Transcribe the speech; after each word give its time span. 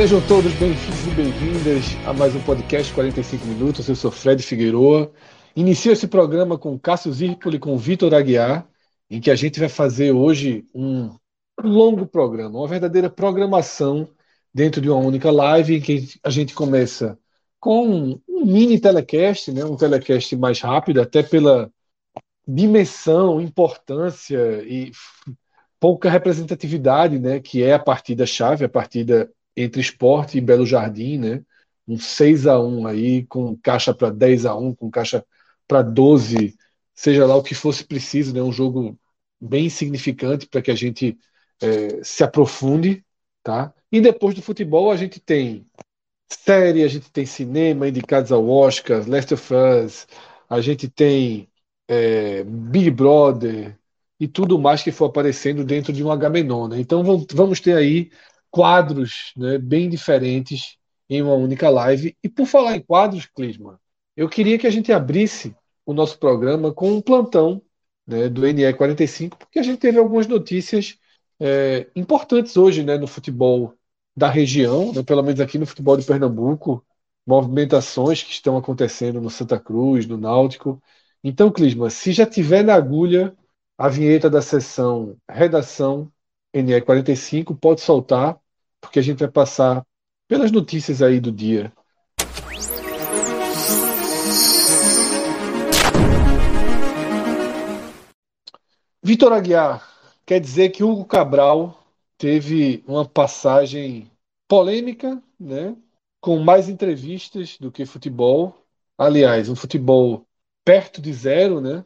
Sejam 0.00 0.26
todos 0.26 0.54
bem-vindos 0.54 1.06
e 1.06 1.10
bem-vindas 1.10 1.84
a 2.06 2.14
mais 2.14 2.34
um 2.34 2.40
podcast 2.40 2.90
45 2.94 3.44
minutos. 3.44 3.86
Eu 3.86 3.94
sou 3.94 4.10
Fred 4.10 4.42
Figueroa. 4.42 5.12
Inicio 5.54 5.92
esse 5.92 6.08
programa 6.08 6.56
com 6.56 6.78
Cássio 6.78 7.12
Zirpoli 7.12 7.58
e 7.58 7.60
com 7.60 7.76
Vitor 7.76 8.14
Aguiar, 8.14 8.66
em 9.10 9.20
que 9.20 9.30
a 9.30 9.34
gente 9.34 9.60
vai 9.60 9.68
fazer 9.68 10.12
hoje 10.12 10.64
um 10.74 11.14
longo 11.62 12.06
programa, 12.06 12.60
uma 12.60 12.66
verdadeira 12.66 13.10
programação 13.10 14.08
dentro 14.54 14.80
de 14.80 14.88
uma 14.88 14.98
única 14.98 15.30
live, 15.30 15.76
em 15.76 15.82
que 15.82 16.08
a 16.24 16.30
gente 16.30 16.54
começa 16.54 17.18
com 17.60 18.18
um 18.26 18.46
mini 18.46 18.80
telecast, 18.80 19.52
né, 19.52 19.66
um 19.66 19.76
telecast 19.76 20.34
mais 20.34 20.60
rápido, 20.60 21.02
até 21.02 21.22
pela 21.22 21.70
dimensão, 22.48 23.38
importância 23.38 24.62
e 24.62 24.92
pouca 25.78 26.08
representatividade, 26.08 27.18
né, 27.18 27.38
que 27.38 27.62
é 27.62 27.74
a 27.74 27.78
partida 27.78 28.24
chave, 28.24 28.64
a 28.64 28.68
partida 28.68 29.30
entre 29.56 29.80
Esporte 29.80 30.38
e 30.38 30.40
Belo 30.40 30.66
Jardim, 30.66 31.18
né? 31.18 31.44
Um 31.86 31.98
6 31.98 32.46
a 32.46 32.60
1 32.60 32.86
aí, 32.86 33.26
com 33.26 33.56
caixa 33.56 33.92
para 33.94 34.10
10 34.10 34.46
a 34.46 34.54
1 34.54 34.74
com 34.74 34.90
caixa 34.90 35.24
para 35.66 35.82
12, 35.82 36.56
seja 36.94 37.26
lá 37.26 37.36
o 37.36 37.42
que 37.42 37.54
fosse 37.54 37.84
preciso, 37.84 38.34
né? 38.34 38.42
Um 38.42 38.52
jogo 38.52 38.98
bem 39.40 39.68
significante 39.70 40.46
para 40.46 40.62
que 40.62 40.70
a 40.70 40.74
gente 40.74 41.18
é, 41.60 42.02
se 42.02 42.22
aprofunde, 42.22 43.04
tá? 43.42 43.72
E 43.90 44.00
depois 44.00 44.34
do 44.34 44.42
futebol 44.42 44.90
a 44.90 44.96
gente 44.96 45.20
tem 45.20 45.66
série, 46.28 46.84
a 46.84 46.88
gente 46.88 47.10
tem 47.10 47.26
cinema 47.26 47.88
indicados 47.88 48.30
ao 48.32 48.48
Oscar, 48.48 49.08
Last 49.08 49.34
of 49.34 49.54
Us, 49.54 50.06
a 50.48 50.60
gente 50.60 50.88
tem 50.88 51.48
é, 51.88 52.44
Big 52.44 52.90
Brother 52.90 53.76
e 54.18 54.28
tudo 54.28 54.58
mais 54.58 54.82
que 54.82 54.92
for 54.92 55.06
aparecendo 55.06 55.64
dentro 55.64 55.92
de 55.92 56.04
um 56.04 56.10
Agamenon, 56.10 56.68
né? 56.68 56.80
Então 56.80 57.02
vamos 57.32 57.60
ter 57.60 57.76
aí 57.76 58.10
quadros 58.50 59.32
né, 59.36 59.58
bem 59.58 59.88
diferentes 59.88 60.76
em 61.08 61.22
uma 61.22 61.34
única 61.34 61.68
live. 61.68 62.16
E 62.22 62.28
por 62.28 62.46
falar 62.46 62.76
em 62.76 62.82
quadros, 62.82 63.26
Clisman, 63.26 63.76
eu 64.16 64.28
queria 64.28 64.58
que 64.58 64.66
a 64.66 64.70
gente 64.70 64.92
abrisse 64.92 65.54
o 65.84 65.92
nosso 65.92 66.18
programa 66.18 66.72
com 66.72 66.92
um 66.92 67.00
plantão 67.00 67.62
né, 68.06 68.28
do 68.28 68.42
NE45, 68.46 69.36
porque 69.36 69.58
a 69.58 69.62
gente 69.62 69.78
teve 69.78 69.98
algumas 69.98 70.26
notícias 70.26 70.98
é, 71.40 71.88
importantes 71.96 72.56
hoje 72.56 72.82
né, 72.82 72.96
no 72.98 73.06
futebol 73.06 73.74
da 74.16 74.28
região, 74.28 74.92
né, 74.92 75.02
pelo 75.02 75.22
menos 75.22 75.40
aqui 75.40 75.58
no 75.58 75.66
futebol 75.66 75.96
de 75.96 76.04
Pernambuco, 76.04 76.84
movimentações 77.26 78.22
que 78.22 78.32
estão 78.32 78.56
acontecendo 78.56 79.20
no 79.20 79.30
Santa 79.30 79.58
Cruz, 79.58 80.06
no 80.06 80.16
Náutico. 80.16 80.82
Então, 81.22 81.50
Clisma, 81.50 81.90
se 81.90 82.12
já 82.12 82.26
tiver 82.26 82.64
na 82.64 82.74
agulha 82.74 83.36
a 83.78 83.88
vinheta 83.88 84.28
da 84.28 84.42
sessão 84.42 85.16
redação 85.28 86.12
NE45, 86.52 87.56
pode 87.58 87.80
soltar, 87.80 88.38
porque 88.80 88.98
a 88.98 89.02
gente 89.02 89.18
vai 89.18 89.28
passar 89.28 89.84
pelas 90.28 90.50
notícias 90.50 91.02
aí 91.02 91.20
do 91.20 91.30
dia. 91.30 91.72
Vitor 99.02 99.32
Aguiar, 99.32 99.88
quer 100.24 100.40
dizer 100.40 100.70
que 100.70 100.84
Hugo 100.84 101.04
Cabral 101.04 101.82
teve 102.16 102.84
uma 102.86 103.04
passagem 103.04 104.10
polêmica, 104.46 105.22
né? 105.38 105.76
com 106.20 106.38
mais 106.38 106.68
entrevistas 106.68 107.56
do 107.58 107.72
que 107.72 107.86
futebol. 107.86 108.54
Aliás, 108.98 109.48
um 109.48 109.56
futebol 109.56 110.26
perto 110.64 111.00
de 111.00 111.12
zero, 111.12 111.60
né? 111.60 111.84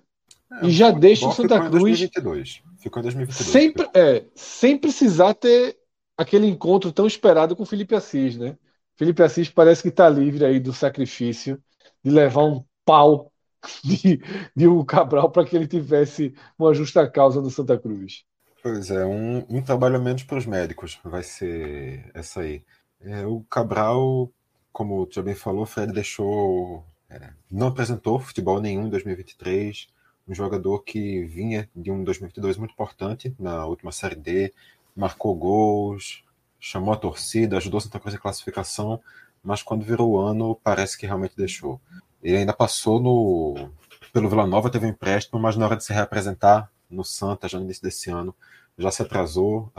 É, 0.60 0.66
e 0.66 0.70
já 0.70 0.90
deixa 0.90 1.28
o 1.28 1.32
Santa 1.32 1.58
Cruz. 1.58 1.82
2022. 1.82 2.62
Ficou 2.78 3.00
em 3.00 3.04
2022. 3.04 3.48
Sem, 3.48 3.72
é, 3.94 4.24
sem 4.34 4.76
precisar 4.76 5.34
ter 5.34 5.76
aquele 6.16 6.46
encontro 6.46 6.92
tão 6.92 7.06
esperado 7.06 7.56
com 7.56 7.66
Felipe 7.66 7.94
Assis, 7.94 8.36
né? 8.36 8.56
Felipe 8.96 9.22
Assis 9.22 9.48
parece 9.48 9.82
que 9.82 9.88
está 9.88 10.08
livre 10.08 10.44
aí 10.44 10.60
do 10.60 10.72
sacrifício 10.72 11.60
de 12.02 12.10
levar 12.10 12.44
um 12.44 12.64
pau 12.84 13.32
de, 13.82 14.20
de 14.54 14.68
Hugo 14.68 14.84
Cabral 14.84 15.30
para 15.30 15.44
que 15.44 15.56
ele 15.56 15.66
tivesse 15.66 16.34
uma 16.58 16.72
justa 16.74 17.08
causa 17.10 17.40
no 17.40 17.50
Santa 17.50 17.78
Cruz. 17.78 18.24
Pois 18.62 18.90
é, 18.90 19.04
um, 19.04 19.44
um 19.48 19.62
trabalho 19.62 20.00
menos 20.00 20.22
para 20.22 20.38
os 20.38 20.46
médicos 20.46 20.98
vai 21.04 21.22
ser 21.22 22.10
essa 22.14 22.40
aí. 22.40 22.64
É, 23.00 23.26
o 23.26 23.42
Cabral, 23.50 24.30
como 24.72 25.06
já 25.10 25.22
bem 25.22 25.34
falou, 25.34 25.66
Fred 25.66 25.92
deixou. 25.92 26.84
É, 27.10 27.30
não 27.50 27.68
apresentou 27.68 28.18
futebol 28.18 28.60
nenhum 28.60 28.86
em 28.86 28.90
2023 28.90 29.88
um 30.26 30.34
jogador 30.34 30.80
que 30.80 31.24
vinha 31.24 31.68
de 31.74 31.90
um 31.90 32.02
2022 32.02 32.56
muito 32.56 32.72
importante 32.72 33.34
na 33.38 33.66
última 33.66 33.92
Série 33.92 34.16
D, 34.16 34.52
marcou 34.94 35.34
gols, 35.34 36.24
chamou 36.58 36.92
a 36.94 36.96
torcida, 36.96 37.56
ajudou 37.56 37.80
Santa 37.80 38.00
Cruz 38.00 38.14
em 38.14 38.18
classificação, 38.18 39.00
mas 39.42 39.62
quando 39.62 39.84
virou 39.84 40.12
o 40.12 40.18
ano 40.18 40.58
parece 40.62 40.96
que 40.96 41.06
realmente 41.06 41.36
deixou. 41.36 41.80
Ele 42.22 42.38
ainda 42.38 42.52
passou 42.52 43.00
no 43.00 43.70
pelo 44.12 44.28
Vila 44.28 44.46
Nova, 44.46 44.70
teve 44.70 44.86
um 44.86 44.90
empréstimo, 44.90 45.40
mas 45.40 45.56
na 45.56 45.66
hora 45.66 45.76
de 45.76 45.84
se 45.84 45.92
reapresentar 45.92 46.70
no 46.88 47.04
Santa, 47.04 47.48
já 47.48 47.58
no 47.58 47.64
início 47.64 47.82
desse 47.82 48.10
ano, 48.10 48.34
já 48.78 48.90
se 48.90 49.02
atrasou, 49.02 49.72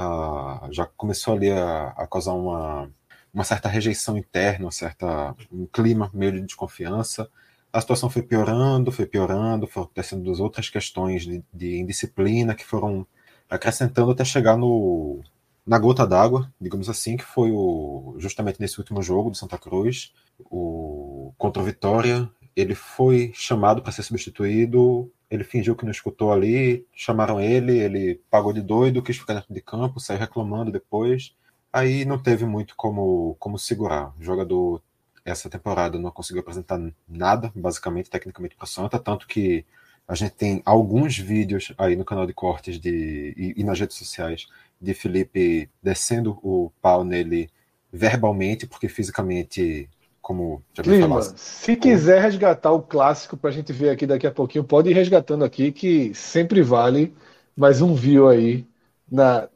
já 0.72 0.86
começou 0.86 1.36
ali 1.36 1.52
a, 1.52 1.88
a 1.98 2.08
causar 2.08 2.34
uma, 2.34 2.90
uma 3.34 3.44
certa 3.44 3.70
rejeição 3.70 4.18
interna, 4.18 4.66
uma 4.66 4.72
certa, 4.72 5.36
um 5.52 5.66
clima 5.66 6.12
meio 6.14 6.34
de 6.34 6.42
desconfiança 6.42 7.30
a 7.76 7.82
situação 7.82 8.10
foi 8.10 8.22
piorando, 8.22 8.90
foi 8.90 9.06
piorando, 9.06 9.68
foram 9.68 9.84
acontecendo 9.84 10.32
outras 10.42 10.70
questões 10.70 11.24
de, 11.24 11.44
de 11.54 11.78
indisciplina 11.78 12.56
que 12.56 12.64
foram 12.64 13.06
acrescentando 13.50 14.12
até 14.12 14.24
chegar 14.26 14.58
no, 14.58 15.22
na 15.66 15.80
gota 15.80 16.06
d'água, 16.06 16.52
digamos 16.60 16.90
assim, 16.90 17.18
que 17.18 17.24
foi 17.24 17.52
o, 17.52 18.16
justamente 18.18 18.60
nesse 18.60 18.78
último 18.78 19.02
jogo 19.02 19.30
do 19.30 19.38
Santa 19.38 19.58
Cruz, 19.58 20.14
o, 20.40 21.34
contra 21.38 21.62
o 21.62 21.66
Vitória. 21.66 22.30
Ele 22.56 22.76
foi 22.76 23.32
chamado 23.34 23.82
para 23.82 23.92
ser 23.92 24.04
substituído, 24.04 25.12
ele 25.30 25.44
fingiu 25.44 25.76
que 25.76 25.84
não 25.84 25.92
escutou 25.92 26.32
ali, 26.32 26.86
chamaram 26.94 27.40
ele, 27.40 27.78
ele 27.78 28.22
pagou 28.30 28.54
de 28.54 28.62
doido, 28.62 29.02
quis 29.02 29.18
ficar 29.18 29.34
dentro 29.34 29.54
de 29.54 29.62
campo, 29.62 30.00
saiu 30.00 30.20
reclamando 30.20 30.72
depois. 30.72 31.36
Aí 31.74 32.06
não 32.06 32.18
teve 32.22 32.46
muito 32.46 32.76
como, 32.76 33.36
como 33.40 33.60
segurar. 33.60 34.14
O 34.18 34.24
jogador 34.24 34.82
essa 35.26 35.50
temporada 35.50 35.98
não 35.98 36.12
conseguiu 36.12 36.42
apresentar 36.42 36.80
nada, 37.08 37.52
basicamente, 37.56 38.10
tecnicamente 38.10 38.56
para 38.56 38.66
o 38.66 38.68
Santa, 38.68 39.00
tanto 39.00 39.28
que 39.28 39.66
a 40.08 40.14
gente 40.14 40.34
tem 40.34 40.62
alguns 40.66 41.18
vídeos 41.18 41.74
aí 41.78 41.96
no 41.96 42.06
canal 42.06 42.28
de 42.28 42.34
cortes 42.34 42.80
de, 42.80 43.34
e, 43.36 43.54
e, 43.58 43.64
nas 43.64 43.80
redes 43.80 43.98
sociais 43.98 44.48
de 44.80 44.94
Felipe 44.94 45.70
descendo 45.82 46.38
o 46.44 46.72
pau 46.82 47.04
nele 47.04 47.50
verbalmente, 47.92 48.68
porque 48.68 48.88
fisicamente, 48.88 49.90
como 50.22 50.62
já 50.74 50.84
me 50.84 51.02
falasse. 51.02 51.34
Se 51.38 51.76
quiser 51.76 52.22
resgatar 52.22 52.72
o 52.72 52.82
clássico 52.82 53.36
para 53.36 53.50
a 53.50 53.54
gente 53.54 53.74
ver 53.74 53.90
aqui 53.90 54.06
daqui 54.06 54.28
a 54.28 54.32
pouquinho, 54.32 54.64
pode 54.64 54.90
ir 54.90 54.94
resgatando 54.94 55.44
aqui, 55.44 55.72
que 55.72 56.14
sempre 56.14 56.62
vale 56.62 57.14
mais 57.56 57.82
um 57.82 57.96
view 57.96 58.28
aí 58.28 58.66
na. 59.10 59.48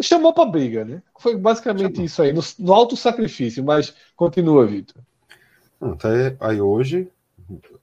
Chamou 0.00 0.32
para 0.32 0.48
briga, 0.48 0.84
né? 0.84 1.02
Foi 1.18 1.36
basicamente 1.36 1.96
Chamou. 1.96 2.06
isso 2.06 2.22
aí, 2.22 2.32
no, 2.32 2.40
no 2.60 2.72
alto 2.72 2.96
sacrifício, 2.96 3.62
mas 3.62 3.92
continua, 4.16 4.66
Vitor. 4.66 5.02
Até 5.80 6.36
aí 6.40 6.60
hoje, 6.60 7.10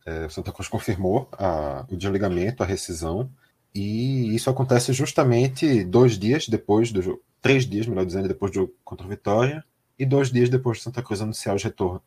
é, 0.05 0.29
Santa 0.29 0.51
Cruz 0.51 0.67
confirmou 0.67 1.27
a, 1.31 1.85
o 1.89 1.95
desligamento, 1.95 2.63
a 2.63 2.65
rescisão, 2.65 3.29
e 3.73 4.35
isso 4.35 4.49
acontece 4.49 4.93
justamente 4.93 5.83
dois 5.83 6.17
dias 6.17 6.47
depois 6.47 6.91
do 6.91 7.21
três 7.41 7.65
dias, 7.65 7.85
melhor 7.85 8.05
dizendo, 8.05 8.27
depois 8.27 8.51
do 8.51 8.73
contra 8.83 9.07
Vitória, 9.07 9.63
e 9.97 10.05
dois 10.05 10.31
dias 10.31 10.49
depois 10.49 10.77
de 10.77 10.83
Santa 10.83 11.01
Cruz 11.01 11.21
anunciar 11.21 11.55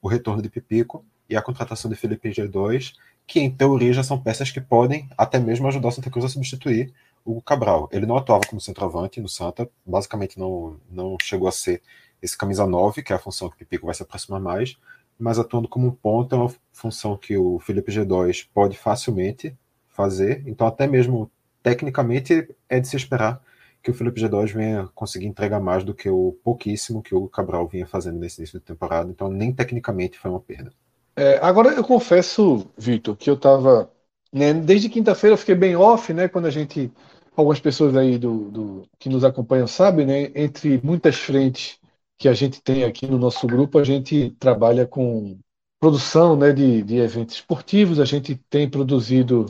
o 0.00 0.08
retorno 0.08 0.42
de 0.42 0.48
Pipico 0.48 1.04
e 1.28 1.36
a 1.36 1.42
contratação 1.42 1.90
de 1.90 1.96
Felipe 1.96 2.30
G2, 2.30 2.94
que 3.26 3.40
em 3.40 3.50
teoria 3.50 3.92
já 3.92 4.02
são 4.02 4.20
peças 4.20 4.50
que 4.50 4.60
podem 4.60 5.08
até 5.16 5.38
mesmo 5.38 5.66
ajudar 5.68 5.88
o 5.88 5.92
Santa 5.92 6.10
Cruz 6.10 6.24
a 6.24 6.28
substituir 6.28 6.92
o 7.24 7.40
Cabral. 7.40 7.88
Ele 7.92 8.06
não 8.06 8.16
atuava 8.16 8.44
como 8.48 8.60
centroavante 8.60 9.20
no 9.20 9.28
Santa, 9.28 9.68
basicamente 9.84 10.38
não, 10.38 10.76
não 10.90 11.16
chegou 11.22 11.48
a 11.48 11.52
ser 11.52 11.82
esse 12.22 12.36
camisa 12.36 12.66
9, 12.66 13.02
que 13.02 13.12
é 13.12 13.16
a 13.16 13.20
função 13.20 13.48
que 13.48 13.54
o 13.54 13.58
Pipico 13.58 13.86
vai 13.86 13.94
se 13.94 14.02
aproximar 14.02 14.40
mais, 14.40 14.76
mas 15.20 15.38
atuando 15.38 15.68
como 15.68 15.92
ponto 15.92 16.34
é 16.34 16.38
uma 16.38 16.52
função 16.72 17.16
que 17.16 17.36
o 17.36 17.58
Felipe 17.58 17.92
G2 17.92 18.48
pode 18.52 18.76
facilmente 18.76 19.54
fazer, 19.88 20.42
então 20.46 20.66
até 20.66 20.86
mesmo 20.86 21.30
tecnicamente 21.62 22.48
é 22.68 22.80
de 22.80 22.88
se 22.88 22.96
esperar 22.96 23.42
que 23.82 23.90
o 23.90 23.94
Felipe 23.94 24.20
G2 24.20 24.52
venha 24.52 24.88
conseguir 24.94 25.26
entregar 25.26 25.60
mais 25.60 25.84
do 25.84 25.94
que 25.94 26.08
o 26.08 26.36
pouquíssimo 26.42 27.02
que 27.02 27.14
o 27.14 27.28
Cabral 27.28 27.66
vinha 27.66 27.86
fazendo 27.86 28.18
nesse 28.18 28.40
início 28.40 28.58
de 28.58 28.64
temporada, 28.64 29.10
então 29.10 29.28
nem 29.28 29.52
tecnicamente 29.52 30.18
foi 30.18 30.30
uma 30.30 30.40
perda. 30.40 30.72
É, 31.16 31.38
agora 31.42 31.70
eu 31.70 31.84
confesso, 31.84 32.66
Vitor, 32.76 33.16
que 33.16 33.28
eu 33.28 33.34
estava 33.34 33.90
né, 34.32 34.54
desde 34.54 34.88
quinta-feira 34.88 35.34
eu 35.34 35.38
fiquei 35.38 35.54
bem 35.54 35.74
off, 35.76 36.12
né? 36.12 36.28
Quando 36.28 36.46
a 36.46 36.50
gente 36.50 36.90
algumas 37.36 37.60
pessoas 37.60 37.96
aí 37.96 38.18
do, 38.18 38.50
do, 38.50 38.82
que 38.98 39.08
nos 39.08 39.24
acompanham 39.24 39.66
sabem, 39.66 40.06
né? 40.06 40.30
Entre 40.34 40.80
muitas 40.82 41.16
frentes 41.16 41.79
que 42.20 42.28
a 42.28 42.34
gente 42.34 42.62
tem 42.62 42.84
aqui 42.84 43.06
no 43.06 43.18
nosso 43.18 43.46
grupo, 43.48 43.78
a 43.78 43.84
gente 43.84 44.30
trabalha 44.38 44.86
com 44.86 45.40
produção 45.80 46.36
né, 46.36 46.52
de, 46.52 46.82
de 46.82 46.96
eventos 46.98 47.36
esportivos, 47.36 47.98
a 47.98 48.04
gente 48.04 48.36
tem 48.50 48.68
produzido 48.70 49.46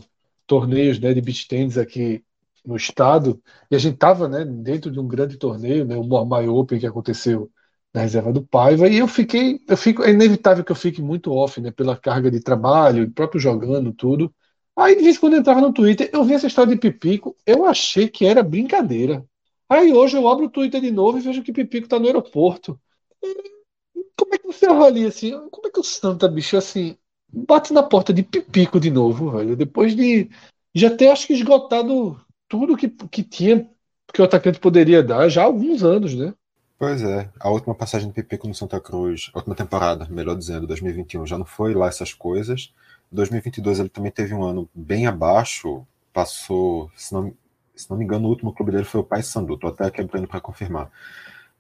torneios 0.47 1.01
né, 1.01 1.13
de 1.13 1.21
beach 1.21 1.49
tennis 1.49 1.77
aqui 1.77 2.25
no 2.65 2.77
estado, 2.77 3.43
e 3.71 3.75
a 3.75 3.79
gente 3.79 3.95
estava 3.95 4.29
né, 4.29 4.45
dentro 4.45 4.91
de 4.93 5.01
um 5.01 5.09
grande 5.09 5.37
torneio, 5.37 5.85
né, 5.85 5.97
o 5.97 6.05
Mormai 6.05 6.47
Open, 6.49 6.79
que 6.79 6.87
aconteceu 6.87 7.51
na 7.93 8.03
reserva 8.03 8.33
do 8.33 8.47
Paiva, 8.47 8.89
e 8.89 8.99
eu 8.99 9.09
fiquei, 9.09 9.61
eu 9.69 9.77
fico, 9.77 10.05
é 10.05 10.11
inevitável 10.13 10.65
que 10.65 10.71
eu 10.71 10.77
fique 10.77 11.03
muito 11.03 11.33
off, 11.33 11.61
né, 11.61 11.73
pela 11.73 11.97
carga 11.97 12.31
de 12.31 12.41
trabalho, 12.41 13.11
próprio 13.11 13.41
jogando, 13.41 13.93
tudo. 13.93 14.33
Aí, 14.77 14.95
de 14.97 15.03
vez 15.03 15.17
em 15.17 15.21
quando 15.21 15.33
eu 15.35 15.41
entrava 15.41 15.61
no 15.61 15.73
Twitter, 15.73 16.09
eu 16.13 16.25
vi 16.25 16.35
essa 16.35 16.47
história 16.47 16.73
de 16.73 16.81
Pipico, 16.81 17.37
eu 17.45 17.67
achei 17.67 18.09
que 18.09 18.25
era 18.27 18.45
brincadeira. 18.45 19.25
Aí 19.71 19.93
hoje 19.93 20.17
eu 20.17 20.27
abro 20.27 20.47
o 20.47 20.51
Twitter 20.51 20.81
de 20.81 20.91
novo 20.91 21.17
e 21.17 21.21
vejo 21.21 21.45
que 21.45 21.53
Pipico 21.53 21.87
tá 21.87 21.97
no 21.97 22.07
aeroporto. 22.07 22.79
Como 24.17 24.35
é 24.35 24.39
que 24.39 24.47
você 24.49 24.67
avalia 24.67 25.07
assim? 25.07 25.31
Como 25.49 25.69
é 25.69 25.71
que 25.71 25.79
o 25.79 25.85
Santa, 25.85 26.27
bicho, 26.27 26.57
assim, 26.57 26.97
bate 27.33 27.73
na 27.73 27.81
porta 27.81 28.13
de 28.13 28.25
Pipico 28.25 28.81
de 28.81 28.91
novo, 28.91 29.31
velho? 29.31 29.55
Depois 29.55 29.95
de 29.95 30.29
já 30.75 30.91
ter, 30.91 31.07
acho 31.09 31.25
que, 31.25 31.35
esgotado 31.35 32.21
tudo 32.49 32.77
que, 32.77 32.89
que 32.89 33.23
tinha, 33.23 33.71
que 34.13 34.21
o 34.21 34.25
atacante 34.25 34.59
poderia 34.59 35.05
dar 35.05 35.29
já 35.29 35.43
há 35.43 35.45
alguns 35.45 35.85
anos, 35.85 36.17
né? 36.17 36.35
Pois 36.77 37.01
é, 37.03 37.31
a 37.39 37.49
última 37.49 37.75
passagem 37.75 38.09
de 38.09 38.15
Pipico 38.15 38.49
no 38.49 38.55
Santa 38.55 38.81
Cruz, 38.81 39.31
a 39.33 39.39
última 39.39 39.55
temporada, 39.55 40.09
melhor 40.11 40.35
dizendo, 40.35 40.67
2021, 40.67 41.25
já 41.27 41.39
não 41.39 41.45
foi 41.45 41.75
lá 41.75 41.87
essas 41.87 42.13
coisas. 42.13 42.73
2022 43.13 43.79
ele 43.79 43.89
também 43.89 44.11
teve 44.11 44.35
um 44.35 44.43
ano 44.43 44.69
bem 44.75 45.07
abaixo, 45.07 45.87
passou, 46.13 46.91
se 46.97 47.13
não, 47.13 47.33
se 47.81 47.91
não 47.91 47.97
me 47.97 48.05
engano, 48.05 48.27
o 48.27 48.31
último 48.31 48.53
clube 48.53 48.73
dele 48.73 48.85
foi 48.85 49.01
o 49.01 49.05
Paysandu, 49.05 49.57
tô 49.57 49.69
até 49.69 49.91
quebrando 49.91 50.29
para 50.29 50.41
confirmar. 50.41 50.91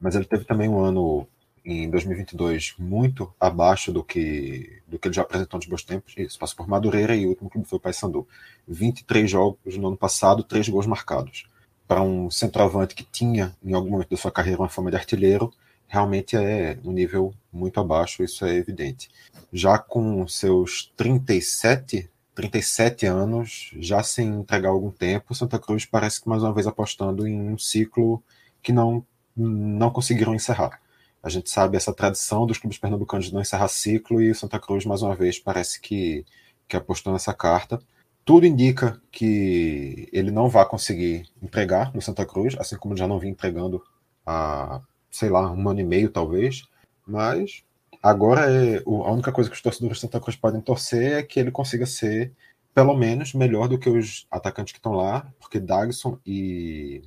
Mas 0.01 0.15
ele 0.15 0.25
teve 0.25 0.45
também 0.45 0.69
um 0.69 0.79
ano 0.79 1.27
em 1.65 1.91
2022 1.91 2.75
muito 2.79 3.33
abaixo 3.39 3.93
do 3.93 4.03
que 4.03 4.81
do 4.89 4.99
que 4.99 5.09
ele 5.09 5.15
já 5.15 5.23
apresentou 5.23 5.59
nos 5.59 5.67
bons 5.67 5.85
tempos. 5.85 6.15
Isso, 6.17 6.39
passou 6.39 6.57
por 6.57 6.69
Madureira 6.69 7.15
e 7.15 7.27
o 7.27 7.31
último 7.31 7.51
clube 7.51 7.69
foi 7.69 7.79
o 7.79 7.81
Paysandu. 7.81 8.27
23 8.67 9.31
jogos 9.31 9.77
no 9.77 9.89
ano 9.89 9.97
passado, 9.97 10.43
3 10.43 10.69
gols 10.69 10.87
marcados. 10.87 11.47
Para 11.87 12.03
um 12.03 12.31
centroavante 12.31 12.95
que 12.95 13.05
tinha, 13.05 13.55
em 13.63 13.75
algum 13.75 13.91
momento 13.91 14.11
da 14.11 14.17
sua 14.17 14.31
carreira, 14.31 14.61
uma 14.61 14.69
fama 14.69 14.91
de 14.91 14.97
artilheiro, 14.97 15.53
realmente 15.87 16.37
é 16.37 16.79
um 16.85 16.93
nível 16.93 17.35
muito 17.53 17.81
abaixo, 17.81 18.23
isso 18.23 18.45
é 18.45 18.55
evidente. 18.55 19.11
Já 19.53 19.77
com 19.77 20.27
seus 20.29 20.93
37 20.97 22.09
37 22.41 23.05
anos, 23.05 23.71
já 23.79 24.03
sem 24.03 24.29
entregar 24.29 24.71
algum 24.71 24.91
tempo, 24.91 25.35
Santa 25.35 25.59
Cruz 25.59 25.85
parece 25.85 26.23
que 26.23 26.29
mais 26.29 26.43
uma 26.43 26.55
vez 26.55 26.67
apostando 26.67 27.27
em 27.27 27.39
um 27.39 27.59
ciclo 27.59 28.23
que 28.63 28.73
não, 28.73 29.05
não 29.37 29.91
conseguiram 29.91 30.35
encerrar. 30.35 30.81
A 31.23 31.29
gente 31.29 31.51
sabe 31.51 31.77
essa 31.77 31.93
tradição 31.93 32.47
dos 32.47 32.57
clubes 32.57 32.79
pernambucanos 32.79 33.27
de 33.27 33.35
não 33.35 33.43
encerrar 33.43 33.69
ciclo 33.69 34.23
e 34.23 34.31
o 34.31 34.35
Santa 34.35 34.59
Cruz, 34.59 34.87
mais 34.87 35.03
uma 35.03 35.15
vez, 35.15 35.39
parece 35.39 35.79
que, 35.81 36.25
que 36.67 36.77
apostou 36.77 37.13
nessa 37.13 37.35
carta. 37.35 37.79
Tudo 38.25 38.47
indica 38.47 38.99
que 39.13 40.09
ele 40.11 40.31
não 40.31 40.49
vai 40.49 40.67
conseguir 40.67 41.27
entregar 41.43 41.95
no 41.95 42.01
Santa 42.01 42.25
Cruz, 42.25 42.57
assim 42.59 42.77
como 42.77 42.97
já 42.97 43.07
não 43.07 43.19
vinha 43.19 43.33
entregando 43.33 43.85
há, 44.25 44.81
sei 45.11 45.29
lá, 45.29 45.53
um 45.53 45.69
ano 45.69 45.81
e 45.81 45.85
meio 45.85 46.09
talvez, 46.09 46.63
mas 47.07 47.63
Agora, 48.03 48.51
é, 48.51 48.79
a 48.79 49.13
única 49.13 49.31
coisa 49.31 49.51
que 49.51 49.57
os 49.57 49.63
torcedores 49.63 49.99
de 49.99 50.01
Santa 50.01 50.21
Cruz 50.21 50.37
podem 50.37 50.61
torcer 50.61 51.13
é 51.19 51.23
que 51.23 51.39
ele 51.39 51.51
consiga 51.51 51.85
ser, 51.85 52.33
pelo 52.75 52.95
menos, 52.97 53.35
melhor 53.35 53.69
do 53.69 53.79
que 53.79 53.91
os 53.91 54.27
atacantes 54.31 54.73
que 54.73 54.79
estão 54.79 54.93
lá, 54.93 55.31
porque 55.39 55.61
Dagson 55.61 56.19
e. 56.25 57.03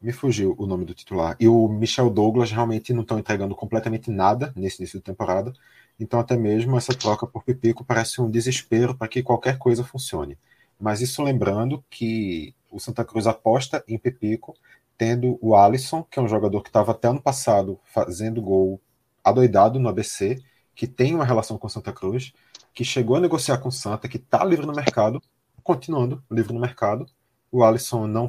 Me 0.00 0.12
fugiu 0.12 0.54
o 0.58 0.66
nome 0.66 0.84
do 0.84 0.92
titular. 0.94 1.34
E 1.40 1.48
o 1.48 1.66
Michel 1.66 2.10
Douglas 2.10 2.52
realmente 2.52 2.92
não 2.92 3.00
estão 3.02 3.18
entregando 3.18 3.54
completamente 3.56 4.10
nada 4.10 4.52
nesse 4.54 4.82
início 4.82 4.98
de 4.98 5.04
temporada. 5.04 5.50
Então, 5.98 6.20
até 6.20 6.36
mesmo 6.36 6.76
essa 6.76 6.92
troca 6.94 7.26
por 7.26 7.42
Pipico 7.42 7.84
parece 7.84 8.20
um 8.20 8.30
desespero 8.30 8.94
para 8.94 9.08
que 9.08 9.22
qualquer 9.22 9.56
coisa 9.56 9.82
funcione. 9.82 10.36
Mas 10.78 11.00
isso 11.00 11.22
lembrando 11.22 11.82
que 11.88 12.54
o 12.70 12.78
Santa 12.78 13.02
Cruz 13.02 13.26
aposta 13.26 13.82
em 13.88 13.98
Pipico, 13.98 14.54
tendo 14.98 15.38
o 15.40 15.56
Alisson, 15.56 16.02
que 16.02 16.18
é 16.18 16.22
um 16.22 16.28
jogador 16.28 16.62
que 16.62 16.68
estava 16.68 16.92
até 16.92 17.08
ano 17.08 17.22
passado 17.22 17.80
fazendo 17.84 18.42
gol 18.42 18.78
adoidado 19.24 19.80
no 19.80 19.88
ABC, 19.88 20.38
que 20.74 20.86
tem 20.86 21.14
uma 21.14 21.24
relação 21.24 21.56
com 21.56 21.68
Santa 21.68 21.92
Cruz, 21.92 22.32
que 22.72 22.84
chegou 22.84 23.16
a 23.16 23.20
negociar 23.20 23.58
com 23.58 23.70
Santa, 23.70 24.08
que 24.08 24.16
está 24.16 24.44
livre 24.44 24.66
no 24.66 24.74
mercado, 24.74 25.22
continuando 25.62 26.22
livre 26.30 26.52
no 26.52 26.60
mercado. 26.60 27.06
O 27.50 27.62
Alisson 27.62 28.06
não, 28.06 28.28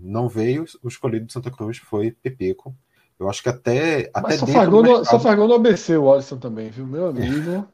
não 0.00 0.28
veio, 0.28 0.64
o 0.82 0.88
escolhido 0.88 1.26
de 1.26 1.32
Santa 1.32 1.50
Cruz 1.50 1.78
foi 1.78 2.12
Pepeco. 2.12 2.74
Eu 3.18 3.28
acho 3.28 3.42
que 3.42 3.48
até. 3.48 4.10
até 4.14 4.38
só, 4.38 4.46
fargou 4.46 4.82
mercado... 4.82 5.00
no, 5.00 5.04
só 5.04 5.20
fargou 5.20 5.46
no 5.46 5.54
ABC 5.54 5.96
o 5.96 6.10
Alisson 6.10 6.38
também, 6.38 6.70
viu, 6.70 6.86
meu 6.86 7.08
amigo? 7.08 7.66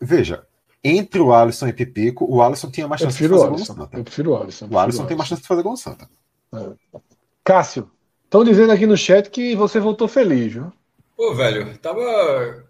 Veja, 0.00 0.44
entre 0.84 1.20
o 1.20 1.32
Alisson 1.32 1.66
e 1.68 1.72
Pipico, 1.72 2.24
o 2.28 2.42
Alisson 2.42 2.70
tinha 2.70 2.86
mais 2.86 3.00
chance 3.00 3.16
de 3.16 3.28
fazer 3.28 3.48
gol 3.48 3.58
Santa. 3.58 3.88
Eu 3.96 4.04
prefiro 4.04 4.30
o 4.32 4.36
Alisson. 4.36 4.68
O 4.70 4.78
Alisson 4.78 5.06
tem 5.06 5.16
mais 5.16 5.28
chance 5.28 5.42
de 5.42 5.48
fazer 5.48 5.62
gol 5.62 5.76
Santa. 5.76 6.08
É. 6.54 6.98
Cássio, 7.42 7.90
estão 8.24 8.44
dizendo 8.44 8.70
aqui 8.70 8.86
no 8.86 8.96
chat 8.96 9.30
que 9.30 9.56
você 9.56 9.80
voltou 9.80 10.06
feliz, 10.06 10.52
viu? 10.52 10.72
Pô, 11.16 11.34
velho, 11.34 11.76
tava. 11.78 12.64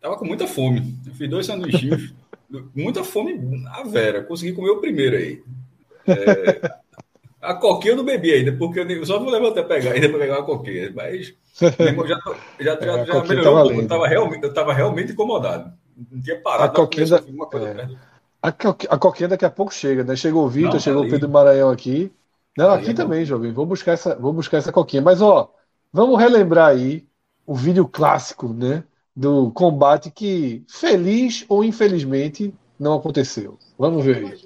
Tava 0.00 0.16
com 0.16 0.26
muita 0.26 0.46
fome. 0.46 0.94
Eu 1.06 1.14
fiz 1.14 1.30
dois 1.30 1.46
sanduíches. 1.46 2.12
muita 2.74 3.02
fome 3.02 3.64
a 3.68 3.82
Vera. 3.84 4.22
Consegui 4.22 4.52
comer 4.52 4.70
o 4.70 4.80
primeiro 4.80 5.16
aí. 5.16 5.42
É, 6.06 6.70
a 7.40 7.54
coquinha 7.54 7.92
eu 7.92 7.96
não 7.96 8.04
bebi 8.04 8.32
ainda, 8.32 8.52
porque 8.52 8.80
eu 8.80 9.06
só 9.06 9.18
vou 9.18 9.30
levantar 9.30 9.64
pegar 9.64 9.92
ainda 9.92 10.08
para 10.08 10.18
pegar 10.18 10.38
uma 10.38 10.46
coquinha. 10.46 10.92
Mas 10.94 11.34
já, 11.58 12.20
já, 12.60 12.80
já, 12.80 12.98
é, 13.00 13.06
já 13.06 13.24
melhorou. 13.24 13.72
eu, 13.72 13.88
tava 13.88 14.06
realmente, 14.06 14.44
eu 14.44 14.52
tava 14.54 14.72
realmente 14.72 15.12
incomodado. 15.12 15.72
Não 16.10 16.20
tinha 16.20 16.40
parado. 16.40 16.64
A 16.64 16.68
coquinha, 16.68 17.06
da... 17.06 17.16
é. 17.16 17.88
a, 18.42 18.52
coquinha, 18.52 18.90
a 18.92 18.98
coquinha 18.98 19.28
daqui 19.28 19.44
a 19.46 19.50
pouco 19.50 19.72
chega, 19.72 20.04
né? 20.04 20.14
Chegou 20.14 20.44
o 20.44 20.48
Vitor, 20.48 20.78
chegou 20.78 21.04
o 21.04 21.10
Pedro 21.10 21.28
Maranhão 21.28 21.70
aqui. 21.70 22.12
Não, 22.56 22.70
aqui 22.70 22.90
é 22.90 22.94
também, 22.94 23.24
jovem. 23.24 23.52
Vou 23.52 23.66
buscar, 23.66 23.92
essa, 23.92 24.14
vou 24.14 24.32
buscar 24.32 24.58
essa 24.58 24.72
coquinha. 24.72 25.02
Mas, 25.02 25.20
ó, 25.20 25.52
vamos 25.92 26.18
relembrar 26.18 26.68
aí 26.68 27.06
o 27.46 27.54
vídeo 27.54 27.86
clássico, 27.86 28.52
né? 28.52 28.84
Do 29.14 29.50
combate 29.52 30.10
que, 30.10 30.64
feliz 30.68 31.44
ou 31.48 31.64
infelizmente, 31.64 32.52
não 32.78 32.94
aconteceu. 32.94 33.58
Vamos 33.78 34.04
ver 34.04 34.16
aí. 34.18 34.40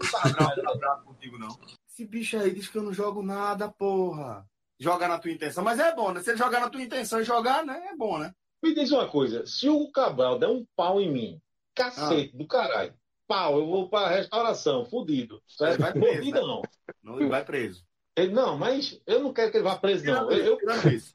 Esse 1.89 2.05
bicho 2.07 2.37
aí 2.39 2.53
diz 2.53 2.69
que 2.69 2.79
eu 2.79 2.83
não 2.83 2.93
jogo 2.93 3.23
nada, 3.23 3.69
porra. 3.69 4.47
Joga 4.79 5.09
na 5.09 5.19
tua 5.19 5.31
intenção. 5.31 5.65
Mas 5.65 5.79
é 5.79 5.95
bom, 5.95 6.13
né? 6.13 6.23
Se 6.23 6.31
ele 6.31 6.39
jogar 6.39 6.61
na 6.61 6.71
tua 6.71 6.83
intenção 6.83 7.21
e 7.21 7.25
jogar, 7.25 7.65
né? 7.65 7.89
É 7.93 7.97
bom, 7.97 8.19
né? 8.19 8.33
Me 8.63 8.75
diz 8.75 8.91
uma 8.93 9.09
coisa: 9.09 9.45
se 9.47 9.69
o 9.69 9.91
Cabral 9.91 10.39
der 10.39 10.49
um 10.49 10.65
pau 10.77 11.01
em 11.01 11.11
mim, 11.11 11.41
cacete 11.75 12.33
ah. 12.35 12.39
do 12.39 12.47
caralho, 12.47 12.95
pau, 13.27 13.59
eu 13.59 13.67
vou 13.67 13.89
pra 13.89 14.09
restauração, 14.09 14.85
fudido. 14.85 15.43
Certo? 15.47 15.81
Vai 15.81 15.93
preso, 15.93 16.17
fudido, 16.17 16.41
né? 16.41 16.47
não. 16.47 16.63
Não, 17.03 17.29
vai 17.29 17.45
preso. 17.45 17.85
Ele, 18.17 18.33
não, 18.33 18.59
mas 18.59 19.01
eu 19.07 19.21
não 19.21 19.33
quero 19.33 19.51
que 19.51 19.57
ele 19.57 19.65
vá 19.65 19.77
preso, 19.77 20.05
não. 20.05 20.31
Eu, 20.31 20.59
eu, 20.59 20.59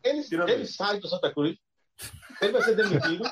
ele, 0.04 0.25
ele 0.48 0.65
sai 0.65 1.00
do 1.00 1.08
Santa 1.08 1.32
Cruz, 1.32 1.58
ele 2.42 2.51
vai 2.51 2.62
ser 2.63 2.75
demitido. 2.75 3.24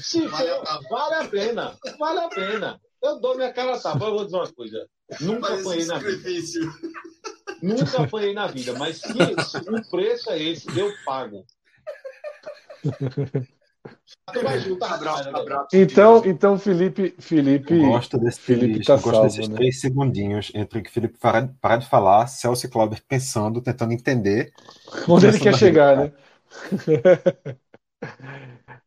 Se 0.00 0.28
for, 0.28 0.82
vale 0.90 1.14
a 1.14 1.28
pena. 1.28 1.78
Vale 1.98 2.20
a 2.20 2.28
pena. 2.28 2.80
Eu 3.02 3.20
dou 3.20 3.36
minha 3.36 3.52
cara 3.52 3.74
a 3.74 3.80
tapa. 3.80 4.04
Eu 4.04 4.12
vou 4.12 4.24
dizer 4.24 4.36
uma 4.36 4.52
coisa. 4.52 4.88
Nunca 5.20 5.54
apanhei 5.54 5.84
na 5.86 5.98
vida. 5.98 6.28
Nunca 7.62 8.02
apanhei 8.02 8.34
na 8.34 8.46
vida. 8.46 8.72
Mas 8.78 8.98
se, 8.98 9.12
se 9.12 9.58
o 9.70 9.90
preço 9.90 10.30
é 10.30 10.42
esse, 10.42 10.66
eu 10.78 10.92
pago. 11.04 11.44
Então, 15.72 16.22
então 16.24 16.58
Felipe, 16.58 17.14
Felipe, 17.18 17.74
eu 17.74 17.88
gosto 17.88 18.18
desse, 18.18 18.40
Felipe 18.40 18.84
tá 18.84 18.94
gosto 18.94 19.10
salvo, 19.10 19.26
desses 19.26 19.48
né? 19.48 19.56
três 19.56 19.80
segundinhos 19.80 20.52
entre 20.54 20.82
que 20.82 20.90
Felipe 20.90 21.18
para, 21.18 21.48
para 21.60 21.76
de 21.78 21.88
falar, 21.88 22.26
Celso 22.28 22.66
e 22.66 22.68
Cláudio 22.68 23.02
pensando, 23.08 23.60
tentando 23.60 23.92
entender 23.92 24.52
onde 25.08 25.26
ele 25.26 25.38
quer 25.38 25.54
chegar, 25.56 25.96
né? 25.96 26.12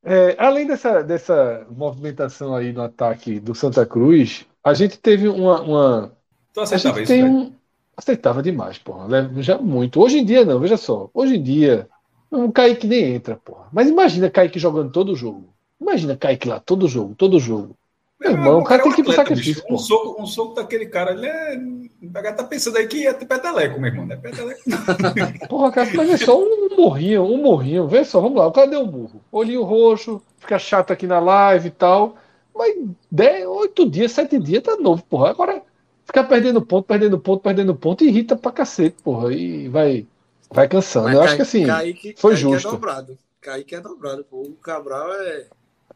é, 0.03 0.35
além 0.39 0.65
dessa, 0.65 1.03
dessa 1.03 1.67
movimentação 1.69 2.55
aí 2.55 2.71
no 2.71 2.81
ataque 2.81 3.39
do 3.39 3.53
Santa 3.53 3.85
Cruz, 3.85 4.45
a 4.63 4.73
gente 4.73 4.97
teve 4.97 5.27
uma, 5.27 5.61
uma, 5.61 6.17
Tu 6.55 6.61
aceitava 6.61 7.01
isso? 7.01 7.11
Tem 7.11 7.23
um... 7.23 7.53
Aceitava 7.97 8.41
demais, 8.41 8.77
porra. 8.77 9.07
Já 9.37 9.57
muito. 9.57 10.01
Hoje 10.01 10.19
em 10.19 10.25
dia 10.25 10.43
não, 10.43 10.59
veja 10.59 10.77
só. 10.77 11.09
Hoje 11.13 11.35
em 11.35 11.43
dia, 11.43 11.87
um 12.31 12.51
Kaique 12.51 12.87
nem 12.87 13.15
entra, 13.15 13.35
porra. 13.35 13.67
Mas 13.71 13.87
imagina 13.87 14.29
Kaique 14.29 14.59
jogando 14.59 14.91
todo 14.91 15.13
o 15.13 15.15
jogo. 15.15 15.53
Imagina 15.79 16.17
Kaique 16.17 16.47
lá, 16.47 16.59
todo 16.59 16.87
jogo, 16.87 17.15
todo 17.15 17.39
jogo. 17.39 17.75
Meu 18.19 18.31
irmão, 18.31 18.59
o 18.59 18.63
cara, 18.63 18.81
tem 18.81 18.93
que 18.93 19.01
ir 19.01 19.03
pro 19.03 19.13
sacrifício. 19.13 19.63
Um 19.69 19.77
soco, 19.77 20.21
um 20.21 20.25
soco 20.25 20.55
daquele 20.55 20.85
cara, 20.85 21.11
ele 21.11 21.27
é. 21.27 21.57
O 22.01 22.35
tá 22.35 22.43
pensando 22.43 22.77
aí 22.77 22.87
que 22.87 23.05
é 23.05 23.13
peteleco, 23.13 23.79
meu 23.79 23.91
irmão. 23.91 24.05
Não 24.05 24.15
é 24.15 24.17
peteleco, 24.17 24.61
não. 24.65 24.77
Porra, 25.49 25.71
cara, 25.71 25.89
mas 25.93 26.09
é 26.09 26.17
só 26.17 26.39
um 26.39 26.75
morrinho, 26.77 27.23
um 27.23 27.41
morrinho. 27.41 27.87
Vê 27.87 28.05
só, 28.05 28.21
vamos 28.21 28.37
lá. 28.37 28.47
O 28.47 28.51
cara 28.51 28.67
deu 28.67 28.81
um 28.81 28.87
burro. 28.87 29.21
Olhinho 29.31 29.63
roxo, 29.63 30.21
fica 30.39 30.57
chato 30.57 30.91
aqui 30.91 31.05
na 31.05 31.19
live 31.19 31.67
e 31.67 31.71
tal. 31.71 32.15
Mas 32.55 32.73
dez, 33.11 33.45
oito 33.45 33.89
dias, 33.89 34.13
sete 34.13 34.39
dias 34.39 34.63
tá 34.63 34.77
novo, 34.77 35.03
porra. 35.03 35.31
Agora, 35.31 35.61
ficar 36.05 36.23
perdendo 36.23 36.61
ponto, 36.61 36.85
perdendo 36.85 37.19
ponto, 37.19 37.43
perdendo 37.43 37.75
ponto, 37.75 38.05
irrita 38.05 38.35
pra 38.37 38.51
cacete, 38.51 38.95
porra. 39.03 39.33
E 39.33 39.67
vai, 39.67 40.07
vai 40.51 40.67
cansando. 40.67 41.05
Mas 41.05 41.15
Eu 41.15 41.21
acho 41.23 41.35
que 41.35 41.41
assim, 41.41 41.65
Kaique, 41.65 42.15
foi 42.17 42.33
Kaique 42.33 42.47
é 42.47 42.51
justo. 42.51 42.67
É 42.67 42.71
dobrado. 42.71 43.17
Kaique 43.41 43.75
é 43.75 43.79
dobrado, 43.81 44.23
pô. 44.23 44.41
O 44.41 44.53
Cabral 44.55 45.13
é. 45.13 45.45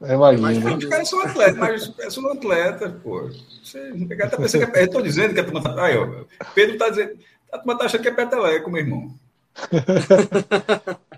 É 0.02 0.16
uma 0.16 0.32
linha. 0.32 0.78
Os 0.78 0.86
caras 0.86 1.10
são 1.10 1.22
atletas, 1.22 1.58
mas 1.58 2.14
são 2.14 2.32
atletas, 2.32 2.94
pô. 3.04 3.30
Você, 3.64 3.92
tá 4.30 4.38
pensando 4.38 4.72
que 4.72 4.78
é, 4.78 4.84
eu 4.84 4.90
tô 4.90 5.02
dizendo 5.02 5.34
que 5.34 5.40
a 5.40 5.44
turma 5.44 5.62
tá. 5.62 5.84
Aí, 5.84 5.98
ó, 5.98 6.24
Pedro 6.56 6.78
tá 6.78 6.90
dizendo. 6.90 7.18
A 7.52 7.58
turma 7.58 7.78
tá 7.78 7.86
achando 7.86 8.02
que 8.02 8.08
é 8.08 8.14
peteleco, 8.14 8.70
meu 8.70 8.82
irmão. 8.82 9.14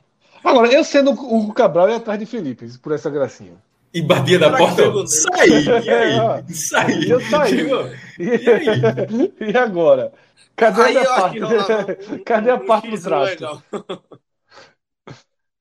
Agora, 0.44 0.74
eu 0.74 0.84
sendo 0.84 1.12
o 1.12 1.54
Cabral 1.54 1.90
e 1.90 1.94
atrás 1.94 2.20
de 2.20 2.26
Felipe, 2.26 2.68
por 2.80 2.94
essa 2.94 3.10
gracinha. 3.10 3.54
E 3.94 4.02
batia 4.02 4.40
na 4.40 4.58
porta. 4.58 4.84
Saí, 5.08 5.66
e 5.66 5.90
aí? 5.90 6.54
Saí. 6.54 7.10
Eu 7.10 7.20
saí. 7.22 7.68
E, 8.20 8.50
aí? 8.50 9.52
e 9.54 9.58
agora? 9.58 10.14
Cadê 10.56 10.82
aí, 10.82 10.98
a 10.98 11.06
parte? 11.06 11.40
Cadê 12.24 12.52
a 12.52 12.60
parte 12.60 12.90
do 12.90 13.02
trato? 13.02 13.64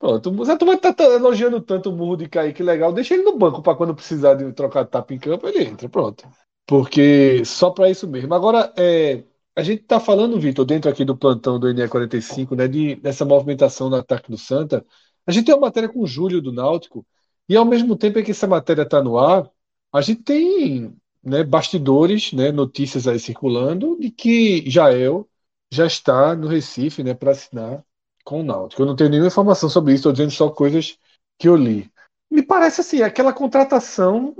Pronto, 0.01 0.31
você 0.31 0.57
turma 0.57 0.77
tá 0.77 0.95
elogiando 1.03 1.61
tanto 1.61 1.91
o 1.91 1.93
murro 1.95 2.17
de 2.17 2.27
Kaique 2.27 2.63
legal, 2.63 2.91
deixa 2.91 3.13
ele 3.13 3.23
no 3.23 3.37
banco 3.37 3.61
para 3.61 3.75
quando 3.75 3.93
precisar 3.93 4.33
de 4.33 4.51
trocar 4.51 4.85
tapa 4.85 5.13
em 5.13 5.19
campo, 5.19 5.47
ele 5.47 5.63
entra, 5.63 5.87
pronto. 5.87 6.27
Porque 6.65 7.43
só 7.45 7.69
para 7.69 7.89
isso 7.89 8.07
mesmo. 8.07 8.33
Agora, 8.33 8.73
é, 8.75 9.23
a 9.55 9.61
gente 9.61 9.83
tá 9.83 9.99
falando, 9.99 10.39
Vitor, 10.39 10.65
dentro 10.65 10.89
aqui 10.89 11.05
do 11.05 11.15
plantão 11.15 11.59
do 11.59 11.67
NE45, 11.67 12.55
né, 12.55 12.67
de, 12.67 12.95
dessa 12.95 13.25
movimentação 13.25 13.89
no 13.89 13.97
ataque 13.97 14.31
do 14.31 14.37
Santa. 14.37 14.83
A 15.27 15.31
gente 15.31 15.45
tem 15.45 15.53
uma 15.53 15.67
matéria 15.67 15.89
com 15.89 15.99
o 15.99 16.07
Júlio 16.07 16.41
do 16.41 16.51
Náutico, 16.51 17.05
e 17.51 17.57
ao 17.57 17.65
mesmo 17.65 17.97
tempo 17.97 18.17
em 18.17 18.23
que 18.23 18.31
essa 18.31 18.47
matéria 18.47 18.83
está 18.83 19.03
no 19.03 19.19
ar, 19.19 19.51
a 19.91 19.99
gente 19.99 20.23
tem 20.23 20.95
né, 21.21 21.43
bastidores, 21.43 22.31
né, 22.31 22.49
notícias 22.49 23.09
aí 23.09 23.19
circulando 23.19 23.97
de 23.99 24.09
que 24.09 24.63
Jael 24.69 25.27
já 25.69 25.85
está 25.85 26.33
no 26.33 26.47
Recife 26.47 27.03
né, 27.03 27.13
para 27.13 27.31
assinar 27.31 27.83
com 28.23 28.39
o 28.39 28.43
Náutico. 28.43 28.81
Eu 28.81 28.85
não 28.85 28.95
tenho 28.95 29.09
nenhuma 29.09 29.27
informação 29.27 29.67
sobre 29.67 29.91
isso, 29.91 29.99
estou 29.99 30.13
dizendo 30.13 30.31
só 30.31 30.49
coisas 30.49 30.97
que 31.37 31.49
eu 31.49 31.57
li. 31.57 31.91
Me 32.31 32.41
parece 32.41 32.79
assim, 32.79 33.01
aquela 33.01 33.33
contratação 33.33 34.33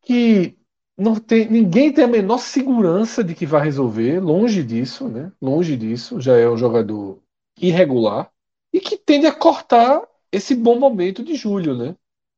que 0.00 0.56
não 0.96 1.16
tem, 1.16 1.46
ninguém 1.46 1.92
tem 1.92 2.04
a 2.04 2.08
menor 2.08 2.38
segurança 2.38 3.22
de 3.22 3.34
que 3.34 3.44
vai 3.44 3.62
resolver, 3.62 4.20
longe 4.20 4.62
disso, 4.62 5.06
né? 5.06 5.30
Longe 5.38 5.76
disso, 5.76 6.18
já 6.18 6.38
é 6.38 6.48
um 6.48 6.56
jogador 6.56 7.18
irregular 7.60 8.30
e 8.72 8.80
que 8.80 8.96
tende 8.96 9.26
a 9.26 9.34
cortar 9.34 10.00
esse 10.32 10.54
bom 10.54 10.78
momento 10.78 11.22
de 11.22 11.34
julho, 11.34 11.76
né? 11.76 11.94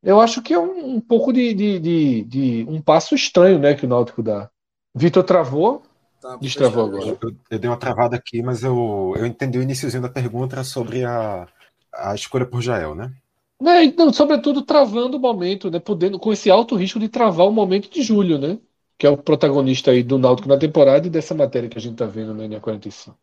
Eu 0.06 0.20
acho 0.20 0.40
que 0.40 0.54
é 0.54 0.58
um, 0.58 0.94
um 0.94 1.00
pouco 1.00 1.32
de, 1.32 1.52
de, 1.52 1.78
de, 1.78 2.22
de, 2.22 2.66
um 2.68 2.80
passo 2.80 3.14
estranho, 3.14 3.58
né, 3.58 3.74
que 3.74 3.84
o 3.84 3.88
Náutico 3.88 4.22
dá. 4.22 4.48
Vitor 4.94 5.24
travou, 5.24 5.82
Tá, 6.26 6.36
Destravou 6.36 6.86
agora. 6.86 7.06
Eu, 7.06 7.36
eu, 7.50 7.58
dei 7.58 7.70
uma 7.70 7.76
travada 7.76 8.16
aqui, 8.16 8.42
mas 8.42 8.62
eu, 8.62 9.14
eu 9.16 9.26
entendi 9.26 9.58
o 9.58 9.62
iníciozinho 9.62 10.02
da 10.02 10.08
pergunta 10.08 10.62
sobre 10.64 11.04
a, 11.04 11.46
a 11.94 12.14
escolha 12.14 12.46
por 12.46 12.60
Jael, 12.60 12.94
né? 12.94 13.12
É, 13.60 13.86
não, 13.92 14.12
sobretudo 14.12 14.62
travando 14.62 15.16
o 15.16 15.20
momento, 15.20 15.70
né? 15.70 15.78
Podendo, 15.78 16.18
com 16.18 16.32
esse 16.32 16.50
alto 16.50 16.74
risco 16.74 16.98
de 16.98 17.08
travar 17.08 17.46
o 17.46 17.52
momento 17.52 17.90
de 17.90 18.02
julho, 18.02 18.38
né? 18.38 18.58
Que 18.98 19.06
é 19.06 19.10
o 19.10 19.16
protagonista 19.16 19.90
aí 19.90 20.02
do 20.02 20.18
Náutico 20.18 20.48
na 20.48 20.58
temporada 20.58 21.06
e 21.06 21.10
dessa 21.10 21.34
matéria 21.34 21.68
que 21.68 21.78
a 21.78 21.80
gente 21.80 21.96
tá 21.96 22.06
vendo 22.06 22.34
no 22.34 22.42
NA45. 22.42 23.14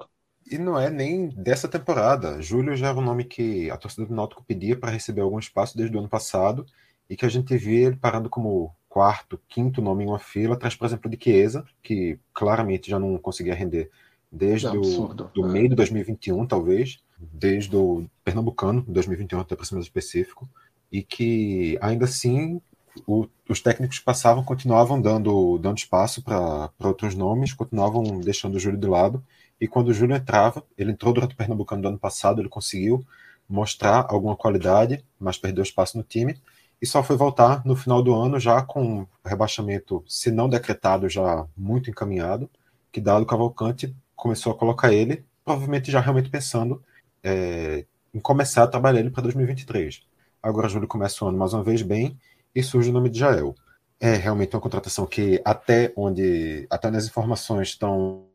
E 0.50 0.58
não 0.58 0.80
é 0.80 0.90
nem 0.90 1.30
dessa 1.30 1.68
temporada. 1.68 2.42
Júlio 2.42 2.76
já 2.76 2.90
era 2.90 2.98
um 2.98 3.02
nome 3.02 3.24
que 3.24 3.70
a 3.72 3.78
torcida 3.78 4.06
do 4.06 4.14
Náutico 4.14 4.44
pedia 4.44 4.78
para 4.78 4.92
receber 4.92 5.22
algum 5.22 5.40
espaço 5.40 5.78
desde 5.78 5.96
o 5.96 6.00
ano 6.00 6.10
passado 6.10 6.66
e 7.10 7.16
que 7.16 7.26
a 7.26 7.30
gente 7.30 7.56
via 7.58 7.88
ele 7.88 7.96
parando 7.96 8.30
como 8.30 8.74
quarto, 8.90 9.40
quinto 9.50 9.82
nome 9.82 10.04
em 10.04 10.08
uma 10.08 10.20
fila, 10.20 10.54
atrás, 10.54 10.76
por 10.76 10.86
exemplo, 10.86 11.10
de 11.10 11.18
Chiesa, 11.22 11.66
que 11.82 12.20
claramente 12.34 12.90
já 12.90 13.00
não 13.00 13.18
conseguia 13.18 13.56
render 13.56 13.90
desde 14.32 14.68
o 14.68 15.14
do 15.14 15.46
é. 15.46 15.50
meio 15.50 15.70
de 15.70 15.76
2021, 15.76 16.46
talvez, 16.46 17.00
desde 17.18 17.76
o 17.76 18.06
Pernambucano, 18.24 18.84
2021 18.88 19.40
até 19.40 19.56
para 19.56 19.66
ser 19.66 19.76
mais 19.76 19.86
específico, 19.86 20.50
e 20.92 21.02
que 21.02 21.78
ainda 21.82 22.06
assim 22.06 22.62
o, 23.08 23.28
os 23.50 23.62
técnicos 23.62 24.00
passavam, 24.00 24.44
continuavam 24.44 25.02
dando, 25.02 25.58
dando 25.58 25.78
espaço 25.78 26.22
para 26.24 26.70
outros 26.80 27.16
nomes, 27.16 27.54
continuavam 27.54 28.20
deixando 28.20 28.56
o 28.56 28.60
Júlio 28.60 28.80
de 28.80 28.88
lado, 28.88 29.24
e 29.64 29.68
quando 29.70 29.88
o 29.88 29.94
Júlio 29.94 30.14
entrava, 30.14 30.62
ele 30.78 30.92
entrou 30.92 31.14
durante 31.14 31.36
o 31.36 31.38
Pernambucano 31.38 31.82
do 31.82 31.88
ano 31.88 31.98
passado, 31.98 32.42
ele 32.42 32.50
conseguiu 32.50 33.02
mostrar 33.48 34.06
alguma 34.10 34.36
qualidade, 34.36 35.06
mas 35.18 35.38
perdeu 35.38 35.64
espaço 35.64 35.98
no 35.98 36.04
time, 36.04 36.38
e 36.82 36.86
só 36.86 37.02
foi 37.02 37.16
voltar 37.16 37.66
no 37.66 37.74
final 37.74 38.04
do 38.04 38.14
ano 38.14 38.38
já 38.38 38.62
com 38.62 39.08
rebaixamento, 39.26 40.04
se 40.06 40.30
não 40.32 40.50
decretado, 40.50 41.08
já 41.08 41.48
muito 41.56 41.90
encaminhado, 41.90 42.50
que 42.92 43.00
Dado 43.00 43.26
Cavalcante 43.26 43.96
começou 44.18 44.52
a 44.52 44.58
colocar 44.58 44.92
ele, 44.92 45.24
provavelmente 45.46 45.90
já 45.90 46.02
realmente 46.02 46.30
pensando 46.30 46.84
é, 47.24 47.86
em 48.14 48.20
começar 48.20 48.64
a 48.64 48.68
trabalhar 48.68 49.00
ele 49.00 49.12
para 49.12 49.24
2023. 49.24 50.04
Agora 50.42 50.68
Júlio 50.68 50.90
começa 50.90 51.24
o 51.24 51.30
ano 51.30 51.38
mais 51.38 51.54
uma 51.54 51.64
vez 51.64 51.82
bem 51.82 52.20
e 52.54 52.62
surge 52.62 52.90
o 52.90 52.94
nome 52.94 53.10
de 53.10 53.20
Jael. 53.20 53.56
É 53.98 54.14
realmente 54.16 54.54
uma 54.54 54.62
contratação 54.62 55.06
que 55.06 55.42
até 55.46 55.94
onde, 55.96 56.68
até 56.70 56.90
onde 56.90 56.98
as 56.98 57.06
informações 57.06 57.70
estão 57.70 58.26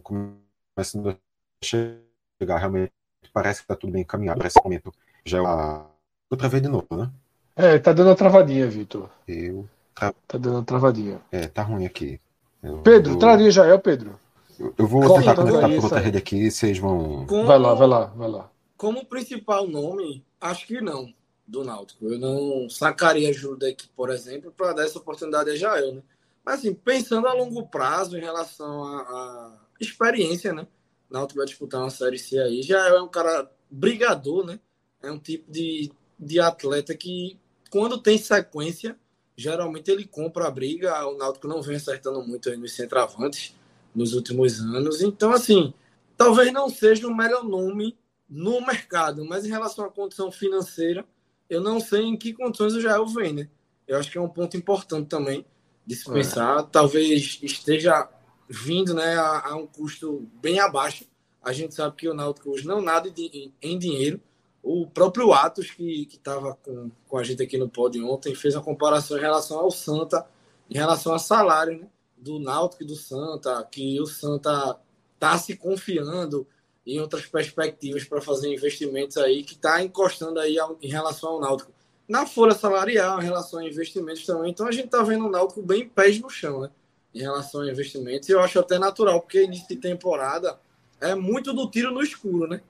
começando 0.00 1.10
a 1.10 1.16
chegar, 1.62 2.58
realmente 2.58 2.92
parece 3.32 3.60
que 3.60 3.64
está 3.64 3.76
tudo 3.76 3.92
bem 3.92 4.02
encaminhado. 4.02 4.38
Parece 4.38 4.58
que 4.58 4.64
momento 4.64 4.92
já 5.24 5.38
é 5.38 5.46
a... 5.46 5.86
outra 6.30 6.48
vez 6.48 6.62
de 6.62 6.68
novo, 6.68 6.86
né? 6.90 7.10
É, 7.56 7.78
tá 7.78 7.92
dando 7.92 8.08
uma 8.08 8.16
travadinha, 8.16 8.66
Vitor. 8.66 9.08
Eu. 9.26 9.68
Tá... 9.94 10.12
tá 10.26 10.38
dando 10.38 10.56
uma 10.56 10.64
travadinha. 10.64 11.20
É, 11.30 11.46
tá 11.46 11.62
ruim 11.62 11.86
aqui. 11.86 12.20
Eu 12.62 12.78
Pedro, 12.78 13.12
vou... 13.12 13.18
traria 13.18 13.50
já 13.50 13.66
é 13.66 13.74
o 13.74 13.80
Pedro. 13.80 14.18
Eu, 14.58 14.74
eu 14.78 14.86
vou 14.86 15.02
Como 15.02 15.18
tentar 15.18 15.34
conectar 15.34 15.68
por 15.68 15.84
outra 15.84 16.00
rede 16.00 16.18
aqui, 16.18 16.50
vocês 16.50 16.78
vão. 16.78 17.26
Como... 17.26 17.46
Vai 17.46 17.58
lá, 17.58 17.74
vai 17.74 17.88
lá, 17.88 18.04
vai 18.06 18.28
lá. 18.28 18.50
Como 18.76 19.04
principal 19.04 19.66
nome, 19.68 20.24
acho 20.40 20.66
que 20.66 20.80
não, 20.80 21.12
do 21.46 21.64
Náutico. 21.64 22.06
Eu 22.06 22.18
não 22.18 22.68
sacaria 22.68 23.30
ajuda 23.30 23.66
daqui, 23.66 23.88
por 23.88 24.10
exemplo, 24.10 24.52
para 24.52 24.72
dar 24.72 24.84
essa 24.84 24.98
oportunidade 24.98 25.50
a 25.50 25.56
Jael, 25.56 25.94
né? 25.94 26.02
Mas 26.44 26.58
assim, 26.58 26.74
pensando 26.74 27.26
a 27.26 27.32
longo 27.32 27.66
prazo 27.66 28.18
em 28.18 28.20
relação 28.20 28.84
à 28.84 29.63
experiência, 29.80 30.52
né? 30.52 30.66
Náutico 31.10 31.38
vai 31.38 31.46
disputar 31.46 31.80
uma 31.80 31.90
série 31.90 32.18
C 32.18 32.38
aí. 32.38 32.62
Já 32.62 32.88
é 32.88 33.00
um 33.00 33.08
cara 33.08 33.50
brigador, 33.70 34.44
né? 34.44 34.58
É 35.02 35.10
um 35.10 35.18
tipo 35.18 35.50
de, 35.50 35.90
de 36.18 36.40
atleta 36.40 36.94
que 36.94 37.38
quando 37.70 37.98
tem 37.98 38.16
sequência, 38.18 38.98
geralmente 39.36 39.90
ele 39.90 40.06
compra 40.06 40.46
a 40.46 40.50
briga. 40.50 41.06
O 41.06 41.16
Náutico 41.16 41.48
não 41.48 41.62
vem 41.62 41.76
acertando 41.76 42.22
muito 42.22 42.48
aí 42.48 42.56
nos 42.56 42.72
centravantes 42.72 43.54
nos 43.94 44.14
últimos 44.14 44.60
anos. 44.60 45.02
Então, 45.02 45.32
assim, 45.32 45.72
talvez 46.16 46.52
não 46.52 46.68
seja 46.68 47.06
o 47.06 47.14
melhor 47.14 47.44
nome 47.44 47.96
no 48.28 48.60
mercado, 48.60 49.24
mas 49.24 49.44
em 49.44 49.50
relação 49.50 49.84
à 49.84 49.90
condição 49.90 50.32
financeira, 50.32 51.04
eu 51.48 51.60
não 51.60 51.78
sei 51.78 52.02
em 52.02 52.16
que 52.16 52.32
condições 52.32 52.74
o 52.74 52.80
Jael 52.80 53.06
vem, 53.06 53.32
né? 53.32 53.48
Eu 53.86 53.98
acho 53.98 54.10
que 54.10 54.18
é 54.18 54.20
um 54.20 54.28
ponto 54.28 54.56
importante 54.56 55.08
também 55.08 55.44
de 55.86 55.94
se 55.94 56.10
é. 56.10 56.12
pensar. 56.12 56.60
É. 56.60 56.66
Talvez 56.70 57.38
esteja 57.42 58.08
vindo 58.54 58.94
né, 58.94 59.16
a, 59.16 59.48
a, 59.48 59.56
um 59.56 59.66
custo 59.66 60.28
bem 60.40 60.60
abaixo. 60.60 61.04
A 61.42 61.52
gente 61.52 61.74
sabe 61.74 61.96
que 61.96 62.08
o 62.08 62.14
Náutico 62.14 62.50
hoje 62.50 62.66
não 62.66 62.80
nada 62.80 63.10
de, 63.10 63.52
em 63.60 63.78
dinheiro, 63.78 64.20
o 64.62 64.86
próprio 64.86 65.32
Atos, 65.32 65.70
que 65.70 66.08
estava 66.10 66.54
com, 66.62 66.90
com 67.06 67.18
a 67.18 67.22
gente 67.22 67.42
aqui 67.42 67.58
no 67.58 67.68
pódio 67.68 68.08
ontem, 68.08 68.34
fez 68.34 68.56
a 68.56 68.62
comparação 68.62 69.18
em 69.18 69.20
relação 69.20 69.58
ao 69.58 69.70
Santa, 69.70 70.26
em 70.70 70.74
relação 70.74 71.12
ao 71.12 71.18
salário 71.18 71.80
né, 71.80 71.86
do 72.16 72.38
Náutico 72.38 72.82
e 72.82 72.86
do 72.86 72.96
Santa, 72.96 73.62
que 73.70 74.00
o 74.00 74.06
Santa 74.06 74.80
está 75.14 75.36
se 75.36 75.54
confiando 75.56 76.46
em 76.86 76.98
outras 76.98 77.26
perspectivas 77.26 78.04
para 78.04 78.22
fazer 78.22 78.52
investimentos 78.52 79.18
aí, 79.18 79.42
que 79.42 79.54
está 79.54 79.82
encostando 79.82 80.40
aí 80.40 80.56
em 80.80 80.88
relação 80.88 81.30
ao 81.30 81.40
Náutico. 81.40 81.72
Na 82.08 82.26
folha 82.26 82.54
salarial, 82.54 83.20
em 83.20 83.24
relação 83.24 83.60
a 83.60 83.64
investimentos 83.66 84.24
também. 84.24 84.50
Então 84.50 84.66
a 84.66 84.72
gente 84.72 84.86
está 84.86 85.02
vendo 85.02 85.26
o 85.26 85.30
Náutico 85.30 85.62
bem 85.62 85.88
pés 85.88 86.18
no 86.20 86.30
chão, 86.30 86.60
né? 86.60 86.70
Em 87.14 87.20
relação 87.20 87.60
a 87.60 87.70
investimentos. 87.70 88.28
E 88.28 88.32
eu 88.32 88.40
acho 88.40 88.58
até 88.58 88.78
natural, 88.78 89.20
porque 89.20 89.44
início 89.44 89.68
de 89.68 89.76
temporada 89.76 90.58
é 91.00 91.14
muito 91.14 91.52
do 91.52 91.70
tiro 91.70 91.92
no 91.92 92.02
escuro, 92.02 92.48
né? 92.48 92.60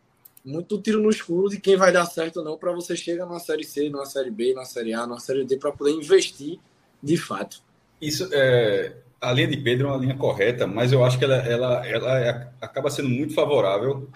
muito 0.45 0.79
tiro 0.79 1.01
no 1.01 1.09
escuro 1.09 1.49
de 1.49 1.59
quem 1.59 1.77
vai 1.77 1.91
dar 1.91 2.05
certo 2.05 2.39
ou 2.39 2.45
não 2.45 2.59
para 2.59 2.71
você 2.71 2.95
chegar 2.95 3.25
numa 3.25 3.41
série 3.41 3.65
C, 3.65 3.89
numa 3.89 4.05
série 4.05 4.31
B, 4.31 4.53
numa 4.53 4.67
série 4.67 4.93
A, 4.93 5.07
numa 5.07 5.19
série 5.19 5.45
D 5.45 5.57
para 5.57 5.73
poder 5.73 5.93
investir 5.93 6.59
de 7.03 7.17
fato. 7.17 7.63
Isso 8.01 8.29
é 8.31 8.93
a 9.25 9.33
linha 9.33 9.49
de 9.49 9.57
Pedro 9.57 9.89
é 9.89 9.91
uma 9.91 9.99
linha 9.99 10.17
correta, 10.17 10.67
mas 10.67 10.93
eu 10.93 11.03
acho 11.03 11.19
que 11.19 11.25
ela, 11.25 11.37
ela, 11.37 11.87
ela 11.87 12.21
é, 12.21 12.49
acaba 12.61 12.91
sendo 12.91 13.09
muito 13.09 13.33
favorável. 13.33 14.11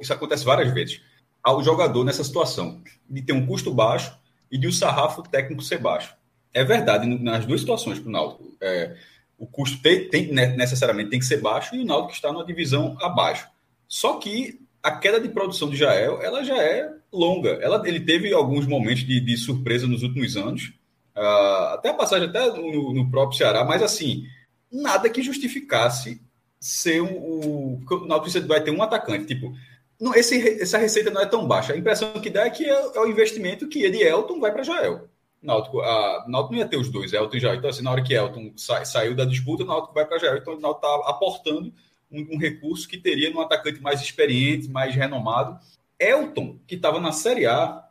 Isso 0.00 0.12
acontece 0.12 0.44
várias 0.44 0.74
vezes 0.74 1.00
ao 1.42 1.62
jogador 1.62 2.04
nessa 2.04 2.24
situação 2.24 2.82
de 3.08 3.22
ter 3.22 3.32
um 3.32 3.46
custo 3.46 3.72
baixo 3.72 4.18
e 4.50 4.58
de 4.58 4.66
o 4.66 4.70
um 4.70 4.72
sarrafo 4.72 5.22
técnico 5.22 5.62
ser 5.62 5.78
baixo. 5.78 6.12
É 6.52 6.64
verdade 6.64 7.06
nas 7.06 7.46
duas 7.46 7.60
situações 7.60 8.00
para 8.00 8.08
o 8.08 8.12
Náutico. 8.12 8.56
É, 8.60 8.96
o 9.38 9.46
custo 9.46 9.80
tem, 9.80 10.08
tem, 10.08 10.32
né, 10.32 10.48
necessariamente 10.56 11.10
tem 11.10 11.20
que 11.20 11.24
ser 11.24 11.40
baixo 11.40 11.76
e 11.76 11.80
o 11.80 11.84
Náutico 11.84 12.12
está 12.12 12.32
numa 12.32 12.44
divisão 12.44 12.96
abaixo. 13.00 13.48
Só 13.86 14.18
que 14.18 14.60
a 14.82 14.90
queda 14.90 15.20
de 15.20 15.28
produção 15.28 15.70
de 15.70 15.76
Jael 15.76 16.20
ela 16.20 16.42
já 16.42 16.56
é 16.56 16.92
longa. 17.12 17.50
Ela, 17.62 17.86
ele 17.86 18.00
teve 18.00 18.32
alguns 18.32 18.66
momentos 18.66 19.04
de, 19.04 19.20
de 19.20 19.36
surpresa 19.36 19.86
nos 19.86 20.02
últimos 20.02 20.36
anos, 20.36 20.72
uh, 21.16 21.74
até 21.74 21.90
a 21.90 21.94
passagem 21.94 22.28
até 22.28 22.46
no, 22.50 22.92
no, 22.92 23.10
próprio 23.10 23.38
Ceará, 23.38 23.64
mas 23.64 23.82
assim, 23.82 24.24
nada 24.70 25.08
que 25.08 25.22
justificasse 25.22 26.20
ser 26.60 27.00
o. 27.00 27.06
o 27.06 27.80
o 27.88 28.06
Náutico 28.06 28.46
vai 28.46 28.62
ter 28.62 28.72
um 28.72 28.82
atacante. 28.82 29.26
Tipo, 29.26 29.54
não, 30.00 30.14
esse, 30.14 30.60
essa 30.60 30.78
receita 30.78 31.10
não 31.10 31.20
é 31.20 31.26
tão 31.26 31.46
baixa. 31.46 31.72
A 31.72 31.76
impressão 31.76 32.12
que 32.14 32.30
dá 32.30 32.44
é 32.44 32.50
que 32.50 32.64
é, 32.64 32.70
é 32.72 33.00
o 33.00 33.06
investimento 33.06 33.68
que 33.68 33.88
de 33.88 34.02
Elton 34.02 34.40
vai 34.40 34.52
para 34.52 34.62
Jael. 34.62 35.07
Náutico, 35.42 35.80
a 35.80 36.24
Náutico 36.26 36.52
não 36.52 36.60
ia 36.60 36.68
ter 36.68 36.76
os 36.76 36.88
dois, 36.88 37.12
Elton 37.12 37.36
e 37.36 37.40
Jael. 37.40 37.56
Então, 37.56 37.70
assim, 37.70 37.82
na 37.82 37.92
hora 37.92 38.02
que 38.02 38.14
Elton 38.14 38.52
sa, 38.56 38.84
saiu 38.84 39.14
da 39.14 39.24
disputa, 39.24 39.62
o 39.62 39.66
Náutico 39.66 39.94
vai 39.94 40.04
para 40.04 40.18
Jael. 40.18 40.38
Então, 40.38 40.54
o 40.54 40.60
Náutico 40.60 40.86
está 40.86 41.10
aportando 41.10 41.72
um, 42.10 42.34
um, 42.34 42.38
recurso 42.38 42.88
que 42.88 42.98
teria 42.98 43.30
num 43.30 43.40
atacante 43.40 43.80
mais 43.80 44.00
experiente, 44.00 44.68
mais 44.68 44.94
renomado. 44.94 45.58
Elton, 45.98 46.58
que 46.66 46.74
estava 46.74 47.00
na 47.00 47.12
Série 47.12 47.46
A, 47.46 47.84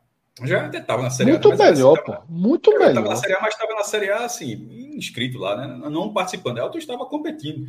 já 0.43 0.65
até 0.65 0.79
estava 0.79 1.01
na 1.01 1.09
Série 1.09 1.31
Muito 1.31 1.51
A. 1.51 1.55
Melhor, 1.55 2.03
pô. 2.03 2.15
Muito 2.27 2.71
melhor. 2.71 2.89
Estava 2.89 3.09
na 3.09 3.15
Série 3.15 3.33
A, 3.33 3.41
mas 3.41 3.53
estava 3.53 3.73
na 3.73 3.83
Série 3.83 4.11
A, 4.11 4.25
assim, 4.25 4.95
inscrito 4.95 5.37
lá, 5.37 5.55
né? 5.55 5.89
Não 5.89 6.13
participando. 6.13 6.57
Elton 6.57 6.77
estava 6.77 7.05
competindo. 7.05 7.65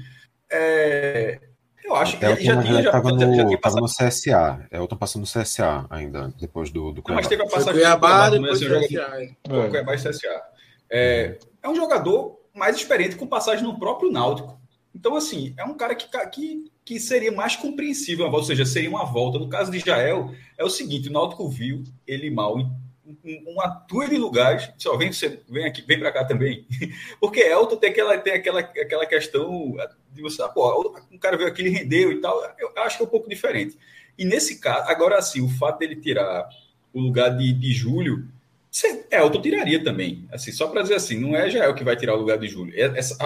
É, 0.50 1.40
eu 1.84 1.96
acho 1.96 2.18
que 2.18 2.24
Elton, 2.24 2.42
já 2.42 2.62
tinha. 2.62 2.82
Já, 2.82 3.00
no, 3.00 3.18
já, 3.20 3.34
já 3.34 3.46
tinha 3.46 3.58
passado 3.58 3.80
no 3.80 3.86
CSA. 3.86 4.66
Elton 4.70 4.96
passou 4.96 5.20
no 5.20 5.26
CSA 5.26 5.86
ainda, 5.88 6.32
depois 6.38 6.70
do, 6.70 6.92
do 6.92 7.02
Cuiabá. 7.02 7.10
Não, 7.10 7.16
mas 7.16 7.28
teve 7.28 7.42
a 7.42 7.46
passagem 7.46 7.72
do 7.72 7.78
Cuiabá, 7.78 8.30
depois 8.30 8.58
CSA. 8.58 9.16
É. 9.16 9.68
Cuiabá 9.68 9.94
e 9.94 9.98
CSA. 9.98 10.42
É, 10.90 11.38
é 11.62 11.68
um 11.68 11.74
jogador 11.74 12.38
mais 12.54 12.76
experiente 12.76 13.16
com 13.16 13.26
passagem 13.26 13.64
no 13.64 13.78
próprio 13.78 14.10
Náutico. 14.10 14.58
Então, 14.94 15.14
assim, 15.14 15.54
é 15.56 15.64
um 15.64 15.74
cara 15.74 15.94
que, 15.94 16.08
que, 16.30 16.64
que 16.84 16.98
seria 16.98 17.30
mais 17.30 17.54
compreensível, 17.54 18.30
ou 18.30 18.42
seja, 18.42 18.66
seria 18.66 18.90
uma 18.90 19.04
volta. 19.04 19.38
No 19.38 19.48
caso 19.48 19.70
de 19.70 19.78
Jael, 19.78 20.34
é 20.56 20.64
o 20.64 20.70
seguinte: 20.70 21.08
o 21.08 21.12
Náutico 21.12 21.48
viu 21.48 21.84
ele 22.06 22.30
mal 22.30 22.58
em 22.58 22.68
uma 23.46 23.70
tua 23.88 24.08
de 24.08 24.16
lugares, 24.16 24.70
só 24.78 24.96
vem, 24.96 25.10
vem 25.48 25.64
aqui, 25.64 25.82
vem 25.82 25.98
para 25.98 26.12
cá 26.12 26.24
também. 26.24 26.66
Porque 27.20 27.40
Elton 27.40 27.76
tem 27.76 27.90
aquela, 27.90 28.18
tem 28.18 28.34
aquela, 28.34 28.60
aquela 28.60 29.06
questão 29.06 29.76
de 30.12 30.22
você, 30.22 30.42
ah, 30.42 30.48
pô, 30.48 30.96
o 31.10 31.18
cara 31.18 31.36
veio 31.36 31.48
aqui, 31.48 31.62
ele 31.62 31.70
rendeu 31.70 32.12
e 32.12 32.20
tal. 32.20 32.42
Eu 32.58 32.72
acho 32.78 32.96
que 32.96 33.02
é 33.02 33.06
um 33.06 33.10
pouco 33.10 33.28
diferente. 33.28 33.76
E 34.16 34.24
nesse 34.24 34.58
caso, 34.58 34.90
agora 34.90 35.16
assim, 35.16 35.40
o 35.40 35.48
fato 35.48 35.78
dele 35.78 35.96
tirar 35.96 36.48
o 36.92 37.00
lugar 37.00 37.30
de, 37.36 37.52
de 37.52 37.72
Júlio, 37.72 38.28
Elton 39.10 39.40
tiraria 39.40 39.82
também. 39.82 40.28
Assim, 40.30 40.52
só 40.52 40.68
para 40.68 40.82
dizer 40.82 40.94
assim, 40.94 41.18
não 41.18 41.36
é 41.36 41.48
Jael 41.48 41.74
que 41.74 41.84
vai 41.84 41.96
tirar 41.96 42.14
o 42.14 42.18
lugar 42.18 42.38
de 42.38 42.48
Júlio. 42.48 42.74
É, 42.76 42.98
essa, 42.98 43.16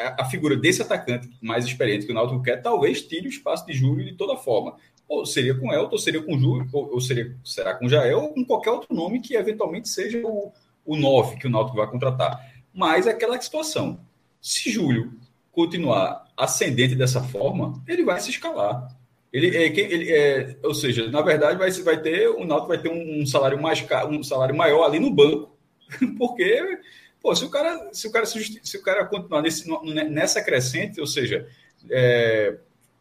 a, 0.00 0.22
a, 0.22 0.24
figura 0.24 0.56
desse 0.56 0.82
atacante 0.82 1.30
mais 1.40 1.64
experiente 1.64 2.06
que 2.06 2.12
o 2.12 2.14
Náutico 2.14 2.42
quer, 2.42 2.62
talvez 2.62 3.02
tire 3.02 3.26
o 3.26 3.30
espaço 3.30 3.66
de 3.66 3.72
Júlio 3.72 4.04
de 4.04 4.14
toda 4.14 4.36
forma 4.36 4.76
ou 5.10 5.26
seria 5.26 5.52
com 5.56 5.72
Elton, 5.72 5.90
ou 5.90 5.98
seria 5.98 6.22
com 6.22 6.38
Júlio, 6.38 6.68
ou, 6.72 6.92
ou 6.92 7.00
seria, 7.00 7.36
será 7.44 7.74
com 7.74 7.88
Jael, 7.88 8.20
ou 8.20 8.32
com 8.32 8.44
qualquer 8.44 8.70
outro 8.70 8.94
nome 8.94 9.20
que 9.20 9.34
eventualmente 9.34 9.88
seja 9.88 10.24
o, 10.24 10.52
o 10.86 10.96
9 10.96 11.36
que 11.36 11.48
o 11.48 11.50
Náutico 11.50 11.76
vai 11.76 11.90
contratar. 11.90 12.48
Mas 12.72 13.08
é 13.08 13.10
aquela 13.10 13.38
situação. 13.40 13.98
Se 14.40 14.70
Júlio 14.70 15.12
continuar 15.50 16.28
ascendente 16.36 16.94
dessa 16.94 17.20
forma, 17.24 17.82
ele 17.88 18.04
vai 18.04 18.20
se 18.20 18.30
escalar. 18.30 18.96
Ele, 19.32 19.56
é, 19.56 19.66
ele 19.66 20.12
é, 20.12 20.56
ou 20.62 20.74
seja, 20.74 21.10
na 21.10 21.22
verdade 21.22 21.58
vai, 21.58 21.72
vai 21.72 22.00
ter 22.00 22.28
o 22.28 22.44
Náutico 22.44 22.68
vai 22.68 22.78
ter 22.78 22.88
um, 22.88 23.26
salário 23.26 23.60
mais 23.60 23.84
um 24.08 24.22
salário 24.22 24.54
maior 24.54 24.84
ali 24.84 25.00
no 25.00 25.10
banco, 25.10 25.58
porque 26.18 26.78
pô, 27.20 27.34
se 27.34 27.44
o 27.44 27.50
cara 27.50 27.90
se 27.92 28.06
o 28.06 28.12
cara 28.12 28.26
se, 28.26 28.60
se 28.62 28.76
o 28.76 28.82
cara 28.82 29.04
continuar 29.06 29.42
nesse, 29.42 29.68
nessa 30.08 30.40
crescente, 30.40 31.00
ou 31.00 31.06
seja, 31.06 31.48
é, 31.90 32.58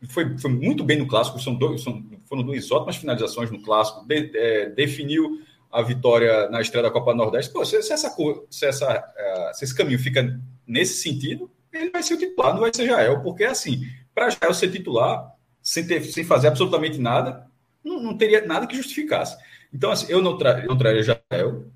foi, 0.08 0.38
foi 0.38 0.52
muito 0.52 0.84
bem 0.84 0.98
no 0.98 1.08
clássico, 1.08 1.40
são 1.40 1.56
dois, 1.56 1.82
são, 1.82 2.04
foram 2.26 2.44
duas 2.44 2.72
ótimas 2.72 2.96
finalizações 2.96 3.52
no 3.52 3.62
clássico, 3.62 4.06
de, 4.08 4.32
é, 4.36 4.70
definiu 4.70 5.42
a 5.72 5.82
vitória 5.82 6.50
na 6.50 6.62
estreia 6.62 6.84
da 6.84 6.92
Copa 6.92 7.14
Nordeste. 7.14 7.52
Pô, 7.52 7.64
se, 7.66 7.82
se, 7.82 7.94
essa, 7.94 8.14
se, 8.50 8.66
essa, 8.66 8.98
uh, 8.98 9.56
se 9.56 9.66
esse 9.66 9.76
caminho 9.76 10.00
fica 10.00 10.40
nesse 10.66 11.02
sentido, 11.02 11.50
ele 11.72 11.92
vai 11.92 12.02
ser 12.02 12.16
o 12.16 12.18
titular, 12.18 12.54
não 12.54 12.62
vai 12.62 12.72
ser 12.74 12.88
Jael, 12.88 13.22
porque 13.22 13.44
assim, 13.44 13.82
para 14.14 14.30
Jael 14.30 14.54
ser 14.54 14.72
titular, 14.72 15.32
sem, 15.62 15.86
ter, 15.86 16.04
sem 16.04 16.24
fazer 16.24 16.48
absolutamente 16.48 16.98
nada, 16.98 17.48
não, 17.84 18.02
não 18.02 18.18
teria 18.18 18.46
nada 18.46 18.66
que 18.66 18.76
justificasse. 18.76 19.38
Então, 19.72 19.92
assim, 19.92 20.08
eu 20.10 20.22
não, 20.22 20.38
tra, 20.38 20.66
não 20.66 20.78
traria 20.78 21.04
Jael 21.04 21.68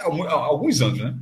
há, 0.00 0.06
há 0.06 0.34
alguns 0.34 0.80
anos, 0.82 0.98
né? 0.98 1.16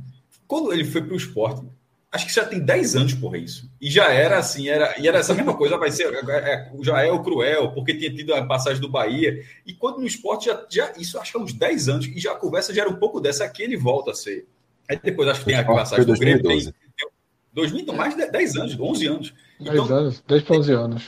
Quando 0.45 0.73
ele 0.73 0.83
foi 0.83 1.01
para 1.01 1.13
o 1.13 1.17
esporte, 1.17 1.65
Acho 2.11 2.25
que 2.25 2.33
já 2.33 2.43
tem 2.43 2.59
10 2.59 2.95
anos, 2.95 3.13
porra, 3.13 3.37
isso. 3.37 3.69
E 3.79 3.89
já 3.89 4.11
era 4.11 4.39
assim, 4.39 4.67
era, 4.67 4.99
e 4.99 5.07
era 5.07 5.19
essa 5.19 5.33
mesma 5.33 5.55
coisa, 5.55 5.77
vai 5.77 5.91
ser, 5.91 6.11
é, 6.11 6.71
já 6.81 7.03
é 7.03 7.11
o 7.11 7.21
cruel, 7.21 7.71
porque 7.71 7.93
tinha 7.93 8.11
tido 8.11 8.33
a 8.33 8.43
passagem 8.43 8.81
do 8.81 8.89
Bahia. 8.89 9.43
E 9.63 9.73
quando 9.73 9.99
no 9.99 10.07
esporte, 10.07 10.45
já, 10.45 10.65
já 10.69 10.93
isso 10.97 11.19
acho 11.19 11.31
que 11.31 11.37
há 11.37 11.41
uns 11.41 11.53
10 11.53 11.87
anos, 11.87 12.07
e 12.07 12.19
já 12.19 12.31
a 12.31 12.35
conversa 12.35 12.73
já 12.73 12.81
era 12.81 12.89
um 12.89 12.95
pouco 12.95 13.21
dessa, 13.21 13.45
aqui 13.45 13.61
ele 13.61 13.77
volta 13.77 14.09
a 14.11 14.15
ser. 14.15 14.47
Aí 14.89 14.99
depois 15.01 15.29
acho 15.29 15.41
que 15.41 15.45
tem 15.45 15.55
a 15.55 15.63
passagem 15.63 16.03
do 16.03 16.13
Grêmio. 16.13 16.41
Tem, 16.41 16.63
tem, 16.63 16.73
2000, 17.53 17.81
então, 17.81 17.95
mais 17.95 18.15
de 18.15 18.25
10 18.25 18.55
anos, 18.55 18.79
11 18.79 19.07
anos. 19.07 19.33
10 19.59 19.73
então, 19.73 19.97
anos, 19.97 20.23
10 20.27 20.43
para 20.43 20.57
11 20.57 20.73
anos. 20.73 21.03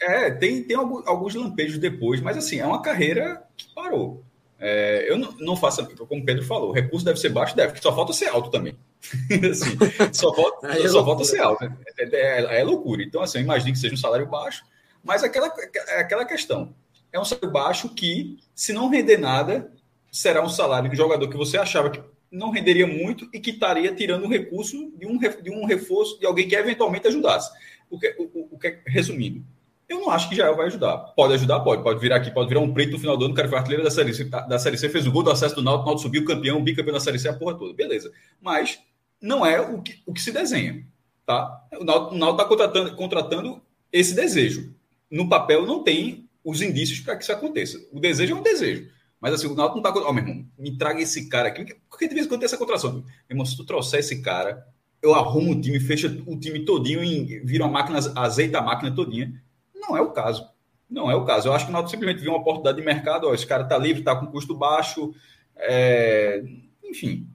É, 0.00 0.30
tem, 0.30 0.62
tem 0.62 0.76
alguns, 0.76 1.06
alguns 1.06 1.34
lampejos 1.34 1.78
depois, 1.78 2.20
mas 2.20 2.36
assim, 2.36 2.60
é 2.60 2.66
uma 2.66 2.80
carreira 2.80 3.42
que 3.56 3.66
parou. 3.74 4.22
É, 4.60 5.10
eu 5.10 5.18
não, 5.18 5.32
não 5.40 5.56
faço, 5.56 5.84
como 6.06 6.22
o 6.22 6.24
Pedro 6.24 6.44
falou, 6.44 6.70
o 6.70 6.72
recurso 6.72 7.04
deve 7.04 7.18
ser 7.18 7.30
baixo, 7.30 7.56
deve, 7.56 7.80
só 7.80 7.94
falta 7.94 8.12
ser 8.12 8.26
alto 8.26 8.50
também. 8.50 8.76
assim, 9.50 9.76
só 10.12 10.34
falta, 10.34 10.68
é 10.68 10.88
só 10.88 11.04
falta 11.04 11.24
ser 11.24 11.40
alto. 11.40 11.64
Né? 11.64 11.76
É, 11.98 12.04
é, 12.04 12.60
é, 12.60 12.64
loucura. 12.64 13.02
Então, 13.02 13.22
assim, 13.22 13.38
eu 13.38 13.44
imagino 13.44 13.72
que 13.72 13.78
seja 13.78 13.94
um 13.94 13.98
salário 13.98 14.26
baixo, 14.26 14.64
mas 15.02 15.22
aquela, 15.22 15.52
é 15.88 16.00
aquela 16.00 16.24
questão. 16.24 16.74
É 17.12 17.20
um 17.20 17.24
salário 17.24 17.50
baixo 17.50 17.88
que, 17.90 18.38
se 18.54 18.72
não 18.72 18.88
render 18.88 19.18
nada, 19.18 19.70
será 20.10 20.42
um 20.42 20.48
salário 20.48 20.90
de 20.90 20.96
jogador 20.96 21.28
que 21.28 21.36
você 21.36 21.56
achava 21.56 21.90
que 21.90 22.02
não 22.30 22.50
renderia 22.50 22.86
muito 22.86 23.28
e 23.32 23.38
que 23.38 23.50
estaria 23.50 23.94
tirando 23.94 24.24
um 24.24 24.28
recurso 24.28 24.92
de 24.96 25.06
um, 25.06 25.16
de 25.18 25.50
um 25.50 25.64
reforço 25.64 26.18
de 26.18 26.26
alguém 26.26 26.48
que 26.48 26.56
eventualmente 26.56 27.06
ajudasse. 27.06 27.52
Porque, 27.88 28.14
o, 28.18 28.24
o, 28.24 28.48
o 28.52 28.58
que, 28.58 28.80
resumindo, 28.86 29.44
eu 29.88 30.00
não 30.00 30.10
acho 30.10 30.28
que 30.28 30.34
Jael 30.34 30.56
vai 30.56 30.66
ajudar. 30.66 30.96
Pode 31.14 31.34
ajudar, 31.34 31.60
pode. 31.60 31.82
Pode 31.82 32.00
virar 32.00 32.16
aqui, 32.16 32.30
pode 32.30 32.48
virar 32.48 32.60
um 32.60 32.72
preto 32.72 32.92
no 32.92 32.98
final 32.98 33.16
do 33.16 33.26
ano. 33.26 33.34
O 33.34 33.36
cara 33.36 33.48
foi 33.48 33.58
artilheiro 33.58 33.84
da 33.84 33.90
Série 33.90 34.14
C, 34.14 34.24
da 34.24 34.58
série 34.58 34.78
C 34.78 34.88
fez 34.88 35.06
o 35.06 35.12
gol 35.12 35.22
do 35.22 35.30
acesso 35.30 35.54
do 35.54 35.62
Náutico, 35.62 35.84
o 35.84 35.86
Náutico 35.86 36.08
subiu 36.08 36.24
campeão, 36.24 36.62
bicampeão 36.62 36.94
da 36.94 37.00
Série 37.00 37.18
C, 37.18 37.28
a 37.28 37.34
porra 37.34 37.56
toda. 37.56 37.74
Beleza. 37.74 38.10
Mas 38.40 38.80
não 39.24 39.44
é 39.44 39.60
o 39.60 39.80
que, 39.80 40.02
o 40.06 40.12
que 40.12 40.20
se 40.20 40.30
desenha. 40.30 40.86
Tá? 41.24 41.66
O 41.80 41.84
Náutico 41.84 42.30
está 42.30 42.44
contratando, 42.44 42.96
contratando 42.96 43.62
esse 43.92 44.14
desejo. 44.14 44.74
No 45.10 45.28
papel 45.28 45.66
não 45.66 45.82
tem 45.82 46.28
os 46.44 46.60
indícios 46.60 47.00
para 47.00 47.16
que 47.16 47.22
isso 47.22 47.32
aconteça. 47.32 47.78
O 47.90 47.98
desejo 47.98 48.34
é 48.34 48.36
um 48.36 48.42
desejo. 48.42 48.90
Mas 49.20 49.34
assim, 49.34 49.46
o 49.46 49.54
Náutico 49.54 49.80
não 49.80 49.90
está... 49.90 50.06
Ó, 50.06 50.10
oh, 50.10 50.12
meu 50.12 50.22
irmão, 50.22 50.46
me 50.58 50.76
traga 50.76 51.00
esse 51.00 51.28
cara 51.28 51.48
aqui. 51.48 51.74
Porque 51.88 52.06
de 52.06 52.14
vez 52.14 52.26
em 52.26 52.28
quando 52.28 52.40
tem 52.40 52.46
essa 52.46 52.58
contração. 52.58 52.92
Meu 52.92 53.04
irmão, 53.30 53.46
se 53.46 53.56
tu 53.56 53.64
trouxer 53.64 54.00
esse 54.00 54.20
cara, 54.20 54.66
eu 55.00 55.14
arrumo 55.14 55.52
o 55.52 55.60
time, 55.60 55.80
fecha 55.80 56.08
o 56.26 56.38
time 56.38 56.64
todinho 56.64 57.02
e 57.02 57.40
vira 57.40 57.64
uma 57.64 57.72
máquina, 57.72 57.98
azeita 58.16 58.58
a 58.58 58.62
máquina 58.62 58.94
todinha 58.94 59.42
não 59.88 59.96
é 59.96 60.00
o 60.00 60.10
caso. 60.10 60.48
Não 60.88 61.10
é 61.10 61.14
o 61.14 61.24
caso. 61.24 61.48
Eu 61.48 61.52
acho 61.52 61.66
que 61.66 61.70
o 61.70 61.72
Náutico 61.72 61.90
simplesmente 61.90 62.22
viu 62.22 62.32
uma 62.32 62.40
oportunidade 62.40 62.78
de 62.78 62.84
mercado. 62.84 63.26
Ó, 63.26 63.34
esse 63.34 63.46
cara 63.46 63.62
está 63.64 63.76
livre, 63.76 64.00
está 64.00 64.16
com 64.16 64.26
custo 64.26 64.54
baixo. 64.54 65.14
É... 65.56 66.42
Enfim, 66.82 67.28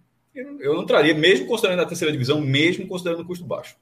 eu, 0.59 0.73
não 0.73 0.85
traria, 0.85 1.13
mesmo 1.13 1.47
considerando 1.47 1.81
a 1.81 1.85
terceira 1.85 2.11
divisão, 2.11 2.41
mesmo 2.41 2.87
considerando 2.87 3.21
o 3.21 3.25
custo 3.25 3.45
baixo. 3.45 3.75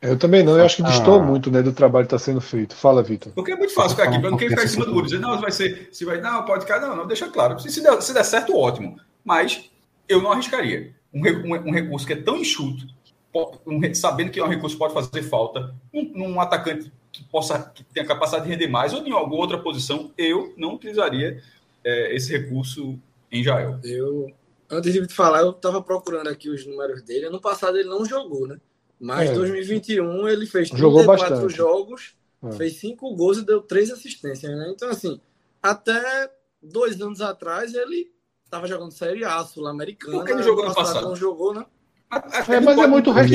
Eu 0.00 0.18
também 0.18 0.42
não, 0.42 0.58
eu 0.58 0.64
acho 0.64 0.76
que 0.76 0.82
distou 0.82 1.20
ah. 1.20 1.22
muito 1.22 1.50
né, 1.50 1.62
do 1.62 1.72
trabalho 1.72 2.06
que 2.06 2.14
está 2.14 2.24
sendo 2.24 2.40
feito. 2.40 2.74
Fala, 2.74 3.02
Vitor. 3.02 3.32
Porque 3.32 3.52
é 3.52 3.56
muito 3.56 3.74
fácil 3.74 3.96
ficar 3.96 4.08
aqui, 4.08 4.20
para 4.20 4.30
não 4.30 4.38
ficar 4.38 4.64
em 4.64 4.68
cima 4.68 4.84
do 4.84 4.92
muro, 4.92 5.06
dizer, 5.06 5.20
não, 5.20 5.40
vai 5.40 5.50
ser, 5.50 5.88
se 5.92 6.04
vai, 6.04 6.20
não, 6.20 6.44
pode 6.44 6.64
ficar, 6.64 6.80
não, 6.80 6.96
não, 6.96 7.06
deixa 7.06 7.28
claro. 7.28 7.58
Se, 7.60 7.70
se, 7.70 7.82
der, 7.82 8.00
se 8.02 8.12
der 8.12 8.24
certo, 8.24 8.56
ótimo. 8.56 8.98
Mas 9.24 9.70
eu 10.08 10.20
não 10.20 10.32
arriscaria. 10.32 10.94
Um, 11.12 11.20
um, 11.20 11.68
um 11.68 11.72
recurso 11.72 12.06
que 12.06 12.12
é 12.12 12.16
tão 12.16 12.36
enxuto, 12.36 12.86
um, 13.66 13.94
sabendo 13.94 14.30
que 14.30 14.40
é 14.40 14.44
um 14.44 14.48
recurso 14.48 14.76
pode 14.76 14.94
fazer 14.94 15.22
falta, 15.22 15.74
um, 15.92 16.24
um 16.24 16.40
atacante 16.40 16.92
que 17.12 17.24
possa 17.24 17.70
que 17.74 17.84
tenha 17.84 18.06
capacidade 18.06 18.44
de 18.44 18.50
render 18.50 18.68
mais 18.68 18.92
ou 18.92 19.06
em 19.06 19.12
alguma 19.12 19.40
outra 19.40 19.58
posição, 19.58 20.10
eu 20.16 20.52
não 20.56 20.74
utilizaria 20.74 21.42
é, 21.84 22.14
esse 22.14 22.36
recurso 22.36 22.98
em 23.30 23.42
Jael. 23.42 23.78
Eu, 23.82 24.30
antes 24.70 24.92
de 24.92 25.06
te 25.06 25.14
falar, 25.14 25.40
eu 25.40 25.50
estava 25.50 25.82
procurando 25.82 26.28
aqui 26.28 26.48
os 26.48 26.66
números 26.66 27.02
dele. 27.02 27.26
Ano 27.26 27.40
passado 27.40 27.76
ele 27.78 27.88
não 27.88 28.04
jogou, 28.04 28.46
né? 28.46 28.58
Mas 29.00 29.30
em 29.30 29.32
é. 29.32 29.36
2021 29.36 30.28
ele 30.28 30.46
fez 30.46 30.70
34 30.70 31.48
jogos, 31.48 32.16
é. 32.42 32.52
fez 32.52 32.80
5 32.80 33.14
gols 33.14 33.38
e 33.38 33.44
deu 33.44 33.60
3 33.60 33.92
assistências, 33.92 34.56
né? 34.56 34.70
Então, 34.74 34.88
assim, 34.88 35.20
até 35.62 36.30
dois 36.62 37.00
anos 37.00 37.20
atrás 37.20 37.74
ele 37.74 38.10
estava 38.44 38.66
jogando 38.66 38.92
Série 38.92 39.24
A, 39.24 39.42
Sul-Americana. 39.44 40.18
Por 40.18 40.24
que 40.24 40.32
ele 40.32 40.42
jogou 40.42 40.64
ano 40.64 40.74
passado? 40.74 41.08
Não 41.08 41.16
jogou, 41.16 41.54
né? 41.54 41.64
É, 42.48 42.58
mas 42.58 42.78
é 42.78 42.86
muito 42.86 43.10
resto, 43.10 43.34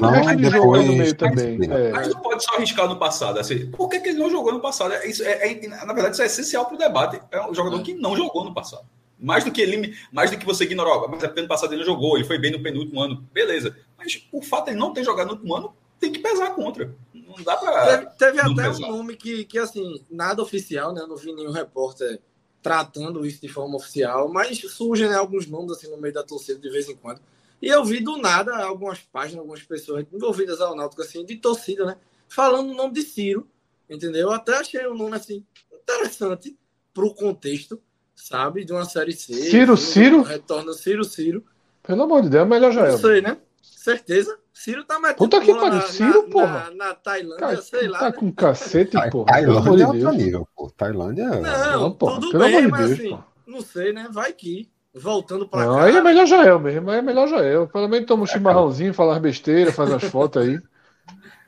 muito 0.00 0.36
de 0.36 0.50
jogo 0.50 0.74
aí 0.74 0.84
no 0.84 0.92
meio 0.92 1.14
também. 1.14 1.58
É. 1.70 1.92
Mas 1.92 2.08
não 2.08 2.20
pode 2.20 2.42
só 2.42 2.56
arriscar 2.56 2.88
no 2.88 2.98
passado. 2.98 3.38
Assim, 3.38 3.70
por 3.70 3.88
que, 3.88 4.00
que 4.00 4.08
ele 4.08 4.18
não 4.18 4.28
jogou 4.28 4.52
no 4.52 4.60
passado? 4.60 4.92
É, 4.92 5.06
isso 5.06 5.22
é, 5.22 5.52
é- 5.52 5.68
na 5.68 5.92
verdade, 5.92 6.14
isso 6.14 6.22
é 6.22 6.26
essencial 6.26 6.66
para 6.66 6.74
o 6.74 6.78
debate. 6.78 7.22
É 7.30 7.40
um 7.48 7.54
jogador 7.54 7.80
que 7.80 7.94
não 7.94 8.16
jogou 8.16 8.44
no 8.44 8.52
passado. 8.52 8.84
Mais 9.20 9.44
do 9.44 9.50
que 9.50 9.60
ele, 9.60 9.96
mais 10.12 10.30
do 10.30 10.38
que 10.38 10.46
você 10.46 10.64
ignorar, 10.64 11.08
mas 11.08 11.22
é 11.24 11.26
porque 11.26 11.42
no 11.42 11.48
passado 11.48 11.72
ele 11.72 11.80
não 11.80 11.86
jogou, 11.86 12.16
ele 12.16 12.26
foi 12.26 12.38
bem 12.38 12.52
no 12.52 12.62
penúltimo 12.62 13.00
ano, 13.00 13.28
beleza. 13.32 13.76
Mas 13.96 14.26
o 14.30 14.40
fato 14.40 14.66
de 14.66 14.70
ele 14.70 14.78
não 14.78 14.92
ter 14.92 15.04
jogado 15.04 15.26
no 15.28 15.32
último 15.34 15.54
ano 15.56 15.74
tem 15.98 16.12
que 16.12 16.20
pesar 16.20 16.54
contra. 16.54 16.94
Não 17.12 17.42
dá 17.42 17.56
para. 17.56 17.98
Teve, 17.98 18.10
teve 18.16 18.40
até 18.40 18.68
pesar. 18.68 18.86
um 18.86 18.96
nome 18.96 19.16
que, 19.16 19.44
que, 19.44 19.58
assim, 19.58 20.00
nada 20.08 20.40
oficial, 20.40 20.92
né? 20.92 21.04
Não 21.08 21.16
vi 21.16 21.32
nenhum 21.32 21.50
repórter 21.50 22.20
tratando 22.62 23.24
isso 23.24 23.40
de 23.40 23.48
forma 23.48 23.76
oficial, 23.76 24.28
mas 24.28 24.58
surgem 24.58 25.08
né, 25.08 25.14
alguns 25.14 25.46
nomes 25.46 25.72
assim 25.72 25.88
no 25.88 25.96
meio 25.96 26.12
da 26.12 26.22
torcida 26.22 26.58
de 26.58 26.70
vez 26.70 26.88
em 26.88 26.96
quando. 26.96 27.20
E 27.60 27.68
eu 27.68 27.84
vi 27.84 28.00
do 28.00 28.16
nada 28.16 28.56
algumas 28.56 29.00
páginas, 29.00 29.40
algumas 29.40 29.62
pessoas 29.62 30.06
envolvidas 30.12 30.60
ao 30.60 30.76
Náutico, 30.76 31.02
assim, 31.02 31.24
de 31.24 31.36
torcida, 31.36 31.84
né? 31.84 31.96
Falando 32.28 32.70
o 32.70 32.74
nome 32.74 32.94
de 32.94 33.02
Ciro, 33.02 33.48
entendeu? 33.88 34.28
Eu 34.28 34.32
até 34.32 34.54
achei 34.56 34.86
um 34.86 34.96
nome, 34.96 35.16
assim, 35.16 35.44
interessante 35.72 36.56
pro 36.94 37.14
contexto, 37.14 37.80
sabe? 38.22 38.64
De 38.64 38.72
uma 38.72 38.84
série 38.84 39.12
C. 39.12 39.32
Ciro, 39.34 39.76
Ciro? 39.76 40.22
Retorna 40.22 40.72
Ciro, 40.72 41.04
Ciro. 41.04 41.44
Pelo 41.82 42.02
amor 42.02 42.22
de 42.22 42.28
Deus, 42.30 42.42
é 42.42 42.48
melhor 42.48 42.72
já 42.72 42.80
Não 42.82 42.88
é. 42.94 42.98
sei, 42.98 43.20
né? 43.22 43.36
Certeza. 43.62 44.36
Ciro 44.52 44.84
tá 44.84 44.98
metendo 44.98 45.16
Puta 45.18 45.40
que 45.40 45.54
pariu, 45.54 45.80
Ciro, 45.82 46.22
na, 46.24 46.28
porra. 46.32 46.70
Na, 46.74 46.86
na 46.88 46.94
Tailândia, 46.94 47.38
Cara, 47.38 47.62
sei 47.62 47.86
lá, 47.88 47.98
tá 48.00 48.06
né? 48.06 48.12
com 48.12 48.32
cacete, 48.32 48.96
porra. 49.10 49.26
Tailândia 49.26 49.84
é 49.84 49.86
outro 49.86 50.12
nível, 50.12 50.48
pô. 50.56 50.70
Tailândia 50.76 51.22
é. 51.22 51.40
Não, 51.40 51.80
Não, 51.80 51.92
porra, 51.92 52.14
tudo 52.20 52.32
pelo 52.32 52.44
bem, 52.44 52.56
amor 52.56 52.62
de 52.66 52.68
mas 52.72 52.86
Deus, 52.88 52.98
assim, 53.00 53.18
não 53.46 53.60
sei, 53.60 53.92
né? 53.92 54.08
Vai 54.10 54.32
que. 54.32 54.68
Voltando 54.92 55.46
pra 55.46 55.64
Não, 55.64 55.76
cá. 55.76 55.84
aí 55.84 55.96
é 55.96 56.00
melhor 56.02 56.26
Jael 56.26 56.58
mesmo, 56.58 56.90
aí 56.90 56.98
é 56.98 57.02
melhor 57.02 57.28
Jael. 57.28 57.68
Pelo 57.68 57.88
menos 57.88 58.06
toma 58.06 58.24
um 58.24 58.26
chimarrãozinho, 58.26 58.92
fala 58.92 59.14
as 59.14 59.22
besteiras, 59.22 59.74
faz 59.76 59.92
as 59.92 60.02
fotos 60.04 60.42
aí. 60.42 60.58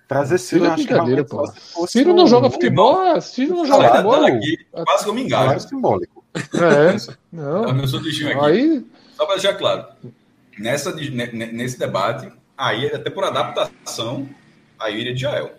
Trazer 0.06 0.38
Ciro, 0.38 0.64
Ciro 0.64 0.66
é 0.66 0.70
eu 0.70 0.74
brincadeira, 0.76 1.24
pô. 1.24 1.46
fosse 1.46 1.92
Ciro 1.92 2.14
não 2.14 2.24
um- 2.24 2.26
joga 2.28 2.48
futebol, 2.50 3.20
Ciro 3.20 3.54
não 3.56 3.66
joga 3.66 3.88
futebol. 3.90 4.20
quase 4.84 5.04
que 5.04 5.10
eu 5.10 5.14
me 5.14 5.28
Claro, 5.28 5.58
engajo. 6.34 6.98
simbólico. 6.98 7.12
É, 7.12 7.14
Tá 7.14 7.18
não. 7.32 7.72
meu 7.74 7.88
sanduichinho 7.88 8.30
aqui. 8.40 8.44
Aí, 8.50 8.86
Só 9.16 9.24
para 9.26 9.34
deixar 9.36 9.54
claro, 9.54 9.86
nessa, 10.58 10.94
ne- 10.94 11.10
ne- 11.32 11.52
nesse 11.52 11.78
debate, 11.78 12.30
aí 12.56 12.86
até 12.86 13.10
por 13.10 13.24
adaptação, 13.24 14.28
aí 14.78 14.94
eu 14.94 15.00
iria 15.00 15.14
de 15.14 15.20
Jael. 15.20 15.52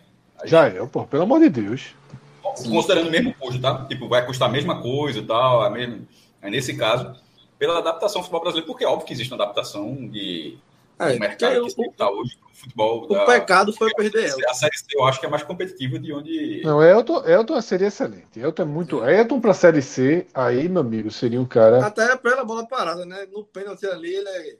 Jael, 0.46 0.88
pô, 0.88 1.06
pelo 1.06 1.24
amor 1.24 1.40
de 1.40 1.50
Deus. 1.50 1.96
Considerando 2.44 3.08
o 3.08 3.12
mesmo 3.12 3.34
custo, 3.36 3.62
tá? 3.62 3.86
Tipo, 3.86 4.08
vai 4.10 4.26
custar 4.26 4.50
a 4.50 4.52
mesma 4.52 4.82
coisa 4.82 5.20
e 5.20 5.26
tal, 5.26 5.62
a 5.64 5.70
mesma... 5.70 6.00
Aí, 6.42 6.50
nesse 6.52 6.76
caso, 6.76 7.16
pela 7.58 7.78
adaptação 7.78 8.20
ao 8.20 8.24
futebol 8.24 8.42
brasileiro, 8.42 8.68
porque 8.68 8.84
é 8.84 8.88
óbvio 8.88 9.06
que 9.06 9.14
existe 9.14 9.32
uma 9.34 9.42
adaptação 9.44 9.96
de 10.10 10.58
É, 11.02 11.14
do 11.14 11.20
mercado 11.20 11.60
porque 11.62 11.84
que 11.84 11.90
está 11.90 12.10
hoje 12.10 12.38
no 12.42 12.56
futebol. 12.56 13.08
o, 13.10 13.14
o 13.14 13.26
pecado 13.26 13.74
foi 13.74 13.94
perder 13.94 14.30
ela. 14.30 14.42
A 14.50 14.54
Série 14.54 14.78
C 14.78 14.86
eu 14.94 15.04
acho 15.06 15.20
que 15.20 15.26
é 15.26 15.30
mais 15.30 15.44
competitiva 15.44 16.00
de 16.00 16.14
onde... 16.14 16.62
Não, 16.64 16.82
Elton, 16.82 17.24
Elton 17.26 17.62
seria 17.62 17.88
excelente. 17.88 18.40
Elton 18.40 18.62
é 18.62 18.66
muito. 18.66 19.04
Elton 19.04 19.40
pra 19.40 19.54
Série 19.54 19.82
C, 19.82 20.28
aí, 20.34 20.70
meu 20.70 20.82
amigo, 20.82 21.10
seria 21.12 21.42
um 21.42 21.46
cara. 21.46 21.86
Até 21.86 22.16
pela 22.18 22.44
bola 22.44 22.68
parada, 22.68 23.06
né? 23.06 23.28
No 23.32 23.44
pênalti 23.44 23.86
ali, 23.86 24.14
ele 24.14 24.30
é 24.30 24.58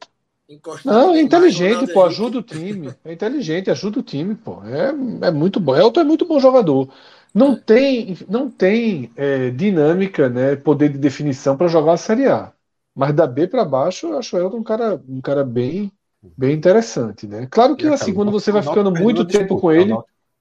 encostado. 0.50 0.94
Não, 0.94 1.14
é 1.16 1.22
inteligente, 1.22 1.88
pô, 1.94 2.02
Henrique. 2.02 2.08
ajuda 2.08 2.38
o 2.40 2.44
time. 2.44 2.94
É 3.06 3.14
inteligente, 3.14 3.72
ajuda 3.72 4.00
o 4.00 4.04
time, 4.04 4.36
pô. 4.36 4.64
É, 4.64 5.28
é 5.28 5.32
muito 5.32 5.60
bom. 5.60 5.76
Elton 5.76 6.02
é 6.02 6.04
muito 6.04 6.26
bom 6.26 6.40
jogador. 6.40 6.90
Não 7.34 7.56
tem, 7.56 8.18
não 8.28 8.50
tem 8.50 9.12
é, 9.16 9.50
dinâmica, 9.52 10.28
né, 10.30 10.56
poder 10.56 10.90
de 10.90 10.98
definição 10.98 11.56
para 11.56 11.68
jogar 11.68 11.94
a 11.94 11.98
Série 11.98 12.28
A. 12.28 12.52
Mas 12.94 13.14
da 13.14 13.26
B 13.26 13.48
para 13.48 13.64
baixo, 13.64 14.08
eu 14.08 14.18
acho 14.20 14.36
o 14.36 14.40
Elton 14.40 14.58
um 14.58 14.64
cara, 14.64 15.02
um 15.08 15.22
cara 15.22 15.46
bem, 15.46 15.90
bem 16.38 16.54
interessante, 16.56 17.28
né? 17.28 17.48
Claro 17.50 17.76
que 17.76 17.86
E 17.86 17.94
assim, 17.94 18.14
quando 18.14 18.32
você 18.32 18.52
vai 18.52 18.62
ficando 18.62 18.92
muito 18.92 19.26
tempo 19.26 19.60
com 19.60 19.72
ele, 19.72 19.94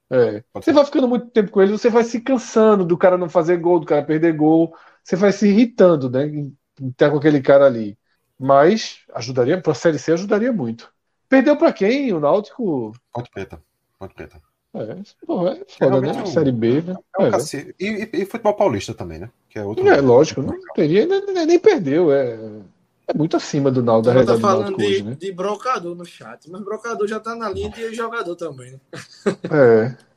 é, 0.09 0.43
você 0.53 0.71
vai 0.73 0.85
ficando 0.85 1.07
muito 1.07 1.27
tempo 1.27 1.51
com 1.51 1.61
ele, 1.61 1.71
você 1.71 1.89
vai 1.89 2.03
se 2.03 2.21
cansando 2.21 2.85
do 2.85 2.97
cara 2.97 3.17
não 3.17 3.29
fazer 3.29 3.57
gol, 3.57 3.79
do 3.79 3.85
cara 3.85 4.03
perder 4.03 4.33
gol, 4.33 4.75
você 5.03 5.15
vai 5.15 5.31
se 5.31 5.47
irritando, 5.47 6.09
né, 6.09 6.27
em 6.27 6.55
estar 6.89 7.09
com 7.09 7.17
aquele 7.17 7.41
cara 7.41 7.65
ali. 7.65 7.97
Mas 8.37 8.99
ajudaria, 9.13 9.61
para 9.61 9.71
a 9.71 9.75
Série 9.75 9.99
C 9.99 10.11
ajudaria 10.13 10.51
muito. 10.51 10.91
Perdeu 11.29 11.55
para 11.55 11.71
quem? 11.71 12.11
O 12.11 12.19
Náutico? 12.19 12.91
Ponte 13.13 13.29
Preta. 13.31 13.61
Ponte 13.99 14.15
Preta. 14.15 14.41
É, 14.73 15.25
pô, 15.25 15.47
é 15.47 15.55
foda, 15.67 16.01
né? 16.01 16.11
realmente 16.11 16.29
um- 16.29 16.33
Série 16.33 16.51
B, 16.51 16.81
né? 16.81 16.95
É 17.19 17.21
um 17.21 17.25
É. 17.25 17.31
E, 17.79 17.85
e- 17.87 18.09
e 18.21 18.25
futebol 18.25 18.53
paulista 18.55 18.93
também, 18.93 19.19
né? 19.19 19.29
Que 19.49 19.59
é 19.59 19.63
outro. 19.63 19.87
É, 19.87 19.99
lógico, 19.99 20.41
não 20.41 20.57
teria, 20.73 21.05
nem- 21.05 21.45
nem 21.45 21.59
perdeu. 21.59 22.11
É, 22.11 22.37
é 23.07 23.13
muito 23.13 23.35
acima 23.37 23.69
do 23.71 23.83
Náutico, 23.83 24.13
da 24.13 24.19
Ela 24.19 24.25
tá 24.25 24.33
realidade 24.33 24.39
do 24.39 24.41
falando 24.41 24.77
Náutico 24.77 24.81
de, 24.81 24.87
hoje, 24.87 25.03
né? 25.03 25.17
de 25.19 25.31
brocador 25.31 25.95
no 25.95 26.05
chat, 26.05 26.49
mas 26.49 26.61
brocador 26.61 27.07
já 27.07 27.19
tá 27.19 27.35
na 27.35 27.49
linha 27.49 27.69
de 27.69 27.93
jogador 27.93 28.35
também, 28.35 28.71
né? 28.71 28.79
É. 29.49 29.95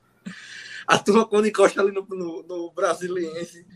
A 0.87 0.99
turma 0.99 1.25
quando 1.25 1.47
encosta 1.47 1.81
ali 1.81 1.92
no, 1.92 2.07
no, 2.11 2.42
no 2.42 2.70
brasiliense. 2.73 3.66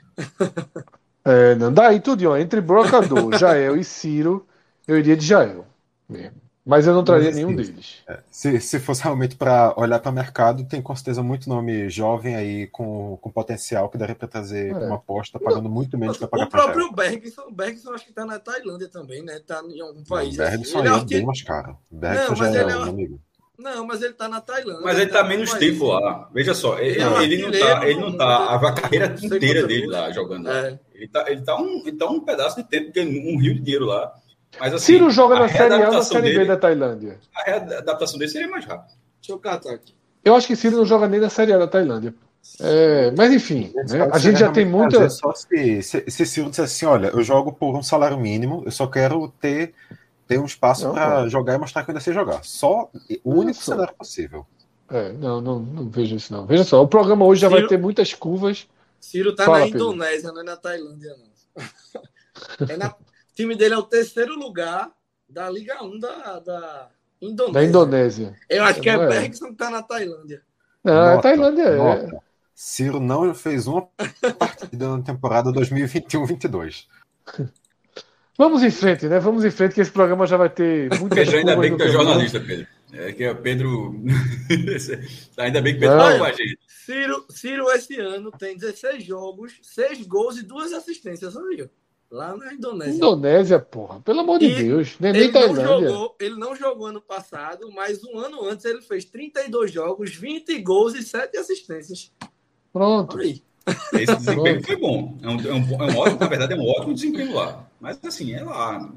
É, 1.25 1.55
não, 1.55 1.73
daí 1.73 2.01
tudo, 2.01 2.29
ó, 2.29 2.37
entre 2.37 2.61
Brocador, 2.61 3.33
Jael 3.39 3.77
e 3.77 3.85
Ciro, 3.85 4.47
eu 4.87 4.99
iria 4.99 5.17
de 5.17 5.27
Jael 5.27 5.67
mesmo. 6.09 6.41
Mas 6.69 6.87
eu 6.87 6.93
não 6.93 7.03
traria 7.03 7.29
Mas, 7.29 7.37
nenhum 7.37 7.49
assim, 7.49 7.57
deles. 7.73 8.05
Se, 8.31 8.61
se 8.61 8.79
fosse 8.79 9.03
realmente 9.03 9.35
para 9.37 9.73
olhar 9.75 9.99
para 10.01 10.11
o 10.13 10.15
mercado, 10.15 10.65
tem 10.69 10.83
com 10.83 10.95
certeza 10.95 11.23
muito 11.23 11.49
nome 11.49 11.89
jovem 11.89 12.37
aí 12.37 12.67
com, 12.67 13.17
com 13.23 13.31
potencial 13.31 13.89
que 13.89 13.97
daria 13.97 14.15
para 14.15 14.29
trazer 14.29 14.71
É. 14.71 14.75
uma 14.75 14.97
aposta, 14.97 15.41
pagando 15.41 15.71
muito 15.71 15.97
menos 15.97 16.19
para 16.19 16.29
pagar 16.29 16.45
O 16.45 16.51
próprio 16.51 16.93
Bergson, 16.93 17.41
o 17.49 17.51
Bergson 17.51 17.93
acho 17.95 18.05
que 18.05 18.13
tá 18.13 18.27
na 18.27 18.39
Tailândia 18.39 18.87
também, 18.87 19.23
né? 19.25 19.41
Tá 19.47 19.63
em 19.67 19.81
algum 19.81 20.03
O 20.03 20.05
país. 20.05 20.39
assim. 20.39 20.51
Bergson 20.59 20.79
Ele 20.81 20.89
aí 20.89 20.95
é 20.95 20.99
é 20.99 21.05
bem 21.05 21.25
mais 21.25 21.43
caro. 21.43 21.79
O 21.91 21.97
Bergson 21.97 22.29
Não, 22.29 22.37
já 22.37 22.45
mas 22.45 22.55
é 22.55 22.61
ele 22.61 22.71
é 22.71 22.77
um 22.77 22.83
amigo. 22.83 23.21
Não, 23.59 23.87
mas 23.87 24.03
ele 24.03 24.13
tá 24.13 24.29
na 24.29 24.41
Tailândia. 24.43 24.83
Mas 24.85 24.99
ele 24.99 25.11
tá 25.11 25.25
em 25.25 25.29
menos 25.29 25.55
tempo 25.55 25.89
país. 25.89 26.03
lá. 26.03 26.31
Veja 26.35 26.55
só, 26.55 26.79
ele, 26.79 26.91
Ele 26.91 27.01
é 27.01 27.23
ele 27.25 27.37
não 27.39 27.49
artilheiro 27.49 27.59
tá, 27.59 27.89
ele 27.89 28.01
não 28.01 28.17
tá 28.17 28.53
mundo. 28.53 28.67
a 28.67 28.73
carreira 28.73 29.09
Não 29.09 29.37
inteira 29.37 29.67
dele 29.67 29.87
lá 29.87 30.13
jogando. 30.13 30.45
lá. 30.47 30.59
É. 30.69 30.79
Ele 30.95 31.09
tá, 31.09 31.25
ele 31.31 31.41
tá 31.41 31.57
um, 31.57 31.79
ele 31.87 31.97
tá 31.97 32.07
um 32.07 32.21
pedaço 32.21 32.57
de 32.57 32.65
tempo, 32.69 32.93
um 33.01 33.39
rio 33.41 33.55
de 33.55 33.61
dinheiro 33.61 33.87
lá. 33.87 34.13
Mas 34.59 34.75
assim, 34.75 34.85
Ciro 34.95 35.11
joga 35.11 35.39
na 35.39 35.49
Série 35.49 35.75
A 35.75 35.89
ou 35.89 35.93
na 35.95 36.03
Série 36.03 36.23
B 36.23 36.33
dele- 36.35 36.45
da 36.47 36.57
Tailândia? 36.57 37.19
a 37.35 37.43
readaptação 37.43 38.19
dele 38.19 38.31
seria 38.31 38.49
mais 38.49 38.65
rápida. 38.65 38.95
Deixa 39.21 39.33
eu 39.33 39.39
catar 39.39 39.75
aqui. 39.75 39.95
Eu 40.25 40.35
acho 40.35 40.47
que 40.47 40.57
Ciro 40.57 40.77
não 40.77 40.87
joga 40.87 41.07
nem 41.07 41.21
na 41.21 41.29
Série 41.31 41.53
A 41.53 41.59
da 41.59 41.67
Tailândia. 41.69 42.15
É, 42.61 43.11
mas 43.17 43.33
enfim, 43.33 43.73
né, 43.75 44.09
a 44.13 44.19
gente 44.19 44.39
já 44.39 44.51
tem 44.51 44.65
muita. 44.65 45.11
Só 45.11 45.33
se, 45.35 45.83
se, 45.83 46.05
se 46.09 46.27
Ciro 46.27 46.49
dissesse 46.51 46.77
assim: 46.77 46.87
olha, 46.87 47.09
eu 47.09 47.23
jogo 47.23 47.53
por 47.53 47.77
um 47.77 47.83
salário 47.83 48.17
mínimo, 48.19 48.63
eu 48.65 48.71
só 48.71 48.87
quero 48.87 49.29
ter, 49.41 49.75
ter 50.27 50.39
um 50.39 50.45
espaço 50.47 50.91
para 50.93 51.29
jogar 51.29 51.55
e 51.55 51.59
mostrar 51.59 51.83
que 51.85 51.91
eu 51.91 51.93
ainda 51.93 52.01
sei 52.01 52.15
jogar. 52.15 52.43
Só 52.45 52.91
o 53.25 53.31
Não, 53.31 53.39
único 53.41 53.63
só. 53.63 53.73
cenário 53.73 53.95
possível. 53.95 54.47
É, 54.91 55.13
não, 55.13 55.41
não, 55.41 55.59
não 55.59 55.89
vejo 55.91 56.17
isso 56.17 56.33
não. 56.33 56.47
Veja 56.47 56.65
só, 56.65 56.83
o 56.83 56.89
programa 56.89 57.27
hoje 57.27 57.43
já 57.43 57.49
vai 57.49 57.59
Ciro- 57.59 57.69
ter 57.69 57.79
muitas 57.79 58.15
curvas. 58.15 58.67
Ciro 59.01 59.35
tá 59.35 59.45
Fala, 59.45 59.59
na 59.61 59.65
Pedro. 59.67 59.81
Indonésia, 59.81 60.33
não 60.33 60.41
é 60.41 60.45
na 60.45 60.57
Tailândia, 60.57 61.15
não. 61.19 61.65
É 62.69 62.77
na- 62.77 62.95
time 63.39 63.55
dele 63.55 63.75
é 63.75 63.79
o 63.79 63.85
terceiro 63.85 64.37
lugar 64.37 64.91
da 65.29 65.49
Liga 65.49 65.81
1 65.85 65.99
da, 66.01 66.41
da 66.41 66.91
Indonésia. 67.23 67.53
Da 67.53 67.65
Indonésia. 67.65 68.37
Eu 68.51 68.65
acho 68.65 68.81
que 68.81 68.91
é 68.91 68.95
é. 68.95 69.07
Bergson 69.07 69.51
que 69.51 69.55
tá 69.55 69.71
na 69.71 69.81
Tailândia. 69.81 70.43
Não, 70.83 70.93
a 70.93 71.11
Nota, 71.11 71.23
Tailândia 71.23 71.63
é. 71.63 72.19
Ciro 72.53 72.99
não 72.99 73.33
fez 73.33 73.69
uma 73.69 73.83
partida 74.37 74.89
na 74.89 75.03
temporada 75.03 75.53
2021-22. 75.53 76.87
Vamos 78.37 78.65
em 78.65 78.71
frente, 78.73 79.07
né? 79.07 79.21
Vamos 79.21 79.45
em 79.45 79.51
frente, 79.53 79.75
que 79.75 79.81
esse 79.81 79.91
programa 79.91 80.27
já 80.27 80.37
vai 80.37 80.51
ter 80.51 80.89
muitas 80.99 81.19
Pedro, 81.19 81.39
ainda 81.39 81.57
bem 81.57 81.77
que 81.77 81.83
é 81.83 81.89
jornalista, 81.89 82.41
Pedro. 82.41 82.67
É 82.93 83.13
que 83.13 83.23
é 83.23 83.31
o 83.31 83.37
Pedro. 83.37 84.03
ainda 85.39 85.61
bem 85.61 85.75
que 85.75 85.79
o 85.79 85.81
Pedro 85.83 85.97
Não. 85.97 86.11
tá 86.11 86.19
com 86.19 86.25
a 86.25 86.33
gente. 86.33 86.59
Ciro, 86.67 87.27
Ciro 87.29 87.71
esse 87.71 88.01
ano 88.01 88.33
tem 88.33 88.57
16 88.57 89.05
jogos, 89.05 89.59
6 89.63 90.07
gols 90.07 90.39
e 90.39 90.43
2 90.43 90.73
assistências, 90.73 91.35
sabia? 91.35 91.71
Lá 92.11 92.35
na 92.37 92.55
Indonésia. 92.55 92.95
Indonésia, 92.97 93.59
porra. 93.59 94.01
Pelo 94.01 94.21
amor 94.21 94.39
de 94.39 94.47
E 94.47 94.63
Deus. 94.63 94.97
Nem, 94.99 95.13
nem 95.13 95.23
Ele 95.25 95.33
não, 95.33 95.41
Tailândia. 95.55 95.89
jogou, 95.91 96.17
ele 96.19 96.37
não 96.37 96.57
jogou 96.57 96.87
ano 96.87 97.03
passado, 97.03 97.71
mas 97.71 98.03
um 98.03 98.19
ano 98.19 98.43
antes 98.47 98.65
ele 98.65 98.81
fez 98.81 99.05
32 99.05 99.71
jogos, 99.71 100.15
20 100.15 100.59
gols 100.63 100.95
e 100.95 101.03
7 101.03 101.37
assistências. 101.37 102.11
Pronto. 102.73 103.15
Olha 103.17 103.27
aí. 103.27 103.43
Esse 103.93 104.17
desempenho 104.17 104.65
foi 104.65 104.77
bom. 104.77 105.19
É 105.23 105.29
um, 105.29 105.41
é, 105.49 105.53
um, 105.53 105.63
bom- 105.63 105.83
é 105.83 105.93
um 105.93 105.99
ótimo, 105.99 106.21
na 106.21 106.27
verdade, 106.29 106.55
é 106.55 106.57
um 106.57 106.67
ótimo 106.67 106.95
desempenho 106.95 107.35
lá. 107.35 107.69
Mas 107.79 107.99
assim, 108.03 108.33
é 108.33 108.43
lá. 108.43 108.91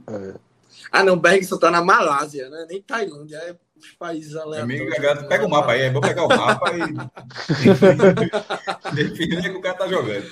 Ah, 0.90 1.04
não, 1.04 1.20
Bergson 1.20 1.58
tá 1.58 1.70
na 1.70 1.84
Malásia, 1.84 2.50
né? 2.50 2.66
Nem 2.70 2.82
Tailândia, 2.82 3.36
é 3.38 3.56
os 3.78 3.92
países 3.92 4.36
Amigo, 4.38 4.84
aleatórios. 4.84 4.98
gato, 5.00 5.28
pega 5.28 5.46
o 5.46 5.50
mapa 5.50 5.74
aí, 5.74 5.82
é 5.82 5.90
bom 5.90 6.00
pegar 6.00 6.24
o 6.26 6.30
mapa 6.30 6.72
e. 6.78 6.80
Definir 8.96 9.38
onde 9.38 9.48
é 9.48 9.50
que 9.52 9.58
o 9.58 9.62
cara 9.62 9.76
tá 9.78 9.88
jogando. 9.88 10.26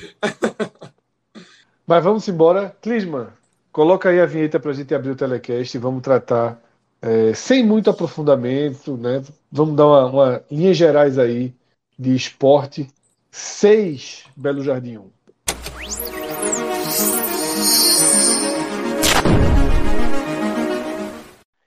Mas 1.90 2.04
vamos 2.04 2.28
embora. 2.28 2.70
Clisman, 2.84 3.30
coloca 3.72 4.10
aí 4.10 4.20
a 4.20 4.26
vinheta 4.28 4.60
para 4.60 4.70
a 4.70 4.74
gente 4.76 4.94
abrir 4.94 5.10
o 5.10 5.16
telecast 5.16 5.76
e 5.76 5.80
vamos 5.80 6.04
tratar 6.04 6.62
é, 7.02 7.34
sem 7.34 7.66
muito 7.66 7.90
aprofundamento, 7.90 8.96
né? 8.96 9.24
Vamos 9.52 9.76
dar 9.76 9.88
uma, 9.88 10.06
uma 10.06 10.44
linhas 10.52 10.78
gerais 10.78 11.18
aí 11.18 11.52
de 11.98 12.16
esporte. 12.16 12.88
6 13.32 14.26
Belo 14.38 14.64
Jardim 14.64 14.98
1. 14.98 15.10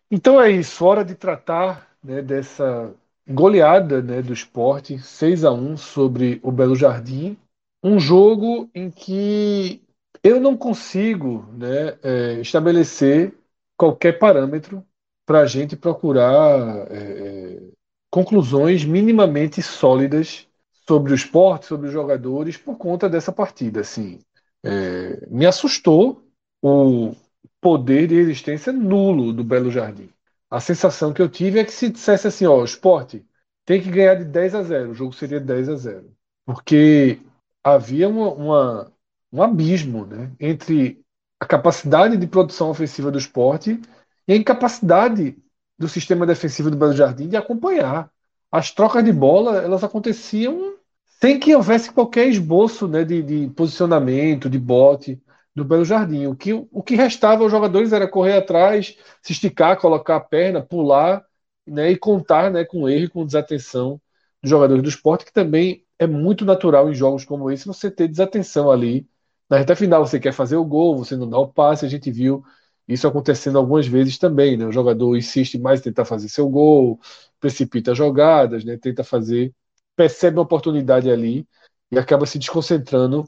Então 0.08 0.40
é 0.40 0.52
isso, 0.52 0.84
hora 0.84 1.04
de 1.04 1.16
tratar 1.16 1.88
né, 2.00 2.22
dessa 2.22 2.94
goleada 3.28 4.00
né, 4.00 4.22
do 4.22 4.32
esporte, 4.32 5.00
6 5.00 5.44
a 5.44 5.50
1 5.50 5.76
sobre 5.76 6.38
o 6.44 6.52
Belo 6.52 6.76
Jardim. 6.76 7.36
Um 7.82 7.98
jogo 7.98 8.70
em 8.72 8.88
que 8.88 9.82
eu 10.22 10.40
não 10.40 10.56
consigo 10.56 11.46
né, 11.52 11.98
é, 12.02 12.40
estabelecer 12.40 13.34
qualquer 13.76 14.18
parâmetro 14.18 14.84
para 15.26 15.40
a 15.40 15.46
gente 15.46 15.76
procurar 15.76 16.86
é, 16.90 16.96
é, 16.96 17.62
conclusões 18.10 18.84
minimamente 18.84 19.62
sólidas 19.62 20.46
sobre 20.86 21.12
o 21.12 21.14
esporte, 21.14 21.66
sobre 21.66 21.86
os 21.86 21.92
jogadores, 21.92 22.56
por 22.56 22.76
conta 22.76 23.08
dessa 23.08 23.32
partida. 23.32 23.80
Assim, 23.80 24.20
é, 24.64 25.26
me 25.28 25.46
assustou 25.46 26.22
o 26.62 27.14
poder 27.60 28.06
de 28.06 28.16
resistência 28.16 28.72
nulo 28.72 29.32
do 29.32 29.44
Belo 29.44 29.70
Jardim. 29.70 30.08
A 30.50 30.60
sensação 30.60 31.12
que 31.12 31.22
eu 31.22 31.28
tive 31.28 31.58
é 31.58 31.64
que 31.64 31.72
se 31.72 31.88
dissesse 31.88 32.26
assim, 32.26 32.46
ó, 32.46 32.60
o 32.60 32.64
esporte 32.64 33.24
tem 33.64 33.80
que 33.80 33.90
ganhar 33.90 34.16
de 34.16 34.24
10 34.24 34.54
a 34.54 34.62
0, 34.62 34.90
o 34.90 34.94
jogo 34.94 35.12
seria 35.12 35.40
10 35.40 35.68
a 35.68 35.76
0. 35.76 36.12
Porque 36.44 37.20
havia 37.64 38.08
uma, 38.08 38.32
uma, 38.32 38.92
um 39.32 39.42
abismo 39.42 40.06
né, 40.06 40.30
entre 40.38 41.02
a 41.40 41.46
capacidade 41.46 42.16
de 42.16 42.26
produção 42.26 42.70
ofensiva 42.70 43.10
do 43.10 43.18
esporte 43.18 43.80
e 44.28 44.32
a 44.32 44.36
incapacidade 44.36 45.36
do 45.78 45.88
sistema 45.88 46.26
defensivo 46.26 46.70
do 46.70 46.76
Belo 46.76 46.92
Jardim 46.92 47.28
de 47.28 47.36
acompanhar. 47.36 48.10
As 48.50 48.70
trocas 48.70 49.04
de 49.04 49.12
bola 49.12 49.58
elas 49.58 49.82
aconteciam 49.82 50.76
sem 51.20 51.38
que 51.38 51.54
houvesse 51.54 51.90
qualquer 51.92 52.28
esboço 52.28 52.86
né, 52.88 53.04
de, 53.04 53.22
de 53.22 53.48
posicionamento, 53.54 54.50
de 54.50 54.58
bote 54.58 55.22
do 55.54 55.64
Belo 55.64 55.84
Jardim. 55.84 56.26
O 56.26 56.36
que, 56.36 56.52
o 56.52 56.82
que 56.82 56.96
restava 56.96 57.42
aos 57.42 57.50
jogadores 57.50 57.92
era 57.92 58.08
correr 58.08 58.36
atrás, 58.36 58.96
se 59.22 59.32
esticar, 59.32 59.78
colocar 59.78 60.16
a 60.16 60.20
perna, 60.20 60.62
pular 60.62 61.24
né, 61.66 61.90
e 61.90 61.96
contar 61.96 62.50
né, 62.50 62.64
com 62.64 62.88
erro 62.88 63.04
e 63.04 63.08
com 63.08 63.26
desatenção 63.26 64.00
dos 64.42 64.50
jogadores 64.50 64.82
do 64.82 64.88
esporte, 64.88 65.24
que 65.24 65.32
também 65.32 65.84
é 65.98 66.06
muito 66.06 66.44
natural 66.44 66.90
em 66.90 66.94
jogos 66.94 67.24
como 67.24 67.50
esse 67.50 67.66
você 67.66 67.90
ter 67.90 68.08
desatenção 68.08 68.70
ali. 68.70 69.08
Na 69.52 69.58
reta 69.58 69.76
final 69.76 70.06
você 70.06 70.18
quer 70.18 70.32
fazer 70.32 70.56
o 70.56 70.64
gol, 70.64 70.96
você 70.96 71.14
não 71.14 71.28
dá 71.28 71.36
o 71.38 71.46
passe, 71.46 71.84
a 71.84 71.88
gente 71.88 72.10
viu 72.10 72.42
isso 72.88 73.06
acontecendo 73.06 73.58
algumas 73.58 73.86
vezes 73.86 74.16
também. 74.16 74.56
Né? 74.56 74.64
O 74.64 74.72
jogador 74.72 75.14
insiste 75.14 75.58
mais 75.58 75.80
em 75.80 75.82
tentar 75.82 76.06
fazer 76.06 76.30
seu 76.30 76.48
gol, 76.48 76.98
precipita 77.38 77.94
jogadas, 77.94 78.64
né? 78.64 78.78
tenta 78.78 79.04
fazer, 79.04 79.54
percebe 79.94 80.38
uma 80.38 80.44
oportunidade 80.44 81.10
ali 81.10 81.46
e 81.90 81.98
acaba 81.98 82.24
se 82.24 82.38
desconcentrando 82.38 83.26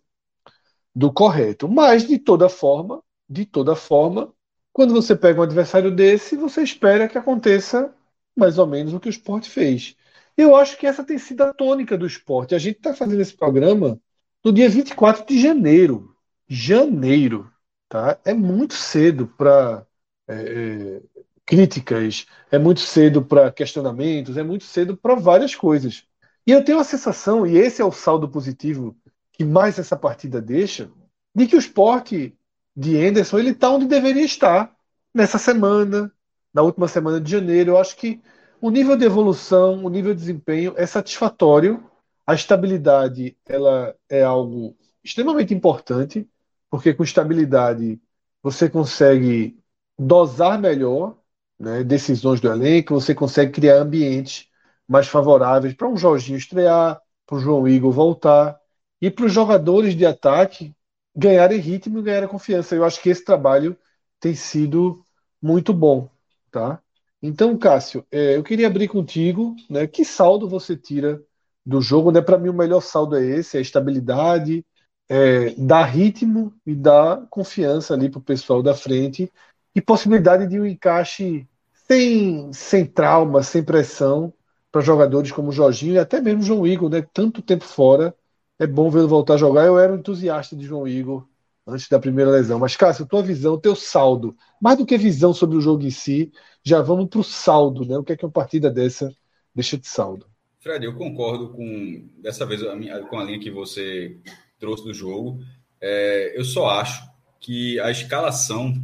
do 0.95 1.13
correto. 1.13 1.69
Mas, 1.69 2.09
de 2.09 2.19
toda 2.19 2.49
forma, 2.49 3.03
de 3.29 3.45
toda 3.45 3.77
forma, 3.77 4.33
quando 4.73 4.95
você 4.95 5.15
pega 5.15 5.41
um 5.41 5.45
adversário 5.45 5.95
desse, 5.95 6.39
você 6.39 6.63
espera 6.63 7.07
que 7.07 7.19
aconteça 7.19 7.95
mais 8.35 8.57
ou 8.57 8.67
menos 8.67 8.95
o 8.95 8.99
que 8.99 9.09
o 9.09 9.11
esporte 9.11 9.51
fez. 9.51 9.95
Eu 10.39 10.57
acho 10.57 10.79
que 10.79 10.87
essa 10.87 11.05
tem 11.05 11.19
sido 11.19 11.43
a 11.43 11.53
tônica 11.53 11.99
do 11.99 12.07
esporte. 12.07 12.55
A 12.55 12.59
gente 12.59 12.79
está 12.79 12.95
fazendo 12.95 13.21
esse 13.21 13.37
programa 13.37 14.01
no 14.43 14.51
dia 14.51 14.71
24 14.71 15.27
de 15.27 15.39
janeiro. 15.39 16.14
Janeiro. 16.49 17.51
Tá? 17.89 18.19
É 18.25 18.35
muito 18.35 18.75
cedo 18.75 19.27
para 19.27 19.87
é, 20.29 20.35
é, 20.35 21.03
críticas, 21.47 22.27
é 22.51 22.59
muito 22.59 22.81
cedo 22.81 23.25
para 23.25 23.53
questionamentos, 23.53 24.37
é 24.37 24.43
muito 24.43 24.65
cedo 24.65 24.97
para 24.97 25.15
várias 25.15 25.55
coisas. 25.55 26.07
E 26.47 26.51
eu 26.53 26.65
tenho 26.65 26.79
a 26.79 26.85
sensação, 26.85 27.47
e 27.47 27.57
esse 27.57 27.81
é 27.81 27.85
o 27.85 27.93
saldo 27.93 28.29
positivo 28.29 28.97
que 29.33 29.45
mais 29.45 29.79
essa 29.79 29.97
partida 29.97 30.41
deixa, 30.41 30.91
de 31.35 31.47
que 31.47 31.57
o 31.57 31.59
esporte 31.59 32.37
de 32.77 32.97
Anderson 32.99 33.39
ele 33.39 33.51
está 33.51 33.71
onde 33.71 33.87
deveria 33.87 34.25
estar 34.25 34.75
nessa 35.13 35.39
semana, 35.39 36.13
na 36.53 36.63
última 36.63 36.89
semana 36.89 37.21
de 37.21 37.31
janeiro. 37.31 37.73
Eu 37.73 37.79
acho 37.79 37.97
que 37.97 38.21
o 38.61 38.71
nível 38.71 38.97
de 38.97 39.05
evolução, 39.05 39.85
o 39.85 39.89
nível 39.89 40.15
de 40.15 40.21
desempenho 40.21 40.75
é 40.77 40.87
satisfatório. 40.87 41.85
A 42.27 42.35
estabilidade 42.35 43.37
ela 43.47 43.95
é 44.09 44.23
algo 44.23 44.77
extremamente 45.03 45.53
importante, 45.53 46.29
porque 46.75 46.93
com 46.93 47.05
estabilidade 47.05 48.01
você 48.43 48.69
consegue 48.69 49.57
dosar 49.97 50.61
melhor 50.61 51.17
né, 51.57 51.85
decisões 51.85 52.41
do 52.41 52.51
elenco, 52.51 52.95
você 52.95 53.15
consegue 53.15 53.53
criar 53.53 53.77
ambientes 53.77 54.49
mais 54.89 55.07
favoráveis 55.07 55.73
para 55.73 55.89
um 55.89 55.97
Jorginho 55.97 56.37
estrear, 56.37 57.01
para 57.25 57.37
o 57.37 57.39
João 57.39 57.69
Igor 57.69 57.93
voltar 57.93 58.59
e 59.01 59.09
para 59.09 59.25
os 59.25 59.33
jogadores 59.33 59.95
de 59.95 60.05
ataque 60.05 60.75
ganharem 61.15 61.61
ritmo 61.61 62.01
e 62.01 62.03
ganharem 62.03 62.29
confiança. 62.29 62.75
Eu 62.75 62.85
acho 62.85 63.01
que 63.01 63.09
esse 63.09 63.25
trabalho 63.25 63.79
tem 64.19 64.35
sido 64.35 65.07
muito 65.41 65.73
bom, 65.73 66.11
tá? 66.51 66.83
Então, 67.23 67.57
Cássio, 67.57 68.05
é, 68.11 68.37
eu 68.37 68.43
queria 68.43 68.67
abrir 68.67 68.89
contigo, 68.89 69.55
né? 69.71 69.87
Que 69.87 70.05
saldo 70.05 70.49
você 70.49 70.77
tira 70.77 71.23
do 71.65 71.81
jogo? 71.81 72.11
Né? 72.11 72.21
Para 72.21 72.37
mim, 72.37 72.49
o 72.49 72.53
melhor 72.53 72.81
saldo 72.81 73.15
é 73.15 73.25
esse: 73.25 73.57
é 73.57 73.61
a 73.61 73.63
estabilidade, 73.63 74.67
é, 75.09 75.51
dar 75.57 75.85
ritmo 75.85 76.53
e 76.67 76.75
dar 76.75 77.27
confiança 77.29 77.95
ali 77.95 78.09
para 78.09 78.19
o 78.19 78.23
pessoal 78.23 78.63
da 78.63 78.75
frente 78.75 79.31
e 79.75 79.81
possibilidade 79.81 80.47
de 80.47 80.61
um 80.61 80.67
encaixe 80.67 81.47
sem, 81.87 82.53
sem 82.53 82.87
trauma, 82.87 83.43
sem 83.43 83.63
pressão 83.63 84.33
para 84.73 84.81
jogadores 84.81 85.31
como 85.31 85.49
o 85.49 85.53
Jorginho 85.53 85.95
e 85.95 85.99
até 85.99 86.21
mesmo 86.21 86.41
o 86.41 86.45
João 86.45 86.67
Igor, 86.67 86.89
né? 86.89 87.07
Tanto 87.13 87.43
tempo 87.43 87.65
fora 87.65 88.15
é 88.59 88.67
bom 88.67 88.91
vê-lo 88.91 89.09
voltar 89.09 89.35
a 89.35 89.39
jogar. 89.39 89.67
Eu 89.67 89.79
era 89.79 89.93
um 89.93 89.97
entusiasta 89.97 90.57
de 90.57 90.65
João 90.65 90.89
Igor 90.89 91.27
antes 91.67 91.89
da 91.89 91.99
primeira 91.99 92.31
lesão. 92.31 92.59
Mas, 92.59 92.77
Cássio, 92.77 93.07
tua 93.07 93.23
visão, 93.23 93.59
teu 93.59 93.75
saldo, 93.75 94.37
mais 94.61 94.79
do 94.79 94.87
que 94.87 94.97
visão 94.97 95.33
sobre 95.33 95.57
o 95.57 95.61
jogo 95.61 95.85
em 95.85 95.91
si, 95.91 96.33
já 96.63 96.83
vamos 96.83 97.09
para 97.09 97.21
o 97.21 97.25
saldo, 97.25 97.85
né? 97.85 97.97
O 97.97 98.05
que 98.05 98.13
é 98.13 98.17
que 98.17 98.25
uma 98.25 98.33
partida 98.33 98.71
dessa 98.71 99.15
deixa 99.55 99.77
de 99.77 99.87
saldo? 99.87 100.27
Fred, 100.61 100.85
eu 100.85 100.95
concordo 100.95 101.51
com, 101.51 102.09
dessa 102.19 102.47
vez, 102.47 102.63
com 103.09 103.19
a 103.19 103.25
linha 103.25 103.39
que 103.39 103.51
você 103.51 104.17
trouxe 104.65 104.83
do 104.83 104.95
jogo. 104.95 105.41
É, 105.81 106.33
eu 106.35 106.45
só 106.45 106.69
acho 106.71 107.07
que 107.39 107.79
a 107.81 107.91
escalação, 107.91 108.75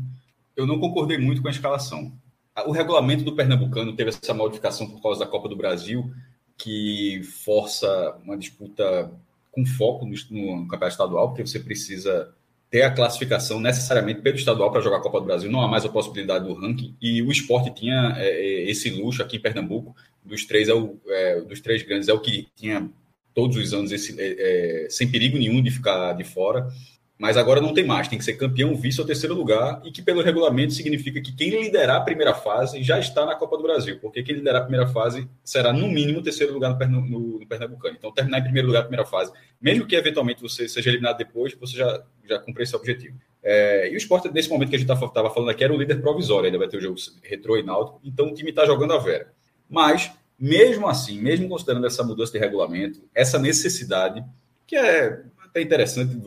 eu 0.55 0.67
não 0.67 0.79
concordei 0.79 1.17
muito 1.17 1.41
com 1.41 1.49
a 1.49 1.51
escalação. 1.51 2.13
O 2.67 2.73
regulamento 2.73 3.25
do 3.25 3.35
Pernambucano 3.35 3.97
teve 3.97 4.11
essa 4.11 4.35
modificação 4.35 4.91
por 4.91 5.01
causa 5.01 5.21
da 5.21 5.27
Copa 5.27 5.49
do 5.49 5.57
Brasil, 5.57 6.13
que 6.59 7.23
força 7.23 8.15
uma 8.23 8.37
disputa 8.37 9.11
com 9.51 9.65
foco 9.65 10.05
no, 10.05 10.13
no 10.13 10.69
campeonato 10.69 10.89
estadual, 10.89 11.29
porque 11.29 11.47
você 11.47 11.59
precisa 11.59 12.35
ter 12.71 12.83
a 12.83 12.91
classificação 12.91 13.59
necessariamente 13.59 14.21
pelo 14.21 14.37
estadual 14.37 14.71
para 14.71 14.83
jogar 14.83 14.99
a 14.99 15.03
Copa 15.03 15.21
do 15.21 15.27
Brasil. 15.27 15.51
Não 15.51 15.63
há 15.63 15.67
mais 15.67 15.85
a 15.87 15.89
possibilidade 15.89 16.45
do 16.45 16.55
ranking. 16.55 16.95
E 17.01 17.23
o 17.23 17.33
esporte 17.33 17.75
tinha 17.75 18.15
é, 18.19 18.29
é, 18.29 18.71
esse 18.71 18.91
luxo 18.91 19.23
aqui 19.23 19.39
em 19.39 19.41
Pernambuco. 19.41 19.97
Dos 20.23 20.45
três, 20.45 20.69
é 20.69 20.75
o, 20.75 21.01
é, 21.09 21.41
dos 21.41 21.61
três 21.61 21.83
grandes, 21.83 22.09
é 22.09 22.13
o 22.13 22.21
que 22.21 22.47
tinha 22.55 22.91
todos 23.35 23.57
os 23.57 23.73
anos 23.73 23.93
esse, 23.93 24.21
é, 24.21 24.85
é 24.85 24.91
sem 24.91 25.11
perigo 25.11 25.39
nenhum 25.39 25.63
de 25.63 25.71
ficar 25.71 26.13
de 26.13 26.25
fora 26.25 26.69
mas 27.21 27.37
agora 27.37 27.61
não 27.61 27.75
tem 27.75 27.85
mais, 27.85 28.09
tem 28.09 28.19
que 28.19 28.25
ser 28.25 28.33
campeão, 28.33 28.75
vice 28.75 28.99
ou 28.99 29.07
terceiro 29.07 29.35
lugar, 29.35 29.83
e 29.85 29.93
que 29.93 30.01
pelo 30.01 30.23
regulamento 30.23 30.73
significa 30.73 31.21
que 31.21 31.31
quem 31.33 31.51
liderar 31.51 31.97
a 31.97 32.01
primeira 32.01 32.33
fase 32.33 32.83
já 32.83 32.99
está 32.99 33.27
na 33.27 33.35
Copa 33.35 33.59
do 33.59 33.63
Brasil, 33.63 33.99
porque 34.01 34.23
quem 34.23 34.37
liderar 34.37 34.63
a 34.63 34.65
primeira 34.65 34.87
fase 34.87 35.29
será 35.45 35.71
no 35.71 35.87
mínimo 35.87 36.23
terceiro 36.23 36.55
lugar 36.55 36.79
no, 36.89 37.01
no, 37.03 37.39
no 37.39 37.47
Pernambucano. 37.47 37.95
Então, 37.99 38.11
terminar 38.11 38.39
em 38.39 38.45
primeiro 38.45 38.69
lugar 38.69 38.81
a 38.81 38.85
primeira 38.85 39.05
fase, 39.05 39.31
mesmo 39.61 39.87
que 39.87 39.95
eventualmente 39.95 40.41
você 40.41 40.67
seja 40.67 40.89
eliminado 40.89 41.19
depois, 41.19 41.55
você 41.61 41.77
já, 41.77 42.03
já 42.27 42.39
cumpriu 42.39 42.65
esse 42.65 42.75
objetivo. 42.75 43.19
É, 43.43 43.91
e 43.91 43.95
o 43.95 43.99
esporte, 43.99 44.33
nesse 44.33 44.49
momento 44.49 44.71
que 44.71 44.77
a 44.77 44.79
gente 44.79 44.91
estava 44.91 45.07
tá, 45.13 45.29
falando 45.29 45.51
aqui, 45.51 45.63
era 45.63 45.75
o 45.75 45.77
líder 45.77 46.01
provisório, 46.01 46.47
ainda 46.47 46.57
vai 46.57 46.69
ter 46.69 46.79
o 46.79 46.81
jogo 46.81 46.97
retrô 47.23 47.59
e 47.59 47.63
náutico, 47.63 48.01
então 48.03 48.29
o 48.29 48.35
time 48.35 48.49
está 48.49 48.65
jogando 48.65 48.95
a 48.95 48.99
vera. 48.99 49.31
Mas, 49.69 50.11
mesmo 50.41 50.89
assim, 50.89 51.21
mesmo 51.21 51.49
considerando 51.51 51.87
essa 51.87 52.03
mudança 52.03 52.33
de 52.33 52.39
regulamento, 52.39 53.03
essa 53.15 53.39
necessidade, 53.39 54.25
que 54.67 54.75
é 54.75 55.23
até 55.45 55.61
interessante 55.61 56.19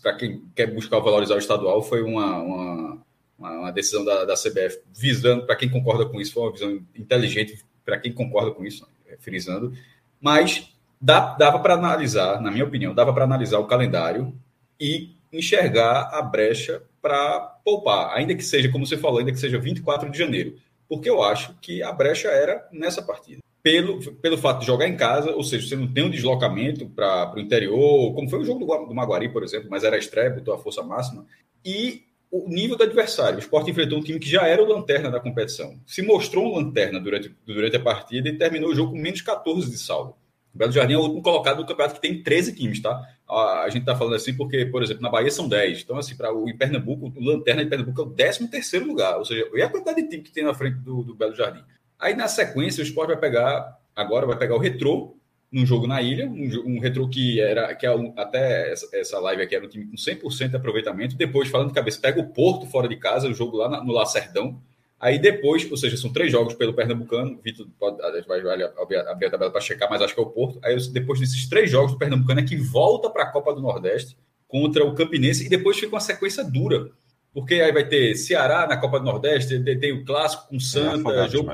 para 0.00 0.16
quem 0.16 0.44
quer 0.54 0.72
buscar 0.72 1.00
valorizar 1.00 1.34
o 1.34 1.38
estadual, 1.38 1.82
foi 1.82 2.02
uma, 2.02 2.38
uma, 2.38 3.02
uma 3.36 3.70
decisão 3.72 4.04
da, 4.04 4.24
da 4.24 4.34
CBF 4.34 4.80
visando, 4.94 5.44
para 5.44 5.56
quem 5.56 5.68
concorda 5.68 6.06
com 6.06 6.20
isso, 6.20 6.34
foi 6.34 6.44
uma 6.44 6.52
visão 6.52 6.80
inteligente 6.94 7.64
para 7.84 7.98
quem 7.98 8.12
concorda 8.12 8.52
com 8.52 8.64
isso, 8.64 8.86
é, 9.08 9.16
frisando, 9.16 9.72
mas 10.20 10.72
dá, 11.00 11.34
dava 11.34 11.58
para 11.58 11.74
analisar, 11.74 12.40
na 12.40 12.52
minha 12.52 12.64
opinião, 12.64 12.94
dava 12.94 13.12
para 13.12 13.24
analisar 13.24 13.58
o 13.58 13.66
calendário 13.66 14.32
e 14.78 15.16
enxergar 15.32 16.10
a 16.12 16.22
brecha 16.22 16.82
para 17.02 17.40
poupar, 17.64 18.14
ainda 18.16 18.36
que 18.36 18.44
seja, 18.44 18.70
como 18.70 18.86
você 18.86 18.96
falou, 18.96 19.18
ainda 19.18 19.32
que 19.32 19.40
seja 19.40 19.58
24 19.58 20.08
de 20.10 20.16
janeiro, 20.16 20.56
porque 20.88 21.10
eu 21.10 21.22
acho 21.22 21.54
que 21.60 21.82
a 21.82 21.90
brecha 21.90 22.28
era 22.28 22.68
nessa 22.70 23.02
partida 23.02 23.40
pelo, 23.68 24.00
pelo 24.14 24.38
fato 24.38 24.60
de 24.60 24.66
jogar 24.66 24.88
em 24.88 24.96
casa, 24.96 25.32
ou 25.32 25.44
seja, 25.44 25.68
você 25.68 25.76
não 25.76 25.86
tem 25.86 26.02
um 26.02 26.08
deslocamento 26.08 26.88
para 26.88 27.34
o 27.36 27.38
interior, 27.38 28.14
como 28.14 28.30
foi 28.30 28.38
o 28.38 28.44
jogo 28.44 28.64
do, 28.64 28.86
do 28.86 28.94
Maguari, 28.94 29.28
por 29.28 29.44
exemplo, 29.44 29.68
mas 29.70 29.84
era 29.84 29.96
a 29.96 29.98
estreia, 29.98 30.30
botou 30.30 30.54
a 30.54 30.58
força 30.58 30.82
máxima, 30.82 31.26
e 31.62 32.04
o 32.30 32.48
nível 32.48 32.78
do 32.78 32.84
adversário. 32.84 33.36
O 33.36 33.40
Sport 33.40 33.68
enfrentou 33.68 33.98
um 33.98 34.02
time 34.02 34.18
que 34.18 34.28
já 34.28 34.46
era 34.46 34.62
o 34.62 34.66
lanterna 34.66 35.10
da 35.10 35.20
competição. 35.20 35.78
Se 35.86 36.00
mostrou 36.00 36.46
um 36.46 36.56
lanterna 36.56 36.98
durante, 36.98 37.34
durante 37.44 37.76
a 37.76 37.80
partida 37.80 38.30
e 38.30 38.38
terminou 38.38 38.70
o 38.70 38.74
jogo 38.74 38.92
com 38.92 38.98
menos 38.98 39.20
14 39.20 39.70
de 39.70 39.76
saldo. 39.76 40.14
O 40.54 40.58
Belo 40.58 40.72
Jardim 40.72 40.94
é 40.94 40.96
o 40.96 41.02
último 41.02 41.22
colocado 41.22 41.58
no 41.58 41.66
campeonato 41.66 42.00
que 42.00 42.00
tem 42.00 42.22
13 42.22 42.54
times, 42.54 42.80
tá? 42.80 43.02
A, 43.28 43.68
gente 43.68 43.84
tá 43.84 43.94
falando 43.94 44.14
assim 44.14 44.34
porque, 44.34 44.64
por 44.64 44.82
exemplo, 44.82 45.02
na 45.02 45.10
Bahia 45.10 45.30
são 45.30 45.46
10. 45.46 45.82
Então, 45.82 45.98
assim, 45.98 46.16
para 46.16 46.32
o 46.32 46.48
em 46.48 46.56
Pernambuco, 46.56 47.12
o 47.14 47.22
Lanterna 47.22 47.64
de 47.64 47.68
Pernambuco 47.68 48.00
é 48.00 48.04
o 48.04 48.10
13 48.10 48.48
terceiro 48.48 48.86
lugar. 48.86 49.18
Ou 49.18 49.26
seja, 49.26 49.46
e 49.54 49.60
a 49.60 49.68
quantidade 49.68 50.02
de 50.02 50.08
time 50.08 50.22
que 50.22 50.32
tem 50.32 50.44
na 50.44 50.54
frente 50.54 50.78
do, 50.78 51.02
do 51.02 51.14
Belo 51.14 51.34
Jardim. 51.34 51.62
Aí, 51.98 52.14
na 52.14 52.28
sequência, 52.28 52.82
o 52.82 52.86
Sport 52.86 53.08
vai 53.08 53.18
pegar, 53.18 53.78
agora 53.94 54.26
vai 54.26 54.38
pegar 54.38 54.54
o 54.54 54.58
Retrô, 54.58 55.18
num 55.50 55.64
jogo 55.64 55.86
na 55.86 56.02
ilha, 56.02 56.28
um, 56.28 56.76
um 56.76 56.78
retrô 56.78 57.08
que 57.08 57.40
era 57.40 57.74
que 57.74 57.86
é 57.86 58.12
até 58.16 58.70
essa, 58.70 58.88
essa, 58.92 59.18
live 59.18 59.42
aqui 59.42 59.54
era 59.54 59.64
um 59.64 59.68
time 59.68 59.86
com 59.86 59.96
100% 59.96 60.50
de 60.50 60.56
aproveitamento. 60.56 61.16
Depois, 61.16 61.48
falando 61.48 61.68
de 61.68 61.74
cabeça, 61.74 62.00
pega 62.00 62.20
o 62.20 62.28
Porto 62.28 62.66
fora 62.66 62.88
de 62.88 62.96
casa, 62.96 63.28
o 63.28 63.34
jogo 63.34 63.56
lá 63.56 63.68
na, 63.68 63.82
no 63.82 63.92
Lacerdão. 63.92 64.60
Aí 65.00 65.18
depois, 65.18 65.68
ou 65.70 65.76
seja, 65.76 65.96
são 65.96 66.12
três 66.12 66.30
jogos 66.30 66.54
pelo 66.54 66.74
Pernambucano. 66.74 67.38
Vitor 67.42 67.66
pode, 67.78 67.98
vai, 68.26 68.42
vai 68.42 68.62
abrir 68.62 69.26
a 69.26 69.30
tabela 69.30 69.50
para 69.50 69.60
checar, 69.60 69.88
mas 69.88 70.02
acho 70.02 70.14
que 70.14 70.20
é 70.20 70.22
o 70.22 70.26
Porto. 70.26 70.58
Aí 70.62 70.76
depois 70.90 71.20
desses 71.20 71.48
três 71.48 71.70
jogos 71.70 71.92
do 71.92 71.98
Pernambucano 71.98 72.40
é 72.40 72.44
que 72.44 72.56
volta 72.56 73.08
para 73.08 73.22
a 73.22 73.30
Copa 73.30 73.54
do 73.54 73.62
Nordeste 73.62 74.16
contra 74.46 74.84
o 74.84 74.94
Campinense 74.94 75.46
e 75.46 75.48
depois 75.48 75.78
fica 75.78 75.94
uma 75.94 76.00
sequência 76.00 76.44
dura. 76.44 76.90
Porque 77.32 77.54
aí 77.54 77.72
vai 77.72 77.84
ter 77.84 78.14
Ceará 78.16 78.66
na 78.66 78.76
Copa 78.76 78.98
do 78.98 79.04
Nordeste, 79.04 79.60
tem, 79.60 79.78
tem 79.78 79.92
o 79.92 80.04
clássico 80.04 80.48
com 80.48 80.56
é 80.56 80.60
Santa, 80.60 81.10
é 81.10 81.28
jogo. 81.28 81.52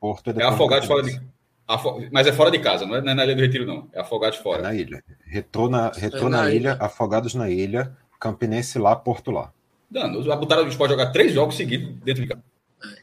Porto 0.00 0.30
é, 0.30 0.42
é 0.42 0.44
Afogados 0.44 0.86
fora 0.86 1.02
de 1.02 1.20
mas 2.12 2.28
é 2.28 2.32
fora 2.32 2.48
de 2.48 2.60
casa, 2.60 2.86
não 2.86 2.94
é, 2.94 3.00
não 3.02 3.10
é 3.10 3.14
na 3.14 3.24
Ilha 3.24 3.34
do 3.34 3.40
Retiro, 3.40 3.66
não. 3.66 3.88
É 3.92 4.00
Afogados 4.00 4.38
fora. 4.38 4.60
É 4.60 4.62
na 4.62 4.74
ilha. 4.74 5.02
Retrô 5.24 5.68
na, 5.68 5.90
retrô 5.90 6.28
é 6.28 6.30
na, 6.30 6.48
ilha, 6.48 6.56
ilha, 6.56 6.76
Afogados 6.80 7.34
na 7.34 7.50
ilha, 7.50 7.96
Campinense 8.20 8.78
lá, 8.78 8.94
Porto 8.94 9.32
lá. 9.32 9.52
Dando, 9.90 10.22
botaram 10.38 10.68
o 10.68 10.76
pode 10.76 10.92
jogar 10.92 11.06
três 11.10 11.32
jogos 11.32 11.56
seguidos 11.56 11.88
dentro 12.04 12.22
de 12.22 12.28
casa. 12.28 12.42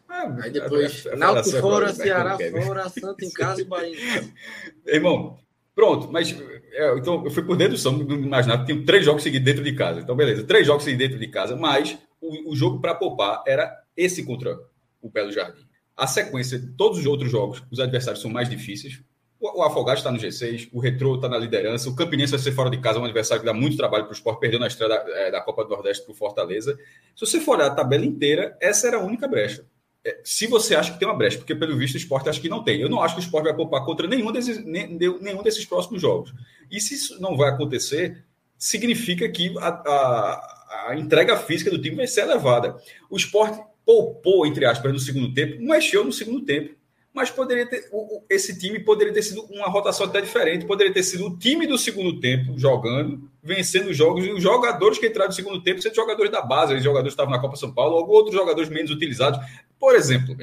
É, 0.10 0.44
aí 0.44 0.52
depois, 0.52 1.06
é, 1.06 1.16
Náutico 1.16 1.60
fora, 1.60 1.88
né? 1.88 1.94
Ceará 1.94 2.38
fora, 2.38 2.90
Santa 2.90 3.26
em 3.26 3.32
casa 3.32 3.62
e 3.62 3.66
Bahia. 3.66 3.98
Irmão, 4.88 5.38
pronto, 5.76 6.10
mas 6.12 6.32
é, 6.72 6.98
então 6.98 7.24
eu 7.26 7.32
fui 7.32 7.44
por 7.44 7.58
dedução, 7.58 7.92
não 7.92 8.16
imaginava 8.16 8.64
que 8.64 8.72
tinha 8.72 8.86
três 8.86 9.04
jogos 9.04 9.24
seguidos 9.24 9.46
dentro 9.46 9.64
de 9.64 9.74
casa. 9.74 10.00
Então, 10.00 10.16
beleza, 10.16 10.44
três 10.44 10.66
jogos 10.66 10.84
seguidos 10.84 11.08
dentro 11.08 11.20
de 11.20 11.28
casa, 11.28 11.56
mas 11.56 11.98
o, 12.24 12.52
o 12.52 12.56
jogo 12.56 12.80
para 12.80 12.96
poupar 12.96 13.44
era 13.46 13.72
esse 13.96 14.24
contra 14.24 14.58
o 15.02 15.10
Belo 15.10 15.32
Jardim. 15.32 15.68
A 15.96 16.08
sequência 16.08 16.58
de 16.58 16.68
todos 16.72 17.00
os 17.00 17.06
outros 17.06 17.30
jogos, 17.30 17.62
os 17.70 17.80
adversários 17.80 18.22
são 18.22 18.32
mais 18.32 18.50
difíceis. 18.50 19.02
O, 19.40 19.60
o 19.60 19.64
Afogado 19.64 19.98
está 19.98 20.10
no 20.10 20.18
G6, 20.18 20.70
o 20.72 20.80
Retro 20.80 21.16
está 21.16 21.28
na 21.28 21.38
liderança, 21.38 21.90
o 21.90 21.96
Campinense 21.96 22.32
vai 22.32 22.40
ser 22.40 22.54
fora 22.54 22.70
de 22.70 22.80
casa, 22.80 23.00
um 23.00 23.06
adversário 23.06 23.42
que 23.42 23.46
dá 23.46 23.54
muito 23.54 23.78
trabalho 23.78 24.06
para 24.06 24.12
o 24.12 24.16
esporte, 24.16 24.40
perdeu 24.40 24.60
na 24.60 24.68
estreia 24.68 24.90
da, 24.90 25.20
é, 25.20 25.32
da 25.32 25.42
Copa 25.42 25.64
do 25.64 25.70
Nordeste 25.70 26.04
para 26.04 26.14
o 26.14 26.16
Fortaleza. 26.16 26.80
Se 27.16 27.26
você 27.26 27.40
for 27.40 27.58
olhar 27.58 27.68
a 27.68 27.76
tabela 27.76 28.06
inteira, 28.06 28.58
essa 28.62 28.88
era 28.88 28.98
a 28.98 29.04
única 29.04 29.28
brecha. 29.28 29.66
É, 30.06 30.20
se 30.24 30.48
você 30.48 30.76
acha 30.76 30.92
que 30.92 31.00
tem 31.00 31.08
uma 31.08 31.18
brecha, 31.18 31.38
porque 31.38 31.56
pelo 31.56 31.78
visto 31.78 31.96
o 31.96 31.98
esporte 31.98 32.30
acha 32.30 32.42
que 32.42 32.50
não 32.50 32.64
tem. 32.64 32.82
Eu 32.82 32.90
não 32.90 33.02
acho 33.02 33.16
que 33.16 33.22
o 33.22 33.24
esporte 33.24 33.46
vai 33.46 33.56
poupar 33.56 33.86
contra 33.86 34.08
nenhum 34.08 34.32
desses, 34.32 34.64
nenhum 34.66 35.44
desses 35.44 35.66
próximos 35.66 36.02
jogos. 36.02 36.34
E 36.70 36.82
se 36.82 36.96
isso 36.96 37.22
não 37.22 37.38
vai 37.38 37.50
acontecer, 37.50 38.26
significa 38.58 39.30
que 39.30 39.54
a, 39.60 39.68
a, 39.68 40.53
a 40.88 40.96
entrega 40.96 41.38
física 41.38 41.70
do 41.70 41.82
time 41.82 41.98
vai 41.98 42.08
ser 42.08 42.22
elevada. 42.22 42.76
O 43.10 43.16
esporte 43.16 43.62
poupou, 43.86 44.46
entre 44.46 44.66
aspas, 44.66 44.92
no 44.92 45.00
segundo 45.00 45.34
tempo, 45.34 45.62
mexeu 45.62 46.04
no 46.04 46.12
segundo 46.12 46.42
tempo. 46.42 46.76
Mas 47.14 47.30
poderia 47.30 47.70
ter, 47.70 47.92
esse 48.28 48.58
time 48.58 48.80
poderia 48.80 49.14
ter 49.14 49.22
sido 49.22 49.44
uma 49.52 49.68
rotação 49.68 50.08
até 50.08 50.20
diferente, 50.20 50.66
poderia 50.66 50.92
ter 50.92 51.04
sido 51.04 51.28
o 51.28 51.38
time 51.38 51.68
do 51.68 51.78
segundo 51.78 52.20
tempo 52.20 52.58
jogando, 52.58 53.30
vencendo 53.42 53.92
os 53.92 53.96
jogos, 53.96 54.26
e 54.26 54.32
os 54.32 54.42
jogadores 54.42 54.98
que 54.98 55.06
entraram 55.06 55.30
no 55.30 55.36
segundo 55.36 55.62
tempo 55.62 55.80
sendo 55.80 55.94
jogadores 55.94 56.32
da 56.32 56.42
base, 56.42 56.74
os 56.74 56.84
jogadores 56.84 57.14
que 57.14 57.22
estavam 57.22 57.32
na 57.32 57.40
Copa 57.40 57.56
São 57.56 57.72
Paulo, 57.72 57.98
ou 57.98 58.10
outros 58.10 58.36
jogadores 58.36 58.68
menos 58.68 58.90
utilizados. 58.90 59.40
Por 59.80 59.94
exemplo, 59.94 60.36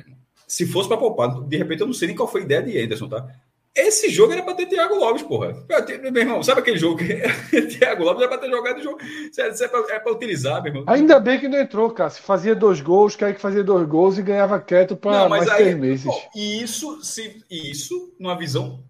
se 0.46 0.64
fosse 0.64 0.88
para 0.88 0.96
poupar, 0.96 1.42
de 1.42 1.56
repente 1.56 1.80
eu 1.80 1.88
não 1.88 1.94
sei 1.94 2.06
nem 2.06 2.16
qual 2.16 2.28
foi 2.28 2.42
a 2.42 2.44
ideia 2.44 2.62
de 2.62 2.78
Anderson, 2.78 3.08
tá? 3.08 3.28
Esse 3.74 4.10
jogo 4.10 4.32
era 4.32 4.42
para 4.42 4.54
ter 4.54 4.66
Thiago 4.66 4.96
Lopes, 4.96 5.22
porra. 5.22 5.54
Meu 6.02 6.16
irmão, 6.16 6.42
sabe 6.42 6.60
aquele 6.60 6.78
jogo 6.78 6.98
que 6.98 7.06
Thiago 7.78 8.02
Lopes 8.02 8.22
era 8.22 8.28
para 8.28 8.38
ter 8.38 8.50
jogado 8.50 8.78
o 8.78 8.82
jogo? 8.82 8.98
Isso 9.02 9.40
é 9.40 9.68
para 9.68 9.94
é 9.94 10.10
utilizar, 10.10 10.62
meu 10.62 10.72
irmão. 10.72 10.84
Ainda 10.88 11.20
bem 11.20 11.38
que 11.38 11.46
não 11.46 11.60
entrou, 11.60 11.90
cara. 11.90 12.10
Se 12.10 12.20
fazia 12.20 12.54
dois 12.54 12.80
gols, 12.80 13.14
que 13.14 13.32
fazia 13.34 13.62
dois 13.62 13.86
gols 13.86 14.18
e 14.18 14.22
ganhava 14.22 14.58
quieto 14.60 14.96
para 14.96 15.28
mais 15.28 15.48
aí, 15.48 15.62
três 15.62 15.78
meses. 15.78 16.04
Bom, 16.04 16.30
isso, 16.34 17.02
se, 17.04 17.44
isso 17.48 18.12
numa 18.18 18.36
visão 18.36 18.82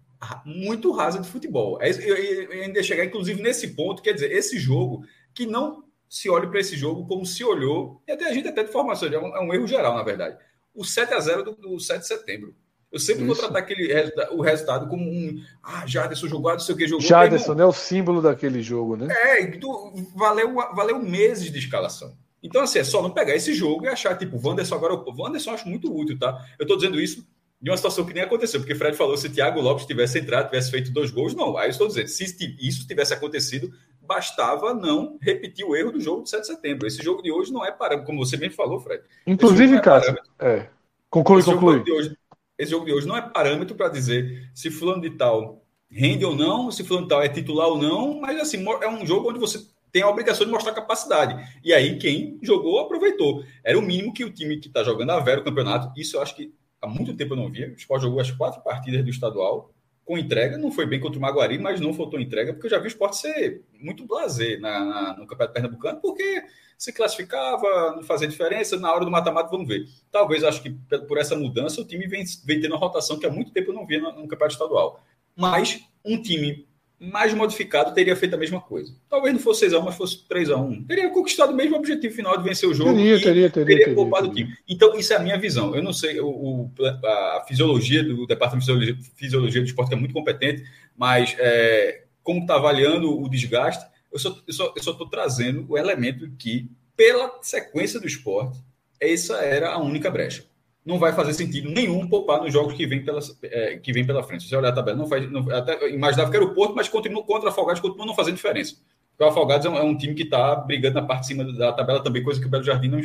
muito 0.45 0.91
rasa 0.91 1.19
de 1.19 1.27
futebol. 1.27 1.79
É 1.81 1.89
eu, 1.91 2.15
eu 2.15 2.63
ainda 2.63 2.81
chegar, 2.83 3.05
inclusive, 3.05 3.41
nesse 3.41 3.69
ponto, 3.69 4.01
quer 4.01 4.13
dizer, 4.13 4.31
esse 4.31 4.57
jogo 4.59 5.03
que 5.33 5.45
não 5.45 5.83
se 6.09 6.29
olhe 6.29 6.47
para 6.47 6.59
esse 6.59 6.75
jogo 6.75 7.07
como 7.07 7.25
se 7.25 7.43
olhou, 7.43 8.01
e 8.07 8.11
até 8.11 8.27
a 8.27 8.33
gente 8.33 8.47
até 8.47 8.63
de 8.63 8.71
formação, 8.71 9.07
é 9.07 9.17
um, 9.17 9.35
é 9.35 9.39
um 9.39 9.53
erro 9.53 9.67
geral, 9.67 9.95
na 9.95 10.03
verdade. 10.03 10.37
O 10.73 10.83
7 10.83 11.13
a 11.13 11.19
0 11.19 11.43
do, 11.43 11.51
do 11.53 11.79
7 11.79 12.01
de 12.01 12.07
setembro. 12.07 12.55
Eu 12.91 12.99
sempre 12.99 13.23
Isso. 13.23 13.27
vou 13.27 13.35
tratar 13.35 13.59
aquele, 13.59 14.11
o 14.31 14.41
resultado 14.41 14.87
como 14.87 15.03
um. 15.03 15.41
Ah, 15.63 15.85
Jaderson 15.87 16.27
jogou, 16.27 16.51
não 16.51 16.59
sei 16.59 16.75
o 16.75 16.77
que 16.77 16.87
jogou. 16.87 17.05
Jaderson, 17.05 17.53
né? 17.53 17.65
O 17.65 17.71
símbolo 17.71 18.21
daquele 18.21 18.61
jogo, 18.61 18.97
né? 18.97 19.07
É, 19.09 19.47
do, 19.47 19.93
valeu, 20.13 20.53
valeu 20.53 20.99
meses 20.99 21.49
de 21.51 21.57
escalação. 21.57 22.13
Então, 22.43 22.61
assim, 22.61 22.79
é 22.79 22.83
só 22.83 23.01
não 23.01 23.11
pegar 23.11 23.35
esse 23.35 23.53
jogo 23.53 23.85
e 23.85 23.87
achar, 23.87 24.17
tipo, 24.17 24.39
Wanderson 24.45 24.75
agora. 24.75 24.95
O 24.95 25.15
Wanderson 25.17 25.51
eu 25.51 25.53
acho 25.55 25.69
muito 25.69 25.95
útil, 25.95 26.19
tá? 26.19 26.45
Eu 26.59 26.67
tô 26.67 26.75
dizendo 26.75 26.99
isso 26.99 27.25
de 27.61 27.69
uma 27.69 27.77
situação 27.77 28.03
que 28.03 28.13
nem 28.13 28.23
aconteceu, 28.23 28.59
porque 28.59 28.73
Fred 28.73 28.97
falou 28.97 29.15
se 29.15 29.29
Thiago 29.29 29.61
Lopes 29.61 29.85
tivesse 29.85 30.17
entrado, 30.17 30.47
tivesse 30.47 30.71
feito 30.71 30.91
dois 30.91 31.11
gols, 31.11 31.35
não. 31.35 31.55
Aí 31.57 31.67
eu 31.67 31.71
estou 31.71 31.87
dizendo, 31.87 32.07
se 32.07 32.25
isso 32.59 32.87
tivesse 32.87 33.13
acontecido, 33.13 33.71
bastava 34.01 34.73
não 34.73 35.17
repetir 35.21 35.63
o 35.63 35.75
erro 35.75 35.91
do 35.91 36.01
jogo 36.01 36.23
de 36.23 36.31
7 36.31 36.41
de 36.41 36.47
setembro. 36.47 36.87
Esse 36.87 37.03
jogo 37.03 37.21
de 37.21 37.31
hoje 37.31 37.53
não 37.53 37.63
é 37.63 37.71
parâmetro, 37.71 38.07
como 38.07 38.25
você 38.25 38.35
mesmo 38.35 38.55
falou, 38.55 38.79
Fred. 38.79 39.03
Inclusive, 39.27 39.75
é 39.75 39.79
Cássio, 39.79 40.17
é. 40.39 40.67
Conclui, 41.09 41.43
conclui. 41.43 41.83
Hoje, 41.91 42.17
esse 42.61 42.71
jogo 42.71 42.85
de 42.85 42.93
hoje 42.93 43.07
não 43.07 43.17
é 43.17 43.21
parâmetro 43.21 43.75
para 43.75 43.89
dizer 43.89 44.51
se 44.53 44.69
fulano 44.69 45.01
de 45.01 45.09
tal 45.11 45.65
rende 45.89 46.23
ou 46.23 46.35
não, 46.35 46.71
se 46.71 46.83
fulano 46.83 47.07
de 47.07 47.09
tal 47.09 47.21
é 47.21 47.27
titular 47.27 47.67
ou 47.67 47.77
não, 47.77 48.21
mas 48.21 48.39
assim, 48.39 48.63
é 48.81 48.87
um 48.87 49.05
jogo 49.05 49.29
onde 49.29 49.39
você 49.39 49.59
tem 49.91 50.03
a 50.03 50.07
obrigação 50.07 50.45
de 50.45 50.51
mostrar 50.51 50.71
capacidade. 50.73 51.35
E 51.63 51.73
aí, 51.73 51.97
quem 51.97 52.39
jogou, 52.41 52.79
aproveitou. 52.79 53.43
Era 53.63 53.77
o 53.77 53.81
mínimo 53.81 54.13
que 54.13 54.23
o 54.23 54.31
time 54.31 54.57
que 54.57 54.67
está 54.67 54.83
jogando 54.83 55.09
a 55.09 55.19
vera 55.19 55.41
o 55.41 55.43
campeonato. 55.43 55.91
Isso 55.99 56.15
eu 56.15 56.21
acho 56.21 56.35
que 56.35 56.53
há 56.79 56.87
muito 56.87 57.13
tempo 57.15 57.33
eu 57.33 57.37
não 57.37 57.51
via. 57.51 57.69
O 57.69 57.73
Sport 57.73 58.03
jogou 58.03 58.21
as 58.21 58.31
quatro 58.31 58.61
partidas 58.61 59.03
do 59.03 59.09
estadual 59.09 59.73
com 60.05 60.17
entrega. 60.17 60.57
Não 60.57 60.71
foi 60.71 60.85
bem 60.85 60.99
contra 60.99 61.17
o 61.19 61.21
Maguari, 61.21 61.57
mas 61.57 61.81
não 61.81 61.93
faltou 61.93 62.21
entrega, 62.21 62.53
porque 62.53 62.67
eu 62.67 62.71
já 62.71 62.77
vi 62.77 62.85
o 62.85 62.87
Sport 62.87 63.13
ser 63.15 63.63
muito 63.77 64.05
blazer 64.05 64.61
na, 64.61 64.85
na, 64.85 65.17
no 65.17 65.27
Campeonato 65.27 65.53
Pernambucano, 65.53 65.99
porque 65.99 66.43
se 66.81 66.91
classificava, 66.91 67.93
não 67.95 68.01
fazia 68.01 68.27
diferença, 68.27 68.75
na 68.75 68.91
hora 68.91 69.05
do 69.05 69.11
mata-mata 69.11 69.51
vamos 69.51 69.67
ver. 69.67 69.85
Talvez, 70.11 70.43
acho 70.43 70.63
que 70.63 70.71
por 71.07 71.19
essa 71.19 71.35
mudança, 71.35 71.79
o 71.79 71.85
time 71.85 72.07
vem, 72.07 72.23
vem 72.43 72.59
tendo 72.59 72.71
uma 72.71 72.79
rotação 72.79 73.19
que 73.19 73.25
há 73.27 73.29
muito 73.29 73.51
tempo 73.51 73.69
eu 73.69 73.75
não 73.75 73.85
via 73.85 74.01
no, 74.01 74.07
no 74.07 74.27
campeonato 74.27 74.53
estadual. 74.53 74.99
Mas 75.35 75.79
um 76.03 76.19
time 76.19 76.65
mais 76.99 77.35
modificado 77.35 77.93
teria 77.93 78.15
feito 78.15 78.33
a 78.33 78.37
mesma 78.37 78.59
coisa. 78.59 78.95
Talvez 79.07 79.31
não 79.31 79.39
fosse 79.39 79.67
6x1, 79.67 79.83
mas 79.83 79.95
fosse 79.95 80.27
3x1. 80.27 80.87
Teria 80.87 81.11
conquistado 81.11 81.53
o 81.53 81.55
mesmo 81.55 81.75
objetivo 81.75 82.15
final 82.15 82.35
de 82.35 82.43
vencer 82.43 82.67
o 82.67 82.73
jogo. 82.73 82.95
Teria, 82.95 83.15
e 83.15 83.21
teria, 83.21 83.49
teria. 83.51 83.77
Teria 83.77 83.93
poupado 83.93 84.29
o 84.29 84.33
time. 84.33 84.51
Então, 84.67 84.97
isso 84.97 85.13
é 85.13 85.17
a 85.17 85.19
minha 85.19 85.37
visão. 85.37 85.75
Eu 85.75 85.83
não 85.83 85.93
sei, 85.93 86.19
o, 86.19 86.29
o 86.29 86.71
a 87.05 87.45
fisiologia 87.47 88.03
do 88.03 88.25
Departamento 88.25 88.65
de 88.65 88.73
Fisiologia, 88.73 89.11
Fisiologia 89.15 89.61
do 89.61 89.67
Esporte 89.67 89.93
é 89.93 89.95
muito 89.95 90.15
competente, 90.15 90.63
mas 90.97 91.35
é, 91.37 92.05
como 92.23 92.41
está 92.41 92.55
avaliando 92.55 93.21
o 93.21 93.29
desgaste, 93.29 93.85
eu 94.11 94.19
só 94.19 94.29
estou 94.47 94.73
só, 94.77 94.93
só 94.93 95.05
trazendo 95.05 95.65
o 95.69 95.77
elemento 95.77 96.29
que, 96.37 96.69
pela 96.95 97.39
sequência 97.41 97.99
do 97.99 98.07
esporte, 98.07 98.59
essa 98.99 99.37
era 99.37 99.71
a 99.71 99.79
única 99.79 100.11
brecha. 100.11 100.45
Não 100.85 100.97
vai 100.97 101.13
fazer 101.13 101.33
sentido 101.33 101.69
nenhum 101.69 102.07
poupar 102.07 102.41
nos 102.41 102.51
jogos 102.51 102.73
que 102.73 102.87
vem 102.87 103.03
pela, 103.03 103.19
é, 103.43 103.77
que 103.77 103.93
vem 103.93 104.05
pela 104.05 104.23
frente. 104.23 104.43
Se 104.43 104.49
você 104.49 104.55
olhar 104.55 104.69
a 104.69 104.73
tabela, 104.73 104.97
não 104.97 105.07
faz. 105.07 105.29
Não, 105.31 105.49
até 105.51 105.89
imaginava 105.89 106.29
que 106.29 106.35
era 106.35 106.45
o 106.45 106.53
Porto, 106.53 106.75
mas 106.75 106.89
continua 106.89 107.23
contra 107.23 107.49
o 107.49 107.51
Afogados, 107.51 107.81
continua 107.81 108.05
não 108.05 108.15
fazendo 108.15 108.35
diferença. 108.35 108.75
Porque 109.11 109.23
o 109.23 109.27
Afogados 109.27 109.65
é 109.65 109.69
um, 109.69 109.77
é 109.77 109.83
um 109.83 109.95
time 109.95 110.15
que 110.15 110.23
está 110.23 110.55
brigando 110.55 110.95
na 110.95 111.05
parte 111.05 111.21
de 111.21 111.27
cima 111.27 111.43
da 111.53 111.71
tabela 111.71 112.03
também, 112.03 112.23
coisa 112.23 112.39
que 112.39 112.47
o 112.47 112.49
Belo 112.49 112.63
Jardim 112.63 112.87
não, 112.87 113.01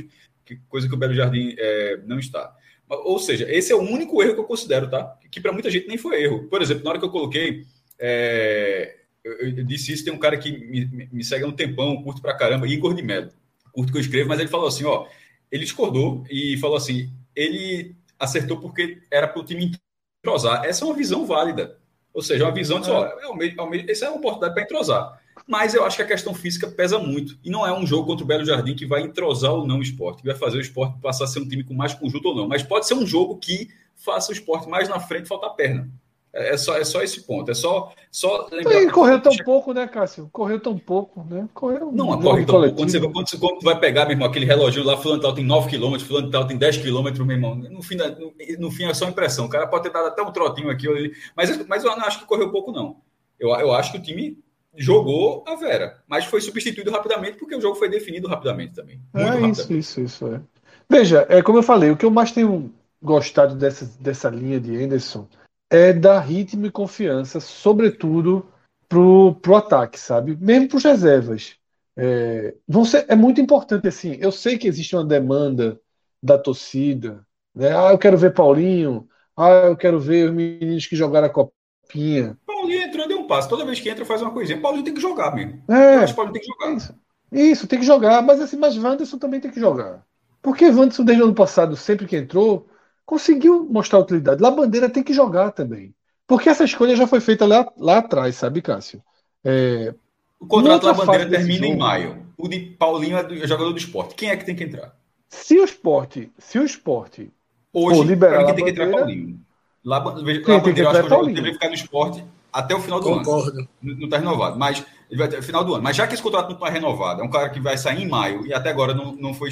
coisa 0.69 0.89
que 0.89 0.95
o 0.95 0.99
Belo 0.99 1.15
Jardim 1.15 1.55
é, 1.59 2.01
não 2.07 2.19
está. 2.19 2.55
Ou 2.89 3.19
seja, 3.19 3.47
esse 3.51 3.73
é 3.73 3.75
o 3.75 3.81
único 3.81 4.23
erro 4.23 4.35
que 4.35 4.41
eu 4.41 4.45
considero, 4.45 4.89
tá? 4.89 5.19
Que 5.31 5.41
para 5.41 5.53
muita 5.53 5.71
gente 5.71 5.89
nem 5.89 5.99
foi 5.99 6.23
erro. 6.23 6.49
Por 6.49 6.63
exemplo, 6.63 6.85
na 6.85 6.91
hora 6.91 6.99
que 6.99 7.05
eu 7.05 7.11
coloquei 7.11 7.65
é, 7.99 8.97
eu, 9.27 9.59
eu, 9.59 9.65
disse 9.65 9.93
isso, 9.93 10.05
tem 10.05 10.13
um 10.13 10.19
cara 10.19 10.37
que 10.37 10.57
me, 10.57 11.09
me 11.13 11.25
segue 11.25 11.45
há 11.45 11.49
um 11.49 11.53
tempão, 11.53 12.03
curto 12.03 12.23
pra 12.23 12.37
caramba, 12.37 12.69
Igor 12.69 12.95
de 12.95 13.03
Mello. 13.03 13.31
Curto 13.73 13.91
que 13.91 13.99
eu 13.99 14.03
escrevo, 14.03 14.29
mas 14.29 14.39
ele 14.39 14.49
falou 14.49 14.69
assim, 14.69 14.85
ó, 14.85 15.07
ele 15.51 15.65
discordou 15.65 16.25
e 16.31 16.57
falou 16.59 16.77
assim, 16.77 17.11
ele 17.35 17.97
acertou 18.19 18.59
porque 18.59 19.03
era 19.11 19.27
para 19.27 19.41
o 19.41 19.45
time 19.45 19.73
entrosar. 20.21 20.65
Essa 20.65 20.85
é 20.85 20.87
uma 20.87 20.95
visão 20.95 21.27
válida. 21.27 21.79
Ou 22.15 22.23
seja, 22.23 22.45
uma 22.45 22.53
visão 22.53 22.81
de, 22.81 22.91
ó, 22.91 23.05
é 23.05 23.27
o 23.27 23.37
mesmo, 23.37 23.75
é 23.75 23.91
essa 23.91 24.07
é 24.07 24.09
uma 24.09 24.19
oportunidade 24.19 24.55
para 24.55 24.63
entrosar. 24.63 25.21
Mas 25.47 25.75
eu 25.75 25.85
acho 25.85 25.97
que 25.97 26.03
a 26.03 26.07
questão 26.07 26.33
física 26.33 26.69
pesa 26.69 26.99
muito. 26.99 27.39
E 27.45 27.51
não 27.51 27.67
é 27.67 27.77
um 27.77 27.87
jogo 27.87 28.07
contra 28.07 28.25
o 28.25 28.27
Belo 28.27 28.45
Jardim 28.45 28.75
que 28.75 28.87
vai 28.87 29.03
entrosar 29.03 29.53
ou 29.53 29.67
não 29.67 29.79
o 29.79 29.83
esporte, 29.83 30.23
que 30.23 30.27
vai 30.29 30.37
fazer 30.37 30.59
o 30.59 30.61
esporte 30.61 30.99
passar 31.01 31.25
a 31.25 31.27
ser 31.27 31.41
um 31.41 31.49
time 31.49 31.63
com 31.63 31.75
mais 31.75 31.95
conjunto 31.95 32.29
ou 32.29 32.35
não. 32.35 32.49
Mas 32.49 32.63
pode 32.63 32.87
ser 32.87 32.95
um 32.95 33.07
jogo 33.07 33.37
que 33.37 33.69
faça 33.97 34.31
o 34.31 34.33
esporte 34.33 34.69
mais 34.69 34.89
na 34.89 34.99
frente 34.99 35.29
faltar 35.29 35.51
perna. 35.55 35.91
É, 36.37 36.51
é 36.51 36.57
só, 36.59 36.77
é 36.77 36.85
só 36.85 37.03
esse 37.03 37.23
ponto. 37.23 37.51
É 37.51 37.55
só, 37.55 37.93
só 38.13 38.47
lembrar. 38.53 38.75
Ele 38.75 38.91
correu 38.91 39.21
tão 39.21 39.35
pouco, 39.39 39.73
né, 39.73 39.89
Cássio? 39.89 40.29
Correu 40.31 40.61
tão 40.61 40.79
pouco, 40.79 41.25
né? 41.25 41.49
Correu 41.55 41.91
não, 41.91 42.11
um 42.11 42.21
corre 42.21 42.45
tão 42.45 42.61
pouco. 42.61 42.77
Quando 42.77 42.91
você, 42.91 43.01
quando, 43.01 43.29
você, 43.29 43.39
quando 43.39 43.63
vai 43.63 43.81
pegar, 43.81 44.05
meu 44.05 44.13
irmão, 44.13 44.29
aquele 44.29 44.45
relógio 44.45 44.85
lá, 44.85 44.99
fulano 44.99 45.23
tal 45.23 45.35
tem 45.35 45.45
9 45.45 45.71
km, 45.71 45.99
fulano 45.99 46.31
tal 46.31 46.47
tem 46.47 46.59
10 46.59 46.77
km, 46.79 47.25
meu 47.25 47.37
irmão. 47.37 47.57
No 47.57 47.83
fim, 47.83 47.97
no, 47.97 48.35
no, 48.59 48.71
fim 48.71 48.85
é 48.85 48.93
só 48.93 49.09
impressão. 49.09 49.47
O 49.47 49.49
cara 49.49 49.67
pode 49.67 49.85
ter 49.85 49.93
dado 49.93 50.09
até 50.09 50.23
um 50.23 50.31
trotinho 50.31 50.69
aqui. 50.69 50.87
Mas, 51.35 51.67
mas 51.67 51.85
eu 51.85 51.97
não 51.97 52.05
acho 52.05 52.19
que 52.19 52.27
correu 52.27 52.51
pouco, 52.51 52.71
não. 52.71 52.99
Eu, 53.41 53.51
eu 53.51 53.73
acho 53.73 53.93
que 53.93 53.99
o 53.99 54.03
time 54.03 54.39
jogou 54.77 55.43
a 55.47 55.55
Vera, 55.55 56.03
mas 56.07 56.27
foi 56.27 56.43
substituído 56.43 56.91
rapidamente 56.91 57.39
porque 57.39 57.57
o 57.57 57.61
jogo 57.61 57.77
foi 57.77 57.89
definido 57.89 58.29
rapidamente 58.29 58.75
também. 58.75 59.01
Muito 59.15 59.27
é 59.27 59.31
rapidamente. 59.31 59.61
isso, 59.61 59.73
isso, 59.73 60.01
isso. 60.03 60.27
É. 60.27 60.41
Veja, 60.89 61.27
é 61.31 61.43
como 61.43 61.59
eu 61.59 61.63
falei, 61.63 61.91
o 61.91 61.97
que 61.97 62.05
eu 62.05 62.11
mais 62.11 62.31
tenho 62.31 62.73
gostado 63.03 63.55
dessa, 63.55 63.87
dessa 63.99 64.29
linha 64.29 64.61
de 64.61 64.77
Anderson 64.77 65.27
é 65.71 65.93
dar 65.93 66.21
ritmo 66.21 66.67
e 66.67 66.71
confiança, 66.71 67.41
sobretudo 67.41 68.47
pro, 68.89 69.35
pro 69.37 69.57
ataque, 69.57 69.99
sabe? 69.99 70.37
Mesmo 70.37 70.69
para 70.69 70.77
os 70.77 70.85
reservas. 70.85 71.57
É, 71.97 72.55
ser, 72.85 73.07
é 73.09 73.17
muito 73.17 73.41
importante 73.41 73.89
assim. 73.89 74.17
Eu 74.21 74.31
sei 74.31 74.59
que 74.59 74.69
existe 74.69 74.95
uma 74.95 75.05
demanda 75.05 75.81
da 76.23 76.39
torcida, 76.39 77.27
né? 77.55 77.77
Ah, 77.77 77.93
eu 77.93 77.99
quero 77.99 78.19
ver 78.19 78.35
Paulinho. 78.35 79.09
Ah, 79.37 79.67
eu 79.67 79.77
quero 79.77 79.99
ver 79.99 80.29
os 80.29 80.35
meninos 80.35 80.87
que 80.87 80.97
jogaram 80.97 81.27
a 81.27 81.31
copinha. 81.31 82.37
Paulinho 82.47 82.83
entrou 82.83 83.09
deu 83.09 83.19
um 83.19 83.27
passo. 83.27 83.49
Toda 83.49 83.65
vez 83.65 83.81
que 83.81 83.89
entra 83.89 84.05
faz 84.05 84.23
uma 84.23 84.33
coisinha. 84.33 84.61
Paulinho 84.61 84.85
tem 84.85 84.95
que 84.95 85.01
jogar 85.01 85.35
mesmo. 85.35 85.63
É, 85.69 85.97
eu 85.97 86.01
acho 86.01 86.13
que 86.13 86.17
Paulinho 86.17 86.35
tem 86.35 86.43
que 86.43 86.49
jogar. 86.49 86.77
Isso, 86.77 86.95
isso, 87.33 87.67
tem 87.67 87.79
que 87.79 87.87
jogar. 87.87 88.23
Mas 88.23 88.41
assim, 88.41 88.57
mas 88.57 88.77
Wanderson 88.77 89.19
também 89.19 89.41
tem 89.41 89.51
que 89.51 89.61
jogar. 89.61 90.05
Porque 90.43 90.67
Wanderson 90.67 91.05
desde 91.05 91.23
o 91.23 91.27
ano 91.27 91.35
passado, 91.35 91.77
sempre 91.77 92.07
que 92.07 92.17
entrou, 92.17 92.69
conseguiu 93.07 93.65
mostrar 93.71 94.01
utilidade. 94.01 94.43
Lá 94.43 94.51
Bandeira 94.51 94.91
tem 94.91 95.03
que 95.03 95.15
jogar 95.15 95.53
também. 95.53 95.95
Porque 96.27 96.49
essa 96.49 96.65
escolha 96.65 96.97
já 96.97 97.07
foi 97.07 97.21
feita 97.21 97.47
lá, 97.47 97.73
lá 97.79 97.99
atrás, 97.99 98.35
sabe, 98.35 98.61
Cássio? 98.61 99.01
É, 99.45 99.95
o 100.41 100.47
contrato 100.47 100.85
da 100.85 100.93
Bandeira 100.93 101.31
termina 101.31 101.67
em 101.67 101.77
maio. 101.77 102.27
O 102.37 102.49
de 102.49 102.59
Paulinho 102.59 103.17
é 103.17 103.47
jogador 103.47 103.71
do 103.71 103.79
esporte. 103.79 104.15
Quem 104.17 104.29
é 104.29 104.37
que 104.37 104.45
tem 104.45 104.57
que 104.57 104.65
entrar? 104.65 104.95
Se 105.29 105.59
o 105.59 105.65
esporte, 105.65 106.31
se 106.37 106.59
o 106.59 106.65
esporte 106.65 107.31
hoje 107.73 108.03
liberar 108.03 108.45
quem 108.45 108.55
tem 108.57 108.65
que 108.65 108.71
entrar 108.73 108.91
Paulinho. 108.91 109.41
Lá, 109.85 109.99
lá 109.99 110.05
Bandeira, 110.05 110.43
eu 110.43 110.91
acho 110.91 111.03
que 111.05 111.15
o 111.15 111.27
deveria 111.27 111.53
ficar 111.53 111.69
no 111.69 111.75
esporte 111.75 112.25
até 112.53 112.75
o 112.75 112.81
final 112.81 113.01
do 113.01 113.07
Concordo. 113.07 113.61
ano. 113.61 113.69
Não 113.81 114.05
está 114.05 114.19
renovado. 114.19 114.59
Mas 114.59 114.85
ele 115.11 115.19
vai 115.19 115.29
até 115.29 115.39
o 115.39 115.43
final 115.43 115.65
do 115.65 115.75
ano. 115.75 115.83
Mas 115.83 115.97
já 115.97 116.07
que 116.07 116.15
esse 116.15 116.23
contrato 116.23 116.49
não 116.49 116.55
está 116.57 116.69
renovado, 116.69 117.23
é 117.23 117.25
um 117.25 117.31
cara 117.31 117.49
que 117.51 117.61
vai 117.61 117.79
sair 117.79 118.03
em 118.03 118.09
maio 118.09 118.47
e 118.47 118.53
até 118.53 118.71
agora 118.71 118.93
não, 118.93 119.15
não 119.15 119.33
foi 119.33 119.51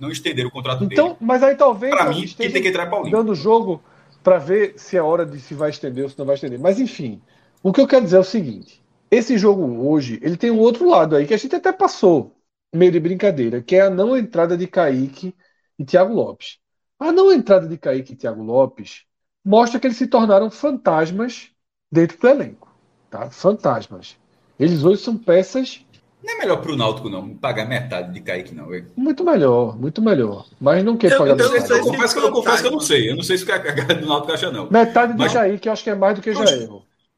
não 0.00 0.10
estender 0.10 0.46
o 0.46 0.50
contrato 0.50 0.84
então, 0.84 1.08
dele. 1.08 1.18
Mas 1.20 1.42
aí 1.42 1.54
talvez. 1.54 1.94
Para 1.94 2.10
mim, 2.10 2.26
quem 2.26 2.50
tem 2.50 2.62
que 2.62 2.68
entrar 2.68 2.84
é 2.84 2.90
Paulinho. 2.90 3.16
Dando 3.16 3.34
jogo 3.34 3.82
para 4.22 4.38
ver 4.38 4.74
se 4.76 4.96
é 4.96 5.02
hora 5.02 5.24
de 5.24 5.40
se 5.40 5.54
vai 5.54 5.70
estender 5.70 6.04
ou 6.04 6.10
se 6.10 6.18
não 6.18 6.26
vai 6.26 6.34
estender. 6.34 6.58
Mas 6.58 6.78
enfim, 6.78 7.20
o 7.62 7.72
que 7.72 7.80
eu 7.80 7.86
quero 7.86 8.04
dizer 8.04 8.16
é 8.16 8.20
o 8.20 8.24
seguinte: 8.24 8.82
esse 9.10 9.38
jogo 9.38 9.88
hoje, 9.88 10.18
ele 10.22 10.36
tem 10.36 10.50
um 10.50 10.58
outro 10.58 10.88
lado 10.88 11.16
aí 11.16 11.26
que 11.26 11.34
a 11.34 11.38
gente 11.38 11.54
até 11.54 11.72
passou, 11.72 12.36
meio 12.74 12.92
de 12.92 13.00
brincadeira, 13.00 13.62
que 13.62 13.76
é 13.76 13.82
a 13.82 13.90
não 13.90 14.16
entrada 14.16 14.56
de 14.56 14.66
Kaique 14.66 15.34
e 15.78 15.84
Thiago 15.84 16.12
Lopes. 16.12 16.58
A 16.98 17.12
não 17.12 17.32
entrada 17.32 17.66
de 17.66 17.78
Kaique 17.78 18.12
e 18.12 18.16
Thiago 18.16 18.42
Lopes 18.42 19.04
mostra 19.44 19.80
que 19.80 19.86
eles 19.86 19.96
se 19.96 20.06
tornaram 20.06 20.50
fantasmas 20.50 21.50
dentro 21.90 22.18
do 22.18 22.28
elenco. 22.28 22.76
Tá? 23.08 23.30
Fantasmas. 23.30 24.16
Eles 24.58 24.84
hoje 24.84 25.02
são 25.02 25.16
peças 25.16 25.86
não 26.22 26.34
é 26.34 26.38
melhor 26.38 26.56
para 26.56 26.72
o 26.72 26.76
Náutico 26.76 27.08
não 27.08 27.36
pagar 27.36 27.64
metade 27.66 28.12
de 28.12 28.20
Kaique, 28.20 28.54
não, 28.54 28.66
véio. 28.66 28.90
Muito 28.96 29.24
melhor, 29.24 29.78
muito 29.78 30.02
melhor. 30.02 30.46
Mas 30.60 30.82
não 30.82 30.96
quer 30.96 31.12
eu, 31.12 31.18
pagar 31.18 31.38
eu, 31.38 31.52
metade. 31.52 31.72
Eu, 31.72 31.84
confesso, 31.84 32.14
que, 32.14 32.26
eu 32.26 32.32
confesso 32.32 32.62
que 32.62 32.68
eu 32.68 32.72
não 32.72 32.80
sei. 32.80 33.10
Eu 33.10 33.16
não 33.16 33.22
sei 33.22 33.38
se 33.38 33.44
o 33.44 33.46
cara 33.46 33.60
do 33.94 34.06
Náutico 34.06 34.32
acha, 34.32 34.50
não. 34.50 34.68
Metade 34.70 35.12
de 35.12 35.18
Mas... 35.18 35.32
Kaique, 35.32 35.68
eu 35.68 35.72
acho 35.72 35.84
que 35.84 35.90
é 35.90 35.94
mais 35.94 36.16
do 36.16 36.22
que 36.22 36.34
Jair. 36.34 36.68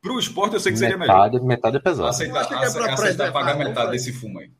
Para 0.02 0.12
o 0.12 0.18
esporte, 0.18 0.54
eu 0.54 0.60
sei 0.60 0.72
que 0.72 0.78
seria 0.78 0.96
metade, 0.96 1.34
melhor. 1.34 1.46
Metade 1.46 1.76
é 1.76 1.80
pesado. 1.80 2.08
Aceitar, 2.08 2.46
que 2.46 2.54
é 2.54 2.56
aceitar, 2.56 2.92
aceitar 2.92 3.32
pagar 3.32 3.56
metade 3.56 3.90
desse 3.90 4.12
fumo 4.12 4.38
aí. 4.38 4.50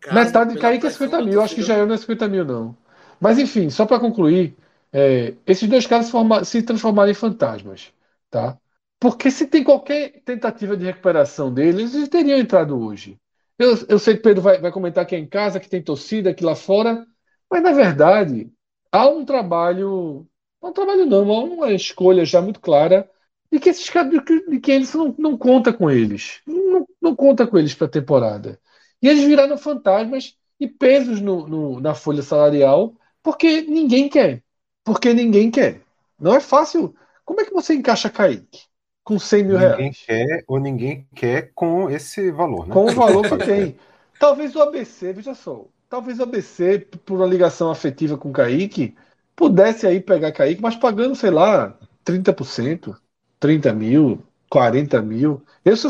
Casa, 0.00 0.24
metade 0.24 0.52
de 0.52 0.58
Kaique 0.58 0.86
é 0.86 0.90
50 0.90 1.22
mil. 1.22 1.32
Eu 1.34 1.42
acho 1.42 1.54
que 1.54 1.62
Jair 1.62 1.86
não 1.86 1.94
é 1.94 1.98
50 1.98 2.28
mil, 2.28 2.44
não. 2.44 2.76
Mas, 3.20 3.38
enfim, 3.38 3.70
só 3.70 3.86
para 3.86 4.00
concluir, 4.00 4.56
é, 4.92 5.34
esses 5.46 5.68
dois 5.68 5.86
caras 5.86 6.06
se, 6.06 6.44
se 6.44 6.62
transformaram 6.62 7.10
em 7.10 7.14
fantasmas. 7.14 7.92
Tá? 8.30 8.56
Porque 8.98 9.30
se 9.30 9.46
tem 9.46 9.64
qualquer 9.64 10.20
tentativa 10.24 10.76
de 10.76 10.84
recuperação 10.84 11.52
deles, 11.52 11.94
eles 11.94 12.08
teriam 12.08 12.38
entrado 12.38 12.78
hoje. 12.78 13.18
Eu, 13.60 13.76
eu 13.90 13.98
sei 13.98 14.16
que 14.16 14.22
Pedro 14.22 14.42
vai, 14.42 14.58
vai 14.60 14.72
comentar 14.72 15.06
que 15.06 15.14
é 15.14 15.18
em 15.18 15.28
casa, 15.28 15.60
que 15.60 15.68
tem 15.68 15.82
torcida 15.82 16.30
aqui 16.30 16.44
lá 16.44 16.56
fora, 16.56 17.06
mas 17.50 17.62
na 17.62 17.72
verdade 17.72 18.50
há 18.92 19.06
um 19.08 19.24
trabalho, 19.24 20.26
não 20.62 20.70
um 20.70 20.72
trabalho 20.72 21.06
não, 21.06 21.30
há 21.32 21.44
uma 21.44 21.72
escolha 21.72 22.24
já 22.24 22.40
muito 22.40 22.60
clara 22.60 23.10
de 23.52 23.60
que 23.60 23.68
esses 23.70 23.90
caras, 23.90 24.10
de 24.12 24.22
que, 24.22 24.46
de 24.50 24.60
que 24.60 24.72
eles 24.72 24.94
não, 24.94 25.14
não 25.18 25.38
conta 25.38 25.72
com 25.74 25.90
eles, 25.90 26.40
não, 26.46 26.88
não 27.02 27.14
conta 27.16 27.46
com 27.46 27.58
eles 27.58 27.74
para 27.74 27.86
a 27.86 27.90
temporada. 27.90 28.60
E 29.02 29.08
eles 29.08 29.24
viraram 29.24 29.58
fantasmas 29.58 30.36
e 30.58 30.68
pesos 30.68 31.20
no, 31.20 31.46
no, 31.48 31.80
na 31.80 31.94
folha 31.94 32.22
salarial 32.22 32.94
porque 33.22 33.62
ninguém 33.62 34.08
quer. 34.08 34.42
Porque 34.84 35.12
ninguém 35.14 35.50
quer. 35.50 35.82
Não 36.18 36.34
é 36.34 36.40
fácil. 36.40 36.94
Como 37.24 37.40
é 37.40 37.44
que 37.46 37.52
você 37.52 37.74
encaixa 37.74 38.10
Kaique? 38.10 38.69
Com 39.10 39.18
100 39.18 39.42
mil 39.42 39.58
ninguém 39.58 39.90
reais. 39.90 40.04
quer 40.06 40.44
ou 40.46 40.60
ninguém 40.60 41.08
quer 41.16 41.50
com 41.52 41.90
esse 41.90 42.30
valor, 42.30 42.68
né? 42.68 42.72
Com 42.72 42.84
o 42.86 42.94
valor 42.94 43.28
que 43.28 43.38
tem. 43.44 43.76
Talvez 44.20 44.54
o 44.54 44.62
ABC, 44.62 45.12
veja 45.12 45.34
só, 45.34 45.66
talvez 45.88 46.20
o 46.20 46.22
ABC, 46.22 46.78
por 47.04 47.16
uma 47.16 47.26
ligação 47.26 47.70
afetiva 47.72 48.16
com 48.16 48.30
o 48.30 48.32
Kaique, 48.32 48.94
pudesse 49.34 49.84
aí 49.84 50.00
pegar 50.00 50.30
Kaique, 50.30 50.62
mas 50.62 50.76
pagando, 50.76 51.16
sei 51.16 51.30
lá, 51.30 51.76
30%, 52.04 52.96
30 53.40 53.72
mil, 53.72 54.22
40 54.48 55.02
mil. 55.02 55.42
Eu, 55.64 55.76
se, 55.76 55.88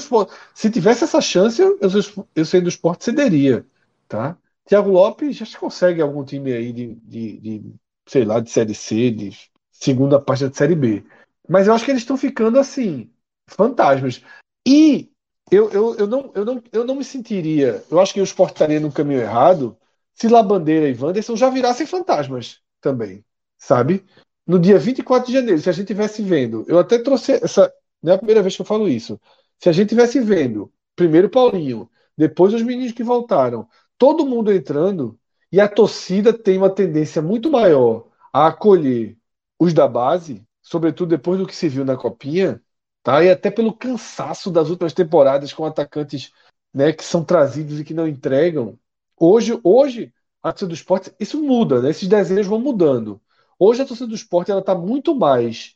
se 0.55 0.71
tivesse 0.71 1.05
essa 1.05 1.21
chance, 1.21 1.61
eu, 1.61 1.79
eu, 1.79 1.91
eu 2.35 2.45
sendo 2.47 2.63
do 2.65 2.69
esporte, 2.71 3.05
cederia. 3.05 3.67
Tá? 4.09 4.39
Tiago 4.67 4.91
Lopes 4.91 5.37
já 5.37 5.45
se 5.45 5.59
consegue 5.59 6.01
algum 6.01 6.25
time 6.25 6.53
aí 6.53 6.73
de, 6.73 6.95
de, 6.95 7.39
de, 7.39 7.75
sei 8.07 8.25
lá, 8.25 8.41
de 8.41 8.51
Série 8.51 8.75
C, 8.75 9.11
de 9.11 9.31
segunda 9.71 10.19
parte 10.19 10.49
de 10.49 10.57
Série 10.57 10.75
B. 10.75 11.05
Mas 11.51 11.67
eu 11.67 11.75
acho 11.75 11.85
que 11.85 11.91
eles 11.91 12.03
estão 12.03 12.17
ficando 12.17 12.61
assim, 12.61 13.11
fantasmas. 13.49 14.23
E 14.65 15.11
eu, 15.51 15.69
eu, 15.73 15.97
eu, 15.97 16.07
não, 16.07 16.31
eu, 16.33 16.45
não, 16.45 16.63
eu 16.71 16.85
não 16.85 16.95
me 16.95 17.03
sentiria. 17.03 17.83
Eu 17.91 17.99
acho 17.99 18.15
que 18.15 18.21
o 18.21 18.25
esporte 18.25 18.53
estaria 18.53 18.79
no 18.79 18.93
caminho 18.93 19.21
errado 19.21 19.77
se 20.15 20.29
Labandeira 20.29 20.89
e 20.89 20.95
Wanderson 20.95 21.35
já 21.35 21.51
virassem 21.51 21.89
fantasmas 21.89 22.61
também, 22.81 23.25
sabe? 23.59 24.05
No 24.47 24.61
dia 24.61 24.79
24 24.79 25.27
de 25.27 25.33
janeiro, 25.33 25.61
se 25.61 25.69
a 25.69 25.73
gente 25.73 25.89
tivesse 25.89 26.23
vendo, 26.23 26.65
eu 26.69 26.79
até 26.79 27.01
trouxe 27.01 27.33
essa. 27.33 27.73
Não 28.01 28.13
é 28.13 28.15
a 28.15 28.19
primeira 28.19 28.43
vez 28.43 28.55
que 28.55 28.63
eu 28.63 28.67
falo 28.67 28.89
isso. 28.89 29.21
Se 29.59 29.69
a 29.69 29.73
gente 29.73 29.89
tivesse 29.89 30.21
vendo, 30.21 30.73
primeiro 30.95 31.29
Paulinho, 31.29 31.91
depois 32.17 32.55
os 32.55 32.63
meninos 32.63 32.93
que 32.93 33.03
voltaram, 33.03 33.69
todo 33.99 34.25
mundo 34.25 34.53
entrando, 34.53 35.19
e 35.51 35.61
a 35.61 35.67
torcida 35.67 36.33
tem 36.33 36.59
uma 36.59 36.71
tendência 36.71 37.21
muito 37.21 37.51
maior 37.51 38.07
a 38.33 38.47
acolher 38.47 39.17
os 39.59 39.75
da 39.75 39.89
base, 39.89 40.47
sobretudo 40.71 41.09
depois 41.09 41.39
do 41.39 41.47
que 41.47 41.57
se 41.57 41.69
viu 41.69 41.85
na 41.85 41.97
Copinha, 41.97 42.63
tá? 43.03 43.25
E 43.25 43.31
até 43.31 43.51
pelo 43.51 43.73
cansaço 43.73 44.51
das 44.51 44.71
últimas 44.71 44.93
temporadas 44.93 45.53
com 45.53 45.65
atacantes, 45.65 46.31
né, 46.73 46.93
que 46.93 47.03
são 47.03 47.25
trazidos 47.25 47.81
e 47.81 47.85
que 47.85 47.93
não 47.93 48.07
entregam. 48.07 48.79
Hoje, 49.19 49.59
hoje 49.65 50.15
a 50.41 50.53
torcida 50.53 50.69
do 50.69 50.75
esporte, 50.75 51.13
isso 51.19 51.43
muda, 51.43 51.83
né? 51.83 51.91
Esses 51.91 52.09
desenhos 52.09 52.47
vão 52.47 52.61
mudando. 52.61 53.21
Hoje 53.59 53.83
a 53.83 53.85
torcida 53.85 54.07
do 54.09 54.15
esporte 54.15 54.51
ela 54.51 54.61
está 54.61 54.75
muito 54.75 55.15
mais 55.15 55.75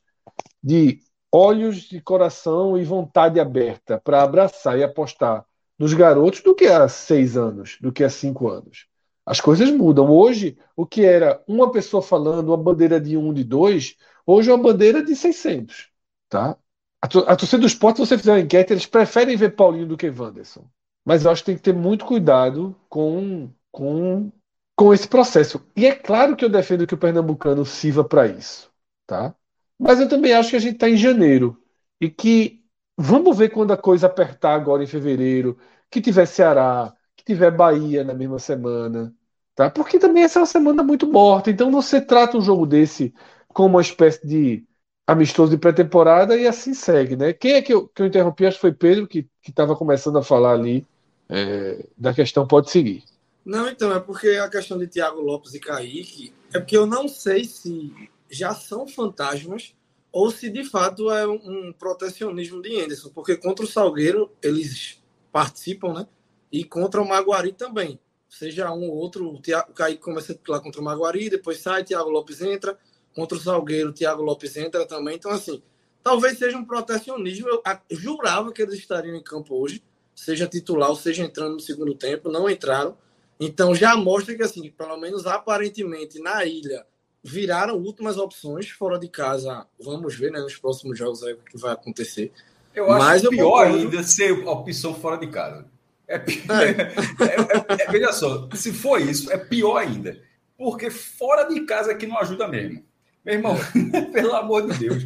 de 0.63 1.01
olhos 1.31 1.83
de 1.83 2.01
coração 2.01 2.79
e 2.79 2.85
vontade 2.85 3.41
aberta 3.41 4.01
para 4.03 4.23
abraçar 4.23 4.79
e 4.79 4.85
apostar 4.85 5.45
nos 5.77 5.93
garotos 5.93 6.41
do 6.41 6.55
que 6.55 6.67
há 6.67 6.89
seis 6.89 7.37
anos, 7.37 7.77
do 7.81 7.93
que 7.93 8.05
há 8.05 8.09
cinco 8.09 8.49
anos. 8.49 8.87
As 9.27 9.41
coisas 9.41 9.71
mudam. 9.71 10.09
Hoje, 10.09 10.57
o 10.77 10.87
que 10.87 11.05
era 11.05 11.43
uma 11.49 11.73
pessoa 11.73 12.03
falando, 12.03 12.49
uma 12.51 12.57
bandeira 12.57 13.01
de 13.01 13.17
um, 13.17 13.35
de 13.35 13.43
dois, 13.43 13.97
Hoje 14.27 14.51
é 14.51 14.55
uma 14.55 14.63
bandeira 14.63 15.03
de 15.03 15.15
600. 15.15 15.89
Tá? 16.29 16.57
A, 17.01 17.37
torcida 17.37 17.61
do 17.61 17.67
esporte, 17.67 17.97
se 17.97 18.07
você 18.07 18.17
fizer 18.17 18.33
uma 18.33 18.41
enquete, 18.41 18.73
eles 18.73 18.87
preferem 18.87 19.37
ver 19.37 19.51
Paulinho 19.55 19.87
do 19.87 19.97
que 19.97 20.09
Wanderson. 20.09 20.65
Mas 21.05 21.25
eu 21.25 21.31
acho 21.31 21.43
que 21.43 21.47
tem 21.47 21.57
que 21.57 21.63
ter 21.63 21.75
muito 21.75 22.07
cuidado 22.07 22.75
com, 22.89 23.51
com, 23.71 24.33
com 24.75 24.95
esse 24.95 25.07
processo. 25.07 25.61
E 25.77 25.85
é 25.85 25.95
claro 25.95 26.35
que 26.35 26.43
eu 26.43 26.49
defendo 26.49 26.87
que 26.87 26.95
o 26.95 26.99
pernambucano 26.99 27.67
sirva 27.67 28.03
para 28.03 28.27
isso. 28.27 28.71
Tá? 29.07 29.35
Mas 29.79 30.01
eu 30.01 30.09
também 30.09 30.33
acho 30.33 30.51
que 30.51 30.57
a 30.57 30.61
gente 30.61 30.77
está 30.77 30.89
em 30.89 30.97
janeiro. 30.97 31.61
E 32.01 32.09
que 32.09 32.65
vamos 32.97 33.37
ver 33.37 33.51
quando 33.51 33.73
a 33.73 33.77
coisa 33.77 34.07
apertar 34.07 34.55
agora 34.55 34.83
em 34.83 34.87
fevereiro, 34.87 35.59
que 35.91 36.01
tiver 36.01 36.25
Ceará, 36.27 36.95
que 37.15 37.25
tiver 37.25 37.51
Bahia 37.51 38.03
na 38.03 38.15
mesma 38.15 38.39
semana. 38.39 39.15
Tá? 39.55 39.69
Porque 39.71 39.99
também 39.99 40.25
essa 40.25 40.39
é 40.39 40.41
uma 40.41 40.47
semana 40.47 40.83
muito 40.83 41.07
morta. 41.07 41.51
Então 41.51 41.71
você 41.71 42.01
trata 42.01 42.39
um 42.39 42.41
jogo 42.41 42.65
desse 42.67 43.15
como 43.55 43.77
uma 43.77 43.81
espécie 43.81 44.27
de 44.27 44.65
amistoso 45.07 45.51
de 45.51 45.59
pré-temporada 45.59 46.37
e 46.37 46.47
assim 46.47 46.75
segue, 46.75 47.17
né? 47.17 47.33
Quem 47.33 47.53
é 47.53 47.63
que 47.63 47.73
eu, 47.73 47.89
que 47.89 48.03
eu 48.03 48.07
interrompi? 48.07 48.45
Acho 48.45 48.57
que 48.57 48.63
foi 48.63 48.73
Pedro 48.73 49.07
que 49.07 49.27
estava 49.47 49.77
começando 49.77 50.19
a 50.19 50.23
falar 50.23 50.53
ali 50.53 50.87
é, 51.29 51.87
da 51.97 52.13
questão. 52.13 52.47
Pode 52.47 52.71
seguir. 52.71 53.05
Não, 53.45 53.69
então, 53.69 53.93
é 53.95 54.01
porque 54.01 54.29
a 54.31 54.49
questão 54.49 54.79
de 54.79 54.87
Thiago 54.87 55.21
Lopes 55.21 55.55
e 55.55 55.61
Kaique 55.61 56.33
é 56.53 56.59
porque 56.59 56.77
eu 56.77 56.87
não 56.87 57.07
sei 57.07 57.45
se 57.45 57.93
já 58.31 58.55
são 58.55 58.89
fantasmas 58.89 59.75
ou 60.11 60.31
se 60.31 60.49
de 60.49 60.65
fato 60.65 61.11
é 61.11 61.27
um, 61.27 61.69
um 61.69 61.73
protecionismo 61.73 62.63
de 62.63 62.81
Anderson, 62.81 63.11
porque 63.11 63.37
contra 63.37 63.65
o 63.65 63.69
Salgueiro 63.69 64.31
eles 64.43 65.03
participam, 65.31 65.93
né? 65.93 66.07
E 66.51 66.65
contra 66.65 67.03
o 67.03 67.09
Maguari 67.09 67.53
também. 67.53 67.99
Seja 68.29 68.73
um 68.73 68.89
ou 68.89 68.97
outro, 68.97 69.29
o, 69.29 69.41
Kaique 69.75 70.01
começa 70.01 70.39
lá 70.49 70.61
contra 70.61 70.81
o 70.81 70.85
Maguari, 70.85 71.29
depois 71.29 71.59
sai, 71.59 71.85
Thiago 71.85 72.11
Lopes 72.11 72.41
entra, 72.41 72.79
contra 73.15 73.37
o 73.37 73.41
Salgueiro, 73.41 73.93
Thiago 73.93 74.23
Lopes 74.23 74.57
entra 74.57 74.87
também. 74.87 75.17
Então, 75.17 75.31
assim, 75.31 75.63
talvez 76.03 76.39
seja 76.39 76.57
um 76.57 76.65
protecionismo. 76.65 77.49
Eu, 77.49 77.63
jurava 77.91 78.53
que 78.53 78.63
eles 78.63 78.75
estariam 78.75 79.17
em 79.17 79.23
campo 79.23 79.55
hoje, 79.55 79.83
seja 80.15 80.47
titular 80.47 80.91
ou 80.91 80.97
seja 80.97 81.25
entrando 81.25 81.55
no 81.55 81.61
segundo 81.61 81.95
tempo, 81.95 82.31
não 82.31 82.49
entraram. 82.49 82.97
Então 83.39 83.75
já 83.75 83.97
mostra 83.97 84.35
que, 84.35 84.43
assim, 84.43 84.71
pelo 84.71 84.97
menos 84.97 85.27
aparentemente 85.27 86.21
na 86.21 86.45
ilha, 86.45 86.87
viraram 87.23 87.77
últimas 87.77 88.19
opções 88.19 88.69
fora 88.71 88.99
de 88.99 89.09
casa. 89.09 89.67
Vamos 89.81 90.15
ver, 90.15 90.31
né, 90.31 90.41
nos 90.41 90.57
próximos 90.57 90.99
jogos 90.99 91.23
aí 91.25 91.33
o 91.33 91.39
que 91.39 91.59
vai 91.59 91.73
acontecer. 91.73 92.33
Eu 92.75 92.91
acho 92.91 93.05
Mas 93.05 93.29
pior 93.29 93.69
eu 93.69 93.75
ainda 93.75 94.03
ser 94.03 94.33
opção 94.47 94.95
fora 94.95 95.17
de 95.17 95.29
casa. 95.29 95.67
É, 96.07 96.17
é. 96.19 96.21
é, 96.21 97.85
é, 97.85 97.91
veja 97.91 98.13
só, 98.13 98.49
se 98.55 98.73
for 98.73 99.01
isso, 99.01 99.33
é 99.33 99.39
pior 99.39 99.79
ainda. 99.79 100.21
Porque 100.57 100.91
fora 100.91 101.45
de 101.45 101.61
casa 101.63 101.93
é 101.93 101.95
que 101.95 102.07
não 102.07 102.19
ajuda 102.19 102.47
mesmo. 102.47 102.85
Meu 103.25 103.35
irmão, 103.35 103.57
pelo 104.13 104.35
amor 104.35 104.71
de 104.71 104.79
Deus, 104.79 105.05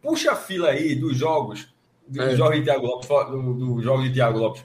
puxa 0.00 0.32
a 0.32 0.36
fila 0.36 0.70
aí 0.70 0.94
dos 0.94 1.16
jogos, 1.16 1.68
do 2.06 2.22
é. 2.22 2.34
jogo 2.34 2.54
de 2.54 2.64
Thiago 2.64 2.86
Lopes, 2.86 3.08
do, 3.08 3.54
do 3.54 3.82
jogo 3.82 4.02
de 4.02 4.12
Thiago 4.12 4.38
Lopes 4.38 4.64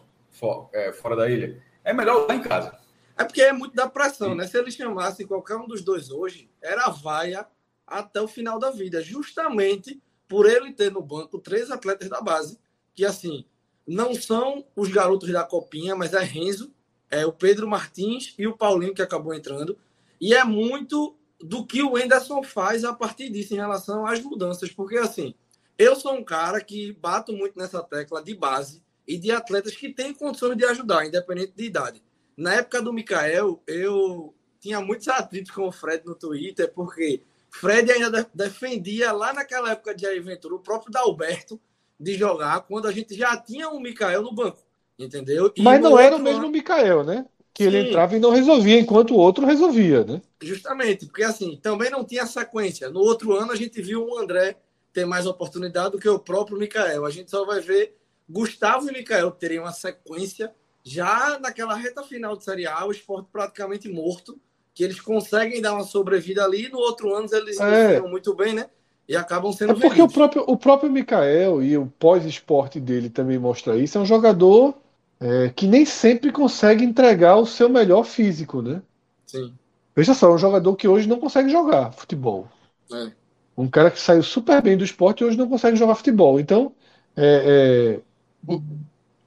é, 0.73 0.91
fora 0.93 1.15
da 1.15 1.29
ilha. 1.29 1.61
É 1.83 1.93
melhor 1.93 2.27
lá 2.27 2.35
em 2.35 2.41
casa. 2.41 2.79
É 3.17 3.23
porque 3.23 3.41
é 3.41 3.51
muito 3.51 3.75
da 3.75 3.89
pressão, 3.89 4.31
Sim. 4.31 4.35
né? 4.35 4.47
Se 4.47 4.57
eles 4.57 4.73
chamassem 4.73 5.27
qualquer 5.27 5.57
um 5.57 5.67
dos 5.67 5.81
dois 5.81 6.09
hoje, 6.09 6.49
era 6.61 6.89
vaia 6.89 7.45
até 7.85 8.21
o 8.21 8.27
final 8.27 8.57
da 8.57 8.71
vida, 8.71 9.01
justamente 9.03 10.01
por 10.27 10.49
ele 10.49 10.71
ter 10.71 10.91
no 10.91 11.01
banco 11.01 11.37
três 11.39 11.69
atletas 11.69 12.07
da 12.07 12.21
base, 12.21 12.57
que 12.95 13.05
assim, 13.05 13.45
não 13.85 14.15
são 14.15 14.65
os 14.75 14.89
garotos 14.89 15.29
da 15.29 15.43
copinha, 15.43 15.95
mas 15.95 16.13
é 16.13 16.23
Renzo, 16.23 16.73
é 17.09 17.25
o 17.25 17.33
Pedro 17.33 17.67
Martins 17.67 18.33
e 18.37 18.47
o 18.47 18.55
Paulinho 18.55 18.93
que 18.93 19.01
acabou 19.01 19.33
entrando. 19.33 19.77
E 20.19 20.33
é 20.33 20.43
muito 20.45 21.17
do 21.43 21.65
que 21.65 21.81
o 21.81 21.97
Enderson 21.97 22.43
faz 22.43 22.83
a 22.83 22.93
partir 22.93 23.29
disso 23.29 23.53
em 23.53 23.57
relação 23.57 24.05
às 24.05 24.21
mudanças, 24.21 24.71
porque 24.71 24.97
assim, 24.97 25.33
eu 25.77 25.95
sou 25.95 26.13
um 26.13 26.23
cara 26.23 26.61
que 26.61 26.93
bato 26.93 27.33
muito 27.33 27.57
nessa 27.57 27.81
tecla 27.81 28.23
de 28.23 28.35
base 28.35 28.83
e 29.07 29.17
de 29.17 29.31
atletas 29.31 29.75
que 29.75 29.93
têm 29.93 30.13
condições 30.13 30.55
de 30.55 30.65
ajudar, 30.65 31.05
independente 31.05 31.53
de 31.55 31.65
idade. 31.65 32.03
Na 32.37 32.55
época 32.55 32.81
do 32.81 32.93
Mikael, 32.93 33.61
eu 33.67 34.33
tinha 34.59 34.79
muitos 34.79 35.07
atritos 35.07 35.51
com 35.51 35.67
o 35.67 35.71
Fred 35.71 36.05
no 36.05 36.15
Twitter, 36.15 36.71
porque 36.73 37.21
Fred 37.49 37.91
ainda 37.91 38.29
defendia 38.33 39.11
lá 39.11 39.33
naquela 39.33 39.71
época 39.71 39.93
de 39.93 40.03
Jair 40.03 40.23
Ventura, 40.23 40.55
o 40.55 40.59
próprio 40.59 40.91
Dalberto, 40.91 41.59
de 41.99 42.13
jogar 42.15 42.61
quando 42.61 42.87
a 42.87 42.91
gente 42.91 43.15
já 43.15 43.35
tinha 43.37 43.69
um 43.69 43.79
Mikael 43.79 44.21
no 44.21 44.33
banco, 44.33 44.59
entendeu? 44.97 45.51
E 45.55 45.61
Mas 45.61 45.81
não 45.81 45.99
era 45.99 46.15
o 46.15 46.19
mesmo 46.19 46.41
ano... 46.41 46.49
Mikael, 46.49 47.03
né? 47.03 47.25
Que 47.53 47.63
Sim. 47.63 47.69
ele 47.69 47.89
entrava 47.89 48.15
e 48.15 48.19
não 48.19 48.31
resolvia, 48.31 48.79
enquanto 48.79 49.11
o 49.11 49.17
outro 49.17 49.45
resolvia, 49.45 50.03
né? 50.03 50.21
Justamente, 50.41 51.05
porque 51.05 51.23
assim, 51.23 51.59
também 51.61 51.89
não 51.89 52.03
tinha 52.03 52.25
sequência. 52.25 52.89
No 52.89 53.01
outro 53.01 53.33
ano 53.33 53.51
a 53.51 53.55
gente 53.55 53.81
viu 53.81 54.07
o 54.07 54.17
André 54.17 54.55
ter 54.93 55.05
mais 55.05 55.25
oportunidade 55.25 55.91
do 55.91 55.99
que 55.99 56.07
o 56.07 56.19
próprio 56.19 56.57
Mikael. 56.57 57.05
A 57.05 57.11
gente 57.11 57.29
só 57.29 57.45
vai 57.45 57.59
ver 57.59 57.95
Gustavo 58.29 58.89
e 58.89 58.93
Mikael 58.93 59.31
terem 59.31 59.59
uma 59.59 59.73
sequência 59.73 60.53
já 60.83 61.37
naquela 61.39 61.75
reta 61.75 62.03
final 62.03 62.35
de 62.35 62.43
Série 62.43 62.65
A, 62.65 62.85
o 62.85 62.91
esporte 62.91 63.27
praticamente 63.31 63.87
morto, 63.89 64.39
que 64.73 64.83
eles 64.83 64.99
conseguem 64.99 65.61
dar 65.61 65.73
uma 65.73 65.83
sobrevida 65.83 66.43
ali, 66.43 66.69
no 66.69 66.79
outro 66.79 67.13
ano 67.13 67.27
eles 67.31 67.59
é. 67.59 67.99
muito 68.01 68.33
bem, 68.33 68.53
né? 68.53 68.69
E 69.07 69.15
acabam 69.15 69.51
sendo 69.51 69.73
é 69.73 69.75
porque 69.75 70.01
o 70.01 70.07
próprio, 70.07 70.43
o 70.47 70.57
próprio 70.57 70.89
Mikael 70.89 71.61
e 71.61 71.77
o 71.77 71.85
pós-esporte 71.99 72.79
dele 72.79 73.09
também 73.09 73.37
mostra 73.37 73.75
isso, 73.75 73.97
é 73.97 74.01
um 74.01 74.05
jogador 74.05 74.73
é, 75.21 75.49
que 75.49 75.67
nem 75.67 75.85
sempre 75.85 76.31
consegue 76.31 76.83
entregar 76.83 77.35
o 77.35 77.45
seu 77.45 77.69
melhor 77.69 78.03
físico, 78.03 78.59
né? 78.59 78.81
Sim. 79.27 79.53
Veja 79.95 80.15
só, 80.15 80.31
é 80.31 80.33
um 80.33 80.37
jogador 80.37 80.75
que 80.75 80.87
hoje 80.87 81.07
não 81.07 81.19
consegue 81.19 81.49
jogar 81.49 81.91
futebol. 81.91 82.47
É. 82.91 83.11
Um 83.55 83.67
cara 83.67 83.91
que 83.91 83.99
saiu 83.99 84.23
super 84.23 84.59
bem 84.63 84.75
do 84.75 84.83
esporte 84.83 85.21
e 85.21 85.25
hoje 85.25 85.37
não 85.37 85.47
consegue 85.47 85.77
jogar 85.77 85.93
futebol. 85.93 86.39
Então, 86.39 86.73
é, 87.15 87.99
é, 88.47 88.57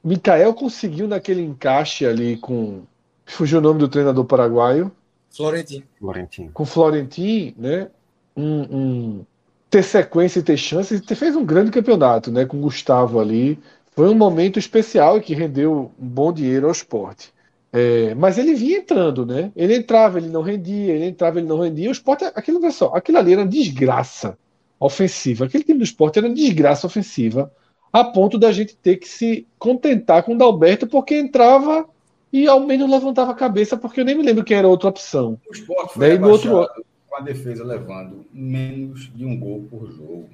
Mikael 0.03 0.53
conseguiu 0.53 1.07
naquele 1.07 1.43
encaixe 1.43 2.05
ali 2.05 2.37
com. 2.39 2.83
Fugiu 3.25 3.59
o 3.59 3.63
nome 3.63 3.79
do 3.79 3.89
treinador 3.89 4.25
paraguaio. 4.25 4.91
Florentin. 5.31 5.85
Florentin. 5.99 6.51
Com 6.53 6.67
Florentin, 6.67 7.55
né? 7.57 7.89
Um, 8.37 8.61
um, 8.63 9.27
ter 9.71 9.83
sequência 9.83 10.41
e 10.41 10.43
ter 10.43 10.57
chances. 10.57 11.01
E 11.09 11.15
fez 11.15 11.37
um 11.37 11.45
grande 11.45 11.71
campeonato, 11.71 12.33
né? 12.33 12.45
Com 12.45 12.61
Gustavo 12.61 13.21
ali. 13.21 13.59
Foi 13.95 14.09
um 14.09 14.15
momento 14.15 14.59
especial 14.59 15.19
e 15.19 15.21
que 15.21 15.35
rendeu 15.35 15.93
um 15.99 16.09
bom 16.09 16.33
dinheiro 16.33 16.67
ao 16.67 16.73
esporte. 16.73 17.33
É, 17.73 18.15
mas 18.15 18.39
ele 18.39 18.55
vinha 18.55 18.79
entrando, 18.79 19.27
né? 19.27 19.51
Ele 19.55 19.75
entrava, 19.77 20.19
ele 20.19 20.29
não 20.29 20.43
rendia, 20.43 20.93
ele 20.93 21.07
entrava, 21.07 21.39
ele 21.39 21.49
não 21.49 21.61
rendia. 21.61 21.89
O 21.89 21.93
esporte, 21.93 22.25
aquilo, 22.25 22.71
só, 22.71 22.93
aquilo 22.95 23.19
ali 23.19 23.33
era 23.33 23.45
desgraça 23.45 24.39
ofensiva. 24.79 25.45
Aquele 25.45 25.65
time 25.65 25.79
do 25.79 25.85
esporte 25.85 26.19
era 26.19 26.29
desgraça 26.29 26.87
ofensiva 26.87 27.53
a 27.93 28.03
ponto 28.03 28.39
da 28.39 28.51
gente 28.51 28.77
ter 28.77 28.97
que 28.97 29.09
se 29.09 29.47
contentar 29.57 30.25
com 30.25 30.35
o 30.35 30.39
Dalberto, 30.39 30.85
porque 30.85 31.17
entrava 31.17 31.89
e 32.33 32.49
ao 32.49 32.59
menos 32.59 32.91
levantava 32.91 33.31
a 33.31 33.37
cabeça, 33.37 33.77
porque 33.77 34.01
eu 34.01 34.05
nem 34.05 34.17
me 34.17 34.25
lembro 34.25 34.43
quem 34.43 34.57
era 34.57 34.67
outra 34.67 34.89
opção. 34.89 35.39
O 35.49 35.53
esporte 35.53 35.95
foi 35.95 36.19
no 36.19 36.29
outro... 36.29 36.69
com 37.09 37.17
a 37.17 37.21
defesa 37.21 37.63
levando 37.63 38.27
menos 38.33 39.13
de 39.15 39.25
um 39.25 39.39
gol 39.39 39.65
por 39.71 39.89
jogo. 39.93 40.29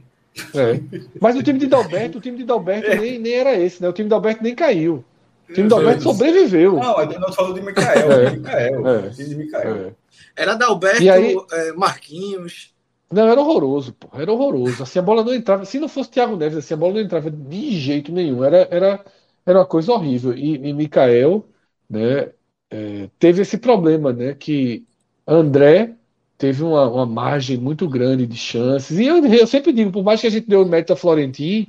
É. 0.55 0.81
Mas 1.21 1.37
o 1.37 1.43
time 1.43 1.59
de 1.59 1.67
Dalberto, 1.67 2.19
o 2.19 2.21
time 2.21 2.39
de 2.39 2.45
Dalberto 2.45 2.91
é. 2.91 2.97
nem, 2.97 3.19
nem 3.19 3.33
era 3.33 3.55
esse, 3.55 3.83
né? 3.83 3.89
O 3.89 3.93
time 3.93 4.07
de 4.07 4.11
Dalberto 4.11 4.43
nem 4.43 4.55
caiu. 4.55 5.05
O 5.49 5.53
time 5.53 5.69
de 5.69 5.75
Dalberto 5.75 6.03
sobreviveu. 6.03 6.75
Não, 6.75 7.21
nós 7.21 7.35
falamos 7.35 7.59
de 7.59 7.67
Micael. 7.67 8.13
É. 8.13 8.31
Micael, 8.31 8.89
é. 8.89 9.09
de 9.09 9.35
Micael. 9.35 9.77
É. 9.77 9.93
Era 10.37 10.55
Dalberto, 10.55 11.11
aí... 11.11 11.37
É, 11.53 11.73
Marquinhos. 11.73 12.73
Não, 13.13 13.29
era 13.29 13.41
horroroso, 13.41 13.93
pô. 13.93 14.09
Era 14.19 14.33
horroroso. 14.33 14.85
Assim, 14.85 15.01
a 15.01 15.03
bola 15.03 15.25
não 15.25 15.35
entrava. 15.35 15.65
Se 15.65 15.81
não 15.81 15.89
fosse 15.89 16.11
Thiago 16.11 16.37
Neves, 16.37 16.59
assim, 16.59 16.75
a 16.75 16.77
bola 16.77 16.95
não 16.95 17.01
entrava 17.01 17.29
de 17.31 17.73
jeito 17.73 18.13
nenhum. 18.13 18.45
Era, 18.45 18.69
era, 18.71 19.05
era 19.45 19.59
uma 19.59 19.67
coisa 19.67 19.93
horrível. 19.93 20.33
E, 20.33 20.55
e 20.55 20.73
Mikael, 20.73 21.45
né, 21.89 22.31
é, 22.71 23.09
teve 23.19 23.43
esse 23.43 23.59
problema, 23.59 24.13
né? 24.13 24.35
Que 24.39 24.87
André 25.27 25.97
teve 26.41 26.65
uma, 26.65 26.89
uma 26.89 27.05
margem 27.05 27.59
muito 27.59 27.87
grande 27.87 28.27
de 28.27 28.37
chances. 28.37 28.99
E 28.99 29.05
eu, 29.05 29.23
eu 29.27 29.47
sempre 29.47 29.75
digo, 29.75 29.93
por 29.93 30.03
mais 30.03 30.23
que 30.23 30.27
a 30.27 30.31
gente 30.31 30.49
deu 30.49 30.63
o 30.63 30.67
mérito 30.67 30.95
a 30.95 30.97
Florentin, 30.97 31.67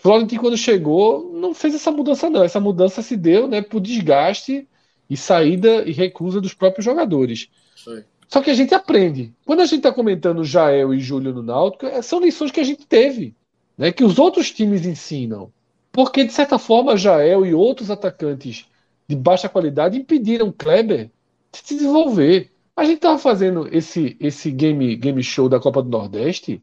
Florentin, 0.00 0.36
quando 0.36 0.56
chegou, 0.56 1.30
não 1.34 1.52
fez 1.52 1.74
essa 1.74 1.90
mudança, 1.90 2.30
não. 2.30 2.42
Essa 2.42 2.58
mudança 2.58 3.02
se 3.02 3.18
deu 3.18 3.46
né, 3.46 3.60
por 3.60 3.80
desgaste 3.80 4.66
e 5.10 5.16
saída 5.16 5.86
e 5.86 5.92
recusa 5.92 6.40
dos 6.40 6.54
próprios 6.54 6.86
jogadores. 6.86 7.50
Sim. 7.76 8.02
Só 8.26 8.40
que 8.40 8.48
a 8.48 8.54
gente 8.54 8.74
aprende. 8.74 9.30
Quando 9.44 9.60
a 9.60 9.66
gente 9.66 9.80
está 9.80 9.92
comentando 9.92 10.42
Jael 10.42 10.94
e 10.94 11.00
Júlio 11.00 11.34
no 11.34 11.42
Náutico, 11.42 11.84
é, 11.84 12.00
são 12.00 12.18
lições 12.18 12.50
que 12.50 12.60
a 12.60 12.64
gente 12.64 12.86
teve, 12.86 13.34
né, 13.76 13.92
que 13.92 14.04
os 14.04 14.18
outros 14.18 14.50
times 14.50 14.86
ensinam. 14.86 15.52
Porque, 15.92 16.24
de 16.24 16.32
certa 16.32 16.58
forma, 16.58 16.96
Jael 16.96 17.44
e 17.44 17.52
outros 17.52 17.90
atacantes 17.90 18.64
de 19.06 19.14
baixa 19.14 19.50
qualidade 19.50 19.98
impediram 19.98 20.50
Kleber 20.50 21.10
de 21.52 21.58
se 21.58 21.74
desenvolver. 21.74 22.50
A 22.76 22.84
gente 22.84 22.96
estava 22.96 23.18
fazendo 23.18 23.68
esse, 23.72 24.16
esse 24.18 24.50
game, 24.50 24.96
game 24.96 25.22
show 25.22 25.48
da 25.48 25.60
Copa 25.60 25.80
do 25.80 25.88
Nordeste. 25.88 26.62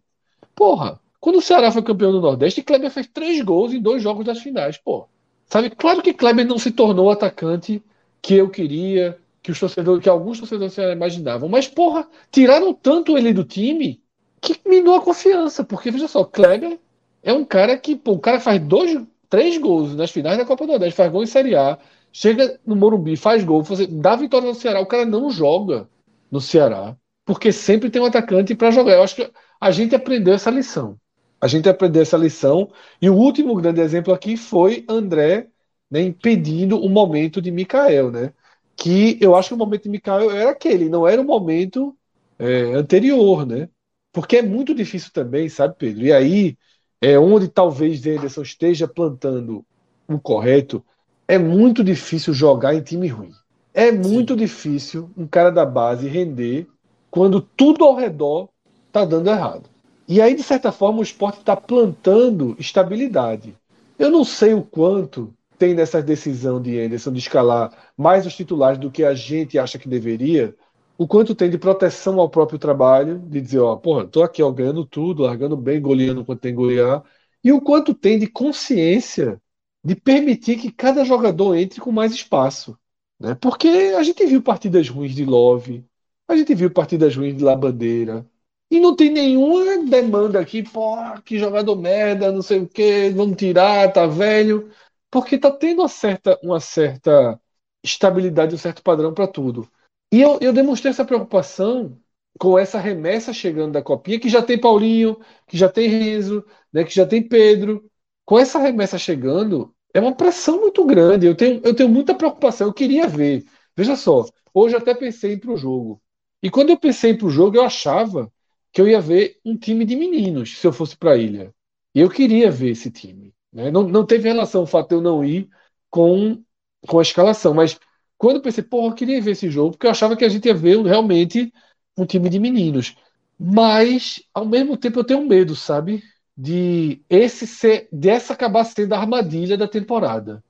Porra, 0.53 0.99
quando 1.21 1.37
o 1.37 1.41
Ceará 1.41 1.71
foi 1.71 1.81
campeão 1.81 2.11
do 2.11 2.19
Nordeste, 2.19 2.61
Kleber 2.61 2.91
fez 2.91 3.07
três 3.07 3.41
gols 3.41 3.73
em 3.73 3.81
dois 3.81 4.03
jogos 4.03 4.25
das 4.25 4.39
finais. 4.39 4.77
Pô, 4.77 5.07
sabe? 5.47 5.69
Claro 5.69 6.01
que 6.01 6.13
Kleber 6.13 6.45
não 6.45 6.59
se 6.59 6.71
tornou 6.71 7.05
o 7.05 7.11
atacante 7.11 7.81
que 8.21 8.35
eu 8.35 8.49
queria, 8.49 9.17
que 9.41 9.51
os 9.51 9.59
torcedores, 9.59 10.03
que 10.03 10.09
alguns 10.09 10.39
torcedores 10.39 10.77
imaginavam. 10.77 11.47
Mas, 11.47 11.67
porra, 11.67 12.05
tiraram 12.29 12.73
tanto 12.73 13.17
ele 13.17 13.33
do 13.33 13.45
time 13.45 14.01
que 14.41 14.59
minou 14.67 14.95
a 14.95 15.01
confiança. 15.01 15.63
Porque, 15.63 15.91
veja 15.91 16.09
só, 16.09 16.25
Kleber 16.25 16.77
é 17.23 17.31
um 17.31 17.45
cara 17.45 17.77
que, 17.77 17.95
pô, 17.95 18.13
o 18.13 18.19
cara 18.19 18.39
faz 18.39 18.61
dois, 18.61 19.01
três 19.29 19.57
gols 19.57 19.95
nas 19.95 20.11
finais 20.11 20.37
da 20.37 20.45
Copa 20.45 20.65
do 20.65 20.71
Nordeste, 20.71 20.97
faz 20.97 21.09
gol 21.09 21.23
em 21.23 21.27
Série 21.27 21.55
A, 21.55 21.77
chega 22.11 22.59
no 22.65 22.75
Morumbi, 22.75 23.15
faz 23.15 23.45
gol, 23.45 23.63
dá 23.89 24.17
vitória 24.17 24.47
no 24.47 24.53
Ceará, 24.53 24.81
o 24.81 24.85
cara 24.85 25.05
não 25.05 25.29
joga 25.29 25.87
no 26.31 26.41
Ceará, 26.41 26.95
porque 27.25 27.51
sempre 27.51 27.89
tem 27.89 28.01
um 28.01 28.05
atacante 28.05 28.55
para 28.55 28.71
jogar. 28.71 28.93
Eu 28.93 29.03
acho 29.03 29.15
que 29.15 29.31
a 29.59 29.71
gente 29.71 29.95
aprendeu 29.95 30.33
essa 30.33 30.49
lição. 30.49 30.97
A 31.39 31.47
gente 31.47 31.67
aprendeu 31.69 32.01
essa 32.01 32.17
lição. 32.17 32.71
E 33.01 33.09
o 33.09 33.15
último 33.15 33.55
grande 33.55 33.81
exemplo 33.81 34.13
aqui 34.13 34.37
foi 34.37 34.85
André 34.87 35.47
né, 35.89 36.01
impedindo 36.01 36.79
o 36.79 36.89
momento 36.89 37.41
de 37.41 37.51
Mikael, 37.51 38.11
né? 38.11 38.33
que 38.81 39.17
eu 39.21 39.35
acho 39.35 39.49
que 39.49 39.53
o 39.53 39.57
momento 39.57 39.83
de 39.83 39.89
Mikael 39.89 40.31
era 40.31 40.51
aquele, 40.51 40.89
não 40.89 41.07
era 41.07 41.21
o 41.21 41.25
momento 41.25 41.95
é, 42.39 42.73
anterior, 42.73 43.45
né? 43.45 43.69
Porque 44.11 44.37
é 44.37 44.41
muito 44.41 44.73
difícil 44.73 45.11
também, 45.13 45.47
sabe, 45.49 45.75
Pedro? 45.77 46.03
E 46.03 46.11
aí 46.11 46.57
é 46.99 47.17
onde 47.19 47.47
talvez 47.47 48.05
Anderson 48.05 48.41
esteja 48.41 48.87
plantando 48.87 49.63
o 50.07 50.19
correto. 50.19 50.83
É 51.27 51.37
muito 51.37 51.83
difícil 51.83 52.33
jogar 52.33 52.73
em 52.73 52.81
time 52.81 53.07
ruim. 53.07 53.31
É 53.73 53.91
muito 53.91 54.33
Sim. 54.33 54.39
difícil 54.39 55.09
um 55.15 55.25
cara 55.25 55.49
da 55.49 55.65
base 55.65 56.07
render 56.07 56.67
quando 57.09 57.41
tudo 57.41 57.85
ao 57.85 57.95
redor 57.95 58.49
tá 58.91 59.05
dando 59.05 59.29
errado. 59.29 59.69
E 60.07 60.21
aí, 60.21 60.35
de 60.35 60.43
certa 60.43 60.71
forma, 60.71 60.99
o 60.99 61.03
esporte 61.03 61.39
está 61.39 61.55
plantando 61.55 62.55
estabilidade. 62.59 63.55
Eu 63.97 64.09
não 64.09 64.25
sei 64.25 64.53
o 64.53 64.61
quanto 64.61 65.33
tem 65.57 65.73
nessa 65.73 66.01
decisão 66.01 66.61
de 66.61 66.79
Anderson 66.79 67.13
de 67.13 67.19
escalar 67.19 67.71
mais 67.95 68.25
os 68.25 68.35
titulares 68.35 68.79
do 68.79 68.89
que 68.91 69.03
a 69.03 69.13
gente 69.13 69.59
acha 69.59 69.77
que 69.77 69.87
deveria, 69.87 70.55
o 70.97 71.07
quanto 71.07 71.35
tem 71.35 71.49
de 71.49 71.57
proteção 71.57 72.19
ao 72.19 72.29
próprio 72.29 72.59
trabalho, 72.59 73.19
de 73.19 73.39
dizer, 73.39 73.59
ó, 73.59 73.75
porra, 73.75 74.05
tô 74.05 74.23
aqui 74.23 74.41
ó, 74.41 74.51
ganhando 74.51 74.85
tudo, 74.85 75.23
largando 75.23 75.55
bem, 75.55 75.79
goleando 75.79 76.25
quando 76.25 76.39
tem 76.39 76.53
golear, 76.53 77.03
e 77.43 77.51
o 77.51 77.61
quanto 77.61 77.93
tem 77.93 78.19
de 78.19 78.27
consciência 78.27 79.41
de 79.83 79.95
permitir 79.95 80.57
que 80.57 80.71
cada 80.71 81.05
jogador 81.05 81.55
entre 81.55 81.79
com 81.79 81.91
mais 81.91 82.11
espaço. 82.11 82.77
Né? 83.21 83.35
Porque 83.35 83.67
a 83.67 84.01
gente 84.03 84.25
viu 84.25 84.41
partidas 84.41 84.89
ruins 84.89 85.13
de 85.13 85.23
Love, 85.23 85.85
a 86.27 86.35
gente 86.35 86.55
viu 86.55 86.71
partidas 86.71 87.15
ruins 87.15 87.37
de 87.37 87.43
La 87.43 87.55
Bandeira, 87.55 88.25
e 88.69 88.79
não 88.79 88.95
tem 88.95 89.11
nenhuma 89.11 89.85
demanda 89.85 90.39
aqui, 90.39 90.63
pô, 90.63 90.95
que 91.23 91.37
jogador 91.37 91.75
merda, 91.75 92.31
não 92.31 92.41
sei 92.41 92.59
o 92.61 92.67
que, 92.67 93.09
vamos 93.11 93.35
tirar, 93.37 93.91
tá 93.91 94.07
velho. 94.07 94.71
Porque 95.11 95.37
tá 95.37 95.51
tendo 95.51 95.81
uma 95.81 95.89
certa, 95.89 96.39
uma 96.41 96.59
certa 96.59 97.39
estabilidade, 97.83 98.55
um 98.55 98.57
certo 98.57 98.81
padrão 98.81 99.13
para 99.13 99.27
tudo. 99.27 99.69
E 100.11 100.21
eu, 100.21 100.39
eu 100.41 100.53
demonstrei 100.53 100.89
essa 100.91 101.05
preocupação 101.05 101.97
com 102.39 102.57
essa 102.57 102.79
remessa 102.79 103.33
chegando 103.33 103.73
da 103.73 103.83
Copinha, 103.83 104.19
que 104.19 104.29
já 104.29 104.41
tem 104.41 104.59
Paulinho, 104.59 105.19
que 105.47 105.57
já 105.57 105.69
tem 105.69 105.87
Renzo, 105.89 106.45
né, 106.73 106.83
que 106.83 106.95
já 106.95 107.05
tem 107.05 107.21
Pedro. 107.27 107.83
Com 108.25 108.39
essa 108.39 108.57
remessa 108.59 108.97
chegando, 108.97 109.75
é 109.93 109.99
uma 109.99 110.15
pressão 110.15 110.59
muito 110.61 110.85
grande. 110.85 111.25
Eu 111.25 111.35
tenho, 111.35 111.61
eu 111.63 111.75
tenho 111.75 111.89
muita 111.89 112.15
preocupação. 112.15 112.67
Eu 112.67 112.73
queria 112.73 113.07
ver. 113.07 113.45
Veja 113.75 113.95
só, 113.95 114.25
hoje 114.53 114.75
eu 114.75 114.79
até 114.79 114.93
pensei 114.93 115.37
para 115.37 115.51
o 115.51 115.57
jogo. 115.57 116.01
E 116.41 116.49
quando 116.49 116.69
eu 116.69 116.77
pensei 116.79 117.13
para 117.15 117.27
o 117.27 117.29
jogo, 117.29 117.57
eu 117.57 117.63
achava 117.63 118.31
que 118.71 118.81
eu 118.81 118.87
ia 118.87 119.01
ver 119.01 119.39
um 119.45 119.57
time 119.57 119.85
de 119.85 119.95
meninos 119.95 120.57
se 120.57 120.65
eu 120.65 120.73
fosse 120.73 120.95
para 120.97 121.11
a 121.13 121.17
ilha. 121.17 121.53
E 121.93 121.99
eu 121.99 122.09
queria 122.09 122.49
ver 122.49 122.71
esse 122.71 122.89
time. 122.89 123.33
Né? 123.51 123.69
Não, 123.69 123.83
não 123.83 124.05
teve 124.05 124.29
relação 124.29 124.63
o 124.63 124.67
fato 124.67 124.89
de 124.89 124.95
eu 124.95 125.01
não 125.01 125.23
ir 125.23 125.49
com, 125.89 126.41
com 126.87 126.99
a 126.99 127.01
escalação, 127.01 127.53
mas 127.53 127.77
quando 128.17 128.37
eu 128.37 128.41
pensei, 128.41 128.63
porra, 128.63 128.87
eu 128.87 128.95
queria 128.95 129.21
ver 129.21 129.31
esse 129.31 129.49
jogo, 129.49 129.71
porque 129.71 129.87
eu 129.87 129.91
achava 129.91 130.15
que 130.15 130.23
a 130.23 130.29
gente 130.29 130.45
ia 130.45 130.53
ver 130.53 130.81
realmente 130.83 131.51
um 131.97 132.05
time 132.05 132.29
de 132.29 132.39
meninos. 132.39 132.95
Mas, 133.37 134.21
ao 134.33 134.45
mesmo 134.45 134.77
tempo, 134.77 134.99
eu 134.99 135.03
tenho 135.03 135.25
medo, 135.27 135.55
sabe? 135.55 136.03
De 136.43 137.01
esse 137.07 137.45
ser, 137.45 137.87
dessa 137.91 138.33
acabar 138.33 138.63
sendo 138.63 138.93
a 138.93 138.99
armadilha 138.99 139.55
da 139.55 139.67
temporada. 139.67 140.43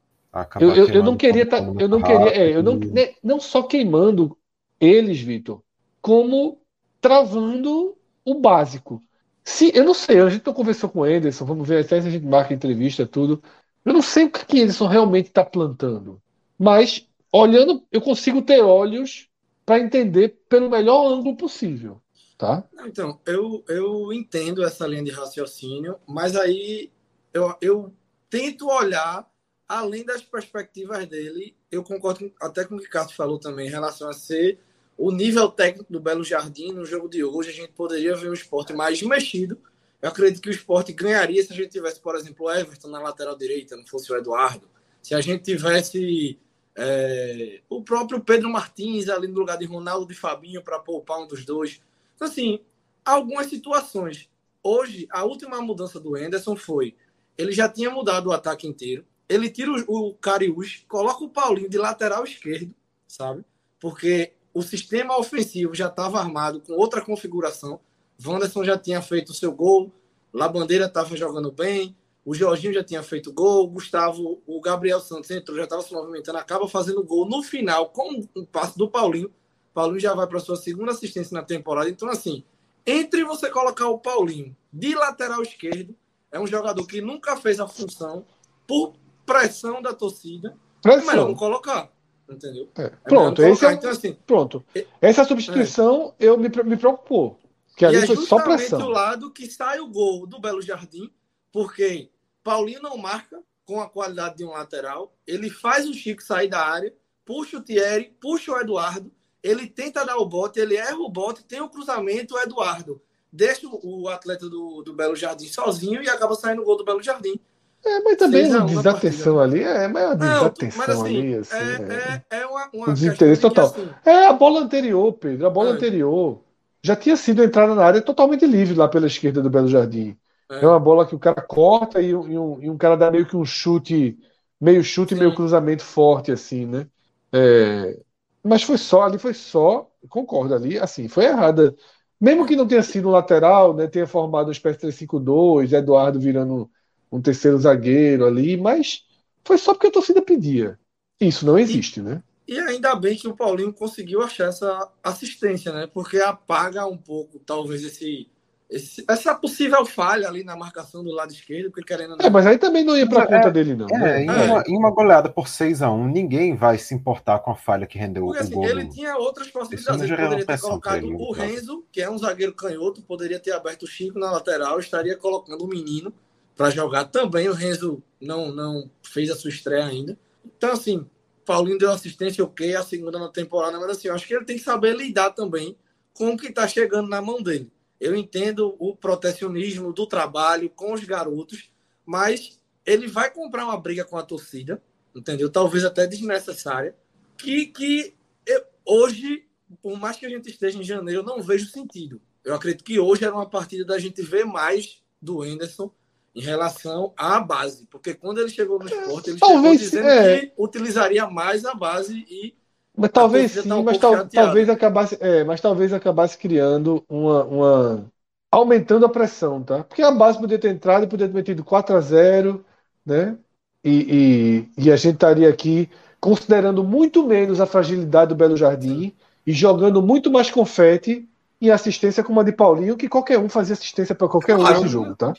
Eu, 0.58 0.74
eu, 0.74 0.88
eu, 0.88 1.04
não 1.04 1.18
queria 1.18 1.46
tá, 1.46 1.58
eu 1.58 1.90
não 1.90 2.02
queria, 2.02 2.30
é, 2.30 2.56
eu 2.56 2.64
não, 2.64 2.76
né, 2.78 3.10
não 3.22 3.42
só 3.42 3.64
queimando 3.64 4.38
eles, 4.80 5.20
Vitor, 5.20 5.62
como 6.02 6.60
travando 7.02 7.98
o 8.24 8.36
básico. 8.36 9.02
Se, 9.44 9.76
eu 9.76 9.84
não 9.84 9.94
sei, 9.94 10.22
a 10.22 10.30
gente 10.30 10.46
não 10.46 10.54
conversou 10.54 10.90
com 10.90 11.00
o 11.00 11.04
Anderson, 11.04 11.44
vamos 11.44 11.68
ver 11.68 11.84
até 11.84 12.00
se 12.00 12.08
a 12.08 12.12
gente 12.12 12.26
marca 12.26 12.54
entrevista, 12.54 13.06
tudo. 13.06 13.44
Eu 13.84 13.92
não 13.92 14.02
sei 14.02 14.26
o 14.26 14.30
que 14.30 14.60
o 14.60 14.64
Anderson 14.64 14.88
realmente 14.88 15.28
está 15.28 15.44
plantando. 15.44 16.22
Mas, 16.58 17.06
olhando, 17.34 17.84
eu 17.92 18.00
consigo 18.00 18.42
ter 18.42 18.62
olhos 18.62 19.28
para 19.66 19.80
entender 19.80 20.40
pelo 20.48 20.70
melhor 20.70 21.12
ângulo 21.12 21.36
possível. 21.36 22.02
Tá? 22.42 22.64
Então, 22.88 23.20
eu, 23.24 23.64
eu 23.68 24.12
entendo 24.12 24.64
essa 24.64 24.88
linha 24.88 25.04
de 25.04 25.12
raciocínio, 25.12 26.00
mas 26.08 26.36
aí 26.36 26.92
eu, 27.32 27.56
eu 27.62 27.94
tento 28.32 28.68
olhar 28.68 29.30
além 29.68 30.04
das 30.04 30.24
perspectivas 30.24 31.06
dele. 31.06 31.56
Eu 31.72 31.84
concordo 31.84 32.34
até 32.42 32.66
com 32.66 32.78
o 32.78 32.80
que 32.80 32.88
o 32.88 32.90
Cássio 32.90 33.16
falou 33.16 33.38
também 33.38 33.68
em 33.68 33.70
relação 33.70 34.10
a 34.10 34.14
ser 34.14 34.58
o 34.98 35.12
nível 35.12 35.50
técnico 35.50 35.94
do 35.94 36.00
Belo 36.00 36.24
Jardim 36.24 36.72
no 36.72 36.84
jogo 36.84 37.08
de 37.08 37.24
hoje, 37.24 37.52
a 37.52 37.54
gente 37.54 37.74
poderia 37.74 38.16
ver 38.16 38.32
um 38.32 38.34
esporte 38.34 38.74
mais 38.74 39.00
mexido. 39.04 39.60
Eu 40.02 40.10
acredito 40.10 40.42
que 40.42 40.50
o 40.50 40.52
esporte 40.52 40.92
ganharia 40.94 41.44
se 41.44 41.54
a 41.54 41.56
gente 41.56 41.70
tivesse, 41.70 42.00
por 42.00 42.16
exemplo, 42.16 42.48
o 42.48 42.52
Everton 42.52 42.88
na 42.88 43.00
lateral 43.00 43.38
direita, 43.38 43.78
não 43.78 43.86
fosse 43.86 44.12
o 44.12 44.18
Eduardo. 44.18 44.68
Se 45.00 45.14
a 45.14 45.22
gente 45.22 45.44
tivesse 45.44 46.40
é, 46.76 47.62
o 47.70 47.84
próprio 47.84 48.20
Pedro 48.20 48.50
Martins 48.50 49.10
ali 49.10 49.28
no 49.28 49.40
lugar 49.40 49.60
de 49.60 49.66
Ronaldo 49.66 50.12
e 50.12 50.16
Fabinho 50.16 50.64
para 50.64 50.80
poupar 50.80 51.20
um 51.20 51.28
dos 51.28 51.46
dois. 51.46 51.80
Então, 52.22 52.30
assim, 52.30 52.60
algumas 53.04 53.48
situações. 53.48 54.30
Hoje, 54.62 55.08
a 55.10 55.26
última 55.26 55.60
mudança 55.60 56.00
do 56.00 56.16
Enderson 56.16 56.56
foi: 56.56 56.96
ele 57.36 57.52
já 57.52 57.68
tinha 57.68 57.90
mudado 57.90 58.28
o 58.28 58.32
ataque 58.32 58.68
inteiro. 58.68 59.04
Ele 59.28 59.50
tira 59.50 59.72
o, 59.72 60.10
o 60.10 60.14
Cariús, 60.14 60.86
coloca 60.88 61.24
o 61.24 61.30
Paulinho 61.30 61.68
de 61.68 61.80
lateral 61.80 62.24
esquerdo, 62.24 62.76
sabe? 63.08 63.44
Porque 63.80 64.34
o 64.54 64.62
sistema 64.62 65.18
ofensivo 65.18 65.74
já 65.74 65.88
estava 65.88 66.20
armado 66.20 66.62
com 66.62 66.74
outra 66.74 67.02
configuração. 67.02 67.80
Wanderson 68.24 68.64
já 68.64 68.78
tinha 68.78 69.02
feito 69.02 69.30
o 69.30 69.34
seu 69.34 69.52
gol, 69.52 69.92
Labandeira 70.32 70.86
estava 70.86 71.18
jogando 71.18 71.52
bem, 71.52 71.98
o 72.24 72.36
Jorginho 72.36 72.74
já 72.74 72.84
tinha 72.84 73.02
feito 73.02 73.34
gol, 73.34 73.68
Gustavo, 73.68 74.44
o 74.46 74.62
Gabriel 74.62 75.00
Santos 75.00 75.32
entrou, 75.32 75.58
já 75.58 75.64
estava 75.64 75.82
se 75.82 75.92
movimentando, 75.92 76.38
acaba 76.38 76.68
fazendo 76.68 77.04
gol 77.04 77.28
no 77.28 77.42
final 77.42 77.90
com 77.90 78.22
o 78.36 78.46
passe 78.46 78.78
do 78.78 78.88
Paulinho. 78.88 79.32
Paulinho 79.74 80.00
já 80.00 80.14
vai 80.14 80.28
para 80.28 80.40
sua 80.40 80.56
segunda 80.56 80.92
assistência 80.92 81.34
na 81.34 81.44
temporada. 81.44 81.90
Então, 81.90 82.10
assim, 82.10 82.44
entre 82.86 83.24
você 83.24 83.50
colocar 83.50 83.88
o 83.88 84.00
Paulinho 84.00 84.56
de 84.72 84.96
lateral 84.96 85.42
esquerdo, 85.42 85.96
é 86.32 86.40
um 86.40 86.48
jogador 86.48 86.86
que 86.86 87.02
nunca 87.02 87.36
fez 87.38 87.60
a 87.60 87.68
função 87.68 88.26
por 88.68 88.94
pressão 89.26 89.82
da 89.82 89.94
torcida. 89.94 90.56
Pressão. 90.82 91.02
É 91.02 91.06
melhor 91.06 91.28
não 91.28 91.36
colocar. 91.36 91.90
Entendeu? 92.30 92.70
É. 92.78 92.84
é 92.84 92.90
pronto, 92.90 93.44
esse 93.44 93.66
é, 93.66 93.74
então, 93.74 93.90
assim, 93.90 94.18
pronto. 94.26 94.64
Essa 95.02 95.26
substituição 95.26 96.14
é. 96.18 96.26
eu 96.26 96.38
me, 96.38 96.50
me 96.64 96.78
preocupou. 96.78 97.38
Que 97.76 97.86
ali 97.86 97.98
e 97.98 98.04
é 98.04 98.08
foi 98.08 98.16
só 98.18 98.42
pressão. 98.42 98.82
o 98.82 98.90
lado 98.90 99.32
que 99.32 99.48
sai 99.48 99.80
o 99.80 99.88
gol 99.88 100.26
do 100.26 100.40
Belo 100.40 100.62
Jardim, 100.62 101.12
porque 101.52 102.10
Paulinho 102.44 102.82
não 102.82 102.98
marca 102.98 103.42
com 103.66 103.82
a 103.82 103.90
qualidade 103.90 104.38
de 104.38 104.46
um 104.46 104.52
lateral, 104.52 105.14
ele 105.28 105.50
faz 105.50 105.88
o 105.88 105.94
Chico 105.94 106.22
sair 106.22 106.48
da 106.48 106.66
área, 106.66 106.94
puxa 107.26 107.58
o 107.58 107.62
Thierry, 107.62 108.16
puxa 108.20 108.52
o 108.52 108.60
Eduardo, 108.60 109.12
ele 109.44 109.68
tenta 109.68 110.06
dar 110.06 110.18
o 110.18 110.26
bote, 110.26 110.60
ele 110.60 110.76
erra 110.76 110.98
o 110.98 111.10
bote, 111.10 111.44
tem 111.44 111.62
o 111.62 111.70
cruzamento, 111.70 112.36
o 112.36 112.40
Eduardo 112.40 113.02
deixa 113.32 113.68
o 113.68 114.10
atleta 114.10 114.50
do, 114.50 114.82
do 114.84 114.94
Belo 114.94 115.16
Jardim 115.16 115.48
sozinho 115.48 116.04
e 116.04 116.10
acaba 116.10 116.36
saindo 116.36 116.62
o 116.62 116.66
gol 116.66 116.78
do 116.78 116.84
Belo 116.84 117.02
Jardim. 117.02 117.40
É, 117.84 118.00
mas 118.02 118.18
também 118.18 118.54
a 118.54 118.60
desatenção 118.60 119.40
ali, 119.40 119.64
é, 119.64 119.88
mas 119.88 120.04
a 120.04 120.14
desatenção 120.14 120.86
mas, 120.86 120.90
assim, 120.90 121.18
ali, 121.18 121.36
assim, 121.36 121.56
é, 121.56 122.24
é, 122.30 122.42
é 122.42 122.46
uma, 122.46 122.70
uma 122.74 122.94
desinteresse 122.94 123.42
total. 123.42 123.66
assim, 123.68 123.90
é 124.06 124.28
a 124.28 124.34
bola 124.34 124.60
anterior, 124.60 125.14
Pedro, 125.14 125.48
a 125.48 125.50
bola 125.50 125.70
é. 125.70 125.74
anterior 125.74 126.42
já 126.84 126.96
tinha 126.96 127.16
sido 127.16 127.44
entrada 127.44 127.74
na 127.74 127.84
área 127.84 128.02
totalmente 128.02 128.46
livre 128.46 128.76
lá 128.76 128.88
pela 128.88 129.08
esquerda 129.08 129.42
do 129.42 129.50
Belo 129.50 129.68
Jardim. 129.68 130.16
É, 130.52 130.64
é 130.64 130.68
uma 130.68 130.80
bola 130.80 131.08
que 131.08 131.16
o 131.16 131.20
cara 131.20 131.42
corta 131.42 132.02
e, 132.02 132.10
e, 132.10 132.16
um, 132.16 132.62
e, 132.62 132.70
um, 132.70 132.78
cara 132.78 132.96
dá 132.96 133.10
meio 133.10 133.26
que 133.26 133.38
um 133.38 133.46
chute, 133.46 134.18
meio 134.60 134.84
chute, 134.84 135.16
e 135.16 135.18
meio 135.18 135.34
cruzamento 135.34 135.84
forte, 135.84 136.32
assim, 136.32 136.68
né? 136.68 136.86
É, 137.34 137.98
mas 138.44 138.64
foi 138.64 138.78
só, 138.78 139.04
ali 139.04 139.18
foi 139.18 139.34
só, 139.34 139.90
concordo 140.10 140.56
ali, 140.56 140.80
assim, 140.80 141.08
foi 141.08 141.26
errada. 141.26 141.76
Mesmo 142.20 142.46
que 142.46 142.56
não 142.56 142.68
tenha 142.68 142.84
sido 142.84 143.10
lateral, 143.10 143.76
né? 143.76 143.88
Tenha 143.88 144.08
formado 144.08 144.48
uma 144.48 144.52
espécie 144.52 144.80
3-5-2, 144.80 145.74
Eduardo 145.74 146.20
virando 146.20 146.70
um 147.12 147.22
terceiro 147.22 147.58
zagueiro 147.58 148.26
ali, 148.26 148.58
mas 148.58 149.06
foi 149.44 149.58
só 149.58 149.74
porque 149.74 149.88
a 149.88 149.92
torcida 149.92 150.22
pedia. 150.22 150.80
Isso 151.20 151.46
não 151.46 151.58
existe, 151.58 152.00
e, 152.00 152.04
né? 152.04 152.24
E 152.48 152.60
ainda 152.60 152.96
bem 152.96 153.18
que 153.18 153.28
o 153.28 153.36
Paulinho 153.36 153.74
conseguiu 153.74 154.22
achar 154.22 154.50
essa 154.50 154.92
assistência, 155.04 155.72
né? 155.74 155.88
Porque 155.88 156.18
apaga 156.18 156.86
um 156.86 156.98
pouco, 156.98 157.40
talvez, 157.40 157.84
esse, 157.84 158.31
esse 158.72 159.04
essa 159.06 159.36
possível 159.36 159.86
falha 159.86 160.30
ali 160.30 160.46
na 160.46 160.56
marcação 160.56 161.04
do 161.04 161.12
lado 161.12 161.34
esquerdo, 161.34 161.70
porque 161.70 161.84
querendo. 161.84 162.16
É, 162.22 162.30
mas 162.30 162.48
aí 162.48 162.58
também 162.58 162.86
não 162.86 162.96
ia 162.98 163.06
para 163.06 163.28
conta 163.28 163.50
é, 163.50 163.52
dele, 163.52 163.76
não. 163.76 163.88
É, 163.90 164.00
né? 164.00 164.24
em, 164.24 164.30
uma, 164.30 164.64
em, 164.66 164.78
uma, 164.78 164.92
goleada 164.92 165.30
por 165.30 165.50
6 165.50 165.82
a 165.82 165.92
1 165.92 166.08
ninguém 166.08 166.56
vai 166.56 166.78
se 166.78 166.96
importar 166.96 167.40
com 167.40 167.52
a 167.52 167.56
falha 167.56 167.86
que 167.86 167.98
rendeu 167.98 168.24
porque, 168.24 168.40
o 168.40 168.42
assim, 168.42 168.54
gol. 168.54 168.66
Ele 168.66 168.88
tinha 168.88 169.18
outras 169.18 169.50
possibilidades. 169.50 170.02
Ele 170.02 170.16
poderia 170.16 170.46
ter 170.46 170.60
colocado 170.62 171.06
ele, 171.06 171.14
o 171.14 171.32
Renzo, 171.34 171.84
que 171.92 172.02
é 172.02 172.10
um 172.10 172.18
zagueiro 172.18 172.54
canhoto, 172.54 173.02
poderia 173.02 173.40
ter 173.40 173.52
aberto 173.52 173.84
o 173.84 173.88
Chico 173.88 174.18
na 174.18 174.32
lateral, 174.32 174.80
estaria 174.80 175.18
colocando 175.18 175.66
o 175.66 175.68
menino 175.68 176.14
para 176.56 176.70
jogar 176.70 177.06
também. 177.06 177.50
O 177.50 177.54
Renzo 177.54 178.02
não, 178.22 178.54
não 178.54 178.90
fez 179.04 179.30
a 179.30 179.36
sua 179.36 179.50
estreia 179.50 179.86
ainda. 179.86 180.18
Então, 180.46 180.72
assim, 180.72 181.06
Paulinho 181.46 181.78
deu 181.78 181.92
assistência, 181.92 182.42
ok, 182.42 182.74
a 182.74 182.84
segunda 182.84 183.20
na 183.20 183.28
temporada, 183.28 183.78
mas 183.78 183.90
assim, 183.90 184.08
eu 184.08 184.16
acho 184.16 184.26
que 184.26 184.34
ele 184.34 184.46
tem 184.46 184.56
que 184.56 184.64
saber 184.64 184.96
lidar 184.96 185.32
também 185.32 185.76
com 186.14 186.30
o 186.30 186.38
que 186.38 186.48
está 186.48 186.66
chegando 186.66 187.10
na 187.10 187.22
mão 187.22 187.42
dele. 187.42 187.70
Eu 188.02 188.16
entendo 188.16 188.76
o 188.80 188.96
protecionismo 188.96 189.94
do 189.94 190.08
trabalho 190.08 190.72
com 190.72 190.92
os 190.92 191.04
garotos, 191.04 191.72
mas 192.04 192.60
ele 192.84 193.08
vai 193.08 193.30
comprar 193.30 193.64
uma 193.64 193.80
briga 193.80 194.04
com 194.04 194.18
a 194.18 194.24
torcida, 194.24 194.82
entendeu? 195.16 195.52
Talvez 195.52 195.86
até 195.86 196.08
desnecessária, 196.08 196.96
que, 197.38 197.68
que 197.68 198.16
eu, 198.44 198.64
hoje, 198.84 199.46
por 199.84 200.00
mais 200.00 200.18
que 200.18 200.26
a 200.26 200.30
gente 200.30 200.50
esteja 200.50 200.80
em 200.80 200.84
janeiro, 200.84 201.22
eu 201.22 201.26
não 201.26 201.44
vejo 201.44 201.70
sentido. 201.70 202.20
Eu 202.44 202.56
acredito 202.56 202.84
que 202.84 203.00
hoje 203.00 203.24
era 203.24 203.36
uma 203.36 203.48
partida 203.48 203.86
da 203.86 204.00
gente 204.00 204.20
ver 204.24 204.46
mais 204.46 205.04
do 205.22 205.46
Enderson 205.46 205.92
em 206.34 206.42
relação 206.42 207.14
à 207.16 207.40
base, 207.40 207.86
porque 207.86 208.16
quando 208.16 208.40
ele 208.40 208.50
chegou 208.50 208.80
no 208.80 208.88
esporte, 208.88 209.30
ele 209.30 209.40
talvez, 209.40 209.62
chegou 209.62 209.78
dizendo 209.78 210.08
é. 210.08 210.40
que 210.40 210.54
utilizaria 210.58 211.28
mais 211.28 211.66
a 211.66 211.76
base 211.76 212.26
e 212.28 212.56
mas 212.98 213.12
talvez 213.12 213.52
sim, 213.52 213.72
um 213.72 213.84
mas 213.84 213.98
tal, 213.98 214.28
talvez 214.28 214.70
acabasse, 214.70 215.18
é, 215.20 215.44
mas 215.44 215.62
talvez 215.62 215.94
acabasse 215.94 216.38
criando 216.38 217.04
uma, 217.10 217.44
uma 217.46 218.06
aumentando 218.52 219.06
a 219.06 219.10
pressão, 219.10 219.64
tá? 219.64 219.84
Porque 219.84 220.02
a 220.02 220.12
base 220.12 220.38
poderia 220.38 220.60
ter 220.60 220.70
entrado 220.70 221.06
e 221.06 221.08
poderia 221.08 221.32
ter 221.32 221.38
metido 221.38 221.64
4 221.64 221.96
a 221.96 222.02
0 222.02 222.66
né? 223.06 223.38
E, 223.84 224.68
e, 224.78 224.86
e 224.86 224.92
a 224.92 224.96
gente 224.96 225.16
estaria 225.16 225.50
aqui 225.50 225.90
considerando 226.20 226.84
muito 226.84 227.26
menos 227.26 227.60
a 227.60 227.66
fragilidade 227.66 228.30
do 228.30 228.36
Belo 228.36 228.56
Jardim 228.56 229.16
e 229.46 229.52
jogando 229.52 230.02
muito 230.02 230.30
mais 230.30 230.52
confete 230.52 231.28
em 231.60 231.70
assistência 231.70 232.24
como 232.24 232.40
a 232.40 232.44
de 232.44 232.52
Paulinho, 232.52 232.98
que 232.98 233.10
qualquer 233.10 233.40
um 233.40 233.50
fazia 233.50 233.74
assistência 233.74 234.14
para 234.14 234.28
qualquer 234.28 234.56
claro, 234.56 234.80
um 234.80 234.82
nesse 234.82 234.94
jogo, 234.94 235.16
tá? 235.16 235.34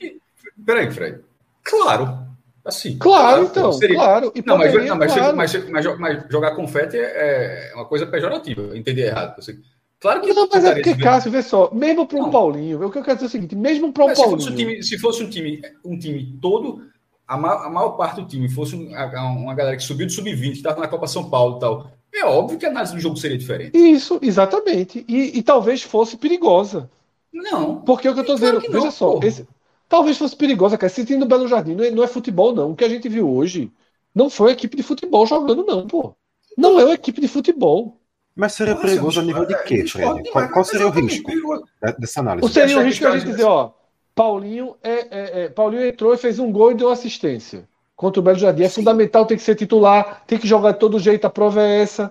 Peraí, 0.64 0.90
Fred. 0.90 1.20
Claro. 1.62 2.32
Assim, 2.64 2.96
claro, 2.96 3.24
claro 3.26 3.44
então, 3.44 3.72
seria... 3.72 3.96
claro. 3.96 4.32
E 4.34 4.42
não, 4.44 4.56
mas, 4.56 4.72
não, 4.72 4.96
mas, 4.96 5.12
claro. 5.12 5.36
Mas, 5.36 5.68
mas, 5.68 6.24
jogar 6.30 6.54
confete 6.54 6.96
é, 6.96 7.70
é 7.70 7.74
uma 7.74 7.84
coisa 7.84 8.06
pejorativa, 8.06 8.76
entender 8.76 9.06
errado. 9.06 9.36
Você... 9.36 9.58
Claro 10.00 10.20
que 10.20 10.32
não, 10.32 10.48
mas 10.52 10.64
é 10.64 10.74
porque, 10.74 10.96
Cássio, 10.96 11.30
vê 11.30 11.42
só, 11.42 11.70
mesmo 11.72 12.06
para 12.06 12.18
um 12.18 12.30
Paulinho, 12.30 12.84
o 12.84 12.90
que 12.90 12.98
eu 12.98 13.02
quero 13.02 13.16
dizer 13.16 13.26
é 13.26 13.28
o 13.28 13.30
seguinte, 13.30 13.56
mesmo 13.56 13.92
para 13.92 14.04
um 14.04 14.14
Paulinho. 14.14 14.40
Se 14.40 14.46
fosse 14.46 14.52
um 14.52 14.56
time, 14.56 14.82
se 14.82 14.98
fosse 14.98 15.22
um 15.24 15.30
time, 15.30 15.62
um 15.84 15.98
time 15.98 16.38
todo 16.40 16.82
a, 17.26 17.36
ma 17.36 17.66
a 17.66 17.70
maior 17.70 17.90
parte 17.90 18.20
do 18.20 18.26
time 18.26 18.48
fosse 18.48 18.74
uma 18.74 19.54
galera 19.54 19.76
que 19.76 19.82
subiu 19.82 20.06
do 20.06 20.12
sub-20, 20.12 20.52
estava 20.52 20.80
na 20.80 20.88
Copa 20.88 21.06
São 21.06 21.30
Paulo 21.30 21.56
e 21.56 21.60
tal, 21.60 21.90
é 22.12 22.24
óbvio 22.24 22.58
que 22.58 22.66
a 22.66 22.68
análise 22.68 22.94
do 22.94 23.00
jogo 23.00 23.16
seria 23.16 23.38
diferente. 23.38 23.76
Isso, 23.76 24.18
exatamente. 24.20 25.04
E, 25.08 25.38
e 25.38 25.42
talvez 25.42 25.82
fosse 25.82 26.16
perigosa. 26.16 26.90
Não. 27.32 27.76
Porque 27.76 28.08
o 28.08 28.12
que 28.12 28.18
eu 28.18 28.22
estou 28.22 28.36
dizendo, 28.36 28.60
veja 28.60 28.90
só, 28.90 29.18
esse, 29.22 29.46
talvez 29.93 30.16
fosse 30.16 30.34
perigosa, 30.34 30.78
cara. 30.78 30.90
Esse 30.90 31.05
time 31.05 31.20
do 31.20 31.26
Belo 31.26 31.47
Jardim 31.47 31.74
não 31.74 31.84
é, 31.84 31.90
não 31.90 32.03
é, 32.03 32.07
futebol, 32.07 32.55
não. 32.55 32.70
O 32.70 32.74
que 32.74 32.82
a 32.82 32.88
gente 32.88 33.11
viu 33.11 33.28
hoje 33.28 33.70
não 34.14 34.30
foi 34.30 34.47
uma 34.47 34.53
equipe 34.53 34.74
de 34.74 34.82
futebol 34.82 35.26
jogando, 35.26 35.66
não, 35.66 35.86
pô. 35.86 36.16
Não 36.57 36.80
é 36.80 36.84
uma 36.86 36.95
equipe 36.95 37.20
de 37.20 37.28
futebol. 37.28 38.01
Mas 38.34 38.55
seria 38.55 38.72
Nossa, 38.72 38.86
perigoso 38.86 39.20
a 39.20 39.22
nível 39.22 39.45
de 39.45 39.55
quê, 39.64 39.86
Fred? 39.86 40.30
Qual, 40.30 40.49
qual 40.49 40.64
seria 40.64 40.86
o 40.86 40.90
risco 40.90 41.30
dessa 41.99 42.20
análise? 42.20 42.47
O 42.47 42.51
seria 42.51 42.78
o 42.78 42.82
risco 42.82 43.07
a 43.07 43.18
gente 43.18 43.30
dizer, 43.30 43.45
ó, 43.45 43.72
Paulinho, 44.14 44.76
é, 44.82 44.93
é, 44.93 45.45
é, 45.45 45.49
Paulinho 45.51 45.86
entrou 45.86 46.14
e 46.14 46.16
fez 46.16 46.38
um 46.38 46.51
gol 46.51 46.72
e 46.72 46.74
deu 46.74 46.88
assistência. 46.88 47.68
Contra 47.95 48.18
o 48.18 48.22
Belo 48.22 48.38
Jardim. 48.38 48.62
É 48.62 48.70
Sim. 48.70 48.76
fundamental, 48.76 49.26
tem 49.26 49.36
que 49.36 49.43
ser 49.43 49.57
titular, 49.57 50.24
tem 50.26 50.38
que 50.38 50.49
jogar 50.49 50.72
de 50.72 50.78
todo 50.78 50.99
jeito, 50.99 51.26
a 51.26 51.30
prova 51.30 51.61
é 51.62 51.82
essa. 51.82 52.11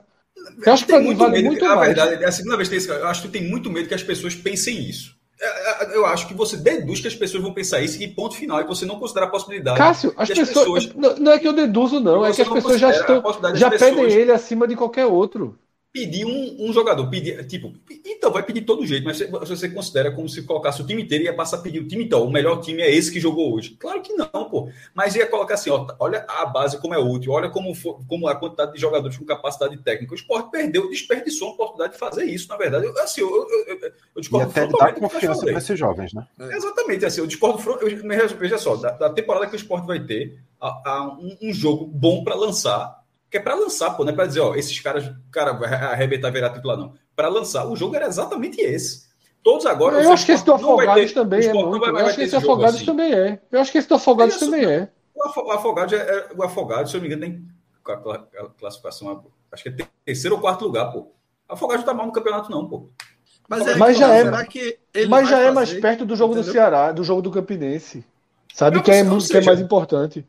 Eu 0.64 0.74
acho 0.74 0.86
que 0.86 1.00
muito 1.00 1.18
vale 1.18 1.32
medo, 1.32 1.48
muito 1.48 1.66
a 1.66 1.76
mais. 1.76 1.96
verdade, 1.96 2.24
é 2.24 2.28
a 2.28 2.32
segunda 2.32 2.58
vez 2.58 2.70
que 2.70 2.76
tem 2.76 2.84
isso, 2.84 2.94
eu 2.94 3.08
acho 3.08 3.24
que 3.24 3.30
tem 3.30 3.50
muito 3.50 3.72
medo 3.72 3.88
que 3.88 3.96
as 3.96 4.04
pessoas 4.04 4.36
pensem 4.36 4.88
isso. 4.88 5.20
É, 5.42 5.86
é, 5.86 5.96
eu 5.96 6.06
acho 6.06 6.28
que 6.28 6.36
você 6.36 6.56
deduz 6.56 7.00
que 7.00 7.08
as 7.08 7.16
pessoas 7.16 7.42
vão 7.42 7.52
pensar 7.52 7.82
isso 7.82 8.02
e 8.02 8.08
ponto 8.08 8.36
final, 8.36 8.62
e 8.62 8.64
você 8.64 8.86
não 8.86 9.00
considera 9.00 9.26
a 9.26 9.30
possibilidade. 9.30 9.78
Cássio, 9.78 10.14
as, 10.16 10.30
pessoas, 10.30 10.86
pessoas, 10.86 11.20
Não 11.20 11.32
é 11.32 11.40
que 11.40 11.48
eu 11.48 11.54
deduzo, 11.54 12.00
não, 12.00 12.24
é 12.24 12.32
que 12.32 12.42
as 12.42 12.50
pessoas 12.50 12.80
já 12.80 12.92
estão. 12.92 13.24
Já 13.56 13.72
pedem 13.72 14.12
ele 14.12 14.32
acima 14.32 14.68
de 14.68 14.76
qualquer 14.76 15.08
outro 15.08 15.58
pedir 15.94 16.26
um, 16.26 16.70
um, 16.70 16.72
jogador, 16.72 17.10
pedir, 17.10 17.46
tipo, 17.48 17.74
então 18.06 18.32
vai 18.32 18.44
pedir 18.44 18.62
todo 18.62 18.86
jeito, 18.86 19.04
mas 19.04 19.18
se 19.18 19.26
você 19.28 19.68
considera 19.68 20.10
como 20.12 20.30
se 20.30 20.44
colocasse 20.44 20.82
o 20.82 20.86
time 20.86 21.02
inteiro 21.02 21.26
e 21.26 21.28
ia 21.28 21.34
passar 21.34 21.58
a 21.58 21.62
pedir 21.62 21.80
o 21.80 21.88
time, 21.88 22.06
então, 22.06 22.24
o 22.24 22.32
melhor 22.32 22.62
time 22.62 22.82
é 22.82 22.90
esse 22.90 23.12
que 23.12 23.20
jogou 23.20 23.54
hoje. 23.54 23.76
Claro 23.78 24.02
que 24.02 24.14
não, 24.14 24.28
pô. 24.28 24.70
Mas 24.94 25.16
ia 25.16 25.28
colocar 25.28 25.56
assim, 25.56 25.70
ó, 25.70 25.86
olha 26.00 26.26
a 26.30 26.46
base 26.46 26.80
como 26.80 26.94
é 26.94 26.98
útil, 26.98 27.34
olha 27.34 27.50
como, 27.50 27.76
for, 27.76 28.00
como 28.08 28.28
a 28.28 28.36
quantidade 28.36 28.74
de 28.74 28.80
jogadores 28.80 29.18
com 29.18 29.26
capacidade 29.26 29.76
técnica. 29.84 30.14
O 30.14 30.16
esporte 30.16 30.50
perdeu, 30.50 30.90
desperdiçou 30.90 31.50
a 31.50 31.52
oportunidade 31.52 31.94
de 31.94 32.00
fazer 32.00 32.24
isso, 32.24 32.48
na 32.48 32.56
verdade. 32.56 32.86
Eu, 32.86 32.98
assim, 33.00 33.22
eu, 33.22 33.30
eu, 33.30 33.68
eu, 33.68 33.92
eu 34.16 34.22
discordo 34.22 34.48
e 34.48 34.50
até 34.50 34.68
dar 34.68 34.94
confiança 34.94 35.46
para 35.46 35.58
esses 35.58 35.78
jovens, 35.78 36.14
né? 36.14 36.26
É. 36.40 36.56
Exatamente, 36.56 37.06
assim, 37.06 37.20
eu 37.20 37.28
discordo, 37.28 37.62
eu, 37.82 38.38
veja 38.38 38.58
só, 38.58 38.78
da, 38.78 38.92
da, 38.92 39.10
temporada 39.10 39.46
que 39.48 39.56
o 39.56 39.58
esporte 39.58 39.86
vai 39.86 40.00
ter, 40.00 40.40
há, 40.60 41.18
um, 41.20 41.50
um 41.50 41.54
jogo 41.54 41.86
bom 41.86 42.24
para 42.24 42.36
lançar 42.36 43.01
que 43.32 43.38
é 43.38 43.40
para 43.40 43.56
lançar, 43.56 43.92
pô, 43.92 44.04
não 44.04 44.12
é 44.12 44.16
para 44.16 44.28
dizer, 44.28 44.42
ó, 44.42 44.54
esses 44.56 44.78
caras, 44.82 45.10
cara, 45.32 45.54
vai 45.54 45.74
arrebentar, 45.74 46.30
virar 46.30 46.50
titular, 46.50 46.76
não. 46.78 46.94
Para 47.16 47.30
lançar, 47.30 47.66
o 47.66 47.78
jogo 47.78 47.96
era 47.96 48.06
exatamente 48.06 48.60
esse. 48.60 49.10
Todos 49.42 49.66
agora. 49.66 50.04
Eu 50.04 50.12
acho 50.12 50.26
que 50.26 50.34
esse 50.34 50.44
do 50.44 50.54
Afogados 50.54 51.14
também 51.14 51.48
é 51.48 51.54
muito. 51.54 51.84
eu 51.84 51.98
acho 51.98 52.16
que 52.16 52.24
esse 52.24 52.36
Afogados 52.36 52.76
assim. 52.76 52.86
também 52.86 53.14
é. 53.14 53.42
Eu 53.50 53.62
acho 53.62 53.72
que 53.72 53.78
esse 53.78 53.88
do 53.88 53.96
Afogados 53.96 54.38
também 54.38 54.66
é. 54.66 54.90
O 55.16 55.52
Afogados, 55.52 55.94
é, 55.94 56.30
o 56.36 56.44
Afogados, 56.44 56.92
se 56.92 56.98
eu 56.98 57.02
não 57.02 57.08
me 57.08 57.16
engano, 57.16 57.34
tem 57.34 58.36
a 58.36 58.50
classificação, 58.60 59.24
acho 59.52 59.64
que 59.64 59.70
é 59.70 59.88
terceiro 60.06 60.36
ou 60.36 60.42
quarto 60.42 60.66
lugar, 60.66 60.92
pô. 60.92 61.14
Afogados 61.48 61.86
não 61.86 61.92
tá 61.92 61.98
mal 61.98 62.06
no 62.06 62.12
campeonato, 62.12 62.52
não, 62.52 62.68
pô. 62.68 62.90
Mas, 63.48 63.66
é, 63.66 63.76
mas 63.76 63.98
já 63.98 64.14
é, 64.14 64.26
mas 65.08 65.30
já 65.30 65.40
é 65.40 65.52
mais 65.52 65.74
perto 65.74 66.06
do 66.06 66.16
jogo 66.18 66.34
entendeu? 66.34 66.52
do 66.52 66.54
Ceará, 66.54 66.92
do 66.92 67.04
jogo 67.04 67.22
do 67.22 67.32
Campinense. 67.32 68.06
Sabe 68.54 68.82
que 68.82 68.92
é, 68.92 69.04
que 69.04 69.38
é 69.38 69.42
mais 69.42 69.62
importante 69.62 70.26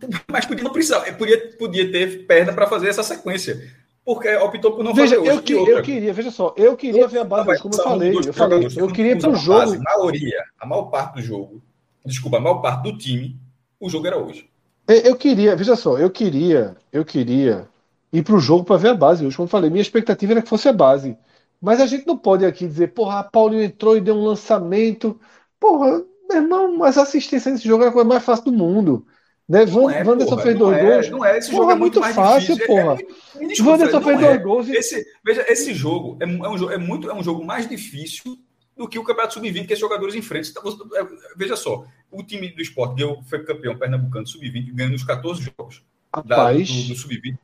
mas 0.30 0.46
podia 0.46 0.64
não 0.64 0.72
precisar, 0.72 1.00
podia, 1.16 1.38
podia 1.58 1.90
ter 1.90 2.26
perna 2.26 2.52
para 2.52 2.66
fazer 2.66 2.88
essa 2.88 3.02
sequência. 3.02 3.60
Porque 4.04 4.34
optou 4.36 4.72
por 4.72 4.82
não 4.82 4.94
veja, 4.94 5.16
fazer 5.16 5.28
hoje. 5.28 5.38
Eu, 5.38 5.42
que, 5.42 5.52
eu 5.52 5.82
queria, 5.82 6.12
veja 6.12 6.30
só, 6.30 6.54
eu 6.56 6.76
queria 6.76 7.06
ver 7.06 7.18
a 7.20 7.24
base, 7.24 7.60
como 7.60 7.74
eu 7.74 7.82
falei. 7.82 8.16
Eu, 8.16 8.32
falei, 8.32 8.68
eu 8.76 8.88
queria 8.88 9.18
para 9.18 9.30
o 9.30 9.36
jogo. 9.36 9.58
Base, 9.58 9.76
a 9.76 9.80
maioria, 9.80 10.44
a 10.58 10.66
maior 10.66 10.84
parte 10.84 11.14
do 11.16 11.22
jogo, 11.22 11.62
desculpa, 12.04 12.38
a 12.38 12.40
maior 12.40 12.60
parte 12.60 12.82
do 12.82 12.96
time, 12.96 13.38
o 13.78 13.88
jogo 13.88 14.06
era 14.06 14.16
hoje. 14.16 14.48
Eu 14.88 15.14
queria, 15.14 15.54
veja 15.54 15.76
só, 15.76 15.98
eu 15.98 16.10
queria, 16.10 16.76
eu 16.92 17.04
queria 17.04 17.68
ir 18.12 18.24
para 18.24 18.34
o 18.34 18.40
jogo 18.40 18.64
para 18.64 18.76
ver 18.76 18.88
a 18.88 18.94
base 18.94 19.24
hoje. 19.24 19.36
Como 19.36 19.46
eu 19.46 19.50
falei, 19.50 19.70
minha 19.70 19.82
expectativa 19.82 20.32
era 20.32 20.42
que 20.42 20.48
fosse 20.48 20.68
a 20.68 20.72
base. 20.72 21.16
Mas 21.60 21.80
a 21.80 21.86
gente 21.86 22.06
não 22.06 22.16
pode 22.16 22.44
aqui 22.44 22.66
dizer, 22.66 22.88
porra, 22.88 23.20
a 23.20 23.24
Paulinho 23.24 23.62
entrou 23.62 23.96
e 23.96 24.00
deu 24.00 24.16
um 24.16 24.24
lançamento. 24.24 25.20
Porra, 25.60 26.02
meu 26.28 26.42
irmão, 26.42 26.76
mas 26.76 26.96
a 26.96 27.02
assistência 27.02 27.52
nesse 27.52 27.68
jogo 27.68 27.84
é 27.84 27.88
a 27.88 27.92
coisa 27.92 28.08
mais 28.08 28.24
fácil 28.24 28.46
do 28.46 28.52
mundo. 28.52 29.06
Né? 29.50 29.66
Não 29.66 29.90
é, 29.90 30.04
Wanderson 30.04 30.38
fez 30.38 30.56
dois 30.56 30.78
é, 30.78 30.84
gols. 30.84 31.10
Não 31.10 31.24
é, 31.24 31.38
esse 31.38 31.50
jogo 31.50 31.62
porra, 31.62 31.72
é 31.72 31.76
muito, 31.76 32.00
muito 32.00 32.14
fácil, 32.14 32.54
difícil. 32.54 32.66
porra. 32.68 32.98
É, 33.00 33.42
é, 33.42 33.62
Wanderson 33.64 34.00
fez 34.00 34.20
dois 34.20 34.42
gols. 34.42 34.68
E... 34.68 34.76
Esse, 34.76 35.06
veja, 35.24 35.44
esse 35.48 35.74
jogo 35.74 36.16
é, 36.20 36.24
é, 36.24 36.48
um 36.48 36.56
jogo 36.56 36.72
é 36.72 36.78
muito 36.78 37.10
é 37.10 37.14
um 37.14 37.22
jogo 37.22 37.44
mais 37.44 37.68
difícil 37.68 38.38
do 38.76 38.88
que 38.88 38.96
o 38.96 39.02
Campeonato 39.02 39.34
Sub-20 39.34 39.66
que 39.66 39.74
os 39.74 39.80
jogadores 39.80 40.14
enfrentam. 40.14 40.62
É, 40.94 41.04
veja 41.36 41.56
só, 41.56 41.84
o 42.12 42.22
time 42.22 42.48
do 42.50 42.62
esporte 42.62 42.94
deu, 42.94 43.18
foi 43.28 43.42
campeão 43.42 43.76
pernambucano 43.76 44.24
Sub-20 44.24 44.72
ganhando 44.72 44.94
os 44.94 45.02
14 45.02 45.42
jogos 45.42 45.82
da, 46.24 46.52
do, 46.52 46.58
do 46.58 46.64
Sub-20. 46.94 47.36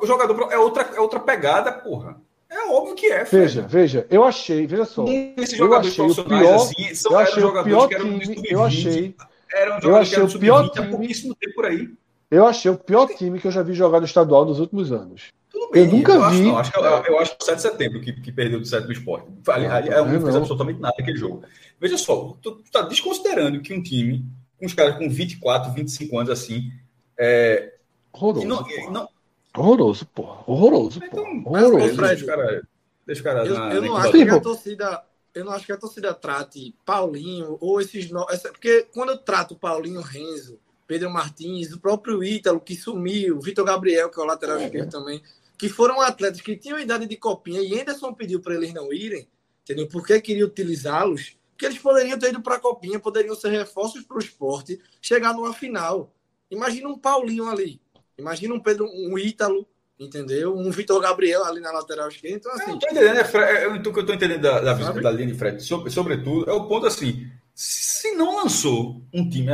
O 0.00 0.06
jogador 0.06 0.50
é 0.50 0.56
outra, 0.56 0.84
é 0.94 1.00
outra 1.00 1.20
pegada, 1.20 1.70
porra. 1.70 2.18
É 2.48 2.66
óbvio 2.66 2.94
que 2.94 3.06
é. 3.06 3.24
Veja, 3.24 3.60
veja, 3.60 4.06
eu 4.08 4.24
achei, 4.24 4.66
veja 4.66 4.86
só. 4.86 5.04
Esses 5.36 5.58
jogadores 5.58 5.96
eu 5.98 6.06
achei 6.06 6.22
o 6.22 6.26
pior, 6.26 6.54
assim, 6.54 6.94
são, 6.94 7.12
eu 7.12 7.18
achei 7.18 7.44
o 7.44 7.62
pior 7.62 7.88
time, 7.88 8.42
eu 8.48 8.64
achei 8.64 9.14
era 9.52 9.76
um 9.76 9.80
eu 9.80 9.96
achei 9.96 10.22
o 10.22 10.38
pior 10.38 10.70
time, 10.70 10.86
há 10.86 10.90
pouquíssimo 10.90 11.34
tempo 11.34 11.54
por 11.54 11.66
aí. 11.66 11.90
Eu 12.30 12.46
achei 12.46 12.70
o 12.70 12.78
pior 12.78 13.08
time 13.08 13.40
que 13.40 13.46
eu 13.46 13.50
já 13.50 13.62
vi 13.62 13.74
jogar 13.74 13.98
no 13.98 14.06
estadual 14.06 14.44
nos 14.44 14.60
últimos 14.60 14.92
anos. 14.92 15.28
Bem, 15.72 15.84
eu 15.84 15.92
nunca 15.92 16.12
eu 16.12 16.30
vi. 16.30 16.36
Acho, 16.36 16.42
não, 16.42 16.58
acho, 16.58 16.72
que, 16.72 16.78
eu, 16.78 17.18
acho 17.18 17.36
que 17.36 17.42
o 17.42 17.44
7 17.44 17.56
de 17.56 17.62
setembro 17.62 18.00
que, 18.00 18.12
que 18.12 18.32
perdeu 18.32 18.60
do 18.60 18.66
7 18.66 18.86
do 18.86 18.92
esporte. 18.92 19.28
Ali, 19.48 19.66
ali, 19.66 19.88
é, 19.88 19.96
não 19.96 20.20
fez 20.20 20.36
absolutamente 20.36 20.80
nada 20.80 20.94
aquele 20.98 21.16
jogo. 21.16 21.42
Veja 21.80 21.98
só, 21.98 22.36
tu, 22.40 22.60
está 22.64 22.82
desconsiderando 22.82 23.60
que 23.60 23.74
um 23.74 23.82
time, 23.82 24.24
com 24.58 24.66
os 24.66 24.74
caras 24.74 24.96
com 24.96 25.08
24, 25.08 25.72
25 25.72 26.18
anos 26.18 26.30
assim. 26.30 26.70
É, 27.18 27.74
Horroroso. 28.12 28.46
Não, 28.46 28.64
não... 28.90 29.08
Horroroso, 29.56 30.06
porra. 30.06 30.42
Horroroso. 30.46 31.00
Então, 31.02 31.42
Horroroso. 31.44 31.96
Deixa 31.96 32.24
o 32.24 32.26
cara, 32.26 32.62
deixa 33.06 33.20
o 33.20 33.24
cara 33.24 33.46
eu, 33.46 33.54
na, 33.54 33.74
eu 33.74 33.82
não 33.82 33.96
acho 33.96 34.12
que 34.12 34.22
a 34.22 34.40
torcida 34.40 35.02
eu 35.34 35.44
não 35.44 35.52
acho 35.52 35.66
que 35.66 35.72
a 35.72 35.76
torcida 35.76 36.14
trate 36.14 36.74
Paulinho 36.84 37.56
ou 37.60 37.80
esses. 37.80 38.10
No... 38.10 38.26
Porque 38.26 38.86
quando 38.92 39.10
eu 39.10 39.18
trato 39.18 39.56
Paulinho 39.56 40.00
Renzo, 40.00 40.58
Pedro 40.86 41.10
Martins, 41.10 41.72
o 41.72 41.80
próprio 41.80 42.22
Ítalo, 42.24 42.60
que 42.60 42.74
sumiu, 42.74 43.40
Vitor 43.40 43.64
Gabriel, 43.64 44.10
que 44.10 44.18
é 44.18 44.22
o 44.22 44.26
lateral 44.26 44.58
é. 44.58 44.64
esquerdo 44.64 44.90
também, 44.90 45.22
que 45.56 45.68
foram 45.68 46.00
atletas 46.00 46.40
que 46.40 46.56
tinham 46.56 46.80
idade 46.80 47.06
de 47.06 47.16
copinha 47.16 47.60
e 47.60 47.78
Anderson 47.80 48.12
pediu 48.12 48.40
para 48.40 48.54
eles 48.54 48.72
não 48.72 48.92
irem, 48.92 49.28
entendeu? 49.62 49.86
Porque 49.88 50.20
queria 50.20 50.44
utilizá-los, 50.44 51.36
que 51.56 51.66
eles 51.66 51.78
poderiam 51.78 52.18
ter 52.18 52.30
ido 52.30 52.42
para 52.42 52.56
a 52.56 52.58
copinha, 52.58 52.98
poderiam 52.98 53.36
ser 53.36 53.50
reforços 53.50 54.02
para 54.02 54.16
o 54.16 54.20
esporte, 54.20 54.80
chegar 55.00 55.34
numa 55.34 55.52
final. 55.52 56.12
Imagina 56.50 56.88
um 56.88 56.98
Paulinho 56.98 57.46
ali, 57.46 57.80
imagina 58.18 58.54
um 58.54 58.58
Pedro, 58.58 58.86
um 58.86 59.16
Ítalo, 59.16 59.68
entendeu? 60.00 60.56
Um 60.56 60.70
Vitor 60.70 61.00
Gabriel 61.00 61.44
ali 61.44 61.60
na 61.60 61.70
lateral 61.70 62.08
esquerda. 62.08 62.36
Então, 62.36 62.52
assim. 62.52 62.72
Eu 62.72 62.78
tô 62.78 62.86
entendendo, 62.86 63.14
né, 63.14 63.24
Fred? 63.24 63.58
É, 63.58 63.68
o 63.68 63.82
que 63.82 63.88
eu 64.00 64.06
tô 64.06 64.12
entendendo 64.14 64.40
da, 64.40 64.60
da 64.60 64.92
da 64.92 65.10
linha 65.10 65.28
de 65.28 65.34
Fred, 65.34 65.62
sobre, 65.62 65.90
sobretudo, 65.90 66.48
é 66.50 66.52
o 66.52 66.66
ponto 66.66 66.86
assim. 66.86 67.28
Se 67.54 68.12
não 68.12 68.36
lançou 68.36 69.02
um 69.12 69.28
time, 69.28 69.52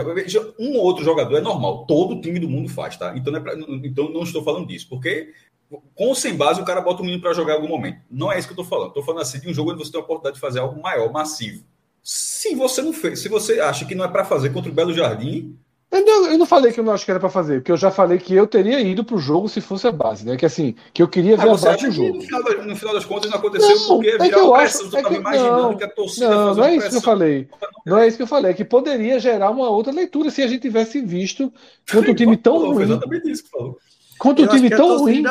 um 0.58 0.76
ou 0.76 0.84
outro 0.84 1.04
jogador 1.04 1.36
é 1.36 1.40
normal, 1.40 1.86
todo 1.86 2.20
time 2.20 2.38
do 2.38 2.48
mundo 2.48 2.68
faz, 2.68 2.96
tá? 2.96 3.16
Então 3.16 3.32
não, 3.32 3.40
é 3.40 3.42
pra, 3.42 3.54
então 3.82 4.08
não 4.10 4.22
estou 4.22 4.44
falando 4.44 4.68
disso, 4.68 4.88
porque 4.88 5.32
com 5.68 6.06
ou 6.08 6.14
sem 6.14 6.36
base 6.36 6.60
o 6.60 6.64
cara 6.64 6.80
bota 6.80 7.02
o 7.02 7.04
menino 7.04 7.20
para 7.20 7.34
jogar 7.34 7.54
em 7.54 7.56
algum 7.56 7.68
momento. 7.68 8.00
Não 8.08 8.30
é 8.30 8.38
isso 8.38 8.46
que 8.46 8.52
eu 8.52 8.62
estou 8.62 8.64
falando. 8.64 8.88
Estou 8.88 9.02
falando 9.02 9.22
assim 9.22 9.40
de 9.40 9.48
um 9.48 9.54
jogo 9.54 9.72
onde 9.72 9.84
você 9.84 9.90
tem 9.90 10.00
a 10.00 10.04
oportunidade 10.04 10.36
de 10.36 10.40
fazer 10.40 10.60
algo 10.60 10.80
maior, 10.80 11.10
massivo. 11.10 11.64
Se 12.00 12.54
você 12.54 12.80
não 12.82 12.92
fez, 12.92 13.18
se 13.18 13.28
você 13.28 13.58
acha 13.58 13.84
que 13.84 13.94
não 13.94 14.04
é 14.04 14.08
para 14.08 14.24
fazer 14.24 14.50
contra 14.50 14.70
o 14.70 14.74
Belo 14.74 14.94
Jardim, 14.94 15.58
eu 15.90 16.04
não, 16.04 16.26
eu 16.32 16.38
não, 16.38 16.46
falei 16.46 16.72
que 16.72 16.80
eu 16.80 16.84
não 16.84 16.92
acho 16.92 17.04
que 17.04 17.10
era 17.10 17.20
para 17.20 17.28
fazer, 17.28 17.60
porque 17.60 17.72
eu 17.72 17.76
já 17.76 17.90
falei 17.90 18.18
que 18.18 18.34
eu 18.34 18.46
teria 18.46 18.80
ido 18.80 19.04
pro 19.04 19.18
jogo 19.18 19.48
se 19.48 19.60
fosse 19.60 19.86
a 19.86 19.92
base, 19.92 20.26
né? 20.26 20.36
Que 20.36 20.44
assim, 20.44 20.74
que 20.92 21.02
eu 21.02 21.08
queria 21.08 21.34
ah, 21.34 21.36
ver 21.38 21.50
a 21.50 21.56
base 21.56 21.86
do 21.86 21.92
jogo. 21.92 22.16
No 22.16 22.22
final, 22.22 22.42
das, 22.42 22.66
no 22.66 22.76
final, 22.76 22.94
das 22.94 23.04
contas 23.04 23.30
não 23.30 23.38
aconteceu 23.38 23.76
não, 23.76 23.86
porque 23.86 24.08
é 24.08 24.28
que 24.28 24.34
eu 24.34 24.54
acho, 24.54 24.96
é 24.96 25.02
que, 25.02 25.14
imaginando 25.14 25.62
não, 25.62 25.76
que 25.76 25.84
a 25.84 25.88
torcida 25.88 26.28
Não, 26.28 26.54
não 26.54 26.64
é 26.64 26.76
isso 26.76 26.90
que 26.90 26.96
eu 26.96 27.02
falei. 27.02 27.48
Não 27.86 27.98
é 27.98 28.08
isso 28.08 28.16
que 28.16 28.22
eu 28.22 28.26
falei, 28.26 28.50
é 28.50 28.54
que 28.54 28.64
poderia 28.64 29.18
gerar 29.18 29.50
uma 29.50 29.68
outra 29.70 29.92
leitura 29.92 30.30
se 30.30 30.42
a 30.42 30.46
gente 30.46 30.62
tivesse 30.62 31.00
visto 31.00 31.52
contra 31.90 32.10
um 32.10 32.14
time 32.14 32.36
tão 32.36 32.54
falou, 32.54 32.74
ruim. 32.74 32.84
exatamente 32.84 33.30
isso 33.30 33.44
que 33.44 33.50
falou. 33.50 33.78
Contra 34.18 34.44
um 34.44 34.48
time 34.48 34.70
tão 34.70 34.98
ruim. 34.98 35.24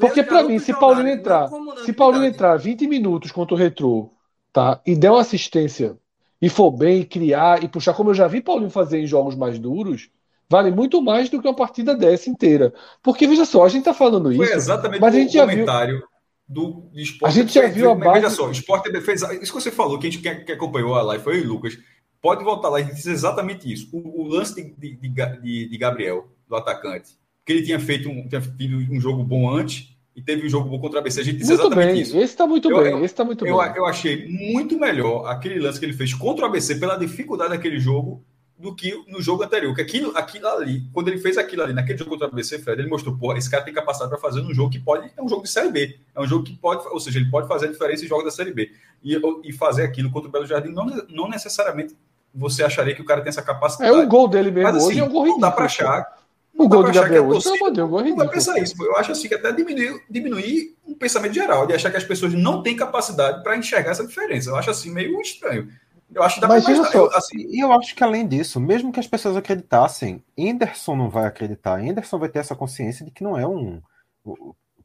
Porque 0.00 0.22
para 0.22 0.42
mim, 0.42 0.58
se 0.58 0.74
Paulinho 0.74 1.08
entrar, 1.08 1.48
se 1.84 1.92
Paulinho 1.92 2.24
entrar 2.24 2.56
20 2.56 2.86
minutos 2.86 3.30
contra 3.30 3.54
o 3.54 3.58
Retrô 3.58 4.10
tá? 4.54 4.80
E 4.86 4.94
der 4.94 5.10
uma 5.10 5.20
assistência 5.20 5.98
e 6.44 6.48
for 6.48 6.70
bem, 6.70 7.04
criar 7.04 7.62
e 7.62 7.68
puxar, 7.68 7.94
como 7.94 8.10
eu 8.10 8.14
já 8.14 8.26
vi 8.28 8.40
Paulinho 8.40 8.70
fazer 8.70 8.98
em 9.00 9.06
jogos 9.06 9.34
mais 9.34 9.58
duros, 9.58 10.10
vale 10.48 10.70
muito 10.70 11.00
mais 11.02 11.28
do 11.30 11.40
que 11.40 11.48
uma 11.48 11.54
partida 11.56 11.94
dessa 11.94 12.28
inteira. 12.30 12.72
Porque, 13.02 13.26
veja 13.26 13.44
só, 13.44 13.64
a 13.64 13.68
gente 13.68 13.84
tá 13.84 13.94
falando 13.94 14.34
Foi 14.34 14.46
isso. 14.46 14.54
exatamente 14.54 15.00
mas 15.00 15.14
a 15.14 15.18
gente 15.18 15.32
já 15.32 15.46
viu. 15.46 15.66
comentário 15.66 16.02
do, 16.46 16.82
do 16.92 17.00
Sport. 17.00 17.30
A 17.30 17.34
gente 17.34 17.52
já 17.54 17.66
viu 17.68 17.90
a 17.90 17.94
mas 17.94 18.12
Veja 18.12 18.22
base- 18.22 18.36
só, 18.36 18.48
o 18.48 18.50
Sport 18.52 18.82
TV 18.84 19.00
fez. 19.00 19.22
Isso 19.22 19.52
que 19.54 19.60
você 19.62 19.70
falou, 19.70 19.98
que 19.98 20.06
a 20.06 20.10
gente 20.10 20.22
que, 20.44 20.52
acompanhou 20.52 20.94
a 20.94 21.02
live 21.02 21.24
foi 21.24 21.38
e 21.38 21.40
o 21.42 21.48
Lucas. 21.48 21.78
Pode 22.20 22.42
voltar 22.44 22.68
lá 22.70 22.80
e 22.80 22.84
dizer 22.84 23.12
exatamente 23.12 23.70
isso. 23.70 23.88
O, 23.92 24.22
o 24.22 24.28
lance 24.28 24.54
de, 24.54 24.96
de, 24.96 25.08
de- 25.40 25.68
de 25.68 25.78
Gabriel, 25.78 26.28
do 26.48 26.56
atacante, 26.56 27.10
que 27.44 27.52
ele 27.52 27.62
tinha 27.62 27.78
feito 27.80 28.08
um, 28.08 28.26
tinha 28.28 28.40
tido 28.40 28.76
um 28.92 29.00
jogo 29.00 29.22
bom 29.22 29.48
antes 29.50 29.93
e 30.16 30.22
teve 30.22 30.46
um 30.46 30.48
jogo 30.48 30.68
bom 30.68 30.78
contra 30.78 30.98
a 30.98 31.00
ABC. 31.00 31.20
A 31.20 31.24
gente 31.24 31.38
disse 31.38 31.50
Muito 31.50 31.60
exatamente 31.62 31.92
bem. 31.92 32.00
isso. 32.02 32.16
Esse 32.18 32.36
tá 32.36 32.46
muito 32.46 32.70
Eu- 32.70 32.82
bem. 32.82 32.92
eu- 32.92 33.04
esse 33.04 33.14
tá 33.14 33.24
muito 33.24 33.46
Eu, 33.46 33.58
bem. 33.58 33.72
eu 33.76 33.84
achei 33.86 34.28
muito 34.28 34.78
melhor 34.78 35.26
aquele 35.26 35.58
lance 35.58 35.78
que 35.78 35.84
ele 35.86 35.92
fez 35.92 36.14
contra 36.14 36.44
o 36.44 36.48
ABC 36.48 36.76
pela 36.76 36.96
dificuldade 36.96 37.50
daquele 37.50 37.78
jogo 37.80 38.22
do 38.56 38.72
que 38.74 38.94
no 39.08 39.20
jogo 39.20 39.42
anterior. 39.42 39.74
Que 39.74 39.82
aquilo, 39.82 40.16
aquilo 40.16 40.46
ali, 40.46 40.84
quando 40.92 41.08
ele 41.08 41.18
fez 41.18 41.36
aquilo 41.36 41.62
ali 41.64 41.72
naquele 41.72 41.98
jogo 41.98 42.10
contra 42.12 42.28
o 42.28 42.30
ABC, 42.30 42.58
Fred, 42.60 42.80
ele 42.80 42.88
mostrou, 42.88 43.16
pô, 43.16 43.34
esse 43.36 43.50
cara 43.50 43.64
tem 43.64 43.74
capacidade 43.74 44.08
para 44.10 44.20
fazer 44.20 44.40
num 44.40 44.54
jogo 44.54 44.70
que 44.70 44.78
pode. 44.78 45.10
É 45.16 45.20
um 45.22 45.28
jogo 45.28 45.42
de 45.42 45.50
Série 45.50 45.70
B. 45.72 45.98
É 46.14 46.20
um 46.20 46.26
jogo 46.26 46.44
que 46.44 46.54
pode, 46.56 46.86
ou 46.88 47.00
seja, 47.00 47.18
ele 47.18 47.28
pode 47.30 47.48
fazer 47.48 47.66
a 47.66 47.72
diferença 47.72 48.04
em 48.04 48.08
jogos 48.08 48.24
da 48.24 48.30
Série 48.30 48.52
B. 48.52 48.70
E, 49.02 49.20
e 49.42 49.52
fazer 49.52 49.82
aquilo 49.82 50.10
contra 50.10 50.28
o 50.28 50.32
Belo 50.32 50.46
Jardim, 50.46 50.68
não, 50.70 50.86
não 51.10 51.28
necessariamente 51.28 51.96
você 52.32 52.62
acharia 52.64 52.94
que 52.94 53.02
o 53.02 53.04
cara 53.04 53.20
tem 53.20 53.28
essa 53.30 53.40
É 53.40 53.44
capacidade. 53.44 53.90
o 53.96 54.06
gol 54.08 54.28
dele 54.28 54.50
mesmo 54.52 54.72
Mas 54.72 54.76
assim, 54.76 54.86
hoje 54.92 55.00
é 55.00 55.04
um 55.04 55.08
gol 55.10 55.26
não 55.26 55.38
dá 55.38 55.50
para 55.50 55.66
ridículo. 55.66 55.88
achar. 55.90 56.23
O 56.56 56.68
gol 56.68 56.84
de 56.84 56.90
achar 56.90 57.08
que 57.08 57.16
a 57.16 57.18
Gabriel 57.18 57.26
hoje, 57.28 57.42
torcida- 57.44 57.52
pelo 57.54 57.66
amor 57.66 57.70
de 57.70 57.76
Deus, 57.76 57.90
gol 57.90 58.00
não 58.10 58.16
vai 58.16 58.28
pensar 58.28 58.58
isso. 58.58 58.74
Eu 58.82 58.96
acho 58.96 59.12
assim 59.12 59.28
que 59.28 59.34
até 59.34 59.52
diminuir, 59.52 60.02
diminuir 60.08 60.76
um 60.86 60.94
pensamento 60.94 61.34
geral, 61.34 61.66
de 61.66 61.74
achar 61.74 61.90
que 61.90 61.96
as 61.96 62.04
pessoas 62.04 62.32
não 62.32 62.62
têm 62.62 62.76
capacidade 62.76 63.42
para 63.42 63.56
enxergar 63.56 63.90
essa 63.90 64.06
diferença. 64.06 64.50
Eu 64.50 64.56
acho 64.56 64.70
assim 64.70 64.90
meio 64.90 65.20
estranho. 65.20 65.68
Eu 66.14 66.22
acho 66.22 66.36
que 66.36 66.40
dá 66.42 66.48
Mas 66.48 66.64
veja 66.64 66.84
só, 66.84 66.98
Eu, 66.98 67.16
assim, 67.16 67.38
E 67.38 67.60
eu 67.60 67.72
acho 67.72 67.94
que 67.94 68.04
além 68.04 68.26
disso, 68.26 68.60
mesmo 68.60 68.92
que 68.92 69.00
as 69.00 69.06
pessoas 69.06 69.36
acreditassem, 69.36 70.22
Anderson 70.38 70.94
não 70.94 71.10
vai 71.10 71.26
acreditar. 71.26 71.80
Anderson 71.80 72.18
vai 72.18 72.28
ter 72.28 72.38
essa 72.38 72.54
consciência 72.54 73.04
de 73.04 73.10
que 73.10 73.24
não 73.24 73.36
é 73.36 73.46
um. 73.46 73.80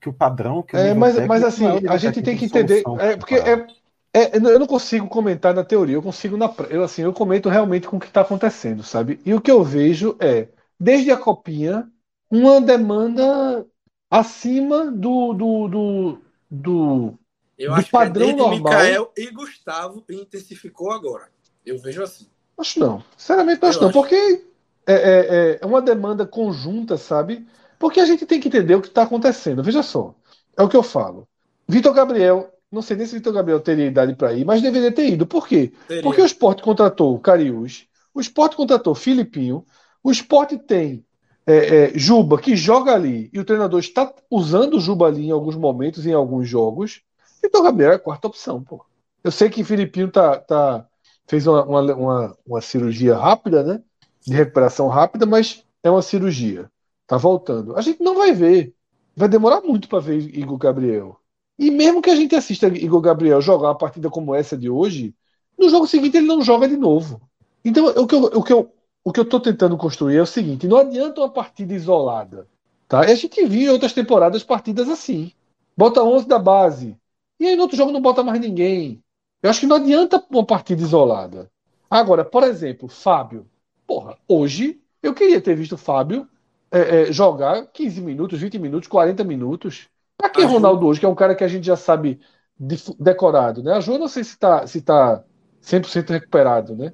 Que 0.02 0.10
o 0.10 0.14
padrão. 0.14 0.64
Que 0.64 0.76
o 0.76 0.80
É, 0.80 0.94
mas, 0.94 1.24
mas 1.28 1.44
assim, 1.44 1.68
é 1.68 1.74
nível 1.74 1.92
a 1.92 1.98
gente 1.98 2.22
tem 2.22 2.36
que 2.36 2.48
de 2.48 2.58
entender. 2.58 2.84
É, 3.00 3.16
porque 3.16 3.36
é, 3.36 3.68
é, 4.12 4.38
eu 4.38 4.58
não 4.58 4.66
consigo 4.66 5.08
comentar 5.08 5.54
na 5.54 5.64
teoria, 5.64 5.96
eu 5.96 6.02
consigo 6.02 6.36
na. 6.36 6.52
Eu, 6.70 6.84
assim, 6.84 7.04
eu 7.04 7.14
comento 7.14 7.48
realmente 7.48 7.88
com 7.88 7.98
o 7.98 8.00
que 8.00 8.08
está 8.08 8.22
acontecendo, 8.22 8.82
sabe? 8.82 9.20
E 9.24 9.34
o 9.34 9.42
que 9.42 9.52
eu 9.52 9.64
vejo 9.64 10.16
é, 10.20 10.48
desde 10.80 11.12
a 11.12 11.18
copinha, 11.18 11.90
uma 12.30 12.62
demanda 12.62 13.66
acima 14.10 14.92
do, 14.92 15.34
do, 15.34 15.68
do, 15.68 16.18
do- 16.50 17.20
Eu 17.58 17.72
Do 17.72 17.76
acho 17.76 17.92
padrão 17.92 18.28
que 18.28 18.32
é 18.32 18.36
normal. 18.36 18.74
Mikael 18.74 19.12
e 19.18 19.32
Gustavo 19.32 20.04
intensificou 20.10 20.92
agora. 20.92 21.30
Eu 21.66 21.78
vejo 21.80 22.02
assim. 22.04 22.28
Acho 22.58 22.80
não. 22.80 23.04
Sinceramente, 23.18 23.66
acho 23.66 23.78
Eu 23.78 23.82
não. 23.84 23.90
acho. 23.90 24.00
Porque 24.00 24.46
é, 24.88 24.94
é, 24.94 25.60
é 25.62 25.66
uma 25.66 25.82
demanda 25.82 26.26
conjunta, 26.26 26.98
sabe? 26.98 27.46
Porque 27.78 28.00
a 28.00 28.06
gente 28.06 28.26
tem 28.26 28.40
que 28.40 28.48
entender 28.48 28.76
o 28.76 28.82
que 28.82 28.88
está 28.88 29.04
acontecendo. 29.04 29.64
Veja 29.64 29.84
só. 29.84 30.16
É 30.58 30.64
o 30.64 30.70
que 30.70 30.76
eu 30.76 30.84
falo. 30.84 31.28
Vitor 31.68 31.94
Gabriel, 31.94 32.52
não 32.72 32.82
sei 32.82 32.98
nem 32.98 33.06
se 33.06 33.16
Vitor 33.16 33.34
Gabriel 33.34 33.60
teria 33.62 33.86
idade 33.86 34.16
para 34.16 34.34
ir, 34.34 34.44
mas 34.46 34.62
deveria 34.62 34.92
ter 34.92 35.08
ido. 35.08 35.26
Por 35.26 35.48
quê? 35.48 35.72
Teria. 35.88 36.04
Porque 36.04 36.22
o 36.22 36.26
Sport 36.26 36.62
contratou 36.62 37.16
o 37.16 37.20
Cariús, 37.20 37.88
o 38.14 38.20
Sport 38.20 38.56
contratou 38.56 38.94
o 38.94 38.96
Filipinho, 38.96 39.66
o 40.04 40.12
Sport 40.12 40.54
tem 40.68 41.06
é, 41.46 41.56
é, 41.56 41.92
Juba, 41.98 42.40
que 42.40 42.56
joga 42.56 42.94
ali, 42.94 43.30
e 43.34 43.40
o 43.40 43.46
treinador 43.46 43.80
está 43.80 44.14
usando 44.30 44.76
o 44.76 44.80
Juba 44.80 45.08
ali 45.08 45.28
em 45.28 45.32
alguns 45.32 45.56
momentos, 45.56 46.06
em 46.06 46.14
alguns 46.14 46.48
jogos. 46.48 47.02
Vitor 47.42 47.64
Gabriel 47.64 47.94
é 47.94 47.96
a 47.96 48.00
quarta 48.00 48.28
opção, 48.28 48.64
pô. 48.64 48.86
Eu 49.24 49.32
sei 49.32 49.50
que 49.50 49.64
Filipinho 49.64 50.12
tá, 50.12 50.38
tá, 50.40 50.86
fez 51.28 51.48
uma, 51.48 51.64
uma, 51.64 51.96
uma, 51.96 52.38
uma 52.46 52.62
cirurgia 52.62 53.18
rápida, 53.18 53.64
né? 53.64 53.82
De 54.26 54.34
recuperação 54.34 54.88
rápida, 54.88 55.26
mas 55.26 55.64
é 55.84 55.90
uma 55.90 56.02
cirurgia. 56.02 56.70
Tá 57.08 57.18
voltando. 57.18 57.76
A 57.76 57.82
gente 57.82 58.02
não 58.04 58.16
vai 58.16 58.32
ver. 58.32 58.74
Vai 59.16 59.28
demorar 59.28 59.62
muito 59.62 59.90
para 59.90 60.00
ver 60.00 60.20
Igor 60.38 60.58
Gabriel. 60.58 61.20
E 61.58 61.72
mesmo 61.72 62.02
que 62.02 62.10
a 62.10 62.16
gente 62.16 62.36
assista 62.36 62.68
Igor 62.68 63.02
Gabriel 63.02 63.42
jogar 63.42 63.70
uma 63.70 63.78
partida 63.78 64.10
como 64.10 64.34
essa 64.34 64.56
de 64.56 64.70
hoje, 64.70 65.14
no 65.58 65.70
jogo 65.70 65.88
seguinte 65.88 66.16
ele 66.16 66.28
não 66.28 66.42
joga 66.42 66.70
de 66.70 66.78
novo. 66.78 67.20
Então, 67.66 67.88
o 67.88 68.08
que 68.08 68.16
eu, 68.16 68.24
o 68.24 68.44
que 68.44 68.54
eu, 68.54 68.72
o 69.04 69.12
que 69.12 69.20
eu 69.20 69.26
tô 69.28 69.40
tentando 69.40 69.78
construir 69.78 70.18
é 70.18 70.22
o 70.22 70.26
seguinte: 70.26 70.68
não 70.68 70.78
adianta 70.78 71.22
uma 71.22 71.30
partida 71.30 71.74
isolada. 71.74 72.48
Tá? 72.88 73.06
E 73.08 73.12
a 73.12 73.16
gente 73.16 73.46
viu 73.46 73.70
em 73.70 73.74
outras 73.74 73.94
temporadas 73.94 74.44
partidas 74.44 74.90
assim. 74.90 75.32
Bota 75.78 76.04
11 76.04 76.28
da 76.28 76.40
base. 76.40 76.98
E 77.40 77.48
aí 77.48 77.56
no 77.56 77.64
outro 77.64 77.78
jogo 77.78 77.92
não 77.92 78.02
bota 78.02 78.24
mais 78.24 78.40
ninguém. 78.40 79.02
Eu 79.42 79.50
acho 79.50 79.62
que 79.62 79.68
não 79.68 79.78
adianta 79.78 80.24
uma 80.30 80.46
partida 80.46 80.82
isolada. 80.82 81.50
Agora, 81.90 82.26
por 82.26 82.44
exemplo, 82.44 82.88
Fábio. 82.88 83.48
Porra, 83.88 84.18
hoje 84.28 84.80
eu 85.02 85.14
queria 85.14 85.40
ter 85.42 85.56
visto 85.56 85.74
o 85.74 85.78
Fábio 85.78 86.28
é, 86.72 87.02
é, 87.10 87.12
jogar 87.12 87.68
15 87.68 88.02
minutos, 88.02 88.40
20 88.40 88.60
minutos, 88.60 88.88
40 88.88 89.24
minutos. 89.24 89.88
Pra 90.18 90.30
que 90.30 90.44
Ronaldo 90.44 90.86
hoje, 90.86 91.00
que 91.00 91.06
é 91.06 91.10
um 91.10 91.16
cara 91.16 91.34
que 91.34 91.44
a 91.44 91.48
gente 91.48 91.66
já 91.66 91.76
sabe 91.76 92.20
de- 92.60 92.78
decorado, 93.00 93.64
né? 93.64 93.74
A 93.74 93.80
Ju 93.80 93.94
eu 93.94 94.00
não 94.00 94.08
sei 94.08 94.24
se 94.24 94.38
tá, 94.38 94.68
se 94.68 94.82
tá 94.82 95.24
100% 95.62 96.10
recuperado, 96.12 96.76
né? 96.76 96.94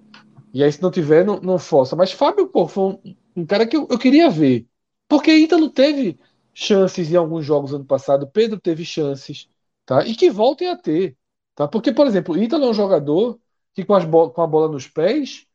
E 0.55 0.63
aí 0.63 0.71
se 0.73 0.81
não 0.83 0.91
tiver, 0.91 1.25
não, 1.25 1.39
não 1.41 1.59
força. 1.59 1.95
Mas 1.97 2.13
Fábio, 2.13 2.47
pô, 2.49 2.67
foi 2.67 2.83
um, 3.05 3.17
um 3.37 3.47
cara 3.47 3.67
que 3.67 3.77
eu, 3.77 3.87
eu 3.91 3.99
queria 3.99 4.29
ver. 4.31 4.67
Porque 5.09 5.31
Ítalo 5.33 5.69
teve 5.71 6.19
chances 6.53 7.11
em 7.11 7.17
alguns 7.17 7.45
jogos 7.45 7.73
ano 7.73 7.85
passado, 7.85 8.27
Pedro 8.29 8.59
teve 8.59 8.85
chances, 8.85 9.49
tá? 9.85 10.05
E 10.05 10.15
que 10.15 10.31
voltem 10.31 10.69
a 10.69 10.77
ter, 10.77 11.17
tá? 11.55 11.67
Porque, 11.67 11.93
por 11.93 12.07
exemplo, 12.07 12.37
Ítalo 12.37 12.65
é 12.65 12.69
um 12.69 12.75
jogador 12.75 13.39
que 13.75 13.85
com, 13.85 13.95
as 13.95 14.05
bo- 14.05 14.31
com 14.31 14.43
a 14.43 14.47
bola 14.47 14.69
nos 14.69 14.87
pés 14.87 15.47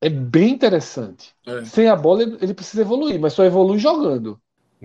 é 0.00 0.08
bem 0.10 0.52
interessante. 0.52 1.34
É. 1.46 1.64
Sem 1.64 1.88
a 1.88 1.96
bola 1.96 2.22
ele, 2.24 2.54
precisa 2.54 2.82
evoluir, 2.82 3.20
mas 3.20 3.34
só 3.34 3.44
evolui 3.44 3.78
jogando. 3.78 4.40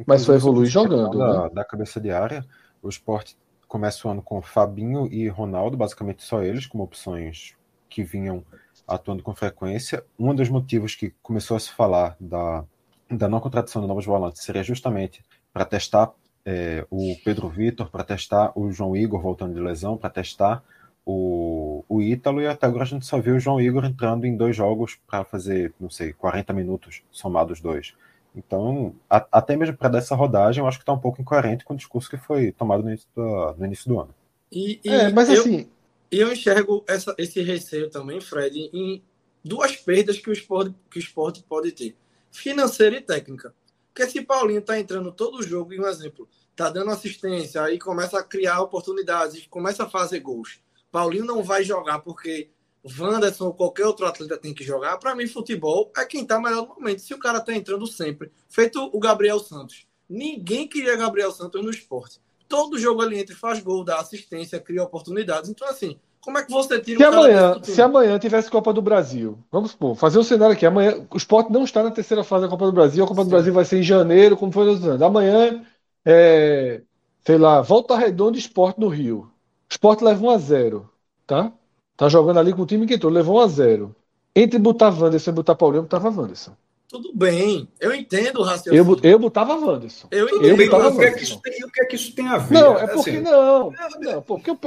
Mas 0.06 0.24
só 0.24 0.34
Inclusive, 0.34 0.36
evolui 0.36 0.68
jogando, 0.68 1.10
questão 1.10 1.24
né? 1.24 1.42
Da, 1.42 1.50
da 1.50 1.66
cabeça 1.66 2.00
de 2.02 2.12
área, 2.12 2.46
o 2.82 2.90
esporte 2.90 3.38
começa 3.68 4.08
o 4.08 4.12
ano 4.12 4.22
com 4.22 4.42
Fabinho 4.42 5.08
e 5.08 5.28
Ronaldo, 5.28 5.78
basicamente 5.78 6.24
só 6.24 6.42
eles, 6.44 6.66
como 6.68 6.84
opções 6.84 7.56
que 7.90 8.04
vinham 8.04 8.44
atuando 8.88 9.24
com 9.24 9.34
frequência. 9.36 10.04
Um 10.20 10.34
dos 10.34 10.50
motivos 10.50 10.96
que 10.96 11.12
começou 11.22 11.58
a 11.58 11.60
se 11.60 11.72
falar 11.72 12.16
da, 12.20 12.64
da 13.10 13.28
não 13.28 13.40
contratação 13.40 13.82
de 13.82 13.88
novos 13.88 14.06
volantes 14.06 14.44
seria 14.44 14.64
justamente 14.64 15.24
para 15.54 15.66
testar 15.66 16.12
é, 16.46 16.86
o 16.92 17.16
Pedro 17.24 17.50
Vitor, 17.50 17.90
para 17.90 18.04
testar 18.04 18.52
o 18.56 18.72
João 18.72 18.96
Igor 18.96 19.22
voltando 19.22 19.54
de 19.54 19.60
lesão, 19.60 19.98
para 19.98 20.10
testar 20.10 20.64
o, 21.06 21.84
o 21.88 22.02
Ítalo, 22.02 22.42
e 22.42 22.48
até 22.48 22.66
agora 22.66 22.84
a 22.84 22.88
gente 22.88 23.06
só 23.06 23.20
viu 23.20 23.36
o 23.36 23.40
João 23.40 23.62
Igor 23.62 23.86
entrando 23.86 24.26
em 24.26 24.36
dois 24.36 24.56
jogos 24.56 24.98
para 25.08 25.24
fazer, 25.24 25.74
não 25.80 25.90
sei, 25.90 26.14
40 26.14 26.52
minutos 26.54 27.02
somados 27.12 27.60
dois. 27.62 27.94
Então, 28.36 28.94
a- 29.10 29.26
até 29.32 29.56
mesmo 29.56 29.78
para 29.78 29.90
dar 29.90 29.98
essa 30.00 30.16
rodagem, 30.16 30.62
eu 30.62 30.68
acho 30.68 30.78
que 30.78 30.84
está 30.84 30.94
um 30.94 31.00
pouco 31.00 31.22
incoerente 31.22 31.64
com 31.64 31.74
o 31.74 31.78
discurso 31.78 32.10
que 32.10 32.18
foi 32.18 32.52
tomado 32.52 32.84
no 32.84 32.90
início 32.90 33.08
do, 33.16 33.56
no 33.58 33.66
início 33.66 33.88
do 33.88 34.00
ano. 34.00 34.14
E, 34.52 34.80
e 34.84 34.90
É, 34.90 35.10
mas 35.10 35.30
eu, 35.30 35.42
assim, 35.42 35.68
e 36.16 36.20
eu 36.20 36.32
enxergo 36.32 36.86
essa- 36.88 37.14
esse 37.18 37.42
receio 37.42 37.90
também, 37.90 38.22
Fred, 38.22 38.70
em 38.72 39.04
duas 39.44 39.76
perdas 39.76 40.18
que 40.18 40.30
o 40.30 40.34
esporte, 40.34 40.74
que 40.90 40.98
o 40.98 41.00
esporte 41.00 41.44
pode 41.44 41.74
ter: 41.74 41.98
financeira 42.32 42.96
e 42.96 43.02
técnica. 43.02 43.54
Porque 43.94 44.10
se 44.10 44.22
Paulinho 44.22 44.60
está 44.60 44.80
entrando 44.80 45.12
todo 45.12 45.44
jogo, 45.44 45.74
e 45.74 45.80
um 45.80 45.86
exemplo, 45.86 46.28
tá 46.56 46.70
dando 46.70 46.92
assistência, 46.92 47.62
aí 47.62 47.78
começa 47.78 48.18
a 48.18 48.24
criar 48.24 48.62
oportunidades, 48.62 49.46
começa 49.48 49.84
a 49.84 49.90
fazer 49.90 50.22
gols. 50.22 50.62
Paulinho 50.90 51.26
não 51.26 51.44
vai 51.44 51.66
jogar 51.66 52.00
porque 52.00 52.50
Wanderson 52.98 53.48
ou 53.48 53.54
qualquer 53.54 53.86
outro 53.86 54.06
atleta 54.06 54.38
tem 54.38 54.54
que 54.54 54.64
jogar. 54.64 54.98
Para 54.98 55.16
mim, 55.16 55.28
futebol 55.28 55.92
é 55.98 56.06
quem 56.06 56.26
tá 56.26 56.40
melhor 56.40 56.68
no 56.68 56.76
momento. 56.76 57.00
Se 57.00 57.14
o 57.14 57.20
cara 57.20 57.42
tá 57.42 57.54
entrando 57.54 57.86
sempre, 57.88 58.32
feito 58.48 58.90
o 58.94 59.00
Gabriel 59.00 59.40
Santos. 59.40 59.86
Ninguém 60.08 60.66
queria 60.66 60.96
Gabriel 60.96 61.32
Santos 61.32 61.62
no 61.62 61.70
esporte. 61.70 62.22
Todo 62.48 62.78
jogo 62.78 63.02
ali 63.02 63.20
entre 63.20 63.36
faz 63.36 63.60
gol, 63.60 63.84
dá 63.84 64.00
assistência, 64.00 64.60
cria 64.60 64.84
oportunidades. 64.84 65.50
Então, 65.50 65.68
assim, 65.68 65.98
como 66.22 66.38
é 66.38 66.44
que 66.44 66.52
você 66.52 66.80
tira 66.80 66.98
se 66.98 67.06
o 67.06 67.12
cara 67.12 67.18
amanhã, 67.18 67.58
do 67.58 67.66
se 67.66 67.82
amanhã 67.82 68.18
tivesse 68.20 68.50
Copa 68.50 68.74
do 68.74 68.82
Brasil, 68.82 69.38
vamos 69.52 69.72
supor, 69.72 69.96
fazer 69.96 70.18
um 70.18 70.24
cenário 70.24 70.54
aqui. 70.56 70.66
Amanhã 70.66 71.06
o 71.12 71.18
Sport 71.18 71.50
não 71.50 71.64
está 71.64 71.84
na 71.84 71.92
terceira 71.92 72.24
fase 72.24 72.46
da 72.46 72.50
Copa 72.50 72.66
do 72.66 72.72
Brasil. 72.72 73.04
A 73.04 73.08
Copa 73.08 73.22
do 73.22 73.26
Sim. 73.26 73.32
Brasil 73.32 73.54
vai 73.54 73.64
ser 73.64 73.80
em 73.80 73.84
janeiro, 73.84 74.36
como 74.36 74.52
foi 74.52 74.66
nos 74.66 74.84
anos. 74.84 75.02
Amanhã, 75.02 75.64
é, 76.04 76.82
sei 77.24 77.38
lá, 77.38 77.62
Volta 77.62 77.96
Redonda 77.96 78.38
e 78.38 78.40
Sport 78.40 78.78
no 78.78 78.88
Rio. 78.88 79.30
O 79.70 79.72
Sport 79.72 80.02
leva 80.02 80.26
1 80.26 80.30
a 80.30 80.38
0 80.38 80.90
tá? 81.28 81.52
Tá 81.98 82.10
jogando 82.10 82.40
ali 82.40 82.54
com 82.54 82.64
o 82.64 82.66
time 82.66 82.86
que 82.86 82.96
entrou, 82.96 83.12
levou 83.12 83.38
1 83.38 83.40
a 83.40 83.48
0 83.48 83.96
Entre 84.36 84.60
botar 84.60 84.90
Wanderson 84.90 85.32
e 85.32 85.34
botar 85.34 85.56
Paulinho, 85.56 85.84
botava 85.84 86.10
Wanderson. 86.10 86.52
Tudo 86.88 87.12
bem, 87.14 87.68
eu 87.80 87.94
entendo 87.94 88.38
o 88.38 88.42
Eu, 88.42 88.46
raciocínio. 88.46 88.86
bo- 88.86 89.00
eu 89.04 89.20
botava 89.20 89.56
Wanderson. 89.56 90.08
Eu 90.12 90.28
tudo 90.28 90.46
Eu 90.46 90.56
bem, 90.56 90.70
botava 90.70 90.96
o 90.96 91.00
que, 91.00 91.06
é 91.06 91.12
que 91.12 91.24
isso 91.24 91.42
tem, 91.42 91.64
o 91.64 91.72
que 91.72 91.82
é 91.82 91.86
que 91.86 91.96
isso 91.96 92.14
tem 92.14 92.28
a 92.28 92.38
ver? 92.38 92.54
Não, 92.54 92.78
é 92.78 92.88
porque 92.88 93.10
Assim, 93.10 93.22
não. 93.22 93.72
não 94.00 94.22
porque 94.22 94.52
o 94.52 94.58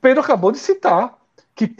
Pedro 0.00 0.20
acabou 0.22 0.52
de 0.52 0.58
citar 0.58 1.18
que, 1.54 1.74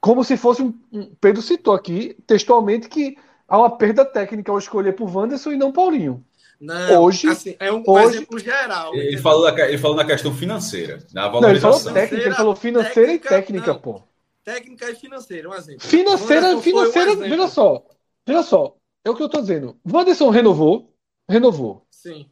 como 0.00 0.22
se 0.22 0.36
fosse 0.36 0.62
um, 0.62 0.74
um- 0.92 1.06
Pedro 1.20 1.40
citou 1.42 1.74
aqui 1.74 2.16
textualmente 2.26 2.88
que 2.88 3.16
há 3.48 3.58
uma 3.58 3.76
perda 3.76 4.04
técnica 4.04 4.52
ao 4.52 4.58
escolher 4.58 4.92
por 4.94 5.08
Wanderson 5.14 5.52
e 5.52 5.56
não 5.56 5.72
Paulinho. 5.72 6.22
Não, 6.60 7.02
Hoje- 7.02 7.28
assim, 7.28 7.56
é 7.58 7.72
um, 7.72 7.82
hoje- 7.86 8.16
exemplo 8.18 8.38
geral. 8.38 8.94
Ele 8.94 9.02
entendeu? 9.04 9.22
falou, 9.22 9.50
na, 9.52 9.60
ele 9.68 9.78
falou 9.78 9.96
na 9.96 10.04
questão 10.04 10.32
financeira, 10.34 10.98
na 11.12 11.22
Não, 11.22 11.48
ele 11.48 11.58
falou 11.60 11.78
valorização. 11.78 11.92
técnica, 11.92 12.24
ele 12.26 12.34
falou 12.34 12.54
financeira 12.56 13.12
e 13.12 13.18
Técnica, 13.18 13.28
técnica, 13.28 13.72
não. 13.72 13.80
pô. 13.80 14.02
técnica 14.44 14.90
e 14.90 14.94
financeira, 14.94 15.48
um 15.48 15.54
exemplo. 15.54 15.80
Financeira, 15.80 16.46
um 16.56 16.62
financeira, 16.62 17.10
exemplo. 17.10 17.28
veja 17.30 17.48
só. 17.48 17.84
Veja 18.26 18.42
só. 18.42 18.76
É 19.04 19.10
o 19.10 19.14
que 19.14 19.22
eu 19.22 19.28
tô 19.28 19.40
dizendo. 19.40 19.76
Wanderson 19.90 20.30
renovou. 20.30 20.90
Renovou. 21.28 21.86
Sim. 21.90 22.26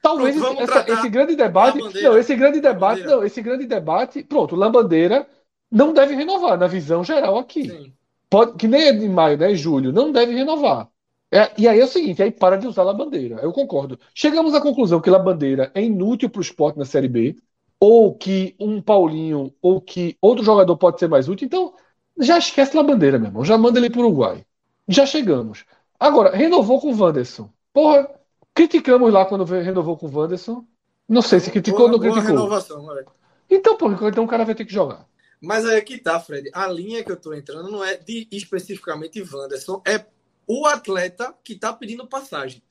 Talvez 0.00 0.36
Pronto, 0.36 0.62
essa- 0.62 0.84
esse 0.88 1.08
grande 1.08 1.34
debate. 1.34 1.78
Não, 1.78 2.16
esse 2.16 2.36
grande 2.36 2.60
debate. 2.60 3.02
Não, 3.02 3.24
esse 3.24 3.42
grande 3.42 3.66
debate. 3.66 4.22
Pronto, 4.22 4.54
Lambandeira 4.54 5.26
não 5.70 5.92
deve 5.92 6.14
renovar, 6.14 6.56
na 6.56 6.66
visão 6.68 7.02
geral 7.02 7.38
aqui. 7.38 7.68
Sim. 7.68 7.92
Pode, 8.30 8.56
que 8.56 8.68
nem 8.68 8.82
é 8.86 8.92
de 8.92 9.08
maio, 9.08 9.36
né? 9.36 9.54
Julho, 9.54 9.92
não 9.92 10.12
deve 10.12 10.32
renovar. 10.32 10.88
É, 11.30 11.50
e 11.58 11.66
aí 11.66 11.80
é 11.80 11.84
o 11.84 11.88
seguinte, 11.88 12.22
aí 12.22 12.30
para 12.30 12.56
de 12.56 12.66
usar 12.68 12.84
Labandeira. 12.84 13.36
Eu 13.42 13.52
concordo. 13.52 13.98
Chegamos 14.14 14.54
à 14.54 14.60
conclusão 14.60 15.00
que 15.00 15.10
Labandeira 15.10 15.72
é 15.74 15.82
inútil 15.82 16.30
para 16.30 16.38
o 16.38 16.42
esporte 16.42 16.78
na 16.78 16.84
Série 16.84 17.08
B, 17.08 17.36
ou 17.80 18.14
que 18.14 18.54
um 18.60 18.80
Paulinho, 18.80 19.52
ou 19.60 19.80
que 19.80 20.16
outro 20.20 20.44
jogador 20.44 20.76
pode 20.76 21.00
ser 21.00 21.08
mais 21.08 21.28
útil. 21.28 21.46
Então, 21.46 21.74
já 22.18 22.38
esquece 22.38 22.76
Labandeira, 22.76 23.18
meu 23.18 23.28
irmão. 23.28 23.44
Já 23.44 23.58
manda 23.58 23.78
ele 23.78 23.90
para 23.90 24.00
o 24.00 24.04
Uruguai. 24.04 24.44
Já 24.88 25.04
chegamos. 25.04 25.64
Agora, 25.98 26.34
renovou 26.36 26.80
com 26.80 26.92
o 26.92 26.98
Wanderson. 26.98 27.50
Porra, 27.72 28.08
criticamos 28.54 29.12
lá 29.12 29.24
quando 29.24 29.44
renovou 29.44 29.96
com 29.96 30.06
o 30.06 30.14
Wanderson. 30.18 30.64
Não 31.08 31.22
sei 31.22 31.40
se 31.40 31.50
criticou 31.50 31.82
ou 31.86 31.88
não 31.92 31.98
criticou. 31.98 32.26
renovação, 32.28 32.82
moleque. 32.82 33.10
Então, 33.48 33.76
pô, 33.76 33.90
então 34.08 34.24
o 34.24 34.28
cara 34.28 34.44
vai 34.44 34.54
ter 34.54 34.64
que 34.64 34.72
jogar. 34.72 35.06
Mas 35.40 35.64
aí 35.64 35.80
que 35.82 35.98
tá, 35.98 36.18
Fred. 36.18 36.50
A 36.52 36.66
linha 36.66 37.04
que 37.04 37.12
eu 37.12 37.16
tô 37.16 37.32
entrando 37.32 37.70
não 37.70 37.84
é 37.84 37.96
de 37.96 38.26
especificamente 38.32 39.22
Wanderson, 39.22 39.80
é 39.86 40.04
o 40.46 40.66
atleta 40.66 41.32
que 41.44 41.54
tá 41.54 41.72
pedindo 41.72 42.06
passagem. 42.06 42.62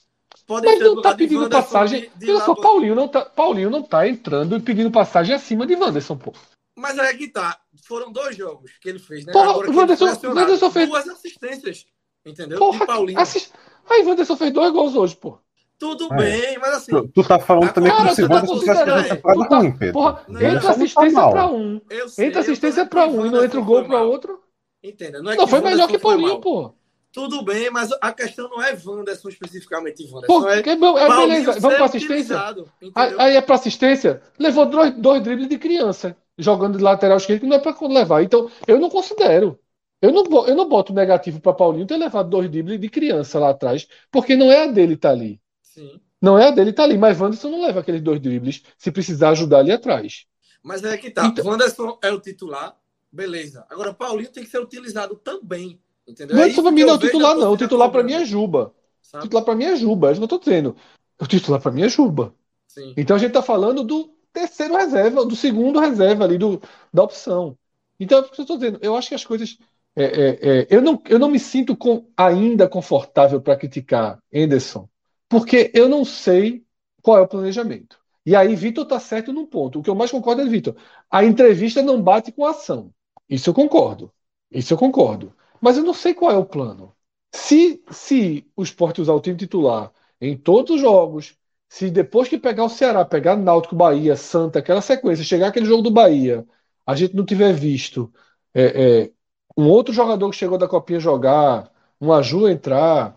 Pode 0.45 0.65
Mas 0.65 0.79
não 0.79 0.95
do 0.95 1.01
tá 1.01 1.15
pedindo 1.15 1.43
Wanderson, 1.43 1.63
passagem. 1.63 2.01
de- 2.01 2.25
de 2.25 2.31
Olha 2.31 2.39
só, 2.41 2.49
Laban- 2.49 2.61
Paulinho 2.61 2.95
não 2.95 3.07
tá, 3.07 3.23
Paulinho 3.23 3.69
não 3.69 3.81
tá 3.83 4.07
entrando 4.07 4.57
e 4.57 4.61
pedindo 4.61 4.91
passagem 4.91 5.33
acima 5.33 5.65
de 5.65 5.75
Wanderson, 5.75 6.17
pô. 6.17 6.33
Mas 6.75 6.99
aí 6.99 7.17
que 7.17 7.29
tá. 7.29 7.57
Foram 7.87 8.11
dois 8.11 8.35
jogos 8.35 8.71
que 8.81 8.89
ele 8.89 8.99
fez, 8.99 9.25
né? 9.25 9.31
Porra, 9.31 9.51
Agora 9.51 9.71
Wanderson-. 9.71 10.33
Wanderson 10.33 10.71
fez- 10.71 10.89
duas 10.89 11.07
assistências. 11.07 11.85
Entendeu? 12.25 12.57
Porra, 12.59 12.79
de 12.79 12.85
Paulinho. 12.85 13.19
assist... 13.19 13.51
Aí 13.89 14.03
Wanderson 14.03 14.35
fez 14.35 14.51
dois 14.51 14.71
gols 14.71 14.95
hoje, 14.95 15.15
pô. 15.15 15.37
Tudo 15.77 16.07
É. 16.13 16.17
bem, 16.17 16.57
mas 16.57 16.75
assim, 16.77 16.91
Tu, 16.91 17.07
tu 17.09 17.23
tá 17.27 17.37
falando 17.37 17.67
Tá 17.67 17.73
também 17.73 17.91
claro, 17.91 18.03
como 18.05 18.15
se 18.15 18.21
tu 18.21 18.25
o 18.25 18.29
tá 18.29 18.47
considerando. 18.47 18.85
fazendo 18.89 19.09
temporada 19.15 19.43
Tu 19.43 19.49
tá- 19.49 19.57
ruim, 19.57 19.71
Pedro. 19.77 19.93
Porra, 19.93 20.21
Não, 20.27 20.41
entra 20.41 20.59
tá 20.61 20.69
assistência 20.71 21.11
mal. 21.19 21.31
pra 21.31 21.47
um, 21.47 21.81
eu 21.89 22.09
sei. 22.09 22.25
entra 22.27 22.41
assistência 22.41 22.85
pra 22.85 23.05
um 23.05 23.11
e 23.11 23.13
não 23.15 23.23
Wanderson 23.23 23.45
entra 23.45 23.59
o 23.59 23.65
gol 23.65 23.83
pra 23.83 23.97
mal. 23.99 24.07
outro. 24.09 24.39
Entenda? 24.81 25.21
Não, 25.21 25.31
é 25.31 25.35
Não, 25.35 25.43
que 25.45 25.49
foi 25.51 25.61
melhor 25.61 25.87
que 25.87 25.99
Paulinho, 25.99 26.39
pô. 26.39 26.71
Tudo 27.11 27.43
bem, 27.43 27.69
mas 27.69 27.89
a 28.01 28.11
questão 28.11 28.49
não 28.49 28.61
é 28.61 28.75
Wanderson 28.85 29.29
especificamente 29.29 30.03
Wanderson. 30.11 30.41
Pô, 30.41 30.49
é 30.49 30.59
é, 30.59 31.07
beleza, 31.17 31.59
vamos 31.59 31.77
pra 31.77 31.85
assistência? 31.85 32.37
aí 33.17 33.35
é 33.35 33.41
pra 33.41 33.55
assistência, 33.55 34.21
levou 34.39 34.65
dois, 34.65 34.91
dois 34.95 35.21
dribles 35.23 35.47
de 35.49 35.57
criança, 35.57 36.15
jogando 36.37 36.77
de 36.77 36.83
lateral 36.83 37.17
esquerdo, 37.17 37.41
que 37.41 37.47
não 37.47 37.55
é 37.55 37.59
pra 37.59 37.75
levar. 37.87 38.23
Então, 38.23 38.49
eu 38.67 38.79
não 38.79 38.89
considero. 38.89 39.57
Eu 40.05 40.11
não, 40.11 40.47
eu 40.47 40.55
não 40.55 40.67
boto 40.69 40.93
negativo 40.93 41.39
pra 41.39 41.53
Paulinho 41.53 41.87
ter 41.87 41.97
levado 41.97 42.29
dois 42.29 42.49
dribles 42.49 42.79
de 42.79 42.89
criança 42.89 43.39
lá 43.39 43.49
atrás, 43.49 43.87
porque 44.11 44.35
não 44.35 44.51
é 44.51 44.63
a 44.63 44.67
dele 44.67 44.95
tá 44.95 45.09
ali. 45.09 45.39
Sim. 45.61 45.99
Não 46.21 46.37
é 46.37 46.47
a 46.47 46.51
dele 46.51 46.73
tá 46.73 46.83
ali, 46.83 46.97
mas 46.97 47.19
Wanderson 47.19 47.49
não 47.49 47.61
leva 47.61 47.79
aqueles 47.79 48.01
dois 48.01 48.19
dribles 48.19 48.63
se 48.77 48.91
precisar 48.91 49.29
ajudar 49.29 49.59
ali 49.59 49.71
atrás. 49.71 50.25
Mas 50.63 50.83
é 50.83 50.97
que 50.97 51.11
tá. 51.11 51.25
Então- 51.27 51.45
Wanderson 51.45 51.97
é 52.01 52.11
o 52.11 52.19
titular, 52.19 52.75
beleza. 53.11 53.65
Agora, 53.69 53.93
Paulinho 53.93 54.31
tem 54.31 54.43
que 54.43 54.49
ser 54.49 54.59
utilizado 54.59 55.15
também. 55.15 55.79
Entendeu? 56.07 56.37
Wanderson 56.37 56.61
pra 56.61 56.71
isso 56.71 56.75
mim 56.75 56.81
não 56.83 56.89
é 56.89 56.93
o 56.93 56.99
titular, 56.99 57.35
não. 57.35 57.51
O 57.53 57.57
titular 57.57 57.91
pra 57.91 58.03
mim 58.03 58.13
é 58.13 58.25
Juba. 58.25 58.67
O 58.67 58.73
sabe? 59.01 59.23
titular 59.23 59.43
pra 59.43 59.55
mim 59.55 59.65
é 59.65 59.75
Juba, 59.75 60.07
é 60.07 60.11
isso 60.11 60.19
que 60.19 60.23
eu 60.23 60.27
tô 60.27 60.39
dizendo. 60.39 60.75
O 61.19 61.27
titular 61.27 61.61
pra 61.61 61.71
mim 61.71 61.83
é 61.83 61.89
Juba. 61.89 62.33
Sim. 62.67 62.93
Então 62.97 63.15
a 63.15 63.19
gente 63.19 63.31
tá 63.31 63.41
falando 63.41 63.83
do 63.83 64.09
terceiro 64.33 64.75
reserva, 64.75 65.25
do 65.25 65.35
segundo 65.35 65.79
reserva 65.79 66.25
ali, 66.25 66.37
do, 66.37 66.61
da 66.93 67.03
opção. 67.03 67.57
Então, 67.99 68.17
é 68.19 68.21
o 68.21 68.29
que 68.29 68.41
eu 68.41 68.45
tô 68.45 68.55
dizendo. 68.55 68.79
Eu 68.81 68.95
acho 68.95 69.07
que 69.09 69.15
as 69.15 69.25
coisas. 69.25 69.57
É, 69.95 70.03
é, 70.03 70.59
é, 70.61 70.67
eu, 70.69 70.81
não, 70.81 71.01
eu 71.07 71.17
não 71.19 71.29
me 71.29 71.39
sinto 71.39 71.75
com- 71.75 72.07
ainda 72.17 72.67
confortável 72.67 73.41
para 73.41 73.55
criticar 73.57 74.19
Henderson, 74.31 74.89
porque 75.29 75.71
eu 75.73 75.87
não 75.89 76.03
sei 76.05 76.65
qual 77.01 77.17
é 77.17 77.21
o 77.21 77.27
planejamento. 77.27 77.99
E 78.25 78.35
aí, 78.35 78.55
Vitor 78.55 78.85
tá 78.85 78.99
certo 78.99 79.31
num 79.31 79.45
ponto. 79.45 79.79
O 79.79 79.83
que 79.83 79.89
eu 79.89 79.95
mais 79.95 80.11
concordo 80.11 80.41
é, 80.41 80.45
Vitor, 80.45 80.75
a 81.09 81.23
entrevista 81.23 81.81
não 81.81 82.01
bate 82.01 82.31
com 82.31 82.45
a 82.45 82.51
ação. 82.51 82.91
Isso 83.29 83.49
eu 83.49 83.53
concordo. 83.53 84.11
Isso 84.51 84.73
eu 84.73 84.77
concordo. 84.77 85.33
Mas 85.61 85.77
eu 85.77 85.83
não 85.83 85.93
sei 85.93 86.13
qual 86.13 86.31
é 86.31 86.37
o 86.37 86.45
plano. 86.45 86.93
Se, 87.33 87.83
se 87.91 88.49
o 88.55 88.63
Sport 88.63 88.99
usar 88.99 89.13
o 89.13 89.21
time 89.21 89.37
titular 89.37 89.91
em 90.19 90.35
todos 90.37 90.75
os 90.75 90.81
jogos, 90.81 91.35
se 91.69 91.89
depois 91.91 92.27
que 92.29 92.37
pegar 92.37 92.63
o 92.63 92.69
Ceará, 92.69 93.03
pegar 93.05 93.35
Náutico, 93.35 93.75
Bahia, 93.75 94.15
Santa, 94.15 94.59
aquela 94.59 94.81
sequência, 94.81 95.23
chegar 95.25 95.47
aquele 95.49 95.65
jogo 95.65 95.81
do 95.83 95.91
Bahia, 95.91 96.45
a 96.85 96.95
gente 96.95 97.15
não 97.15 97.25
tiver 97.25 97.53
visto 97.53 98.11
é, 98.53 99.03
é, 99.03 99.11
um 99.57 99.69
outro 99.69 99.93
jogador 99.93 100.29
que 100.29 100.35
chegou 100.35 100.57
da 100.57 100.67
Copinha 100.67 100.99
jogar, 100.99 101.71
um 101.99 102.11
Aju 102.13 102.47
entrar, 102.47 103.15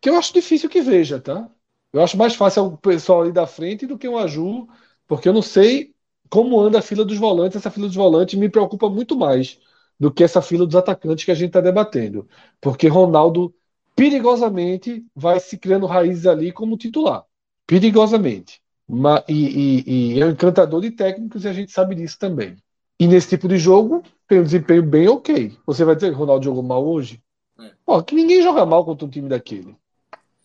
que, 0.00 0.10
eu 0.10 0.16
acho 0.16 0.32
difícil 0.32 0.68
que 0.68 0.80
veja, 0.80 1.20
tá? 1.20 1.48
Eu 1.92 2.02
acho 2.02 2.16
mais 2.16 2.34
fácil 2.34 2.64
o 2.66 2.76
pessoal 2.78 3.22
ali 3.22 3.32
da 3.32 3.46
frente 3.46 3.86
do 3.86 3.98
que 3.98 4.08
um 4.08 4.18
Aju, 4.18 4.68
porque 5.06 5.28
eu 5.28 5.32
não 5.32 5.42
sei 5.42 5.94
como 6.28 6.60
anda 6.60 6.78
a 6.80 6.82
fila 6.82 7.04
dos 7.04 7.16
volantes. 7.16 7.56
Essa 7.56 7.70
fila 7.70 7.86
dos 7.86 7.96
volantes 7.96 8.38
me 8.38 8.48
preocupa 8.48 8.88
muito 8.90 9.16
mais 9.16 9.58
do 9.98 10.12
que 10.12 10.22
essa 10.22 10.42
fila 10.42 10.66
dos 10.66 10.76
atacantes 10.76 11.24
que 11.24 11.30
a 11.30 11.34
gente 11.34 11.48
está 11.48 11.60
debatendo. 11.60 12.28
Porque 12.60 12.88
Ronaldo 12.88 13.54
perigosamente 13.96 15.04
vai 15.14 15.40
se 15.40 15.58
criando 15.58 15.86
raízes 15.86 16.26
ali 16.26 16.52
como 16.52 16.76
titular. 16.76 17.24
Perigosamente. 17.66 18.60
E, 19.28 19.32
e- 19.34 20.14
e 20.16 20.20
é 20.20 20.26
um 20.26 20.30
encantador 20.30 20.80
de 20.80 20.90
técnicos 20.90 21.44
e 21.44 21.48
a 21.48 21.52
gente 21.52 21.72
sabe 21.72 21.94
disso 21.94 22.18
também. 22.18 22.56
E 22.98 23.06
nesse 23.06 23.28
tipo 23.28 23.46
de 23.46 23.58
jogo, 23.58 24.02
tem 24.26 24.40
um 24.40 24.44
desempenho 24.44 24.82
bem 24.82 25.08
ok. 25.08 25.56
Você 25.66 25.84
vai 25.84 25.94
dizer 25.94 26.08
que 26.08 26.14
o 26.16 26.18
Ronaldo 26.18 26.44
jogou 26.44 26.62
mal 26.62 26.84
hoje? 26.84 27.22
É. 27.60 27.72
Ó, 27.86 28.02
que 28.02 28.14
ninguém 28.14 28.42
joga 28.42 28.66
mal 28.66 28.84
contra 28.84 29.06
um 29.06 29.10
time 29.10 29.28
daquele. 29.28 29.76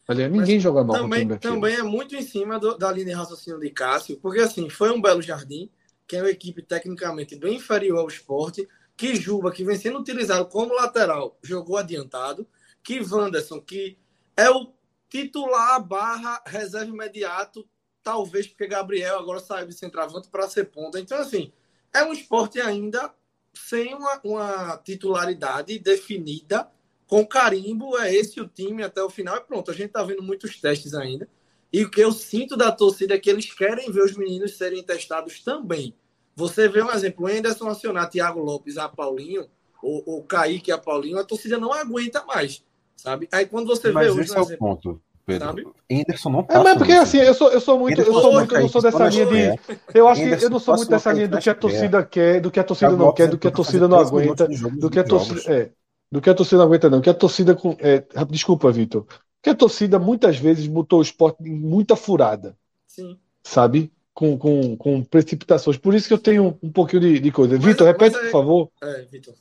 Aliás, 0.07 0.31
ninguém 0.31 0.59
joga 0.59 0.83
mal 0.83 0.87
contra 0.95 1.05
um 1.05 1.09
Também, 1.09 1.19
time 1.21 1.33
daquele. 1.33 1.53
também 1.53 1.75
é 1.75 1.83
muito 1.83 2.15
em 2.15 2.21
cima 2.21 2.59
do- 2.59 2.77
da 2.77 2.91
linha 2.91 3.07
de 3.07 3.11
raciocínio 3.13 3.59
de 3.59 3.69
Cássio, 3.69 4.19
porque 4.19 4.39
assim, 4.39 4.69
foi 4.69 4.91
um 4.91 5.01
belo 5.01 5.21
jardim, 5.21 5.69
que 6.07 6.15
é 6.15 6.21
uma 6.21 6.29
equipe 6.29 6.61
tecnicamente 6.61 7.35
bem 7.35 7.55
inferior 7.55 7.99
ao 7.99 8.07
esporte, 8.07 8.67
que 8.95 9.15
Juba, 9.15 9.51
que 9.51 9.63
vem 9.63 9.75
sendo 9.77 9.99
utilizado 9.99 10.45
como 10.47 10.75
lateral, 10.75 11.37
jogou 11.41 11.77
adiantado, 11.77 12.45
que 12.83 12.99
Wanderson, 13.01 13.59
que 13.59 13.97
é 14.37 14.49
o 14.51 14.71
titular 15.09 15.81
barra 15.83 16.41
reserva 16.45 16.91
imediato, 16.91 17.67
talvez 18.03 18.45
porque 18.45 18.67
Gabriel 18.67 19.17
agora 19.17 19.39
saiu 19.39 19.65
de 19.65 19.73
centroavante 19.73 20.27
para 20.27 20.47
ser 20.47 20.65
ponta. 20.65 20.99
Então, 20.99 21.17
assim, 21.17 21.51
é 21.93 22.03
um 22.03 22.13
esporte 22.13 22.59
ainda 22.59 23.13
sem 23.53 23.93
uma, 23.93 24.19
uma 24.23 24.77
titularidade 24.77 25.77
definida, 25.79 26.67
com 27.07 27.25
carimbo, 27.25 27.97
é 27.99 28.13
esse 28.13 28.41
o 28.41 28.47
time 28.47 28.81
até 28.83 29.03
o 29.03 29.09
final 29.09 29.37
e 29.37 29.41
pronto. 29.41 29.69
A 29.69 29.73
gente 29.73 29.91
tá 29.91 30.03
vendo 30.03 30.23
muitos 30.23 30.59
testes 30.59 30.93
ainda. 30.93 31.27
E 31.71 31.83
o 31.83 31.89
que 31.89 32.01
eu 32.01 32.11
sinto 32.11 32.57
da 32.57 32.71
torcida 32.71 33.15
é 33.15 33.19
que 33.19 33.29
eles 33.29 33.51
querem 33.53 33.91
ver 33.91 34.03
os 34.03 34.15
meninos 34.17 34.57
serem 34.57 34.83
testados 34.83 35.43
também. 35.43 35.95
Você 36.35 36.67
vê 36.67 36.81
um 36.81 36.91
exemplo, 36.91 37.25
o 37.25 37.27
Anderson 37.27 37.67
acionar 37.67 38.09
Thiago 38.09 38.39
Lopes 38.39 38.77
a 38.77 38.89
Paulinho, 38.89 39.47
ou, 39.81 40.03
ou 40.05 40.23
Kaique 40.23 40.71
a 40.71 40.77
Paulinho, 40.77 41.19
a 41.19 41.23
torcida 41.23 41.59
não 41.59 41.73
aguenta 41.73 42.23
mais, 42.25 42.63
sabe? 42.95 43.27
Aí 43.31 43.45
quando 43.45 43.67
você 43.67 43.89
vê 43.89 43.93
Mas 43.93 44.11
hoje, 44.11 44.21
esse 44.21 44.31
um 44.31 44.35
é 44.35 44.39
o 44.39 44.43
exemplo, 44.43 44.67
ponto, 44.67 45.01
Pedro. 45.25 45.47
sabe? 45.47 45.67
Henderson 45.89 46.29
não 46.29 46.39
É, 46.39 46.43
passa 46.43 46.63
mas 46.63 46.77
porque 46.77 46.91
assim, 46.93 47.17
eu 47.17 47.33
sou, 47.33 47.49
eu 47.49 47.61
sou 47.61 47.79
muito, 47.79 47.99
eu 47.99 48.03
Henderson 48.03 48.21
sou 48.21 48.33
muito, 48.33 48.55
eu 48.55 48.61
não 48.61 48.69
sou 48.69 48.81
dessa 48.81 49.07
linha 49.07 49.25
de. 49.25 49.59
Eu 49.93 50.07
acho 50.07 50.21
que 50.21 50.27
Henderson 50.27 50.45
eu 50.45 50.49
não 50.49 50.59
sou 50.59 50.75
muito 50.75 50.89
dessa 50.89 51.11
linha 51.13 51.27
do 51.27 51.37
que 51.37 51.49
a 51.49 51.55
torcida 51.55 52.03
quer, 52.03 52.41
do 52.41 52.51
que 52.51 52.59
a 52.59 52.63
torcida 52.63 52.89
Thiago 52.89 53.03
não 53.05 53.13
quer, 53.13 53.27
do 53.27 53.37
que 53.37 53.47
a 53.47 53.51
torcida 53.51 53.87
não 53.87 53.97
13 53.97 54.13
minutos 54.15 54.41
aguenta, 54.41 54.71
do 54.79 54.89
que 54.89 54.99
a 54.99 55.03
torcida. 55.03 55.53
É, 55.53 55.69
do 56.11 56.21
que 56.21 56.29
a 56.29 56.33
torcida 56.33 56.57
não 56.57 56.65
aguenta, 56.65 56.89
não. 56.89 57.01
Que 57.01 57.09
a 57.09 57.13
torcida 57.13 57.55
com. 57.55 57.75
é, 57.79 58.03
desculpa, 58.29 58.71
Vitor. 58.71 59.05
Que 59.41 59.49
a 59.49 59.55
torcida 59.55 59.97
muitas 59.99 60.37
vezes 60.37 60.67
botou 60.67 60.99
o 60.99 61.01
esporte 61.01 61.43
em 61.43 61.53
muita 61.53 61.95
furada, 61.95 62.55
Sim. 62.87 63.17
sabe? 63.43 63.91
Com, 64.13 64.37
com, 64.37 64.77
com 64.77 65.03
precipitações. 65.03 65.75
Por 65.77 65.95
isso 65.95 66.07
que 66.07 66.13
eu 66.13 66.19
tenho 66.19 66.57
um 66.61 66.71
pouquinho 66.71 67.01
de, 67.01 67.19
de 67.19 67.31
coisa. 67.31 67.57
Vitor, 67.57 67.87
mas 67.87 67.93
repete, 67.97 68.15
é- 68.15 68.19
por 68.25 68.31
favor. 68.31 68.69
É, 68.81 69.01
Vitor. 69.11 69.33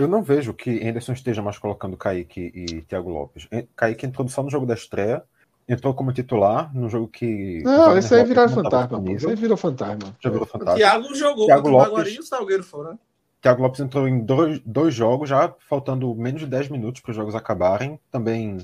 Eu 0.00 0.08
não 0.08 0.22
vejo 0.22 0.52
que 0.54 0.70
Henderson 0.70 1.12
esteja 1.12 1.42
mais 1.42 1.58
colocando 1.58 1.96
Kaique 1.96 2.52
e 2.54 2.82
Thiago 2.82 3.10
Lopes. 3.10 3.46
En- 3.52 3.66
Kaique 3.76 4.06
entrou 4.06 4.28
só 4.28 4.42
no 4.42 4.50
jogo 4.50 4.66
da 4.66 4.74
estreia, 4.74 5.22
entrou 5.68 5.92
como 5.94 6.12
titular 6.12 6.74
no 6.74 6.88
jogo 6.88 7.08
que. 7.08 7.62
Não, 7.64 7.96
esse 7.96 8.14
aí 8.14 8.34
tava 8.34 8.48
fantasma. 8.48 9.02
Isso 9.12 9.28
aí 9.28 9.36
virou 9.36 9.56
fantasma. 9.56 10.16
Já 10.20 10.30
virou 10.30 10.44
O 10.44 10.48
fantasma. 10.48 10.74
Thiago 10.76 11.14
jogou 11.14 11.46
Thiago 11.46 11.62
contra 11.62 11.74
o 11.74 11.78
Lopes. 11.78 11.90
Baguari 11.92 12.14
e 12.14 12.18
o 12.18 12.22
Salgueiro 12.22 12.62
foram, 12.62 12.90
né? 12.92 12.98
Thiago 13.42 13.62
Lopes 13.62 13.80
entrou 13.80 14.06
em 14.06 14.20
dois, 14.20 14.60
dois 14.66 14.94
jogos, 14.94 15.28
já 15.28 15.54
faltando 15.66 16.14
menos 16.14 16.42
de 16.42 16.46
10 16.46 16.68
minutos 16.68 17.00
para 17.00 17.10
os 17.10 17.16
jogos 17.16 17.34
acabarem. 17.34 17.98
Também 18.10 18.58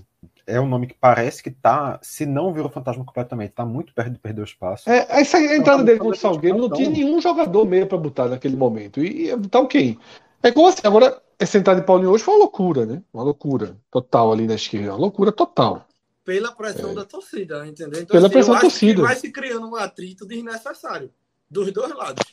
é 0.47 0.61
um 0.61 0.67
nome 0.67 0.87
que 0.87 0.95
parece 1.01 1.43
que 1.43 1.51
tá, 1.51 1.99
se 2.03 2.27
não 2.27 2.53
virou 2.53 2.69
fantasma 2.69 3.03
completamente, 3.03 3.53
tá 3.53 3.65
muito 3.65 3.95
perto 3.95 4.11
de 4.13 4.19
perder 4.19 4.43
o 4.43 4.45
espaço. 4.45 4.89
É, 4.91 5.07
essa 5.21 5.41
entrada 5.41 5.79
Não, 5.79 5.85
dele 5.85 5.99
contra 5.99 6.17
o 6.17 6.21
Salgueiro 6.21 6.59
não 6.59 6.71
tinha 6.71 6.91
nenhum 6.91 7.19
jogador 7.23 7.65
meio 7.65 7.87
para 7.87 7.97
botar 7.97 8.29
naquele 8.29 8.55
momento. 8.55 9.03
E 9.03 9.29
ia 9.29 9.37
botar 9.39 9.61
o 9.61 9.67
quem? 9.67 9.99
É 10.43 10.53
como 10.53 10.69
assim, 10.69 10.83
agora, 10.85 11.23
essa 11.39 11.59
entrada 11.59 11.81
de 11.81 11.87
Paulinho 11.87 12.11
hoje 12.11 12.25
foi 12.25 12.35
uma 12.35 12.41
loucura, 12.41 12.87
né? 12.87 13.03
Uma 13.13 13.23
loucura 13.23 13.77
total 13.91 14.33
ali 14.33 14.47
na 14.47 14.55
esquerda. 14.55 14.93
Uma 14.93 14.99
loucura 14.99 15.33
total. 15.33 15.87
Pela 16.25 16.51
pressão 16.53 16.95
da 16.95 17.05
torcida, 17.05 17.67
entendeu? 17.67 18.01
Então, 18.03 18.15
Pela 18.15 18.27
assim, 18.27 18.33
pressão 18.33 18.55
da 18.55 18.61
torcida. 18.61 19.03
vai 19.03 19.15
se 19.15 19.31
criando 19.31 19.69
um 19.69 19.77
atrito 19.77 20.27
desnecessário 20.27 21.11
dos 21.49 21.71
dois 21.73 21.95
lados. 21.95 22.25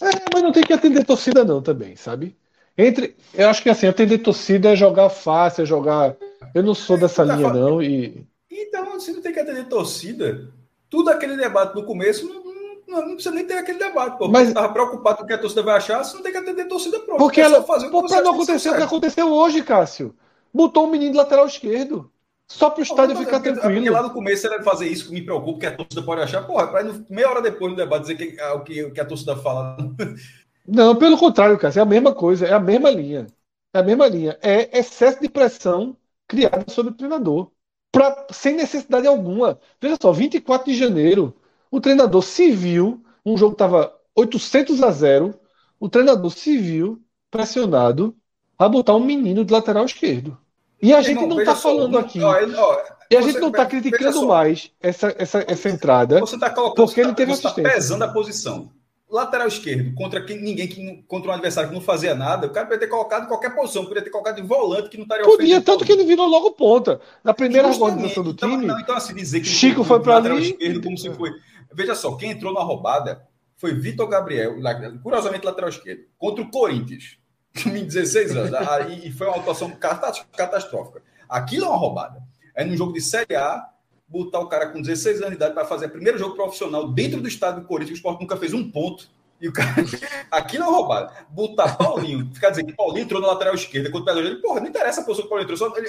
É, 0.00 0.08
mas 0.32 0.42
não 0.42 0.50
tem 0.52 0.64
que 0.64 0.72
atender 0.72 1.04
torcida, 1.04 1.44
não, 1.44 1.60
também, 1.60 1.94
sabe? 1.94 2.36
Entre, 2.76 3.14
eu 3.34 3.48
acho 3.48 3.62
que 3.62 3.68
assim, 3.70 3.86
atender 3.86 4.18
torcida 4.18 4.70
é 4.72 4.76
jogar 4.76 5.08
fácil, 5.10 5.62
é 5.62 5.66
jogar. 5.66 6.16
Eu 6.54 6.62
não 6.62 6.74
sou 6.74 6.96
dessa 6.98 7.24
Tá 7.24 7.36
linha, 7.36 7.52
não. 7.52 7.82
E 7.82 8.26
Então, 8.50 8.98
se 8.98 9.12
não 9.12 9.20
tem 9.20 9.32
que 9.32 9.40
atender 9.40 9.68
torcida, 9.68 10.50
tudo 10.88 11.10
aquele 11.10 11.36
debate 11.36 11.74
no 11.74 11.84
começo 11.84 12.26
não, 12.26 12.43
não, 12.86 13.00
não 13.06 13.14
precisa 13.14 13.34
nem 13.34 13.46
ter 13.46 13.54
aquele 13.54 13.78
debate, 13.78 14.18
pô. 14.18 14.28
Mas- 14.28 14.52
tava 14.52 14.72
preocupado 14.72 15.18
com 15.18 15.24
o 15.24 15.26
que 15.26 15.32
a 15.32 15.38
torcida 15.38 15.62
vai 15.62 15.76
achar, 15.76 16.02
você 16.04 16.14
não 16.16 16.22
tem 16.22 16.32
que 16.32 16.38
atender 16.38 16.66
torcida 16.66 16.98
pronto. 17.00 17.18
porque 17.18 17.40
é 17.40 17.44
ela, 17.44 17.62
fazer 17.62 17.86
o 17.86 17.88
que 17.88 17.92
pô, 17.92 18.00
pra 18.02 18.08
não 18.08 18.14
acha 18.16 18.22
que 18.22 18.28
acontecer 18.34 18.70
o 18.70 18.76
que 18.76 18.82
aconteceu 18.82 19.32
hoje, 19.32 19.62
Cássio. 19.62 20.14
Botou 20.52 20.86
um 20.86 20.90
menino 20.90 21.12
de 21.12 21.18
lateral 21.18 21.46
esquerdo. 21.46 22.10
Só 22.46 22.68
pro 22.68 22.82
estádio 22.82 23.14
Não, 23.14 23.22
ficar 23.24 23.38
porque- 23.40 23.52
Porque 23.52 23.66
tranquilo. 23.68 23.94
lá 23.94 24.02
no 24.02 24.10
começo 24.10 24.46
era 24.46 24.62
fazer 24.62 24.86
isso 24.86 25.06
que 25.08 25.14
me 25.14 25.22
preocupa, 25.22 25.60
que 25.60 25.66
a 25.66 25.74
torcida 25.76 26.02
pode 26.02 26.20
achar. 26.20 26.46
Porra, 26.46 26.66
pra 26.68 26.82
no- 26.84 27.04
meia 27.08 27.30
hora 27.30 27.40
depois 27.40 27.72
do 27.72 27.76
debate 27.76 28.02
dizer 28.02 28.16
que, 28.16 28.38
ah, 28.40 28.54
o, 28.54 28.60
que, 28.62 28.84
o 28.84 28.92
que 28.92 29.00
a 29.00 29.04
torcida 29.04 29.34
fala. 29.36 29.76
Não, 30.68 30.94
pelo 30.96 31.18
contrário, 31.18 31.58
Cássio, 31.58 31.80
é 31.80 31.82
a 31.82 31.86
mesma 31.86 32.14
coisa, 32.14 32.46
é 32.46 32.52
a 32.52 32.60
mesma 32.60 32.90
linha. 32.90 33.26
É 33.72 33.78
a 33.78 33.82
mesma 33.82 34.06
linha. 34.06 34.38
É 34.42 34.78
excesso 34.78 35.20
de 35.20 35.28
pressão 35.28 35.96
criada 36.28 36.64
sobre 36.68 36.92
o 36.92 36.96
treinador. 36.96 37.50
Pra, 37.90 38.26
sem 38.30 38.54
necessidade 38.56 39.06
alguma. 39.06 39.58
Veja 39.80 39.96
só, 40.00 40.12
24 40.12 40.70
de 40.70 40.76
janeiro, 40.78 41.34
o 41.74 41.80
treinador 41.80 42.22
se 42.22 42.52
viu, 42.52 43.02
um 43.26 43.36
jogo 43.36 43.54
estava 43.54 43.92
800 44.14 44.80
a 44.80 44.92
0, 44.92 45.34
o 45.80 45.88
treinador 45.88 46.30
se 46.30 46.56
viu 46.56 47.02
pressionado 47.32 48.14
a 48.56 48.68
botar 48.68 48.94
um 48.94 49.04
menino 49.04 49.44
de 49.44 49.52
lateral 49.52 49.84
esquerdo. 49.84 50.38
E 50.80 50.94
a 50.94 51.02
gente 51.02 51.26
não 51.26 51.40
está 51.40 51.56
falando 51.56 51.98
aqui. 51.98 52.22
ó, 52.22 52.30
ó, 52.30 52.78
E 53.10 53.16
a 53.16 53.22
gente 53.22 53.40
não 53.40 53.48
está 53.48 53.66
criticando 53.66 54.24
mais 54.24 54.70
essa, 54.80 55.12
essa, 55.18 55.44
essa 55.48 55.68
entrada. 55.68 56.20
Você 56.20 56.36
está 56.36 56.48
colocando. 56.50 56.86
Porque 56.86 57.00
ele 57.00 57.08
você 57.08 57.14
teve 57.16 57.32
tá, 57.32 57.36
você 57.36 57.42
tá 57.42 57.48
assistência. 57.48 57.74
pesando 57.74 58.04
a 58.04 58.08
posição. 58.08 58.70
Lateral 59.10 59.48
esquerdo, 59.48 59.94
contra 59.94 60.24
quem, 60.24 60.40
ninguém 60.40 60.66
que 60.68 61.04
contra 61.08 61.30
um 61.30 61.34
adversário 61.34 61.68
que 61.70 61.74
não 61.74 61.82
fazia 61.82 62.14
nada, 62.14 62.46
o 62.46 62.50
cara 62.50 62.66
poderia 62.66 62.86
ter 62.86 62.90
colocado 62.90 63.24
em 63.24 63.28
qualquer 63.28 63.54
posição, 63.54 63.82
poderia 63.82 64.02
ter 64.02 64.10
colocado 64.10 64.36
de 64.36 64.42
volante 64.42 64.88
que 64.88 64.96
não 64.96 65.04
estaria 65.04 65.24
Podia, 65.24 65.60
tanto 65.60 65.84
que 65.84 65.92
ele 65.92 66.04
virou 66.04 66.26
logo 66.26 66.52
ponta. 66.52 67.00
Na 67.22 67.34
primeira 67.34 67.68
organização 67.68 68.22
do 68.22 68.30
então, 68.30 68.50
time, 68.50 68.66
Não, 68.66 68.80
então, 68.80 68.96
assim, 68.96 69.14
dizer 69.14 69.40
que 69.40 69.46
Chico 69.46 69.84
foi 69.84 69.98
lateral 69.98 70.36
ali. 70.36 70.50
esquerdo, 70.50 70.82
como 70.82 70.98
se 70.98 71.10
foi. 71.10 71.30
Veja 71.74 71.94
só, 71.94 72.16
quem 72.16 72.30
entrou 72.30 72.52
na 72.52 72.62
roubada 72.62 73.26
foi 73.56 73.74
Vitor 73.74 74.08
Gabriel, 74.08 74.56
curiosamente 75.02 75.44
lateral 75.44 75.70
esquerdo, 75.70 76.04
contra 76.18 76.42
o 76.42 76.50
Corinthians, 76.50 77.18
em 77.66 77.84
16 77.84 78.36
anos. 78.36 78.58
E 79.02 79.10
foi 79.12 79.26
uma 79.26 79.36
atuação 79.36 79.70
catastrófica. 79.70 81.02
Aquilo 81.28 81.66
é 81.66 81.68
uma 81.68 81.78
roubada. 81.78 82.22
É 82.54 82.64
num 82.64 82.76
jogo 82.76 82.92
de 82.92 83.00
Série 83.00 83.34
A, 83.34 83.68
botar 84.06 84.40
o 84.40 84.48
cara 84.48 84.68
com 84.68 84.80
16 84.80 85.18
anos 85.18 85.30
de 85.30 85.36
idade 85.36 85.54
para 85.54 85.64
fazer 85.64 85.86
o 85.86 85.90
primeiro 85.90 86.18
jogo 86.18 86.36
profissional 86.36 86.88
dentro 86.88 87.20
do 87.20 87.28
estádio 87.28 87.62
do 87.62 87.66
Corinthians, 87.66 87.96
o 87.96 87.98
Sport 87.98 88.20
nunca 88.20 88.36
fez 88.36 88.52
um 88.52 88.70
ponto. 88.70 89.08
E 89.40 89.48
o 89.48 89.52
cara. 89.52 89.74
Aquilo 90.30 90.64
é 90.64 90.66
uma 90.68 90.76
roubada. 90.76 91.12
Botar 91.28 91.76
Paulinho, 91.76 92.32
ficar 92.32 92.50
dizendo 92.50 92.68
que 92.68 92.72
Paulinho 92.74 93.04
entrou 93.04 93.20
na 93.20 93.28
lateral 93.28 93.54
esquerda 93.54 93.90
contra 93.90 94.14
o 94.14 94.16
Horizonte. 94.16 94.40
Porra, 94.40 94.60
não 94.60 94.68
interessa 94.68 95.00
a 95.00 95.04
posição 95.04 95.24
que 95.24 95.28
Paulinho 95.28 95.52
entrou, 95.52 95.58
só, 95.58 95.76
ele, 95.76 95.88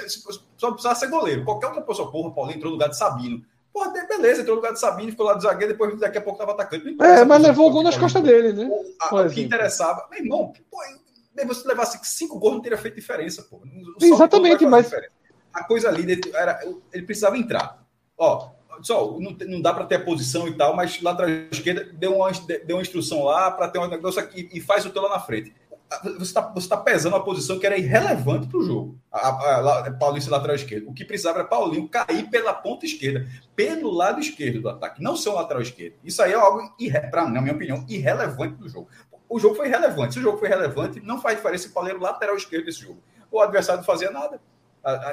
só 0.58 0.72
precisava 0.72 0.96
ser 0.96 1.08
goleiro. 1.08 1.46
Qualquer 1.46 1.68
outra 1.68 1.82
pessoa, 1.82 2.12
porra, 2.12 2.32
Paulinho 2.32 2.58
entrou 2.58 2.72
no 2.72 2.76
lugar 2.76 2.90
de 2.90 2.98
Sabino. 2.98 3.46
Porra, 3.76 3.92
beleza, 4.08 4.40
entrou 4.40 4.56
no 4.56 4.62
lugar 4.62 4.72
de 4.72 4.80
Sabino, 4.80 5.12
ficou 5.12 5.26
lá 5.26 5.34
de 5.34 5.44
zagueiro, 5.44 5.74
depois 5.74 6.00
daqui 6.00 6.18
a 6.18 6.22
pouco 6.22 6.40
tava 6.40 6.54
interessa 6.54 7.22
É, 7.22 7.26
mas 7.26 7.42
levou 7.44 7.68
o 7.68 7.72
gol 7.74 7.84
nas 7.84 7.98
costas 7.98 8.24
dele, 8.24 8.54
né? 8.54 8.70
a- 9.02 9.14
o 9.16 9.30
que 9.30 9.42
interessava. 9.42 10.08
Meu 10.10 10.20
irmão, 10.22 10.54
pô, 10.72 10.78
mesmo 11.36 11.54
se 11.54 11.68
levasse 11.68 12.00
cinco 12.04 12.40
gols, 12.40 12.54
não 12.54 12.62
teria 12.62 12.78
feito 12.78 12.96
diferença, 12.96 13.44
pô. 13.44 13.60
Exatamente, 14.02 14.66
mas- 14.66 14.86
diferença. 14.86 15.12
A 15.54 15.66
coisa 15.66 15.90
ali 15.90 16.22
era, 16.34 16.58
ele 16.94 17.06
precisava 17.06 17.38
entrar. 17.38 17.86
Ó, 18.18 18.48
só, 18.82 19.12
não, 19.20 19.36
não 19.46 19.62
dá 19.62 19.74
para 19.74 19.84
ter 19.86 19.96
a 19.96 20.04
posição 20.06 20.48
e 20.48 20.54
tal, 20.54 20.74
mas 20.74 21.02
lateral 21.02 21.30
esquerda 21.52 21.84
deu 21.94 22.16
uma, 22.16 22.32
deu 22.66 22.78
uma 22.78 22.82
instrução 22.82 23.24
lá 23.26 23.52
para 23.52 23.68
ter 23.68 23.80
um 23.80 23.88
negócio 23.90 24.22
aqui 24.22 24.50
e 24.54 24.62
faz 24.62 24.86
o 24.86 24.90
teu 24.90 25.02
lá 25.02 25.10
na 25.10 25.20
frente. 25.20 25.54
Você 26.04 26.24
está 26.24 26.42
você 26.42 26.68
tá 26.68 26.78
pesando 26.78 27.14
uma 27.14 27.24
posição 27.24 27.60
que 27.60 27.66
era 27.66 27.78
irrelevante 27.78 28.48
para 28.48 28.58
o 28.58 28.64
jogo. 28.64 29.00
A, 29.12 29.30
a, 29.30 29.88
a, 29.88 29.92
Paulinho 29.92 30.22
ser 30.22 30.32
lateral 30.32 30.56
esquerdo. 30.56 30.90
O 30.90 30.94
que 30.94 31.06
precisava 31.06 31.40
era 31.40 31.48
Paulinho 31.48 31.88
cair 31.88 32.30
pela 32.30 32.54
ponta 32.54 32.86
esquerda, 32.86 33.28
pelo 33.56 33.92
lado 33.92 34.20
esquerdo 34.20 34.62
do 34.62 34.70
ataque, 34.70 35.02
não 35.02 35.16
ser 35.16 35.30
um 35.30 35.36
lateral 35.36 35.62
esquerdo. 35.62 35.96
Isso 36.04 36.22
aí 36.22 36.32
é 36.32 36.36
algo, 36.36 36.62
pra, 37.12 37.30
na 37.30 37.40
minha 37.42 37.54
opinião, 37.54 37.86
irrelevante 37.88 38.56
do 38.56 38.68
jogo. 38.68 38.90
O 39.30 39.40
jogo 39.40 39.56
foi 39.56 39.68
irrelevante. 39.68 40.14
Se 40.14 40.20
o 40.20 40.24
jogo 40.24 40.38
foi 40.38 40.50
relevante, 40.50 41.00
não 41.02 41.22
faz 41.22 41.38
diferença 41.38 41.68
o 41.68 41.72
Paulinho 41.72 41.94
era 41.94 42.00
o 42.00 42.04
lateral 42.04 42.36
esquerdo 42.36 42.66
desse 42.66 42.82
jogo. 42.82 43.00
O 43.32 43.40
adversário 43.40 43.80
não 43.80 43.86
fazia 43.86 44.12
nada. 44.12 44.40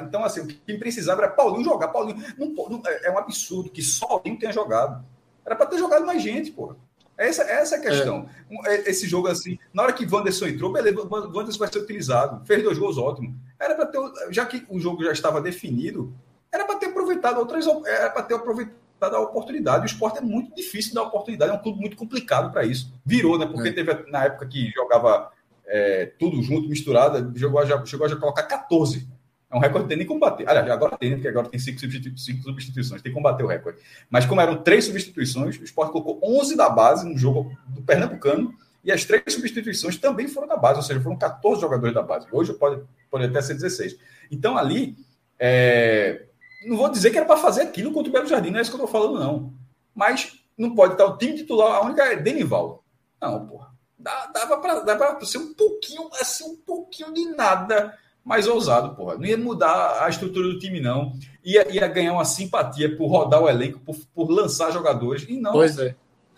Então, 0.03 0.23
assim, 0.23 0.41
o 0.41 0.47
que 0.47 0.77
precisava 0.77 1.23
era 1.23 1.31
Paulinho 1.31 1.63
jogar. 1.63 1.87
Paulinho 1.87 2.23
não, 2.37 2.47
não- 2.69 2.81
é 2.85 3.07
é 3.07 3.11
um 3.11 3.17
absurdo 3.17 3.69
que 3.69 3.81
só 3.81 4.05
Paulinho 4.07 4.37
tenha 4.37 4.51
jogado. 4.51 5.03
Era 5.45 5.55
para 5.55 5.65
ter 5.65 5.77
jogado 5.77 6.05
mais 6.05 6.21
gente, 6.21 6.51
porra. 6.51 6.75
Essa, 7.17 7.43
essa 7.43 7.75
é 7.75 7.79
a 7.79 7.81
questão. 7.81 8.27
Um, 8.49 8.65
é- 8.67 8.89
Esse 8.89 9.07
jogo, 9.07 9.27
assim, 9.27 9.57
na 9.73 9.83
hora 9.83 9.93
que 9.93 10.05
Wanderson 10.05 10.47
entrou, 10.47 10.71
beleza, 10.71 11.01
Wanderson 11.03 11.59
vai 11.59 11.71
ser 11.71 11.79
utilizado. 11.79 12.45
Fez 12.45 12.63
dois 12.63 12.77
gols, 12.77 12.97
ótimo. 12.97 13.35
Era 13.59 13.75
para 13.75 13.85
ter, 13.85 13.99
já 14.31 14.45
que 14.45 14.65
o 14.69 14.79
jogo 14.79 15.03
já 15.03 15.11
estava 15.11 15.39
definido, 15.41 16.13
era 16.51 16.65
para 16.65 16.75
ter 16.75 16.87
aproveitado 16.87 17.37
outras, 17.39 17.65
era 17.85 18.09
para 18.09 18.23
ter 18.23 18.35
aproveitado 18.35 19.15
a 19.15 19.19
oportunidade. 19.19 19.83
O 19.83 19.85
esporte 19.85 20.17
é 20.17 20.21
muito 20.21 20.55
difícil 20.55 20.93
dar 20.93 21.03
oportunidade, 21.03 21.51
é 21.51 21.55
um 21.55 21.59
clube 21.61 21.79
muito 21.79 21.95
complicado 21.97 22.51
para 22.51 22.63
isso. 22.65 22.91
Virou, 23.05 23.37
né? 23.37 23.45
Porque 23.45 23.69
É. 23.69 23.71
teve 23.73 23.93
na 24.09 24.25
época 24.25 24.45
que 24.47 24.71
jogava 24.71 25.31
é, 25.65 26.11
tudo 26.19 26.41
junto, 26.41 26.67
misturado, 26.67 27.31
jogou, 27.39 27.65
já, 27.65 27.83
chegou 27.85 28.05
a 28.05 28.09
já 28.09 28.15
colocar 28.17 28.43
14. 28.43 29.07
É 29.53 29.55
um 29.55 29.59
recorde 29.59 29.83
que 29.83 29.89
tem 29.89 29.97
nem 29.97 30.07
como 30.07 30.19
bater. 30.19 30.49
Aliás, 30.49 30.67
agora 30.71 30.97
tem, 30.97 31.11
né? 31.11 31.15
porque 31.17 31.27
agora 31.27 31.47
tem 31.47 31.59
cinco, 31.59 31.79
cinco 31.79 32.41
substituições, 32.41 33.03
tem 33.03 33.13
como 33.13 33.23
bater 33.23 33.43
o 33.43 33.47
recorde. 33.47 33.77
Mas 34.09 34.25
como 34.25 34.41
eram 34.41 34.63
três 34.63 34.85
substituições, 34.85 35.59
o 35.59 35.63
Sport 35.63 35.91
colocou 35.91 36.19
11 36.23 36.57
da 36.57 36.69
base 36.69 37.07
no 37.07 37.15
jogo 37.15 37.55
do 37.67 37.83
Pernambucano 37.83 38.51
e 38.83 38.91
as 38.91 39.05
três 39.05 39.23
substituições 39.27 39.95
também 39.95 40.27
foram 40.27 40.47
da 40.47 40.57
base, 40.57 40.77
ou 40.77 40.83
seja, 40.83 40.99
foram 40.99 41.15
14 41.15 41.61
jogadores 41.61 41.93
da 41.93 42.01
base. 42.01 42.25
Hoje 42.31 42.51
pode, 42.53 42.81
pode 43.11 43.25
até 43.25 43.43
ser 43.43 43.53
16. 43.53 43.95
Então 44.31 44.57
ali, 44.57 44.97
é, 45.37 46.25
não 46.65 46.75
vou 46.75 46.89
dizer 46.89 47.11
que 47.11 47.17
era 47.17 47.25
para 47.25 47.37
fazer 47.37 47.61
aquilo 47.61 47.91
contra 47.91 48.09
o 48.09 48.13
Belo 48.13 48.27
Jardim, 48.27 48.49
não 48.49 48.57
é 48.57 48.61
isso 48.63 48.71
que 48.71 48.81
eu 48.81 48.83
estou 48.83 49.01
falando, 49.01 49.19
não. 49.19 49.53
Mas 49.93 50.33
não 50.57 50.73
pode 50.73 50.93
estar 50.93 51.05
o 51.05 51.15
time 51.15 51.35
titular, 51.35 51.75
a 51.75 51.85
única 51.85 52.03
é 52.03 52.15
Denival. 52.15 52.83
Não, 53.21 53.45
porra. 53.45 53.71
Dava 53.99 54.57
para 54.57 55.25
ser 55.25 55.37
um 55.37 55.53
pouquinho, 55.53 56.09
assim, 56.19 56.43
um 56.43 56.55
pouquinho 56.57 57.13
de 57.13 57.35
nada 57.35 57.97
mais 58.23 58.47
ousado, 58.47 58.95
porra. 58.95 59.15
Não 59.15 59.25
ia 59.25 59.37
mudar 59.37 60.03
a 60.03 60.09
estrutura 60.09 60.47
do 60.47 60.57
time, 60.59 60.79
não. 60.79 61.13
Ia, 61.43 61.69
ia 61.73 61.87
ganhar 61.87 62.13
uma 62.13 62.25
simpatia 62.25 62.95
por 62.95 63.07
rodar 63.07 63.41
o 63.41 63.49
elenco, 63.49 63.79
por, 63.79 63.95
por 64.13 64.29
lançar 64.29 64.71
jogadores. 64.71 65.25
E 65.27 65.37
não. 65.39 65.51
Pois 65.51 65.77
é. 65.77 65.95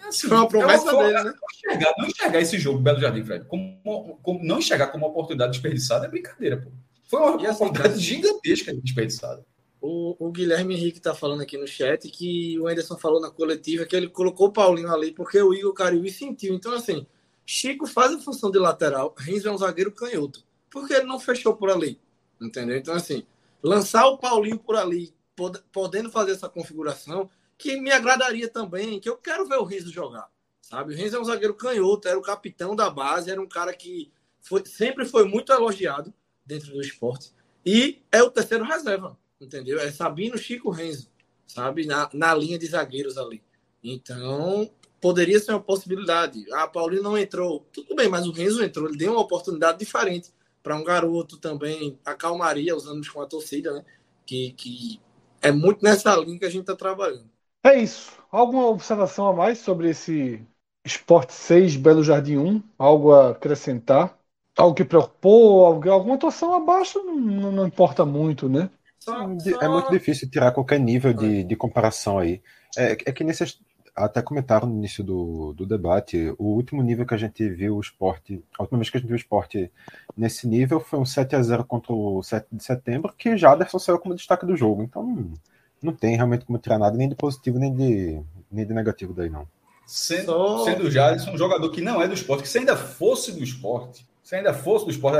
assim, 0.08 0.28
Foi 0.28 0.38
uma 0.38 0.48
promessa 0.48 0.92
dele, 0.98 1.14
né? 1.14 1.24
Não 1.24 1.34
enxergar, 1.72 1.94
não 1.98 2.08
enxergar 2.08 2.40
esse 2.42 2.58
jogo, 2.58 2.80
Belo 2.80 3.00
Jardim, 3.00 3.24
Fred, 3.24 3.46
como, 3.46 4.18
como- 4.24 4.44
não 4.44 4.60
enxergar 4.60 4.88
como 4.88 5.06
uma 5.06 5.12
oportunidade 5.12 5.52
desperdiçada 5.54 6.06
é 6.06 6.10
brincadeira, 6.10 6.58
pô. 6.58 6.70
Foi 7.08 7.20
uma, 7.20 7.42
E 7.42 7.46
assim, 7.46 7.56
oportunidade 7.64 7.90
cara- 7.94 8.00
gigantesca 8.00 8.74
desperdiçada. 8.74 9.46
O, 9.80 10.16
o 10.18 10.32
Guilherme 10.32 10.74
Henrique 10.74 11.00
tá 11.00 11.14
falando 11.14 11.42
aqui 11.42 11.56
no 11.60 11.68
chat 11.68 12.10
que 12.10 12.58
o 12.60 12.68
Anderson 12.68 12.98
falou 12.98 13.22
na 13.22 13.30
coletiva 13.30 13.86
que 13.86 13.96
ele 13.96 14.08
colocou 14.10 14.48
o 14.48 14.52
Paulinho 14.52 14.92
ali 14.92 15.12
porque 15.12 15.40
o 15.40 15.54
Igor 15.54 15.74
Cariúi 15.74 16.10
sentiu. 16.10 16.56
Então, 16.56 16.74
assim, 16.74 17.06
Chico 17.46 17.86
faz 17.86 18.12
a 18.14 18.18
função 18.20 18.50
de 18.50 18.58
lateral, 18.58 19.14
Renzo 19.16 19.48
é 19.48 19.52
um 19.52 19.58
zagueiro 19.58 19.92
canhoto. 19.92 20.44
Por 20.76 20.86
que 20.90 20.94
ele 20.94 21.06
não 21.06 21.18
fechou 21.18 21.56
por 21.56 21.70
ali? 21.72 21.98
Entendeu? 22.42 22.76
Então, 22.76 22.94
assim, 22.94 23.26
lançar 23.64 24.08
o 24.08 24.18
Paulinho 24.18 24.60
por 24.60 24.76
ali, 24.76 25.16
pod- 25.34 25.64
podendo 25.72 26.12
fazer 26.12 26.34
essa 26.34 26.50
configuração, 26.50 27.30
que 27.58 27.80
me 27.80 27.94
agradaria 27.94 28.50
também, 28.50 29.00
que 29.00 29.08
eu 29.08 29.16
quero 29.16 29.46
ver 29.48 29.56
o 29.56 29.64
Renzo 29.64 29.90
jogar. 29.90 30.30
Sabe? 30.62 30.94
O 30.94 30.98
Renzo 30.98 31.16
é 31.16 31.22
um 31.22 31.24
zagueiro 31.24 31.54
canhoto, 31.54 32.10
era 32.10 32.20
o 32.20 32.22
capitão 32.22 32.76
da 32.76 32.90
base, 32.90 33.32
era 33.32 33.42
um 33.42 33.48
cara 33.48 33.74
que 33.74 34.12
foi- 34.42 34.66
sempre 34.66 35.06
foi 35.06 35.24
muito 35.24 35.54
elogiado 35.54 36.14
dentro 36.46 36.74
do 36.74 36.82
esporte. 36.82 37.32
E 37.66 38.02
é 38.12 38.22
o 38.22 38.30
terceiro 38.30 38.66
reserva, 38.66 39.18
entendeu? 39.40 39.80
É 39.80 39.90
Sabino, 39.94 40.38
Chico, 40.38 40.72
Renzo, 40.72 41.10
sabe? 41.48 41.86
Na, 41.86 42.10
na 42.14 42.36
linha 42.36 42.60
de 42.60 42.68
zagueiros 42.68 43.18
ali. 43.18 43.42
Então, 43.82 44.70
poderia 45.00 45.40
ser 45.40 45.52
uma 45.54 45.62
possibilidade. 45.62 46.46
Ah, 46.52 46.68
Paulinho 46.68 47.02
não 47.02 47.18
entrou. 47.18 47.66
Tudo 47.72 47.96
bem, 47.96 48.10
mas 48.10 48.28
o 48.28 48.32
Renzo 48.34 48.62
entrou. 48.62 48.90
Ele 48.90 48.98
deu 48.98 49.14
uma 49.14 49.22
oportunidade 49.22 49.80
diferente 49.80 50.34
para 50.66 50.76
um 50.76 50.84
garoto 50.84 51.38
também. 51.38 52.00
A 52.04 52.16
calmaria, 52.16 52.76
usando 52.76 53.08
com 53.14 53.22
a 53.22 53.28
torcida, 53.28 53.72
né? 53.72 53.86
Que, 54.26 54.52
que 54.54 55.00
é 55.42 55.52
muito 55.52 55.84
nessa 55.84 56.16
linha 56.18 56.40
que 56.40 56.46
a 56.46 56.50
gente 56.50 56.62
está 56.62 56.76
trabalhando. 56.76 57.30
É 57.64 57.76
isso. 57.80 58.12
Alguma 58.32 58.68
observação 58.68 59.28
a 59.28 59.34
mais 59.34 59.58
sobre 59.60 59.90
esse 59.90 60.46
Sport 60.86 61.32
6 61.32 61.76
Belo 61.76 62.04
Jardim 62.04 62.38
1? 62.38 62.64
Algo 62.78 63.14
a 63.14 63.32
acrescentar? 63.32 64.18
Algo 64.58 64.76
que 64.76 64.86
preocupou? 64.86 65.66
Alguma 65.66 66.16
atuação 66.16 66.54
abaixo 66.54 67.04
não, 67.04 67.52
não- 67.52 67.68
importa 67.68 68.06
muito, 68.06 68.48
né? 68.48 68.70
Só, 69.00 69.14
É 69.62 69.68
muito 69.68 69.90
difícil 69.90 70.30
tirar 70.30 70.52
qualquer 70.52 70.80
nível 70.80 71.14
de, 71.14 71.44
de 71.44 71.56
comparação 71.56 72.20
aí. 72.20 72.42
É, 72.78 72.92
é 72.94 73.12
que 73.14 73.24
nesses. 73.24 73.60
Até 73.96 74.22
comentaram 74.22 74.68
no 74.68 74.76
início 74.76 75.04
do, 75.04 75.54
do 75.54 75.66
debate, 75.66 76.34
o 76.38 76.46
último 76.48 76.84
nível 76.84 77.06
que 77.06 77.14
a 77.14 77.18
gente 77.18 77.48
viu 77.50 77.78
o 77.78 77.80
esporte, 77.80 78.44
a 78.60 78.64
última 78.64 78.78
vez 78.80 78.90
que 78.90 78.98
a 78.98 79.00
gente 79.00 79.08
viu 79.08 79.16
o 79.16 79.20
esporte 79.20 79.72
nesse 80.18 80.48
nível 80.48 80.82
foi 80.82 81.00
um 81.00 81.06
7 81.06 81.36
a 81.36 81.42
0 81.42 81.64
contra 81.64 81.94
o 81.94 82.22
7 82.22 82.48
de 82.52 82.64
setembro, 82.64 83.14
que 83.18 83.38
Jaderson 83.38 83.80
saiu 83.80 83.98
como 84.00 84.16
destaque 84.16 84.46
do 84.46 84.56
jogo. 84.58 84.84
Então 84.84 85.02
não, 85.02 85.34
não 85.82 85.94
tem 85.94 86.16
realmente 86.18 86.46
como 86.46 86.58
tirar 86.60 86.78
nada, 86.78 86.98
nem 86.98 87.08
de 87.08 87.16
positivo, 87.16 87.58
nem 87.58 87.74
de, 87.74 88.22
nem 88.52 88.66
de 88.66 88.74
negativo 88.74 89.14
daí, 89.14 89.30
não. 89.30 89.48
Sendo, 89.86 90.32
Só- 90.32 90.66
sendo 90.66 90.86
o 90.88 90.92
Jadson 90.92 91.32
um 91.32 91.38
jogador 91.38 91.70
que 91.70 91.80
não 91.80 92.02
é 92.02 92.08
do 92.08 92.14
esporte, 92.14 92.44
que 92.44 92.50
se 92.50 92.58
ainda 92.58 92.76
fosse 92.76 93.32
do 93.32 93.44
esporte, 93.44 94.06
Se 94.24 94.36
ainda 94.36 94.54
fosse 94.54 94.86
do 94.86 94.92
esporte, 94.92 95.20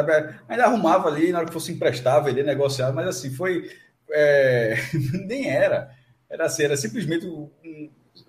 ainda 0.50 0.66
arrumava 0.66 1.08
ali, 1.08 1.32
na 1.32 1.38
hora 1.38 1.48
que 1.48 1.54
fosse 1.54 1.72
emprestar, 1.72 2.24
vender, 2.24 2.44
negociar, 2.44 2.92
mas 2.92 3.08
assim, 3.08 3.30
foi. 3.30 3.70
É, 4.12 4.76
nem 5.28 5.48
era. 5.48 5.92
Era 6.28 6.46
assim, 6.46 6.64
era 6.64 6.76
simplesmente 6.76 7.26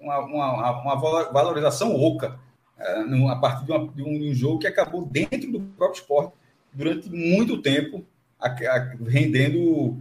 uma, 0.07 0.20
uma, 0.20 0.83
uma 0.83 1.33
valorização 1.33 1.95
oca 1.95 2.39
é, 2.78 3.01
a 3.01 3.37
partir 3.37 3.66
de, 3.66 3.73
uma, 3.73 3.89
de, 3.93 4.03
um, 4.03 4.35
jogo 4.35 4.59
que 4.61 4.66
acabou 4.66 5.05
dentro 5.05 5.51
do 5.51 5.61
próprio 5.61 6.01
esporte 6.01 6.35
durante 6.73 7.09
muito 7.11 7.61
tempo, 7.61 8.07
a, 8.39 8.49
a, 8.49 8.97
rendendo 9.07 9.99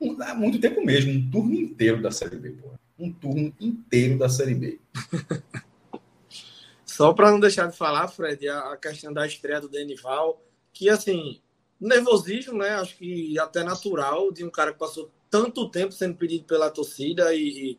um, 0.00 0.16
muito 0.36 0.60
tempo 0.60 0.84
mesmo, 0.84 1.10
um 1.12 1.30
turno 1.30 1.54
inteiro 1.54 2.02
da 2.02 2.10
Série 2.10 2.36
B, 2.36 2.50
porra. 2.50 2.78
Um 2.98 3.12
turno 3.12 3.54
inteiro 3.60 4.18
da 4.18 4.28
Série 4.28 4.54
B. 4.54 4.78
Só 6.84 7.12
para 7.12 7.30
não 7.30 7.38
deixar 7.38 7.68
de 7.68 7.76
falar, 7.76 8.08
Fred, 8.08 8.48
a, 8.48 8.72
a 8.72 8.76
questão 8.76 9.12
da 9.12 9.26
estreia 9.26 9.60
do 9.60 9.68
Denival, 9.68 10.42
que 10.72 10.90
assim, 10.90 11.40
nervosismo, 11.80 12.58
né? 12.58 12.70
Acho 12.70 12.96
que 12.96 13.38
até 13.38 13.62
natural 13.62 14.32
de 14.32 14.44
um 14.44 14.50
cara 14.50 14.72
que 14.72 14.78
passou 14.78 15.10
tanto 15.30 15.70
tempo 15.70 15.92
sendo 15.92 16.16
pedido 16.16 16.44
pela 16.44 16.70
torcida 16.70 17.32
e, 17.34 17.72
e 17.72 17.78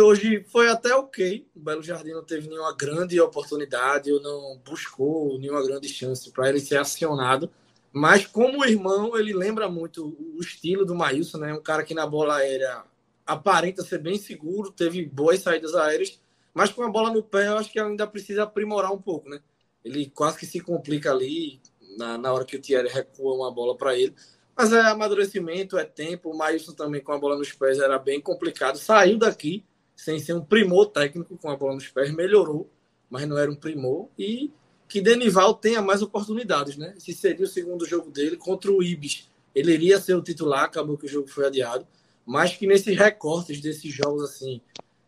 hoje 0.00 0.44
foi 0.44 0.68
até 0.68 0.94
ok. 0.94 1.44
O 1.56 1.60
Belo 1.60 1.82
Jardim 1.82 2.12
não 2.12 2.22
teve 2.22 2.48
nenhuma 2.48 2.72
grande 2.72 3.20
oportunidade, 3.20 4.12
ou 4.12 4.20
não 4.20 4.58
buscou 4.64 5.36
nenhuma 5.38 5.62
grande 5.64 5.88
chance 5.88 6.30
para 6.30 6.48
ele 6.48 6.60
ser 6.60 6.76
acionado. 6.76 7.50
Mas 7.92 8.24
como 8.24 8.64
irmão, 8.64 9.18
ele 9.18 9.32
lembra 9.34 9.68
muito 9.68 10.16
o 10.36 10.40
estilo 10.40 10.86
do 10.86 10.94
Maílson, 10.94 11.38
né? 11.38 11.52
Um 11.52 11.62
cara 11.62 11.82
que 11.82 11.94
na 11.94 12.06
bola 12.06 12.36
aérea 12.36 12.84
aparenta 13.26 13.82
ser 13.82 13.98
bem 13.98 14.16
seguro, 14.18 14.70
teve 14.70 15.04
boas 15.04 15.40
saídas 15.40 15.74
aéreas, 15.74 16.20
mas 16.54 16.70
com 16.70 16.82
a 16.84 16.90
bola 16.90 17.12
no 17.12 17.22
pé, 17.22 17.48
eu 17.48 17.58
acho 17.58 17.70
que 17.72 17.80
ainda 17.80 18.06
precisa 18.06 18.44
aprimorar 18.44 18.92
um 18.92 19.02
pouco, 19.02 19.28
né? 19.28 19.40
Ele 19.84 20.08
quase 20.10 20.38
que 20.38 20.46
se 20.46 20.60
complica 20.60 21.10
ali 21.10 21.60
na, 21.98 22.16
na 22.16 22.32
hora 22.32 22.44
que 22.44 22.56
o 22.56 22.60
Thierry 22.60 22.88
recua 22.88 23.34
uma 23.34 23.50
bola 23.50 23.76
para 23.76 23.98
ele. 23.98 24.14
Mas 24.56 24.72
é 24.72 24.80
amadurecimento, 24.80 25.76
é 25.76 25.84
tempo. 25.84 26.30
O 26.30 26.36
Maílson 26.36 26.72
também 26.72 27.02
com 27.02 27.12
a 27.12 27.18
bola 27.18 27.36
nos 27.36 27.52
pés 27.52 27.78
era 27.78 27.98
bem 27.98 28.20
complicado. 28.20 28.78
Saiu 28.78 29.18
daqui 29.18 29.64
sem 29.94 30.18
ser 30.18 30.34
um 30.34 30.44
primor 30.44 30.86
técnico 30.86 31.36
com 31.36 31.50
a 31.50 31.56
bola 31.56 31.74
nos 31.74 31.88
pés, 31.88 32.12
melhorou, 32.12 32.68
mas 33.08 33.26
não 33.28 33.38
era 33.38 33.50
um 33.50 33.54
primor. 33.54 34.08
E 34.18 34.50
que 34.88 35.00
Denival 35.00 35.54
tenha 35.54 35.80
mais 35.80 36.02
oportunidades, 36.02 36.76
né? 36.76 36.94
Esse 36.96 37.14
seria 37.14 37.44
o 37.44 37.48
segundo 37.48 37.86
jogo 37.86 38.10
dele 38.10 38.36
contra 38.36 38.70
o 38.70 38.82
Ibis. 38.82 39.30
Ele 39.54 39.72
iria 39.72 40.00
ser 40.00 40.14
o 40.14 40.22
titular, 40.22 40.64
acabou 40.64 40.98
que 40.98 41.06
o 41.06 41.08
jogo 41.08 41.28
foi 41.28 41.46
adiado. 41.46 41.86
Mas 42.26 42.56
que 42.56 42.66
nesses 42.66 42.96
recortes 42.96 43.60
desses 43.60 43.92
jogos 43.92 44.22
assim, 44.22 44.60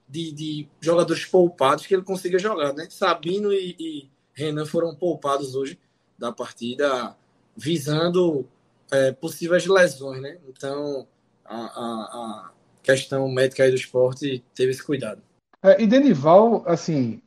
de, 0.09 0.33
de 0.33 0.69
jogadores 0.81 1.25
poupados, 1.25 1.87
que 1.87 1.95
ele 1.95 2.03
consiga 2.03 2.39
jogar, 2.39 2.73
né? 2.73 2.89
Sabino 2.91 3.53
e, 3.53 3.77
e 3.79 4.11
Renan 4.33 4.67
foram 4.67 4.95
poupados 4.95 5.55
hoje 5.55 5.79
da 6.19 6.33
partida, 6.33 7.17
visando 7.57 8.47
é, 8.91 9.13
possíveis 9.13 9.67
lesões, 9.67 10.23
né? 10.23 10.39
Então, 10.49 11.07
a, 11.45 11.57
a 11.57 12.53
questão 12.85 13.29
médica 13.29 13.65
aí 13.65 13.71
do 13.71 13.77
esporte 13.77 14.45
teve 14.55 14.71
esse 14.71 14.85
cuidado. 14.85 15.21
É, 15.63 15.83
e 15.83 15.87
Denival, 15.87 16.63
assim, 16.67 17.21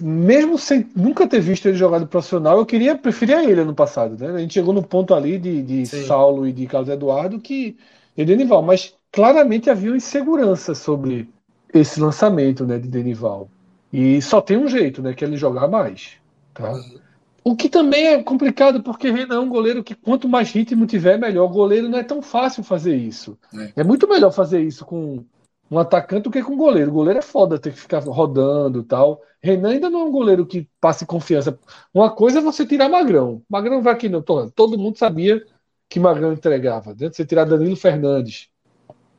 mesmo 0.00 0.58
sem 0.58 0.88
nunca 0.96 1.28
ter 1.28 1.40
visto 1.40 1.66
ele 1.66 1.76
jogado 1.76 2.06
profissional, 2.06 2.58
eu 2.58 2.66
queria 2.66 2.96
preferia 2.96 3.44
ele 3.44 3.60
ano 3.60 3.74
passado, 3.74 4.16
né? 4.18 4.34
A 4.34 4.38
gente 4.38 4.54
chegou 4.54 4.72
no 4.72 4.82
ponto 4.82 5.14
ali 5.14 5.38
de, 5.38 5.62
de 5.62 5.86
Saulo 5.86 6.46
e 6.46 6.52
de 6.52 6.66
Carlos 6.66 6.88
Eduardo 6.88 7.38
que 7.38 7.76
e 8.16 8.24
Denival, 8.24 8.62
mas 8.62 8.94
claramente 9.10 9.70
havia 9.70 9.94
insegurança 9.94 10.74
sobre 10.74 11.28
esse 11.72 12.00
lançamento, 12.00 12.66
né, 12.66 12.78
de 12.78 12.88
Denival. 12.88 13.48
E 13.92 14.20
só 14.20 14.40
tem 14.40 14.56
um 14.56 14.68
jeito, 14.68 15.02
né, 15.02 15.14
que 15.14 15.24
é 15.24 15.28
ele 15.28 15.36
jogar 15.36 15.68
mais, 15.68 16.12
tá? 16.54 16.72
Uhum. 16.72 16.98
O 17.44 17.56
que 17.56 17.68
também 17.68 18.06
é 18.06 18.22
complicado, 18.22 18.82
porque 18.82 19.10
Renan 19.10 19.36
é 19.36 19.40
um 19.40 19.48
goleiro 19.48 19.82
que 19.82 19.94
quanto 19.94 20.28
mais 20.28 20.50
ritmo 20.52 20.86
tiver, 20.86 21.18
melhor. 21.18 21.44
O 21.46 21.52
goleiro 21.52 21.88
não 21.88 21.98
é 21.98 22.04
tão 22.04 22.22
fácil 22.22 22.62
fazer 22.62 22.94
isso. 22.94 23.36
É, 23.54 23.80
é 23.80 23.84
muito 23.84 24.08
melhor 24.08 24.30
fazer 24.30 24.60
isso 24.60 24.84
com 24.84 25.24
um 25.68 25.78
atacante 25.78 26.24
do 26.24 26.30
que 26.30 26.42
com 26.42 26.52
um 26.52 26.56
goleiro. 26.56 26.90
O 26.90 26.94
goleiro 26.94 27.18
é 27.18 27.22
foda 27.22 27.58
ter 27.58 27.72
que 27.72 27.80
ficar 27.80 28.00
rodando 28.00 28.80
e 28.80 28.84
tal. 28.84 29.20
Renan 29.42 29.70
ainda 29.70 29.90
não 29.90 30.02
é 30.02 30.04
um 30.04 30.12
goleiro 30.12 30.46
que 30.46 30.68
passe 30.80 31.04
confiança. 31.04 31.58
Uma 31.92 32.10
coisa 32.10 32.38
é 32.38 32.42
você 32.42 32.64
tirar 32.64 32.88
Magrão. 32.88 33.42
Magrão 33.48 33.82
vai 33.82 33.92
aqui, 33.92 34.08
não. 34.08 34.22
Todo 34.22 34.78
mundo 34.78 34.98
sabia 34.98 35.42
que 35.88 35.98
Magrão 35.98 36.32
entregava. 36.32 36.94
Né? 36.98 37.10
Você 37.10 37.24
tirar 37.24 37.44
Danilo 37.44 37.74
Fernandes. 37.74 38.48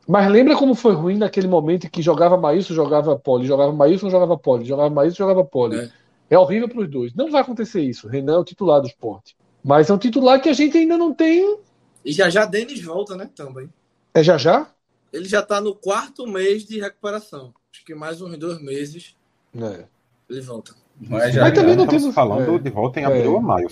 Mas 0.06 0.30
lembra 0.30 0.56
como 0.56 0.74
foi 0.74 0.94
ruim 0.94 1.16
naquele 1.16 1.48
momento 1.48 1.90
que 1.90 2.02
jogava 2.02 2.36
Maílson, 2.36 2.74
jogava 2.74 3.18
Poli, 3.18 3.46
jogava 3.46 3.72
Maílson, 3.72 4.10
jogava 4.10 4.36
Poli, 4.36 4.64
jogava 4.64 4.90
Maílson, 4.90 5.16
jogava 5.16 5.44
Poli. 5.44 5.78
É. 5.78 5.90
É 6.28 6.38
horrível 6.38 6.68
para 6.68 6.80
os 6.80 6.90
dois. 6.90 7.14
Não 7.14 7.30
vai 7.30 7.42
acontecer 7.42 7.82
isso. 7.82 8.08
Renan 8.08 8.34
é 8.34 8.38
o 8.38 8.44
titular 8.44 8.80
do 8.80 8.86
esporte. 8.86 9.36
Mas 9.62 9.88
é 9.88 9.94
um 9.94 9.98
titular 9.98 10.40
que 10.40 10.48
a 10.48 10.52
gente 10.52 10.76
ainda 10.76 10.96
não 10.96 11.12
tem. 11.12 11.58
E 12.04 12.12
já 12.12 12.28
já 12.28 12.44
Denis 12.44 12.82
volta, 12.82 13.16
né? 13.16 13.30
Também. 13.34 13.68
É 14.12 14.22
já 14.22 14.36
já? 14.36 14.66
Ele 15.12 15.26
já 15.26 15.40
está 15.40 15.60
no 15.60 15.74
quarto 15.74 16.26
mês 16.26 16.64
de 16.64 16.80
recuperação. 16.80 17.54
Acho 17.72 17.84
que 17.84 17.94
mais 17.94 18.20
uns 18.20 18.36
dois 18.36 18.60
meses. 18.60 19.16
É. 19.56 19.84
Ele 20.28 20.40
volta. 20.40 20.74
Mas, 21.00 21.34
já, 21.34 21.42
Mas 21.42 21.54
também 21.54 21.76
não 21.76 21.86
temos 21.86 22.14
falando 22.14 22.56
é, 22.56 22.58
de 22.58 22.70
volta 22.70 23.00
em 23.00 23.04
abril 23.04 23.24
é, 23.24 23.28
ou 23.28 23.40
maio, 23.40 23.68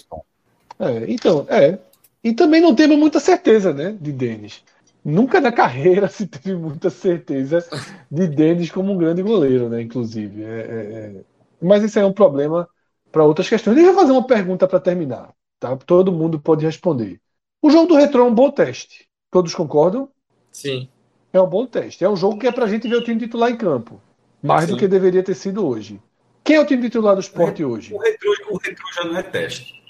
É, 0.79 1.05
então, 1.09 1.47
é. 1.49 1.79
E 2.23 2.33
também 2.33 2.61
não 2.61 2.75
temos 2.75 2.99
muita 2.99 3.21
certeza, 3.21 3.73
né, 3.73 3.97
de 4.01 4.13
Denis. 4.13 4.63
Nunca 5.05 5.41
na 5.41 5.51
carreira 5.51 6.07
se 6.09 6.27
teve 6.27 6.57
muita 6.57 6.91
certeza 6.91 7.65
de 8.11 8.27
Denis 8.29 8.71
como 8.71 8.93
um 8.93 8.99
grande 8.99 9.23
goleiro, 9.23 9.69
né? 9.69 9.83
Inclusive. 9.83 10.43
É, 10.43 10.47
é, 10.47 10.51
é. 10.51 11.32
Mas 11.63 11.83
isso 11.85 11.99
é 11.99 12.05
um 12.05 12.13
problema 12.13 12.69
para 13.11 13.25
outras 13.25 13.49
questões. 13.49 13.77
Deixa 13.77 13.91
eu 13.91 13.95
fazer 13.95 14.13
uma 14.13 14.27
pergunta 14.27 14.67
para 14.67 14.81
terminar. 14.81 15.33
Tá? 15.61 15.77
Todo 15.77 16.11
mundo 16.11 16.41
pode 16.41 16.65
responder. 16.67 17.21
O 17.61 17.71
jogo 17.71 17.87
do 17.87 17.95
Retro 17.95 18.23
é 18.23 18.25
um 18.25 18.35
bom 18.35 18.51
teste. 18.51 19.07
Todos 19.31 19.55
concordam? 19.55 20.09
Sim. 20.51 20.89
É 21.33 21.41
um 21.41 21.47
bom 21.47 21.65
teste. 21.65 22.05
É 22.05 22.09
um 22.09 22.17
jogo 22.17 22.39
que 22.39 22.47
é 22.47 22.53
para 22.53 22.65
a 22.65 22.69
gente 22.69 22.89
ver 22.89 22.97
o 22.97 23.05
time 23.05 23.21
titular 23.21 23.51
em 23.51 23.57
campo. 23.57 24.01
Mais 24.43 24.65
Sim. 24.65 24.73
do 24.73 24.79
que 24.79 24.89
deveria 24.89 25.23
ter 25.23 25.35
sido 25.35 25.65
hoje. 25.65 26.01
Quem 26.43 26.57
é 26.57 26.61
o 26.61 26.67
time 26.67 26.83
titular 26.83 27.15
do 27.15 27.21
esporte 27.21 27.65
hoje? 27.65 27.95
O 27.95 27.99
retro, 27.99 28.31
o 28.51 28.57
retro 28.57 28.85
já 28.93 29.05
não 29.05 29.17
é 29.17 29.23
teste. 29.23 29.81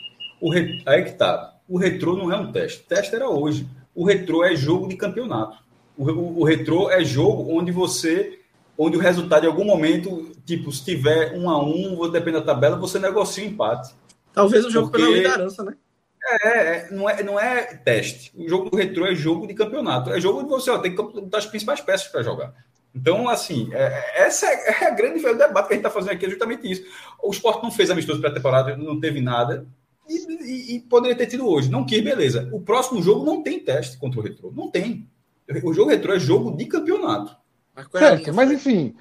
O 0.41 0.53
re... 0.53 0.83
Aí 0.87 1.05
que 1.05 1.13
tá. 1.13 1.57
O 1.67 1.79
retrô 1.79 2.17
não 2.17 2.31
é 2.31 2.37
um 2.37 2.53
teste. 2.53 2.83
O 2.83 2.85
teste 2.85 3.15
era 3.15 3.29
hoje. 3.29 3.67
O 3.95 4.05
retrô 4.05 4.45
é 4.45 4.55
jogo 4.55 4.89
de 4.89 4.97
campeonato. 4.97 5.57
O, 5.97 6.05
o, 6.11 6.41
o 6.41 6.45
retrô 6.45 6.91
é 6.91 7.03
jogo 7.03 7.57
onde 7.57 7.73
você 7.73 8.42
onde 8.77 8.97
o 8.97 9.01
resultado 9.01 9.45
em 9.45 9.49
algum 9.49 9.65
momento, 9.65 10.33
tipo, 10.45 10.73
se 10.73 10.85
tiver 10.85 11.37
um 11.37 11.49
a 11.49 11.63
um, 11.63 12.11
depende 12.11 12.39
da 12.39 12.45
tabela, 12.45 12.77
você 12.77 12.99
negocia 12.99 13.45
o 13.45 13.47
empate. 13.47 13.95
Talvez 14.33 14.65
o 14.65 14.71
jogo 14.71 14.91
Porque... 14.91 15.05
pela 15.05 15.17
liderança, 15.17 15.63
né? 15.63 15.75
É, 16.25 16.49
é, 16.49 16.91
não 16.91 17.11
é, 17.11 17.23
não 17.23 17.41
é 17.41 17.75
teste. 17.77 18.33
O 18.37 18.49
jogo 18.49 18.71
do 18.71 18.77
retrô 18.77 19.07
é 19.07 19.15
jogo 19.15 19.47
de 19.47 19.55
campeonato. 19.55 20.11
É 20.11 20.21
jogo 20.21 20.43
de 20.43 20.49
você 20.49 20.71
ó, 20.71 20.79
tem 20.79 20.95
que 20.95 21.03
botar 21.03 21.39
as 21.39 21.47
principais 21.47 21.81
peças 21.81 22.09
para 22.09 22.23
jogar. 22.23 22.55
Então, 22.95 23.29
assim, 23.29 23.71
é, 23.73 24.23
essa 24.23 24.47
é, 24.47 24.69
é 24.69 24.87
a 24.87 24.91
grande 24.91 25.25
o 25.27 25.37
debate 25.37 25.67
que 25.67 25.73
a 25.73 25.77
gente 25.77 25.87
está 25.87 25.91
fazendo 25.91 26.13
aqui, 26.13 26.27
é 26.27 26.31
justamente 26.31 26.71
isso. 26.71 26.85
O 27.23 27.31
esporte 27.31 27.63
não 27.63 27.71
fez 27.71 27.91
amistoso 27.91 28.21
pré-temporada, 28.21 28.77
não 28.77 29.01
teve 29.01 29.21
nada, 29.21 29.67
e, 30.09 30.15
e, 30.15 30.77
e, 30.77 30.81
poderia 30.81 31.17
ter 31.17 31.27
tido 31.27 31.49
hoje. 31.49 31.71
Não 31.71 31.87
quis, 31.87 32.03
beleza. 32.03 32.49
O 32.53 32.61
próximo 32.61 33.03
jogo 33.03 33.25
não 33.25 33.43
tem 33.43 33.59
teste 33.59 33.97
contra 33.97 34.21
o 34.21 34.23
retrô. 34.23 34.53
Não 34.55 34.71
tem. 34.71 35.09
O 35.65 35.73
jogo 35.73 35.91
retrô 35.91 36.13
é 36.15 36.19
jogo 36.19 36.57
de 36.57 36.67
campeonato. 36.67 37.37
Mas, 37.75 37.87
é 37.87 37.99
certo, 37.99 38.33
mas 38.33 38.51
enfim, 38.51 38.97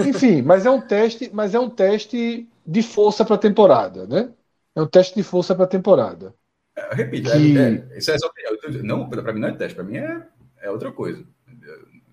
enfim, 0.00 0.42
mas 0.42 0.66
é 0.66 0.70
um 0.70 0.80
teste, 0.80 1.30
mas 1.32 1.54
é 1.54 1.60
um 1.60 1.70
teste 1.70 2.48
de 2.66 2.82
força 2.82 3.24
para 3.24 3.36
a 3.36 3.38
temporada, 3.38 4.06
né? 4.06 4.32
É 4.74 4.82
um 4.82 4.86
teste 4.88 5.14
de 5.16 5.22
força 5.22 5.54
para 5.54 5.64
a 5.64 5.68
temporada. 5.68 6.34
É, 6.76 6.94
repito, 6.94 7.30
que... 7.30 7.58
é, 7.58 7.94
é, 7.94 7.98
isso 7.98 8.10
é 8.10 8.18
só, 8.18 8.30
não, 8.84 9.08
para 9.08 9.32
mim 9.32 9.40
não 9.40 9.48
é 9.48 9.52
teste, 9.56 9.74
para 9.74 9.84
mim 9.84 9.96
é, 9.96 10.26
é 10.62 10.70
outra 10.70 10.92
coisa. 10.92 11.26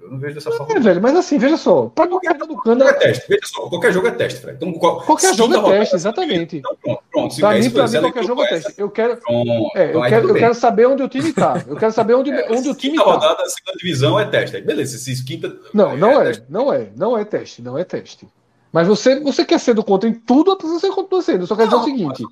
Eu 0.07 0.11
não 0.13 0.19
vejo 0.19 0.35
dessa 0.35 0.51
forma. 0.51 0.73
É, 0.73 0.79
velho, 0.79 1.01
mas 1.01 1.15
assim, 1.15 1.37
veja 1.37 1.57
só. 1.57 1.91
Para 1.93 2.07
qualquer 2.07 2.37
jogo 2.39 2.83
é 2.83 2.93
teste. 2.93 3.25
Veja 3.27 3.41
só, 3.45 3.69
qualquer 3.69 3.93
jogo 3.93 4.07
é 4.07 4.11
teste, 4.11 4.39
Fred. 4.39 4.55
Então, 4.55 4.73
qual, 4.73 5.01
qualquer 5.01 5.35
jogo 5.35 5.53
é 5.53 5.77
teste, 5.79 5.95
exatamente. 5.95 6.57
Então, 6.57 6.77
pronto, 6.81 7.03
pronto. 7.11 7.35
Para 7.39 7.59
mim, 7.59 7.69
para 7.69 7.87
mim, 7.87 7.99
qualquer 7.99 8.23
jogo 8.23 8.43
é 8.43 8.47
teste. 8.47 8.73
Eu 8.77 8.89
quero, 8.89 9.17
pronto, 9.17 9.71
é, 9.75 9.93
eu, 9.93 10.01
quero, 10.01 10.29
eu 10.29 10.35
quero 10.35 10.53
saber 10.53 10.85
onde 10.87 11.03
o 11.03 11.09
time 11.09 11.29
está. 11.29 11.61
Eu 11.67 11.75
quero 11.75 11.91
saber 11.91 12.13
onde, 12.13 12.31
é, 12.31 12.47
onde 12.49 12.69
o 12.69 12.73
time 12.73 12.97
está. 12.97 13.11
rodada, 13.11 13.43
a 13.43 13.49
segunda 13.49 13.77
divisão 13.77 14.19
é 14.19 14.25
teste. 14.25 14.61
Beleza, 14.61 14.97
se 14.97 15.25
quinta. 15.25 15.55
Não, 15.73 15.97
não 15.97 16.21
é, 16.21 16.31
é 16.31 16.43
não 16.49 16.73
é, 16.73 16.89
não 16.95 17.17
é 17.17 17.25
teste, 17.25 17.61
não 17.61 17.77
é 17.77 17.83
teste. 17.83 18.27
Mas 18.71 18.87
você, 18.87 19.19
você 19.19 19.45
quer 19.45 19.59
ser 19.59 19.73
do 19.73 19.83
contra 19.83 20.07
em 20.07 20.13
tudo, 20.13 20.57
você 20.61 20.89
continua 20.89 21.21
sendo. 21.21 21.41
Eu 21.41 21.47
só 21.47 21.55
quero 21.55 21.69
dizer 21.69 21.81
o 21.81 21.83
seguinte. 21.83 22.23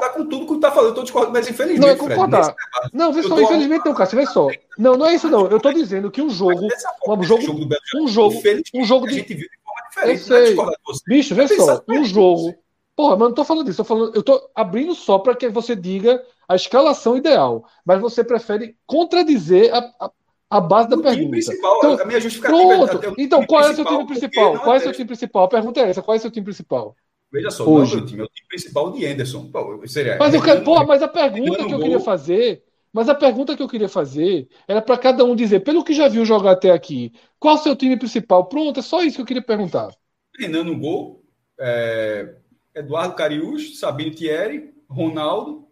Concordar 0.00 0.10
com 0.14 0.24
tudo 0.26 0.46
que 0.46 0.54
tu 0.54 0.60
tá 0.60 0.70
falando, 0.70 0.88
eu 0.88 0.94
tô 0.94 1.02
discordando, 1.02 1.32
mas 1.34 1.48
infelizmente. 1.48 1.80
Não 1.80 1.88
é 1.88 1.96
concordar. 1.96 2.44
Fred, 2.44 2.56
não, 2.92 3.12
vê 3.12 3.22
só, 3.22 3.40
infelizmente 3.40 3.84
não, 3.84 3.94
Cássio, 3.94 4.18
vê 4.18 4.26
só. 4.26 4.48
Não, 4.78 4.96
não 4.96 5.06
é 5.06 5.14
isso, 5.14 5.28
não. 5.28 5.46
Eu 5.46 5.60
tô 5.60 5.72
dizendo 5.72 6.10
que 6.10 6.22
um 6.22 6.30
jogo. 6.30 6.66
Um 7.06 7.22
jogo, 7.22 7.42
um 7.96 8.08
jogo, 8.08 8.42
um 8.74 8.84
jogo 8.84 9.06
de. 9.06 9.48
Eu 10.04 10.16
sei. 10.16 10.56
Bicho, 11.06 11.34
vê 11.34 11.46
só. 11.48 11.82
Um 11.88 12.04
jogo. 12.04 12.54
Porra, 12.96 13.16
mas 13.16 13.28
não 13.28 13.34
tô 13.34 13.44
falando 13.44 13.66
disso. 13.66 13.80
Eu 13.80 13.84
tô, 13.84 13.88
falando, 13.88 14.16
eu 14.16 14.22
tô 14.22 14.50
abrindo 14.54 14.94
só 14.94 15.18
para 15.18 15.34
que 15.34 15.48
você 15.48 15.76
diga 15.76 16.22
a 16.48 16.54
escalação 16.54 17.16
ideal. 17.16 17.64
Mas 17.84 18.00
você 18.00 18.24
prefere 18.24 18.76
contradizer 18.86 19.74
a, 19.74 19.78
a 20.00 20.10
a 20.50 20.60
base 20.60 20.88
da 20.88 20.98
pergunta. 20.98 21.38
Então, 21.38 21.92
a 21.92 22.04
minha 22.04 22.20
justificativa 22.20 22.60
é 22.60 22.86
pronto. 22.88 23.06
É 23.06 23.22
então, 23.22 23.46
qual 23.46 23.62
é 23.62 23.70
o 23.70 23.74
seu 23.76 23.84
time 23.84 24.04
principal? 24.04 24.58
Qual 24.58 24.74
é 24.74 24.78
o 24.78 24.82
seu 24.82 24.92
time 24.92 25.06
principal? 25.06 25.44
A 25.44 25.48
pergunta 25.48 25.80
é 25.80 25.90
essa: 25.90 26.02
qual 26.02 26.16
é 26.16 26.18
o 26.18 26.20
seu 26.20 26.30
time 26.30 26.44
principal? 26.44 26.96
Veja 27.32 27.50
só, 27.50 27.64
Hoje. 27.64 27.96
não 27.96 28.00
é 28.00 28.02
o 28.02 28.06
time, 28.06 28.20
é 28.22 28.24
o 28.24 28.28
time 28.28 28.48
principal 28.48 28.92
de 28.92 29.06
Anderson. 29.06 29.50
Pô, 29.50 29.86
seria, 29.86 30.18
Mas, 30.18 30.34
eu 30.34 30.42
quero, 30.42 30.62
Renan- 30.62 30.62
porra, 30.62 30.84
mas 30.84 31.02
a 31.02 31.08
pergunta 31.08 31.64
Renan 31.64 31.66
que 31.66 31.72
eu 31.74 31.78
no 31.78 31.80
queria 31.80 31.98
gol. 31.98 32.00
fazer, 32.00 32.64
mas 32.92 33.08
a 33.08 33.14
pergunta 33.14 33.56
que 33.56 33.62
eu 33.62 33.68
queria 33.68 33.88
fazer 33.88 34.48
era 34.68 34.82
para 34.82 34.98
cada 34.98 35.24
um 35.24 35.34
dizer, 35.36 35.60
pelo 35.60 35.84
que 35.84 35.94
já 35.94 36.08
viu 36.08 36.24
jogar 36.24 36.52
até 36.52 36.70
aqui, 36.70 37.12
qual 37.38 37.54
o 37.56 37.58
seu 37.58 37.74
time 37.76 37.96
principal? 37.98 38.46
Pronto, 38.48 38.80
é 38.80 38.82
só 38.82 39.02
isso 39.02 39.16
que 39.16 39.22
eu 39.22 39.26
queria 39.26 39.42
perguntar. 39.44 39.90
Renan 40.38 40.64
no 40.64 40.78
gol, 40.78 41.22
é, 41.58 42.36
Eduardo 42.74 43.14
Cariús, 43.14 43.78
Sabino 43.78 44.14
Thierry, 44.14 44.72
Ronaldo, 44.88 45.68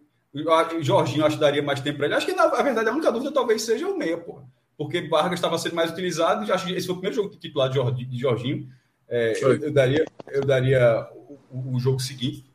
Jorginho 0.81 1.25
acho 1.25 1.35
que 1.37 1.41
daria 1.41 1.63
mais 1.63 1.81
tempo 1.81 1.97
para 1.97 2.05
ele. 2.07 2.15
Acho 2.15 2.25
que, 2.27 2.33
na 2.33 2.47
verdade, 2.47 2.89
a 2.89 2.93
única 2.93 3.11
dúvida 3.11 3.31
talvez 3.31 3.61
seja 3.63 3.87
o 3.87 3.97
meia, 3.97 4.17
pô. 4.17 4.41
Porque 4.77 5.01
Vargas 5.07 5.39
estava 5.39 5.57
sendo 5.57 5.75
mais 5.75 5.91
utilizado, 5.91 6.51
acho 6.53 6.65
que 6.67 6.73
esse 6.73 6.85
foi 6.85 6.95
o 6.95 6.99
primeiro 6.99 7.15
jogo 7.15 7.35
titular 7.37 7.69
de 7.69 8.17
Jorginho. 8.19 8.69
É, 9.07 9.43
eu, 9.43 9.53
eu 9.63 9.71
daria, 9.73 10.05
eu 10.27 10.45
daria 10.45 11.07
o, 11.51 11.75
o 11.75 11.79
jogo 11.79 11.99
seguinte 11.99 12.45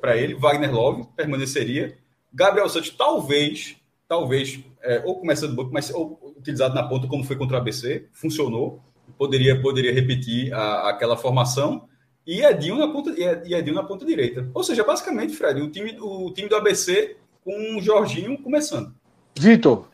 para 0.00 0.16
ele, 0.16 0.34
Wagner 0.34 0.72
Love 0.74 1.06
permaneceria. 1.16 1.96
Gabriel 2.32 2.68
Santos, 2.68 2.90
talvez, 2.90 3.76
talvez, 4.08 4.60
é, 4.82 5.02
ou 5.04 5.18
começando 5.18 5.50
do 5.50 5.56
banco, 5.56 5.72
mas 5.72 5.92
ou 5.92 6.34
utilizado 6.38 6.74
na 6.74 6.82
ponta, 6.82 7.06
como 7.08 7.24
foi 7.24 7.36
contra 7.36 7.56
o 7.56 7.60
ABC, 7.60 8.06
funcionou. 8.12 8.80
Poderia, 9.18 9.60
poderia 9.60 9.92
repetir 9.92 10.52
a- 10.52 10.88
aquela 10.90 11.16
formação. 11.16 11.86
E 12.26 12.42
Edinho 12.44 12.76
na 12.76 12.88
ponta, 12.88 13.10
e 13.44 13.54
Edinho 13.54 13.74
na 13.74 13.82
ponta 13.82 14.04
direita. 14.06 14.48
Ou 14.54 14.62
seja, 14.62 14.84
basicamente, 14.84 15.34
Fred, 15.34 15.60
o 15.60 15.70
time, 15.70 15.96
o 16.00 16.30
time 16.32 16.48
do 16.48 16.54
ABC 16.56 17.16
com 17.44 17.76
o 17.76 17.82
Jorginho 17.82 18.38
começando. 18.40 18.94
Vitor, 19.36 19.88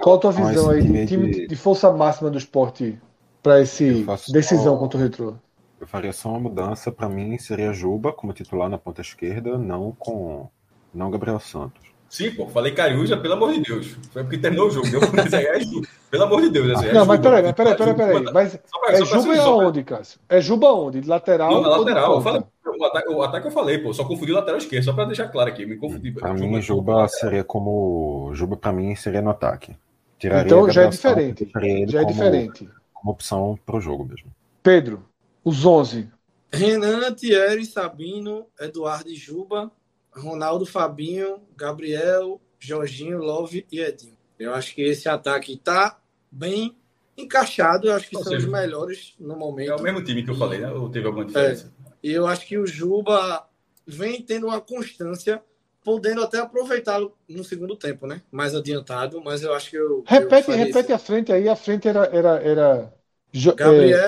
qual 0.00 0.16
a 0.16 0.18
tua 0.18 0.32
visão 0.32 0.70
aí 0.70 1.06
time 1.06 1.46
de- 1.46 1.56
força 1.56 1.90
máxima 1.92 2.30
do 2.30 2.36
esporte 2.38 2.98
para 3.42 3.60
faço 4.04 4.32
decisão 4.32 4.76
contra 4.76 4.98
o 4.98 5.02
Retrô? 5.02 5.34
Eu 5.80 5.86
faria 5.86 6.12
só 6.12 6.30
uma 6.30 6.40
mudança, 6.40 6.90
para 6.90 7.08
mim 7.08 7.38
seria 7.38 7.72
Juba 7.72 8.12
como 8.12 8.32
titular 8.32 8.68
na 8.68 8.78
ponta 8.78 9.00
esquerda, 9.00 9.56
não 9.56 9.92
com 9.92 10.48
não 10.92 11.10
Gabriel 11.10 11.38
Santos. 11.38 11.86
Sim, 12.08 12.30
pô, 12.34 12.48
falei 12.48 12.72
Cariúja, 12.72 13.16
pelo 13.16 13.34
amor 13.34 13.52
de 13.52 13.60
Deus. 13.60 13.92
Foi 14.12 14.22
porque 14.22 14.38
terminou 14.38 14.68
o 14.68 14.70
jogo. 14.70 14.86
É 14.88 16.10
pelo 16.10 16.24
amor 16.24 16.40
de 16.40 16.48
Deus. 16.48 16.70
assim, 16.70 16.86
é 16.86 16.94
Não, 16.94 17.04
mas 17.04 17.16
Juba. 17.18 17.30
peraí, 17.30 17.52
peraí, 17.52 17.76
peraí, 17.76 17.94
peraí. 17.94 18.16
Juba- 18.18 18.32
Mas 18.32 18.56
pra- 18.56 18.92
é 18.92 19.04
Juba 19.04 19.22
pra- 19.34 19.42
aonde, 19.44 19.84
Cássio? 19.84 20.20
É 20.28 20.40
Juba 20.40 20.68
aonde? 20.68 21.00
De 21.02 21.08
lateral 21.08 21.52
Não, 21.52 21.60
lateral. 21.70 22.14
Eu 22.14 22.20
falei, 22.22 22.42
o, 22.66 22.84
ataque, 22.84 23.08
o 23.10 23.22
ataque 23.22 23.46
eu 23.46 23.50
falei, 23.50 23.78
pô. 23.78 23.92
Só 23.92 24.04
confundi 24.04 24.32
o 24.32 24.34
lateral 24.34 24.58
esquerdo, 24.58 24.84
só 24.84 24.92
pra 24.94 25.04
deixar 25.04 25.28
claro 25.28 25.50
aqui. 25.50 25.66
Me 25.66 25.76
confundi. 25.76 26.10
Para 26.12 26.32
mim, 26.32 26.60
Juba 26.62 27.06
seria 27.08 27.44
como 27.44 28.30
Juba 28.34 28.56
para 28.56 28.72
mim 28.72 28.96
seria 28.96 29.20
no 29.20 29.30
ataque. 29.30 29.76
Tiraria 30.18 30.46
Então 30.46 30.70
já 30.70 30.82
é 30.84 30.90
Santos, 30.90 31.34
diferente. 31.36 31.92
Já 31.92 32.00
é 32.00 32.04
como, 32.04 32.12
diferente. 32.12 32.70
como 32.94 33.12
opção 33.12 33.58
para 33.66 33.76
o 33.76 33.80
jogo 33.80 34.04
mesmo. 34.06 34.30
Pedro, 34.62 35.04
os 35.48 35.64
11. 35.64 36.10
Renan, 36.52 37.12
Thierry, 37.14 37.64
Sabino, 37.66 38.46
Eduardo 38.58 39.10
e 39.10 39.14
Juba, 39.14 39.70
Ronaldo, 40.12 40.64
Fabinho, 40.66 41.42
Gabriel, 41.56 42.40
Jorginho, 42.58 43.18
Love 43.18 43.66
e 43.70 43.80
Edinho. 43.80 44.16
Eu 44.38 44.54
acho 44.54 44.74
que 44.74 44.82
esse 44.82 45.08
ataque 45.08 45.54
está 45.54 46.00
bem 46.30 46.76
encaixado. 47.16 47.88
Eu 47.88 47.94
acho 47.94 48.08
que 48.08 48.16
Ou 48.16 48.22
são 48.22 48.32
seja, 48.32 48.46
os 48.46 48.46
melhores 48.46 49.14
no 49.18 49.36
É 49.66 49.74
momento. 49.76 49.76
o 49.76 49.82
mesmo 49.82 50.04
time 50.04 50.24
que 50.24 50.30
eu 50.30 50.34
falei, 50.36 50.60
né? 50.60 50.70
Ou 50.72 50.90
teve 50.90 51.06
alguma 51.06 51.24
diferença? 51.26 51.72
E 52.02 52.10
eu 52.12 52.26
acho 52.26 52.46
que 52.46 52.58
o 52.58 52.66
Juba 52.66 53.46
vem 53.86 54.22
tendo 54.22 54.46
uma 54.46 54.60
constância, 54.60 55.42
podendo 55.82 56.22
até 56.22 56.38
aproveitá-lo 56.38 57.16
no 57.28 57.42
segundo 57.44 57.76
tempo, 57.76 58.06
né? 58.06 58.22
Mais 58.30 58.54
adiantado, 58.54 59.22
mas 59.22 59.42
eu 59.42 59.54
acho 59.54 59.70
que 59.70 59.76
eu. 59.76 60.08
eu 60.16 60.32
Repete, 60.32 60.50
faria 60.50 60.72
repete 60.72 60.92
a 60.92 60.98
frente 60.98 61.32
aí. 61.32 61.48
A 61.48 61.56
frente 61.56 61.88
era. 61.88 62.04
era, 62.06 62.32
era 62.42 62.94
Jo- 63.32 63.60
é, 63.60 63.98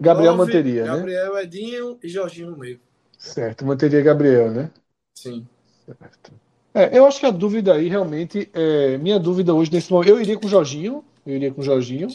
Gabriel. 0.00 0.32
Love, 0.34 0.46
manteria, 0.46 0.84
né? 0.84 0.96
Gabriel, 0.96 1.38
Edinho 1.38 1.98
e 2.02 2.08
Jorginho 2.08 2.50
no 2.50 2.58
meio. 2.58 2.80
Certo, 3.18 3.64
manteria 3.64 4.02
Gabriel, 4.02 4.50
né? 4.50 4.70
Sim. 5.14 5.46
Certo. 5.86 6.32
É, 6.74 6.98
eu 6.98 7.06
acho 7.06 7.20
que 7.20 7.26
a 7.26 7.30
dúvida 7.30 7.72
aí 7.72 7.88
realmente 7.88 8.50
é 8.52 8.98
minha 8.98 9.18
dúvida 9.18 9.54
hoje 9.54 9.72
nesse 9.72 9.90
momento. 9.90 10.10
Eu 10.10 10.20
iria 10.20 10.38
com 10.38 10.46
o 10.46 10.50
Jorginho, 10.50 11.02
eu 11.26 11.34
iria 11.34 11.50
com 11.50 11.62
o 11.62 11.64
Jorginho. 11.64 12.08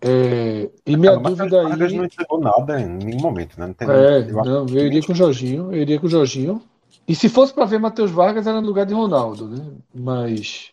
É, 0.00 0.70
e 0.86 0.96
minha 0.96 1.12
Cara, 1.12 1.28
dúvida 1.28 1.60
o 1.60 1.68
Vargas 1.68 1.90
aí 1.90 1.98
não 1.98 2.04
entregou 2.04 2.40
nada 2.40 2.80
em 2.80 2.86
nenhum 2.86 3.20
momento, 3.20 3.58
né? 3.58 3.66
Não 3.66 3.74
tem 3.74 3.88
é, 3.90 4.30
eu 4.30 4.40
acho 4.40 4.48
não, 4.48 4.66
eu 4.68 4.86
iria 4.86 5.02
com 5.02 5.12
o 5.12 5.16
Jorginho, 5.16 5.72
eu 5.72 5.82
iria 5.82 5.98
com 5.98 6.06
o 6.06 6.10
Jorginho. 6.10 6.62
E 7.08 7.14
se 7.16 7.28
fosse 7.28 7.52
para 7.52 7.64
ver 7.64 7.80
Matheus 7.80 8.12
Vargas 8.12 8.46
era 8.46 8.60
no 8.60 8.66
lugar 8.68 8.86
de 8.86 8.94
Ronaldo, 8.94 9.48
né? 9.48 9.66
Mas 9.92 10.70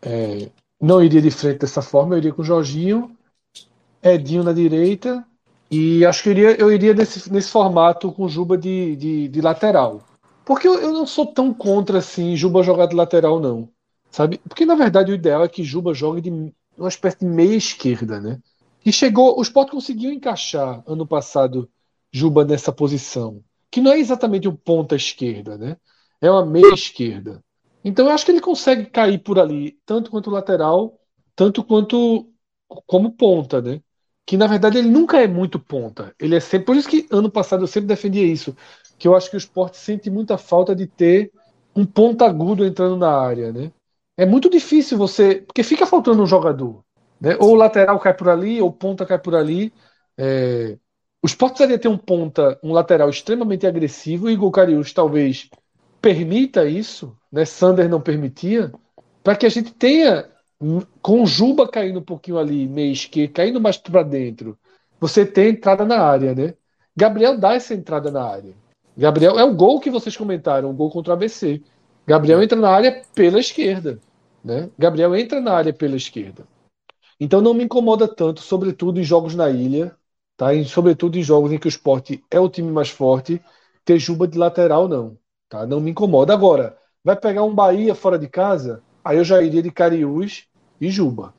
é, 0.00 0.48
não 0.80 1.02
iria 1.02 1.20
de 1.20 1.32
frente 1.32 1.58
dessa 1.58 1.82
forma, 1.82 2.14
eu 2.14 2.18
iria 2.18 2.32
com 2.32 2.42
o 2.42 2.44
Jorginho, 2.44 3.10
Edinho 4.00 4.44
na 4.44 4.52
direita 4.52 5.26
e 5.70 6.04
acho 6.06 6.22
que 6.22 6.28
eu 6.30 6.32
iria, 6.32 6.60
eu 6.60 6.72
iria 6.72 6.94
nesse, 6.94 7.30
nesse 7.32 7.50
formato 7.50 8.10
com 8.12 8.28
Juba 8.28 8.56
de, 8.56 8.96
de, 8.96 9.28
de 9.28 9.40
lateral. 9.40 10.02
Porque 10.44 10.66
eu, 10.66 10.80
eu 10.80 10.92
não 10.92 11.06
sou 11.06 11.26
tão 11.26 11.52
contra 11.52 11.98
assim 11.98 12.36
Juba 12.36 12.62
jogar 12.62 12.86
de 12.86 12.96
lateral, 12.96 13.38
não. 13.38 13.68
Sabe? 14.10 14.38
Porque 14.48 14.64
na 14.64 14.74
verdade 14.74 15.12
o 15.12 15.14
ideal 15.14 15.44
é 15.44 15.48
que 15.48 15.62
Juba 15.62 15.92
jogue 15.92 16.22
de 16.22 16.30
uma 16.76 16.88
espécie 16.88 17.18
de 17.20 17.26
meia 17.26 17.54
esquerda, 17.54 18.20
né? 18.20 18.40
E 18.84 18.92
chegou, 18.92 19.38
o 19.38 19.42
Sport 19.42 19.70
conseguiu 19.70 20.10
encaixar 20.10 20.82
ano 20.86 21.06
passado 21.06 21.68
Juba 22.10 22.44
nessa 22.44 22.72
posição, 22.72 23.42
que 23.70 23.82
não 23.82 23.92
é 23.92 23.98
exatamente 23.98 24.48
um 24.48 24.56
ponta 24.56 24.96
esquerda, 24.96 25.58
né? 25.58 25.76
É 26.20 26.30
uma 26.30 26.46
meia 26.46 26.72
esquerda. 26.72 27.44
Então 27.84 28.06
eu 28.06 28.12
acho 28.12 28.24
que 28.24 28.32
ele 28.32 28.40
consegue 28.40 28.86
cair 28.86 29.18
por 29.18 29.38
ali, 29.38 29.78
tanto 29.84 30.10
quanto 30.10 30.30
lateral, 30.30 30.98
tanto 31.36 31.62
quanto 31.62 32.32
como 32.86 33.12
ponta, 33.12 33.60
né? 33.60 33.80
Que 34.28 34.36
na 34.36 34.46
verdade 34.46 34.76
ele 34.76 34.90
nunca 34.90 35.18
é 35.22 35.26
muito 35.26 35.58
ponta. 35.58 36.14
Ele 36.20 36.36
é 36.36 36.40
sempre, 36.40 36.66
por 36.66 36.76
isso 36.76 36.86
que 36.86 37.06
ano 37.10 37.30
passado 37.30 37.62
eu 37.62 37.66
sempre 37.66 37.86
defendia 37.88 38.26
isso, 38.26 38.54
que 38.98 39.08
eu 39.08 39.16
acho 39.16 39.30
que 39.30 39.36
o 39.36 39.38
Sport 39.38 39.72
sente 39.74 40.10
muita 40.10 40.36
falta 40.36 40.76
de 40.76 40.86
ter 40.86 41.32
um 41.74 41.86
ponta 41.86 42.26
agudo 42.26 42.66
entrando 42.66 42.98
na 42.98 43.10
área, 43.10 43.50
né? 43.50 43.72
É 44.18 44.26
muito 44.26 44.50
difícil 44.50 44.98
você, 44.98 45.36
porque 45.36 45.62
fica 45.62 45.86
faltando 45.86 46.22
um 46.22 46.26
jogador, 46.26 46.84
né? 47.18 47.38
Ou 47.40 47.52
o 47.52 47.54
lateral 47.54 47.98
cai 47.98 48.12
por 48.12 48.28
ali, 48.28 48.60
ou 48.60 48.70
ponta 48.70 49.06
cai 49.06 49.18
por 49.18 49.34
ali. 49.34 49.72
É, 50.18 50.76
o 51.22 51.26
Sport 51.26 51.52
precisaria 51.52 51.78
ter 51.78 51.88
um 51.88 51.96
ponta, 51.96 52.58
um 52.62 52.74
lateral 52.74 53.08
extremamente 53.08 53.66
agressivo, 53.66 54.28
e 54.28 54.34
Igor 54.34 54.50
Cariús 54.50 54.92
talvez 54.92 55.48
permita 56.02 56.68
isso, 56.68 57.16
né? 57.32 57.46
Sander 57.46 57.88
não 57.88 58.02
permitia, 58.02 58.70
para 59.24 59.36
que 59.36 59.46
a 59.46 59.48
gente 59.48 59.72
tenha, 59.72 60.28
com 61.00 61.24
Juba 61.24 61.68
caindo 61.68 62.00
um 62.00 62.04
pouquinho 62.04 62.38
ali, 62.38 62.66
meio 62.66 62.92
esquerdo, 62.92 63.32
caindo 63.32 63.60
mais 63.60 63.76
para 63.76 64.02
dentro, 64.02 64.58
você 65.00 65.24
tem 65.24 65.50
entrada 65.50 65.84
na 65.84 66.00
área, 66.00 66.34
né? 66.34 66.54
Gabriel 66.96 67.38
dá 67.38 67.54
essa 67.54 67.74
entrada 67.74 68.10
na 68.10 68.24
área. 68.24 68.54
Gabriel 68.96 69.38
é 69.38 69.44
o 69.44 69.54
gol 69.54 69.78
que 69.78 69.90
vocês 69.90 70.16
comentaram, 70.16 70.70
o 70.70 70.74
gol 70.74 70.90
contra 70.90 71.12
o 71.12 71.14
ABC. 71.14 71.62
Gabriel 72.04 72.42
entra 72.42 72.58
na 72.58 72.70
área 72.70 73.04
pela 73.14 73.38
esquerda, 73.38 74.00
né? 74.44 74.68
Gabriel 74.76 75.14
entra 75.14 75.40
na 75.40 75.52
área 75.52 75.72
pela 75.72 75.94
esquerda. 75.94 76.44
Então 77.20 77.40
não 77.40 77.54
me 77.54 77.64
incomoda 77.64 78.08
tanto, 78.08 78.40
sobretudo 78.40 78.98
em 78.98 79.04
jogos 79.04 79.36
na 79.36 79.48
ilha, 79.48 79.96
tá? 80.36 80.52
E 80.52 80.64
sobretudo 80.64 81.16
em 81.16 81.22
jogos 81.22 81.52
em 81.52 81.58
que 81.58 81.66
o 81.66 81.68
esporte 81.68 82.24
é 82.28 82.40
o 82.40 82.48
time 82.48 82.72
mais 82.72 82.90
forte, 82.90 83.40
ter 83.84 83.98
Juba 84.00 84.26
de 84.26 84.36
lateral 84.36 84.88
não, 84.88 85.16
tá? 85.48 85.64
Não 85.64 85.80
me 85.80 85.92
incomoda. 85.92 86.32
Agora, 86.32 86.76
vai 87.04 87.14
pegar 87.14 87.44
um 87.44 87.54
Bahia 87.54 87.94
fora 87.94 88.18
de 88.18 88.28
casa, 88.28 88.82
aí 89.04 89.18
eu 89.18 89.24
já 89.24 89.40
iria 89.40 89.62
de 89.62 89.70
Cariús 89.70 90.47
e 90.80 90.90
Juba. 90.90 91.34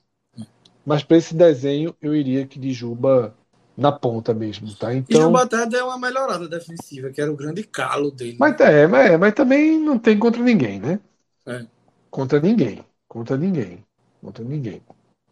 Mas 0.86 1.03
para 1.03 1.18
esse 1.18 1.36
desenho 1.36 1.95
eu 2.02 2.16
iria 2.16 2.45
que 2.45 2.60
de 2.60 2.72
Juba 2.72 3.34
na 3.78 3.91
ponta 3.91 4.34
mesmo, 4.34 4.74
tá? 4.76 4.94
E 4.94 4.98
Então, 4.98 5.22
Juba 5.22 5.44
até 5.44 5.66
deu 5.66 5.88
uma 5.88 5.98
melhorada 5.98 6.48
defensiva, 6.48 7.10
que 7.11 7.22
era 7.22 7.32
o 7.32 7.36
grande 7.36 7.64
calo 7.64 8.11
dele. 8.11 8.38
mas 8.40 8.60
é, 8.60 8.88
mas, 8.88 9.11
é, 9.11 9.18
mas 9.18 9.34
também 9.34 9.80
não 9.80 9.98
tem 9.98 10.18
contra 10.20 10.41
ninguém, 10.41 10.80
né? 10.80 10.99
É. 11.45 11.66
Contra 12.10 12.40
ninguém, 12.40 12.84
contra 13.07 13.38
ninguém, 13.38 13.86
contra 14.22 14.44
ninguém. 14.44 14.82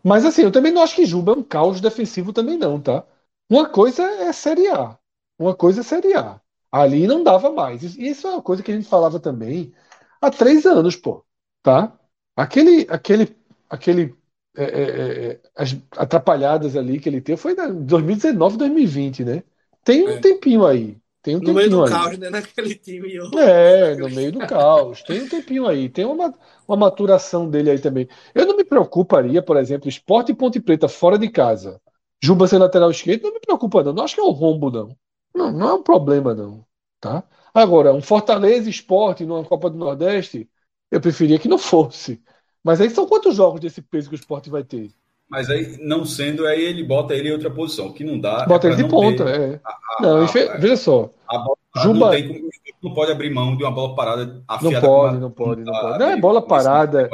Mas 0.03 0.25
assim, 0.25 0.43
eu 0.43 0.51
também 0.51 0.71
não 0.71 0.81
acho 0.81 0.95
que 0.95 1.05
Juba 1.05 1.33
é 1.33 1.35
um 1.35 1.43
caos 1.43 1.81
defensivo 1.81 2.31
também 2.31 2.57
não, 2.57 2.79
tá? 2.79 3.03
Uma 3.49 3.67
coisa 3.67 4.03
é 4.03 4.31
Série 4.31 4.67
A, 4.67 4.97
uma 5.39 5.55
coisa 5.55 5.81
é 5.81 5.83
Série 5.83 6.13
A. 6.15 6.39
Ali 6.71 7.07
não 7.07 7.23
dava 7.23 7.51
mais. 7.51 7.83
E 7.83 8.07
isso 8.07 8.27
é 8.27 8.31
uma 8.31 8.41
coisa 8.41 8.61
que 8.61 8.71
a 8.71 8.75
gente 8.75 8.87
falava 8.87 9.19
também 9.19 9.73
há 10.21 10.29
três 10.29 10.65
anos, 10.65 10.95
pô, 10.95 11.25
tá? 11.63 11.93
Aquele, 12.35 12.85
aquele, 12.89 13.35
aquele, 13.69 14.15
é, 14.55 14.63
é, 14.63 15.31
é, 15.33 15.41
as 15.55 15.75
atrapalhadas 15.97 16.75
ali 16.75 16.99
que 16.99 17.09
ele 17.09 17.21
teve 17.21 17.37
foi 17.41 17.53
em 17.53 17.85
2019, 17.85 18.57
2020, 18.57 19.23
né? 19.23 19.43
Tem 19.83 20.03
um 20.07 20.17
É. 20.17 20.19
tempinho 20.19 20.65
aí, 20.65 20.97
tem 21.21 21.35
um 21.35 21.41
no 21.41 21.53
meio 21.53 21.69
tempinho 21.69 21.79
do 21.79 21.83
aí. 21.83 21.91
caos, 21.91 22.17
né? 22.17 22.29
Naquele 22.29 22.75
time. 22.75 23.13
Eu... 23.15 23.31
É, 23.35 23.95
no 23.95 24.09
meio 24.09 24.31
do 24.31 24.43
caos. 24.43 25.03
Tem 25.03 25.21
um 25.21 25.27
tempinho 25.27 25.67
aí. 25.67 25.89
Tem 25.89 26.05
uma, 26.05 26.33
uma 26.67 26.77
maturação 26.77 27.49
dele 27.49 27.71
aí 27.71 27.79
também. 27.79 28.07
Eu 28.33 28.45
não 28.45 28.55
me 28.55 28.63
preocuparia, 28.63 29.41
por 29.41 29.57
exemplo, 29.57 29.89
Sport 29.89 30.29
e 30.29 30.33
Ponte 30.35 30.59
Preta 30.59 30.87
fora 30.87 31.17
de 31.17 31.29
casa. 31.29 31.81
Juba 32.23 32.47
ser 32.47 32.57
lateral 32.57 32.89
esquerdo, 32.89 33.23
não 33.23 33.33
me 33.33 33.39
preocupa, 33.39 33.83
não. 33.83 33.93
Não 33.93 34.03
acho 34.03 34.15
que 34.15 34.21
é 34.21 34.23
um 34.23 34.31
rombo, 34.31 34.71
não. 34.71 34.97
Não, 35.35 35.51
não 35.51 35.69
é 35.69 35.73
um 35.73 35.83
problema, 35.83 36.33
não. 36.33 36.65
Tá? 36.99 37.23
Agora, 37.53 37.93
um 37.93 38.01
Fortaleza 38.01 38.69
Sport 38.69 39.21
numa 39.21 39.43
Copa 39.45 39.69
do 39.69 39.77
Nordeste, 39.77 40.49
eu 40.89 40.99
preferia 41.01 41.37
que 41.39 41.47
não 41.47 41.57
fosse. 41.57 42.23
Mas 42.67 42.81
aí 42.81 42.89
são 42.89 43.07
quantos 43.07 43.33
jogos 43.33 43.61
desse 43.61 43.81
peso 43.81 44.09
que 44.09 44.15
o 44.15 44.19
Sport 44.19 44.49
vai 44.49 44.61
ter? 44.61 44.89
Mas 45.29 45.49
aí, 45.49 45.77
não 45.81 46.03
sendo, 46.03 46.45
aí 46.45 46.61
ele 46.61 46.83
bota 46.83 47.15
ele 47.15 47.29
em 47.29 47.31
outra 47.31 47.49
posição, 47.49 47.93
que 47.93 48.03
não 48.03 48.19
dá. 48.19 48.45
Bota 48.45 48.67
é 48.67 48.71
ele 48.71 48.83
de 48.83 48.89
ponta, 48.89 49.23
é. 49.23 49.57
A, 49.63 49.69
a, 49.69 50.01
não, 50.01 50.17
a, 50.17 50.57
veja 50.57 50.75
só. 50.75 51.09
A 51.29 51.37
bola 51.37 51.57
Juba... 51.77 51.99
não, 51.99 52.11
tem, 52.11 52.43
não 52.83 52.93
pode 52.93 53.09
abrir 53.13 53.29
mão 53.29 53.55
de 53.55 53.63
uma 53.63 53.71
bola 53.71 53.95
parada 53.95 54.43
afiada. 54.45 54.81
Não 54.81 54.81
pode, 54.81 55.17
não 55.17 55.31
pode, 55.31 55.63
não 55.63 55.71
pode. 55.71 55.99
Não 55.99 56.09
é 56.09 56.17
bola 56.17 56.41
parada. 56.41 57.09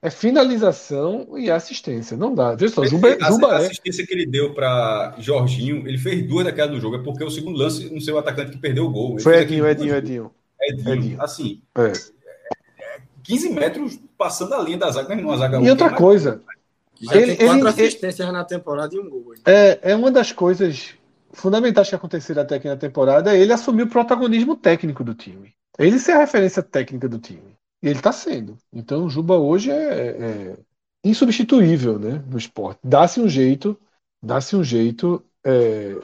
É 0.00 0.08
finalização 0.08 1.36
e 1.36 1.50
assistência. 1.50 2.16
Não 2.16 2.32
dá. 2.32 2.54
Veja 2.54 2.72
só, 2.72 2.84
Juba, 2.84 3.16
a, 3.20 3.28
Juba 3.28 3.56
a 3.56 3.62
é. 3.62 3.66
assistência 3.66 4.06
que 4.06 4.14
ele 4.14 4.26
deu 4.26 4.54
para 4.54 5.16
Jorginho, 5.18 5.88
ele 5.88 5.98
fez 5.98 6.24
duas 6.28 6.44
daquela 6.44 6.70
do 6.70 6.80
jogo. 6.80 6.94
É 6.94 7.02
porque 7.02 7.24
o 7.24 7.30
segundo 7.30 7.58
lance, 7.58 7.92
não 7.92 8.00
sei 8.00 8.14
o 8.14 8.18
atacante 8.18 8.52
que 8.52 8.58
perdeu 8.58 8.84
o 8.84 8.90
gol. 8.90 9.18
Foi 9.18 9.36
Edinho, 9.40 9.66
Edinho, 9.66 9.96
Edinho, 9.96 10.30
Edinho. 10.60 10.94
Edinho. 10.94 11.20
Assim, 11.20 11.60
é. 11.76 11.92
15 13.24 13.50
metros 13.50 13.98
passando 14.16 14.54
a 14.54 14.62
linha 14.62 14.78
da 14.78 14.90
zaga, 14.90 15.14
não, 15.14 15.36
zaga 15.36 15.60
E 15.60 15.70
outra 15.70 15.94
coisa. 15.94 16.40
Ele, 17.00 17.36
tem 17.36 17.46
quatro 17.46 17.60
ele, 17.60 17.68
assistências 17.68 18.20
ele, 18.20 18.32
na 18.32 18.44
temporada 18.44 18.94
e 18.94 18.98
um 18.98 19.10
gol. 19.10 19.34
É, 19.44 19.90
é 19.90 19.96
uma 19.96 20.10
das 20.10 20.30
coisas 20.30 20.94
fundamentais 21.32 21.88
que 21.88 21.94
aconteceram 21.94 22.42
até 22.42 22.56
aqui 22.56 22.68
na 22.68 22.76
temporada. 22.76 23.34
É 23.34 23.40
ele 23.40 23.52
assumir 23.52 23.82
o 23.82 23.88
protagonismo 23.88 24.56
técnico 24.56 25.02
do 25.02 25.14
time. 25.14 25.52
Ele 25.78 25.98
ser 25.98 26.12
a 26.12 26.18
referência 26.18 26.62
técnica 26.62 27.08
do 27.08 27.18
time. 27.18 27.56
E 27.82 27.88
ele 27.88 27.98
está 27.98 28.12
sendo. 28.12 28.56
Então 28.72 29.04
o 29.04 29.10
Juba 29.10 29.36
hoje 29.36 29.70
é, 29.70 29.74
é, 29.74 30.56
insubstituível 31.02 31.98
né, 31.98 32.22
no 32.28 32.38
esporte. 32.38 32.78
Dá-se 32.84 33.20
um 33.20 33.28
jeito, 33.28 33.78
dá-se 34.22 34.54
um 34.54 34.62
jeito 34.62 35.24
é, 35.44 35.96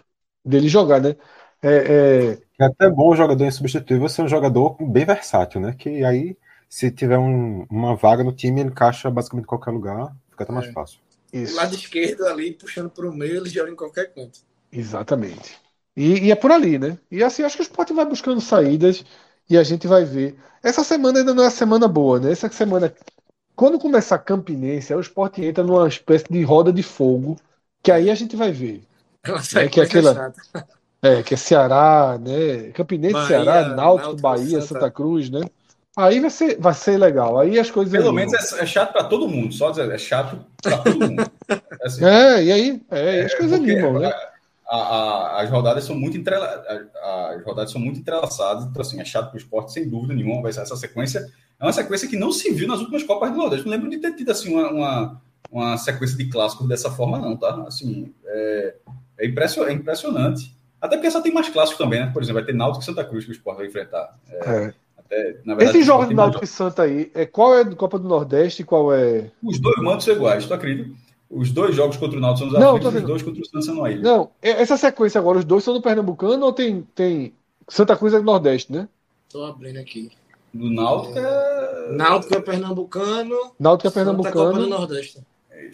dele 0.45 0.69
jogar, 0.69 1.01
né? 1.01 1.15
É, 1.62 1.69
é, 1.69 2.39
é 2.61 2.65
até 2.65 2.89
bom 2.89 3.11
o 3.11 3.16
jogador 3.16 3.45
insubstituível 3.45 4.09
ser 4.09 4.23
um 4.23 4.28
jogador 4.28 4.77
bem 4.81 5.05
versátil, 5.05 5.61
né? 5.61 5.74
Que 5.77 6.05
aí, 6.05 6.36
se 6.69 6.90
tiver 6.90 7.19
um, 7.19 7.66
uma 7.70 7.97
vaga 7.97 8.23
no 8.23 8.32
time, 8.32 8.61
ele 8.61 8.70
encaixa 8.70 9.11
basicamente 9.11 9.45
em 9.45 9.49
qualquer 9.49 9.70
lugar, 9.70 10.15
fica 10.31 10.45
até 10.45 10.53
mais 10.53 10.69
é. 10.69 10.73
fácil. 10.73 11.01
Isso. 11.32 11.55
O 11.55 11.57
lado 11.57 11.74
esquerdo 11.74 12.27
ali, 12.27 12.53
puxando 12.53 12.90
para 12.90 13.09
o 13.09 13.12
meio, 13.12 13.36
ele 13.36 13.49
joga 13.49 13.70
em 13.70 13.77
qualquer 13.77 14.12
canto. 14.12 14.40
Exatamente. 14.73 15.57
E, 15.97 16.27
e, 16.27 16.31
é 16.31 16.35
por 16.35 16.53
ali, 16.53 16.78
né? 16.78 16.99
E 17.11 17.23
assim, 17.23 17.43
acho 17.43 17.57
que 17.57 17.62
o 17.62 17.65
esporte 17.65 17.93
vai 17.93 18.05
buscando 18.05 18.40
saídas 18.40 19.05
e 19.49 19.57
a 19.57 19.62
gente 19.62 19.86
vai 19.86 20.05
ver. 20.05 20.36
Essa 20.62 20.85
semana 20.85 21.19
ainda 21.19 21.35
não 21.35 21.43
é 21.43 21.47
a 21.47 21.51
semana 21.51 21.89
boa, 21.89 22.20
né? 22.20 22.31
Essa 22.31 22.49
semana, 22.51 22.95
quando 23.57 23.78
começar 23.78 24.16
a 24.16 24.19
Campinense, 24.19 24.95
o 24.95 25.01
esporte 25.01 25.45
entra 25.45 25.65
numa 25.65 25.89
espécie 25.89 26.27
de 26.31 26.43
roda 26.43 26.73
de 26.73 26.82
fogo, 26.82 27.36
que 27.82 27.90
aí 27.90 28.11
a 28.11 28.15
gente 28.15 28.36
vai 28.36 28.53
ver. 28.53 28.82
É, 29.57 29.69
que 29.69 29.81
é 29.81 29.82
aquela, 29.82 30.32
é, 31.03 31.23
que 31.23 31.35
é 31.35 31.36
Ceará, 31.36 32.19
né? 32.19 32.70
Campinense, 32.73 33.15
Bahia, 33.15 33.27
Ceará, 33.27 33.69
Náutico, 33.69 33.77
Náutico 33.77 34.23
Bahia, 34.23 34.61
Santa... 34.61 34.66
Santa... 34.66 34.90
Cruz, 34.90 35.28
né? 35.28 35.40
Aí 35.98 36.20
vai 36.20 36.30
ser, 36.30 36.56
vai 36.60 36.74
ser 36.74 36.96
legal. 36.96 37.40
Aí 37.40 37.58
as 37.58 37.72
coisas. 37.72 37.92
Pelo 37.92 38.12
menos 38.12 38.32
é, 38.32 38.62
é, 38.62 38.66
chato 38.66 38.92
para 38.92 39.02
todo 39.02 39.26
mundo, 39.26 39.52
só 39.52 39.70
dizer, 39.70 39.90
é 39.90 39.98
chato 39.98 40.38
para 40.62 40.78
todo 40.78 40.96
mundo. 40.96 41.28
É, 41.48 41.60
assim, 41.84 42.04
é, 42.04 42.44
e 42.44 42.52
aí? 42.52 42.82
É, 42.88 43.24
as 43.24 43.34
coisas 43.34 43.58
animam, 43.58 43.98
né? 43.98 44.12
a, 44.68 44.76
a, 44.76 45.42
as 45.42 45.50
rodadas 45.50 45.82
são 45.82 45.96
muito 45.96 46.16
entrela, 46.16 46.46
as 47.32 47.44
rodadas 47.44 47.72
são 47.72 47.80
muito 47.80 47.98
entrelaçadas, 47.98 48.64
então 48.66 48.80
assim, 48.80 49.00
é 49.00 49.04
chato 49.04 49.30
para 49.30 49.34
o 49.34 49.38
esporte, 49.38 49.72
sem 49.72 49.88
dúvida 49.88 50.14
nenhuma, 50.14 50.40
vai 50.40 50.52
ser 50.52 50.60
essa 50.60 50.76
sequência. 50.76 51.26
É 51.58 51.64
uma 51.64 51.72
sequência 51.72 52.06
que 52.06 52.16
não 52.16 52.30
se 52.30 52.52
viu 52.52 52.68
nas 52.68 52.78
últimas 52.78 53.02
Copas 53.02 53.32
do 53.32 53.36
Nordeste. 53.36 53.66
Não 53.66 53.72
lembro 53.72 53.90
de 53.90 53.98
ter 53.98 54.14
tido 54.14 54.30
assim, 54.30 54.54
uma, 54.54 54.70
uma, 54.70 55.22
uma 55.50 55.76
sequência 55.78 56.16
de 56.16 56.28
clássicos 56.28 56.68
dessa 56.68 56.92
forma, 56.92 57.18
não, 57.18 57.36
tá? 57.36 57.64
Assim, 57.66 58.14
é, 58.24 58.74
é, 59.18 59.26
impressionante, 59.26 59.72
é 59.72 59.74
impressionante. 59.74 60.56
Até 60.80 60.96
porque 60.96 61.10
só 61.10 61.20
tem 61.20 61.34
mais 61.34 61.48
clássicos 61.48 61.78
também, 61.78 61.98
né? 61.98 62.10
Por 62.12 62.22
exemplo, 62.22 62.40
vai 62.40 62.46
ter 62.46 62.54
Náutico 62.54 62.84
e 62.84 62.86
Santa 62.86 63.02
Cruz 63.02 63.24
que 63.24 63.32
o 63.32 63.32
esporte 63.32 63.58
vai 63.58 63.66
enfrentar. 63.66 64.16
É, 64.28 64.72
é. 65.10 65.32
Verdade, 65.32 65.64
Esse 65.64 65.82
jogo 65.82 66.06
de 66.06 66.14
Náutico 66.14 66.44
e 66.44 66.47
Santa 66.47 66.82
aí, 66.82 67.10
é, 67.14 67.26
qual 67.26 67.55
é 67.55 67.64
do 67.64 67.76
Copa 67.76 67.98
do 67.98 68.09
Nordeste 68.09 68.62
e 68.62 68.64
qual 68.64 68.93
é. 68.93 69.30
Os 69.43 69.59
dois 69.59 69.76
mandos 69.82 70.05
são 70.05 70.14
iguais, 70.14 70.47
tu 70.47 70.55
acredita? 70.55 70.90
Os 71.30 71.51
dois 71.51 71.74
jogos 71.74 71.97
contra 71.97 72.18
o 72.18 72.20
Náutico 72.20 72.51
são 72.51 72.59
os 72.59 72.64
aflitos, 72.64 72.94
os 72.94 73.02
dois 73.02 73.22
contra 73.22 73.43
o 73.43 73.47
Santos 73.47 73.66
são 73.66 73.85
aí. 73.85 73.98
Não, 73.98 74.30
essa 74.40 74.76
sequência 74.76 75.18
agora, 75.18 75.39
os 75.39 75.44
dois 75.44 75.64
são 75.64 75.74
do 75.74 75.82
Pernambucano 75.82 76.44
ou 76.44 76.52
tem, 76.52 76.86
tem 76.94 77.35
Santa 77.68 77.97
Cruz 77.97 78.14
é 78.14 78.18
do 78.18 78.24
Nordeste, 78.24 78.72
né? 78.72 78.89
Tô 79.30 79.44
abrindo 79.44 79.78
aqui. 79.78 80.10
Do 80.52 80.70
Náutico 80.70 81.18
é... 81.18 81.93
Náutico 81.93 82.35
é 82.35 82.40
Pernambucano. 82.40 83.52
Náutico 83.59 83.89
é 83.89 83.90
Pernambucano. 83.90 84.52
Copa 84.52 84.59
do 84.59 84.68
Nordeste. 84.68 85.20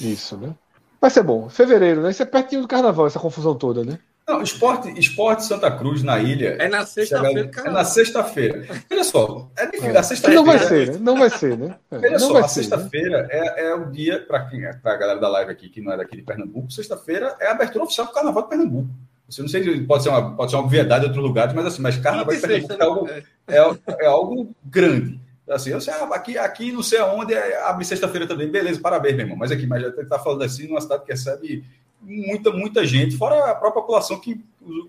Isso, 0.00 0.36
né? 0.36 0.54
Vai 1.00 1.10
ser 1.10 1.22
bom. 1.22 1.48
Fevereiro, 1.48 2.02
né? 2.02 2.10
Isso 2.10 2.22
é 2.22 2.26
pertinho 2.26 2.62
do 2.62 2.68
carnaval, 2.68 3.06
essa 3.06 3.20
confusão 3.20 3.54
toda, 3.54 3.84
né? 3.84 3.98
Não, 4.26 4.40
esporte, 4.40 4.88
esporte 4.98 5.44
Santa 5.44 5.70
Cruz 5.70 6.02
na 6.02 6.18
ilha. 6.18 6.56
É 6.58 6.66
na 6.66 6.86
sexta-feira, 6.86 7.50
É 7.56 7.70
na 7.70 7.84
sexta-feira. 7.84 8.66
Olha 8.90 9.04
só, 9.04 9.50
é 9.56 9.66
difícil. 9.66 9.90
É. 9.90 10.02
sexta-feira. 10.02 10.40
Não 10.40 10.46
vai 10.46 10.58
ser, 10.58 10.88
né? 10.88 10.98
Não 10.98 11.18
vai 11.18 11.30
ser, 11.30 11.58
né? 11.58 11.76
É. 11.90 11.96
Olha 11.96 12.18
só, 12.18 12.36
a 12.38 12.40
né? 12.40 12.48
sexta-feira 12.48 13.22
né? 13.24 13.28
é, 13.30 13.66
é 13.66 13.74
o 13.74 13.90
dia, 13.90 14.24
para 14.26 14.46
quem 14.46 14.64
é, 14.64 14.72
para 14.72 14.94
a 14.94 14.96
galera 14.96 15.20
da 15.20 15.28
live 15.28 15.50
aqui, 15.50 15.68
que 15.68 15.82
não 15.82 15.92
é 15.92 15.98
daqui 15.98 16.16
de 16.16 16.22
Pernambuco, 16.22 16.72
sexta-feira 16.72 17.36
é 17.38 17.48
a 17.48 17.52
abertura 17.52 17.84
oficial 17.84 18.06
do 18.06 18.14
Carnaval 18.14 18.44
de 18.44 18.48
Pernambuco. 18.48 18.88
Você 19.28 19.42
não 19.42 19.48
sei 19.48 19.62
se 19.62 19.80
pode 19.80 20.02
ser 20.02 20.08
uma, 20.08 20.34
pode 20.34 20.50
ser 20.50 20.56
uma 20.56 20.64
obviedade 20.64 21.04
em 21.04 21.08
outros 21.08 21.24
lugares, 21.24 21.54
mas 21.54 21.66
assim, 21.66 21.82
mas 21.82 21.98
Carnaval 21.98 22.34
de 22.34 22.40
Pernambuco 22.40 22.72
é 22.72 22.84
algo, 22.84 23.06
né? 23.06 23.22
é, 23.48 24.04
é 24.04 24.06
algo 24.06 24.54
grande. 24.64 25.20
Assim, 25.48 25.70
eu 25.70 25.80
sei, 25.80 25.92
ah, 25.92 26.08
aqui, 26.14 26.38
aqui 26.38 26.72
não 26.72 26.82
sei 26.82 26.98
aonde 26.98 27.36
abre 27.36 27.84
sexta-feira 27.84 28.26
também. 28.26 28.50
Beleza, 28.50 28.80
parabéns, 28.80 29.14
meu 29.14 29.24
irmão. 29.26 29.36
Mas 29.36 29.52
aqui, 29.52 29.66
mas 29.66 29.82
já 29.82 29.88
está 29.88 30.18
falando 30.18 30.42
assim, 30.42 30.66
numa 30.66 30.80
cidade 30.80 31.04
que 31.04 31.12
recebe 31.12 31.62
muita, 32.04 32.50
muita 32.50 32.86
gente, 32.86 33.16
fora 33.16 33.50
a 33.50 33.54
própria 33.54 33.82
população 33.82 34.20
que 34.20 34.40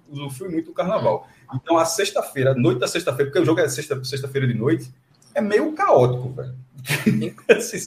usufrui 0.10 0.50
muito 0.50 0.68
do 0.68 0.74
carnaval. 0.74 1.28
Então, 1.54 1.78
a 1.78 1.86
sexta-feira, 1.86 2.54
noite 2.54 2.80
da 2.80 2.88
sexta-feira, 2.88 3.32
porque 3.32 3.42
o 3.42 3.46
jogo 3.46 3.60
é 3.60 3.70
sexta-feira 3.70 4.06
sexta 4.06 4.28
de 4.28 4.54
noite, 4.54 4.92
é 5.34 5.42
meio 5.42 5.72
caótico, 5.74 6.30
velho. 6.30 6.56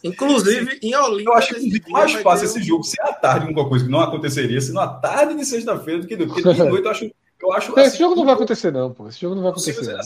Inclusive, 0.05 0.78
em 0.82 0.94
Olinda. 0.94 1.30
Eu 1.30 1.34
acho 1.34 1.55
que 1.55 1.90
mais 1.90 2.12
fácil 2.14 2.46
esse 2.46 2.62
jogo 2.62 2.82
ser 2.82 3.00
à 3.02 3.12
tarde, 3.12 3.46
alguma 3.46 3.68
coisa 3.68 3.84
que 3.84 3.90
não 3.90 4.00
aconteceria, 4.00 4.60
se 4.60 4.76
à 4.76 4.86
tarde 4.86 5.36
de 5.36 5.44
sexta-feira 5.44 6.00
do 6.00 6.06
que 6.06 6.16
Porque 6.16 6.42
de 6.42 6.62
noite 6.64 6.84
eu 6.84 6.90
acho. 6.90 7.10
Eu 7.40 7.52
acho 7.52 7.72
assim, 7.72 7.82
esse 7.82 7.98
jogo 7.98 8.16
não 8.16 8.24
vai 8.24 8.34
acontecer, 8.34 8.72
não, 8.72 8.92
pô. 8.92 9.09
Esse 9.09 9.20
jogo 9.20 9.36
não 9.36 9.42
vai 9.42 9.52
acontecer. 9.52 9.80
Não, 9.80 9.98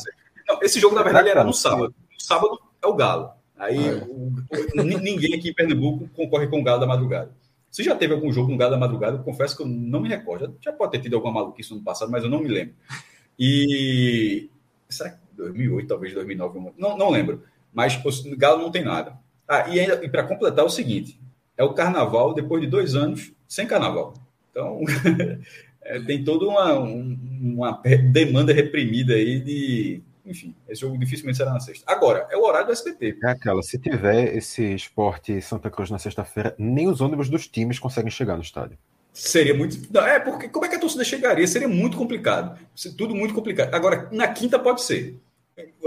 não, 0.49 0.63
esse 0.63 0.79
jogo, 0.79 0.95
na 0.95 1.03
verdade, 1.03 1.31
era 1.31 1.43
no 1.43 1.55
sábado. 1.55 1.95
No 2.13 2.21
sábado 2.21 2.61
é 2.83 2.87
o 2.87 2.95
Galo. 2.95 3.31
Aí 3.57 3.79
ah, 3.79 3.93
é. 3.93 4.83
o, 4.83 4.85
ninguém 4.85 5.35
aqui 5.35 5.49
em 5.49 5.55
Pernambuco 5.55 6.09
concorre 6.15 6.47
com 6.49 6.61
o 6.61 6.63
Galo 6.63 6.81
da 6.81 6.87
madrugada. 6.87 7.31
Se 7.73 7.83
já 7.83 7.97
teve 7.97 8.13
algum 8.13 8.31
jogo 8.31 8.53
no 8.53 8.59
Galo 8.59 8.73
da 8.73 8.79
Madrugada, 8.79 9.17
eu 9.17 9.23
confesso 9.23 9.57
que 9.57 9.63
eu 9.63 9.67
não 9.67 10.01
me 10.01 10.09
recordo. 10.11 10.55
Já 10.61 10.71
pode 10.71 10.93
ter 10.93 11.01
tido 11.01 11.17
alguma 11.17 11.33
maluquice 11.33 11.73
no 11.73 11.81
passado, 11.81 12.13
mas 12.13 12.23
eu 12.23 12.29
não 12.29 12.41
me 12.41 12.49
lembro. 12.49 12.75
E. 13.39 14.51
Será 14.91 15.09
que 15.09 15.17
2008, 15.35 15.89
talvez 15.89 16.13
2009? 16.13 16.73
Não, 16.77 16.99
não 16.99 17.09
lembro. 17.09 17.43
Mas 17.73 17.97
o 17.97 18.37
Galo 18.37 18.61
não 18.61 18.71
tem 18.71 18.85
nada. 18.85 19.19
Ah, 19.49 19.71
e, 19.71 19.79
e 19.81 20.09
para 20.11 20.25
completar, 20.25 20.63
é 20.63 20.67
o 20.67 20.71
seguinte: 20.71 21.19
é 21.57 21.65
o 21.65 21.73
carnaval 21.73 22.35
depois 22.35 22.61
de 22.61 22.69
dois 22.69 22.95
anos 22.95 23.33
sem 23.49 23.67
carnaval. 23.67 24.13
Então, 24.51 24.81
é, 25.81 25.99
tem 26.01 26.23
toda 26.23 26.45
uma, 26.45 26.79
uma 26.79 27.83
demanda 28.13 28.53
reprimida 28.53 29.15
aí 29.15 29.41
de 29.41 30.03
enfim, 30.25 30.55
esse 30.69 30.81
jogo 30.81 30.97
dificilmente 30.99 31.37
será 31.37 31.53
na 31.53 31.61
sexta. 31.61 31.85
Agora, 31.91 32.27
é 32.31 32.37
o 32.37 32.45
horário 32.45 32.67
do 32.67 32.73
SBT. 32.73 33.19
É 33.23 33.31
aquela, 33.31 33.63
se 33.63 33.79
tiver 33.79 34.37
esse 34.37 34.63
esporte 34.75 35.41
Santa 35.41 35.71
Cruz 35.71 35.91
na 35.91 35.99
sexta-feira, 35.99 36.55
nem 36.59 36.89
os 36.89 37.01
ônibus 37.01 37.29
dos 37.29 37.49
times 37.49 37.79
conseguem 37.79 38.11
chegar 38.11 38.37
no 38.37 38.43
estádio. 38.43 38.79
Seria 39.13 39.53
muito. 39.53 39.93
Não, 39.93 40.07
é, 40.07 40.19
porque 40.19 40.49
como 40.49 40.65
é 40.65 40.69
que 40.69 40.77
a 40.77 40.79
torcida 40.79 41.05
chegaria? 41.05 41.47
Seria 41.47 41.69
muito 41.69 41.97
complicado. 41.97 42.59
Tudo 42.97 43.15
muito 43.15 43.35
complicado. 43.35 43.75
Agora, 43.75 44.09
na 44.11 44.29
quinta 44.29 44.59
pode 44.59 44.83
ser. 44.83 45.21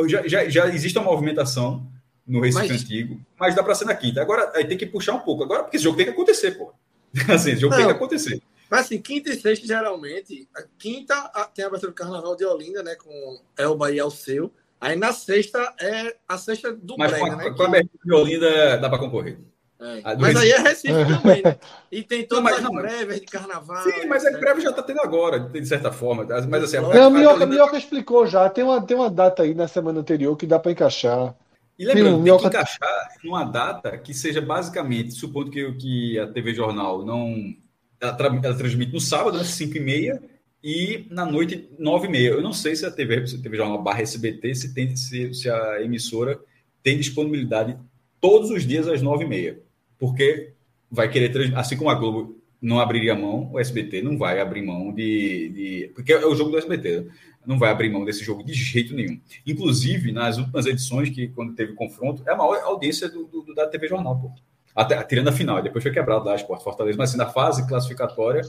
Já, 0.07 0.27
já, 0.27 0.47
já 0.47 0.67
existe 0.67 0.97
uma 0.99 1.09
movimentação 1.09 1.87
no 2.27 2.39
Recife 2.39 2.67
mas... 2.67 2.83
Antigo, 2.83 3.19
mas 3.39 3.55
dá 3.55 3.63
para 3.63 3.73
ser 3.73 3.85
na 3.85 3.95
quinta. 3.95 4.21
Agora, 4.21 4.51
aí 4.53 4.65
tem 4.65 4.77
que 4.77 4.85
puxar 4.85 5.13
um 5.13 5.19
pouco. 5.19 5.43
Agora, 5.43 5.63
porque 5.63 5.77
esse 5.77 5.83
jogo 5.83 5.97
tem 5.97 6.05
que 6.05 6.11
acontecer, 6.11 6.51
pô. 6.51 6.71
Assim, 7.33 7.51
esse 7.51 7.61
jogo 7.61 7.71
Não. 7.71 7.77
tem 7.77 7.87
que 7.87 7.93
acontecer. 7.93 8.41
Mas 8.75 8.85
assim, 8.85 9.01
quinta 9.01 9.29
e 9.29 9.39
sexta, 9.39 9.65
geralmente, 9.65 10.49
a 10.55 10.63
quinta 10.77 11.15
tem 11.53 11.63
a 11.63 11.67
abertura 11.67 11.91
do 11.91 11.95
Carnaval 11.95 12.35
de 12.35 12.45
Olinda, 12.45 12.83
né? 12.83 12.95
Com 12.95 13.39
Elba 13.57 13.91
e 13.91 13.99
Alceu. 13.99 14.51
Aí 14.81 14.97
na 14.97 15.13
sexta 15.13 15.73
é 15.79 16.15
a 16.27 16.37
sexta 16.37 16.73
do 16.73 16.95
Mas 16.97 17.11
Brega, 17.11 17.29
com, 17.29 17.35
né? 17.37 17.51
Com 17.51 17.63
a 17.63 17.67
abertura 17.67 18.03
de 18.03 18.13
Olinda 18.13 18.77
dá 18.77 18.89
para 18.89 18.99
concorrer. 18.99 19.39
É. 19.79 20.15
Mas 20.17 20.35
aí 20.35 20.51
é 20.51 20.59
Recife 20.59 20.93
também, 20.93 21.43
né? 21.43 21.57
E 21.91 22.03
tem 22.03 22.25
todas 22.25 22.61
não, 22.61 22.73
mas, 22.73 22.85
as 22.85 22.91
prévias 22.91 23.19
de 23.21 23.25
carnaval. 23.27 23.83
Sim, 23.83 24.07
mas 24.07 24.25
a 24.25 24.37
prévia 24.37 24.63
já 24.63 24.69
está 24.71 24.83
tendo 24.83 25.01
agora, 25.01 25.39
de 25.39 25.65
certa 25.65 25.91
forma. 25.91 26.25
Mas 26.49 26.63
assim, 26.63 26.77
não, 26.77 26.91
a, 26.91 27.09
Minhoca, 27.09 27.35
Olinda... 27.35 27.45
Minhoca 27.45 27.77
explicou 27.77 28.25
já. 28.25 28.49
Tem 28.49 28.63
uma, 28.63 28.81
tem 28.85 28.95
uma 28.97 29.09
data 29.09 29.43
aí 29.43 29.53
na 29.53 29.67
semana 29.67 29.99
anterior 29.99 30.35
que 30.35 30.45
dá 30.45 30.59
para 30.59 30.71
encaixar. 30.71 31.33
E 31.77 31.85
lembrando, 31.85 32.15
tem, 32.15 32.21
Minhoca... 32.23 32.43
tem 32.43 32.51
que 32.51 32.57
encaixar 32.57 33.07
numa 33.23 33.43
data 33.43 33.97
que 33.97 34.13
seja 34.13 34.41
basicamente, 34.41 35.13
supondo 35.13 35.51
que, 35.51 35.71
que 35.73 36.19
a 36.19 36.27
TV 36.27 36.53
Jornal 36.53 37.05
não 37.05 37.55
ela, 37.99 38.13
tra 38.13 38.27
ela 38.27 38.57
transmite 38.57 38.93
no 38.93 38.99
sábado, 38.99 39.37
às 39.37 39.47
5 39.47 39.77
e 39.77 39.79
meia, 39.79 40.21
e 40.63 41.05
na 41.11 41.25
noite, 41.25 41.69
9 41.77 42.07
e 42.07 42.09
meia. 42.09 42.29
Eu 42.29 42.41
não 42.41 42.53
sei 42.53 42.75
se 42.75 42.85
a 42.85 42.91
TV, 42.91 43.27
se 43.27 43.35
a 43.35 43.39
TV 43.39 43.57
Jornal 43.57 43.81
barra 43.81 44.01
SBT, 44.01 44.55
se, 44.55 44.73
tem, 44.73 44.95
se, 44.95 45.33
se 45.33 45.49
a 45.49 45.81
emissora 45.81 46.39
tem 46.81 46.97
disponibilidade 46.97 47.77
todos 48.19 48.49
os 48.49 48.65
dias 48.65 48.87
às 48.87 49.01
9 49.01 49.25
e 49.25 49.27
meia. 49.27 49.59
Porque 49.99 50.53
vai 50.89 51.09
querer, 51.09 51.55
assim 51.55 51.77
como 51.77 51.89
a 51.89 51.95
Globo 51.95 52.41
não 52.61 52.79
abriria 52.79 53.13
mão, 53.13 53.51
o 53.51 53.59
SBT 53.59 54.01
não 54.01 54.17
vai 54.17 54.39
abrir 54.39 54.63
mão 54.63 54.91
de, 54.91 55.49
de. 55.49 55.91
Porque 55.93 56.13
é 56.13 56.25
o 56.25 56.35
jogo 56.35 56.51
do 56.51 56.57
SBT, 56.57 57.07
não 57.45 57.59
vai 57.59 57.69
abrir 57.69 57.89
mão 57.89 58.03
desse 58.03 58.23
jogo 58.23 58.43
de 58.43 58.53
jeito 58.53 58.95
nenhum. 58.95 59.19
Inclusive, 59.45 60.11
nas 60.11 60.37
últimas 60.37 60.65
edições, 60.65 61.09
que 61.09 61.27
quando 61.27 61.53
teve 61.53 61.73
confronto, 61.73 62.23
é 62.27 62.33
a 62.33 62.35
maior 62.35 62.59
audiência 62.63 63.07
do, 63.07 63.25
do 63.25 63.53
da 63.53 63.67
TV 63.67 63.87
Jornal, 63.87 64.19
pô. 64.19 64.31
Até, 64.75 65.01
tirando 65.03 65.29
a 65.29 65.31
final, 65.31 65.61
depois 65.61 65.81
foi 65.81 65.93
quebrado 65.93 66.25
lá, 66.25 66.35
Esporte 66.35 66.63
Fortaleza, 66.63 66.97
mas 66.97 67.09
assim, 67.09 67.17
na 67.17 67.27
fase 67.27 67.65
classificatória 67.65 68.41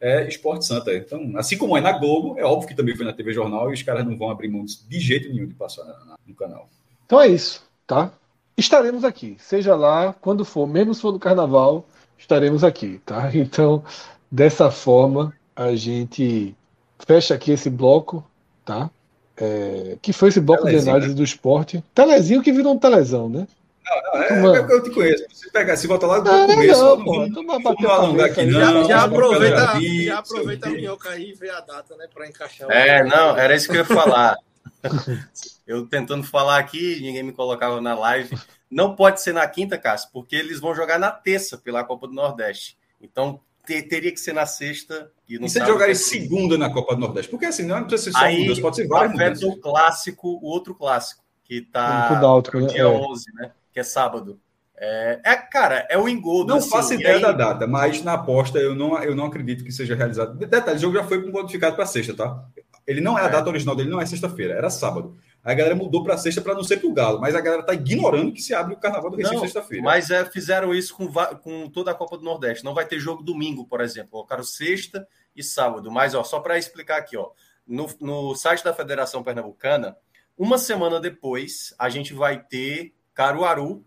é 0.00 0.26
Esporte 0.26 0.64
Santa. 0.64 0.94
Então, 0.94 1.32
assim 1.36 1.58
como 1.58 1.76
é 1.76 1.80
na 1.80 1.92
Globo, 1.92 2.38
é 2.38 2.44
óbvio 2.44 2.68
que 2.68 2.74
também 2.74 2.96
foi 2.96 3.04
na 3.04 3.12
TV 3.12 3.32
Jornal 3.32 3.70
e 3.70 3.74
os 3.74 3.82
caras 3.82 4.04
não 4.04 4.16
vão 4.16 4.30
abrir 4.30 4.48
mão 4.48 4.64
de 4.64 5.00
jeito 5.00 5.28
nenhum 5.28 5.46
de 5.46 5.54
passar 5.54 5.84
na, 5.84 5.92
na, 6.04 6.14
no 6.26 6.34
canal. 6.34 6.68
Então 7.04 7.20
é 7.20 7.28
isso, 7.28 7.62
tá? 7.86 8.10
Estaremos 8.56 9.04
aqui, 9.04 9.36
seja 9.38 9.74
lá 9.74 10.14
quando 10.20 10.44
for, 10.44 10.66
mesmo 10.66 10.94
se 10.94 11.02
for 11.02 11.12
no 11.12 11.18
carnaval, 11.18 11.84
estaremos 12.18 12.64
aqui, 12.64 13.00
tá? 13.04 13.30
Então, 13.34 13.84
dessa 14.30 14.70
forma, 14.70 15.34
a 15.54 15.74
gente 15.74 16.54
fecha 17.00 17.34
aqui 17.34 17.52
esse 17.52 17.68
bloco, 17.68 18.24
tá? 18.64 18.90
É, 19.36 19.98
que 20.00 20.12
foi 20.12 20.28
esse 20.28 20.40
bloco 20.40 20.62
Telezinho, 20.62 20.84
de 20.84 20.90
análise 20.90 21.10
né? 21.10 21.16
do 21.16 21.24
esporte. 21.24 21.84
Telezinho 21.94 22.42
que 22.42 22.52
virou 22.52 22.72
um 22.72 22.78
telezão, 22.78 23.28
né? 23.28 23.46
Não, 23.84 24.42
não, 24.42 24.56
é, 24.56 24.60
é, 24.60 24.72
eu 24.72 24.82
te 24.82 24.90
conheço. 24.90 25.24
Se 25.32 25.50
pegar, 25.50 25.76
se 25.76 25.86
volta 25.86 26.06
lá 26.06 26.18
do 26.18 26.30
não, 26.30 26.46
começo, 26.46 26.80
não, 26.80 26.96
não, 26.96 27.04
pô, 27.04 27.26
não, 27.26 27.42
não 27.42 27.90
alongar 27.90 28.30
aqui, 28.30 28.46
não. 28.46 28.82
Já, 28.82 28.88
já 28.88 29.04
aproveita, 29.04 29.70
ali, 29.70 30.04
já 30.06 30.18
aproveita 30.18 30.68
a 30.68 30.70
minhoca 30.70 31.10
aí 31.10 31.30
e 31.30 31.34
vê 31.34 31.50
a 31.50 31.60
data, 31.60 31.96
né? 31.96 32.06
Para 32.12 32.28
encaixar. 32.28 32.70
É, 32.70 33.04
não, 33.04 33.36
era 33.36 33.54
isso 33.54 33.68
que 33.68 33.76
eu 33.76 33.80
ia 33.80 33.84
falar. 33.84 34.36
eu 35.66 35.86
tentando 35.86 36.24
falar 36.24 36.58
aqui, 36.58 36.98
ninguém 37.00 37.22
me 37.22 37.32
colocava 37.32 37.80
na 37.80 37.94
live. 37.94 38.36
Não 38.70 38.96
pode 38.96 39.20
ser 39.20 39.32
na 39.32 39.46
quinta, 39.46 39.78
Cássio, 39.78 40.08
porque 40.12 40.34
eles 40.34 40.60
vão 40.60 40.74
jogar 40.74 40.98
na 40.98 41.10
terça 41.10 41.58
pela 41.58 41.84
Copa 41.84 42.06
do 42.06 42.14
Nordeste. 42.14 42.76
Então 43.00 43.40
ter, 43.64 43.82
teria 43.82 44.12
que 44.12 44.20
ser 44.20 44.32
na 44.32 44.46
sexta. 44.46 45.10
E, 45.28 45.36
e 45.42 45.48
se 45.48 45.64
jogar 45.64 45.90
em 45.90 45.94
segunda 45.94 46.56
na 46.56 46.72
Copa 46.72 46.94
do 46.94 47.00
Nordeste? 47.00 47.30
Porque 47.30 47.46
assim, 47.46 47.64
não 47.64 47.84
precisa 47.84 48.12
ser 48.12 48.18
só 48.18 48.24
Aí, 48.24 48.50
um, 48.50 48.60
pode 48.60 48.76
ser 48.76 48.88
vários. 48.88 49.42
o 49.42 49.56
clássico, 49.56 50.28
o 50.42 50.46
outro 50.46 50.74
clássico, 50.74 51.22
que 51.44 51.62
tá 51.62 52.20
no 52.20 52.66
dia 52.66 52.82
é. 52.82 52.86
11, 52.86 53.24
né? 53.34 53.52
Que 53.74 53.80
é 53.80 53.82
sábado. 53.82 54.40
É, 54.76 55.20
é, 55.22 55.36
cara, 55.36 55.86
é 55.90 55.98
o 55.98 56.08
engodo. 56.08 56.48
Não 56.48 56.56
assim, 56.56 56.70
faço 56.70 56.94
ideia 56.94 57.16
aí... 57.16 57.22
da 57.22 57.32
data, 57.32 57.66
mas 57.66 58.02
na 58.02 58.14
aposta 58.14 58.58
eu 58.58 58.74
não, 58.74 59.00
eu 59.02 59.14
não 59.14 59.26
acredito 59.26 59.62
que 59.62 59.70
seja 59.70 59.94
realizado. 59.94 60.36
Detalhe, 60.36 60.78
o 60.78 60.80
jogo 60.80 60.96
já 60.96 61.04
foi 61.04 61.30
modificado 61.30 61.76
para 61.76 61.84
sexta, 61.86 62.14
tá? 62.14 62.44
Ele 62.86 63.00
não 63.00 63.18
é 63.18 63.22
a 63.22 63.26
é. 63.26 63.30
data 63.30 63.48
original 63.48 63.76
dele, 63.76 63.90
não 63.90 64.00
é 64.00 64.06
sexta-feira, 64.06 64.54
era 64.54 64.70
sábado. 64.70 65.16
A 65.42 65.52
galera 65.52 65.74
mudou 65.74 66.02
para 66.02 66.16
sexta 66.16 66.40
para 66.40 66.54
não 66.54 66.64
ser 66.64 66.78
pro 66.78 66.92
Galo, 66.92 67.20
mas 67.20 67.34
a 67.34 67.40
galera 67.40 67.62
tá 67.62 67.74
ignorando 67.74 68.32
que 68.32 68.40
se 68.40 68.54
abre 68.54 68.74
o 68.74 68.78
Carnaval 68.78 69.10
do 69.10 69.16
Recife 69.16 69.40
sexta-feira. 69.40 69.84
Mas 69.84 70.10
é, 70.10 70.24
fizeram 70.24 70.74
isso 70.74 70.94
com, 70.96 71.06
com 71.42 71.68
toda 71.68 71.90
a 71.90 71.94
Copa 71.94 72.16
do 72.16 72.24
Nordeste. 72.24 72.64
Não 72.64 72.72
vai 72.72 72.86
ter 72.86 72.98
jogo 72.98 73.22
domingo, 73.22 73.66
por 73.66 73.82
exemplo. 73.82 74.10
Colocaram 74.10 74.42
sexta 74.42 75.06
e 75.36 75.42
sábado. 75.42 75.90
Mas 75.90 76.14
ó, 76.14 76.24
só 76.24 76.40
para 76.40 76.58
explicar 76.58 76.98
aqui, 76.98 77.16
ó, 77.16 77.30
no, 77.66 77.88
no 78.00 78.34
site 78.34 78.64
da 78.64 78.72
Federação 78.72 79.22
Pernambucana, 79.22 79.96
uma 80.36 80.56
semana 80.56 80.98
depois, 80.98 81.74
a 81.78 81.90
gente 81.90 82.14
vai 82.14 82.42
ter 82.42 82.94
Caruaru 83.14 83.84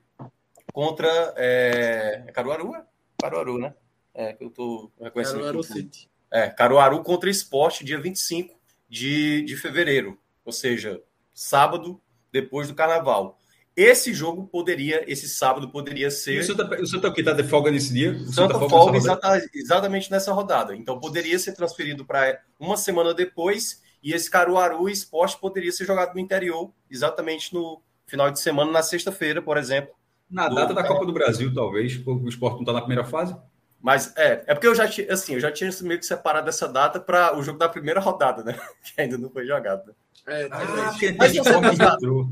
contra. 0.74 1.34
É, 1.36 2.24
é 2.28 2.32
Caruaru? 2.32 2.76
É? 2.76 2.84
Caruaru, 3.22 3.58
né? 3.60 3.74
É, 4.14 4.34
que 4.34 4.44
eu 4.44 4.50
tô 4.50 4.92
reconhecendo. 5.00 5.40
Caruaru 5.40 5.64
City. 5.64 6.10
É, 6.32 6.50
Caruaru 6.50 7.04
contra 7.04 7.30
Esporte, 7.30 7.86
dia 7.86 8.00
25 8.00 8.58
de, 8.90 9.44
de 9.44 9.56
fevereiro. 9.56 10.18
Ou 10.44 10.52
seja, 10.52 11.02
sábado, 11.34 12.02
depois 12.32 12.68
do 12.68 12.76
carnaval. 12.76 13.38
Esse 13.76 14.12
jogo 14.12 14.48
poderia, 14.48 15.04
esse 15.12 15.30
sábado 15.30 15.70
poderia 15.70 16.10
ser. 16.10 16.38
E 16.38 16.40
o 16.40 16.44
Santa, 16.44 16.82
o 16.82 16.88
Santa 16.88 17.14
está 17.16 17.34
de 17.34 17.44
folga 17.44 17.70
nesse 17.70 17.94
dia? 17.94 18.12
O 18.12 18.34
Santa, 18.34 18.56
Santa 18.56 18.70
folga 18.70 18.98
exata, 18.98 19.50
exatamente 19.54 20.10
nessa 20.10 20.34
rodada. 20.34 20.76
Então 20.76 21.00
poderia 21.00 21.38
ser 21.38 21.54
transferido 21.54 22.04
para 22.04 22.42
uma 22.60 22.76
semana 22.76 23.14
depois 23.14 23.84
e 24.02 24.14
esse 24.14 24.32
Caruaru 24.32 24.90
Esporte 24.90 25.38
poderia 25.40 25.72
ser 25.72 25.86
jogado 25.86 26.14
no 26.14 26.20
interior, 26.20 26.72
exatamente 26.90 27.54
no 27.54 27.82
final 28.08 28.32
de 28.32 28.40
semana, 28.40 28.72
na 28.72 28.82
sexta-feira, 28.82 29.42
por 29.42 29.58
exemplo. 29.58 29.94
Na 30.30 30.48
do... 30.48 30.56
data 30.56 30.74
da 30.74 30.84
Copa 30.84 31.06
do 31.06 31.14
Brasil, 31.14 31.54
talvez, 31.54 31.98
porque 31.98 32.26
o 32.26 32.30
esporte 32.30 32.56
não 32.56 32.62
está 32.62 32.74
na 32.74 32.82
primeira 32.82 33.04
fase. 33.04 33.36
Mas 33.80 34.16
é, 34.18 34.44
é 34.48 34.54
porque 34.54 34.68
eu 34.68 34.76
já 34.76 34.88
tinha, 34.88 35.14
assim, 35.14 35.36
eu 35.36 35.40
já 35.40 35.52
tinha 35.52 35.70
meio 35.84 36.00
que 36.00 36.06
separado 36.06 36.50
essa 36.50 36.68
data 36.68 37.00
para 37.00 37.38
o 37.38 37.44
jogo 37.44 37.60
da 37.60 37.70
primeira 37.70 38.00
rodada, 38.00 38.44
né? 38.44 38.58
Que 38.84 39.02
ainda 39.02 39.18
não 39.18 39.30
foi 39.30 39.46
jogado. 39.46 39.86
Né? 39.88 39.94
É, 40.28 40.48
ah, 40.52 40.96
tem, 41.00 41.16
tem 41.16 41.32
esporte 41.32 41.78
metrô. 41.78 42.30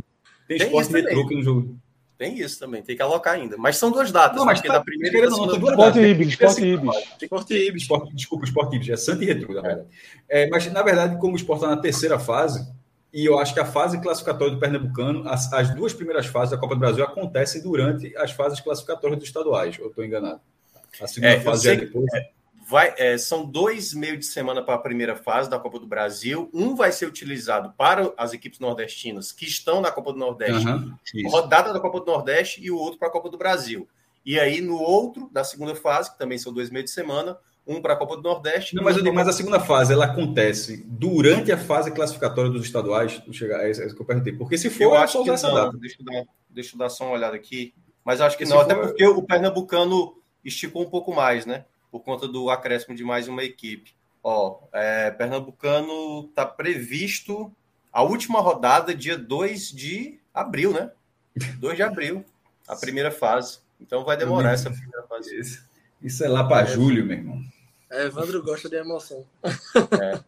Tem, 0.48 0.58
tem 0.58 0.68
esporte 0.68 0.92
metrô 0.92 1.28
que 1.28 1.36
no 1.36 1.44
jogo. 1.44 1.80
Tem 2.18 2.40
isso 2.40 2.60
também, 2.60 2.82
tem 2.82 2.96
que 2.96 3.02
alocar 3.02 3.34
ainda. 3.34 3.58
Mas 3.58 3.76
são 3.78 3.92
duas 3.92 4.10
datas. 4.10 4.38
Não, 4.38 4.46
mas 4.46 4.62
tá, 4.62 4.74
da 4.74 4.82
primeira 4.82 5.18
e 5.18 5.22
da 5.22 5.32
segunda. 5.32 5.54
Esporte 5.54 6.00
Ibis, 6.00 6.28
Esporte 6.30 6.66
Ibis. 6.66 6.96
Esporte 7.22 7.54
Ibis. 7.54 7.82
Esporte, 7.82 8.16
desculpa, 8.16 8.46
Esporte 8.46 8.76
Ibis. 8.78 8.90
É 8.90 8.96
Santa 8.96 9.24
e 9.24 9.28
Retro, 9.28 9.54
na 9.54 9.62
verdade. 9.62 9.88
É, 10.30 10.48
mas, 10.48 10.72
na 10.72 10.82
verdade, 10.82 11.20
como 11.20 11.34
o 11.34 11.36
esporte 11.36 11.64
está 11.64 11.76
na 11.76 11.82
terceira 11.82 12.18
fase, 12.18 12.66
e 13.16 13.26
eu 13.26 13.40
acho 13.40 13.54
que 13.54 13.62
a 13.62 13.66
fase 13.66 14.02
classificatória 14.02 14.54
do 14.54 14.60
Pernambucano, 14.60 15.26
as, 15.26 15.52
as, 15.54 15.74
duas 15.74 15.94
primeiras 15.94 16.26
fases 16.26 16.52
da 16.52 16.58
Copa 16.58 16.76
do 16.76 16.80
Brasil 16.80 17.02
acontecem 17.02 17.62
durante 17.62 18.14
as 18.18 18.32
fases 18.32 18.60
classificatórias 18.60 19.18
dos 19.18 19.30
estaduais, 19.30 19.80
eu 19.80 19.88
estou 19.88 20.04
enganado. 20.04 20.42
A 21.02 21.08
segunda 21.08 21.32
é, 21.32 21.40
fase 21.40 21.70
é 21.70 21.76
depois. 21.78 22.14
É, 22.14 22.30
vai, 22.68 22.94
é, 22.98 23.18
são 23.18 23.46
dois 23.46 23.94
meio 23.94 24.18
de 24.18 24.26
semana 24.26 24.62
para 24.62 24.76
a 24.76 24.80
primeira 24.80 25.16
fase 25.16 25.50
da 25.50 25.58
Copa 25.58 25.80
do 25.80 25.88
Brasil. 25.88 26.50
Um 26.54 26.76
vai 26.76 26.92
ser 26.92 27.06
utilizado 27.06 27.74
para 27.78 28.14
as 28.18 28.34
equipes 28.34 28.60
nordestinas 28.60 29.32
que 29.32 29.46
estão 29.46 29.80
na 29.80 29.92
Copa 29.92 30.12
do 30.12 30.20
Nordeste, 30.20 30.68
uhum, 30.68 31.30
rodada 31.30 31.72
da 31.72 31.80
Copa 31.80 32.02
do 32.02 32.08
Nordeste, 32.08 32.62
e 32.62 32.70
o 32.70 32.78
outro 32.78 33.00
para 33.00 33.08
a 33.08 33.12
Copa 33.12 33.30
do 33.30 33.38
Brasil. 33.38 33.88
E 34.26 34.38
aí, 34.38 34.60
no 34.60 34.78
outro, 34.78 35.30
da 35.32 35.46
segunda 35.46 35.74
fase, 35.74 36.12
que 36.12 36.18
também 36.18 36.38
são 36.38 36.52
dois 36.52 36.70
meios 36.70 36.90
de 36.90 36.92
semana, 36.92 37.38
um 37.68 37.82
para 37.82 37.94
a 37.94 37.96
Copa 37.96 38.18
do 38.18 38.24
Nordeste. 38.24 38.76
Não, 38.76 38.84
mas, 38.84 38.96
digo, 38.96 39.14
mas 39.14 39.28
a 39.28 39.34
segunda 39.34 39.60
fase 39.60 39.94
ela 39.94 40.06
acontece 40.06 40.84
durante 40.88 41.52
a 41.52 41.58
fase 41.58 41.92
classificatória 41.92 42.52
dos 42.52 42.66
estaduais. 42.66 43.22
Chegar, 43.32 43.66
é 43.66 43.72
isso 43.72 43.96
que 43.96 44.02
eu 44.02 44.06
perguntei. 44.06 44.34
Porque 44.34 44.58
se 44.58 44.70
for, 44.70 44.84
eu 44.84 44.94
acho 44.96 45.24
que 45.24 45.30
essa 45.30 45.52
data. 45.52 45.78
Deixa 45.78 45.98
eu, 46.00 46.06
dar, 46.06 46.24
deixa 46.50 46.76
eu 46.76 46.80
dar 46.80 46.90
só 46.90 47.06
uma 47.06 47.14
olhada 47.14 47.36
aqui. 47.36 47.74
Mas 48.04 48.22
acho 48.22 48.38
que 48.38 48.46
não, 48.46 48.60
até 48.60 48.76
porque 48.76 49.06
o 49.06 49.24
Pernambucano 49.24 50.16
esticou 50.44 50.84
um 50.84 50.90
pouco 50.90 51.14
mais, 51.14 51.46
né? 51.46 51.66
por 51.96 52.02
conta 52.02 52.28
do 52.28 52.50
acréscimo 52.50 52.94
de 52.94 53.06
mais 53.06 53.30
uma 53.30 53.42
equipe. 53.42 53.96
Ó, 54.22 54.60
é, 54.74 55.12
Pernambucano 55.12 56.26
está 56.28 56.46
previsto 56.46 57.56
a 57.90 58.04
última 58.04 58.42
rodada, 58.42 58.94
dia 58.94 59.18
2 59.18 59.72
de 59.72 60.20
abril, 60.34 60.74
né? 60.74 60.92
2 61.58 61.78
de 61.78 61.84
abril, 61.84 62.26
a 62.68 62.76
primeira 62.76 63.12
fase. 63.12 63.60
Então 63.80 64.04
vai 64.04 64.18
demorar 64.18 64.52
essa 64.52 64.70
primeira 64.70 65.04
fase. 65.04 65.40
Isso, 65.40 65.66
isso 66.02 66.22
é 66.22 66.28
lá 66.28 66.44
para 66.46 66.68
é. 66.68 66.74
julho, 66.74 67.06
meu 67.06 67.16
irmão. 67.16 67.42
É, 67.96 68.06
Evandro 68.06 68.42
gosta 68.44 68.70
de 68.70 68.76
emoção. 68.76 69.26
É, 69.44 70.20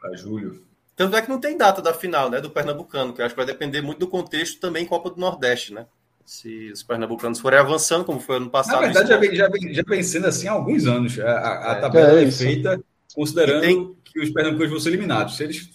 para 0.00 0.16
julho. 0.16 0.64
Tanto 0.96 1.16
é 1.16 1.22
que 1.22 1.28
não 1.28 1.40
tem 1.40 1.56
data 1.56 1.80
da 1.80 1.94
final, 1.94 2.30
né, 2.30 2.40
do 2.40 2.50
Pernambucano, 2.50 3.12
que 3.12 3.20
eu 3.20 3.24
acho 3.24 3.34
que 3.34 3.40
vai 3.40 3.46
depender 3.46 3.80
muito 3.80 3.98
do 3.98 4.08
contexto 4.08 4.60
também 4.60 4.86
Copa 4.86 5.10
do 5.10 5.20
Nordeste, 5.20 5.72
né? 5.72 5.86
se 6.24 6.70
os 6.72 6.82
pernambucanos 6.82 7.40
forem 7.40 7.58
avançando, 7.58 8.04
como 8.04 8.20
foi 8.20 8.36
ano 8.36 8.50
passado. 8.50 8.80
Na 8.80 8.86
verdade, 8.86 9.08
já 9.08 9.16
vem, 9.18 9.34
já, 9.34 9.48
vem, 9.48 9.74
já 9.74 9.82
vem 9.86 10.02
sendo 10.02 10.26
assim 10.26 10.48
há 10.48 10.52
alguns 10.52 10.86
anos. 10.86 11.18
A, 11.18 11.30
a, 11.30 11.72
a 11.72 11.76
é. 11.76 11.80
tabela 11.80 12.20
é, 12.20 12.24
é 12.24 12.30
feita 12.30 12.82
considerando 13.14 13.60
tem... 13.60 13.96
que 14.04 14.20
os 14.20 14.30
pernambucanos 14.30 14.70
vão 14.70 14.80
ser 14.80 14.90
eliminados. 14.90 15.36
Se 15.36 15.44
eles 15.44 15.68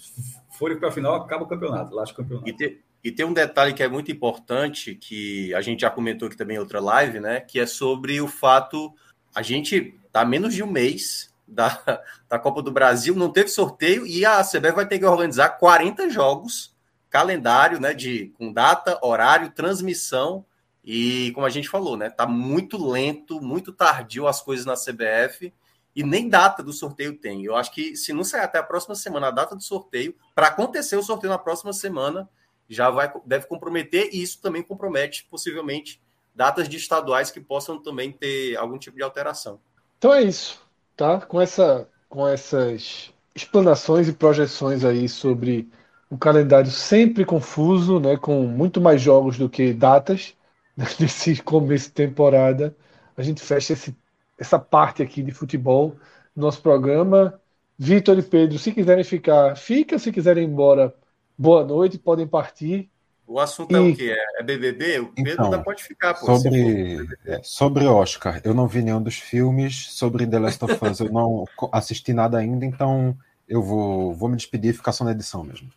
forem 0.58 0.78
para 0.78 0.90
a 0.90 0.92
final, 0.92 1.16
acaba 1.16 1.44
o 1.44 1.48
campeonato, 1.48 1.94
lá 1.94 2.04
o 2.04 2.14
campeonato. 2.14 2.50
E, 2.50 2.54
te, 2.54 2.80
e 3.04 3.12
tem 3.12 3.26
um 3.26 3.34
detalhe 3.34 3.74
que 3.74 3.84
é 3.84 3.88
muito 3.88 4.12
importante, 4.12 4.96
que 4.96 5.54
a 5.54 5.62
gente 5.62 5.82
já 5.82 5.90
comentou 5.90 6.28
aqui 6.28 6.38
também 6.38 6.58
em 6.58 6.60
outra 6.60 6.80
live, 6.80 7.20
né? 7.20 7.40
Que 7.40 7.60
é 7.60 7.66
sobre 7.66 8.20
o 8.22 8.28
fato, 8.28 8.92
a 9.36 9.42
gente 9.42 9.94
tá 10.18 10.26
menos 10.26 10.56
de 10.56 10.64
um 10.64 10.72
mês 10.72 11.32
da, 11.48 12.02
da 12.28 12.40
Copa 12.40 12.64
do 12.64 12.72
Brasil, 12.72 13.16
não 13.16 13.32
teve 13.32 13.50
sorteio 13.50 14.06
e 14.08 14.26
a 14.26 14.44
CBF 14.44 14.72
vai 14.72 14.88
ter 14.88 14.98
que 14.98 15.06
organizar 15.06 15.50
40 15.50 16.10
jogos 16.10 16.76
calendário, 17.08 17.80
né, 17.80 17.94
de 17.94 18.34
com 18.38 18.52
data, 18.52 19.00
horário, 19.04 19.52
transmissão 19.52 20.44
e 20.84 21.32
como 21.34 21.46
a 21.46 21.50
gente 21.52 21.70
falou, 21.70 21.96
né, 21.96 22.10
tá 22.10 22.26
muito 22.26 22.84
lento, 22.84 23.40
muito 23.40 23.72
tardio 23.72 24.28
as 24.28 24.42
coisas 24.42 24.66
na 24.66 24.74
CBF 24.74 25.54
e 25.96 26.04
nem 26.04 26.28
data 26.28 26.64
do 26.64 26.74
sorteio 26.74 27.16
tem. 27.16 27.46
Eu 27.46 27.56
acho 27.56 27.72
que 27.72 27.96
se 27.96 28.12
não 28.12 28.24
sair 28.24 28.42
até 28.42 28.58
a 28.58 28.64
próxima 28.64 28.96
semana 28.96 29.28
a 29.28 29.32
data 29.32 29.56
do 29.56 29.64
sorteio, 29.64 30.16
para 30.34 30.48
acontecer 30.48 30.96
o 30.96 31.04
sorteio 31.04 31.32
na 31.32 31.38
próxima 31.38 31.74
semana, 31.74 32.28
já 32.68 32.90
vai 32.90 33.12
deve 33.24 33.46
comprometer 33.46 34.10
e 34.12 34.22
isso 34.22 34.42
também 34.42 34.64
compromete 34.64 35.28
possivelmente 35.30 36.02
datas 36.34 36.68
de 36.68 36.76
estaduais 36.76 37.30
que 37.30 37.40
possam 37.40 37.82
também 37.82 38.12
ter 38.12 38.56
algum 38.58 38.80
tipo 38.80 38.98
de 38.98 39.04
alteração. 39.04 39.60
Então 39.98 40.14
é 40.14 40.22
isso, 40.24 40.60
tá? 40.96 41.22
Com 41.22 41.42
essa 41.42 41.88
com 42.10 42.28
essas 42.28 43.14
explanações 43.36 44.08
e 44.08 44.14
projeções 44.14 44.84
aí 44.86 45.10
sobre 45.10 45.70
um 46.10 46.18
calendário 46.18 46.72
sempre 46.72 47.26
confuso, 47.26 48.00
né, 48.00 48.16
com 48.18 48.44
muito 48.48 48.80
mais 48.80 49.02
jogos 49.02 49.38
do 49.38 49.50
que 49.50 49.74
datas 49.74 50.36
nesse 51.00 51.42
começo 51.44 51.88
de 51.90 51.94
temporada. 51.94 52.76
A 53.18 53.22
gente 53.24 53.42
fecha 53.42 53.74
esse, 53.74 53.96
essa 54.38 54.58
parte 54.60 55.04
aqui 55.04 55.22
de 55.22 55.32
futebol 55.32 55.96
no 56.36 56.44
nosso 56.44 56.62
programa. 56.62 57.40
Vitor 57.78 58.18
e 58.18 58.24
Pedro, 58.24 58.58
se 58.60 58.72
quiserem 58.72 59.04
ficar, 59.04 59.56
fica. 59.58 60.00
Se 60.00 60.12
quiserem 60.12 60.44
ir 60.46 60.48
embora, 60.48 60.96
boa 61.38 61.64
noite, 61.66 62.00
podem 62.00 62.28
partir. 62.28 62.90
O 63.28 63.42
assunto 63.42 63.76
é 63.76 63.80
e... 63.80 63.90
é 63.90 63.92
o 63.92 63.96
que? 63.96 64.12
É 64.12 64.44
BBB? 64.44 65.00
O 65.02 65.08
Pedro 65.08 65.34
então, 65.34 65.46
ainda 65.46 65.60
pode 65.62 65.84
ficar. 65.84 66.14
Pô, 66.14 66.26
sobre, 66.26 67.06
é, 67.26 67.42
sobre 67.44 67.86
Oscar, 67.86 68.40
eu 68.44 68.54
não 68.54 68.68
vi 68.68 68.82
nenhum 68.82 69.04
dos 69.04 69.16
filmes. 69.16 69.92
Sobre 69.92 70.26
The 70.26 70.40
Last 70.40 70.64
of 70.64 70.86
Us, 70.86 71.00
eu 71.02 71.12
não 71.12 71.46
assisti 71.74 72.14
nada 72.14 72.38
ainda, 72.38 72.66
então 72.66 73.16
eu 73.48 73.62
vou, 73.62 74.14
vou 74.14 74.30
me 74.30 74.38
despedir 74.38 74.72
e 74.72 74.78
ficar 74.78 74.94
só 74.94 75.04
na 75.04 75.12
edição 75.12 75.44
mesmo. 75.44 75.70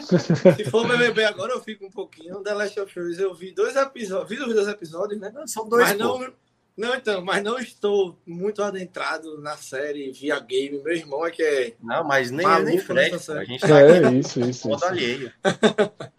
Se 0.00 0.64
for 0.70 0.88
BBB 0.88 1.24
agora, 1.24 1.52
eu 1.52 1.60
fico 1.60 1.84
um 1.84 1.90
pouquinho. 1.90 2.42
The 2.42 2.54
Last 2.54 2.80
of 2.80 2.98
Us, 2.98 3.18
eu 3.18 3.34
vi 3.34 3.52
dois 3.52 3.76
episódios, 3.76 4.28
vi 4.30 4.42
os 4.42 4.54
dois 4.54 4.66
episódios, 4.66 5.20
né? 5.20 5.30
São 5.46 5.68
dois, 5.68 5.90
mas 5.90 5.98
não, 5.98 6.32
Não, 6.74 6.94
então, 6.94 7.22
mas 7.22 7.42
não 7.42 7.58
estou 7.58 8.18
muito 8.26 8.62
adentrado 8.62 9.40
na 9.42 9.58
série 9.58 10.10
via 10.10 10.40
game. 10.40 10.82
Meu 10.82 10.94
irmão 10.94 11.26
é 11.26 11.30
que 11.30 11.42
é. 11.42 11.74
Não, 11.82 12.02
mas 12.02 12.30
nem 12.30 12.46
eu 12.46 12.62
nem 12.62 12.78
Fred. 12.78 13.14
A 13.14 13.44
gente 13.44 13.60
tá 13.60 13.78
é, 13.78 13.98
aqui 13.98 14.16
isso, 14.16 14.40
isso. 14.40 14.72
isso. 14.72 14.84
alheio. 14.86 15.30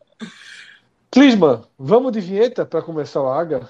Clisman, 1.16 1.62
vamos 1.80 2.12
de 2.12 2.20
vinheta 2.20 2.66
para 2.66 2.82
começar 2.82 3.22
o 3.22 3.30
Aga? 3.30 3.62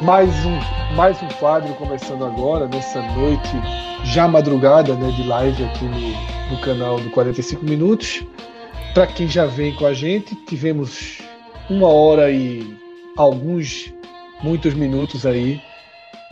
mais 0.00 0.30
um, 0.46 0.77
mais 0.98 1.22
um 1.22 1.28
quadro 1.38 1.72
começando 1.74 2.24
agora, 2.24 2.66
nessa 2.66 3.00
noite 3.12 3.52
já 4.02 4.26
madrugada 4.26 4.96
né, 4.96 5.12
de 5.12 5.22
live 5.22 5.64
aqui 5.64 5.84
no, 5.84 6.50
no 6.50 6.60
canal 6.60 6.98
do 6.98 7.08
45 7.10 7.64
Minutos. 7.64 8.26
Para 8.94 9.06
quem 9.06 9.28
já 9.28 9.46
vem 9.46 9.72
com 9.76 9.86
a 9.86 9.94
gente, 9.94 10.34
tivemos 10.44 11.18
uma 11.70 11.86
hora 11.86 12.32
e 12.32 12.76
alguns, 13.16 13.94
muitos 14.42 14.74
minutos 14.74 15.24
aí, 15.24 15.62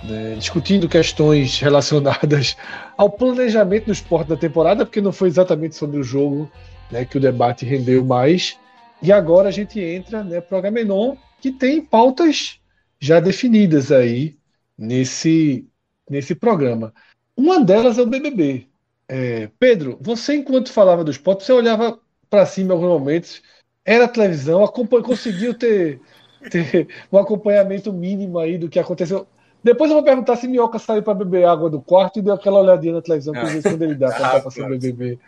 né, 0.03 0.35
discutindo 0.37 0.89
questões 0.89 1.61
relacionadas 1.61 2.57
ao 2.99 3.09
planejamento 3.09 3.85
do 3.85 3.93
esporte 3.93 4.27
da 4.27 4.37
temporada, 4.37 4.85
porque 4.85 5.01
não 5.01 5.13
foi 5.13 5.29
exatamente 5.29 5.77
sobre 5.77 6.01
o 6.01 6.03
jogo 6.03 6.51
né, 6.91 7.05
que 7.05 7.17
o 7.17 7.21
debate 7.21 7.65
rendeu 7.65 8.05
mais. 8.05 8.59
E 9.01 9.13
agora 9.13 9.49
a 9.49 9.53
gente 9.53 9.79
entra 9.79 10.25
né, 10.25 10.41
para 10.41 10.57
o 10.57 10.59
Agamenon, 10.59 11.15
que 11.41 11.53
tem 11.53 11.81
pautas 11.81 12.59
já 12.99 13.21
definidas 13.21 13.93
aí 13.93 14.36
nesse, 14.77 15.69
nesse 16.09 16.35
programa. 16.35 16.93
Uma 17.37 17.63
delas 17.63 17.99
é 17.99 18.03
o 18.03 18.07
BBB. 18.07 18.69
É, 19.09 19.51
Pedro, 19.59 19.99
você 20.01 20.35
enquanto 20.35 20.73
falava 20.73 21.05
do 21.05 21.11
esporte, 21.11 21.45
você 21.45 21.53
olhava 21.53 22.01
para 22.29 22.47
cima 22.47 22.71
em 22.71 22.73
alguns 22.73 22.89
momentos, 22.89 23.43
era 23.85 24.09
televisão, 24.09 24.67
conseguiu 24.67 25.55
ter, 25.55 26.01
ter 26.51 26.89
um 27.13 27.19
acompanhamento 27.19 27.93
mínimo 27.93 28.39
aí 28.39 28.59
do 28.59 28.69
que 28.69 28.79
aconteceu. 28.79 29.27
Depois 29.63 29.91
eu 29.91 29.97
vou 29.97 30.05
perguntar 30.05 30.37
se 30.37 30.47
Minhoca 30.47 30.79
saiu 30.79 31.03
para 31.03 31.15
beber 31.15 31.45
água 31.45 31.69
do 31.69 31.81
quarto 31.81 32.19
e 32.19 32.23
deu 32.23 32.35
aquela 32.35 32.61
olhadinha 32.61 32.95
na 32.95 33.03
televisão 33.03 33.35
que 33.35 33.41
vezes 33.41 33.63
quando 33.63 33.83
ele 33.83 33.97
dá 33.97 34.13
quando 34.13 34.31
tá 34.31 34.41
passando 34.41 34.69
BBB. 34.69 35.19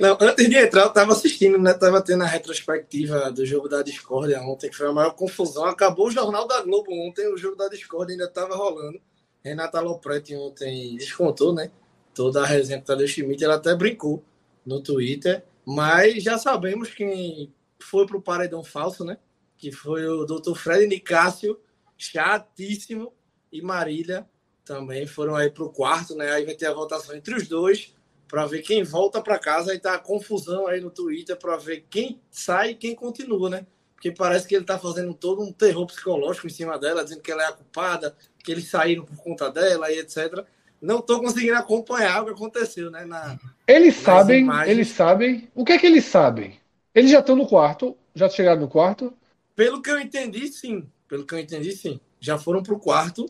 Não, 0.00 0.18
antes 0.20 0.48
de 0.48 0.56
entrar, 0.56 0.82
eu 0.82 0.90
tava 0.90 1.12
assistindo, 1.12 1.56
né? 1.56 1.72
Tava 1.72 2.02
tendo 2.02 2.24
a 2.24 2.26
retrospectiva 2.26 3.30
do 3.30 3.46
jogo 3.46 3.68
da 3.68 3.82
Discord 3.82 4.34
ontem, 4.34 4.70
que 4.70 4.76
foi 4.76 4.88
a 4.88 4.92
maior 4.92 5.12
confusão. 5.12 5.64
Acabou 5.66 6.08
o 6.08 6.10
Jornal 6.10 6.48
da 6.48 6.62
Globo 6.62 6.92
ontem, 6.92 7.32
o 7.32 7.36
jogo 7.36 7.54
da 7.54 7.68
Discord 7.68 8.10
ainda 8.10 8.28
tava 8.28 8.56
rolando. 8.56 9.00
Renata 9.44 9.80
Lopretti 9.80 10.34
ontem 10.34 10.96
descontou, 10.96 11.54
né? 11.54 11.70
Toda 12.12 12.42
a 12.42 12.46
resenha 12.46 12.80
com 12.80 12.86
Tadeu 12.86 13.06
Schmidt, 13.06 13.44
ela 13.44 13.54
até 13.54 13.72
brincou 13.74 14.24
no 14.64 14.82
Twitter, 14.82 15.44
mas 15.64 16.24
já 16.24 16.38
sabemos 16.38 16.92
quem 16.92 17.52
foi 17.78 18.04
pro 18.04 18.20
paredão 18.20 18.64
falso, 18.64 19.04
né? 19.04 19.18
Que 19.56 19.70
foi 19.70 20.04
o 20.08 20.24
Dr. 20.24 20.54
Fred 20.56 20.88
Nicásio, 20.88 21.60
chatíssimo 21.96 23.12
e 23.52 23.62
Marília 23.62 24.26
também 24.64 25.06
foram 25.06 25.36
aí 25.36 25.50
para 25.50 25.64
o 25.64 25.70
quarto, 25.70 26.14
né? 26.16 26.30
Aí 26.32 26.44
vai 26.44 26.54
ter 26.54 26.66
a 26.66 26.74
votação 26.74 27.14
entre 27.14 27.34
os 27.34 27.46
dois 27.46 27.94
para 28.28 28.46
ver 28.46 28.62
quem 28.62 28.82
volta 28.82 29.22
para 29.22 29.38
casa. 29.38 29.72
Aí 29.72 29.78
tá 29.78 29.94
a 29.94 29.98
confusão 29.98 30.66
aí 30.66 30.80
no 30.80 30.90
Twitter 30.90 31.36
para 31.36 31.56
ver 31.56 31.86
quem 31.88 32.20
sai 32.30 32.70
e 32.70 32.74
quem 32.74 32.94
continua, 32.94 33.48
né? 33.48 33.66
Porque 33.94 34.10
parece 34.10 34.46
que 34.46 34.54
ele 34.54 34.64
tá 34.64 34.78
fazendo 34.78 35.14
todo 35.14 35.42
um 35.42 35.52
terror 35.52 35.86
psicológico 35.86 36.46
em 36.46 36.50
cima 36.50 36.78
dela, 36.78 37.02
dizendo 37.02 37.22
que 37.22 37.32
ela 37.32 37.44
é 37.44 37.46
a 37.46 37.52
culpada, 37.52 38.14
que 38.44 38.52
eles 38.52 38.68
saíram 38.68 39.04
por 39.04 39.16
conta 39.16 39.50
dela 39.50 39.90
e 39.90 39.98
etc. 39.98 40.44
Não 40.82 41.00
tô 41.00 41.20
conseguindo 41.20 41.56
acompanhar 41.56 42.22
o 42.22 42.26
que 42.26 42.32
aconteceu, 42.32 42.90
né? 42.90 43.04
Na, 43.06 43.38
eles 43.66 43.96
sabem, 43.96 44.40
imagens. 44.40 44.70
eles 44.70 44.88
sabem. 44.88 45.48
O 45.54 45.64
que 45.64 45.72
é 45.72 45.78
que 45.78 45.86
eles 45.86 46.04
sabem? 46.04 46.58
Eles 46.94 47.10
já 47.10 47.20
estão 47.20 47.36
no 47.36 47.46
quarto, 47.46 47.96
já 48.14 48.28
chegaram 48.28 48.60
no 48.60 48.68
quarto? 48.68 49.14
Pelo 49.54 49.80
que 49.80 49.90
eu 49.90 49.98
entendi, 49.98 50.48
sim. 50.48 50.86
Pelo 51.08 51.24
que 51.24 51.34
eu 51.34 51.38
entendi, 51.38 51.72
sim. 51.72 52.00
Já 52.20 52.38
foram 52.38 52.62
pro 52.62 52.78
quarto 52.78 53.26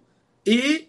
e 0.46 0.88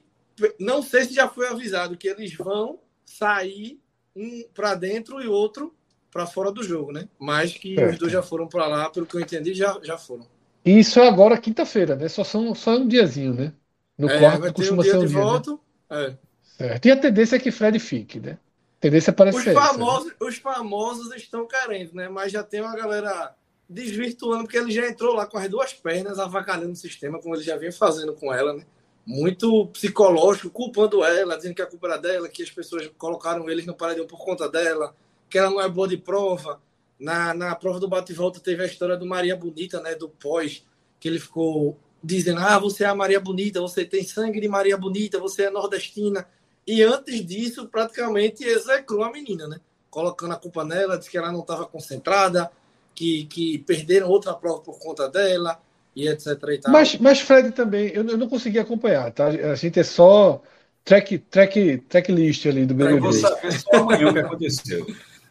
não 0.59 0.81
sei 0.81 1.05
se 1.05 1.13
já 1.13 1.27
foi 1.27 1.47
avisado 1.47 1.97
que 1.97 2.07
eles 2.07 2.33
vão 2.35 2.79
sair 3.05 3.79
um 4.15 4.43
para 4.53 4.75
dentro 4.75 5.21
e 5.21 5.27
outro 5.27 5.73
para 6.11 6.25
fora 6.25 6.51
do 6.51 6.63
jogo, 6.63 6.91
né? 6.91 7.07
Mas 7.19 7.53
que 7.53 7.75
certo. 7.75 7.93
os 7.93 7.99
dois 7.99 8.11
já 8.11 8.23
foram 8.23 8.47
para 8.47 8.67
lá, 8.67 8.89
pelo 8.89 9.05
que 9.05 9.15
eu 9.15 9.21
entendi, 9.21 9.53
já, 9.53 9.79
já 9.83 9.97
foram. 9.97 10.25
E 10.65 10.79
isso 10.79 10.99
é 10.99 11.07
agora 11.07 11.37
quinta-feira, 11.37 11.95
né? 11.95 12.07
Só 12.07 12.23
são 12.23 12.53
só 12.55 12.71
um 12.71 12.87
diazinho, 12.87 13.33
né? 13.33 13.53
No 13.97 14.09
é, 14.09 14.19
quarto 14.19 14.53
costuma 14.53 14.79
um 14.79 14.83
dia 14.83 14.91
ser 14.91 14.97
um 14.97 15.01
de 15.01 15.07
dia, 15.07 15.17
volta. 15.17 15.51
Né? 15.51 15.57
É. 15.89 16.17
Certo. 16.57 16.85
E 16.85 16.91
a 16.91 16.97
tendência 16.97 17.35
é 17.35 17.39
que 17.39 17.51
Fred 17.51 17.79
fique, 17.79 18.19
né? 18.19 18.31
A 18.31 18.79
tendência 18.79 19.11
é 19.11 19.13
parecer. 19.13 19.49
Os 19.49 19.53
famosos, 19.53 20.11
essa, 20.11 20.23
né? 20.23 20.29
os 20.29 20.37
famosos 20.37 21.15
estão 21.15 21.47
carentes, 21.47 21.93
né? 21.93 22.09
Mas 22.09 22.31
já 22.31 22.43
tem 22.43 22.61
uma 22.61 22.75
galera 22.75 23.35
desvirtuando, 23.69 24.43
porque 24.43 24.57
ele 24.57 24.71
já 24.71 24.87
entrou 24.87 25.13
lá 25.13 25.25
com 25.25 25.37
as 25.37 25.49
duas 25.49 25.73
pernas, 25.73 26.19
avacalhando 26.19 26.71
o 26.71 26.75
sistema, 26.75 27.19
como 27.19 27.35
ele 27.35 27.43
já 27.43 27.57
vinha 27.57 27.71
fazendo 27.71 28.13
com 28.13 28.33
ela, 28.33 28.53
né? 28.53 28.65
muito 29.07 29.67
psicológico, 29.67 30.49
culpando 30.49 31.01
ela, 31.01 31.37
dizendo 31.37 31.55
que 31.55 31.61
a 31.61 31.65
culpa 31.65 31.87
era 31.87 31.97
dela, 31.97 32.27
que 32.27 32.43
as 32.43 32.51
pessoas 32.51 32.91
colocaram 32.97 33.49
eles 33.49 33.65
no 33.65 33.73
paredão 33.73 34.05
por 34.05 34.19
conta 34.19 34.49
dela, 34.49 34.93
que 35.29 35.37
ela 35.37 35.49
não 35.49 35.61
é 35.61 35.69
boa 35.69 35.87
de 35.87 35.95
prova. 35.95 36.61
Na, 36.99 37.33
na 37.33 37.55
prova 37.55 37.79
do 37.79 37.87
bate-volta 37.87 38.41
teve 38.41 38.63
a 38.63 38.65
história 38.65 38.97
do 38.97 39.05
Maria 39.05 39.35
Bonita, 39.35 39.79
né, 39.79 39.95
do 39.95 40.09
pós, 40.09 40.65
que 40.99 41.07
ele 41.07 41.19
ficou 41.19 41.77
dizendo: 42.03 42.41
Ah, 42.41 42.59
você 42.59 42.83
é 42.83 42.87
a 42.87 42.95
Maria 42.95 43.19
Bonita, 43.19 43.61
você 43.61 43.85
tem 43.85 44.03
sangue 44.03 44.41
de 44.41 44.47
Maria 44.49 44.75
Bonita, 44.75 45.19
você 45.19 45.43
é 45.43 45.49
nordestina. 45.49 46.27
E 46.65 46.83
antes 46.83 47.25
disso, 47.25 47.67
praticamente 47.69 48.43
execrou 48.43 49.03
a 49.03 49.11
menina, 49.11 49.47
né? 49.47 49.61
Colocando 49.89 50.33
a 50.33 50.37
culpa 50.37 50.65
nela, 50.65 50.97
disse 50.97 51.09
que 51.09 51.17
ela 51.17 51.31
não 51.31 51.39
estava 51.39 51.65
concentrada, 51.65 52.51
que, 52.97 53.25
que 53.25 53.59
perderam 53.59 54.09
outra 54.09 54.33
prova 54.33 54.59
por 54.59 54.79
conta 54.79 55.07
dela 55.07 55.61
e 55.95 56.07
etc. 56.07 56.29
E 56.49 56.57
tal. 56.57 56.73
Mas, 56.73 56.97
mas 56.97 57.21
Fred 57.21 57.51
também, 57.51 57.89
eu, 57.89 58.03
eu 58.03 58.17
não 58.17 58.27
consegui 58.27 58.57
acompanhar, 58.57 59.11
tá? 59.11 59.27
A 59.27 59.53
gente 59.53 59.79
é 59.79 59.83
só 59.83 60.41
track, 60.83 61.19
track, 61.19 61.77
tracklist 61.87 62.47
ali 62.47 62.65
do 62.65 62.73
BBB. 62.73 62.97
Eu 62.97 63.01
vou 63.01 63.13
saber 63.13 63.51
só 63.51 63.69
amanhã 63.75 64.09
o 64.09 64.13
que 64.13 64.19
aconteceu. 64.19 64.87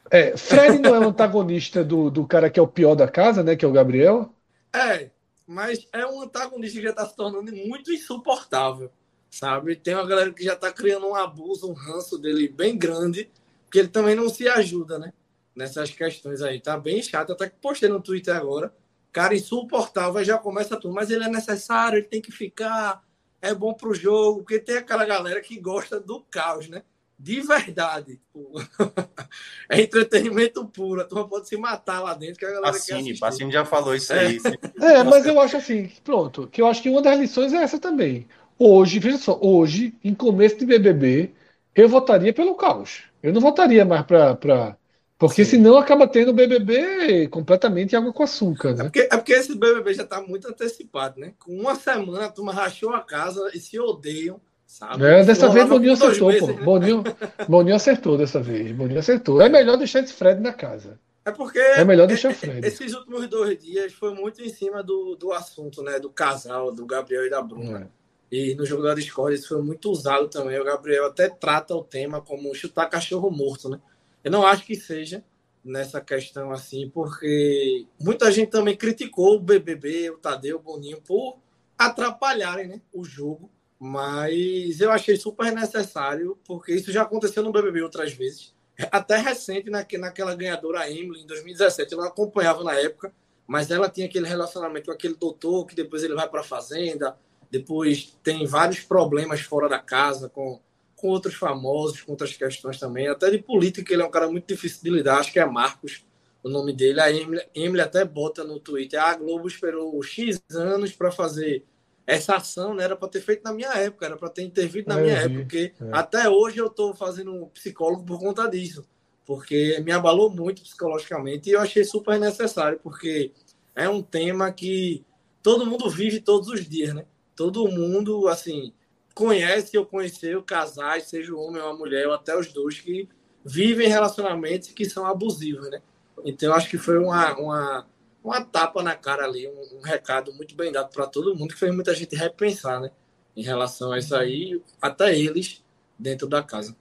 É, 0.09 0.37
Fred 0.37 0.79
não 0.79 0.95
é 0.95 1.01
o 1.01 1.09
antagonista 1.09 1.83
do, 1.83 2.09
do 2.09 2.25
cara 2.25 2.49
que 2.49 2.61
é 2.61 2.63
o 2.63 2.69
pior 2.69 2.95
da 2.95 3.09
casa, 3.09 3.43
né? 3.43 3.57
Que 3.57 3.65
é 3.65 3.69
o 3.69 3.73
Gabriel? 3.73 4.33
É, 4.73 5.11
mas 5.45 5.89
é 5.93 6.07
um 6.07 6.23
antagonista 6.23 6.79
que 6.79 6.85
já 6.85 6.91
está 6.91 7.05
se 7.05 7.17
tornando 7.17 7.51
muito 7.53 7.93
insuportável, 7.93 8.93
sabe? 9.29 9.75
Tem 9.75 9.95
uma 9.95 10.07
galera 10.07 10.33
que 10.33 10.45
já 10.45 10.53
está 10.53 10.73
criando 10.73 11.09
um 11.09 11.17
abuso, 11.17 11.69
um 11.69 11.75
ranço 11.75 12.17
dele 12.17 12.47
bem 12.47 12.79
grande, 12.79 13.29
porque 13.65 13.81
ele 13.81 13.89
também 13.89 14.15
não 14.15 14.29
se 14.29 14.47
ajuda, 14.47 15.01
né? 15.01 15.13
Nessas 15.57 15.91
questões 15.91 16.43
aí. 16.43 16.61
Tá 16.61 16.79
bem 16.79 17.03
chato. 17.03 17.33
Até 17.33 17.49
que 17.49 17.57
postei 17.57 17.89
no 17.89 18.01
Twitter 18.01 18.37
agora 18.37 18.73
cara 19.17 19.35
insuportável, 19.35 20.23
já 20.23 20.37
começa 20.37 20.77
tudo. 20.77 20.93
Mas 20.93 21.11
ele 21.11 21.25
é 21.25 21.29
necessário, 21.29 21.97
ele 21.97 22.07
tem 22.07 22.21
que 22.21 22.31
ficar, 22.31 23.03
é 23.41 23.55
bom 23.55 23.73
pro 23.73 23.95
jogo, 23.95 24.41
porque 24.41 24.59
tem 24.59 24.77
aquela 24.77 25.07
galera 25.07 25.41
que 25.41 25.59
gosta 25.59 25.99
do 25.99 26.21
caos, 26.31 26.69
né? 26.69 26.83
De 27.19 27.41
verdade. 27.41 28.21
é 29.71 29.81
entretenimento 29.81 30.67
puro. 30.67 31.01
A 31.01 31.05
turma 31.05 31.27
pode 31.27 31.49
se 31.49 31.57
matar 31.57 32.01
lá 32.01 32.13
dentro. 32.13 32.39
Que 32.39 32.45
a 32.45 32.51
galera 32.51 32.73
Pacini, 32.73 33.19
Pacini 33.19 33.51
já 33.51 33.65
falou 33.65 33.95
isso 33.95 34.13
é. 34.13 34.27
aí. 34.27 34.39
É, 34.83 35.03
mas 35.03 35.25
eu 35.25 35.41
acho 35.41 35.57
assim, 35.57 35.91
pronto, 36.05 36.47
que 36.47 36.61
eu 36.61 36.67
acho 36.67 36.83
que 36.83 36.91
uma 36.91 37.01
das 37.01 37.19
lições 37.19 37.55
é 37.55 37.63
essa 37.63 37.79
também. 37.79 38.29
Hoje, 38.59 38.99
veja 38.99 39.17
só, 39.17 39.39
hoje, 39.41 39.95
em 40.05 40.15
começo 40.15 40.59
de 40.59 40.67
BBB, 40.67 41.31
eu 41.75 41.89
votaria 41.89 42.35
pelo 42.35 42.55
caos. 42.55 43.05
Eu 43.23 43.33
não 43.33 43.41
votaria 43.41 43.83
mais 43.83 44.05
para 44.05 44.77
porque 45.19 45.45
Sim. 45.45 45.53
senão 45.53 45.79
acaba 45.79 46.07
tendo 46.07 46.31
o 46.31 46.35
BBB 46.35 47.29
completamente 47.29 47.97
água 47.97 48.13
com 48.13 48.23
açúcar, 48.23 48.75
né? 48.75 48.81
É 48.81 48.85
porque, 48.85 49.01
é 49.01 49.17
porque 49.17 49.33
esse 49.33 49.55
BBB 49.55 49.95
já 49.95 50.03
está 50.03 50.21
muito 50.21 50.47
antecipado, 50.47 51.19
né? 51.19 51.33
Com 51.39 51.57
uma 51.59 51.75
semana 51.75 52.27
a 52.27 52.31
turma 52.31 52.53
rachou 52.53 52.91
a 52.91 53.01
casa 53.01 53.51
e 53.55 53.59
se 53.59 53.81
odeiam, 53.81 54.39
sabe? 54.67 55.05
É, 55.05 55.25
dessa 55.25 55.49
vez 55.49 55.67
Boninho 55.67 55.95
acertou, 55.95 56.29
meses, 56.29 56.41
pô. 56.41 56.47
Né? 56.49 56.63
Boninho, 56.63 57.05
Boninho 57.49 57.77
acertou 57.77 58.19
dessa 58.19 58.43
vez. 58.43 58.73
Boninho 58.73 59.01
acertou. 59.01 59.41
É 59.41 59.49
melhor 59.49 59.79
deixar 59.79 60.01
esse 60.01 60.13
Fred 60.13 60.39
na 60.41 60.53
casa. 60.53 61.01
É 61.25 61.31
porque 61.31 61.59
é 61.59 61.85
melhor 61.85 62.07
deixar 62.07 62.31
o 62.31 62.35
Fred. 62.35 62.67
Esses 62.67 62.93
últimos 62.93 63.27
dois 63.27 63.59
dias 63.59 63.95
foi 63.95 64.15
muito 64.15 64.43
em 64.43 64.51
cima 64.51 64.83
do, 64.83 65.17
do 65.17 65.33
assunto, 65.33 65.83
né? 65.83 65.99
Do 65.99 66.11
casal, 66.11 66.71
do 66.71 66.85
Gabriel 66.85 67.27
e 67.27 67.31
da 67.31 67.41
Bruna. 67.41 67.91
É. 67.91 67.97
E 68.31 68.55
no 68.55 68.67
jogo 68.67 68.83
da 68.83 68.93
Discord 68.93 69.35
isso 69.35 69.49
foi 69.49 69.63
muito 69.63 69.91
usado 69.91 70.29
também. 70.29 70.61
O 70.61 70.65
Gabriel 70.65 71.07
até 71.07 71.29
trata 71.31 71.75
o 71.75 71.83
tema 71.83 72.21
como 72.21 72.55
chutar 72.55 72.91
cachorro 72.91 73.31
morto, 73.31 73.71
né? 73.71 73.81
Eu 74.27 74.33
não 74.33 74.45
acho 74.45 74.67
que 74.67 74.75
seja 74.75 75.23
nessa 75.65 76.01
questão 76.01 76.51
assim, 76.51 76.91
porque 76.91 77.87
muita 78.01 78.33
gente 78.33 78.51
também 78.51 78.77
criticou 78.77 79.37
o 79.37 79.41
BBB, 79.41 80.11
o 80.11 80.19
Tadeu, 80.19 80.57
o 80.57 80.61
Boninho, 80.61 81.01
por 81.01 81.39
atrapalharem 81.79 82.67
né, 82.67 82.81
o 82.93 83.05
jogo. 83.05 83.49
Mas 83.79 84.81
eu 84.81 84.91
achei 84.91 85.17
super 85.17 85.53
necessário, 85.53 86.37
porque 86.45 86.75
isso 86.75 86.91
já 86.91 87.03
aconteceu 87.03 87.41
no 87.41 87.53
BBB 87.53 87.83
outras 87.83 88.15
vezes. 88.15 88.53
até 88.91 89.17
recente 89.17 89.71
na, 89.71 89.87
naquela 89.97 90.35
ganhadora 90.35 90.91
Emily 90.91 91.23
em 91.23 91.27
2017. 91.29 91.93
Eu 91.93 92.03
acompanhava 92.03 92.65
na 92.65 92.75
época, 92.75 93.15
mas 93.47 93.71
ela 93.71 93.89
tinha 93.89 94.09
aquele 94.09 94.27
relacionamento 94.27 94.87
com 94.87 94.93
aquele 94.93 95.15
doutor 95.15 95.67
que 95.67 95.77
depois 95.77 96.03
ele 96.03 96.17
vai 96.17 96.29
para 96.29 96.41
a 96.41 96.45
fazenda, 96.45 97.17
depois 97.49 98.19
tem 98.25 98.45
vários 98.45 98.81
problemas 98.81 99.43
fora 99.43 99.69
da 99.69 99.79
casa 99.79 100.29
com, 100.29 100.61
com 100.97 101.09
outros 101.09 101.35
famosos, 101.35 102.01
com 102.01 102.13
outras 102.13 102.35
questões 102.35 102.81
também. 102.81 103.07
Até 103.07 103.31
de 103.31 103.39
política, 103.39 103.93
ele 103.93 104.03
é 104.03 104.07
um 104.07 104.11
cara 104.11 104.29
muito 104.29 104.47
difícil 104.47 104.83
de 104.83 104.91
lidar, 104.91 105.19
acho 105.19 105.33
que 105.33 105.39
é 105.39 105.45
Marcos 105.45 106.05
o 106.43 106.49
nome 106.49 106.73
dele. 106.73 107.01
A 107.01 107.11
Emily, 107.11 107.43
Emily 107.55 107.81
até 107.81 108.05
bota 108.05 108.45
no 108.45 108.59
Twitter: 108.59 109.01
ah, 109.01 109.11
a 109.11 109.17
Globo 109.17 109.47
esperou 109.47 110.03
X 110.03 110.41
anos 110.53 110.93
para 110.93 111.11
fazer 111.11 111.65
essa 112.07 112.37
ação, 112.37 112.73
né? 112.75 112.85
Era 112.85 112.97
para 112.97 113.09
ter 113.09 113.21
feito 113.21 113.43
na 113.43 113.53
minha 113.53 113.73
época, 113.75 114.07
era 114.07 114.17
para 114.17 114.31
ter 114.31 114.43
intervido 114.43 114.89
na 114.89 115.01
é, 115.01 115.03
minha 115.03 115.17
época, 115.17 115.41
porque 115.41 115.75
é. 115.81 115.89
até 115.91 116.29
hoje 116.29 116.59
eu 116.59 116.69
estou 116.69 116.95
fazendo 116.95 117.33
um 117.33 117.49
psicólogo 117.49 118.05
por 118.05 118.21
conta 118.21 118.49
disso, 118.49 118.85
porque 119.27 119.81
me 119.85 119.91
abalou 119.91 120.31
muito 120.31 120.63
psicologicamente 120.63 121.51
e 121.51 121.55
eu 121.55 121.61
achei 121.61 121.85
super 121.85 122.19
necessário, 122.19 122.79
porque 122.81 123.33
é 123.75 123.89
um 123.89 124.01
tema 124.01 124.53
que 124.53 125.05
todo 125.43 125.67
mundo 125.67 125.91
vive 125.91 126.21
todos 126.21 126.49
os 126.49 126.67
dias, 126.67 126.95
né? 126.95 127.05
Todo 127.35 127.69
mundo, 127.69 128.29
assim, 128.29 128.73
conhece 129.17 129.79
ou 129.79 129.87
conheceu 129.87 130.43
casais, 130.43 131.05
seja 131.05 131.35
o 131.35 131.41
homem 131.41 131.63
ou 131.63 131.71
a 131.71 131.75
mulher, 131.75 132.07
ou 132.07 132.13
até 132.13 132.39
os 132.39 132.53
dois, 132.53 132.79
que 132.79 133.09
vivem 133.43 133.89
relacionamentos 133.89 134.69
que 134.69 134.85
são 134.85 135.07
abusivos, 135.07 135.71
né? 135.71 135.81
Então, 136.23 136.53
acho 136.53 136.69
que 136.69 136.77
foi 136.77 136.99
uma, 136.99 137.35
uma, 137.39 137.87
uma 138.23 138.45
tapa 138.45 138.83
na 138.83 138.95
cara 138.95 139.25
ali, 139.25 139.49
um, 139.49 139.79
um 139.79 139.81
recado 139.81 140.35
muito 140.35 140.55
bem 140.55 140.71
dado 140.71 140.91
para 140.93 141.07
todo 141.07 141.35
mundo, 141.35 141.55
que 141.55 141.59
fez 141.59 141.75
muita 141.75 141.95
gente 141.95 142.15
repensar, 142.15 142.79
né? 142.79 142.91
Em 143.35 143.43
relação 143.43 143.91
a 143.91 143.99
isso 143.99 144.15
aí, 144.15 144.61
até 144.83 145.19
eles 145.19 145.65
dentro 145.99 146.27
da 146.27 146.43
casa. 146.43 146.77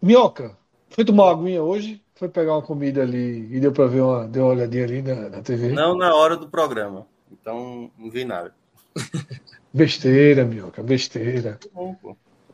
Minhoca, 0.00 0.56
foi 0.88 1.04
tomar 1.04 1.24
uma 1.24 1.32
aguinha 1.32 1.62
hoje? 1.64 2.00
Foi 2.14 2.28
pegar 2.28 2.52
uma 2.52 2.62
comida 2.62 3.02
ali 3.02 3.52
e 3.52 3.58
deu 3.58 3.72
para 3.72 3.86
ver 3.86 4.02
uma, 4.02 4.28
deu 4.28 4.44
uma 4.44 4.52
olhadinha 4.52 4.84
ali 4.84 5.02
na, 5.02 5.28
na 5.28 5.42
TV? 5.42 5.70
Não 5.70 5.96
na 5.96 6.14
hora 6.14 6.36
do 6.36 6.48
programa. 6.48 7.08
Então, 7.32 7.90
não 7.98 8.08
vi 8.08 8.24
nada. 8.24 8.54
besteira, 9.72 10.44
Minhoca, 10.44 10.82
besteira. 10.82 11.58
Bom, 11.72 11.96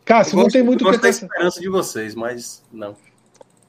Cássio, 0.05 0.37
não 0.37 0.49
tem 0.49 0.63
muito 0.63 0.87
o 0.87 0.93
que 0.93 0.99
ter 0.99 1.09
esperança 1.09 1.61
de 1.61 1.69
vocês, 1.69 2.15
mas 2.15 2.63
não. 2.73 2.97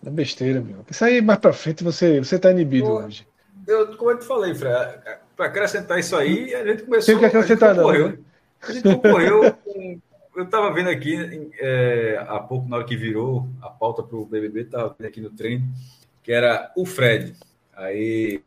É 0.06 0.10
besteira, 0.10 0.62
meu. 0.62 0.86
Isso 0.90 1.04
aí 1.04 1.22
mais 1.22 1.40
pra 1.40 1.54
frente 1.54 1.84
você, 1.84 2.20
você 2.20 2.38
tá 2.38 2.52
inibido 2.52 2.88
eu, 2.88 2.94
hoje. 2.94 3.28
Eu, 3.66 3.98
como 3.98 4.12
eu 4.12 4.20
te 4.20 4.26
falei, 4.26 4.54
Fred, 4.54 5.00
para 5.36 5.46
acrescentar 5.46 6.00
isso 6.00 6.16
aí, 6.16 6.54
a 6.54 6.66
gente 6.66 6.84
começou. 6.84 7.14
Tem 7.14 7.20
que 7.20 7.26
acrescentar, 7.26 7.72
a 7.72 7.74
não. 7.74 7.92
Né? 7.92 8.18
A 8.62 8.72
gente 8.72 8.84
concorreu 8.84 9.54
com, 9.64 10.00
Eu 10.36 10.44
estava 10.44 10.72
vendo 10.74 10.90
aqui 10.90 11.50
é, 11.60 12.24
há 12.28 12.40
pouco, 12.40 12.68
na 12.68 12.78
hora 12.78 12.86
que 12.86 12.98
virou 12.98 13.48
a 13.62 13.70
pauta 13.70 14.04
para 14.04 14.18
o 14.18 14.26
BBB, 14.26 14.62
estava 14.62 14.96
vendo 14.98 15.08
aqui 15.08 15.22
no 15.22 15.30
treino, 15.32 15.66
que 16.22 16.32
era 16.32 16.72
o 16.76 16.86
Fred. 16.86 17.34
Aí. 17.74 18.42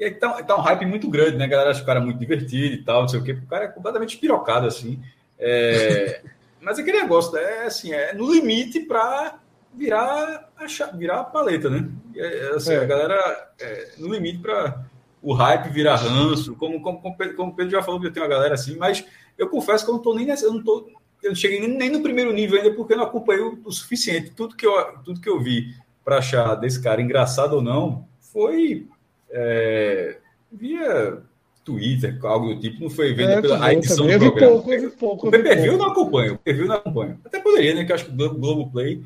E 0.00 0.04
aí 0.04 0.10
tá, 0.12 0.42
tá 0.42 0.56
um 0.56 0.62
hype 0.62 0.86
muito 0.86 1.10
grande, 1.10 1.36
né? 1.36 1.44
A 1.44 1.48
galera 1.48 1.70
acha 1.70 1.82
o 1.82 1.86
cara 1.86 2.00
muito 2.00 2.18
divertido 2.18 2.74
e 2.74 2.82
tal, 2.82 3.02
não 3.02 3.08
sei 3.08 3.20
o 3.20 3.22
quê. 3.22 3.32
O 3.32 3.46
cara 3.46 3.66
é 3.66 3.68
completamente 3.68 4.14
espirocado, 4.14 4.66
assim. 4.66 4.98
É, 5.38 6.22
mas 6.58 6.78
aquele 6.78 7.02
negócio, 7.02 7.36
é 7.36 7.66
assim, 7.66 7.92
é 7.92 8.14
no 8.14 8.32
limite 8.32 8.80
para 8.80 9.38
virar 9.74 10.48
a, 10.56 10.96
virar 10.96 11.20
a 11.20 11.24
paleta, 11.24 11.68
né? 11.68 11.86
É, 12.16 12.52
assim, 12.56 12.72
é. 12.72 12.78
A 12.78 12.86
galera, 12.86 13.52
é, 13.60 13.90
no 13.98 14.10
limite 14.10 14.38
para 14.38 14.86
o 15.20 15.34
hype 15.34 15.68
virar 15.68 15.96
ranço, 15.96 16.56
como, 16.56 16.80
como, 16.80 17.02
como, 17.02 17.16
como 17.36 17.52
o 17.52 17.54
Pedro 17.54 17.72
já 17.72 17.82
falou 17.82 18.00
que 18.00 18.06
eu 18.06 18.12
tenho 18.12 18.24
uma 18.24 18.34
galera 18.34 18.54
assim, 18.54 18.76
mas 18.78 19.04
eu 19.36 19.50
confesso 19.50 19.84
que 19.84 19.90
eu 19.90 19.96
não 19.96 20.02
tô 20.02 20.14
nem 20.14 20.24
nessa, 20.24 20.46
eu 20.46 20.54
não 20.54 20.64
tô, 20.64 20.88
eu 21.22 21.28
não 21.28 21.36
cheguei 21.36 21.60
nem, 21.60 21.76
nem 21.76 21.90
no 21.90 22.00
primeiro 22.00 22.32
nível 22.32 22.58
ainda 22.58 22.74
porque 22.74 22.94
eu 22.94 22.96
não 22.96 23.04
acompanhei 23.04 23.42
o, 23.42 23.60
o 23.66 23.70
suficiente. 23.70 24.30
Tudo 24.30 24.56
que 24.56 24.66
eu, 24.66 24.72
tudo 25.04 25.20
que 25.20 25.28
eu 25.28 25.38
vi 25.38 25.74
para 26.02 26.16
achar 26.16 26.54
desse 26.54 26.82
cara 26.82 27.02
engraçado 27.02 27.56
ou 27.56 27.60
não 27.60 28.08
foi 28.18 28.88
é, 29.32 30.18
via 30.52 31.18
Twitter, 31.64 32.18
algo 32.22 32.54
do 32.54 32.60
tipo, 32.60 32.82
não 32.82 32.90
foi 32.90 33.14
vendo 33.14 33.30
é, 33.30 33.40
pela 33.40 33.64
a 33.64 33.72
edição 33.72 34.06
do 34.06 34.18
programa. 34.18 34.52
Pouco, 34.52 34.72
eu 34.72 34.80
vi 34.80 34.96
pouco, 34.96 35.28
o 35.28 35.30
PPV 35.30 35.68
eu 35.68 35.78
não 35.78 35.86
acompanho, 35.86 36.34
o 36.34 36.38
PPV 36.38 36.62
eu 36.62 36.68
não 36.68 36.76
acompanho. 36.76 37.20
Até 37.24 37.40
poderia, 37.40 37.74
né? 37.74 37.84
Que 37.84 37.92
eu 37.92 37.96
acho 37.96 38.06
que 38.06 38.12
o 38.12 38.30
Globo 38.32 38.70
Play 38.70 39.02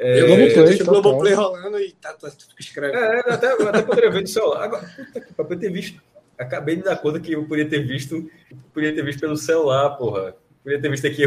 é, 0.00 0.20
Globoplay, 0.20 0.64
deixa 0.64 0.82
o 0.84 0.86
Globoplay 0.86 1.34
rolando 1.34 1.80
e 1.80 1.90
tá, 1.90 2.12
tá, 2.12 2.30
escreve. 2.56 2.96
É, 2.96 3.18
até, 3.32 3.48
até 3.48 3.82
poderia 3.82 4.10
ver 4.12 4.20
no 4.20 4.28
celular. 4.28 4.62
Agora, 4.62 4.88
puta 4.96 5.20
que 5.20 5.34
papo, 5.34 5.52
eu 5.52 5.58
ter 5.58 5.72
visto. 5.72 6.00
Acabei 6.38 6.76
de 6.76 6.84
dar 6.84 6.96
conta 6.98 7.18
que 7.18 7.32
eu 7.32 7.44
poderia 7.48 7.68
ter 7.68 7.84
visto. 7.84 8.30
Poderia 8.72 8.94
ter 8.94 9.04
visto 9.04 9.18
pelo 9.18 9.36
celular, 9.36 9.90
porra. 9.96 10.36
Poderia 10.62 10.80
ter 10.80 10.88
visto 10.88 11.04
aqui. 11.04 11.24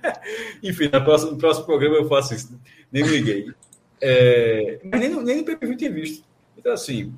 Enfim, 0.62 0.88
no 0.90 1.04
próximo, 1.04 1.32
no 1.32 1.38
próximo 1.38 1.66
programa 1.66 1.96
eu 1.96 2.08
faço 2.08 2.32
isso. 2.34 2.58
Nem 2.90 3.04
me 3.04 3.10
liguei. 3.10 3.52
É, 4.00 4.80
mas 4.82 4.98
nem 4.98 5.10
no, 5.10 5.20
nem 5.20 5.36
no 5.36 5.44
PPV 5.44 5.74
eu 5.74 5.76
tinha 5.76 5.92
visto. 5.92 6.24
Então, 6.56 6.72
assim, 6.72 7.12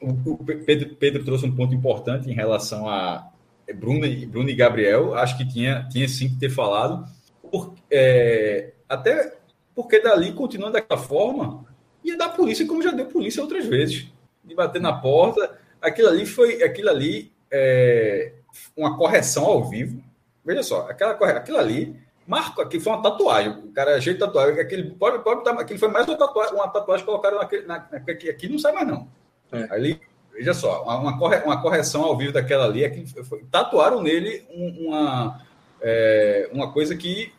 o, 0.00 0.36
Pedro, 0.44 0.94
Pedro, 0.96 1.24
trouxe 1.24 1.46
um 1.46 1.54
ponto 1.54 1.74
importante 1.74 2.30
em 2.30 2.34
relação 2.34 2.88
a 2.88 3.30
Bruno, 3.74 4.06
Bruno 4.26 4.50
e 4.50 4.54
Gabriel. 4.54 5.14
Acho 5.14 5.36
que 5.36 5.46
tinha, 5.46 5.88
tinha 5.90 6.08
sim 6.08 6.28
que 6.28 6.36
ter 6.36 6.50
falado. 6.50 7.06
Por, 7.50 7.74
é, 7.90 8.72
até 8.88 9.36
porque 9.74 10.00
dali, 10.00 10.32
continuando 10.32 10.74
daquela 10.74 11.00
forma, 11.00 11.64
ia 12.02 12.16
dar 12.16 12.30
polícia 12.30 12.66
como 12.66 12.82
já 12.82 12.90
deu 12.90 13.06
polícia 13.06 13.42
outras 13.42 13.66
vezes. 13.66 14.06
De 14.44 14.54
bater 14.54 14.80
na 14.80 14.92
porta. 14.92 15.58
Aquilo 15.80 16.08
ali 16.08 16.26
foi 16.26 16.62
aquilo 16.62 16.90
ali 16.90 17.32
é, 17.50 18.32
uma 18.76 18.96
correção 18.96 19.44
ao 19.44 19.68
vivo. 19.68 20.02
Veja 20.44 20.62
só, 20.62 20.88
aquela, 20.90 21.12
aquilo 21.12 21.58
ali, 21.58 21.96
marco 22.26 22.60
aqui 22.60 22.78
foi 22.78 22.92
uma 22.92 23.02
tatuagem. 23.02 23.52
O 23.52 23.72
cara 23.72 23.98
jeito 24.00 24.18
de 24.18 24.26
tatuagem. 24.26 24.60
Aquele, 24.60 24.90
pode, 24.90 25.22
pode 25.24 25.38
botar, 25.38 25.52
aquilo 25.52 25.78
foi 25.78 25.88
mais 25.88 26.06
uma 26.06 26.16
tatuagem, 26.16 26.54
uma 26.54 26.68
tatuagem 26.68 27.04
que 27.04 27.10
colocaram 27.10 27.38
naquele, 27.38 27.66
na, 27.66 27.76
aqui, 27.76 28.28
aqui 28.28 28.48
não 28.48 28.58
sai 28.58 28.72
mais, 28.72 28.86
não. 28.86 29.08
É. 29.54 29.74
Ali, 29.74 30.00
veja 30.32 30.52
só, 30.52 30.82
uma, 30.84 31.18
corre, 31.18 31.38
uma 31.38 31.60
correção 31.60 32.02
ao 32.02 32.16
vivo 32.16 32.32
daquela 32.32 32.64
ali, 32.64 32.84
aqui, 32.84 33.06
foi, 33.24 33.44
tatuaram 33.50 34.02
nele 34.02 34.44
uma, 34.50 35.40
é, 35.80 36.48
uma 36.52 36.72
coisa 36.72 36.96
que 36.96 37.32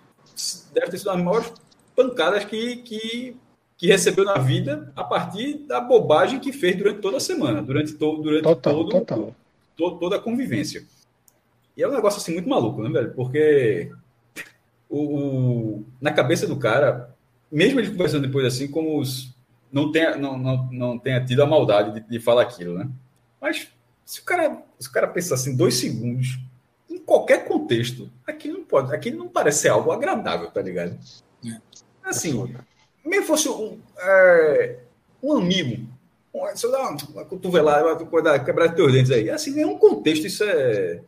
deve 0.73 0.91
ter 0.91 0.97
sido 0.97 1.07
uma 1.07 1.15
das 1.15 1.25
maiores 1.25 1.53
pancadas 1.95 2.45
que, 2.45 2.77
que, 2.77 3.35
que 3.77 3.87
recebeu 3.87 4.25
na 4.25 4.37
vida 4.37 4.91
a 4.95 5.03
partir 5.03 5.59
da 5.59 5.79
bobagem 5.79 6.39
que 6.39 6.51
fez 6.51 6.75
durante 6.77 6.99
toda 6.99 7.17
a 7.17 7.21
semana, 7.21 7.61
durante, 7.61 7.93
to, 7.93 8.17
durante 8.17 8.43
total, 8.43 8.73
todo, 8.73 8.89
total. 8.89 9.35
To, 9.75 9.91
toda 9.97 10.15
a 10.17 10.19
convivência. 10.19 10.85
E 11.75 11.83
é 11.83 11.87
um 11.87 11.93
negócio 11.93 12.19
assim 12.19 12.33
muito 12.33 12.47
maluco, 12.47 12.81
né, 12.81 12.89
velho? 12.89 13.13
Porque 13.13 13.91
o, 14.89 14.99
o, 14.99 15.85
na 15.99 16.11
cabeça 16.13 16.47
do 16.47 16.55
cara, 16.55 17.13
mesmo 17.51 17.79
ele 17.79 17.91
conversando 17.91 18.25
depois 18.25 18.45
assim, 18.45 18.67
como 18.67 18.99
os, 18.99 19.34
não, 19.75 19.91
tenha, 19.91 20.15
não, 20.15 20.37
não, 20.37 20.69
não 20.71 20.97
tenha 20.97 21.23
tido 21.25 21.43
a 21.43 21.45
maldade 21.45 21.99
de, 21.99 22.09
de 22.09 22.17
falar 22.17 22.43
aquilo, 22.43 22.77
né? 22.77 22.89
Mas 23.41 23.67
se 24.05 24.21
o 24.21 24.23
cara, 24.23 24.63
se 24.79 24.87
o 24.87 24.91
cara 24.91 25.05
pensar 25.05 25.35
assim, 25.35 25.53
dois 25.53 25.75
segundos, 25.75 26.39
em 26.89 26.97
qualquer 26.97 27.45
contexto, 27.45 28.09
aquilo 28.25 28.59
não 28.59 28.65
pode, 28.65 28.95
aquilo 28.95 29.17
não 29.17 29.27
parece 29.27 29.63
ser 29.63 29.69
algo 29.69 29.91
agradável, 29.91 30.49
tá 30.49 30.61
ligado? 30.61 30.97
É. 31.45 31.59
Assim, 32.01 32.55
mesmo 33.05 33.25
fosse 33.27 33.49
um, 33.49 33.77
é, 33.99 34.77
um 35.21 35.33
amigo, 35.33 35.85
se 36.55 36.65
eu 36.65 36.71
dar 36.71 36.79
uma, 36.79 36.97
uma 37.09 37.25
cotovelada, 37.25 37.85
uma 37.85 38.05
coisa, 38.05 38.39
quebrar 38.39 38.73
teus 38.73 38.93
dentes 38.93 39.11
aí, 39.11 39.29
assim, 39.29 39.51
nenhum 39.51 39.77
contexto 39.77 40.25
isso 40.25 40.41
é. 40.45 41.01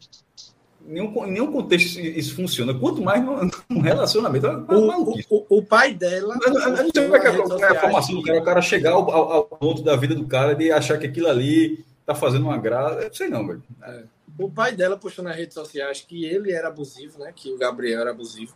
Nenhum, 0.87 1.27
nenhum 1.27 1.51
contexto 1.51 1.99
isso 1.99 2.33
funciona, 2.33 2.73
quanto 2.73 3.01
mais 3.01 3.21
num 3.69 3.81
relacionamento. 3.81 4.47
É 4.47 4.51
o, 4.51 5.11
o, 5.29 5.45
o, 5.57 5.61
pai 5.61 5.93
dela. 5.93 6.39
Eu, 6.41 6.53
eu, 6.53 6.69
não 6.69 6.77
sei 6.77 7.03
como 7.03 7.15
é 7.15 7.19
que 7.19 7.27
é, 7.27 7.29
é 7.29 7.67
a 7.67 7.81
formação 7.81 8.15
do 8.15 8.21
cara, 8.23 8.39
o 8.39 8.43
cara 8.43 8.61
chegar 8.61 8.91
ao, 8.91 9.11
ao, 9.11 9.31
ao, 9.33 9.43
ponto 9.43 9.83
da 9.83 9.97
vida 9.97 10.15
do 10.15 10.25
cara 10.25 10.55
de 10.55 10.71
achar 10.71 10.97
que 10.97 11.05
aquilo 11.05 11.27
ali 11.27 11.83
tá 12.05 12.15
fazendo 12.15 12.43
uma 12.43 12.57
graça. 12.57 13.01
Eu 13.01 13.13
sei 13.13 13.27
não, 13.27 13.45
velho. 13.45 13.61
É. 13.83 14.03
O 14.39 14.49
pai 14.49 14.71
dela 14.71 14.95
postou 14.95 15.25
nas 15.25 15.35
redes 15.35 15.55
sociais 15.55 16.05
que 16.07 16.23
ele 16.23 16.53
era 16.53 16.69
abusivo, 16.69 17.19
né? 17.19 17.33
Que 17.35 17.51
o 17.51 17.57
Gabriel 17.57 17.99
era 17.99 18.11
abusivo. 18.11 18.55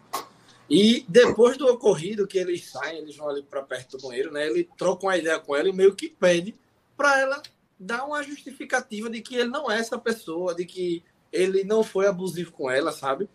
E 0.69 1.03
depois 1.09 1.57
do 1.57 1.67
ocorrido, 1.67 2.25
que 2.25 2.37
eles 2.37 2.69
saem, 2.69 2.99
eles 2.99 3.17
vão 3.17 3.27
ali 3.27 3.43
para 3.43 3.61
perto 3.61 3.97
do 3.97 4.07
banheiro, 4.07 4.31
né? 4.31 4.47
Ele 4.47 4.69
troca 4.77 5.05
uma 5.05 5.17
ideia 5.17 5.37
com 5.37 5.53
ela 5.53 5.67
e 5.67 5.73
meio 5.73 5.93
que 5.93 6.07
pede 6.07 6.55
para 6.95 7.19
ela 7.19 7.41
dar 7.77 8.05
uma 8.05 8.23
justificativa 8.23 9.09
de 9.09 9.21
que 9.21 9.35
ele 9.35 9.49
não 9.49 9.69
é 9.69 9.79
essa 9.79 9.97
pessoa, 9.97 10.55
de 10.55 10.65
que 10.65 11.03
ele 11.31 11.63
não 11.63 11.83
foi 11.83 12.07
abusivo 12.07 12.51
com 12.51 12.69
ela, 12.69 12.91
sabe? 12.91 13.29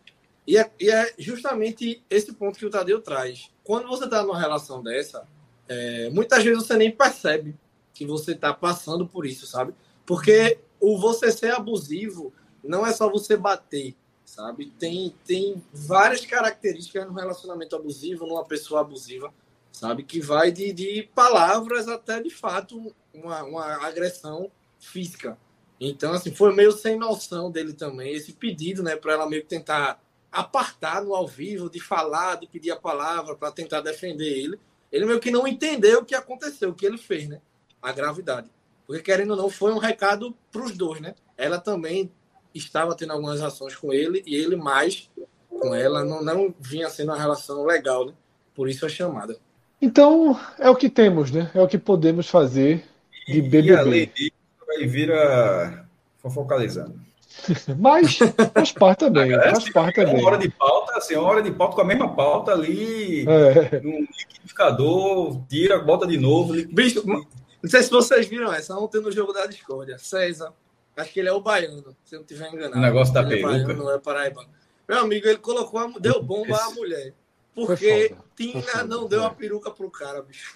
E 0.46 0.56
é, 0.56 0.70
e 0.78 0.90
é 0.90 1.14
justamente 1.18 2.04
esse 2.08 2.32
ponto 2.32 2.58
que 2.58 2.66
o 2.66 2.70
Tadeu 2.70 3.00
traz. 3.00 3.50
Quando 3.64 3.88
você 3.88 4.04
está 4.04 4.22
numa 4.22 4.38
relação 4.38 4.82
dessa, 4.82 5.26
é, 5.68 6.08
muitas 6.10 6.44
vezes 6.44 6.64
você 6.64 6.76
nem 6.76 6.90
percebe 6.90 7.56
que 7.92 8.06
você 8.06 8.32
está 8.32 8.54
passando 8.54 9.06
por 9.06 9.26
isso, 9.26 9.46
sabe? 9.46 9.74
Porque 10.04 10.58
o 10.78 10.98
você 10.98 11.32
ser 11.32 11.52
abusivo 11.52 12.32
não 12.62 12.86
é 12.86 12.92
só 12.92 13.10
você 13.10 13.36
bater, 13.36 13.96
sabe? 14.24 14.66
Tem, 14.78 15.14
tem 15.24 15.62
várias 15.72 16.24
características 16.24 17.06
no 17.06 17.14
relacionamento 17.14 17.74
abusivo, 17.74 18.26
numa 18.26 18.44
pessoa 18.44 18.82
abusiva, 18.82 19.32
sabe? 19.72 20.02
Que 20.04 20.20
vai 20.20 20.52
de, 20.52 20.72
de 20.72 21.08
palavras 21.14 21.88
até, 21.88 22.22
de 22.22 22.30
fato, 22.30 22.94
uma, 23.12 23.42
uma 23.42 23.86
agressão 23.86 24.50
física. 24.78 25.38
Então, 25.80 26.12
assim, 26.12 26.34
foi 26.34 26.54
meio 26.54 26.72
sem 26.72 26.98
noção 26.98 27.50
dele 27.50 27.72
também, 27.72 28.12
esse 28.12 28.32
pedido, 28.32 28.82
né, 28.82 28.96
para 28.96 29.12
ela 29.12 29.28
meio 29.28 29.42
que 29.42 29.48
tentar 29.48 30.00
apartar 30.32 31.02
no 31.02 31.14
ao 31.14 31.26
vivo, 31.26 31.70
de 31.70 31.80
falar, 31.80 32.36
de 32.36 32.46
pedir 32.46 32.70
a 32.70 32.76
palavra 32.76 33.34
para 33.34 33.52
tentar 33.52 33.80
defender 33.80 34.26
ele. 34.26 34.58
Ele 34.90 35.06
meio 35.06 35.20
que 35.20 35.30
não 35.30 35.46
entendeu 35.46 36.00
o 36.00 36.04
que 36.04 36.14
aconteceu, 36.14 36.70
o 36.70 36.74
que 36.74 36.86
ele 36.86 36.98
fez, 36.98 37.28
né? 37.28 37.40
A 37.82 37.92
gravidade. 37.92 38.50
Porque, 38.86 39.02
querendo 39.02 39.30
ou 39.30 39.36
não, 39.36 39.50
foi 39.50 39.72
um 39.72 39.78
recado 39.78 40.36
para 40.52 40.62
os 40.62 40.76
dois, 40.76 41.00
né? 41.00 41.14
Ela 41.36 41.58
também 41.58 42.10
estava 42.54 42.94
tendo 42.94 43.12
algumas 43.12 43.40
ações 43.40 43.74
com 43.74 43.92
ele 43.92 44.22
e 44.26 44.34
ele 44.34 44.56
mais 44.56 45.10
com 45.48 45.74
ela. 45.74 46.04
Não, 46.04 46.22
não 46.22 46.54
vinha 46.60 46.88
sendo 46.88 47.10
uma 47.10 47.18
relação 47.18 47.64
legal, 47.64 48.06
né? 48.06 48.12
Por 48.54 48.68
isso 48.68 48.86
a 48.86 48.88
chamada. 48.88 49.38
Então, 49.80 50.38
é 50.58 50.70
o 50.70 50.76
que 50.76 50.88
temos, 50.88 51.30
né? 51.30 51.50
É 51.54 51.60
o 51.60 51.68
que 51.68 51.78
podemos 51.78 52.28
fazer 52.28 52.84
de 53.26 53.42
BBB. 53.42 53.68
E 53.68 53.76
além 53.76 54.12
disso, 54.14 54.35
vai 54.78 54.86
vira 54.86 55.86
fofocalizando. 56.18 57.00
Mas 57.78 58.18
faz 58.54 58.72
parte 58.72 59.00
também, 59.00 59.32
É, 59.32 59.40
faz 59.42 59.58
assim, 59.58 59.72
parte 59.72 60.00
é 60.00 60.04
também. 60.06 60.20
uma 60.20 60.28
hora 60.28 60.38
de 60.38 60.48
pauta, 60.48 60.96
assim, 60.96 61.16
uma 61.16 61.28
hora 61.28 61.42
de 61.42 61.50
pauta 61.50 61.74
com 61.76 61.82
a 61.82 61.84
mesma 61.84 62.14
pauta 62.14 62.52
ali, 62.52 63.26
É. 63.28 63.80
no 63.80 64.00
liquidificador, 64.00 65.42
tira, 65.48 65.78
bota 65.80 66.06
de 66.06 66.18
novo. 66.18 66.54
Bicho, 66.72 67.02
não 67.06 67.24
sei 67.70 67.82
se 67.82 67.90
vocês 67.90 68.26
viram 68.26 68.52
essa 68.52 68.76
ontem 68.78 69.00
no 69.00 69.12
jogo 69.12 69.32
da 69.32 69.46
discórdia. 69.46 69.98
César, 69.98 70.52
acho 70.96 71.12
que 71.12 71.20
ele 71.20 71.28
é 71.28 71.32
o 71.32 71.40
baiano, 71.40 71.94
se 72.04 72.14
eu 72.14 72.20
não 72.20 72.26
estiver 72.26 72.48
enganado. 72.52 72.78
O 72.78 72.80
negócio 72.80 73.12
da 73.12 73.20
ele 73.22 73.34
é 73.34 73.36
peruca. 73.36 73.52
baiano, 73.52 73.74
não 73.84 73.90
é 73.92 73.98
paraibano. 73.98 74.48
Meu 74.88 74.98
amigo, 75.00 75.26
ele 75.26 75.38
colocou, 75.38 75.80
a, 75.80 75.88
deu 75.98 76.22
bomba 76.22 76.56
à 76.56 76.66
Esse- 76.68 76.74
mulher. 76.74 77.12
Foi 77.54 77.66
Porque 77.66 78.08
foda, 78.10 78.22
Tina 78.36 78.84
não 78.84 79.08
deu 79.08 79.24
a 79.24 79.30
peruca 79.30 79.70
pro 79.70 79.90
cara, 79.90 80.22
bicho. 80.22 80.54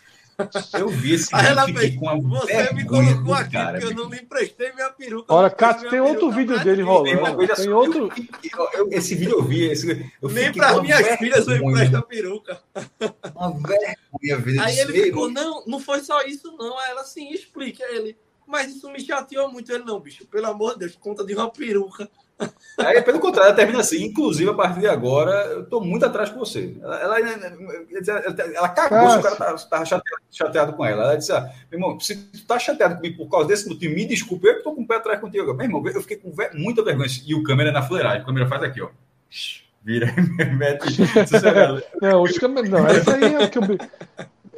Eu 0.78 0.88
vi 0.88 1.14
esse 1.14 1.34
Aí 1.34 1.46
ela 1.46 1.64
fez, 1.66 1.94
você 1.94 2.72
me 2.74 2.84
colocou 2.84 3.34
aqui 3.34 3.52
cara, 3.52 3.78
porque 3.80 3.92
eu 3.92 3.96
não 3.96 4.10
lhe 4.10 4.18
emprestei 4.20 4.72
minha 4.72 4.90
peruca. 4.90 5.32
Olha, 5.32 5.50
Cássio, 5.50 5.90
tem 5.90 6.00
outro 6.00 6.30
peruca 6.30 6.32
vídeo 6.32 6.64
dele 6.64 6.82
rolando. 6.82 7.46
Tem 7.56 7.68
outro- 7.72 8.10
eu- 8.52 8.70
eu- 8.74 8.88
esse 8.92 9.14
vídeo 9.14 9.38
eu 9.38 9.42
vi, 9.42 9.70
esse, 9.70 10.10
eu 10.22 10.28
Nem 10.28 10.52
para 10.52 10.80
minhas 10.82 11.16
filhas 11.18 11.46
eu 11.46 11.56
empresto 11.56 11.96
a 11.96 12.02
peruca. 12.02 12.60
Uma 13.34 13.50
vergonha 13.52 14.38
ver 14.38 14.58
Aí 14.60 14.78
ele 14.78 15.02
ficou, 15.04 15.30
não, 15.30 15.64
não 15.66 15.80
foi 15.80 16.00
só 16.00 16.22
isso, 16.22 16.54
não. 16.56 16.78
Aí 16.78 16.90
ela 16.90 17.02
assim, 17.02 17.30
explica 17.32 17.84
Aí 17.84 17.96
ele. 17.96 18.16
Mas 18.46 18.74
isso 18.74 18.90
me 18.90 19.00
chateou 19.00 19.50
muito. 19.52 19.70
Ele, 19.72 19.84
não, 19.84 20.00
bicho, 20.00 20.26
pelo 20.26 20.46
amor 20.46 20.72
de 20.72 20.80
Deus, 20.80 20.96
conta 20.96 21.24
de 21.24 21.34
uma 21.34 21.48
peruca. 21.50 22.10
Aí, 22.78 23.02
pelo 23.02 23.20
contrário, 23.20 23.48
ela 23.48 23.56
termina 23.56 23.80
assim. 23.80 24.02
Inclusive, 24.04 24.50
a 24.50 24.54
partir 24.54 24.80
de 24.80 24.86
agora, 24.88 25.30
eu 25.52 25.66
tô 25.66 25.80
muito 25.80 26.04
atrás 26.06 26.30
com 26.30 26.38
você. 26.38 26.74
Ela, 26.82 27.00
ela, 27.00 27.20
ela- 27.20 28.54
ela 28.54 28.68
cagou 28.70 29.10
se 29.10 29.18
o 29.18 29.22
cara 29.22 29.36
tava 29.58 29.84
chateado, 29.84 30.22
chateado 30.30 30.72
com 30.72 30.84
ela. 30.84 31.02
Ela 31.04 31.16
disse: 31.16 31.32
ah, 31.32 31.40
meu 31.70 31.78
irmão, 31.78 32.00
se 32.00 32.16
tu 32.16 32.46
tá 32.46 32.58
chateado 32.58 32.96
comigo 32.96 33.16
por 33.18 33.30
causa 33.30 33.48
desse 33.48 33.68
motivo, 33.68 33.94
me 33.94 34.06
desculpa, 34.06 34.46
eu 34.48 34.56
que 34.56 34.62
tô 34.62 34.74
com 34.74 34.82
o 34.82 34.86
pé 34.86 34.96
atrás 34.96 35.20
contigo. 35.20 35.52
Meu 35.54 35.66
irmão, 35.66 35.86
eu 35.86 36.00
fiquei 36.00 36.16
com 36.16 36.32
muita 36.54 36.82
vergonha. 36.82 37.08
E 37.26 37.34
o 37.34 37.42
câmera 37.42 37.70
é 37.70 37.72
na 37.72 37.82
fuleiragem. 37.82 38.22
A 38.22 38.24
câmera 38.24 38.46
faz 38.46 38.62
aqui, 38.62 38.80
ó. 38.80 38.88
Vira, 39.84 40.06
mete. 40.56 41.00
Não, 42.00 42.22
os 42.22 42.38
câmeras. 42.38 42.70
Não, 42.70 42.86
esse 42.88 43.10
aí 43.10 43.34
é 43.34 43.44
o 43.44 43.50
que 43.50 43.58
eu. 43.58 43.62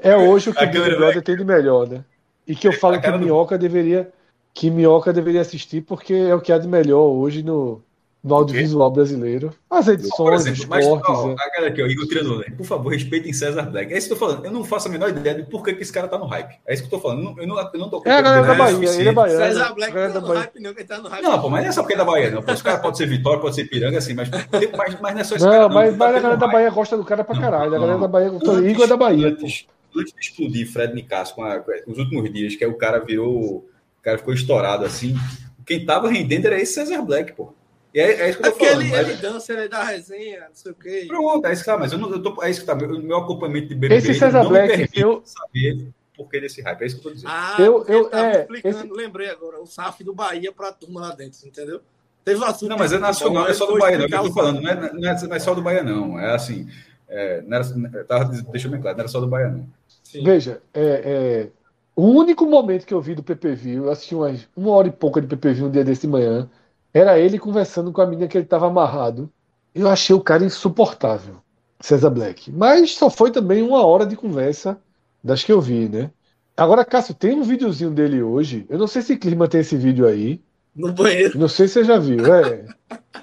É 0.01 0.17
hoje 0.17 0.51
o 0.51 0.55
que 0.55 0.59
A 0.61 0.63
o 0.65 0.67
Big 0.67 0.79
câmera 0.79 0.97
Brother 0.97 1.23
tem 1.23 1.37
de 1.37 1.45
melhor, 1.45 1.89
né? 1.89 2.05
E 2.47 2.57
que 2.57 2.67
eu 2.67 2.73
falo 2.73 2.97
A 2.97 2.99
que 3.01 3.11
do- 3.11 3.19
Minhoca 3.21 3.57
deveria. 3.57 4.13
Que 4.55 4.71
Minhoca 4.71 5.13
deveria 5.13 5.41
assistir, 5.41 5.81
porque 5.81 6.13
é 6.15 6.35
o 6.35 6.41
que 6.41 6.53
há 6.53 6.59
de 6.59 6.69
melhor 6.69 7.07
hoje 7.07 7.43
no, 7.43 7.81
no 8.23 8.35
audiovisual 8.35 8.91
brasileiro. 8.91 9.51
As 9.71 9.87
Por 9.87 9.95
edições, 9.95 10.41
exemplo, 10.43 10.61
os 10.63 10.67
mas, 10.69 10.87
cortes. 10.87 11.09
ó, 11.11 11.31
é. 11.33 11.51
cara 11.51 11.67
aqui, 11.69 11.83
ó, 11.83 11.87
Igor 11.87 12.07
Trianon, 12.07 12.43
por 12.59 12.67
favor, 12.67 12.93
respeitem 12.93 13.33
César 13.33 13.63
Black. 13.71 13.91
É 13.93 13.97
isso 13.97 14.09
que 14.09 14.13
eu 14.13 14.19
tô 14.19 14.27
falando. 14.27 14.45
Eu 14.45 14.53
não 14.53 14.63
faço 14.63 14.89
a 14.89 14.91
menor 14.91 15.09
ideia 15.09 15.37
de 15.37 15.45
por 15.51 15.65
que, 15.65 15.73
que 15.73 15.81
esse 15.83 15.91
cara 15.93 16.07
tá 16.07 16.19
no 16.19 16.27
hype. 16.27 16.55
É 16.67 16.75
isso 16.75 16.83
que 16.83 16.95
eu 16.95 16.99
tô 16.99 17.09
falando. 17.09 17.21
Eu 17.41 17.47
não, 17.47 17.59
eu 17.59 17.67
não, 17.73 17.79
não 17.79 17.89
tô 17.89 18.03
É 18.05 18.11
a 18.13 18.21
galera 18.21 18.47
da 18.47 18.55
Bahia, 18.55 18.91
ele 18.91 19.09
é 19.09 19.13
baiano. 19.13 19.39
César 19.41 19.75
Black 19.75 19.93
galera 19.95 20.13
tá 20.13 20.19
da 20.19 20.21
no 20.21 20.29
Bahia. 20.35 20.41
hype, 20.43 20.61
não, 20.61 20.75
quem 20.75 20.85
tá 20.85 20.99
no 20.99 21.09
hype. 21.09 21.23
Não, 21.23 21.41
pô, 21.41 21.49
mas 21.49 21.63
não 21.63 21.69
é 21.71 21.73
só 21.73 21.81
porque 21.83 21.95
é 21.95 21.97
da 21.99 22.05
Bahia, 22.05 22.31
não. 22.31 22.43
Pô, 22.43 22.53
Os 22.53 22.61
caras 22.63 22.81
podem 22.83 22.97
ser 22.99 23.07
Vitória, 23.07 23.41
pode 23.41 23.55
ser 23.55 23.65
Piranga, 23.65 23.97
assim, 23.97 24.13
mas, 24.13 24.29
mas, 24.31 25.01
mas 25.01 25.15
não 25.15 25.21
é 25.21 25.25
só 25.25 25.37
esse 25.37 25.45
Não, 25.47 25.51
cara. 25.53 25.69
mas, 25.71 25.91
Tá 25.93 25.97
mas 25.99 26.17
a 26.17 26.21
galera 26.21 26.37
da. 26.37 26.47
Bahia 26.47 26.71
gosta 26.71 26.97
do 26.99 27.05
cara 27.05 27.25
pra 27.25 27.41
caralho. 27.41 27.69
A 27.69 27.71
galera 27.71 27.93
Não. 27.95 28.01
da 28.01 28.09
Bahia 28.09 28.29
gosta 28.29 28.53
do 28.55 28.69
Igor 28.69 28.85
é 28.85 28.89
da 28.89 28.97
Bahia. 28.99 29.31
pô. 29.35 29.47
Antes, 29.47 29.67
antes 29.97 30.13
de 30.13 30.21
explodir 30.21 30.71
Fred 30.71 30.95
Nicasso 30.95 31.35
com, 31.35 31.43
a- 31.43 31.59
com 31.59 31.91
os 31.91 31.99
últimos 31.99 32.31
dias, 32.31 32.55
que 32.55 32.63
aí 32.65 32.71
o 32.71 32.77
cara 32.77 32.99
virou. 33.01 33.67
O 34.03 34.05
cara 34.05 34.19
ficou 34.19 34.35
estourado 34.35 34.85
assim. 34.85 35.15
Quem 35.65 35.87
tava 35.87 36.11
rendendo 36.11 36.47
era 36.47 36.61
esse 36.61 36.75
César 36.75 37.01
Black, 37.03 37.35
pô. 37.35 37.55
E 37.95 38.01
é, 38.01 38.23
é 38.23 38.31
isso 38.31 38.39
que 38.41 38.47
eu 38.49 38.51
tô 38.53 38.59
porque 38.59 38.67
falando. 38.71 38.83
ele, 38.83 38.91
mas- 38.91 39.09
ele 39.09 39.17
dança, 39.19 39.53
ele 39.53 39.69
dá 39.69 39.85
resenha, 39.85 40.41
não 40.41 40.55
sei 40.55 40.73
o 40.73 40.75
quê. 40.75 41.05
Pronto, 41.07 41.47
é 41.47 41.53
isso 41.53 41.63
que 41.63 41.71
tá, 41.71 41.79
mas 41.79 41.93
eu 41.93 41.99
não, 41.99 42.11
eu 42.11 42.21
tô, 42.21 42.43
é 42.43 42.51
isso 42.51 42.61
que 42.61 42.67
tá. 42.67 42.75
Meu, 42.75 43.01
meu 43.01 43.17
acompanhamento 43.19 43.69
de 43.69 43.75
BBB 43.77 43.95
Esse 43.95 44.15
César 44.15 44.43
não 44.43 44.49
Black, 44.51 44.67
me 44.71 44.77
permite 44.89 45.01
eu- 45.01 45.23
saber 45.25 45.87
por 46.17 46.29
que 46.29 46.41
desse 46.41 46.61
hype. 46.63 46.83
É 46.83 46.87
isso 46.87 46.97
que 46.97 47.07
eu 47.07 47.11
tô 47.11 47.15
dizendo. 47.15 47.31
Ah, 47.33 47.55
Eu- 47.61 47.85
eu- 47.87 48.09
é, 48.13 48.41
explicando, 48.41 48.77
esse- 48.79 48.93
lembrei 48.93 49.29
agora, 49.31 49.61
o 49.63 49.67
SAF 49.67 50.03
do 50.03 50.13
Bahia 50.13 50.51
pra 50.51 50.73
turma 50.73 51.01
lá 51.03 51.15
dentro, 51.15 51.47
entendeu? 51.47 51.81
Teve 52.25 52.41
um 52.41 52.45
assunto 52.45 52.71
não, 52.71 52.79
mas 52.79 52.93
é 52.93 52.99
nacional, 52.99 53.47
é 53.49 53.55
só 53.55 53.67
do 53.67 53.79
Bahia, 53.79 53.99
não. 53.99 54.05
é 54.05 54.07
o 54.07 54.09
que 54.09 54.15
Eu 54.17 54.23
tô 54.23 54.29
o 54.29 54.33
falando, 54.33 54.61
não 54.61 54.71
é, 54.71 54.75
não, 54.75 55.09
é, 55.09 55.23
não 55.29 55.37
é 55.37 55.39
só 55.39 55.55
do 55.55 55.63
Bahia, 55.63 55.83
não. 55.85 56.19
É 56.19 56.35
assim. 56.35 56.69
É, 57.09 57.43
não 57.43 57.57
era, 57.59 58.05
tava, 58.05 58.25
deixa 58.51 58.67
eu 58.67 58.71
bem 58.73 58.81
claro, 58.81 58.97
não 58.97 59.03
era 59.03 59.09
só 59.09 59.21
do 59.21 59.27
Bahia, 59.29 59.49
não. 59.49 59.69
Sim. 60.03 60.25
Veja, 60.25 60.61
é, 60.73 60.83
é, 60.83 61.49
o 61.95 62.07
único 62.07 62.47
momento 62.47 62.87
que 62.87 62.95
eu 62.95 63.01
vi 63.01 63.15
do 63.15 63.23
PPV, 63.23 63.79
eu 63.79 63.91
assisti 63.91 64.15
umas, 64.15 64.49
uma 64.57 64.71
hora 64.71 64.89
e 64.89 64.93
pouca 64.93 65.21
de 65.21 65.27
PPV 65.27 65.65
um 65.65 65.71
dia 65.71 65.85
desse 65.85 66.03
de 66.03 66.09
manhã, 66.09 66.49
era 66.93 67.19
ele 67.19 67.39
conversando 67.39 67.93
com 67.93 68.01
a 68.01 68.07
menina 68.07 68.29
que 68.29 68.37
ele 68.37 68.45
estava 68.45 68.67
amarrado. 68.67 69.31
Eu 69.75 69.89
achei 69.89 70.15
o 70.15 70.21
cara 70.21 70.45
insuportável, 70.45 71.37
César 71.81 72.11
Black. 72.11 72.51
Mas 72.51 72.95
só 72.95 73.09
foi 73.09 73.31
também 73.31 73.63
uma 73.63 73.85
hora 73.85 74.07
de 74.07 74.17
conversa 74.17 74.79
das 75.23 75.43
que 75.43 75.53
eu 75.53 75.61
vi, 75.61 75.89
né? 75.89 76.11
Agora, 76.57 76.85
Cássio, 76.85 77.15
tem 77.15 77.35
um 77.35 77.43
videozinho 77.43 77.91
dele 77.91 78.23
hoje. 78.23 78.67
Eu 78.69 78.79
não 78.79 78.87
sei 78.87 79.01
se 79.01 79.17
Clima 79.17 79.49
tem 79.49 79.61
esse 79.63 79.77
vídeo 79.77 80.07
aí. 80.07 80.41
No 80.75 80.93
banheiro. 80.93 81.39
Não 81.39 81.49
sei 81.49 81.67
se 81.67 81.75
você 81.75 81.85
já 81.85 81.99
viu. 81.99 82.25
É. 82.35 82.67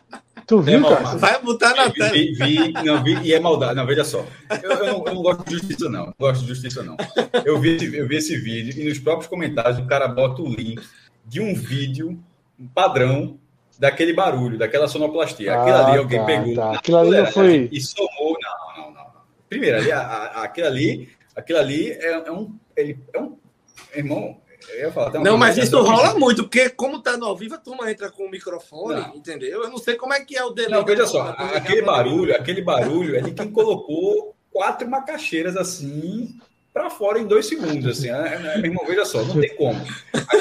Tu 0.49 0.59
viu, 0.61 0.79
mal, 0.79 0.97
Cássio? 0.97 1.19
Vai 1.19 1.41
botar 1.41 1.75
na 1.75 1.89
tela. 1.91 2.09
vi, 2.09 2.33
vi, 2.33 2.73
não, 2.73 3.03
vi, 3.03 3.13
e 3.21 3.33
é 3.33 3.39
maldade. 3.39 3.75
Não, 3.75 3.85
veja 3.85 4.03
só. 4.03 4.25
Eu, 4.63 4.71
eu 4.71 4.85
não, 4.87 5.03
eu 5.05 5.13
não 5.15 5.21
gosto 5.21 5.45
de 5.45 5.53
justiça, 5.53 5.87
não. 5.87 6.07
Não 6.07 6.13
gosto 6.19 6.41
de 6.41 6.47
justiça, 6.47 6.81
não. 6.83 6.97
Eu 7.45 7.59
vi, 7.59 7.75
esse- 7.75 7.95
eu 7.95 8.07
vi 8.07 8.15
esse 8.17 8.35
vídeo 8.35 8.73
e 8.81 8.89
nos 8.89 8.97
próprios 8.97 9.27
comentários 9.29 9.77
o 9.77 9.85
cara 9.85 10.07
bota 10.07 10.41
o 10.41 10.49
link 10.49 10.81
de 11.25 11.39
um 11.39 11.53
vídeo 11.53 12.19
um 12.59 12.67
padrão 12.67 13.39
daquele 13.77 14.11
barulho, 14.11 14.57
daquela 14.57 14.87
sonoplastia. 14.87 15.53
Aquilo 15.53 15.77
Ah, 15.77 15.87
ali 15.87 15.97
alguém 15.99 16.19
tá, 16.19 16.25
pegou. 16.25 16.55
tá. 16.55 16.71
Aquilo 16.73 16.97
ali 16.97 17.31
foi- 17.31 17.69
E 17.71 17.79
somou. 17.79 18.35
Não, 18.41 18.75
não, 18.83 18.91
não. 18.91 18.95
não. 18.95 19.11
Primeiro, 19.47 19.77
ali, 19.77 19.91
a, 19.91 19.99
a, 20.01 20.43
aquilo 20.43 20.67
ali, 20.67 21.09
aquilo 21.35 21.59
ali 21.59 21.91
é, 21.91 22.11
é 22.27 22.31
um. 22.31 22.53
Ele, 22.75 22.97
é 23.13 23.19
um. 23.19 23.37
Irmão, 23.95 24.37
falar. 24.93 25.19
Não, 25.19 25.37
mas 25.37 25.57
isso 25.57 25.81
rola 25.81 26.17
muito, 26.17 26.43
porque 26.43 26.69
como 26.69 26.99
tá 27.01 27.17
no 27.17 27.25
ao 27.25 27.35
vivo, 27.37 27.55
a 27.55 27.57
turma 27.57 27.89
entra 27.91 28.09
com 28.09 28.23
o 28.25 28.29
microfone, 28.31 29.01
Não. 29.01 29.15
entendeu? 29.15 29.63
Eu 29.63 29.69
não 29.69 29.77
sei 29.77 29.95
como 29.95 30.13
é 30.13 30.19
que 30.23 30.37
é 30.37 30.43
o 30.43 30.51
delay. 30.51 30.71
Não, 30.73 30.85
veja 30.85 31.05
só, 31.05 31.29
aquele 31.55 31.81
barulho, 31.81 32.35
aquele 32.35 32.61
barulho 32.61 33.15
é 33.15 33.21
de 33.21 33.31
quem 33.31 33.51
colocou 33.51 34.35
quatro 34.51 34.89
macaxeiras 34.89 35.55
assim 35.57 36.39
para 36.73 36.89
fora 36.89 37.19
em 37.19 37.25
dois 37.27 37.45
segundos, 37.47 37.85
assim. 37.97 38.09
É, 38.09 38.33
é, 38.35 38.57
meu 38.57 38.65
irmão, 38.71 38.85
veja 38.85 39.05
só, 39.05 39.23
não 39.23 39.39
tem 39.39 39.55
como. 39.55 39.79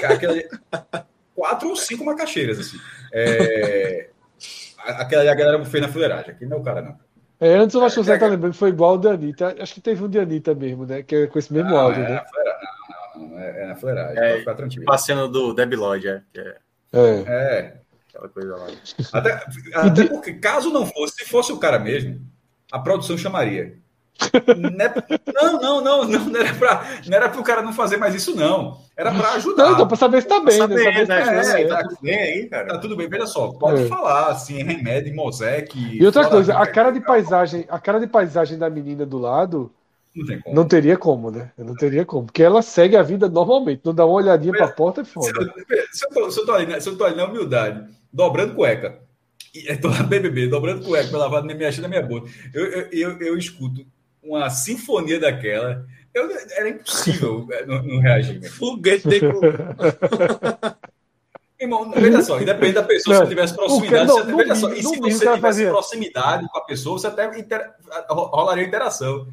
Aquela- 0.04 0.34
quatro 1.34 1.68
ou 1.68 1.76
cinco 1.76 2.04
macaxeiras, 2.04 2.58
assim. 2.58 2.76
É, 3.12 4.08
a- 4.84 5.02
aquela 5.02 5.22
ali 5.22 5.30
a 5.30 5.34
galera 5.34 5.64
fez 5.64 5.82
na 5.82 5.88
fuleiragem. 5.92 6.30
Aqui 6.30 6.46
não 6.46 6.58
é 6.58 6.60
o 6.60 6.62
cara, 6.62 6.82
não. 6.82 6.96
É, 7.40 7.54
antes 7.54 7.74
eu 7.74 7.84
acho 7.84 7.94
que 8.00 8.04
você 8.04 8.12
É, 8.12 8.18
tá 8.18 8.26
lembrando 8.26 8.52
que 8.52 8.58
foi 8.58 8.70
igual 8.70 8.94
o 8.94 8.98
da 8.98 9.12
Anitta. 9.12 9.54
Acho 9.60 9.72
que 9.74 9.80
teve 9.80 10.02
um 10.02 10.08
de 10.08 10.18
Anitta 10.18 10.54
mesmo, 10.54 10.84
né? 10.84 11.02
Que 11.04 11.14
é 11.14 11.26
com 11.28 11.38
esse 11.38 11.52
mesmo 11.52 11.70
Não, 11.70 11.78
áudio, 11.78 12.02
é 12.02 12.08
né? 12.08 12.24
Não, 13.18 13.38
é, 13.38 13.62
é 13.62 13.66
na 13.66 13.76
fuleiragem. 13.76 14.18
É, 14.18 14.28
pode 14.28 14.38
ficar 14.40 14.54
tranquilo. 14.54 14.80
Tipo 14.80 14.92
a 14.92 14.98
cena 14.98 15.28
do 15.28 15.52
Debi 15.54 15.76
Lloyd, 15.76 16.08
é, 16.08 16.22
é 16.36 16.56
É. 16.92 17.24
É. 17.26 17.74
aquela 18.08 18.28
coisa 18.28 18.56
lá. 18.56 18.66
Até, 19.12 19.32
até 19.74 20.04
porque, 20.06 20.34
caso 20.34 20.70
não 20.70 20.86
fosse, 20.86 21.16
se 21.16 21.24
fosse 21.26 21.52
o 21.52 21.58
cara 21.58 21.78
mesmo, 21.78 22.20
a 22.72 22.78
produção 22.78 23.16
chamaria. 23.18 23.76
Não, 24.58 24.84
é- 24.84 24.94
não, 25.32 25.60
não, 25.60 25.80
não, 25.80 26.04
não, 26.04 26.24
não 26.24 26.40
era 26.40 26.52
para 26.54 26.84
não 27.06 27.16
era 27.16 27.40
o 27.40 27.44
cara 27.44 27.62
não 27.62 27.72
fazer 27.72 27.96
mais 27.98 28.16
isso, 28.16 28.34
não. 28.34 28.80
Era 28.96 29.12
para 29.14 29.34
ajudar. 29.34 29.64
Não, 29.66 29.72
então, 29.74 29.86
pra 29.86 29.96
saber 29.96 30.22
se 30.22 30.26
tá 30.26 30.40
bem, 30.40 30.58
né? 30.58 30.66
saber, 30.66 31.06
Saber 31.06 31.06
se 31.06 31.06
tá 31.06 31.14
né? 31.14 31.46
bem, 31.46 31.54
É, 31.54 31.62
é. 31.62 31.68
tá, 31.68 31.82
Tudo 31.84 31.98
bem 32.02 32.18
aí, 32.18 32.46
cara? 32.48 32.66
tá 32.66 32.78
tudo 32.78 32.96
bem, 32.96 33.08
veja 33.08 33.26
só, 33.28 33.52
pode 33.52 33.82
É. 33.84 33.86
falar 33.86 34.26
assim, 34.32 34.60
remédio, 34.64 35.14
Mosec. 35.14 35.78
E 35.78 36.04
outra 36.04 36.28
coisa, 36.28 36.58
a 36.58 36.66
cara 36.66 36.90
de 36.90 37.00
paisagem, 37.00 37.64
a 37.68 37.78
cara 37.78 38.00
de 38.00 38.08
paisagem 38.08 38.58
da 38.58 38.68
menina 38.68 39.06
do 39.06 39.18
lado 39.18 39.72
Não 40.14 40.54
não 40.54 40.66
teria 40.66 40.96
como, 40.96 41.30
né? 41.30 41.52
Não 41.56 41.76
teria 41.76 42.04
como, 42.04 42.26
porque 42.26 42.42
ela 42.42 42.60
segue 42.62 42.96
a 42.96 43.02
vida 43.02 43.28
normalmente, 43.28 43.82
não 43.84 43.94
dá 43.94 44.04
uma 44.04 44.14
olhadinha 44.16 44.52
pra 44.52 44.66
porta 44.68 45.02
e 45.02 45.04
Se 45.04 45.12
foda. 45.12 45.54
se, 45.92 46.04
eu 46.04 46.10
tô, 46.10 46.30
se, 46.30 46.40
eu 46.40 46.46
tô 46.46 46.52
ali, 46.52 46.66
né, 46.66 46.80
se 46.80 46.88
eu 46.88 46.96
tô 46.98 47.04
ali 47.04 47.16
na 47.16 47.24
humildade, 47.26 47.86
dobrando 48.12 48.54
cueca, 48.54 48.98
e 49.54 49.68
eu 49.70 49.80
tô 49.80 49.88
na 49.90 50.02
BBB, 50.02 50.48
dobrando 50.48 50.84
cueca, 50.84 51.10
meu 51.10 51.20
lavado 51.20 51.46
me 51.46 51.64
achando 51.64 51.82
na 51.82 51.88
minha 51.88 52.02
boca, 52.02 52.28
eu, 52.52 52.64
eu, 52.66 52.88
eu, 52.90 53.18
eu 53.20 53.38
escuto 53.38 53.86
uma 54.22 54.50
sinfonia 54.50 55.20
daquela, 55.20 55.86
eu, 56.12 56.28
era 56.56 56.68
impossível 56.68 57.46
é, 57.52 57.64
não, 57.66 57.82
não 57.82 58.00
reagir. 58.00 58.42
Foguete 58.50 59.06
de. 59.08 59.20
Irmão, 61.60 61.90
veja 61.90 62.22
só, 62.22 62.40
independe 62.40 62.74
da 62.74 62.84
pessoa, 62.84 63.14
se 63.16 63.20
Não, 63.20 63.26
você 63.26 63.34
tivesse 63.34 63.54
proximidade, 63.54 64.06
que- 64.06 64.12
você, 64.12 64.36
veja 64.36 64.54
só, 64.54 64.72
e 64.72 64.76
se 64.76 64.82
você 64.82 65.18
tivesse 65.18 65.40
fazia. 65.40 65.68
proximidade 65.70 66.48
com 66.48 66.58
a 66.58 66.60
pessoa, 66.64 66.98
você 66.98 67.06
até 67.08 67.38
inter- 67.38 67.72
rolaria 68.08 68.64
interação. 68.64 69.26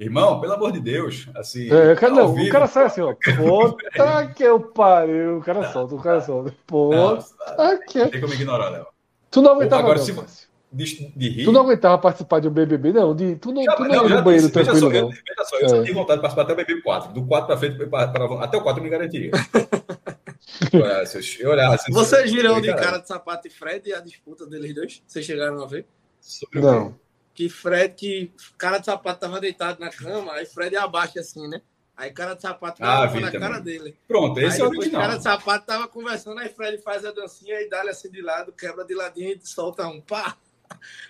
Irmão, 0.00 0.40
pelo 0.40 0.54
amor 0.54 0.72
de 0.72 0.80
Deus, 0.80 1.28
assim. 1.36 1.70
É, 1.70 1.94
cara, 1.94 2.12
ao 2.12 2.18
não, 2.18 2.26
o 2.32 2.34
vivo, 2.34 2.50
cara 2.50 2.66
sai 2.66 2.84
assim, 2.86 3.02
ó. 3.02 3.14
Puta 3.14 4.26
que 4.34 4.42
eu 4.42 4.58
pariu. 4.58 5.38
O 5.38 5.42
cara 5.42 5.70
solta, 5.70 5.94
o 5.94 6.00
cara 6.02 6.20
solta. 6.22 6.50
não, 6.50 7.16
Puta 7.16 7.78
que. 7.86 8.06
tem 8.08 8.20
como 8.20 8.32
ignorar, 8.32 8.70
Léo. 8.70 8.86
Tu 9.30 9.42
não 9.42 9.52
aguentava 9.52 9.82
Agora, 9.82 9.98
não, 9.98 10.04
se- 10.04 10.48
de, 10.72 10.84
de 11.16 11.28
rir. 11.28 11.44
Tu 11.44 11.52
não 11.52 11.60
aguentava 11.62 11.98
participar 11.98 12.40
de 12.40 12.48
um 12.48 12.50
BBB, 12.50 12.92
não? 12.94 13.14
De, 13.14 13.36
tu 13.36 13.52
não, 13.52 13.62
Já- 13.62 13.72
tu 13.76 13.82
não, 13.82 13.88
não, 13.88 14.02
ia 14.04 14.08
já 14.08 14.20
banheiro 14.22 14.46
disse, 14.46 14.58
veja 14.58 14.70
tranquilo, 14.70 14.90
só, 14.90 14.96
eu, 14.96 15.02
não. 15.02 15.10
veja 15.10 15.44
só, 15.44 15.58
eu 15.58 15.68
só 15.68 15.76
É. 15.76 15.82
tenho 15.82 15.94
vontade 15.94 16.18
de 16.18 16.22
participar 16.22 16.42
até 16.42 16.52
o 16.52 16.56
BB 16.56 16.80
4. 16.82 17.12
Do 17.12 17.26
4 17.26 17.46
para 17.46 17.56
frente, 17.58 17.86
para- 17.86 18.08
para- 18.08 18.44
até 18.44 18.56
o 18.56 18.62
4 18.62 18.80
eu 18.80 18.84
me 18.84 18.90
garantiria. 18.90 19.30
eu 20.72 20.80
olhasse, 20.80 21.38
eu 21.42 21.50
olhasse, 21.50 21.92
Vocês 21.92 22.32
viram 22.32 22.60
de 22.60 22.72
cara 22.74 22.98
de 22.98 23.06
sapato 23.06 23.46
e 23.46 23.50
Fred 23.50 23.88
e 23.88 23.92
a 23.92 24.00
disputa 24.00 24.46
deles 24.46 24.74
dois? 24.74 25.02
Vocês 25.06 25.24
chegaram 25.26 25.62
a 25.62 25.66
ver? 25.66 25.86
Sobre 26.20 26.58
o 26.58 26.62
quê? 26.62 26.66
Não. 26.68 26.94
Que 27.40 27.48
Fred, 27.48 27.94
que 27.94 28.30
cara 28.58 28.76
de 28.76 28.84
sapato 28.84 29.20
tava 29.20 29.40
deitado 29.40 29.80
na 29.80 29.88
cama, 29.88 30.34
aí 30.34 30.44
Fred 30.44 30.76
abaixa 30.76 31.20
assim, 31.20 31.48
né? 31.48 31.62
Aí 31.96 32.10
cara 32.10 32.34
de 32.34 32.42
sapato 32.42 32.84
Ah, 32.84 32.98
gravou 33.06 33.14
vi 33.16 33.20
na 33.22 33.30
também. 33.30 33.48
cara 33.48 33.60
dele. 33.62 33.96
Pronto, 34.06 34.38
aí 34.38 34.44
esse 34.44 34.60
é 34.60 34.64
o 34.64 34.68
original. 34.68 35.00
cara 35.00 35.16
de 35.16 35.22
sapato 35.22 35.64
tava 35.64 35.88
conversando, 35.88 36.38
aí 36.38 36.50
Fred 36.50 36.76
faz 36.82 37.02
a 37.02 37.12
dancinha 37.12 37.58
e 37.62 37.66
dá-lhe 37.70 37.88
assim 37.88 38.10
de 38.10 38.20
lado, 38.20 38.52
quebra 38.52 38.84
de 38.84 38.94
ladinho 38.94 39.30
e 39.32 39.40
solta 39.42 39.86
um 39.88 40.02
pá. 40.02 40.36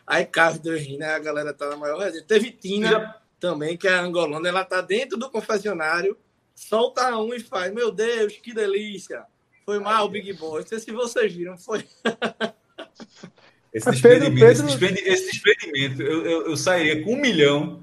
Aí 0.07 0.25
cai 0.25 0.53
os 0.53 0.61
dois 0.61 0.81
rindo, 0.87 1.03
aí 1.03 1.11
a 1.11 1.19
galera 1.19 1.53
tá 1.53 1.69
na 1.69 1.77
maior 1.77 1.99
resenha. 1.99 2.23
Teve 2.25 2.53
Tina 2.53 2.91
Já- 2.93 3.21
também, 3.41 3.77
que 3.77 3.89
é 3.89 3.95
a 3.95 4.01
angolana, 4.01 4.49
ela 4.49 4.65
tá 4.65 4.81
dentro 4.81 5.19
do 5.19 5.29
confessionário, 5.29 6.17
solta 6.55 7.17
um 7.19 7.35
e 7.35 7.41
faz, 7.41 7.75
meu 7.75 7.91
Deus, 7.91 8.35
que 8.37 8.55
delícia. 8.55 9.25
Foi 9.67 9.81
mal, 9.81 10.09
Big 10.09 10.33
Boy. 10.35 10.61
Não 10.61 10.69
sei 10.69 10.79
se 10.79 10.93
vocês 10.93 11.33
viram, 11.35 11.59
foi. 11.59 11.85
Esse 13.73 13.87
Mas 13.87 14.01
Pedro- 14.01 14.31
desprendimento, 14.31 14.51
esse 14.53 14.63
Pedro- 14.63 14.79
desprendi- 14.79 15.09
esse 15.09 15.31
desprendimento, 15.31 16.03
eu, 16.03 16.27
eu, 16.27 16.47
eu 16.51 16.57
sairia 16.57 17.03
com 17.05 17.13
um 17.15 17.21
milhão 17.21 17.83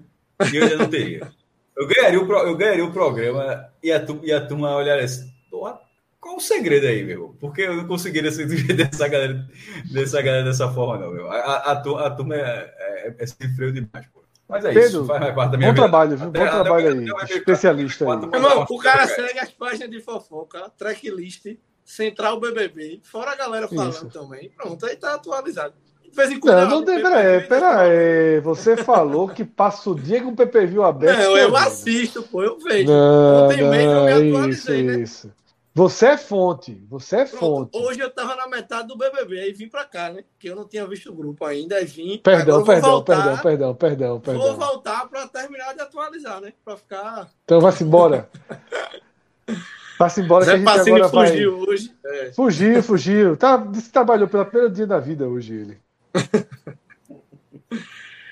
e 0.51 0.55
eu 0.57 0.63
ainda 0.63 0.77
não 0.77 0.89
teria. 0.89 1.31
Eu 1.75 1.87
ganharia 1.87 2.19
o, 2.19 2.25
pro- 2.27 2.39
eu 2.47 2.55
ganharia 2.57 2.85
o 2.85 2.91
programa 2.91 3.69
e 3.81 3.91
a, 3.91 3.99
tu- 4.03 4.19
e 4.23 4.33
a 4.33 4.45
turma 4.45 4.75
olharia 4.75 5.05
assim, 5.05 5.31
"Porra, 5.49 5.79
qual 6.19 6.35
o 6.37 6.41
segredo 6.41 6.87
aí, 6.87 7.03
meu? 7.03 7.35
Porque 7.39 7.61
eu 7.61 7.75
não 7.77 7.87
conseguiria 7.87 8.31
ser 8.31 8.45
dessa 8.75 9.07
galera, 9.07 9.47
dessa 9.91 10.21
galera 10.21 10.43
dessa 10.43 10.69
forma, 10.71 10.97
não, 11.05 11.13
meu. 11.13 11.31
A, 11.31 11.35
a, 11.37 11.71
a 11.71 11.75
tu- 11.77 11.95
a 11.97 12.09
turma 12.09 12.35
é, 12.35 12.73
é, 12.77 13.15
é 13.19 13.25
sem 13.27 13.47
freio 13.55 13.71
demais, 13.71 14.05
pô. 14.13 14.23
Mas 14.49 14.63
é 14.65 14.69
Pedro, 14.73 14.87
isso, 14.89 15.05
faz 15.05 15.19
mais 15.19 15.35
parte 15.35 15.51
da 15.51 15.57
minha 15.57 15.69
Bom 15.69 15.73
vida. 15.75 15.83
trabalho, 15.89 16.17
viu? 16.17 16.27
Até- 16.29 16.39
Bom 16.39 16.49
trabalho 16.63 16.87
até- 16.89 16.99
aí. 16.99 17.09
até- 17.23 17.33
Especialista 17.37 18.03
aí. 18.03 18.07
quatro- 18.07 18.35
Irmão, 18.35 18.65
o 18.69 18.77
cara 18.79 18.97
Cara. 19.07 19.07
segue 19.27 19.39
as 19.39 19.51
páginas 19.51 19.89
de 19.89 20.01
fofoca, 20.01 20.69
tracklist, 20.77 21.45
central 21.87 22.37
BBB, 22.37 22.99
fora 23.01 23.31
a 23.31 23.35
galera 23.35 23.67
falando 23.67 23.93
Isso. 23.93 24.09
também. 24.09 24.49
Pronto, 24.49 24.85
aí 24.85 24.97
tá 24.97 25.13
atualizado. 25.13 25.73
De 26.03 26.11
vez 26.11 26.31
em 26.31 26.39
quando. 26.39 26.55
Não, 26.55 26.61
ah, 26.61 26.65
não 26.65 26.85
tem, 26.85 26.95
PPV 26.97 27.09
pera 27.09 27.17
aí, 27.17 27.41
tá 27.41 27.47
pera 27.47 27.79
aí. 27.79 28.39
Você 28.41 28.77
falou 28.77 29.29
que 29.29 29.45
passa 29.45 29.89
o 29.89 29.95
dia 29.95 30.21
com 30.21 30.29
o 30.29 30.35
PPV 30.35 30.83
aberto. 30.83 31.17
Não, 31.17 31.37
eu 31.37 31.55
assisto, 31.55 32.23
pô, 32.23 32.43
eu 32.43 32.59
vejo. 32.59 32.91
Não, 32.91 33.45
Ontem 33.45 33.63
mesmo 33.63 33.91
eu 33.91 34.19
me 34.21 34.31
não, 34.31 34.49
isso, 34.49 34.71
né? 34.71 34.99
isso. 34.99 35.31
Você 35.73 36.07
é 36.07 36.17
fonte, 36.17 36.83
você 36.89 37.17
é 37.17 37.25
Pronto, 37.25 37.71
fonte. 37.71 37.77
hoje 37.77 37.99
eu 37.99 38.09
tava 38.09 38.35
na 38.35 38.47
metade 38.47 38.87
do 38.87 38.97
BBB, 38.97 39.39
aí 39.39 39.53
vim 39.53 39.69
pra 39.69 39.85
cá, 39.85 40.09
né? 40.09 40.23
Porque 40.33 40.49
eu 40.49 40.55
não 40.55 40.67
tinha 40.67 40.85
visto 40.87 41.11
o 41.11 41.15
grupo 41.15 41.45
ainda, 41.45 41.75
aí 41.75 41.85
vim. 41.85 42.17
Perdão, 42.17 42.57
vou 42.57 42.65
perdão, 42.65 42.89
voltar, 42.89 43.15
perdão, 43.15 43.75
perdão, 43.75 43.75
perdão, 43.75 44.09
Vou 44.09 44.19
perdão. 44.19 44.57
voltar 44.57 45.07
pra 45.07 45.27
terminar 45.27 45.75
de 45.75 45.81
atualizar, 45.81 46.41
né? 46.41 46.51
Pra 46.65 46.75
ficar. 46.75 47.29
Então 47.43 47.61
vai-se 47.61 47.83
embora. 47.83 48.27
Vai-se 49.99 50.21
embora 50.21 50.45
que 50.45 50.51
a 50.51 50.53
Zé 50.53 50.57
gente 50.59 50.65
Pacini 50.65 50.95
agora 51.01 51.07
vai... 51.11 51.27
fugiu 51.29 51.57
hoje. 51.59 51.93
É. 52.05 52.31
Fugiu, 52.33 52.83
fugiu. 52.83 53.37
Tá, 53.37 53.63
trabalhou 53.91 54.27
pelo 54.27 54.45
primeiro 54.45 54.73
dia 54.73 54.85
da 54.87 54.99
vida 54.99 55.27
hoje 55.27 55.53
ele. 55.55 55.77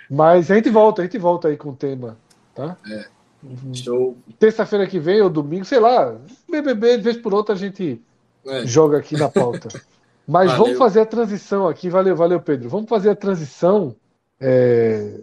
Mas 0.10 0.52
a 0.52 0.56
gente 0.56 0.70
volta, 0.70 1.02
a 1.02 1.06
gente 1.06 1.18
volta 1.18 1.48
aí 1.48 1.58
com 1.58 1.70
o 1.70 1.76
tema, 1.76 2.18
tá? 2.54 2.78
Show. 3.74 4.18
Terça-feira 4.40 4.88
que 4.88 5.00
vem 5.00 5.22
ou 5.22 5.30
domingo, 5.30 5.66
sei 5.66 5.80
lá, 5.80 6.16
BBB, 6.50 6.98
de 6.98 7.04
vez 7.04 7.18
por 7.18 7.34
outra 7.34 7.56
a 7.56 7.58
gente 7.58 8.02
É. 8.46 8.66
joga 8.66 8.98
aqui 8.98 9.18
na 9.18 9.30
pauta. 9.30 9.70
Mas 10.28 10.50
Valeu. 10.52 10.64
vamos 10.66 10.78
fazer 10.80 11.02
a 11.02 11.06
transição 11.06 11.68
aqui, 11.68 11.88
valeu, 11.88 12.16
valeu, 12.16 12.40
Pedro. 12.42 12.68
Vamos 12.68 12.90
fazer 12.90 13.12
a 13.12 13.16
transição. 13.16 13.96
é, 14.42 15.20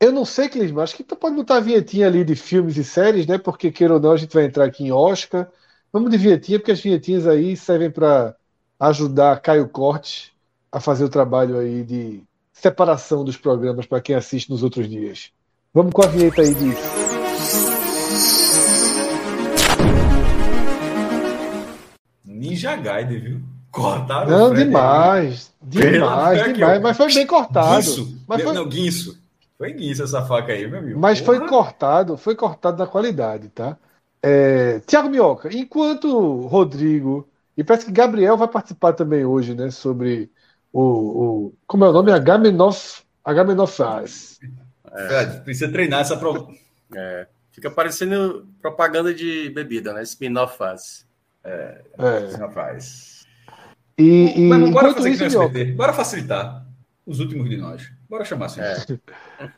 Eu 0.00 0.10
não 0.12 0.24
sei, 0.24 0.48
Clisma, 0.48 0.82
acho 0.82 0.96
que 0.96 1.04
tu 1.04 1.14
pode 1.14 1.34
botar 1.36 1.56
a 1.56 1.60
vinhetinha 1.60 2.06
ali 2.06 2.24
de 2.24 2.34
filmes 2.34 2.78
e 2.78 2.84
séries, 2.84 3.26
né? 3.26 3.36
Porque, 3.36 3.70
queira 3.70 3.94
ou 3.94 4.00
não, 4.00 4.12
a 4.12 4.16
gente 4.16 4.32
vai 4.32 4.44
entrar 4.44 4.64
aqui 4.64 4.84
em 4.84 4.92
Oscar. 4.92 5.46
Vamos 5.96 6.10
de 6.10 6.18
vinhetinha, 6.18 6.58
porque 6.58 6.72
as 6.72 6.80
vinhetinhas 6.82 7.26
aí 7.26 7.56
servem 7.56 7.90
para 7.90 8.36
ajudar 8.78 9.40
Caio 9.40 9.66
Corte 9.66 10.30
a 10.70 10.78
fazer 10.78 11.02
o 11.04 11.08
trabalho 11.08 11.56
aí 11.58 11.82
de 11.82 12.22
separação 12.52 13.24
dos 13.24 13.38
programas 13.38 13.86
para 13.86 14.02
quem 14.02 14.14
assiste 14.14 14.50
nos 14.50 14.62
outros 14.62 14.90
dias. 14.90 15.30
Vamos 15.72 15.94
com 15.94 16.04
a 16.04 16.06
vinheta 16.06 16.42
aí 16.42 16.52
de 16.52 16.66
Ninja 22.26 22.76
Gaiden, 22.76 23.18
viu? 23.18 23.40
Cortaram 23.70 24.30
Não, 24.30 24.52
demais. 24.52 25.50
Demais, 25.62 26.52
demais. 26.52 26.82
Mas 26.82 26.96
foi 26.98 27.14
bem 27.14 27.26
cortado. 27.26 27.76
Guinso. 27.76 28.18
Mas 28.28 28.42
foi, 28.42 28.52
Não, 28.52 28.68
guinso. 28.68 29.18
Foi 29.56 29.72
guinso 29.72 30.02
essa 30.02 30.20
faca 30.26 30.52
aí, 30.52 30.68
meu 30.68 30.78
amigo. 30.78 31.00
mas 31.00 31.20
foi 31.20 31.38
Porra. 31.38 31.48
cortado, 31.48 32.16
foi 32.18 32.34
cortado 32.34 32.76
na 32.76 32.86
qualidade, 32.86 33.48
tá? 33.48 33.78
É, 34.22 34.80
Tiago 34.80 35.08
Minhoca, 35.08 35.48
enquanto 35.54 36.46
Rodrigo 36.46 37.28
e 37.56 37.64
parece 37.64 37.86
que 37.86 37.92
Gabriel 37.92 38.36
vai 38.36 38.48
participar 38.48 38.92
também 38.92 39.24
hoje, 39.24 39.54
né? 39.54 39.70
Sobre 39.70 40.30
o, 40.72 40.82
o 40.82 41.54
como 41.66 41.84
é 41.84 41.88
o 41.88 41.92
nome? 41.92 42.12
Agamenov, 42.12 42.76
Agamenofaz. 43.24 44.38
Fred, 45.08 45.40
precisa 45.40 45.70
treinar 45.70 46.00
essa 46.00 46.16
prova. 46.16 46.48
É, 46.94 47.26
fica 47.50 47.70
parecendo 47.70 48.46
propaganda 48.60 49.14
de 49.14 49.50
bebida, 49.50 49.92
né? 49.92 50.02
Spin-off 50.02 50.58
faz. 50.58 51.06
É. 51.42 51.80
Rapaz. 52.38 53.24
E, 53.96 54.34
e 54.36 54.48
Mas 54.48 54.70
bora 54.70 54.92
fazer 54.92 55.10
isso, 55.10 55.24
SBT. 55.24 55.72
Bora 55.72 55.92
facilitar 55.92 56.66
os 57.06 57.20
últimos 57.20 57.48
de 57.48 57.56
nós. 57.56 57.90
Bora 58.08 58.24
chamar 58.24 58.46
assim. 58.46 58.60
É. 58.60 58.76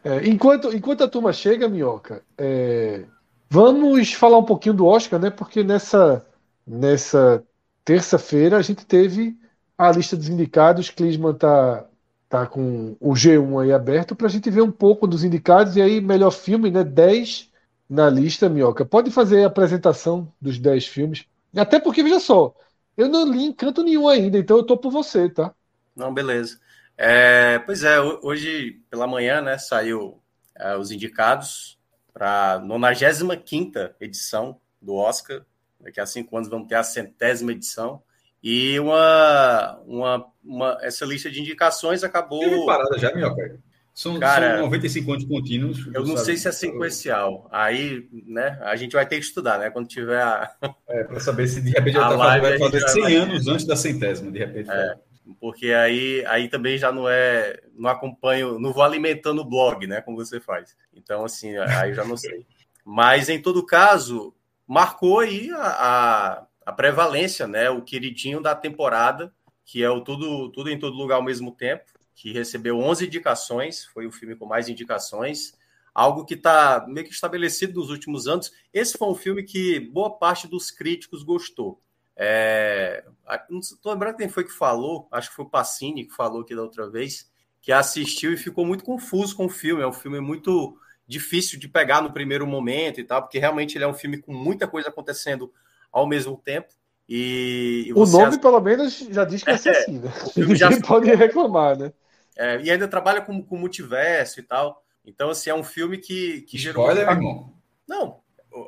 É, 0.05 0.29
enquanto, 0.29 0.75
enquanto 0.75 1.03
a 1.03 1.09
turma 1.09 1.33
chega, 1.33 1.69
Minhoca, 1.69 2.23
é, 2.37 3.05
vamos 3.49 4.13
falar 4.15 4.39
um 4.39 4.45
pouquinho 4.45 4.75
do 4.75 4.87
Oscar, 4.87 5.19
né? 5.21 5.31
Porque 5.31 5.63
nessa, 5.65 6.25
nessa 6.67 7.45
terça-feira 7.85 8.57
a 8.59 8.63
gente 8.63 8.85
teve 8.87 9.39
a 9.77 9.91
lista 9.93 10.17
dos 10.17 10.29
indicados. 10.29 10.91
Clisman 10.91 11.35
tá, 11.35 11.87
tá 12.29 12.47
com 12.47 12.97
o 13.01 13.15
G1 13.17 13.59
aí 13.61 13.73
aberto 13.73 14.15
para 14.15 14.27
a 14.27 14.31
gente 14.31 14.51
ver 14.51 14.63
um 14.63 14.71
pouco 14.73 15.07
dos 15.07 15.25
indicados. 15.25 15.77
E 15.77 15.83
aí, 15.83 16.01
melhor 16.01 16.31
filme, 16.31 16.71
né? 16.71 16.85
10 16.85 17.51
na 17.89 18.09
lista, 18.11 18.49
Minhoca. 18.49 18.85
Pode 18.85 19.11
fazer 19.11 19.45
a 19.45 19.47
apresentação 19.47 20.33
dos 20.41 20.59
10 20.59 20.87
filmes. 20.87 21.25
Até 21.57 21.81
porque, 21.81 22.03
veja 22.03 22.21
só, 22.21 22.55
eu 22.97 23.09
não 23.09 23.31
li 23.31 23.45
encanto 23.45 23.83
nenhum 23.83 24.07
ainda, 24.09 24.39
então 24.39 24.59
eu 24.59 24.65
tô 24.65 24.77
por 24.77 24.91
você, 24.93 25.29
tá? 25.31 25.55
Não, 25.95 26.13
beleza. 26.13 26.61
É, 26.97 27.59
pois 27.61 27.83
é, 27.85 28.01
ho- 28.01 28.21
hoje 28.23 28.81
pela 28.91 29.07
manhã, 29.07 29.41
né, 29.41 29.59
saiu 29.59 30.23
é, 30.57 30.77
os 30.77 30.91
indicados 30.91 31.78
para 32.19 32.55
a 32.55 32.59
95 32.59 33.95
edição 34.01 34.61
do 34.83 34.97
Oscar. 34.97 35.43
Daqui 35.81 36.01
a 36.01 36.07
cinco 36.07 36.37
anos 36.37 36.49
vamos 36.51 36.67
ter 36.67 36.75
a 36.75 36.83
centésima 36.83 37.53
edição. 37.53 38.03
E 38.43 38.79
uma, 38.81 39.79
uma, 39.87 40.27
uma- 40.45 40.79
essa 40.83 41.05
lista 41.07 41.31
de 41.31 41.41
indicações 41.41 42.03
acabou. 42.03 42.41
Teve 42.41 42.67
parada 42.67 42.99
já, 42.99 43.15
Minhoca? 43.15 43.61
São, 43.95 44.19
Cara, 44.21 44.57
são 44.59 44.67
95 44.67 45.13
anos 45.13 45.25
contínuos. 45.25 45.87
Eu 45.93 46.05
não 46.05 46.15
sabe? 46.17 46.27
sei 46.27 46.37
se 46.37 46.47
é 46.49 46.53
sequencial. 46.53 47.49
Aí, 47.51 48.09
né, 48.27 48.57
a 48.63 48.77
gente 48.77 48.93
vai 48.93 49.05
ter 49.07 49.17
que 49.17 49.25
estudar, 49.25 49.59
né? 49.59 49.71
Quando 49.71 49.89
tiver 49.89 50.23
a. 50.23 50.53
É, 50.89 51.03
para 51.03 51.19
saber 51.19 51.49
se 51.49 51.61
de 51.61 51.71
repente 51.71 51.97
A 51.99 52.03
tá 52.03 52.09
live 52.11 52.47
a 52.47 52.49
vai 52.51 52.59
fazer 52.59 52.81
vai- 52.81 52.89
100 52.91 53.17
anos 53.17 53.49
antes 53.49 53.67
da 53.67 53.75
centésima, 53.75 54.31
de 54.31 54.39
repente. 54.39 54.71
É. 54.71 54.95
Porque 55.35 55.73
aí, 55.73 56.25
aí 56.27 56.49
também 56.49 56.79
já 56.79 56.91
não 56.91 57.09
é. 57.09 57.61
Não 57.75 57.91
acompanho, 57.91 58.59
não 58.59 58.73
vou 58.73 58.83
alimentando 58.83 59.43
o 59.43 59.49
blog, 59.49 59.87
né? 59.87 60.01
Como 60.01 60.17
você 60.17 60.41
faz. 60.41 60.77
Então, 60.93 61.25
assim, 61.25 61.57
aí 61.57 61.95
já 61.95 62.05
não 62.05 62.17
sei. 62.17 62.47
Mas, 62.85 63.29
em 63.29 63.41
todo 63.41 63.65
caso, 63.65 64.35
marcou 64.67 65.21
aí 65.21 65.51
a, 65.51 65.57
a, 65.59 66.47
a 66.67 66.73
prevalência, 66.73 67.47
né? 67.47 67.69
O 67.71 67.83
queridinho 67.83 68.41
da 68.41 68.55
temporada, 68.55 69.33
que 69.65 69.83
é 69.83 69.91
o 69.91 70.01
Tudo, 70.01 70.51
Tudo 70.51 70.71
em 70.71 70.79
Todo 70.79 70.97
Lugar 70.97 71.17
ao 71.17 71.23
mesmo 71.23 71.53
tempo, 71.53 71.85
que 72.15 72.33
recebeu 72.33 72.79
11 72.79 73.07
indicações, 73.07 73.85
foi 73.85 74.07
o 74.07 74.13
filme 74.13 74.35
com 74.35 74.47
mais 74.47 74.69
indicações. 74.69 75.53
Algo 75.95 76.25
que 76.25 76.35
está 76.35 76.85
meio 76.89 77.07
que 77.07 77.13
estabelecido 77.13 77.79
nos 77.79 77.91
últimos 77.91 78.27
anos. 78.27 78.53
Esse 78.73 78.97
foi 78.97 79.09
um 79.09 79.15
filme 79.15 79.43
que 79.43 79.81
boa 79.81 80.17
parte 80.17 80.47
dos 80.47 80.71
críticos 80.71 81.23
gostou. 81.23 81.83
É, 82.21 83.05
não 83.49 83.61
tô 83.81 83.93
lembrando 83.93 84.17
quem 84.17 84.29
foi 84.29 84.43
que 84.43 84.51
falou, 84.51 85.07
acho 85.13 85.31
que 85.31 85.37
foi 85.37 85.45
o 85.45 85.49
Pacini 85.49 86.05
que 86.05 86.13
falou 86.15 86.43
aqui 86.43 86.55
da 86.55 86.63
outra 86.63 86.91
vez, 86.91 87.31
que 87.63 87.71
assistiu 87.71 88.33
e 88.33 88.37
ficou 88.37 88.67
muito 88.67 88.83
confuso 88.85 89.37
com 89.37 89.47
o 89.47 89.49
filme. 89.49 89.83
É 89.83 89.87
um 89.87 89.93
filme 89.93 90.19
muito 90.19 90.77
difícil 91.07 91.59
de 91.61 91.69
pegar 91.69 92.03
no 92.03 92.13
primeiro 92.13 92.45
momento 92.47 93.01
e 93.01 93.05
tal, 93.05 93.23
porque 93.23 93.39
realmente 93.39 93.79
ele 93.79 93.85
é 93.85 93.89
um 93.89 93.95
filme 93.95 94.19
com 94.19 94.33
muita 94.35 94.67
coisa 94.67 94.89
acontecendo 94.89 95.53
ao 95.93 96.07
mesmo 96.09 96.37
tempo. 96.37 96.69
E, 97.09 97.85
e 97.87 97.93
O 97.95 98.05
nome, 98.05 98.39
pelo 98.39 98.61
menos, 98.61 98.99
já 98.99 99.25
diz 99.25 99.43
que 99.43 99.51
É, 99.51 99.57
filme 100.35 100.57
já- 100.57 100.69
pode 100.83 101.09
reclamar, 101.15 101.79
né? 101.79 101.93
é, 102.37 102.61
e 102.63 102.71
ainda 102.71 102.89
trabalha 102.89 103.21
com, 103.21 103.43
com 103.43 103.57
multiverso 103.57 104.41
e 104.41 104.43
tal. 104.43 104.85
Então, 105.05 105.31
assim, 105.31 105.51
é 105.51 105.55
um 105.55 105.65
filme 105.65 105.99
que, 105.99 106.43
que 106.43 106.59
gerou. 106.59 106.85
Spoiler, 106.85 107.09
irmão. 107.09 107.55
Não, 107.89 108.21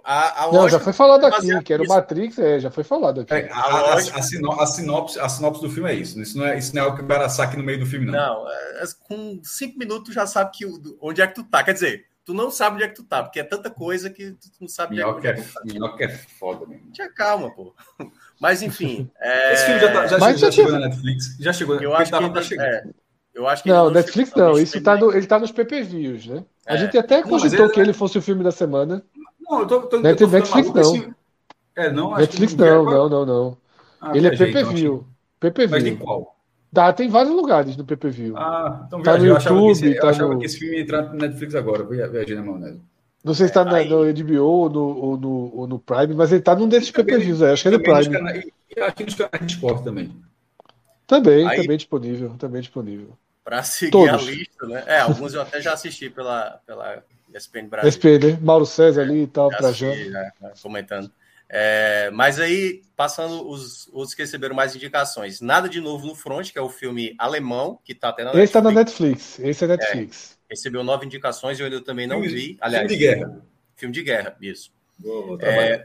A, 0.05 0.45
a 0.45 0.53
Não, 0.53 0.69
já 0.69 0.79
foi 0.79 0.93
falado 0.93 1.25
aqui, 1.25 1.37
baseada 1.39 1.63
que 1.63 1.73
era 1.73 1.83
o. 1.83 1.87
Matrix, 1.89 2.39
é, 2.39 2.61
já 2.61 2.71
foi 2.71 2.85
falado 2.85 3.21
aqui. 3.23 3.33
É, 3.35 3.49
a, 3.51 3.59
a, 3.61 3.95
a, 3.95 4.23
sino- 4.23 4.53
a 4.61 4.67
sinopse, 4.67 5.19
a 5.19 5.29
sinopse 5.29 5.61
do 5.63 5.71
filme 5.71 5.91
é 5.91 5.95
isso. 5.95 6.21
Isso 6.21 6.37
não 6.39 6.47
é, 6.47 6.59
isso 6.59 6.75
não 6.75 6.83
é 6.83 6.87
o 6.87 6.95
que 6.95 7.03
o 7.03 7.07
cara 7.07 7.29
saque 7.29 7.57
no 7.57 7.63
meio 7.65 7.79
do 7.81 7.87
filme, 7.87 8.07
não. 8.07 8.13
Não, 8.13 8.49
é, 8.51 8.83
com 9.09 9.41
cinco 9.43 9.79
minutos 9.79 10.05
tu 10.05 10.13
já 10.13 10.27
sabe 10.27 10.51
que, 10.53 10.67
onde 11.01 11.21
é 11.23 11.27
que 11.27 11.35
tu 11.35 11.45
tá. 11.45 11.63
Quer 11.63 11.75
dizer, 11.75 12.05
tu 12.25 12.33
não 12.35 12.51
sabe 12.51 12.77
onde 12.77 12.85
é 12.85 12.89
que 12.89 12.95
tu 12.95 13.05
tá, 13.05 13.23
porque 13.23 13.41
é 13.41 13.45
tanta 13.45 13.71
coisa 13.71 14.11
que 14.11 14.33
tu 14.33 14.49
não 14.61 14.69
sabe 14.69 15.03
onde 15.03 15.27
é 15.27 15.33
que 15.35 15.41
é, 15.41 15.43
tu 15.45 15.53
tá. 15.53 15.61
minhoca 15.65 16.05
é 16.05 16.09
foda, 16.09 16.67
mesmo. 16.67 16.91
Tinha 16.93 17.11
calma, 17.13 17.51
pô. 17.55 17.75
Mas 18.41 18.63
enfim. 18.63 19.11
é, 19.21 19.53
Esse 19.55 19.65
filme 19.67 19.81
já, 19.81 19.93
tá- 19.93 20.07
já 20.07 20.19
já 20.19 20.33
já 20.35 20.51
chegou 20.51 20.73
na 20.73 20.79
Netflix? 20.81 21.37
Já 21.39 21.53
chegou. 21.53 21.77
Eu 21.81 21.95
acho 21.95 22.11
que 22.11 22.17
ainda- 22.17 22.41
é, 22.41 22.83
eu 23.35 23.47
acho 23.47 23.63
que 23.63 23.69
Não, 23.69 23.87
ainda 23.89 24.01
Netflix 24.01 24.31
chegou, 24.31 24.45
não, 24.45 24.59
isso 24.59 24.83
tá 24.83 24.97
no, 24.97 25.13
ele 25.15 25.27
tá 25.27 25.39
nos 25.39 25.53
PPVs, 25.53 26.27
né? 26.27 26.45
A 26.67 26.75
É. 26.75 26.79
gente 26.79 26.97
até 26.99 27.21
Não, 27.21 27.29
cogitou 27.29 27.67
ele- 27.67 27.75
que 27.75 27.81
ele 27.81 27.93
fosse 27.93 28.19
o 28.19 28.23
filme 28.23 28.43
da 28.43 28.51
semana. 28.51 29.03
Não, 29.51 29.61
eu 29.61 29.67
tô, 29.67 29.81
tô, 29.83 30.01
Net- 30.01 30.21
eu 30.23 30.29
tô 30.31 30.37
ficando 30.39 30.55
Netflix 30.55 30.73
não. 30.75 30.97
esse- 30.97 31.15
É, 31.77 31.93
não, 31.93 32.11
acho 32.13 32.21
Netflix 32.21 32.53
que 32.55 32.61
não, 32.61 32.67
é- 32.67 32.71
não, 32.95 33.09
não, 33.09 33.27
não. 33.27 33.57
Ah, 34.01 34.17
Ele 34.17 34.27
é 34.27 34.31
viajei, 34.31 34.51
então, 34.51 34.63
PPV. 34.63 35.67
Mas 35.71 35.83
de 35.85 35.91
PPV. 35.91 35.97
qual? 35.97 36.37
Tá, 36.73 36.93
tem 36.93 37.09
vários 37.09 37.35
lugares 37.35 37.77
no 37.77 37.85
PPV. 37.85 38.33
Ah, 38.37 38.85
então 38.87 39.03
Tá 39.03 39.13
viajei. 39.13 39.29
no 39.29 39.33
eu 39.35 39.37
achava, 39.37 39.61
que 39.61 39.67
esse, 39.71 39.85
YouTube, 39.85 39.97
eu 39.97 40.03
tá 40.03 40.09
achava 40.11 40.35
no- 40.35 40.39
que 40.41 40.47
esse 40.47 40.59
filme 40.59 40.77
ia 40.77 40.83
entrar 40.83 41.03
no 41.03 41.15
Netflix 41.19 41.55
agora. 41.55 41.85
Via- 41.85 42.09
Viajei 42.09 42.37
na 42.37 42.43
maionese. 42.43 42.81
Não 43.25 43.35
sei 43.35 43.49
se 43.49 43.53
tá 43.53 43.65
na- 43.65 43.77
aí- 43.77 43.89
no 43.89 44.05
HBO 44.05 44.45
ou 44.47 44.71
no, 44.71 44.81
ou, 44.81 45.17
no, 45.17 45.53
ou 45.57 45.67
no 45.67 45.79
Prime, 45.79 46.15
mas 46.15 46.33
ele 46.33 46.41
tá 46.43 46.55
num 46.55 46.69
desses 46.69 46.91
PPVs, 46.91 47.43
acho 47.43 47.63
que 47.63 47.69
é 47.69 47.73
no 47.73 47.83
Prime. 47.83 48.09
canais- 48.11 48.45
e 48.77 48.81
aqui 48.81 49.05
nos 49.05 49.15
canais 49.15 49.47
de 49.47 49.53
esporte 49.55 49.83
também. 49.85 50.11
Também, 51.07 51.47
Aí- 51.47 51.61
também 51.61 51.77
disponível, 51.77 52.31
também 52.39 52.61
disponível. 52.63 53.09
Para 53.45 53.63
seguir 53.63 53.91
Todos. 53.91 54.15
a 54.29 54.31
lista, 54.31 54.67
né? 54.67 54.85
É, 54.87 55.01
alguns 55.01 55.35
eu 55.35 55.43
até 55.43 55.61
já 55.61 55.73
assisti 55.73 56.09
pela, 56.09 56.61
pela 56.67 57.03
ESPN 57.35 57.69
Brasil. 57.69 57.91
SP, 57.93 58.19
né? 58.19 58.39
Mauro 58.41 58.67
César 58.67 59.03
ali 59.03 59.23
e 59.23 59.27
tal, 59.27 59.51
já, 59.53 59.73
já 59.73 60.33
comentando. 60.63 61.11
É, 61.53 62.11
mas 62.13 62.39
aí, 62.39 62.83
passando 62.97 63.49
os 63.49 63.89
outros 63.93 64.15
que 64.15 64.23
receberam 64.23 64.55
mais 64.55 64.77
indicações. 64.77 65.41
Nada 65.41 65.69
de 65.69 65.81
novo 65.81 66.07
no 66.07 66.15
front, 66.15 66.53
que 66.53 66.59
é 66.59 66.63
o 66.63 66.69
filme 66.69 67.15
alemão, 67.19 67.79
que 67.85 67.93
tá 67.95 68.11
até 68.11 68.23
na 68.23 68.33
Esse 68.41 68.53
tá 68.53 68.63
na 68.63 68.71
Netflix. 68.71 69.39
Esse 69.41 69.65
é 69.65 69.67
Netflix. 69.67 70.39
Recebeu 70.49 70.85
nove 70.85 71.07
indicações, 71.07 71.59
eu 71.59 71.67
ainda 71.67 71.81
também 71.81 72.07
não 72.07 72.21
Filme- 72.23 72.35
vi. 72.35 72.59
Aliás, 72.61 72.87
filme 72.87 72.99
de 72.99 73.05
guerra. 73.07 73.43
Filme 73.77 73.95
de 73.95 74.03
guerra, 74.03 74.37
isso. 74.41 74.73
Vou, 74.99 75.27
vou 75.27 75.39
trabalhar. 75.39 75.85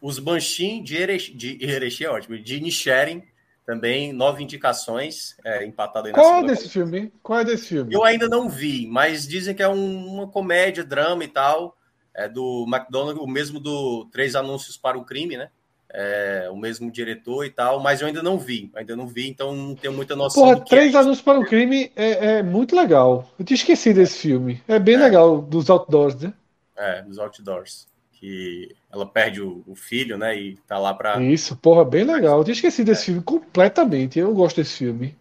Os 0.00 0.18
Banshin 0.18 0.82
de 0.82 0.96
Erechim, 0.96 1.36
de 1.36 1.62
Erechim 1.64 2.04
é 2.04 2.10
ótimo, 2.10 2.38
de 2.38 2.60
Nisharin, 2.60 3.22
também 3.66 4.12
nove 4.12 4.42
indicações, 4.42 5.36
é, 5.44 5.64
empatado 5.64 6.06
aí 6.08 6.12
na 6.12 6.18
Qual 6.18 6.40
é 6.40 6.42
desse 6.46 6.68
filme? 6.68 7.12
Qual 7.22 7.38
é 7.38 7.44
desse 7.44 7.68
filme? 7.68 7.94
Eu 7.94 8.04
ainda 8.04 8.28
não 8.28 8.48
vi, 8.48 8.86
mas 8.86 9.26
dizem 9.26 9.54
que 9.54 9.62
é 9.62 9.68
um- 9.68 10.06
uma 10.06 10.26
comédia, 10.28 10.84
drama 10.84 11.22
e 11.24 11.28
tal. 11.28 11.76
É 12.14 12.28
do 12.28 12.66
McDonald's, 12.68 13.22
o 13.22 13.26
mesmo 13.26 13.58
do 13.58 14.04
Três 14.12 14.34
Anúncios 14.34 14.76
para 14.76 14.98
o 14.98 15.04
Crime, 15.04 15.36
né? 15.36 15.48
É, 15.94 16.48
o 16.50 16.56
mesmo 16.56 16.90
diretor 16.90 17.44
e 17.44 17.50
tal, 17.50 17.78
mas 17.78 18.00
eu 18.00 18.06
ainda 18.06 18.22
não 18.22 18.38
vi, 18.38 18.70
ainda 18.74 18.96
não 18.96 19.06
vi, 19.06 19.28
então 19.28 19.54
não 19.54 19.74
tenho 19.74 19.92
muita 19.92 20.16
noção 20.16 20.42
Porra, 20.42 20.60
que 20.60 20.70
Três 20.70 20.94
é. 20.94 20.98
Anúncios 20.98 21.20
para 21.22 21.38
o 21.38 21.44
Crime 21.44 21.92
é, 21.94 22.36
é 22.38 22.42
muito 22.42 22.74
legal. 22.74 23.28
Eu 23.38 23.44
tinha 23.44 23.54
esquecido 23.56 23.96
desse 23.96 24.18
filme. 24.18 24.62
É 24.66 24.78
bem 24.78 24.94
É. 24.94 24.98
legal, 24.98 25.40
dos 25.40 25.68
outdoors, 25.70 26.14
né? 26.16 26.32
É, 26.76 27.02
dos 27.02 27.18
Outdoors. 27.18 27.86
Que 28.22 28.72
ela 28.88 29.04
perde 29.04 29.42
o, 29.42 29.64
o 29.66 29.74
filho, 29.74 30.16
né? 30.16 30.38
E 30.38 30.56
tá 30.58 30.78
lá 30.78 30.94
pra. 30.94 31.20
Isso, 31.20 31.56
porra, 31.56 31.84
bem 31.84 32.04
legal. 32.04 32.38
Eu 32.38 32.44
tinha 32.44 32.52
esquecido 32.52 32.86
desse 32.86 33.06
filme 33.06 33.20
completamente. 33.20 34.16
Eu 34.16 34.32
gosto 34.32 34.58
desse 34.58 34.78
filme. 34.78 35.16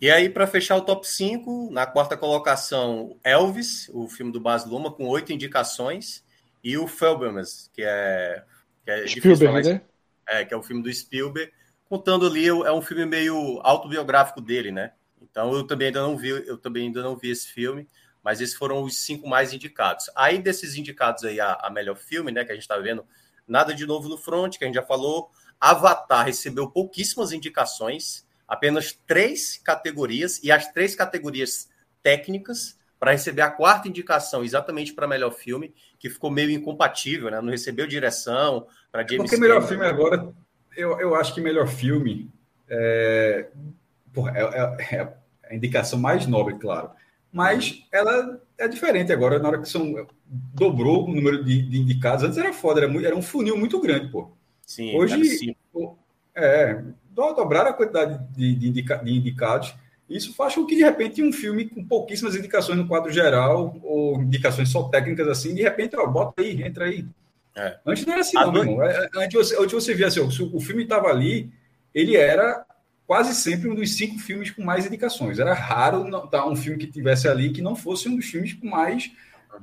E 0.00 0.10
aí, 0.10 0.28
para 0.28 0.44
fechar 0.44 0.74
o 0.74 0.80
top 0.80 1.06
5, 1.06 1.70
na 1.70 1.86
quarta 1.86 2.16
colocação, 2.16 3.16
Elvis, 3.22 3.88
o 3.94 4.08
filme 4.08 4.32
do 4.32 4.40
Baz 4.40 4.64
Luhrmann, 4.66 4.92
com 4.92 5.06
oito 5.06 5.32
indicações, 5.32 6.24
e 6.64 6.76
o 6.76 6.88
Felbermas, 6.88 7.70
que 7.72 7.82
é, 7.82 8.42
que 8.84 8.90
é 8.90 9.04
difícil 9.04 9.36
Spielberg, 9.36 9.68
né? 9.68 9.80
é, 10.28 10.44
que 10.44 10.52
é 10.52 10.56
o 10.56 10.62
filme 10.64 10.82
do 10.82 10.92
Spielberg, 10.92 11.52
contando 11.88 12.26
ali, 12.26 12.48
é 12.48 12.72
um 12.72 12.82
filme 12.82 13.06
meio 13.06 13.60
autobiográfico 13.62 14.40
dele, 14.40 14.72
né? 14.72 14.90
Então 15.22 15.54
eu 15.54 15.64
também 15.64 15.86
ainda 15.86 16.02
não 16.02 16.16
vi, 16.16 16.30
eu 16.30 16.58
também 16.58 16.88
ainda 16.88 17.02
não 17.02 17.16
vi 17.16 17.30
esse 17.30 17.46
filme, 17.46 17.86
mas 18.26 18.40
esses 18.40 18.56
foram 18.56 18.82
os 18.82 18.98
cinco 18.98 19.28
mais 19.28 19.52
indicados. 19.52 20.10
Aí 20.16 20.38
desses 20.42 20.74
indicados 20.74 21.22
aí 21.22 21.38
a, 21.38 21.52
a 21.62 21.70
melhor 21.70 21.94
filme, 21.94 22.32
né, 22.32 22.44
que 22.44 22.50
a 22.50 22.54
gente 22.56 22.64
está 22.64 22.76
vendo, 22.76 23.06
nada 23.46 23.72
de 23.72 23.86
novo 23.86 24.08
no 24.08 24.18
front, 24.18 24.58
que 24.58 24.64
a 24.64 24.66
gente 24.66 24.74
já 24.74 24.82
falou. 24.82 25.30
Avatar 25.60 26.26
recebeu 26.26 26.68
pouquíssimas 26.68 27.30
indicações, 27.30 28.26
apenas 28.48 28.98
três 29.06 29.58
categorias 29.58 30.42
e 30.42 30.50
as 30.50 30.66
três 30.72 30.96
categorias 30.96 31.68
técnicas 32.02 32.76
para 32.98 33.12
receber 33.12 33.42
a 33.42 33.50
quarta 33.50 33.86
indicação 33.86 34.42
exatamente 34.42 34.92
para 34.92 35.06
melhor 35.06 35.30
filme, 35.30 35.72
que 35.96 36.10
ficou 36.10 36.28
meio 36.28 36.50
incompatível, 36.50 37.30
né? 37.30 37.40
Não 37.40 37.50
recebeu 37.50 37.86
direção 37.86 38.66
para 38.90 39.02
James 39.06 39.18
Porque 39.30 39.36
melhor 39.36 39.60
Cameron. 39.60 39.68
filme 39.68 39.86
agora, 39.86 40.34
eu, 40.76 40.98
eu 40.98 41.14
acho 41.14 41.32
que 41.32 41.40
melhor 41.40 41.68
filme 41.68 42.28
é, 42.68 43.50
porra, 44.12 44.32
é, 44.36 44.96
é- 44.96 44.96
é 44.96 45.14
a 45.48 45.54
indicação 45.54 45.96
mais 45.96 46.26
nobre, 46.26 46.58
claro. 46.58 46.90
Mas 47.32 47.82
ela 47.92 48.40
é 48.56 48.66
diferente 48.66 49.12
agora, 49.12 49.38
na 49.38 49.48
hora 49.48 49.60
que 49.60 49.68
são. 49.68 50.06
Dobrou 50.54 51.04
o 51.04 51.14
número 51.14 51.44
de, 51.44 51.62
de 51.62 51.78
indicados. 51.78 52.24
Antes 52.24 52.38
era 52.38 52.52
foda, 52.52 52.80
era, 52.80 52.88
muito- 52.88 53.06
era 53.06 53.14
um 53.16 53.22
funil 53.22 53.56
muito 53.56 53.80
grande, 53.80 54.10
pô. 54.10 54.30
Sim, 54.66 54.96
Hoje-. 54.96 55.56
É, 56.34 56.82
do- 57.10 57.32
dobraram 57.32 57.70
a 57.70 57.72
quantidade 57.72 58.18
de, 58.34 58.54
de 58.54 58.68
indica- 58.68 58.96
de 59.02 59.10
indicados. 59.12 59.74
Isso 60.08 60.34
faz 60.34 60.54
com 60.54 60.64
que, 60.66 60.76
de 60.76 60.82
repente, 60.82 61.22
um 61.22 61.32
filme 61.32 61.68
com 61.68 61.84
pouquíssimas 61.84 62.36
indicações 62.36 62.78
no 62.78 62.86
quadro 62.86 63.10
geral, 63.12 63.76
ou 63.82 64.22
indicações 64.22 64.68
só 64.68 64.84
técnicas 64.88 65.26
assim, 65.28 65.54
de 65.54 65.62
repente, 65.62 65.96
ó, 65.96 66.06
bota 66.06 66.42
aí, 66.42 66.62
entra 66.62 66.84
aí. 66.86 67.04
É. 67.56 67.78
Antes 67.86 68.04
não 68.06 68.12
era 68.12 68.20
assim, 68.22 68.34
não, 68.36 68.52
meu 68.52 68.62
irmão. 68.62 68.82
É, 68.82 69.08
Antes 69.16 69.34
você, 69.34 69.56
antes 69.60 69.72
você 69.72 69.94
via 69.94 70.06
assim, 70.08 70.20
ó, 70.20 70.26
o 70.26 70.60
filme 70.60 70.82
estava 70.84 71.08
ali, 71.08 71.50
ele 71.94 72.16
era 72.16 72.64
quase 73.06 73.34
sempre 73.34 73.68
um 73.70 73.74
dos 73.74 73.94
cinco 73.96 74.18
filmes 74.18 74.50
com 74.50 74.62
mais 74.62 74.84
indicações. 74.86 75.38
Era 75.38 75.54
raro 75.54 76.04
não, 76.04 76.26
tá, 76.26 76.46
um 76.46 76.56
filme 76.56 76.78
que 76.78 76.86
tivesse 76.86 77.28
ali 77.28 77.50
que 77.50 77.62
não 77.62 77.76
fosse 77.76 78.08
um 78.08 78.16
dos 78.16 78.26
filmes 78.26 78.52
com 78.54 78.66
mais 78.68 79.10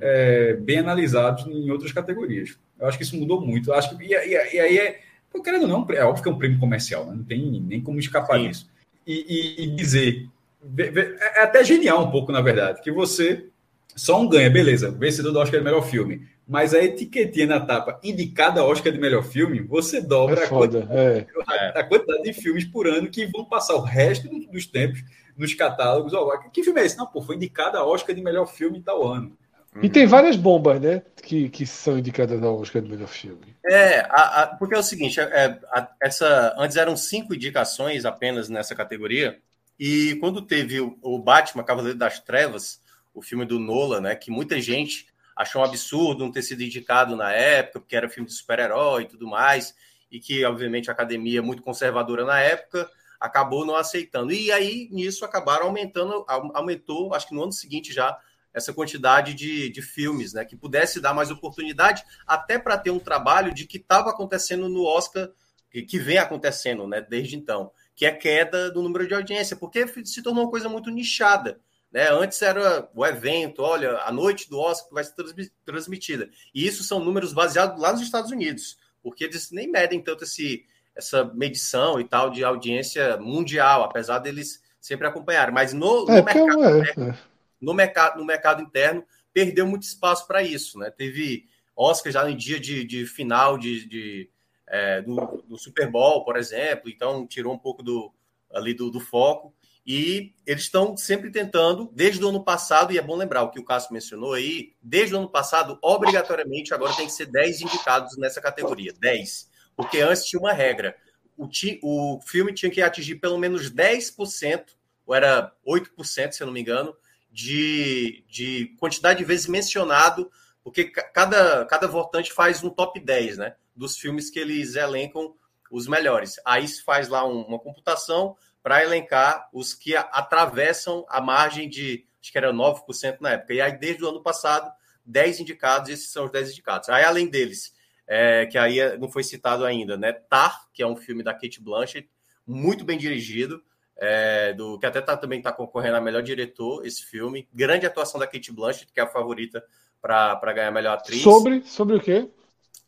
é, 0.00 0.54
bem 0.54 0.78
analisados 0.78 1.46
em 1.46 1.70
outras 1.70 1.92
categorias. 1.92 2.56
Eu 2.78 2.86
acho 2.88 2.96
que 2.98 3.04
isso 3.04 3.16
mudou 3.16 3.40
muito. 3.40 3.70
Eu 3.70 3.74
acho 3.74 3.96
que, 3.96 4.04
e, 4.04 4.12
e- 4.14 4.54
e 4.54 4.60
aí 4.60 4.78
é, 4.78 5.00
pô, 5.30 5.42
querendo 5.42 5.62
ou 5.62 5.68
não, 5.68 5.86
é 5.90 6.02
óbvio 6.04 6.22
que 6.22 6.28
é 6.28 6.32
um 6.32 6.38
prêmio 6.38 6.58
comercial, 6.58 7.06
né? 7.06 7.14
não 7.16 7.24
tem 7.24 7.60
nem 7.60 7.80
como 7.80 7.98
escapar 7.98 8.38
Sim. 8.38 8.48
disso. 8.48 8.70
E, 9.06 9.62
e- 9.64 9.66
dizer, 9.76 10.26
vê- 10.62 11.16
é 11.20 11.42
até 11.42 11.62
genial 11.62 12.04
um 12.06 12.10
pouco, 12.10 12.32
na 12.32 12.40
verdade, 12.40 12.80
que 12.82 12.90
você 12.90 13.46
só 13.94 14.20
um 14.20 14.28
ganha, 14.28 14.50
beleza, 14.50 14.90
vencedor 14.90 15.30
do 15.32 15.38
Oscar 15.38 15.60
de 15.60 15.64
melhor 15.64 15.82
filme. 15.82 16.26
Mas 16.46 16.74
a 16.74 16.78
etiquetinha 16.82 17.46
na 17.46 17.60
tapa 17.60 17.98
indicada 18.02 18.60
ao 18.60 18.68
Oscar 18.68 18.92
de 18.92 18.98
melhor 18.98 19.24
filme, 19.24 19.60
você 19.60 20.00
dobra 20.00 20.42
É 20.42 20.44
a 20.44 20.48
quanti- 20.48 20.72
foda. 20.72 20.88
É. 20.90 21.26
a, 21.74 21.80
a 21.80 21.84
quantidade 21.84 22.22
de 22.22 22.32
filmes 22.34 22.64
por 22.66 22.86
ano 22.86 23.08
que 23.10 23.24
vão 23.26 23.44
passar 23.46 23.74
o 23.76 23.80
resto 23.80 24.28
do- 24.28 24.46
dos 24.50 24.66
tempos 24.66 25.02
nos 25.36 25.54
catálogos. 25.54 26.12
Ó, 26.12 26.36
que 26.52 26.62
filme 26.62 26.80
é 26.80 26.84
esse? 26.84 26.98
Não, 26.98 27.06
pô, 27.06 27.22
foi 27.22 27.36
indicado 27.36 27.78
a 27.78 27.84
Oscar 27.86 28.14
de 28.14 28.22
melhor 28.22 28.46
filme 28.46 28.78
em 28.78 28.82
tal 28.82 29.06
ano. 29.06 29.36
E 29.82 29.88
tem 29.88 30.06
várias 30.06 30.36
bombas, 30.36 30.80
né? 30.80 31.02
Que, 31.20 31.48
que 31.48 31.66
são 31.66 31.98
indicadas 31.98 32.40
ao 32.42 32.60
Oscar 32.60 32.80
do 32.82 32.88
melhor 32.90 33.08
filme. 33.08 33.56
É, 33.66 34.00
a- 34.08 34.42
a- 34.42 34.46
porque 34.58 34.74
é 34.74 34.78
o 34.78 34.82
seguinte, 34.84 35.18
é, 35.18 35.58
a- 35.72 35.88
essa, 36.00 36.54
antes 36.58 36.76
eram 36.76 36.96
cinco 36.96 37.34
indicações 37.34 38.04
apenas 38.04 38.48
nessa 38.48 38.74
categoria, 38.74 39.38
e 39.80 40.14
quando 40.20 40.42
teve 40.42 40.80
o, 40.80 40.96
o 41.02 41.18
Batman, 41.18 41.64
Cavaleiro 41.64 41.98
das 41.98 42.20
Trevas, 42.20 42.80
o 43.12 43.20
filme 43.20 43.44
do 43.44 43.58
Nolan, 43.58 44.00
né, 44.02 44.14
que 44.14 44.30
muita 44.30 44.60
gente 44.60 45.06
achou 45.36 45.62
um 45.62 45.64
absurdo 45.64 46.24
não 46.24 46.32
ter 46.32 46.42
sido 46.42 46.62
indicado 46.62 47.16
na 47.16 47.32
época, 47.32 47.80
porque 47.80 47.96
era 47.96 48.08
filme 48.08 48.28
de 48.28 48.34
super-herói 48.34 49.02
e 49.02 49.08
tudo 49.08 49.26
mais, 49.26 49.74
e 50.10 50.20
que, 50.20 50.44
obviamente, 50.44 50.90
a 50.90 50.92
academia, 50.92 51.42
muito 51.42 51.62
conservadora 51.62 52.24
na 52.24 52.40
época, 52.40 52.88
acabou 53.18 53.64
não 53.64 53.76
aceitando. 53.76 54.32
E 54.32 54.52
aí, 54.52 54.88
nisso, 54.90 55.24
acabaram 55.24 55.66
aumentando, 55.66 56.24
au- 56.28 56.50
aumentou, 56.54 57.14
acho 57.14 57.28
que 57.28 57.34
no 57.34 57.42
ano 57.42 57.52
seguinte 57.52 57.92
já, 57.92 58.16
essa 58.52 58.72
quantidade 58.72 59.34
de, 59.34 59.68
de 59.70 59.82
filmes, 59.82 60.32
né, 60.32 60.44
que 60.44 60.56
pudesse 60.56 61.00
dar 61.00 61.12
mais 61.14 61.30
oportunidade, 61.30 62.04
até 62.26 62.58
para 62.58 62.78
ter 62.78 62.90
um 62.90 63.00
trabalho 63.00 63.52
de 63.52 63.66
que 63.66 63.78
estava 63.78 64.10
acontecendo 64.10 64.68
no 64.68 64.84
Oscar, 64.84 65.28
que, 65.70 65.82
que 65.82 65.98
vem 65.98 66.18
acontecendo, 66.18 66.86
né, 66.86 67.00
desde 67.00 67.36
então, 67.36 67.72
que 67.96 68.06
é 68.06 68.12
queda 68.12 68.70
do 68.70 68.82
número 68.82 69.06
de 69.08 69.14
audiência, 69.14 69.56
porque 69.56 69.86
se 70.04 70.22
tornou 70.22 70.44
uma 70.44 70.50
coisa 70.50 70.68
muito 70.68 70.90
nichada. 70.90 71.60
Né? 71.94 72.10
Antes 72.10 72.42
era 72.42 72.90
o 72.92 73.06
evento, 73.06 73.62
olha, 73.62 73.98
a 73.98 74.10
noite 74.10 74.50
do 74.50 74.58
Oscar 74.58 74.92
vai 74.92 75.04
ser 75.04 75.14
transmi- 75.14 75.52
transmitida. 75.64 76.28
E 76.52 76.66
isso 76.66 76.82
são 76.82 76.98
números 76.98 77.32
baseados 77.32 77.80
lá 77.80 77.92
nos 77.92 78.00
Estados 78.00 78.32
Unidos, 78.32 78.76
porque 79.00 79.22
eles 79.22 79.52
nem 79.52 79.70
medem 79.70 80.02
tanto 80.02 80.24
esse, 80.24 80.66
essa 80.92 81.22
medição 81.22 82.00
e 82.00 82.04
tal 82.04 82.30
de 82.30 82.42
audiência 82.42 83.16
mundial, 83.18 83.84
apesar 83.84 84.18
deles 84.18 84.60
sempre 84.80 85.06
acompanharem. 85.06 85.54
Mas 85.54 85.72
no, 85.72 86.10
É, 86.10 86.20
porque 86.20 86.42
mercado 86.42 86.64
é, 86.66 87.10
é. 87.10 87.18
no 87.60 87.72
mercado, 87.72 88.18
no 88.18 88.24
mercado 88.24 88.60
interno, 88.60 89.04
perdeu 89.32 89.64
muito 89.64 89.84
espaço 89.84 90.26
para 90.26 90.42
isso. 90.42 90.80
Né? 90.80 90.90
Teve 90.90 91.46
Oscar 91.76 92.12
já 92.12 92.24
no 92.24 92.34
dia 92.34 92.58
de, 92.58 92.82
de 92.82 93.06
final 93.06 93.56
de, 93.56 93.86
de, 93.86 94.30
é, 94.66 95.00
do, 95.00 95.44
do 95.46 95.56
Super 95.56 95.88
Bowl, 95.88 96.24
por 96.24 96.36
exemplo, 96.36 96.90
então 96.90 97.24
tirou 97.24 97.54
um 97.54 97.58
pouco 97.58 97.84
do, 97.84 98.12
ali 98.52 98.74
do, 98.74 98.90
do 98.90 98.98
foco. 98.98 99.54
E 99.86 100.32
eles 100.46 100.62
estão 100.62 100.96
sempre 100.96 101.30
tentando, 101.30 101.90
desde 101.92 102.24
o 102.24 102.28
ano 102.28 102.42
passado, 102.42 102.92
e 102.92 102.98
é 102.98 103.02
bom 103.02 103.16
lembrar 103.16 103.42
o 103.42 103.50
que 103.50 103.60
o 103.60 103.64
Cássio 103.64 103.92
mencionou 103.92 104.32
aí, 104.32 104.72
desde 104.82 105.14
o 105.14 105.18
ano 105.18 105.28
passado, 105.28 105.78
obrigatoriamente, 105.82 106.72
agora 106.72 106.94
tem 106.94 107.06
que 107.06 107.12
ser 107.12 107.26
10 107.26 107.62
indicados 107.62 108.16
nessa 108.16 108.40
categoria. 108.40 108.94
10. 108.98 109.50
Porque 109.76 110.00
antes 110.00 110.24
tinha 110.24 110.40
uma 110.40 110.52
regra. 110.52 110.96
O, 111.36 111.46
ti, 111.46 111.78
o 111.82 112.18
filme 112.24 112.54
tinha 112.54 112.70
que 112.70 112.80
atingir 112.80 113.16
pelo 113.16 113.36
menos 113.36 113.70
10%, 113.70 114.64
ou 115.04 115.14
era 115.14 115.52
8%, 115.66 116.32
se 116.32 116.42
eu 116.42 116.46
não 116.46 116.54
me 116.54 116.60
engano, 116.60 116.96
de, 117.30 118.24
de 118.26 118.74
quantidade 118.78 119.18
de 119.18 119.24
vezes 119.24 119.48
mencionado, 119.48 120.30
porque 120.62 120.84
cada, 120.84 121.66
cada 121.66 121.86
votante 121.86 122.32
faz 122.32 122.64
um 122.64 122.70
top 122.70 122.98
10, 122.98 123.36
né? 123.36 123.56
Dos 123.76 123.98
filmes 123.98 124.30
que 124.30 124.38
eles 124.38 124.76
elencam 124.76 125.34
os 125.70 125.86
melhores. 125.86 126.36
Aí 126.44 126.66
se 126.66 126.82
faz 126.82 127.08
lá 127.08 127.26
um, 127.26 127.42
uma 127.42 127.58
computação 127.58 128.34
para 128.64 128.82
elencar 128.82 129.46
os 129.52 129.74
que 129.74 129.94
atravessam 129.94 131.04
a 131.10 131.20
margem 131.20 131.68
de, 131.68 132.06
acho 132.18 132.32
que 132.32 132.38
era 132.38 132.50
9% 132.50 133.18
na 133.20 133.32
época. 133.32 133.52
E 133.52 133.60
aí, 133.60 133.78
desde 133.78 134.02
o 134.02 134.08
ano 134.08 134.22
passado, 134.22 134.72
10 135.04 135.40
indicados, 135.40 135.90
esses 135.90 136.10
são 136.10 136.24
os 136.24 136.32
10 136.32 136.52
indicados. 136.52 136.88
Aí, 136.88 137.04
além 137.04 137.28
deles, 137.28 137.74
é, 138.08 138.46
que 138.46 138.56
aí 138.56 138.96
não 138.96 139.10
foi 139.10 139.22
citado 139.22 139.66
ainda, 139.66 139.98
né? 139.98 140.14
Tar, 140.14 140.64
que 140.72 140.82
é 140.82 140.86
um 140.86 140.96
filme 140.96 141.22
da 141.22 141.34
Kate 141.34 141.60
Blanchett, 141.60 142.08
muito 142.46 142.86
bem 142.86 142.96
dirigido, 142.96 143.62
é, 143.98 144.54
do 144.54 144.78
que 144.78 144.86
até 144.86 145.02
tá, 145.02 145.14
também 145.14 145.40
está 145.40 145.52
concorrendo 145.52 145.98
a 145.98 146.00
melhor 146.00 146.22
diretor, 146.22 146.86
esse 146.86 147.04
filme. 147.04 147.46
Grande 147.52 147.84
atuação 147.84 148.18
da 148.18 148.26
Kate 148.26 148.50
Blanchett, 148.50 148.90
que 148.90 148.98
é 148.98 149.02
a 149.02 149.06
favorita 149.06 149.62
para 150.00 150.52
ganhar 150.54 150.68
a 150.68 150.72
melhor 150.72 150.94
atriz. 150.94 151.20
Sobre, 151.20 151.62
sobre 151.64 151.96
o 151.96 152.00
quê? 152.00 152.30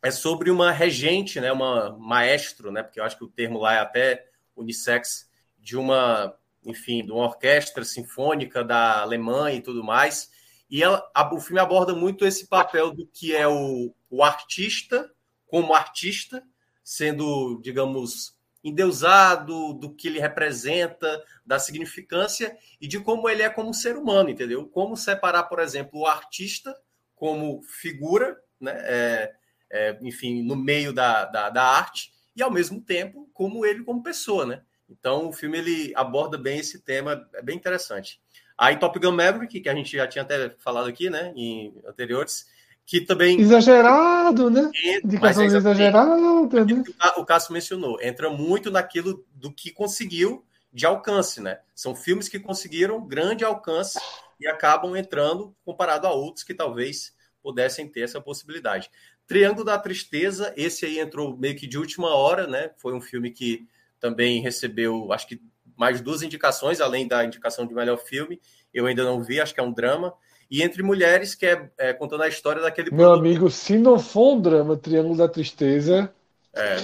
É 0.03 0.11
sobre 0.11 0.51
uma 0.51 0.73
regente, 0.73 1.39
né? 1.39 1.53
Uma 1.53 1.95
maestro, 1.99 2.73
né? 2.73 2.83
Porque 2.83 2.99
eu 2.99 3.05
acho 3.05 3.19
que 3.19 3.25
o 3.25 3.29
termo 3.29 3.59
lá 3.59 3.75
é 3.75 3.79
até 3.81 4.27
unissex 4.57 5.26
de 5.67 5.77
uma, 5.77 6.33
enfim, 6.65 7.05
de 7.05 7.11
uma 7.11 7.25
orquestra 7.25 7.85
sinfônica 7.85 8.63
da 8.63 9.01
Alemanha 9.01 9.57
e 9.57 9.61
tudo 9.61 9.83
mais. 9.83 10.31
E 10.71 10.81
ela, 10.81 11.05
a, 11.13 11.35
o 11.35 11.41
filme 11.41 11.59
aborda 11.59 11.93
muito 11.93 12.25
esse 12.25 12.47
papel 12.47 12.93
do 12.93 13.05
que 13.05 13.35
é 13.35 13.49
o, 13.49 13.93
o 14.09 14.23
artista 14.23 15.11
como 15.49 15.75
artista, 15.75 16.41
sendo, 16.85 17.61
digamos, 17.61 18.37
endeusado, 18.63 19.75
do 19.75 19.93
que 19.93 20.07
ele 20.07 20.21
representa, 20.21 21.21
da 21.45 21.59
significância 21.59 22.57
e 22.81 22.87
de 22.87 23.01
como 23.01 23.29
ele 23.29 23.43
é 23.43 23.51
como 23.51 23.75
ser 23.75 23.97
humano, 23.97 24.31
entendeu? 24.31 24.69
Como 24.69 24.97
separar, 24.97 25.45
por 25.45 25.59
exemplo, 25.59 26.01
o 26.01 26.07
artista 26.07 26.77
como 27.17 27.61
figura, 27.63 28.37
né? 28.61 28.73
É, 28.85 29.35
é, 29.71 29.99
enfim, 30.01 30.45
no 30.45 30.55
meio 30.55 30.93
da, 30.93 31.25
da, 31.25 31.51
da, 31.51 31.65
arte, 31.65 32.13
e 32.37 32.43
ao 32.43 32.53
mesmo 32.53 32.81
tempo 32.81 33.29
como 33.35 33.67
ele 33.67 33.83
como 33.83 34.03
pessoa, 34.03 34.47
né? 34.47 34.63
Então, 34.89 35.29
o 35.29 35.33
filme 35.33 35.59
ele 35.59 35.93
aborda 35.95 36.39
bem 36.39 36.59
esse 36.59 36.81
tema, 36.81 37.29
é 37.35 37.43
bem 37.43 37.57
interessante. 37.57 38.21
Aí, 38.57 38.79
Top 38.79 38.99
Gun 38.99 39.13
Maverick, 39.13 39.61
que 39.61 39.69
a 39.69 39.75
gente 39.75 39.97
já 39.97 40.07
tinha 40.07 40.23
até 40.23 40.51
falado 40.59 40.89
aqui, 40.89 41.11
né, 41.11 41.33
em 41.37 41.75
anteriores, 41.87 42.47
que 42.85 43.01
também... 43.01 43.41
Exagerado, 43.41 44.49
né? 44.49 44.71
Indicação 45.03 45.43
é 45.43 45.47
exagerada, 45.47 46.17
né? 46.17 46.85
O 47.17 47.25
Cássio 47.25 47.53
mencionou, 47.53 48.01
entra 48.01 48.31
muito 48.31 48.71
naquilo 48.71 49.27
do 49.35 49.53
que 49.53 49.73
conseguiu 49.73 50.45
de 50.73 50.87
alcance, 50.87 51.41
né? 51.41 51.59
São 51.75 51.95
filmes 51.95 52.29
que 52.29 52.39
conseguiram 52.39 53.05
grande 53.05 53.45
alcance 53.45 53.99
e 54.39 54.47
acabam 54.47 54.95
entrando 54.95 55.55
comparado 55.65 56.07
a 56.07 56.13
outros 56.13 56.45
que 56.45 56.55
talvez 56.55 57.15
pudessem 57.43 57.89
ter 57.89 58.03
essa 58.03 58.21
possibilidade. 58.21 58.91
Triângulo 59.27 59.65
da 59.65 59.79
Tristeza, 59.79 60.53
esse 60.57 60.87
aí 60.87 61.01
entrou 61.01 61.37
meio 61.37 61.57
que 61.57 61.67
de 61.67 61.79
última 61.79 62.15
hora, 62.15 62.47
né? 62.47 62.71
Foi 62.77 62.95
um 62.95 63.01
filme 63.01 63.31
que 63.31 63.67
também 64.07 64.41
recebeu, 64.41 65.13
acho 65.13 65.27
que 65.27 65.41
mais 65.77 66.01
duas 66.01 66.23
indicações, 66.23 66.81
além 66.81 67.09
da 67.09 67.25
indicação 67.25 67.67
de 67.67 67.75
melhor 67.75 67.99
filme. 67.99 68.41
Eu 68.73 68.87
ainda 68.87 69.03
não 69.03 69.23
vi, 69.23 69.41
acho 69.41 69.53
que 69.53 69.59
é 69.59 69.63
um 69.63 69.73
drama. 69.73 70.15
E 70.49 70.63
Entre 70.63 70.81
Mulheres, 70.83 71.35
que 71.35 71.45
é, 71.45 71.69
é 71.77 71.93
contando 71.93 72.23
a 72.23 72.29
história 72.29 72.63
daquele. 72.63 72.91
Meu 72.91 73.11
produto. 73.11 73.19
amigo, 73.19 73.51
se 73.51 73.77
não 73.77 73.99
for 73.99 74.35
um 74.35 74.41
drama, 74.41 74.77
Triângulo 74.77 75.17
da 75.17 75.29
Tristeza. 75.29 76.09
É. 76.55 76.77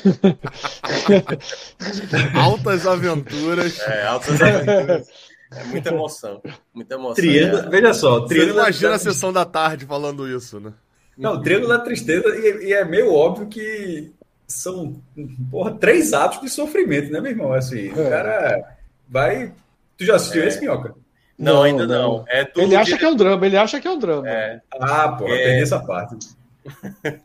altas 2.37 2.87
aventuras. 2.87 3.79
É, 3.81 4.07
altas 4.07 4.43
aventuras. 4.43 5.09
É 5.55 5.65
muita 5.65 5.91
emoção. 5.91 6.43
Muita 6.75 6.95
emoção. 6.95 7.15
Triângulo, 7.15 7.63
é. 7.63 7.69
Veja 7.69 7.95
só, 7.95 8.21
Triângulo. 8.27 8.55
Você 8.55 8.61
imagina 8.61 8.89
da... 8.91 8.97
a 8.97 8.99
sessão 8.99 9.33
da 9.33 9.45
tarde 9.45 9.87
falando 9.87 10.29
isso, 10.29 10.59
né? 10.59 10.73
Não, 11.17 11.41
Triângulo 11.41 11.69
da 11.69 11.79
Tristeza, 11.79 12.27
e, 12.37 12.69
e 12.69 12.73
é 12.73 12.85
meio 12.85 13.13
óbvio 13.13 13.47
que 13.47 14.13
são 14.53 15.01
porra, 15.51 15.73
três 15.75 16.13
atos 16.13 16.41
de 16.41 16.49
sofrimento, 16.49 17.13
né, 17.13 17.21
meu 17.21 17.31
irmão? 17.33 17.53
Assim, 17.53 17.89
é. 17.89 17.93
o 17.93 18.11
cara 18.11 18.77
vai. 19.09 19.53
Tu 19.97 20.05
já 20.05 20.17
assistiu 20.17 20.43
é. 20.43 20.49
esse, 20.49 20.61
Minhoca? 20.61 20.95
Não, 21.39 21.55
não 21.55 21.63
ainda 21.63 21.87
não. 21.87 22.19
não. 22.19 22.25
É 22.29 22.51
ele 22.57 22.77
acha 22.77 22.97
que 22.97 23.05
é 23.05 23.09
um 23.09 23.17
drama, 23.17 23.47
ele 23.47 23.57
acha 23.57 23.81
que 23.81 23.89
é 23.89 23.91
um 23.91 23.99
drama. 23.99 24.29
É. 24.29 24.61
Ah, 24.79 25.09
pô, 25.09 25.27
é... 25.27 25.37
perdi 25.37 25.63
essa 25.63 25.81
parte. 25.81 26.17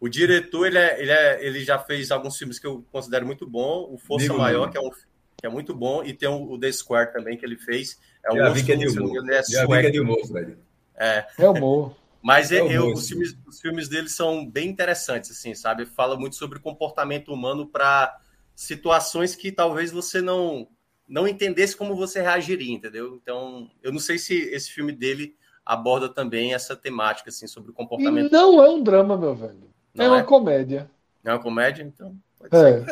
o 0.00 0.08
diretor, 0.08 0.66
ele, 0.66 0.78
é, 0.78 1.00
ele, 1.00 1.10
é, 1.10 1.46
ele 1.46 1.64
já 1.64 1.78
fez 1.78 2.10
alguns 2.10 2.36
filmes 2.36 2.58
que 2.58 2.66
eu 2.66 2.84
considero 2.90 3.26
muito 3.26 3.46
bom. 3.46 3.88
O 3.92 3.98
Força 3.98 4.26
Digo 4.26 4.38
Maior, 4.38 4.70
que 4.70 4.78
é, 4.78 4.80
um, 4.80 4.90
que 4.90 5.46
é 5.46 5.48
muito 5.48 5.74
bom, 5.74 6.02
e 6.02 6.12
tem 6.12 6.28
o, 6.28 6.52
o 6.52 6.58
The 6.58 6.72
Square 6.72 7.12
também, 7.12 7.36
que 7.36 7.44
ele 7.44 7.56
fez. 7.56 7.98
É 8.24 8.32
um 8.32 8.36
já 8.36 8.48
vi 8.50 8.64
que 8.64 8.72
é 8.72 8.76
de 8.76 8.88
humor. 8.88 9.30
É 9.30 9.42
já 9.42 9.66
vi 9.66 9.80
que 9.80 9.86
é 9.86 9.90
de 9.90 10.00
humor, 10.00 10.26
Fred. 10.26 10.56
É. 10.96 11.26
É 11.38 11.48
humor. 11.48 11.94
Mas 12.22 12.52
é, 12.52 12.60
eu, 12.60 12.92
os, 12.92 13.08
filmes, 13.08 13.36
os 13.46 13.60
filmes 13.60 13.88
dele 13.88 14.08
são 14.08 14.48
bem 14.48 14.68
interessantes, 14.68 15.32
assim, 15.32 15.54
sabe? 15.54 15.84
Fala 15.84 16.16
muito 16.16 16.36
sobre 16.36 16.60
comportamento 16.60 17.32
humano 17.32 17.66
para 17.66 18.16
situações 18.54 19.34
que 19.34 19.50
talvez 19.50 19.90
você 19.90 20.20
não 20.20 20.68
não 21.08 21.28
entendesse 21.28 21.76
como 21.76 21.94
você 21.94 22.22
reagiria, 22.22 22.72
entendeu? 22.72 23.18
Então, 23.20 23.68
eu 23.82 23.92
não 23.92 23.98
sei 23.98 24.16
se 24.16 24.34
esse 24.34 24.70
filme 24.70 24.92
dele 24.92 25.36
aborda 25.66 26.08
também 26.08 26.54
essa 26.54 26.74
temática, 26.74 27.28
assim, 27.28 27.46
sobre 27.46 27.70
o 27.70 27.74
comportamento. 27.74 28.28
E 28.28 28.32
não 28.32 28.62
é 28.62 28.70
um 28.70 28.82
drama, 28.82 29.16
meu 29.16 29.34
velho. 29.34 29.70
Não 29.94 30.04
é 30.04 30.08
uma 30.08 30.20
é? 30.20 30.22
comédia. 30.22 30.90
Não 31.22 31.32
é 31.32 31.34
uma 31.34 31.42
comédia, 31.42 31.82
então? 31.82 32.16
É. 32.50 32.84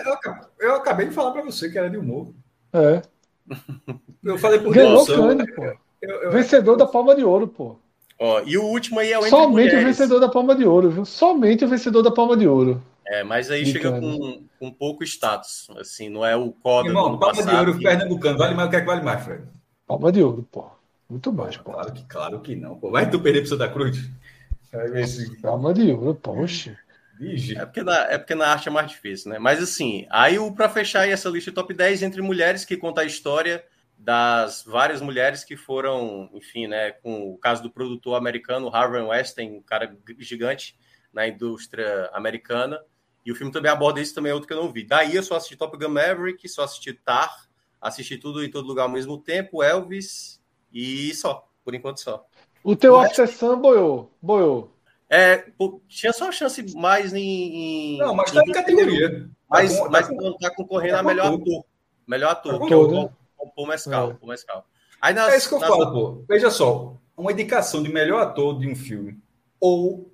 Eu, 0.61 0.69
eu, 0.69 0.75
acabei 0.75 1.07
de 1.07 1.15
falar 1.15 1.33
para 1.33 1.43
você 1.43 1.71
que 1.71 1.79
era 1.79 1.89
de 1.89 1.97
humor. 1.97 2.33
É. 2.73 3.03
Eu 4.23 4.39
falei 4.39 4.61
por 4.61 4.73
Ganhou 4.73 5.07
Cane, 5.07 5.51
pô. 5.53 5.65
Eu, 6.03 6.23
eu, 6.23 6.31
Vencedor 6.31 6.77
da 6.77 6.87
Palma 6.87 7.15
de 7.17 7.25
Ouro, 7.25 7.49
pô. 7.49 7.79
Ó, 8.23 8.43
e 8.45 8.59
o 8.59 8.65
último 8.65 9.01
aí 9.01 9.11
é 9.11 9.19
o 9.19 9.21
Entre 9.21 9.31
Somente 9.31 9.51
Mulheres. 9.51 9.83
o 9.83 9.87
vencedor 9.87 10.21
da 10.21 10.29
Palma 10.29 10.55
de 10.55 10.67
Ouro, 10.67 10.91
viu? 10.91 11.05
Somente 11.07 11.65
o 11.65 11.69
vencedor 11.69 12.03
da 12.03 12.11
Palma 12.11 12.37
de 12.37 12.47
Ouro. 12.47 12.83
É, 13.07 13.25
mas 13.25 13.51
aí 13.51 13.65
chega 13.65 13.99
com, 13.99 14.45
com 14.59 14.71
pouco 14.71 15.03
status. 15.03 15.69
Assim, 15.79 16.11
não 16.11 16.25
é 16.25 16.37
o 16.37 16.53
código. 16.53 16.91
Irmão, 16.91 17.19
Palma 17.19 17.35
passado, 17.35 17.49
de 17.49 17.57
Ouro, 17.57 17.79
que... 17.79 17.83
Pernambucano, 17.83 18.37
vale 18.37 18.55
mais 18.55 18.69
o 18.69 18.71
que 18.71 18.77
é 18.77 18.81
que 18.81 18.87
vale 18.87 19.03
mais, 19.03 19.25
Fred? 19.25 19.43
Palma 19.87 20.13
de 20.13 20.23
Ouro, 20.23 20.47
pô. 20.53 20.67
Muito 21.09 21.33
mais, 21.33 21.57
pô. 21.57 21.73
Claro 21.73 21.93
que, 21.93 22.05
claro 22.05 22.41
que 22.41 22.55
não, 22.55 22.77
pô. 22.77 22.91
Vai 22.91 23.09
tu 23.11 23.19
perder 23.19 23.41
pro 23.41 23.49
Santa 23.49 23.71
Cruz? 23.71 23.99
Palma 25.41 25.73
de 25.73 25.91
Ouro, 25.91 26.15
poxa. 26.15 26.79
É 27.57 27.65
porque, 27.65 27.83
na, 27.83 27.97
é 28.03 28.19
porque 28.19 28.35
na 28.35 28.49
arte 28.49 28.69
é 28.69 28.71
mais 28.71 28.91
difícil, 28.91 29.31
né? 29.31 29.39
Mas 29.39 29.63
assim, 29.63 30.07
aí 30.11 30.37
para 30.53 30.69
fechar 30.69 31.01
aí 31.01 31.11
essa 31.11 31.29
lista 31.29 31.53
top 31.53 31.73
10 31.75 32.03
entre 32.03 32.23
mulheres 32.23 32.65
que 32.65 32.77
conta 32.77 33.01
a 33.01 33.05
história 33.05 33.65
das 34.01 34.65
várias 34.65 35.03
mulheres 35.03 35.45
que 35.45 35.57
foram, 35.57 36.31
enfim, 36.33 36.67
né, 36.67 36.91
com 36.91 37.31
o 37.31 37.37
caso 37.37 37.63
do 37.63 37.71
produtor 37.71 38.17
americano 38.17 38.75
Harvey 38.75 39.03
Weinstein, 39.03 39.59
um 39.59 39.63
cara 39.63 39.95
gigante 40.19 40.75
na 41.13 41.29
indústria 41.29 42.09
americana, 42.15 42.81
e 43.27 43.31
o 43.31 43.35
filme 43.35 43.53
também 43.53 43.71
aborda 43.71 44.01
isso, 44.01 44.15
também 44.15 44.31
é 44.31 44.35
outro 44.35 44.49
que 44.49 44.55
eu 44.55 44.63
não 44.63 44.73
vi. 44.73 44.85
Daí 44.85 45.15
eu 45.15 45.23
só 45.23 45.37
assisti 45.37 45.55
Top 45.55 45.77
Gun 45.77 45.91
Maverick, 45.91 46.49
só 46.49 46.65
assisti 46.65 46.95
Tar, 46.95 47.31
assisti 47.79 48.17
tudo 48.17 48.43
em 48.43 48.51
todo 48.51 48.67
lugar 48.67 48.85
ao 48.85 48.89
mesmo 48.89 49.19
tempo, 49.19 49.63
Elvis, 49.63 50.41
e 50.73 51.15
só, 51.15 51.47
por 51.63 51.75
enquanto 51.75 52.01
só. 52.01 52.27
O 52.65 52.75
teu 52.75 52.99
After 52.99 53.29
Sun 53.29 53.61
boiou, 53.61 54.11
boiou. 54.23 54.75
É, 55.11 55.37
pô, 55.59 55.83
tinha 55.87 56.13
só 56.15 56.33
chance 56.33 56.75
mais 56.75 57.13
em... 57.13 57.99
Não, 57.99 58.15
mas 58.15 58.31
tá 58.31 58.43
em 58.47 58.53
categoria. 58.53 59.29
Mas, 59.47 59.79
tá 59.79 59.89
mas 59.91 60.09
não 60.09 60.39
tá 60.39 60.55
concorrendo 60.55 60.95
tá 60.95 61.01
a 61.01 61.03
melhor 61.03 61.35
ator. 61.35 61.65
Melhor 62.07 62.31
ator. 62.31 62.69
Tá 63.09 63.13
Paul 63.49 63.69
Mescal, 63.69 64.11
é. 64.11 64.15
Paul 64.15 64.31
Mescal. 64.31 64.67
Aí 65.01 65.15
nas, 65.15 65.33
é 65.33 65.37
isso 65.37 65.49
que 65.49 65.55
eu 65.55 65.61
nas... 65.61 65.69
falo, 65.69 65.93
pô. 65.93 66.25
Veja 66.29 66.51
só, 66.51 66.97
uma 67.17 67.33
indicação 67.33 67.83
de 67.83 67.93
melhor 67.93 68.21
ator 68.23 68.59
de 68.59 68.69
um 68.69 68.75
filme, 68.75 69.19
ou 69.59 70.11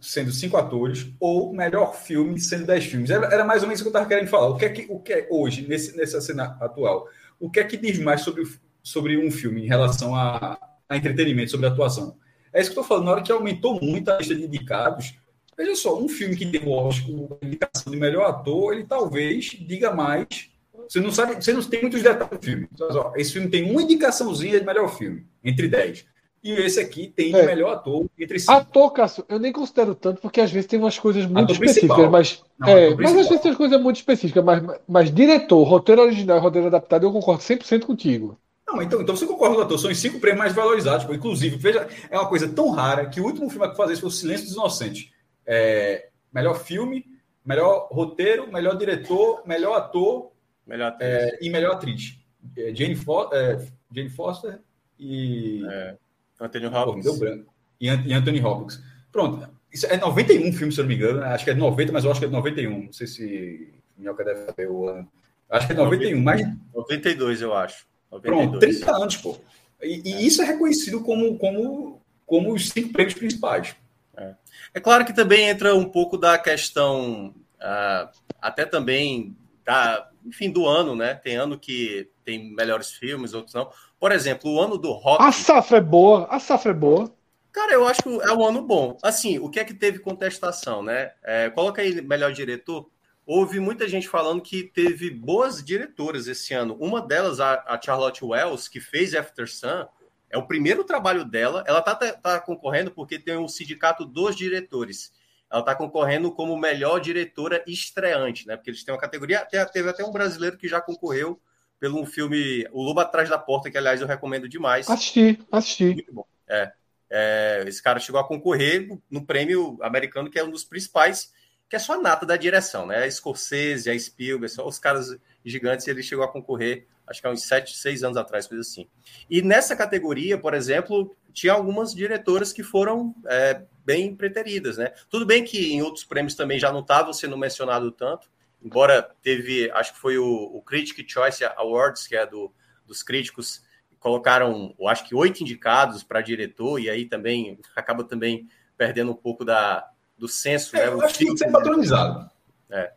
sendo 0.00 0.32
cinco 0.32 0.56
atores, 0.56 1.06
ou 1.20 1.52
melhor 1.52 1.94
filme 1.94 2.40
sendo 2.40 2.66
dez 2.66 2.84
filmes. 2.84 3.10
Era, 3.10 3.26
era 3.26 3.44
mais 3.44 3.62
ou 3.62 3.68
menos 3.68 3.80
isso 3.80 3.84
que 3.84 3.94
eu 3.94 3.98
estava 3.98 4.08
querendo 4.08 4.28
falar. 4.28 4.48
O 4.48 4.56
que 4.56 4.64
é 4.64 4.68
que 4.70 4.86
o 4.88 4.98
que 5.00 5.12
é 5.12 5.28
hoje, 5.30 5.66
nesse, 5.66 5.96
nessa 5.96 6.20
cena 6.20 6.56
atual, 6.60 7.06
o 7.38 7.50
que 7.50 7.60
é 7.60 7.64
que 7.64 7.76
diz 7.76 7.98
mais 7.98 8.22
sobre, 8.22 8.44
sobre 8.82 9.18
um 9.18 9.30
filme 9.30 9.64
em 9.64 9.68
relação 9.68 10.14
a, 10.14 10.58
a 10.88 10.96
entretenimento, 10.96 11.50
sobre 11.50 11.66
a 11.66 11.70
atuação? 11.70 12.16
É 12.52 12.60
isso 12.60 12.70
que 12.70 12.78
eu 12.78 12.82
estou 12.82 12.84
falando. 12.84 13.06
Na 13.06 13.12
hora 13.12 13.22
que 13.22 13.32
aumentou 13.32 13.80
muito 13.80 14.10
a 14.10 14.16
lista 14.16 14.34
de 14.34 14.44
indicados, 14.44 15.14
veja 15.56 15.74
só, 15.74 15.98
um 15.98 16.08
filme 16.08 16.36
que 16.36 16.46
tem, 16.46 16.64
lógico, 16.64 17.38
indicação 17.42 17.92
de 17.92 17.98
melhor 17.98 18.26
ator, 18.30 18.72
ele 18.72 18.84
talvez 18.84 19.44
diga 19.46 19.92
mais 19.92 20.50
você 20.88 21.00
não 21.00 21.10
sabe, 21.10 21.34
você 21.34 21.52
não 21.52 21.62
tem 21.62 21.80
muitos 21.82 22.02
detalhes 22.02 22.38
do 22.38 22.44
filme. 22.44 22.68
esse 23.16 23.32
filme 23.32 23.48
tem 23.48 23.70
uma 23.70 23.82
indicaçãozinha 23.82 24.58
de 24.58 24.66
melhor 24.66 24.88
filme, 24.96 25.26
entre 25.42 25.68
10. 25.68 26.06
E 26.44 26.52
esse 26.52 26.78
aqui 26.78 27.08
tem 27.08 27.34
é. 27.34 27.46
melhor 27.46 27.72
ator 27.72 28.04
entre 28.18 28.38
cinco. 28.38 28.52
Ator, 28.52 28.92
Cássio, 28.92 29.24
eu 29.30 29.38
nem 29.38 29.50
considero 29.50 29.94
tanto, 29.94 30.20
porque 30.20 30.42
às 30.42 30.50
vezes 30.50 30.68
tem 30.68 30.78
umas 30.78 30.98
coisas 30.98 31.24
muito 31.24 31.38
ator 31.38 31.52
específicas, 31.52 31.96
principal. 31.96 32.10
mas. 32.10 32.44
Não, 32.58 32.68
é, 32.68 32.94
mas 32.94 33.16
às 33.16 33.28
vezes 33.28 33.40
tem 33.40 33.54
coisas 33.54 33.80
muito 33.80 33.96
específicas, 33.96 34.44
mas, 34.44 34.62
mas 34.86 35.10
diretor, 35.10 35.62
roteiro 35.62 36.02
original 36.02 36.38
roteiro 36.40 36.66
adaptado, 36.66 37.06
eu 37.06 37.12
concordo 37.12 37.42
100% 37.42 37.86
contigo. 37.86 38.38
Não, 38.68 38.82
então, 38.82 39.00
então 39.00 39.16
você 39.16 39.24
concorda 39.24 39.54
com 39.54 39.60
o 39.62 39.64
ator, 39.64 39.78
são 39.78 39.90
os 39.90 39.98
cinco 39.98 40.20
prêmios 40.20 40.40
mais 40.40 40.54
valorizados. 40.54 41.06
Pô. 41.06 41.14
Inclusive, 41.14 41.56
veja, 41.56 41.88
é 42.10 42.18
uma 42.18 42.28
coisa 42.28 42.46
tão 42.46 42.70
rara 42.70 43.06
que 43.06 43.22
o 43.22 43.24
último 43.24 43.48
filme 43.48 43.66
a 43.66 43.74
fazer 43.74 43.96
foi 43.96 44.08
O 44.08 44.12
Silêncio 44.12 44.44
dos 44.44 44.54
Inocentes. 44.54 45.10
É, 45.46 46.08
melhor 46.30 46.58
filme, 46.58 47.06
melhor 47.42 47.88
roteiro, 47.90 48.52
melhor 48.52 48.76
diretor, 48.76 49.42
melhor 49.46 49.76
ator 49.76 50.30
melhor 50.66 50.96
é, 51.00 51.38
e 51.40 51.50
melhor 51.50 51.74
atriz. 51.74 52.18
É, 52.56 52.74
Jane, 52.74 52.94
Fo 52.94 53.30
é, 53.32 53.66
Jane 53.94 54.10
Foster 54.10 54.60
e. 54.98 55.64
É, 55.66 55.96
Anthony 56.40 56.66
Hopkins. 56.66 57.06
Pô, 57.06 57.16
branco. 57.16 57.54
E, 57.80 57.86
e 57.86 58.12
Anthony 58.12 58.40
Hopkins. 58.42 58.82
Pronto. 59.10 59.48
Isso 59.72 59.86
é 59.86 59.96
91 59.96 60.52
filme, 60.52 60.72
se 60.72 60.80
eu 60.80 60.84
não 60.84 60.88
me 60.88 60.94
engano. 60.94 61.22
Acho 61.24 61.44
que 61.44 61.50
é 61.50 61.54
90, 61.54 61.92
mas 61.92 62.04
eu 62.04 62.10
acho 62.10 62.20
que 62.20 62.26
é 62.26 62.28
91. 62.28 62.84
Não 62.84 62.92
sei 62.92 63.06
se 63.06 63.74
Minhoca 63.96 64.24
deve 64.24 64.44
saber 64.46 64.70
o 64.70 64.88
ano. 64.88 65.08
Acho 65.50 65.66
que 65.66 65.72
é 65.72 65.76
91, 65.76 66.22
90, 66.22 66.24
mas. 66.24 66.56
92, 66.74 67.42
eu 67.42 67.54
acho. 67.54 67.86
92. 68.10 68.48
Pronto, 68.48 68.58
30 68.60 68.96
anos, 68.96 69.16
pô. 69.16 69.36
E, 69.82 70.00
e, 70.04 70.26
isso 70.26 70.42
é 70.42 70.44
reconhecido 70.44 71.00
como, 71.00 71.36
como, 71.38 72.00
como 72.24 72.52
os 72.52 72.70
cinco 72.70 72.92
prêmios 72.92 73.14
principais. 73.14 73.74
É. 74.16 74.34
é 74.74 74.80
claro 74.80 75.04
que 75.04 75.12
também 75.12 75.48
entra 75.48 75.74
um 75.74 75.84
pouco 75.84 76.16
da 76.16 76.38
questão, 76.38 77.34
uh, 77.60 78.08
até 78.40 78.64
também 78.64 79.36
da, 79.64 80.08
enfim, 80.24 80.50
do 80.50 80.66
ano, 80.66 80.96
né? 80.96 81.14
Tem 81.14 81.36
ano 81.36 81.58
que 81.58 82.10
tem 82.24 82.54
melhores 82.54 82.92
filmes, 82.92 83.34
outros 83.34 83.54
não. 83.54 83.70
Por 83.98 84.12
exemplo, 84.12 84.50
o 84.50 84.60
ano 84.60 84.78
do 84.78 84.90
rock. 84.92 85.22
A 85.22 85.30
safra 85.30 85.78
é 85.78 85.80
boa, 85.80 86.26
a 86.30 86.38
safra 86.38 86.70
é 86.70 86.74
boa. 86.74 87.14
Cara, 87.52 87.72
eu 87.72 87.86
acho 87.86 88.02
que 88.02 88.08
é 88.08 88.32
um 88.32 88.44
ano 88.44 88.62
bom. 88.62 88.98
Assim, 89.02 89.38
o 89.38 89.48
que 89.48 89.60
é 89.60 89.64
que 89.64 89.74
teve 89.74 90.00
contestação, 90.00 90.82
né? 90.82 91.12
É, 91.22 91.48
coloca 91.50 91.80
aí 91.82 92.00
melhor 92.02 92.32
diretor. 92.32 92.90
Houve 93.26 93.60
muita 93.60 93.88
gente 93.88 94.08
falando 94.08 94.42
que 94.42 94.64
teve 94.64 95.08
boas 95.08 95.64
diretoras 95.64 96.26
esse 96.26 96.52
ano. 96.52 96.76
Uma 96.80 97.00
delas, 97.00 97.40
a, 97.40 97.64
a 97.66 97.80
Charlotte 97.80 98.24
Wells, 98.24 98.68
que 98.68 98.80
fez 98.80 99.14
After 99.14 99.48
Sun, 99.48 99.86
é 100.28 100.36
o 100.36 100.46
primeiro 100.46 100.82
trabalho 100.82 101.24
dela. 101.24 101.62
Ela 101.66 101.80
tá, 101.80 101.94
tá 101.94 102.40
concorrendo 102.40 102.90
porque 102.90 103.18
tem 103.18 103.36
o 103.36 103.44
um 103.44 103.48
sindicato 103.48 104.04
dos 104.04 104.34
diretores. 104.34 105.12
Ela 105.54 105.60
está 105.60 105.72
concorrendo 105.72 106.32
como 106.32 106.58
melhor 106.58 106.98
diretora 106.98 107.62
estreante, 107.64 108.44
né? 108.44 108.56
Porque 108.56 108.70
eles 108.70 108.82
têm 108.82 108.92
uma 108.92 109.00
categoria. 109.00 109.38
Até, 109.38 109.64
teve 109.66 109.88
até 109.88 110.04
um 110.04 110.10
brasileiro 110.10 110.58
que 110.58 110.66
já 110.66 110.80
concorreu 110.80 111.40
pelo 111.78 112.00
um 112.00 112.04
filme 112.04 112.66
O 112.72 112.82
Lobo 112.82 112.98
Atrás 112.98 113.28
da 113.28 113.38
Porta, 113.38 113.70
que 113.70 113.78
aliás 113.78 114.00
eu 114.00 114.06
recomendo 114.08 114.48
demais. 114.48 114.90
Assisti, 114.90 115.38
assisti. 115.52 115.94
Muito 115.94 116.12
bom. 116.12 116.26
É. 116.48 116.72
É, 117.08 117.64
esse 117.68 117.80
cara 117.80 118.00
chegou 118.00 118.20
a 118.20 118.26
concorrer 118.26 118.98
no 119.08 119.24
prêmio 119.24 119.78
americano, 119.80 120.28
que 120.28 120.40
é 120.40 120.42
um 120.42 120.50
dos 120.50 120.64
principais, 120.64 121.32
que 121.70 121.76
é 121.76 121.78
só 121.78 121.92
a 121.92 121.98
nata 121.98 122.26
da 122.26 122.36
direção, 122.36 122.84
né? 122.84 123.04
A 123.04 123.08
Scorsese, 123.08 123.88
a 123.88 123.96
Spielberg, 123.96 124.52
só 124.52 124.66
os 124.66 124.80
caras 124.80 125.16
gigantes, 125.44 125.86
ele 125.86 126.02
chegou 126.02 126.24
a 126.24 126.32
concorrer, 126.32 126.88
acho 127.06 127.20
que 127.20 127.26
há 127.26 127.30
uns 127.30 127.42
sete, 127.44 127.76
seis 127.76 128.02
anos 128.02 128.16
atrás, 128.16 128.46
coisa 128.46 128.62
assim. 128.62 128.88
E 129.28 129.42
nessa 129.42 129.76
categoria, 129.76 130.38
por 130.38 130.54
exemplo, 130.54 131.14
tinha 131.32 131.52
algumas 131.52 131.94
diretoras 131.94 132.52
que 132.52 132.62
foram 132.62 133.14
é, 133.26 133.62
bem 133.84 134.14
preteridas, 134.14 134.78
né? 134.78 134.92
Tudo 135.10 135.26
bem 135.26 135.44
que 135.44 135.72
em 135.72 135.82
outros 135.82 136.04
prêmios 136.04 136.34
também 136.34 136.58
já 136.58 136.72
não 136.72 136.80
estavam 136.80 137.12
sendo 137.12 137.36
mencionado 137.36 137.90
tanto, 137.90 138.28
embora 138.62 139.02
teve, 139.22 139.70
acho 139.72 139.92
que 139.92 139.98
foi 139.98 140.16
o, 140.16 140.26
o 140.26 140.62
Critic 140.62 141.08
Choice 141.08 141.44
Awards, 141.44 142.06
que 142.06 142.16
é 142.16 142.26
do, 142.26 142.52
dos 142.86 143.02
críticos, 143.02 143.62
colocaram, 143.98 144.74
eu 144.78 144.88
acho 144.88 145.06
que 145.06 145.14
oito 145.14 145.42
indicados 145.42 146.02
para 146.02 146.20
diretor, 146.20 146.78
e 146.78 146.90
aí 146.90 147.06
também 147.06 147.58
acaba 147.74 148.04
também 148.04 148.48
perdendo 148.76 149.12
um 149.12 149.16
pouco 149.16 149.44
da, 149.44 149.88
do 150.16 150.28
senso. 150.28 150.76
É, 150.76 150.86
né? 150.86 150.92
Eu 150.92 151.02
acho 151.02 151.18
que 151.18 151.24
tem 151.24 151.34
que 151.34 151.38
ser 151.38 151.50
patronizado. 151.50 152.30
É. 152.70 152.92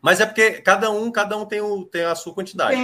Mas 0.00 0.20
é 0.20 0.26
porque 0.26 0.52
cada 0.62 0.90
um, 0.90 1.10
cada 1.10 1.36
um 1.36 1.44
tem, 1.44 1.60
o, 1.60 1.84
tem 1.84 2.04
a 2.04 2.14
sua 2.14 2.32
quantidade. 2.32 2.76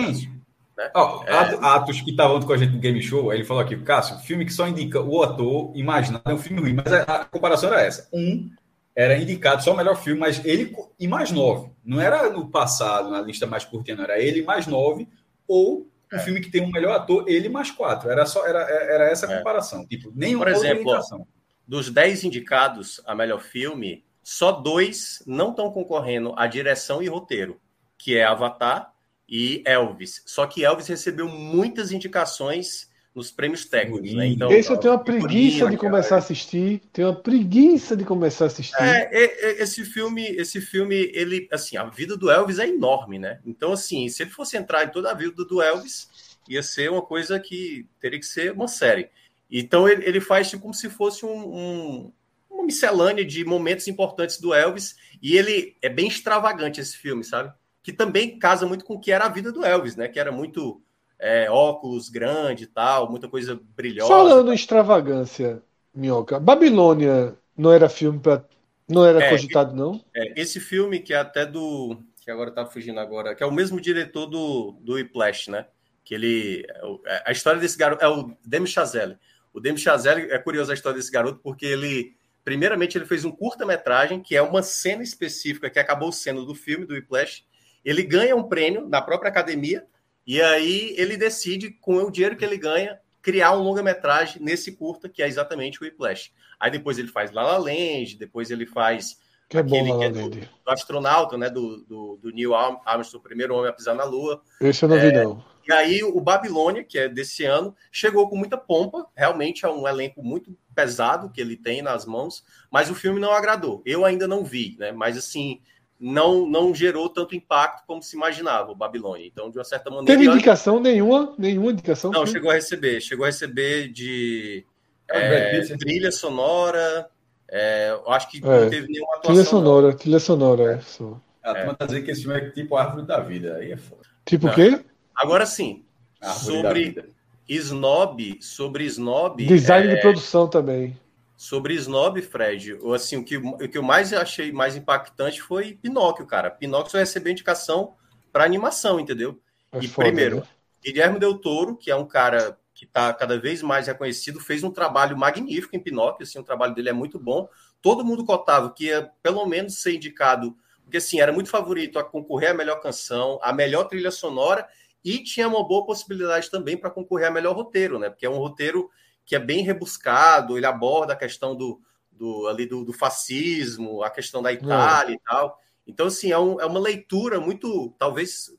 Né? 0.77 0.91
Oh, 0.95 1.23
é... 1.27 1.59
Atos 1.61 2.01
que 2.01 2.11
estavam 2.11 2.41
com 2.41 2.53
a 2.53 2.57
gente 2.57 2.73
no 2.73 2.79
Game 2.79 3.01
Show, 3.03 3.33
ele 3.33 3.45
falou 3.45 3.63
aqui, 3.63 3.77
Cássio, 3.77 4.19
filme 4.19 4.45
que 4.45 4.53
só 4.53 4.67
indica 4.67 5.01
o 5.01 5.23
ator 5.23 5.73
imaginado 5.75 6.31
é 6.31 6.35
um 6.35 6.39
filme 6.39 6.61
ruim, 6.61 6.75
mas 6.75 6.93
a, 6.93 7.03
a 7.03 7.25
comparação 7.25 7.73
era 7.73 7.83
essa. 7.83 8.09
Um 8.13 8.51
era 8.95 9.17
indicado 9.17 9.63
só 9.63 9.73
o 9.73 9.77
melhor 9.77 9.97
filme, 9.97 10.21
mas 10.21 10.45
ele 10.45 10.75
e 10.99 11.09
mais 11.09 11.31
nove. 11.31 11.71
Não 11.85 12.01
era 12.01 12.29
no 12.31 12.51
passado, 12.51 13.11
na 13.11 13.23
lista 13.23 13.47
mais 13.47 13.65
curtinha, 13.65 13.97
não. 13.97 14.05
Era 14.05 14.21
ele 14.21 14.43
mais 14.43 14.67
nove, 14.67 15.09
ou 15.49 15.89
um 16.13 16.17
é. 16.17 16.19
filme 16.19 16.41
que 16.41 16.51
tem 16.51 16.63
um 16.63 16.71
melhor 16.71 16.95
ator, 16.95 17.25
ele 17.27 17.49
mais 17.49 17.71
quatro. 17.71 18.11
Era 18.11 18.27
só 18.27 18.47
era, 18.47 18.61
era 18.61 19.11
essa 19.11 19.27
a 19.27 19.33
é. 19.33 19.39
comparação. 19.39 19.87
Tipo, 19.87 20.13
nenhuma 20.15 20.45
Por 20.45 20.53
exemplo, 20.53 21.27
dos 21.67 21.91
dez 21.91 22.23
indicados 22.23 23.01
a 23.07 23.15
melhor 23.15 23.41
filme, 23.41 24.05
só 24.23 24.53
dois 24.53 25.23
não 25.27 25.51
estão 25.51 25.71
concorrendo 25.71 26.35
a 26.37 26.47
direção 26.47 27.03
e 27.03 27.09
roteiro, 27.09 27.59
que 27.97 28.17
é 28.17 28.25
Avatar 28.25 28.92
e 29.29 29.63
Elvis. 29.65 30.23
Só 30.27 30.47
que 30.47 30.65
Elvis 30.65 30.87
recebeu 30.87 31.29
muitas 31.29 31.93
indicações 31.93 32.91
nos 33.15 33.31
prêmios 33.31 33.67
técnicos, 33.67 34.15
né? 34.15 34.27
Então, 34.27 34.51
esse 34.51 34.71
eu 34.71 34.79
tenho 34.79 34.95
uma 34.95 35.05
preguiça 35.05 35.69
de 35.69 35.77
começar 35.77 36.15
a 36.15 36.19
assistir. 36.19 36.81
Tenho 36.93 37.09
uma 37.09 37.15
preguiça 37.15 37.95
de 37.95 38.05
começar 38.05 38.45
a 38.45 38.47
assistir. 38.47 38.75
É, 38.81 39.11
é, 39.13 39.25
é, 39.25 39.63
esse 39.63 39.85
filme, 39.85 40.25
esse 40.29 40.61
filme, 40.63 41.11
ele, 41.13 41.47
assim, 41.53 41.77
a 41.77 41.85
vida 41.85 42.17
do 42.17 42.31
Elvis 42.31 42.59
é 42.59 42.67
enorme, 42.67 43.19
né? 43.19 43.39
Então, 43.45 43.73
assim, 43.73 44.09
se 44.09 44.23
ele 44.23 44.31
fosse 44.31 44.57
entrar 44.57 44.85
em 44.85 44.89
toda 44.89 45.11
a 45.11 45.15
vida 45.15 45.45
do 45.45 45.61
Elvis, 45.61 46.09
ia 46.49 46.63
ser 46.63 46.91
uma 46.91 47.03
coisa 47.03 47.39
que 47.39 47.87
teria 48.01 48.19
que 48.19 48.27
ser 48.27 48.53
uma 48.53 48.67
série. 48.67 49.11
Então, 49.51 49.87
ele, 49.87 50.07
ele 50.07 50.21
faz 50.21 50.49
tipo, 50.49 50.63
como 50.63 50.73
se 50.73 50.89
fosse 50.89 51.27
um, 51.27 51.55
um, 51.55 52.13
uma 52.51 52.65
miscelânea 52.65 53.25
de 53.25 53.45
momentos 53.45 53.89
importantes 53.89 54.41
do 54.41 54.55
Elvis, 54.55 54.97
e 55.21 55.37
ele 55.37 55.77
é 55.83 55.91
bem 55.91 56.09
extravagante 56.09 56.81
esse 56.81 56.97
filme, 56.97 57.23
sabe? 57.23 57.53
Que 57.83 57.93
também 57.93 58.39
casa 58.39 58.67
muito 58.67 58.85
com 58.85 58.95
o 58.95 59.01
que 59.01 59.11
era 59.11 59.25
a 59.25 59.29
vida 59.29 59.51
do 59.51 59.65
Elvis, 59.65 59.97
né? 59.97 60.09
Que 60.09 60.21
era 60.21 60.31
muito 60.31 60.83
é, 61.23 61.49
óculos 61.49 62.09
grande 62.09 62.65
e 62.65 62.67
tal, 62.67 63.09
muita 63.09 63.29
coisa 63.29 63.59
brilhosa. 63.77 64.09
Falando 64.09 64.51
em 64.51 64.57
extravagância, 64.57 65.63
Minhoca, 65.95 66.41
Babilônia 66.41 67.37
não 67.57 67.73
era 67.73 67.89
filme 67.89 68.19
para. 68.19 68.45
Não 68.89 69.07
era 69.07 69.23
é, 69.23 69.31
cogitado, 69.31 69.75
não? 69.75 70.05
É, 70.15 70.41
esse 70.41 70.59
filme 70.59 70.99
que 70.99 71.15
é 71.15 71.19
até 71.19 71.47
do. 71.47 71.97
Que 72.25 72.31
agora 72.31 72.51
tá 72.51 72.67
fugindo 72.67 72.99
agora, 72.99 73.35
que 73.35 73.43
é 73.43 73.47
o 73.47 73.53
mesmo 73.53 73.81
diretor 73.81 74.27
do, 74.27 74.73
do 74.81 74.95
Whiplash, 74.95 75.49
né? 75.49 75.67
Que 76.05 76.15
ele. 76.15 76.67
É 77.07 77.23
a 77.27 77.33
história 77.33 77.61
desse 77.61 77.79
garoto 77.79 78.05
é 78.05 78.09
o 78.09 78.37
Demi 78.45 78.67
Chazelle. 78.67 79.17
O 79.53 79.61
Demi 79.61 79.79
Chazelle 79.79 80.31
é 80.31 80.39
curioso 80.39 80.73
a 80.73 80.75
história 80.75 80.99
desse 80.99 81.11
garoto, 81.11 81.41
porque 81.43 81.67
ele. 81.67 82.17
Primeiramente, 82.45 82.99
ele 82.99 83.05
fez 83.05 83.25
um 83.25 83.31
curta-metragem, 83.31 84.21
que 84.21 84.35
é 84.35 84.43
uma 84.43 84.65
cena 84.65 85.05
específica 85.05 85.71
que 85.71 85.79
acabou 85.79 86.11
sendo 86.11 86.45
do 86.45 86.57
filme 86.57 86.85
do 86.85 86.95
Whiplash. 86.95 87.45
Ele 87.85 88.03
ganha 88.03 88.37
um 88.37 88.43
prêmio 88.43 88.89
na 88.89 89.01
própria 89.01 89.29
academia 89.29 89.87
e 90.27 90.41
aí 90.41 90.95
ele 90.97 91.17
decide, 91.17 91.71
com 91.71 91.97
o 91.97 92.11
dinheiro 92.11 92.37
que 92.37 92.45
ele 92.45 92.57
ganha, 92.57 92.99
criar 93.21 93.53
um 93.53 93.63
longa-metragem 93.63 94.43
nesse 94.43 94.73
curta, 94.73 95.09
que 95.09 95.23
é 95.23 95.29
exatamente 95.29 95.81
o 95.81 95.85
Whiplash. 95.85 96.33
Aí 96.59 96.71
depois 96.71 96.99
ele 96.99 97.09
faz 97.09 97.33
La 97.33 97.43
La 97.43 97.59
Land, 97.59 98.17
depois 98.17 98.51
ele 98.51 98.67
faz 98.67 99.21
que 99.53 99.59
é 99.59 99.63
bom, 99.63 99.99
que 99.99 100.05
é 100.07 100.09
do, 100.09 100.31
do, 100.31 100.49
astronauta, 100.67 101.37
né, 101.37 101.51
do, 101.51 101.83
do, 101.83 102.19
do 102.23 102.31
Neil 102.31 102.55
Armstrong, 102.55 103.17
o 103.19 103.21
primeiro 103.21 103.55
homem 103.55 103.69
a 103.69 103.73
pisar 103.73 103.95
na 103.95 104.03
Lua. 104.03 104.41
Esse 104.59 104.83
eu 104.83 104.89
não 104.89 104.99
vi, 104.99 105.09
é, 105.09 105.25
não. 105.25 105.45
E 105.69 105.73
aí 105.73 106.03
o 106.03 106.19
Babilônia, 106.23 106.83
que 106.83 106.99
é 106.99 107.07
desse 107.07 107.45
ano, 107.45 107.77
chegou 107.91 108.31
com 108.31 108.37
muita 108.37 108.57
pompa, 108.57 109.07
realmente 109.15 109.67
é 109.67 109.69
um 109.69 109.87
elenco 109.87 110.23
muito 110.23 110.57
pesado 110.75 111.31
que 111.31 111.39
ele 111.39 111.55
tem 111.55 111.83
nas 111.83 112.07
mãos, 112.07 112.43
mas 112.71 112.89
o 112.89 112.95
filme 112.95 113.21
não 113.21 113.31
agradou. 113.31 113.83
Eu 113.85 114.07
ainda 114.07 114.27
não 114.27 114.43
vi, 114.43 114.75
né, 114.79 114.91
mas 114.91 115.19
assim, 115.19 115.61
não, 116.03 116.45
não 116.49 116.75
gerou 116.75 117.09
tanto 117.09 117.37
impacto 117.37 117.85
como 117.87 118.03
se 118.03 118.17
imaginava 118.17 118.73
o 118.73 118.75
Babilônia. 118.75 119.25
Então, 119.25 119.49
de 119.49 119.57
uma 119.57 119.63
certa 119.65 119.89
maneira. 119.89 120.19
Teve 120.19 120.29
indicação 120.29 120.81
nenhuma? 120.81 121.33
Nenhuma 121.39 121.71
indicação? 121.71 122.11
Não, 122.11 122.27
chegou 122.27 122.51
a 122.51 122.55
receber. 122.55 123.01
Chegou 123.01 123.25
a 123.25 123.29
receber 123.29 123.87
de 123.93 124.67
é, 125.09 125.59
é, 125.59 125.77
trilha 125.77 126.11
sonora. 126.11 127.09
É, 127.49 127.91
eu 127.93 128.11
acho 128.11 128.29
que 128.29 128.41
não 128.41 128.53
é, 128.53 128.69
teve 128.69 128.89
nenhuma 128.89 129.17
atuação. 129.17 129.33
Trilha 129.33 129.45
sonora, 129.45 129.87
não. 129.89 129.97
trilha 129.97 130.19
sonora. 130.19 130.73
É. 130.73 130.81
Só. 130.81 131.21
A 131.41 131.55
turma 131.55 131.75
tá 131.75 131.87
dizendo 131.87 132.05
que 132.05 132.11
esse 132.11 132.23
filme 132.23 132.37
é 132.37 132.51
tipo 132.51 132.77
Árvore 132.77 133.07
da 133.07 133.21
Vida. 133.21 133.57
Aí 133.59 133.71
é 133.71 133.77
foda. 133.77 134.03
Tipo 134.27 134.49
o 134.49 134.55
quê? 134.55 134.81
Agora 135.15 135.47
sim. 135.47 135.85
Sobre 136.21 137.05
Snob, 137.49 138.39
sobre 138.41 138.85
Snob. 138.87 139.45
Design 139.47 139.95
de 139.95 140.01
produção 140.01 140.49
também. 140.49 140.97
Sobre 141.43 141.75
Snob, 141.75 142.23
Fred, 142.23 142.79
assim, 142.95 143.17
o 143.17 143.25
que, 143.25 143.37
o 143.37 143.69
que 143.69 143.77
eu 143.77 143.83
mais 143.83 144.13
achei 144.13 144.53
mais 144.53 144.77
impactante 144.77 145.43
foi 145.43 145.75
Pinóquio, 145.75 146.25
cara. 146.25 146.49
Pinóquio 146.53 146.93
só 146.93 146.99
recebeu 146.99 147.33
indicação 147.33 147.97
para 148.33 148.45
animação, 148.45 149.01
entendeu? 149.01 149.41
É 149.73 149.81
e 149.81 149.89
foda, 149.89 150.07
primeiro, 150.07 150.37
né? 150.37 150.43
Guilherme 150.81 151.19
Del 151.19 151.37
Toro, 151.37 151.77
que 151.77 151.91
é 151.91 151.97
um 151.97 152.07
cara 152.07 152.57
que 152.73 152.85
está 152.85 153.13
cada 153.13 153.41
vez 153.41 153.61
mais 153.61 153.89
reconhecido, 153.89 154.39
fez 154.39 154.63
um 154.63 154.71
trabalho 154.71 155.19
magnífico 155.19 155.75
em 155.75 155.81
Pinóquio, 155.81 156.23
assim, 156.23 156.39
o 156.39 156.45
trabalho 156.45 156.77
dele 156.77 156.91
é 156.91 156.93
muito 156.93 157.19
bom. 157.19 157.49
Todo 157.83 158.05
mundo 158.05 158.25
cotava 158.25 158.73
que 158.73 158.85
ia 158.85 159.11
pelo 159.21 159.45
menos 159.45 159.83
ser 159.83 159.97
indicado, 159.97 160.57
porque 160.85 160.99
assim, 160.99 161.19
era 161.19 161.33
muito 161.33 161.51
favorito 161.51 161.99
a 161.99 162.05
concorrer 162.05 162.53
à 162.53 162.55
melhor 162.55 162.81
canção, 162.81 163.41
a 163.43 163.53
melhor 163.53 163.89
trilha 163.89 164.13
sonora 164.13 164.65
e 165.05 165.19
tinha 165.19 165.49
uma 165.49 165.67
boa 165.67 165.85
possibilidade 165.85 166.49
também 166.49 166.77
para 166.77 166.89
concorrer 166.89 167.27
a 167.27 167.33
melhor 167.33 167.57
roteiro, 167.57 167.99
né? 167.99 168.11
Porque 168.11 168.27
é 168.27 168.31
um 168.31 168.39
roteiro 168.39 168.89
que 169.25 169.37
é 169.37 169.39
bem 169.39 169.63
rebuscado, 169.63 170.57
ele 170.57 170.67
aborda 170.67 171.13
a 171.13 171.17
questão 171.17 171.57
do, 171.57 171.81
do, 172.11 172.47
ali 172.49 172.67
do, 172.67 172.85
do 172.85 172.93
fascismo, 172.93 174.03
a 174.03 174.11
questão 174.11 174.43
da 174.43 174.53
Itália 174.53 175.15
é. 175.15 175.17
e 175.17 175.21
tal. 175.21 175.59
Então, 175.87 176.07
assim, 176.07 176.31
é, 176.31 176.39
um, 176.39 176.61
é, 176.61 176.67
uma 176.67 176.81
leitura 176.81 177.41
muito, 177.41 177.95
talvez, 177.99 178.51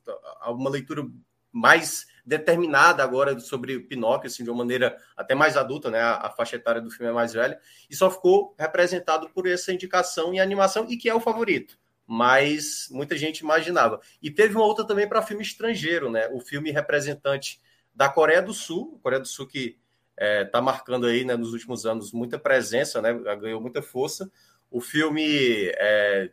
uma 0.47 0.69
leitura 0.69 1.05
mais 1.51 2.05
determinada 2.25 3.03
agora 3.03 3.39
sobre 3.39 3.79
Pinóquio, 3.79 4.27
assim, 4.27 4.43
de 4.43 4.49
uma 4.49 4.59
maneira 4.59 4.97
até 5.15 5.35
mais 5.35 5.55
adulta, 5.55 5.89
né? 5.89 6.01
A, 6.01 6.27
a 6.27 6.29
faixa 6.31 6.55
etária 6.55 6.81
do 6.81 6.89
filme 6.89 7.11
é 7.11 7.13
mais 7.13 7.33
velha, 7.33 7.59
e 7.89 7.95
só 7.95 8.09
ficou 8.09 8.55
representado 8.57 9.29
por 9.29 9.47
essa 9.47 9.71
indicação 9.71 10.33
em 10.33 10.39
animação, 10.39 10.85
e 10.89 10.97
que 10.97 11.09
é 11.09 11.15
o 11.15 11.19
favorito. 11.19 11.77
Mas 12.05 12.87
muita 12.91 13.17
gente 13.17 13.39
imaginava. 13.39 14.01
E 14.21 14.29
teve 14.29 14.55
uma 14.55 14.65
outra 14.65 14.85
também 14.85 15.07
para 15.07 15.21
filme 15.21 15.43
estrangeiro, 15.43 16.09
né? 16.09 16.27
O 16.33 16.39
filme 16.39 16.71
representante 16.71 17.61
da 17.95 18.09
Coreia 18.09 18.41
do 18.41 18.53
Sul, 18.53 18.99
Coreia 19.01 19.21
do 19.21 19.27
Sul 19.27 19.47
que 19.47 19.77
está 20.13 20.25
é, 20.25 20.45
tá 20.45 20.61
marcando 20.61 21.05
aí 21.05 21.25
né, 21.25 21.35
nos 21.35 21.53
últimos 21.53 21.85
anos 21.85 22.11
muita 22.11 22.37
presença, 22.37 23.01
né? 23.01 23.13
Ganhou 23.13 23.61
muita 23.61 23.81
força. 23.81 24.31
O 24.69 24.79
filme 24.79 25.71
é, 25.77 26.31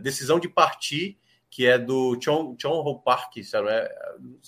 Decisão 0.00 0.38
de 0.38 0.48
Partir, 0.48 1.18
que 1.48 1.66
é 1.66 1.78
do 1.78 2.18
Chong, 2.20 2.56
Chong 2.60 2.88
Ho 2.88 3.00
Park, 3.00 3.38
sabe? 3.44 3.68
É, 3.70 3.88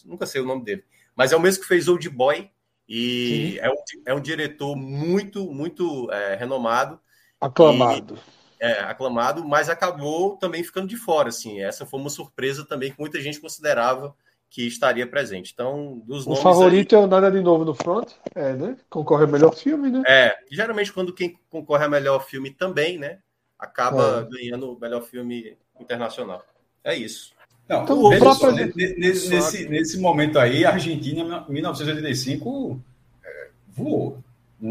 nunca 0.05 0.27
sei 0.27 0.41
o 0.41 0.47
nome 0.47 0.65
dele, 0.65 0.85
mas 1.15 1.33
é 1.33 1.37
o 1.37 1.41
mesmo 1.41 1.63
que 1.63 1.69
fez 1.69 1.89
Old 1.89 2.09
Boy 2.09 2.51
e 2.89 3.59
é 3.61 3.71
um, 3.71 3.75
é 4.07 4.15
um, 4.15 4.21
diretor 4.21 4.77
muito, 4.77 5.51
muito 5.53 6.11
é, 6.11 6.35
renomado. 6.35 7.01
Aclamado. 7.41 8.19
E, 8.61 8.65
é, 8.65 8.81
aclamado, 8.81 9.45
mas 9.45 9.69
acabou 9.69 10.37
também 10.37 10.63
ficando 10.63 10.87
de 10.87 10.97
fora, 10.97 11.31
assim. 11.31 11.61
Essa 11.61 11.85
foi 11.85 11.99
uma 11.99 12.11
surpresa 12.11 12.65
também 12.65 12.93
que 12.93 13.01
muita 13.01 13.21
gente 13.21 13.41
considerava 13.41 14.15
que 14.53 14.67
estaria 14.67 15.07
presente. 15.07 15.51
Então, 15.55 16.03
dos 16.05 16.27
o 16.27 16.37
favorito 16.37 16.95
aí, 16.95 17.01
é 17.01 17.05
o 17.05 17.09
Nada 17.09 17.31
de 17.31 17.41
Novo 17.41 17.65
no 17.65 17.75
Front, 17.75 18.13
é, 18.35 18.53
né? 18.53 18.77
Concorre 18.91 19.25
ao 19.25 19.31
melhor 19.31 19.57
filme, 19.57 19.91
né? 19.91 20.03
É, 20.07 20.37
geralmente 20.51 20.93
quando 20.93 21.15
quem 21.15 21.39
concorre 21.49 21.85
ao 21.85 21.91
melhor 21.91 22.23
filme 22.23 22.51
também, 22.51 22.99
né? 22.99 23.21
Acaba 23.59 24.29
é. 24.29 24.37
ganhando 24.37 24.71
o 24.71 24.79
melhor 24.79 25.03
filme 25.05 25.57
internacional. 25.81 26.45
É 26.85 26.95
isso. 26.95 27.33
Não, 27.67 27.85
então, 27.85 28.11
veja 28.11 28.35
só, 28.35 28.53
nesse, 28.53 28.99
nesse, 28.99 29.69
nesse 29.71 29.99
momento 29.99 30.39
aí, 30.39 30.67
a 30.67 30.73
Argentina, 30.73 31.47
em 31.49 31.53
1985, 31.53 32.79
é, 33.25 33.49
voou. 33.69 34.23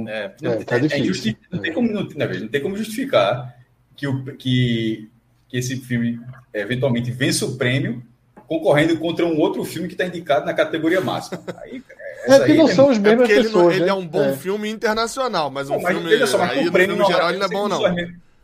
É, 0.08 0.32
não, 0.40 0.52
é, 0.52 0.64
tá 0.64 0.78
não, 0.78 1.60
tem 1.60 1.74
como, 1.74 1.92
não, 1.92 2.04
não, 2.04 2.48
tem 2.48 2.62
como 2.62 2.78
justificar 2.78 3.58
que, 3.96 4.06
o, 4.06 4.24
que, 4.36 5.10
que 5.50 5.58
esse 5.58 5.78
filme 5.78 6.22
eventualmente 6.54 7.10
vença 7.10 7.48
o 7.48 7.58
prêmio 7.58 8.04
concorrendo 8.52 8.98
contra 8.98 9.26
um 9.26 9.40
outro 9.40 9.64
filme 9.64 9.88
que 9.88 9.94
está 9.94 10.06
indicado 10.06 10.46
na 10.46 10.54
categoria 10.54 11.00
máxima. 11.00 11.42
Aí, 11.64 11.82
é 12.28 12.40
que 12.42 12.54
não 12.54 12.68
são 12.68 12.90
os 12.90 12.98
mesmos 12.98 13.30
é 13.30 13.36
pessoas. 13.36 13.76
Ele, 13.76 13.80
né? 13.80 13.84
ele, 13.84 13.90
é 13.90 13.94
um 13.94 14.06
bom 14.06 14.34
filme 14.34 14.70
internacional, 14.70 15.50
mas 15.50 15.70
um 15.70 15.80
mas 15.80 15.96
filme 15.96 16.28
só, 16.28 16.38
mas 16.38 16.52
aí, 16.52 16.66
no 16.66 16.72
filme 16.74 17.06
geral 17.06 17.30
ele 17.30 17.40
não 17.40 17.46
é 17.46 17.50
bom, 17.50 17.70
não. 17.70 17.82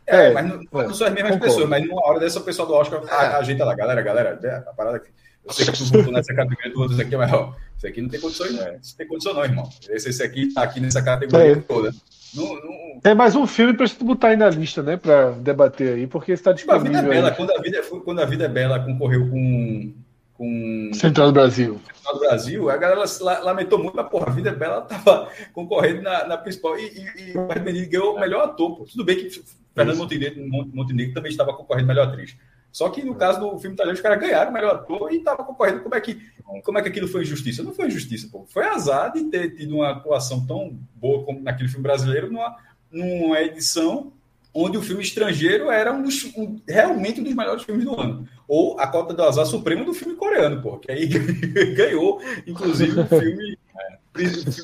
É, 0.06 0.32
mas 0.32 0.46
não, 0.46 0.60
não 0.72 0.94
são 0.94 1.06
as 1.06 1.12
mesmas 1.12 1.32
concordo. 1.32 1.40
pessoas, 1.40 1.68
mas 1.68 1.86
numa 1.86 2.06
hora 2.06 2.18
dessa 2.18 2.38
o 2.38 2.42
pessoal 2.42 2.66
do 2.66 2.72
Oscar 2.72 3.02
é. 3.06 3.36
ajeita 3.36 3.66
lá, 3.66 3.74
galera, 3.74 4.00
galera, 4.00 4.64
a 4.66 4.72
parada 4.72 4.96
aqui. 4.96 5.10
Eu 5.44 5.52
sei 5.52 5.66
que 5.66 5.72
tu 5.72 5.84
botou 5.90 6.10
nessa 6.10 6.34
categoria, 6.34 6.72
tu 6.72 6.86
isso 6.86 7.02
aqui, 7.02 7.16
mas 7.16 7.30
ó, 7.30 7.54
isso 7.76 7.86
aqui 7.86 8.00
não 8.00 8.08
tem 8.08 8.20
condições, 8.20 8.52
não. 8.54 8.76
Isso 8.76 8.96
tem 8.96 9.06
condição, 9.06 9.34
não, 9.34 9.44
irmão. 9.44 9.68
Esse, 9.90 10.08
esse 10.08 10.22
aqui 10.22 10.54
tá 10.54 10.62
aqui 10.62 10.80
nessa 10.80 11.02
categoria 11.02 11.52
é. 11.52 11.56
toda. 11.56 11.92
Não, 12.34 12.54
não... 12.54 13.00
É 13.04 13.14
mais 13.14 13.34
um 13.34 13.46
filme 13.46 13.74
para 13.74 13.88
tu 13.88 14.04
botar 14.04 14.28
aí 14.28 14.36
na 14.36 14.50
lista, 14.50 14.82
né? 14.82 14.96
Para 14.96 15.30
debater 15.30 15.94
aí, 15.94 16.06
porque 16.06 16.32
está 16.32 16.52
disponível. 16.52 16.98
A 16.98 17.02
vida 17.02 17.06
é 17.06 17.16
bela, 17.16 17.30
quando 17.30 17.50
a 17.50 17.60
vida, 17.60 17.82
quando 18.04 18.20
a 18.20 18.24
vida 18.24 18.44
é 18.44 18.48
bela 18.48 18.80
concorreu 18.80 19.28
com 19.30 19.92
com 20.38 20.90
Central 20.94 21.26
do 21.26 21.32
Brasil. 21.32 21.80
Central 21.92 22.14
do 22.14 22.20
Brasil, 22.20 22.70
a 22.70 22.76
galera 22.76 23.04
lamentou 23.42 23.76
muito, 23.76 23.96
mas 23.96 24.08
porra, 24.08 24.28
a 24.28 24.30
Vida 24.30 24.50
é 24.50 24.54
Bela 24.54 24.86
estava 24.88 25.28
concorrendo 25.52 26.00
na, 26.00 26.28
na, 26.28 26.38
principal 26.38 26.78
e, 26.78 26.84
e, 26.84 27.32
e 27.32 27.36
o 27.36 27.90
ganhou 27.90 28.14
o 28.14 28.20
melhor 28.20 28.44
ator. 28.44 28.76
Pô. 28.76 28.84
Tudo 28.84 29.04
bem 29.04 29.16
que 29.16 29.42
Fernando 29.74 29.98
Montenegro, 29.98 30.48
Montenegro 30.48 31.12
também 31.12 31.30
estava 31.30 31.52
concorrendo 31.52 31.88
melhor 31.88 32.06
atriz. 32.06 32.36
Só 32.72 32.88
que 32.90 33.02
no 33.02 33.14
caso 33.14 33.40
do 33.40 33.58
filme 33.58 33.74
italiano, 33.74 33.96
os 33.96 34.02
caras 34.02 34.20
ganharam 34.20 34.50
o 34.50 34.54
melhor 34.54 34.74
ator 34.74 35.12
e 35.12 35.16
estavam 35.16 35.44
concorrendo. 35.44 35.80
Como 35.80 35.94
é, 35.94 36.00
que, 36.00 36.20
como 36.64 36.78
é 36.78 36.82
que 36.82 36.88
aquilo 36.88 37.08
foi 37.08 37.22
injustiça? 37.22 37.62
Não 37.62 37.72
foi 37.72 37.86
injustiça, 37.86 38.28
pô. 38.30 38.44
Foi 38.48 38.64
azar 38.64 39.12
de 39.12 39.24
ter 39.24 39.54
tido 39.56 39.76
uma 39.76 39.90
atuação 39.90 40.46
tão 40.46 40.78
boa 40.94 41.24
como 41.24 41.40
naquele 41.40 41.68
filme 41.68 41.82
brasileiro 41.82 42.30
numa, 42.30 42.56
numa 42.90 43.40
edição 43.40 44.12
onde 44.52 44.76
o 44.76 44.82
filme 44.82 45.02
estrangeiro 45.02 45.70
era 45.70 45.92
um 45.92 46.02
dos, 46.02 46.24
um, 46.36 46.58
realmente 46.66 47.20
um 47.20 47.24
dos 47.24 47.34
melhores 47.34 47.62
filmes 47.62 47.84
do 47.84 47.98
ano. 47.98 48.28
Ou 48.46 48.78
a 48.80 48.86
cota 48.86 49.14
do 49.14 49.22
azar 49.22 49.46
suprema 49.46 49.84
do 49.84 49.94
filme 49.94 50.14
coreano, 50.16 50.60
pô, 50.60 50.78
que 50.78 50.90
aí 50.90 51.06
ganhou, 51.76 52.20
inclusive, 52.46 53.00
o 53.00 53.06
filme. 53.06 53.58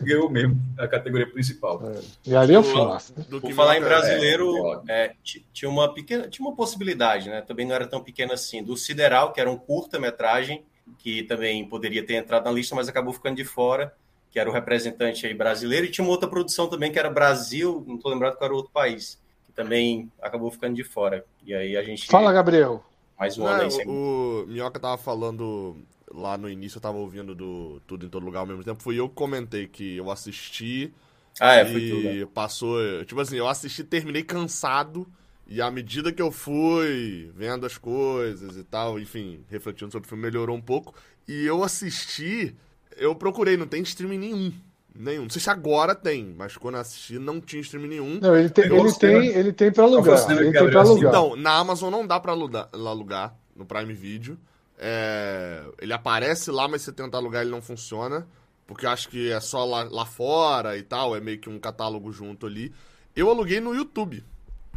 Ganhou 0.03 0.31
mesmo 0.31 0.61
a 0.79 0.87
categoria 0.89 1.31
principal. 1.31 1.81
É. 1.85 2.01
E 2.27 2.37
ali 2.37 2.55
eu 2.55 2.63
faço. 2.63 3.15
Do 3.29 3.41
que 3.41 3.53
falar 3.53 3.77
em 3.77 3.81
brasileiro, 3.81 4.83
é, 4.89 5.07
é 5.07 5.15
tinha 5.53 5.71
uma 5.71 5.93
pequena, 5.93 6.29
tinha 6.29 6.47
uma 6.47 6.57
possibilidade, 6.57 7.29
né? 7.29 7.41
Também 7.43 7.67
não 7.67 7.75
era 7.75 7.87
tão 7.87 8.03
pequena 8.03 8.35
assim. 8.35 8.63
Do 8.63 8.77
Sideral, 8.77 9.33
que 9.33 9.41
era 9.41 9.51
um 9.51 9.57
curta-metragem, 9.57 10.65
que 10.99 11.23
também 11.25 11.67
poderia 11.69 12.05
ter 12.05 12.15
entrado 12.15 12.45
na 12.45 12.51
lista, 12.51 12.75
mas 12.75 12.89
acabou 12.89 13.13
ficando 13.13 13.37
de 13.37 13.45
fora, 13.45 13.95
que 14.31 14.39
era 14.39 14.49
o 14.49 14.53
representante 14.53 15.27
aí 15.27 15.35
brasileiro, 15.35 15.87
e 15.87 15.91
tinha 15.91 16.05
uma 16.05 16.13
outra 16.13 16.29
produção 16.29 16.69
também 16.69 16.93
que 16.93 16.99
era 16.99 17.11
Brasil, 17.11 17.85
não 17.87 17.97
estou 17.97 18.11
lembrado 18.11 18.37
qual 18.37 18.47
era 18.47 18.55
o 18.55 18.57
outro 18.57 18.73
país 18.73 19.23
também 19.55 20.11
acabou 20.21 20.51
ficando 20.51 20.75
de 20.75 20.85
fora. 20.85 21.25
E 21.47 21.55
aí 21.55 21.77
a 21.77 21.83
gente. 21.83 22.07
Fala, 22.07 22.33
Gabriel. 22.33 22.85
Mais 23.19 23.39
um 23.39 23.47
ano 23.47 23.63
aí 23.63 23.71
sem... 23.71 23.87
O 23.87 24.45
Minhoca 24.49 24.81
tava 24.81 24.99
falando 24.99 25.77
lá 26.15 26.39
no 26.39 26.49
início, 26.49 26.79
eu 26.79 26.83
tava 26.83 26.97
ouvindo 26.97 27.35
do 27.35 27.81
Tudo 27.87 28.07
em 28.07 28.09
Todo 28.09 28.25
Lugar 28.25 28.41
ao 28.41 28.47
mesmo 28.47 28.63
tempo. 28.63 28.83
Fui 28.83 28.99
eu 28.99 29.09
que 29.09 29.15
comentei 29.15 29.67
que 29.67 29.97
eu 29.97 30.11
assisti. 30.11 30.93
Ah, 31.41 31.55
é, 31.55 31.65
foi 31.67 31.91
tudo. 31.91 32.09
E 32.09 32.27
passou. 32.27 33.05
Tipo 33.05 33.21
assim, 33.21 33.37
eu 33.37 33.49
assisti, 33.49 33.83
terminei 33.83 34.23
cansado. 34.23 35.07
E 35.47 35.61
à 35.61 35.71
medida 35.71 36.13
que 36.13 36.23
eu 36.23 36.31
fui 36.31 37.31
vendo 37.35 37.67
as 37.67 37.77
coisas 37.77 38.57
e 38.57 38.65
tal, 38.65 38.99
enfim, 38.99 39.45
refletindo 39.51 39.93
sobre 39.93 40.07
o 40.07 40.09
filme, 40.09 40.23
melhorou 40.23 40.57
um 40.57 40.61
pouco. 40.61 40.95
E 41.29 41.45
eu 41.45 41.63
assisti, 41.63 42.55
eu 42.97 43.15
procurei, 43.15 43.57
não 43.57 43.67
tem 43.67 43.83
streaming 43.83 44.19
nenhum. 44.19 44.53
Nenhum. 44.97 45.23
Não 45.23 45.31
sei 45.31 45.43
se 45.43 45.51
agora 45.51 45.93
tem, 45.95 46.33
mas 46.39 46.57
quando 46.57 46.77
eu 46.77 46.81
assisti 46.81 47.19
não 47.19 47.41
tinha 47.41 47.61
stream 47.61 47.87
nenhum. 47.87 48.21
Não, 48.21 48.37
ele 48.37 48.49
tem, 48.49 48.65
ele 48.65 48.93
tem, 48.93 49.27
ele 49.27 49.53
tem 49.53 49.73
pra 49.73 49.83
alugar. 49.83 50.31
Ele 50.31 50.53
tem 50.53 50.71
pra 50.71 50.81
alugar. 50.81 51.09
Então, 51.11 51.35
na 51.35 51.59
Amazon 51.59 51.91
não 51.91 52.07
dá 52.07 52.21
pra 52.21 52.31
alugar, 52.31 52.69
alugar 52.73 53.37
no 53.57 53.67
Prime 53.67 53.93
Video. 53.93 54.39
É, 54.79 55.63
ele 55.81 55.93
aparece 55.93 56.51
lá, 56.51 56.67
mas 56.67 56.83
você 56.83 56.93
tenta 56.93 57.17
alugar 57.17 57.43
ele 57.43 57.51
não 57.51 57.63
funciona. 57.63 58.27
Porque 58.67 58.87
eu 58.87 58.91
acho 58.91 59.09
que 59.09 59.31
é 59.31 59.41
só 59.41 59.65
lá, 59.65 59.85
lá 59.85 60.07
fora 60.07 60.77
e 60.79 60.83
tal, 60.83 61.15
é 61.15 61.21
meio 61.21 61.39
que 61.39 61.51
um 61.51 61.59
catálogo 61.59 62.11
junto 62.11 62.47
ali. 62.47 62.73
Eu 63.15 63.31
aluguei 63.31 63.61
no 63.61 63.75
YouTube. 63.75 64.25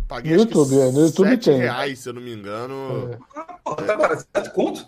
Paguei 0.07 0.33
no 0.35 0.43
YouTube, 0.43 0.77
é, 0.77 0.91
no 0.91 1.05
YouTube 1.05 1.29
7 1.29 1.45
tem. 1.45 1.57
reais, 1.59 1.99
se 1.99 2.09
eu 2.09 2.13
não 2.13 2.21
me 2.21 2.33
engano. 2.33 3.17
É. 4.33 4.41
7 4.41 4.53
conto? 4.53 4.85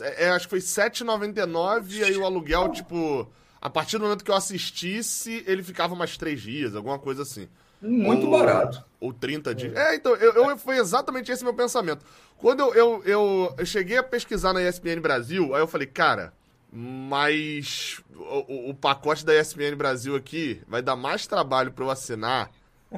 É, 0.00 0.30
acho 0.30 0.46
que 0.48 0.50
foi 0.50 0.60
R$7,99 0.60 1.90
e 1.90 2.04
aí 2.04 2.16
o 2.16 2.24
aluguel, 2.24 2.70
tipo 2.70 3.28
a 3.62 3.70
partir 3.70 3.96
do 3.96 4.02
momento 4.02 4.24
que 4.24 4.30
eu 4.30 4.34
assistisse, 4.34 5.44
ele 5.46 5.62
ficava 5.62 5.94
mais 5.94 6.16
três 6.16 6.42
dias, 6.42 6.74
alguma 6.74 6.98
coisa 6.98 7.22
assim. 7.22 7.48
Muito 7.80 8.26
ou, 8.26 8.32
barato. 8.32 8.84
Ou 9.00 9.12
30 9.12 9.54
dias. 9.54 9.76
É, 9.76 9.94
então, 9.94 10.16
eu, 10.16 10.32
eu, 10.32 10.58
foi 10.58 10.78
exatamente 10.78 11.30
esse 11.30 11.44
meu 11.44 11.54
pensamento. 11.54 12.04
Quando 12.42 12.58
eu, 12.58 12.74
eu, 12.74 13.02
eu, 13.04 13.54
eu 13.56 13.64
cheguei 13.64 13.96
a 13.96 14.02
pesquisar 14.02 14.52
na 14.52 14.60
ESPN 14.60 15.00
Brasil, 15.00 15.54
aí 15.54 15.62
eu 15.62 15.68
falei, 15.68 15.86
cara, 15.86 16.32
mas 16.72 18.02
o, 18.16 18.70
o, 18.70 18.74
pacote 18.74 19.24
da 19.24 19.32
ESPN 19.32 19.76
Brasil 19.76 20.16
aqui 20.16 20.60
vai 20.66 20.82
dar 20.82 20.96
mais 20.96 21.24
trabalho 21.24 21.70
para 21.70 21.84
eu 21.84 21.90
assinar 21.90 22.50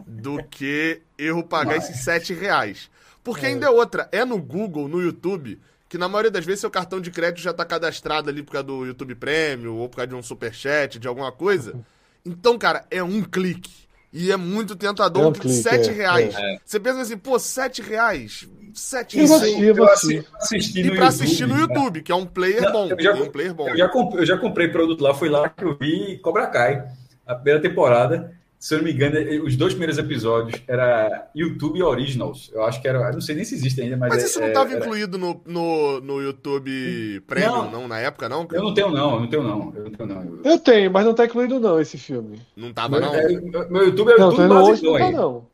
do 0.07 0.43
que 0.45 1.03
eu 1.19 1.43
pagar 1.43 1.77
esses 1.77 2.03
7 2.03 2.33
reais. 2.33 2.91
Porque 3.23 3.45
é. 3.45 3.51
ainda 3.51 3.67
é 3.67 3.71
outra, 3.71 4.09
é 4.11 4.25
no 4.25 4.41
Google, 4.41 4.89
no 4.89 5.03
YouTube, 5.03 5.61
que 5.91 5.99
na 5.99 6.09
maioria 6.09 6.31
das 6.31 6.47
vezes 6.47 6.61
seu 6.61 6.71
cartão 6.71 6.99
de 6.99 7.11
crédito 7.11 7.43
já 7.43 7.51
está 7.51 7.67
cadastrado 7.67 8.31
ali 8.31 8.43
por 8.43 8.53
causa 8.53 8.67
do 8.67 8.87
YouTube 8.87 9.15
Premium 9.15 9.77
ou 9.77 9.91
por 9.91 9.97
causa 9.97 10.09
de 10.09 10.15
um 10.15 10.23
superchat, 10.23 10.99
de 10.99 11.07
alguma 11.07 11.31
coisa. 11.31 11.85
Então, 12.25 12.57
cara, 12.57 12.87
é 12.91 13.03
um 13.03 13.23
clique. 13.23 13.84
E 14.15 14.31
é 14.31 14.37
muito 14.37 14.77
tentador, 14.77 15.25
é 15.25 15.27
um 15.27 15.33
clique, 15.33 15.57
7 15.57 15.91
é, 15.91 15.93
reais. 15.93 16.35
É. 16.37 16.59
Você 16.65 16.79
pensa 16.79 17.01
assim, 17.01 17.17
pô, 17.17 17.37
7 17.37 17.83
reais? 17.83 18.49
7 18.73 19.17
reais. 19.17 19.53
Eu 19.77 19.85
assisti, 19.85 20.81
e 20.83 20.91
pra 20.95 21.09
assistir 21.09 21.49
no 21.49 21.59
YouTube, 21.59 22.01
que 22.01 22.13
é 22.13 22.15
um 22.15 22.25
player 22.25 22.63
Não, 22.63 22.73
bom. 22.73 22.89
Já, 22.97 23.13
um 23.13 23.29
player 23.29 23.53
bom. 23.53 23.69
Eu 23.69 23.77
já, 23.77 23.89
comprei, 23.89 24.23
eu 24.23 24.27
já 24.27 24.39
comprei 24.39 24.69
produto 24.69 25.01
lá, 25.01 25.13
foi 25.13 25.29
lá 25.29 25.49
que 25.49 25.65
eu 25.65 25.77
vi 25.77 26.17
Cobra 26.19 26.47
Kai, 26.47 26.87
a 27.27 27.35
primeira 27.35 27.61
temporada 27.61 28.33
se 28.65 28.73
eu 28.73 28.79
não 28.79 28.87
me 28.87 28.93
engano, 28.95 29.45
os 29.45 29.57
dois 29.57 29.75
primeiros 29.75 29.99
episódios 29.99 30.63
era 30.67 31.29
YouTube 31.35 31.83
Originals. 31.83 32.51
Eu 32.51 32.65
acho 32.65 32.81
que 32.81 32.89
era. 32.89 33.13
Não 33.13 33.21
sei 33.21 33.35
nem 33.35 33.45
se 33.45 33.57
existe 33.57 33.83
ainda, 33.83 33.95
mas. 33.95 34.09
Mas 34.09 34.23
é, 34.23 34.27
isso 34.27 34.41
não 34.41 34.49
estava 34.49 34.73
é, 34.73 34.79
incluído 34.79 35.19
no, 35.19 35.39
no, 35.45 36.01
no 36.01 36.23
YouTube 36.23 37.23
Premium, 37.27 37.65
não, 37.65 37.71
não, 37.73 37.89
na 37.89 37.99
época, 37.99 38.27
não? 38.27 38.49
Eu 38.51 38.63
não 38.63 38.73
tenho, 38.73 38.89
não, 38.89 39.17
eu 39.17 39.21
não 39.21 39.27
tenho, 39.29 39.43
não. 39.43 39.75
Eu, 39.77 39.85
não 39.85 39.91
tenho, 39.91 40.09
não. 40.09 40.41
eu 40.43 40.59
tenho, 40.59 40.91
mas 40.91 41.05
não 41.05 41.11
está 41.11 41.27
incluído, 41.27 41.61
não, 41.61 41.79
esse 41.79 41.99
filme. 41.99 42.41
Não 42.57 42.73
tava, 42.73 42.99
não? 42.99 43.15
É, 43.15 43.29
meu 43.69 43.85
YouTube 43.85 44.13
é 44.13 44.15
o 44.15 44.31
YouTube 44.31 44.49
não, 44.49 44.65
hoje 44.65 44.83
não 44.83 44.99
tá, 44.99 45.11
não. 45.13 45.47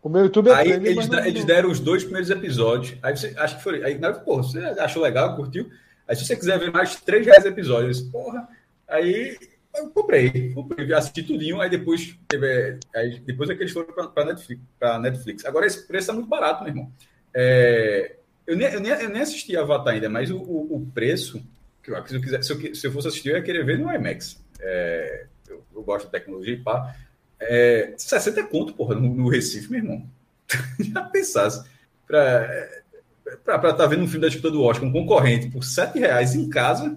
O 0.00 0.08
meu 0.08 0.22
YouTube 0.22 0.50
é 0.50 0.54
Aí 0.54 0.70
eles, 0.70 1.08
não, 1.08 1.26
eles 1.26 1.44
deram 1.44 1.72
os 1.72 1.80
dois 1.80 2.04
primeiros 2.04 2.30
episódios. 2.30 2.96
Aí 3.02 3.16
você 3.16 3.34
acho 3.36 3.56
que 3.56 3.64
foi. 3.64 3.82
Aí, 3.82 3.98
pô, 4.24 4.36
você 4.36 4.60
achou 4.60 5.02
legal, 5.02 5.34
curtiu? 5.34 5.68
Aí 6.06 6.14
se 6.14 6.24
você 6.24 6.36
quiser 6.36 6.56
ver 6.60 6.70
mais 6.70 6.94
três 7.00 7.26
reais 7.26 7.44
episódios, 7.44 8.00
porra. 8.00 8.46
Aí 8.86 9.36
eu 9.74 9.90
comprei, 9.90 10.52
comprei, 10.52 10.92
assisti 10.92 11.22
tudinho, 11.22 11.60
aí 11.60 11.68
depois 11.68 12.16
teve, 12.28 12.78
aí 12.94 13.18
depois 13.20 13.50
é 13.50 13.54
que 13.54 13.62
eles 13.62 13.72
foram 13.72 13.92
para 13.92 14.24
Netflix, 14.24 14.62
Netflix. 15.00 15.44
Agora 15.44 15.66
esse 15.66 15.86
preço 15.86 16.10
é 16.10 16.14
muito 16.14 16.28
barato, 16.28 16.62
meu 16.62 16.70
irmão. 16.70 16.92
É, 17.34 18.16
eu, 18.46 18.56
nem, 18.56 18.68
eu, 18.68 18.80
nem, 18.80 18.92
eu 18.92 19.08
nem 19.08 19.22
assisti 19.22 19.56
Avatar 19.56 19.94
ainda, 19.94 20.08
mas 20.08 20.30
o, 20.30 20.36
o, 20.36 20.76
o 20.76 20.86
preço 20.94 21.42
Se 21.82 21.90
eu, 22.14 22.20
quiser, 22.20 22.42
se, 22.42 22.52
eu, 22.52 22.74
se 22.74 22.86
eu 22.86 22.92
fosse 22.92 23.08
assistir, 23.08 23.30
eu 23.30 23.36
ia 23.36 23.42
querer 23.42 23.64
ver 23.64 23.78
no 23.78 23.92
IMAX. 23.92 24.40
É, 24.60 25.26
eu, 25.48 25.64
eu, 25.74 25.82
gosto 25.82 26.06
de 26.06 26.12
tecnologia 26.12 26.54
e 26.54 26.62
pá. 26.62 26.94
É, 27.40 27.94
60 27.96 28.44
conto, 28.44 28.74
porra, 28.74 28.94
no, 28.94 29.14
no 29.14 29.28
Recife, 29.28 29.70
meu 29.70 29.80
irmão. 29.80 30.08
Já 30.78 31.02
pensasse. 31.02 31.68
Pra 32.06 32.70
estar 33.24 33.72
tá 33.72 33.86
vendo 33.86 34.04
um 34.04 34.06
filme 34.06 34.22
da 34.22 34.28
disputa 34.28 34.50
do 34.50 34.62
Oscar, 34.62 34.86
um 34.86 34.92
concorrente, 34.92 35.50
por 35.50 35.64
7 35.64 35.98
reais 35.98 36.34
em 36.34 36.48
casa. 36.48 36.96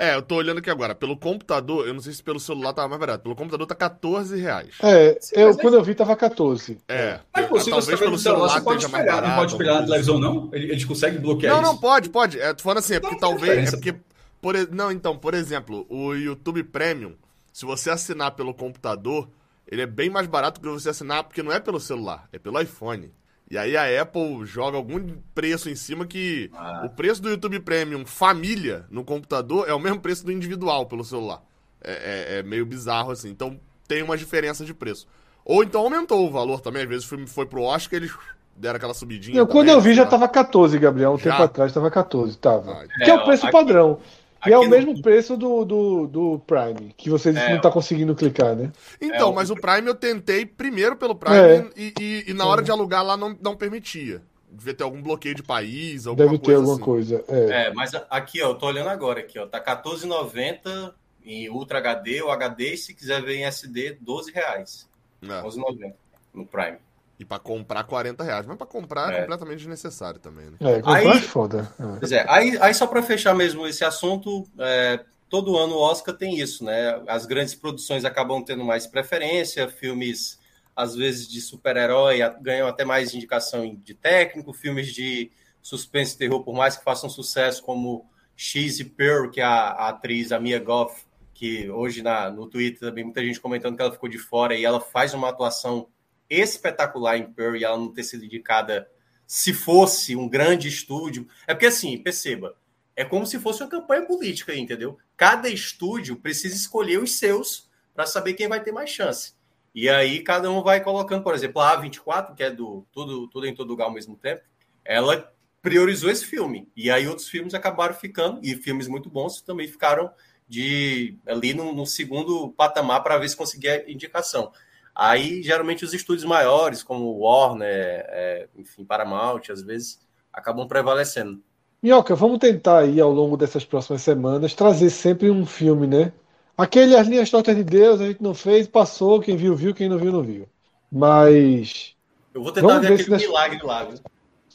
É, 0.00 0.14
eu 0.14 0.22
tô 0.22 0.36
olhando 0.36 0.60
aqui 0.60 0.70
agora. 0.70 0.94
Pelo 0.94 1.14
computador, 1.14 1.86
eu 1.86 1.92
não 1.92 2.00
sei 2.00 2.14
se 2.14 2.22
pelo 2.22 2.40
celular 2.40 2.72
tava 2.72 2.88
mais 2.88 2.98
barato. 2.98 3.22
Pelo 3.22 3.36
computador 3.36 3.66
tá 3.66 3.74
14 3.74 4.40
reais. 4.40 4.70
É, 4.82 5.18
eu, 5.34 5.54
quando 5.58 5.74
eu 5.74 5.84
vi 5.84 5.94
tava 5.94 6.16
14. 6.16 6.78
É. 6.88 7.20
Mas, 7.34 7.46
pô, 7.46 7.60
se 7.60 7.68
talvez 7.68 7.98
tá 7.98 8.06
pelo 8.06 8.18
celular, 8.18 8.48
celular 8.48 8.64
pode 8.64 8.86
espelhar, 8.86 9.06
barato, 9.06 9.28
não 9.28 9.36
pode 9.36 9.52
espelhar 9.52 9.74
na 9.74 9.82
televisão, 9.82 10.18
não? 10.18 10.48
Eles 10.54 10.86
conseguem 10.86 11.20
bloquear 11.20 11.52
não, 11.52 11.60
isso? 11.60 11.66
Não, 11.66 11.74
não, 11.74 11.80
pode, 11.80 12.08
pode. 12.08 12.40
É, 12.40 12.54
tô 12.54 12.62
falando 12.62 12.78
assim, 12.78 12.94
é 12.94 13.00
porque 13.00 13.18
talvez. 13.18 13.74
É 13.74 13.76
porque. 13.76 13.94
Por, 14.40 14.54
não, 14.72 14.90
então, 14.90 15.18
por 15.18 15.34
exemplo, 15.34 15.84
o 15.90 16.14
YouTube 16.14 16.64
Premium, 16.64 17.12
se 17.52 17.66
você 17.66 17.90
assinar 17.90 18.30
pelo 18.30 18.54
computador, 18.54 19.28
ele 19.70 19.82
é 19.82 19.86
bem 19.86 20.08
mais 20.08 20.26
barato 20.26 20.62
que 20.62 20.66
você 20.66 20.88
assinar, 20.88 21.24
porque 21.24 21.42
não 21.42 21.52
é 21.52 21.60
pelo 21.60 21.78
celular, 21.78 22.26
é 22.32 22.38
pelo 22.38 22.58
iPhone. 22.58 23.12
E 23.50 23.58
aí 23.58 23.76
a 23.76 24.02
Apple 24.02 24.46
joga 24.46 24.76
algum 24.76 25.16
preço 25.34 25.68
em 25.68 25.74
cima 25.74 26.06
que 26.06 26.50
ah. 26.54 26.82
o 26.84 26.90
preço 26.90 27.20
do 27.20 27.28
YouTube 27.28 27.58
Premium 27.58 28.06
família 28.06 28.86
no 28.88 29.02
computador 29.02 29.68
é 29.68 29.74
o 29.74 29.78
mesmo 29.80 30.00
preço 30.00 30.24
do 30.24 30.30
individual 30.30 30.86
pelo 30.86 31.04
celular. 31.04 31.42
É, 31.82 32.36
é, 32.36 32.38
é 32.38 32.42
meio 32.44 32.64
bizarro 32.64 33.10
assim. 33.10 33.28
Então 33.28 33.58
tem 33.88 34.04
uma 34.04 34.16
diferença 34.16 34.64
de 34.64 34.72
preço. 34.72 35.08
Ou 35.44 35.64
então 35.64 35.80
aumentou 35.80 36.24
o 36.24 36.30
valor 36.30 36.60
também. 36.60 36.82
Às 36.82 36.88
vezes 36.88 37.04
foi, 37.04 37.26
foi 37.26 37.44
pro 37.44 37.62
Oscar 37.62 37.96
eles 37.96 38.12
deram 38.54 38.76
aquela 38.76 38.94
subidinha. 38.94 39.36
Eu, 39.36 39.48
quando 39.48 39.68
eu 39.68 39.80
vi 39.80 39.94
já 39.94 40.06
tava 40.06 40.28
14, 40.28 40.78
Gabriel. 40.78 41.14
Um 41.14 41.18
já? 41.18 41.32
tempo 41.32 41.42
atrás 41.42 41.72
tava 41.72 41.90
14. 41.90 42.38
Tava. 42.38 42.70
Ah, 42.70 42.86
que 42.86 43.10
é, 43.10 43.14
é 43.14 43.14
o 43.14 43.24
preço 43.24 43.46
aqui, 43.46 43.52
padrão. 43.52 43.98
E 44.46 44.52
é 44.52 44.58
o 44.58 44.68
mesmo 44.68 44.94
no... 44.94 45.02
preço 45.02 45.36
do, 45.36 45.64
do, 45.64 46.06
do, 46.06 46.38
Prime, 46.46 46.94
que 46.96 47.10
você 47.10 47.30
é, 47.30 47.54
não 47.54 47.60
tá 47.60 47.70
conseguindo 47.70 48.14
clicar, 48.14 48.56
né? 48.56 48.72
Então, 49.00 49.30
é, 49.30 49.34
mas 49.34 49.50
o 49.50 49.56
Prime 49.56 49.86
eu 49.86 49.94
tentei 49.94 50.46
primeiro 50.46 50.96
pelo 50.96 51.14
Prime 51.14 51.36
é. 51.36 51.68
e, 51.76 51.94
e, 52.00 52.24
e, 52.28 52.34
na 52.34 52.46
hora 52.46 52.62
de 52.62 52.70
alugar 52.70 53.04
lá 53.04 53.16
não, 53.16 53.36
não 53.40 53.54
permitia. 53.54 54.22
Devia 54.50 54.74
ter 54.74 54.82
algum 54.82 55.00
bloqueio 55.02 55.34
de 55.34 55.42
país, 55.42 56.06
alguma 56.06 56.26
Deve 56.26 56.38
ter 56.38 56.54
alguma 56.54 56.74
assim. 56.74 56.82
coisa. 56.82 57.24
É. 57.28 57.66
é. 57.66 57.74
mas 57.74 57.92
aqui, 58.08 58.42
ó, 58.42 58.48
eu 58.48 58.54
tô 58.54 58.66
olhando 58.66 58.88
agora 58.88 59.20
aqui, 59.20 59.38
ó. 59.38 59.46
Tá 59.46 59.58
R$14,90 59.58 60.92
em 61.24 61.48
Ultra 61.50 61.78
HD 61.78 62.22
ou 62.22 62.30
HD, 62.30 62.76
se 62.76 62.94
quiser 62.94 63.22
ver 63.22 63.36
em 63.36 63.44
SD, 63.44 63.98
12 64.00 64.32
reais. 64.32 64.88
É. 65.22 65.42
11,90 65.42 65.92
no 66.32 66.46
Prime. 66.46 66.78
E 67.20 67.24
para 67.24 67.38
comprar 67.38 67.84
40 67.84 68.24
reais. 68.24 68.46
Mas 68.46 68.56
para 68.56 68.66
comprar 68.66 69.12
é. 69.12 69.18
é. 69.18 69.20
completamente 69.20 69.58
desnecessário 69.58 70.18
também, 70.18 70.46
né? 70.46 70.56
É, 70.58 70.74
comprar 70.76 70.94
aí, 70.94 71.06
é 71.06 71.20
foda. 71.20 71.72
Pois 71.98 72.10
é, 72.10 72.24
aí, 72.26 72.56
aí 72.58 72.72
só 72.72 72.86
para 72.86 73.02
fechar 73.02 73.34
mesmo 73.34 73.66
esse 73.66 73.84
assunto, 73.84 74.48
é, 74.58 75.04
todo 75.28 75.58
ano 75.58 75.74
o 75.74 75.78
Oscar 75.78 76.16
tem 76.16 76.38
isso, 76.38 76.64
né? 76.64 76.98
As 77.06 77.26
grandes 77.26 77.54
produções 77.54 78.06
acabam 78.06 78.42
tendo 78.42 78.64
mais 78.64 78.86
preferência, 78.86 79.68
filmes, 79.68 80.40
às 80.74 80.96
vezes, 80.96 81.28
de 81.28 81.42
super-herói 81.42 82.20
ganham 82.40 82.66
até 82.66 82.86
mais 82.86 83.12
indicação 83.12 83.76
de 83.84 83.92
técnico, 83.92 84.54
filmes 84.54 84.90
de 84.94 85.30
suspense 85.60 86.14
e 86.14 86.18
terror, 86.18 86.42
por 86.42 86.54
mais 86.54 86.78
que 86.78 86.84
façam 86.84 87.10
sucesso, 87.10 87.62
como 87.62 88.08
X 88.34 88.80
e 88.80 88.84
Pearl, 88.86 89.28
que 89.28 89.42
é 89.42 89.44
a, 89.44 89.72
a 89.72 89.88
atriz, 89.90 90.32
a 90.32 90.40
Mia 90.40 90.58
Goff, 90.58 91.04
que 91.34 91.68
hoje 91.70 92.02
na, 92.02 92.30
no 92.30 92.46
Twitter 92.46 92.80
também 92.80 93.04
muita 93.04 93.22
gente 93.22 93.38
comentando 93.38 93.76
que 93.76 93.82
ela 93.82 93.92
ficou 93.92 94.08
de 94.08 94.16
fora 94.16 94.54
e 94.54 94.64
ela 94.64 94.80
faz 94.80 95.12
uma 95.12 95.28
atuação 95.28 95.86
espetacular 96.30 97.18
em 97.18 97.30
Pearl 97.32 97.56
e 97.56 97.64
ela 97.64 97.76
não 97.76 97.92
ter 97.92 98.04
sido 98.04 98.24
indicada 98.24 98.88
se 99.26 99.52
fosse 99.52 100.16
um 100.16 100.28
grande 100.28 100.68
estúdio. 100.68 101.26
É 101.46 101.54
porque, 101.54 101.66
assim, 101.66 101.98
perceba, 101.98 102.56
é 102.96 103.04
como 103.04 103.26
se 103.26 103.38
fosse 103.38 103.62
uma 103.62 103.68
campanha 103.68 104.06
política, 104.06 104.54
entendeu? 104.54 104.98
Cada 105.16 105.48
estúdio 105.48 106.16
precisa 106.16 106.54
escolher 106.54 107.02
os 107.02 107.18
seus 107.18 107.68
para 107.94 108.06
saber 108.06 108.34
quem 108.34 108.48
vai 108.48 108.62
ter 108.62 108.72
mais 108.72 108.90
chance. 108.90 109.34
E 109.74 109.88
aí 109.88 110.20
cada 110.22 110.50
um 110.50 110.62
vai 110.62 110.82
colocando, 110.82 111.22
por 111.22 111.34
exemplo, 111.34 111.60
a 111.60 111.80
A24, 111.80 112.34
que 112.34 112.42
é 112.42 112.50
do 112.50 112.86
Tudo, 112.92 113.28
tudo 113.28 113.46
em 113.46 113.54
Todo 113.54 113.68
Lugar 113.68 113.84
ao 113.84 113.92
mesmo 113.92 114.16
tempo, 114.16 114.42
ela 114.84 115.32
priorizou 115.62 116.10
esse 116.10 116.24
filme. 116.24 116.68
E 116.76 116.90
aí 116.90 117.06
outros 117.06 117.28
filmes 117.28 117.54
acabaram 117.54 117.94
ficando, 117.94 118.40
e 118.42 118.56
filmes 118.56 118.88
muito 118.88 119.08
bons 119.08 119.40
também 119.40 119.68
ficaram 119.68 120.10
de 120.48 121.16
ali 121.26 121.54
no, 121.54 121.72
no 121.72 121.86
segundo 121.86 122.50
patamar 122.50 123.02
para 123.02 123.18
ver 123.18 123.28
se 123.28 123.36
conseguia 123.36 123.90
indicação. 123.90 124.52
Aí, 124.94 125.42
geralmente, 125.42 125.84
os 125.84 125.94
estúdios 125.94 126.24
maiores, 126.24 126.82
como 126.82 127.18
Warner, 127.18 128.04
é, 128.08 128.48
enfim, 128.56 128.84
Paramount, 128.84 129.42
às 129.50 129.62
vezes, 129.62 130.00
acabam 130.32 130.66
prevalecendo. 130.66 131.40
Minhoca, 131.82 132.14
vamos 132.14 132.38
tentar 132.38 132.80
aí, 132.80 133.00
ao 133.00 133.10
longo 133.10 133.36
dessas 133.36 133.64
próximas 133.64 134.02
semanas, 134.02 134.54
trazer 134.54 134.90
sempre 134.90 135.30
um 135.30 135.46
filme, 135.46 135.86
né? 135.86 136.12
Aquele 136.56 136.94
As 136.94 137.06
Linhas 137.06 137.30
Tortas 137.30 137.56
de 137.56 137.64
Deus, 137.64 138.00
a 138.00 138.06
gente 138.06 138.22
não 138.22 138.34
fez, 138.34 138.68
passou, 138.68 139.20
quem 139.20 139.36
viu, 139.36 139.56
viu, 139.56 139.74
quem 139.74 139.88
não 139.88 139.96
viu, 139.96 140.12
não 140.12 140.22
viu. 140.22 140.46
Mas... 140.92 141.94
Eu 142.34 142.42
vou 142.42 142.52
tentar 142.52 142.78
ver, 142.80 142.88
ver 142.88 142.94
aquele 142.94 143.10
nas... 143.10 143.22
milagre 143.22 143.60
lá. 143.62 143.88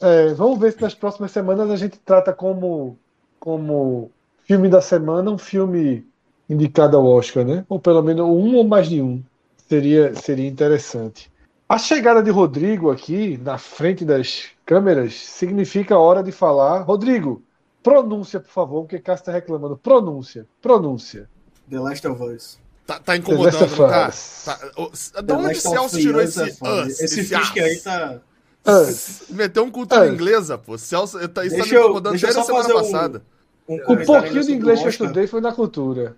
É, 0.01 0.33
vamos 0.33 0.59
ver 0.59 0.73
se 0.73 0.81
nas 0.81 0.93
próximas 0.93 1.31
semanas 1.31 1.71
a 1.71 1.75
gente 1.75 1.97
trata 1.97 2.31
como, 2.31 2.97
como 3.39 4.11
filme 4.43 4.69
da 4.69 4.81
semana 4.81 5.31
um 5.31 5.37
filme 5.37 6.05
indicado 6.47 6.95
ao 6.95 7.05
Oscar, 7.05 7.43
né? 7.43 7.65
Ou 7.67 7.79
pelo 7.79 8.03
menos 8.03 8.25
um 8.25 8.55
ou 8.55 8.63
mais 8.63 8.87
de 8.87 9.01
um. 9.01 9.23
Seria, 9.67 10.13
seria 10.15 10.47
interessante. 10.47 11.31
A 11.67 11.79
chegada 11.79 12.21
de 12.21 12.29
Rodrigo 12.29 12.91
aqui 12.91 13.37
na 13.37 13.57
frente 13.57 14.05
das 14.05 14.45
câmeras 14.65 15.15
significa 15.15 15.95
a 15.95 15.99
hora 15.99 16.21
de 16.21 16.31
falar. 16.31 16.81
Rodrigo, 16.81 17.43
pronúncia, 17.81 18.39
por 18.39 18.51
favor, 18.51 18.81
porque 18.81 18.99
Cássio 18.99 19.23
está 19.23 19.31
reclamando. 19.31 19.75
Pronúncia, 19.75 20.47
pronúncia. 20.61 21.27
The 21.67 21.79
Last 21.79 22.07
of 22.07 22.23
Us. 22.23 22.59
Tá, 22.85 22.99
tá 22.99 23.17
incomodando, 23.17 23.77
tá? 23.77 24.11
tá? 24.45 25.21
De 25.21 25.33
onde 25.33 25.55
Celso 25.55 25.97
tirou 25.97 26.21
esse 26.21 26.39
é 26.39 26.45
us? 26.45 26.99
Esse, 26.99 27.21
esse 27.21 27.35
aí 27.35 27.79
tá. 27.79 28.21
Us. 28.63 29.23
Meteu 29.29 29.63
um 29.63 29.71
cultura 29.71 30.05
us. 30.05 30.13
inglesa, 30.13 30.57
pô. 30.59 30.77
Celso, 30.77 31.17
tá, 31.29 31.43
isso 31.43 31.55
deixa 31.55 31.69
tá 31.69 31.75
me 31.75 31.83
incomodando 31.83 32.11
desde 32.11 32.39
a 32.39 32.43
semana 32.43 32.73
passada. 32.75 33.23
Um, 33.67 33.73
um 33.73 33.93
o 33.93 34.05
pouquinho 34.05 34.43
de 34.43 34.53
inglês 34.53 34.79
que 34.79 34.85
eu 34.85 34.89
estudei 34.89 35.25
foi 35.25 35.41
na 35.41 35.51
cultura. 35.51 36.15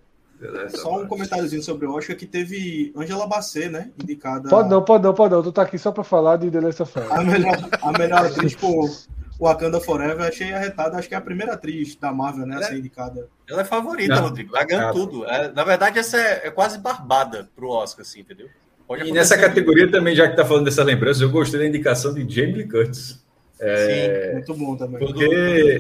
Só 0.70 1.02
um 1.02 1.08
comentáriozinho 1.08 1.64
sobre 1.64 1.88
o 1.88 1.94
Oscar 1.94 2.16
que 2.16 2.26
teve 2.26 2.94
Angela 2.96 3.26
Bassett, 3.26 3.70
né? 3.70 3.92
Indicada. 4.02 4.50
Pode 4.50 4.70
não, 4.70 4.84
pode 4.84 5.04
não, 5.04 5.14
pode 5.14 5.34
não. 5.34 5.42
Tu 5.42 5.52
tá 5.52 5.64
aqui 5.64 5.78
só 5.78 5.92
pra 5.92 6.04
falar 6.04 6.38
de 6.38 6.52
The 6.52 6.62
Last 6.62 6.84
of 6.84 7.00
Us. 7.00 7.12
A 7.12 7.24
melhor, 7.24 7.70
a 7.82 7.92
melhor 7.98 8.26
atriz 8.26 8.56
por 8.56 8.90
Wakanda 9.40 9.80
Forever, 9.80 10.28
achei 10.28 10.54
arretada. 10.54 10.98
Acho 10.98 11.08
que 11.08 11.16
é 11.16 11.18
a 11.18 11.22
primeira 11.22 11.54
atriz 11.54 11.96
da 11.96 12.12
Marvel, 12.12 12.46
né? 12.46 12.58
A 12.58 12.64
ser 12.64 12.76
é- 12.76 12.78
indicada. 12.78 13.28
Ela 13.50 13.62
é 13.62 13.66
favorita, 13.66 14.16
não. 14.16 14.24
Rodrigo. 14.24 14.56
Ela 14.56 14.66
ganha 14.66 14.92
tudo. 14.92 15.26
É, 15.26 15.52
na 15.52 15.64
verdade, 15.64 15.98
essa 15.98 16.18
é, 16.18 16.48
é, 16.48 16.52
quase 16.52 16.78
barbada 16.78 17.50
pro 17.56 17.70
Oscar, 17.70 18.02
assim, 18.02 18.20
entendeu? 18.20 18.48
Pode 18.88 19.08
e 19.08 19.12
nessa 19.12 19.38
categoria 19.38 19.90
também, 19.92 20.16
já 20.16 20.30
que 20.30 20.36
tá 20.36 20.46
falando 20.46 20.66
dessa 20.66 20.84
lembrança, 20.84 21.24
eu 21.24 21.30
gostei 21.30 21.60
da 21.60 21.66
indicação 21.66 22.14
de 22.14 22.28
Jamie 22.30 22.68
Curtis. 22.68 23.26
É, 23.60 24.28
Sim, 24.30 24.34
muito 24.34 24.54
bom 24.54 24.78
também. 24.78 25.00
Porque... 25.00 25.78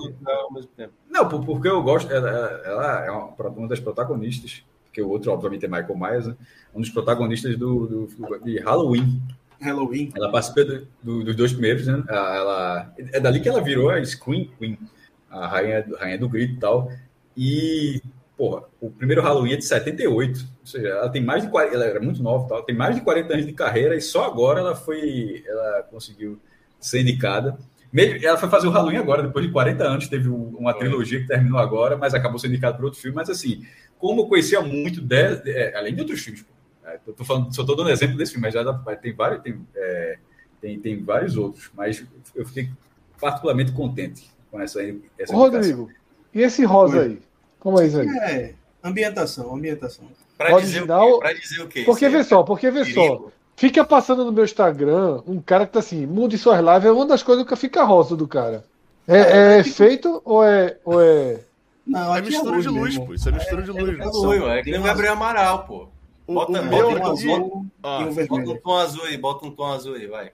Não, 1.17 1.27
porque 1.27 1.67
eu 1.67 1.81
gosto. 1.81 2.11
Ela, 2.11 2.61
ela 2.63 3.05
é 3.05 3.11
uma, 3.11 3.67
das 3.67 3.79
protagonistas, 3.79 4.63
porque 4.85 5.01
o 5.01 5.09
outro, 5.09 5.31
obviamente, 5.31 5.65
é 5.65 5.67
Michael 5.67 5.97
Myers, 5.97 6.27
né? 6.27 6.35
um 6.75 6.79
dos 6.79 6.91
protagonistas 6.91 7.57
do, 7.57 7.87
do, 7.87 8.39
de 8.43 8.59
Halloween. 8.59 9.19
Halloween. 9.59 10.11
Ela 10.15 10.31
participa 10.31 10.63
do, 10.63 10.87
do, 11.01 11.23
dos 11.23 11.35
dois 11.35 11.51
primeiros, 11.51 11.87
né? 11.87 12.03
Ela, 12.07 12.93
é 13.11 13.19
dali 13.19 13.39
que 13.39 13.49
ela 13.49 13.61
virou 13.61 13.89
a 13.89 14.03
Scream 14.05 14.47
Queen, 14.59 14.77
a 15.29 15.47
rainha, 15.47 15.85
rainha 15.99 16.19
do 16.19 16.29
grito 16.29 16.53
e 16.53 16.59
tal. 16.59 16.91
E, 17.35 18.01
porra, 18.37 18.63
o 18.79 18.91
primeiro 18.91 19.23
Halloween 19.23 19.53
é 19.53 19.57
de 19.57 19.65
78, 19.65 20.39
ou 20.39 20.67
seja, 20.67 20.87
ela 20.87 21.09
tem 21.09 21.23
mais 21.23 21.43
de 21.43 21.49
40, 21.49 21.73
ela 21.73 21.85
era 21.85 21.99
muito 21.99 22.21
nova, 22.21 22.47
tal, 22.47 22.63
tem 22.63 22.75
mais 22.75 22.95
de 22.95 23.01
40 23.01 23.33
anos 23.33 23.45
de 23.45 23.53
carreira 23.53 23.95
e 23.95 24.01
só 24.01 24.25
agora 24.25 24.59
ela 24.59 24.75
foi, 24.75 25.43
ela 25.47 25.83
conseguiu 25.89 26.39
ser 26.79 27.01
indicada. 27.01 27.57
Ela 28.23 28.37
foi 28.37 28.49
fazer 28.49 28.67
o 28.67 28.71
Halloween 28.71 28.97
agora, 28.97 29.23
depois 29.23 29.45
de 29.45 29.51
40 29.51 29.83
anos, 29.83 30.07
teve 30.07 30.29
uma 30.29 30.73
trilogia 30.73 31.19
que 31.19 31.27
terminou 31.27 31.59
agora, 31.59 31.97
mas 31.97 32.13
acabou 32.13 32.37
sendo 32.37 32.51
indicada 32.51 32.75
para 32.75 32.85
outro 32.85 32.99
filme. 32.99 33.15
Mas 33.15 33.29
assim, 33.29 33.65
como 33.97 34.21
eu 34.21 34.27
conhecia 34.27 34.61
muito, 34.61 35.01
de, 35.01 35.35
de, 35.37 35.51
é, 35.51 35.75
além 35.75 35.93
de 35.95 36.01
outros 36.01 36.19
filmes, 36.21 36.45
é, 36.85 36.97
tô, 36.97 37.13
tô 37.13 37.25
falando, 37.25 37.53
só 37.53 37.61
estou 37.61 37.75
dando 37.75 37.89
exemplo 37.89 38.17
desse 38.17 38.33
filme, 38.33 38.47
mas 38.47 38.53
já 38.53 38.73
tem 38.95 39.13
vários, 39.13 39.41
tem, 39.41 39.59
é, 39.75 40.17
tem, 40.61 40.79
tem, 40.79 41.03
vários 41.03 41.35
outros. 41.35 41.71
Mas 41.73 42.05
eu 42.35 42.45
fiquei 42.45 42.69
particularmente 43.19 43.71
contente 43.71 44.29
com 44.51 44.61
essa. 44.61 44.79
essa 45.17 45.35
Rodrigo, 45.35 45.89
e 46.33 46.41
esse 46.41 46.63
rosa 46.63 47.01
aí? 47.01 47.19
Como 47.59 47.79
é 47.81 47.87
isso 47.87 47.99
aí? 47.99 48.07
É, 48.07 48.53
ambientação, 48.83 49.55
ambientação. 49.55 50.05
Para 50.37 50.59
dizer, 50.59 50.85
dizer 51.33 51.61
o 51.61 51.67
quê? 51.67 51.83
Porque 51.83 52.07
vê 52.07 52.23
só, 52.23 52.43
porque 52.43 52.69
vê 52.69 52.85
só. 52.85 53.31
Fica 53.57 53.83
passando 53.83 54.23
no 54.23 54.31
meu 54.31 54.43
Instagram 54.43 55.23
um 55.25 55.41
cara 55.41 55.65
que 55.65 55.73
tá 55.73 55.79
assim, 55.79 56.05
mude 56.05 56.37
suas 56.37 56.59
lives, 56.59 56.85
é 56.85 56.91
uma 56.91 57.07
das 57.07 57.23
coisas 57.23 57.43
que 57.43 57.55
fica 57.55 57.83
rosa 57.83 58.15
do 58.15 58.27
cara. 58.27 58.63
É, 59.07 59.17
é, 59.17 59.59
é 59.59 59.63
feito 59.63 60.21
ou 60.23 60.43
é. 60.43 60.77
Ou 60.85 61.01
é... 61.01 61.39
Não, 61.85 62.15
é, 62.15 62.19
é 62.19 62.21
mistura 62.21 62.61
de 62.61 62.69
luz, 62.69 62.99
pô. 62.99 63.15
Isso 63.15 63.27
é 63.27 63.31
mistura 63.31 63.63
de 63.63 63.71
luz. 63.71 63.99
É, 63.99 64.47
é, 64.47 64.59
é 64.59 64.63
que 64.63 64.69
nem 64.69 64.79
o 64.79 64.83
Gabriel 64.83 65.13
Amaral, 65.13 65.65
pô. 65.65 65.87
Bota, 66.27 66.51
o 66.51 66.65
bota, 66.65 66.99
bota, 66.99 67.11
aqui, 67.13 67.27
bota, 67.81 68.27
bota 68.27 68.51
um 68.51 68.57
tom 68.57 68.77
azul 68.77 69.03
aí, 69.05 69.17
bota 69.17 69.45
um 69.47 69.51
tom 69.51 69.73
azul 69.73 69.95
aí, 69.95 70.05
vai. 70.05 70.31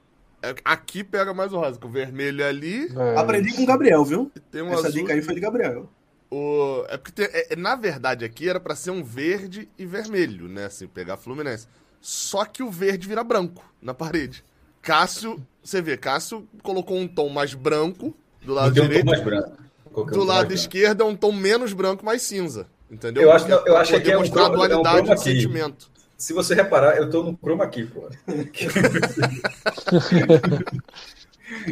Aqui 0.66 1.02
pega 1.02 1.34
mais 1.34 1.54
o 1.54 1.58
rosa, 1.58 1.80
com 1.80 1.88
o 1.88 1.92
vermelho 1.92 2.46
ali. 2.46 2.90
Aprendi 3.16 3.54
com 3.54 3.64
o 3.64 3.66
Gabriel, 3.66 4.04
viu? 4.04 4.30
Um 4.54 4.68
Essa 4.68 4.88
azul... 4.88 5.02
dica 5.02 5.14
aí 5.14 5.22
foi 5.22 5.36
de 5.36 5.40
Gabriel. 5.40 5.88
O, 6.30 6.84
é 6.90 6.98
porque, 6.98 7.12
tem- 7.12 7.30
é- 7.32 7.54
é- 7.54 7.56
na 7.56 7.76
verdade, 7.76 8.26
aqui 8.26 8.50
era 8.50 8.60
pra 8.60 8.76
ser 8.76 8.92
um 8.92 9.02
verde 9.02 9.70
e 9.78 9.86
vermelho, 9.86 10.50
né? 10.50 10.66
Assim, 10.66 10.88
pegar 10.88 11.16
Fluminense. 11.16 11.68
Só 12.06 12.44
que 12.44 12.62
o 12.62 12.70
verde 12.70 13.08
vira 13.08 13.24
branco 13.24 13.64
na 13.82 13.94
parede. 13.94 14.44
Cássio, 14.82 15.42
você 15.64 15.82
vê, 15.82 15.96
Cássio 15.96 16.46
colocou 16.62 16.98
um 16.98 17.08
tom 17.08 17.30
mais 17.30 17.54
branco 17.54 18.14
do 18.42 18.54
lado 18.54 18.74
Tem 18.74 18.84
um 18.84 18.88
tom 18.88 18.90
direito. 18.90 19.06
mais 19.06 19.24
branco. 19.24 19.54
Um 19.96 20.06
Do 20.06 20.12
tom 20.12 20.18
lado 20.20 20.28
mais 20.28 20.40
branco. 20.48 20.54
esquerdo 20.54 21.02
é 21.02 21.06
um 21.06 21.16
tom 21.16 21.32
menos 21.32 21.72
branco, 21.72 22.06
mais 22.06 22.22
cinza. 22.24 22.68
Entendeu? 22.92 23.24
Eu 23.24 23.32
acho, 23.32 23.48
Porque- 23.48 23.70
eu 23.70 23.78
acho 23.78 24.02
que 24.02 24.12
é 24.12 24.18
um 24.18 24.22
a 24.22 24.26
chroma- 24.26 24.44
é 24.44 24.50
um 24.50 24.52
dualidade 24.82 25.10
do 25.16 25.18
sentimento. 25.18 25.90
Se 26.18 26.34
você 26.34 26.54
reparar, 26.54 26.98
eu 26.98 27.10
tô 27.10 27.24
no 27.24 27.38
chroma 27.38 27.64
aqui, 27.64 27.86
pô. 27.86 28.10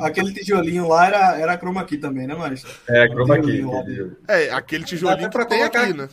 Aquele 0.02 0.34
tijolinho 0.34 0.88
lá 0.88 1.08
era, 1.08 1.38
era 1.40 1.58
chroma 1.58 1.84
key 1.86 1.98
também, 1.98 2.28
né, 2.28 2.36
mas 2.36 2.64
É, 2.88 3.08
chroma 3.08 3.38
entendeu? 3.38 4.16
É, 4.28 4.52
aquele 4.52 4.84
tijolinho 4.84 5.30
pra 5.30 5.46
que 5.46 5.50
tem 5.52 5.64
aqui, 5.64 5.94
né? 5.94 6.08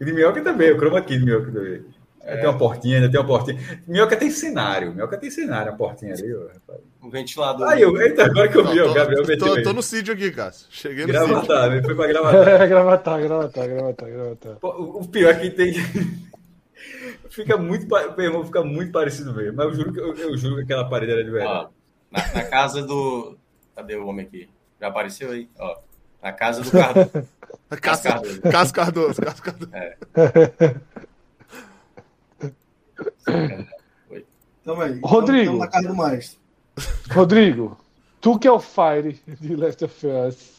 E 0.00 0.04
de 0.04 0.12
minhoca 0.12 0.40
também, 0.42 0.72
o 0.72 0.76
chroma 0.78 1.00
key 1.02 1.18
de 1.18 1.24
minhoca 1.24 1.50
também. 1.50 1.84
Aí 2.28 2.36
Tem 2.36 2.46
uma 2.46 2.58
portinha, 2.58 2.96
ainda 2.96 3.10
tem 3.10 3.18
uma 3.18 3.26
portinha. 3.26 3.58
Minhoca 3.86 4.14
tem 4.14 4.30
cenário, 4.30 4.92
minhoca 4.92 5.16
tem 5.16 5.30
cenário, 5.30 5.72
a 5.72 5.74
portinha 5.74 6.12
ali, 6.12 6.30
rapaz. 6.30 6.80
Um 7.02 7.08
ventilador. 7.08 7.66
Aí, 7.66 7.80
eu, 7.80 7.98
eita, 7.98 8.26
agora 8.26 8.48
que 8.48 8.58
eu 8.58 8.66
vi, 8.66 8.76
Não, 8.76 8.90
o 8.90 8.94
Gabriel 8.94 9.22
tô, 9.22 9.28
meteu 9.28 9.46
tô, 9.46 9.54
aí. 9.54 9.62
tô 9.62 9.72
no 9.72 9.82
sítio 9.82 10.12
aqui, 10.12 10.30
Cássio. 10.30 10.66
Cheguei 10.68 11.06
no 11.06 11.12
sítio. 11.12 11.26
Gravatar, 11.26 11.70
né? 11.70 11.82
Foi 11.82 11.94
pra 11.94 12.06
gravatar. 12.06 12.48
É, 12.60 12.66
gravatar, 12.66 13.20
gravatar, 13.22 13.68
gravatar, 13.68 14.10
gravatar. 14.10 14.56
O 14.62 15.00
o 15.00 15.08
pior 15.08 15.30
é 15.30 15.38
que 15.38 15.50
tem. 15.50 15.72
fica 17.30 17.56
muito. 17.56 17.86
Meu 17.88 18.26
irmão, 18.26 18.44
fica 18.44 18.62
muito 18.62 18.92
parecido 18.92 19.32
mesmo. 19.34 19.56
Mas 19.56 19.66
eu 19.68 19.74
juro 19.74 19.92
que, 19.92 20.00
eu, 20.00 20.14
eu 20.16 20.36
juro 20.36 20.56
que 20.56 20.62
aquela 20.62 20.88
parede 20.88 21.12
era 21.12 21.24
de 21.24 21.30
verdade. 21.30 21.66
Ó, 21.66 21.68
na, 22.10 22.34
na 22.34 22.44
casa 22.44 22.82
do. 22.82 23.38
Cadê 23.74 23.96
o 23.96 24.06
homem 24.06 24.26
aqui? 24.26 24.50
Já 24.78 24.88
apareceu 24.88 25.30
aí? 25.30 25.48
Ó, 25.58 25.78
na 26.22 26.32
casa 26.32 26.62
do 26.62 26.70
Cardoso. 26.70 27.10
Cássio, 27.80 28.10
Cardoso. 28.10 28.40
Cássio 28.42 28.74
Cardoso. 28.74 29.22
Cássio 29.22 29.42
Cardoso. 29.42 29.70
Tamo 34.64 34.82
aí. 34.82 35.00
Rodrigo. 35.02 35.46
Tamo 35.46 35.58
na 35.58 35.68
casa 35.68 35.88
do 35.88 35.94
maestro. 35.94 36.38
Rodrigo, 37.10 37.78
tu 38.20 38.38
que 38.38 38.46
é 38.46 38.52
o 38.52 38.60
Fire 38.60 39.20
de 39.40 39.56
Last 39.56 39.84
of 39.84 40.06
Us. 40.06 40.58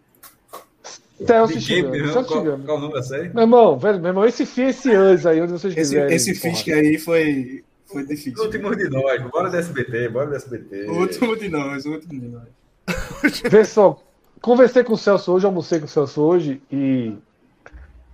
Celso. 1.26 1.60
Celso 1.60 2.26
qual, 2.26 2.60
qual 2.60 2.78
o 2.78 2.82
nome 2.82 2.94
da 2.94 3.04
série? 3.04 3.30
Meu 3.30 3.42
irmão, 3.44 3.78
velho, 3.78 4.00
meu 4.00 4.10
irmão, 4.10 4.26
esse 4.26 4.46
fim, 4.46 4.64
esse 4.68 4.90
us 4.90 5.26
aí, 5.26 5.42
onde 5.42 5.52
vocês 5.52 5.76
Esse, 5.76 5.96
quiserem. 5.96 6.16
esse. 6.16 6.34
Fisk 6.34 6.70
aí 6.70 6.98
foi, 6.98 7.64
foi 7.86 8.06
difícil. 8.06 8.42
últimos 8.42 8.78
de 8.78 8.90
nós. 8.90 9.22
Bora 9.30 9.50
do 9.50 9.58
SBT, 9.58 10.10
bora 10.10 10.28
do 10.28 10.36
SBT. 10.36 10.86
O 10.86 11.00
último 11.00 11.36
de 11.36 11.50
nós, 11.50 11.86
o 11.86 11.92
último 11.92 12.20
de 12.22 12.28
nós. 12.28 13.42
Vê 13.50 13.66
só, 13.66 14.02
conversei 14.42 14.84
com 14.84 14.94
o 14.94 14.98
Celso 14.98 15.34
hoje, 15.34 15.46
almocei 15.46 15.80
com 15.80 15.86
o 15.86 15.90
Celso 15.90 16.22
hoje 16.22 16.62
e 16.72 17.14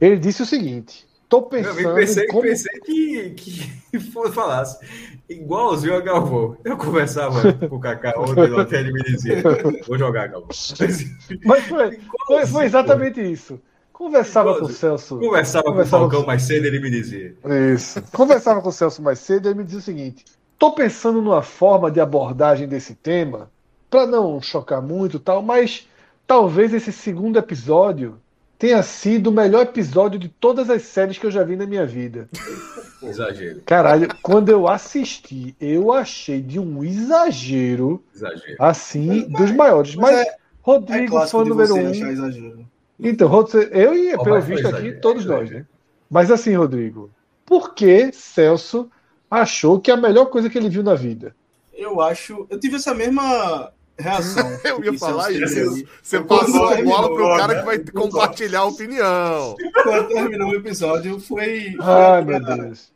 ele 0.01 0.17
disse 0.17 0.41
o 0.41 0.45
seguinte: 0.45 1.07
tô 1.41 1.49
pensando 1.49 1.95
pensei, 1.95 2.23
em 2.23 2.27
como. 2.27 2.41
pensei 2.41 2.79
que, 2.81 3.29
que 3.31 3.99
falasse 4.31 4.79
igualzinho 5.29 5.95
a 5.95 6.01
Galvão. 6.01 6.57
Eu 6.63 6.77
conversava 6.77 7.53
com 7.53 7.75
o 7.75 7.79
Kaká 7.79 8.13
ontem, 8.17 8.47
no 8.47 8.59
hotel, 8.59 8.79
ele 8.79 8.93
me 8.93 9.03
dizia: 9.03 9.41
Vou 9.87 9.97
jogar, 9.97 10.27
Galvão. 10.27 10.49
Mas 11.43 11.63
foi, 11.65 11.99
foi, 12.27 12.45
foi 12.45 12.65
exatamente 12.65 13.21
isso. 13.21 13.59
Conversava 13.91 14.59
com 14.59 14.65
o 14.65 14.69
Celso. 14.69 15.17
Conversava 15.19 15.63
com 15.63 15.69
o 15.69 15.73
Conversava 15.73 16.03
Falcão 16.03 16.25
mais 16.25 16.41
cedo, 16.43 16.65
ele 16.65 16.79
me 16.79 16.89
dizia. 16.89 17.35
Isso. 17.73 18.01
Conversava 18.11 18.61
com 18.61 18.69
o 18.69 18.73
Celso 18.73 19.01
mais 19.01 19.19
cedo 19.19 19.45
e 19.45 19.49
ele 19.49 19.59
me 19.59 19.63
dizia 19.63 19.79
o 19.79 19.83
seguinte: 19.83 20.25
tô 20.59 20.73
pensando 20.73 21.21
numa 21.21 21.41
forma 21.41 21.89
de 21.89 21.99
abordagem 21.99 22.67
desse 22.67 22.93
tema, 22.93 23.49
para 23.89 24.05
não 24.05 24.41
chocar 24.41 24.81
muito 24.81 25.17
e 25.17 25.19
tal, 25.19 25.41
mas 25.41 25.87
talvez 26.27 26.73
esse 26.73 26.91
segundo 26.91 27.37
episódio 27.39 28.19
tenha 28.57 28.81
sido 28.83 29.27
o 29.27 29.31
melhor 29.33 29.63
episódio 29.63 30.19
de 30.19 30.27
todas 30.29 30.69
as 30.69 30.83
séries 30.83 31.17
que 31.17 31.25
eu 31.25 31.31
já 31.31 31.43
vi 31.43 31.55
na 31.55 31.65
minha 31.65 31.85
vida. 31.85 32.29
Exagero, 33.03 33.61
Caralho, 33.65 34.07
quando 34.23 34.49
eu 34.49 34.67
assisti, 34.67 35.55
eu 35.61 35.93
achei 35.93 36.41
de 36.41 36.59
um 36.59 36.83
exagero, 36.83 38.03
exagero. 38.13 38.55
assim, 38.57 39.27
dos 39.29 39.51
maiores. 39.51 39.95
Mas, 39.95 40.15
Mas 40.15 40.27
é- 40.27 40.29
É 40.29 40.37
Rodrigo, 40.61 41.11
clássico 41.11 41.37
fã 41.37 41.43
de 41.43 41.49
número 41.51 41.75
um. 41.75 41.89
exagero. 41.91 42.65
Então, 42.99 43.47
eu 43.71 43.93
e, 43.93 44.15
Ó, 44.15 44.23
pelo 44.23 44.35
mas 44.35 44.45
foi 44.45 44.55
visto 44.55 44.67
aqui, 44.67 44.77
exagero, 44.77 45.01
todos 45.01 45.23
é 45.25 45.27
nós, 45.27 45.41
exagero. 45.41 45.59
né? 45.59 45.65
Mas 46.09 46.31
assim, 46.31 46.55
Rodrigo, 46.55 47.11
por 47.45 47.75
que 47.75 48.11
Celso 48.11 48.89
achou 49.29 49.79
que 49.79 49.91
é 49.91 49.93
a 49.93 49.97
melhor 49.97 50.25
coisa 50.27 50.49
que 50.49 50.57
ele 50.57 50.69
viu 50.69 50.81
na 50.81 50.95
vida? 50.95 51.35
Eu 51.73 52.01
acho. 52.01 52.47
Eu 52.49 52.59
tive 52.59 52.77
essa 52.77 52.95
mesma 52.95 53.71
reação. 53.97 54.45
Eu 54.63 54.83
ia 54.83 54.91
que 54.91 54.97
falar 54.97 55.27
teve 55.27 55.43
isso. 55.45 55.85
Você 56.01 56.21
passou 56.21 56.67
a 56.69 56.81
bola 56.81 57.13
pro 57.13 57.37
cara 57.37 57.53
né? 57.53 57.59
que 57.59 57.65
vai 57.65 57.79
compartilhar 57.79 58.59
a 58.61 58.65
opinião. 58.65 59.55
Quando 59.83 60.07
terminou 60.09 60.49
o 60.51 60.55
episódio, 60.55 61.19
foi. 61.19 61.75
Ai, 61.79 62.21
a- 62.21 62.25
meu 62.25 62.39
Deus. 62.43 62.91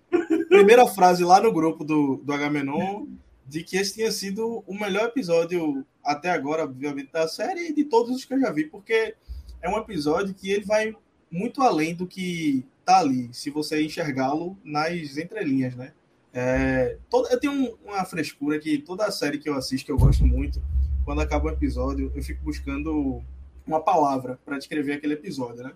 primeira 0.49 0.85
frase 0.88 1.23
lá 1.23 1.39
no 1.41 1.51
grupo 1.53 1.84
do, 1.84 2.17
do 2.17 2.34
Agamenon 2.34 3.05
de 3.47 3.63
que 3.63 3.77
esse 3.77 3.95
tinha 3.95 4.11
sido 4.11 4.63
o 4.67 4.73
melhor 4.80 5.05
episódio 5.05 5.84
até 6.03 6.30
agora, 6.30 6.63
obviamente, 6.65 7.11
da 7.11 7.27
série 7.27 7.69
e 7.69 7.73
de 7.73 7.84
todos 7.84 8.15
os 8.15 8.23
que 8.23 8.34
eu 8.35 8.39
já 8.39 8.51
vi, 8.51 8.65
porque 8.65 9.15
é 9.61 9.69
um 9.69 9.77
episódio 9.77 10.35
que 10.35 10.51
ele 10.51 10.65
vai 10.65 10.93
muito 11.31 11.61
além 11.63 11.95
do 11.95 12.05
que 12.05 12.63
tá 12.85 12.99
ali, 12.99 13.27
se 13.34 13.49
você 13.49 13.81
enxergá-lo 13.84 14.55
nas 14.63 15.17
entrelinhas, 15.17 15.76
né? 15.76 15.93
É, 16.31 16.97
toda, 17.09 17.30
eu 17.30 17.39
tenho 17.39 17.53
um- 17.53 17.76
uma 17.85 18.05
frescura 18.05 18.59
que 18.59 18.77
toda 18.80 19.09
série 19.11 19.39
que 19.39 19.49
eu 19.49 19.55
assisto, 19.55 19.85
que 19.85 19.91
eu 19.91 19.97
gosto 19.97 20.26
muito, 20.26 20.61
quando 21.10 21.22
acaba 21.22 21.48
um 21.48 21.49
episódio, 21.49 22.11
eu 22.14 22.22
fico 22.22 22.44
buscando 22.44 23.23
uma 23.65 23.81
palavra 23.81 24.39
para 24.46 24.60
descrever 24.60 24.94
aquele 24.94 25.15
episódio, 25.15 25.63
né? 25.63 25.73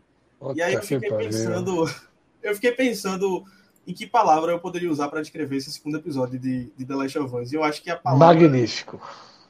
E 0.53 0.61
aí 0.61 0.75
eu 0.75 0.83
fiquei 0.83 1.09
pensando, 1.09 1.89
eu 2.43 2.53
fiquei 2.53 2.71
pensando 2.71 3.43
em 3.87 3.95
que 3.95 4.05
palavra 4.05 4.51
eu 4.51 4.59
poderia 4.59 4.91
usar 4.91 5.07
para 5.07 5.21
descrever 5.21 5.55
esse 5.55 5.71
segundo 5.71 5.97
episódio 5.97 6.37
de, 6.37 6.71
de 6.77 6.85
The 6.85 6.93
Last 6.93 7.17
of 7.17 7.35
Us. 7.35 7.51
E 7.51 7.55
eu 7.55 7.63
acho 7.63 7.81
que 7.81 7.89
a 7.89 7.97
palavra 7.97 8.27
Magnífico. 8.27 9.01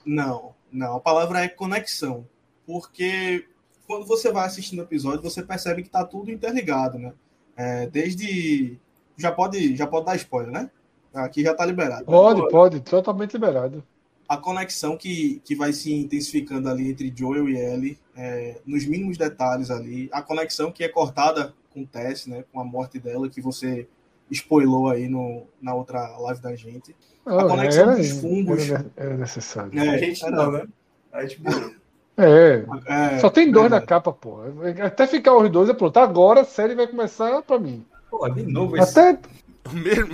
não, 0.06 0.56
não, 0.72 0.95
a 0.95 1.00
palavra 1.02 1.44
é 1.44 1.50
conexão, 1.50 2.26
porque 2.66 3.45
quando 3.86 4.06
você 4.06 4.32
vai 4.32 4.45
assistindo 4.45 4.80
o 4.80 4.84
episódio, 4.84 5.22
você 5.22 5.44
percebe 5.44 5.84
que 5.84 5.90
tá 5.90 6.06
tudo 6.06 6.32
interligado, 6.32 6.98
né? 6.98 7.12
É, 7.58 7.88
desde 7.88 8.80
já 9.18 9.34
pode 9.34 9.76
já 9.76 9.86
pode 9.86 10.06
dar 10.06 10.16
spoiler, 10.16 10.50
né? 10.50 10.72
Aqui 11.14 11.44
já 11.44 11.53
tá 11.53 11.66
liberado. 11.66 12.06
Pode, 12.06 12.48
pode, 12.48 12.80
totalmente 12.80 13.34
liberado. 13.34 13.84
A 14.27 14.38
conexão 14.38 14.98
que, 14.98 15.42
que 15.43 15.56
vai 15.56 15.74
se 15.74 15.93
intensificando 15.93 16.69
ali 16.69 16.90
entre 16.90 17.14
Joel 17.16 17.50
e 17.50 17.58
Ellie, 17.58 18.00
é, 18.16 18.61
nos 18.66 18.85
mínimos 18.85 19.18
detalhes 19.18 19.69
ali, 19.69 20.10
a 20.11 20.22
conexão 20.22 20.72
que 20.72 20.84
é 20.84 20.90
cortada 20.90 21.53
com 21.74 21.85
Tess, 21.85 22.27
né, 22.27 22.43
com 22.52 22.60
a 22.60 22.64
morte 22.64 23.00
dela, 23.00 23.30
que 23.30 23.42
você 23.42 23.88
spoilou 24.32 24.90
aí 24.90 25.08
no, 25.08 25.43
na 25.61 25.74
outra 25.74 26.18
live 26.18 26.42
da 26.42 26.56
gente. 26.56 26.95
Não, 27.26 27.48
conexão 27.48 27.84
era, 27.84 27.95
dos 27.95 28.11
fungos. 28.11 28.69
Era, 28.69 28.85
era 28.95 29.18
necessário. 29.18 29.80
É, 29.80 29.90
A 29.90 29.98
gente 29.98 30.30
não, 30.30 30.52
né? 30.52 30.66
A 31.11 31.22
gente 31.22 31.42
morreu. 31.42 31.76
É. 32.16 32.66
é, 32.85 33.19
Só 33.19 33.30
tem 33.30 33.52
dois 33.52 33.72
na 33.72 33.82
capa, 33.82 34.11
pô. 34.11 34.40
Até 34.84 35.08
ficar 35.08 35.35
os 35.35 35.50
dois 35.50 35.69
é 35.69 35.74
pronto. 35.74 35.98
Agora 35.98 36.42
a 36.42 36.45
série 36.45 36.76
vai 36.76 36.88
começar 36.88 37.42
pra 37.42 37.58
mim. 37.58 37.84
Pô, 38.10 38.27
de 38.30 38.43
novo 38.43 38.77
esse. 38.77 39.18
Mesmo, 39.72 40.14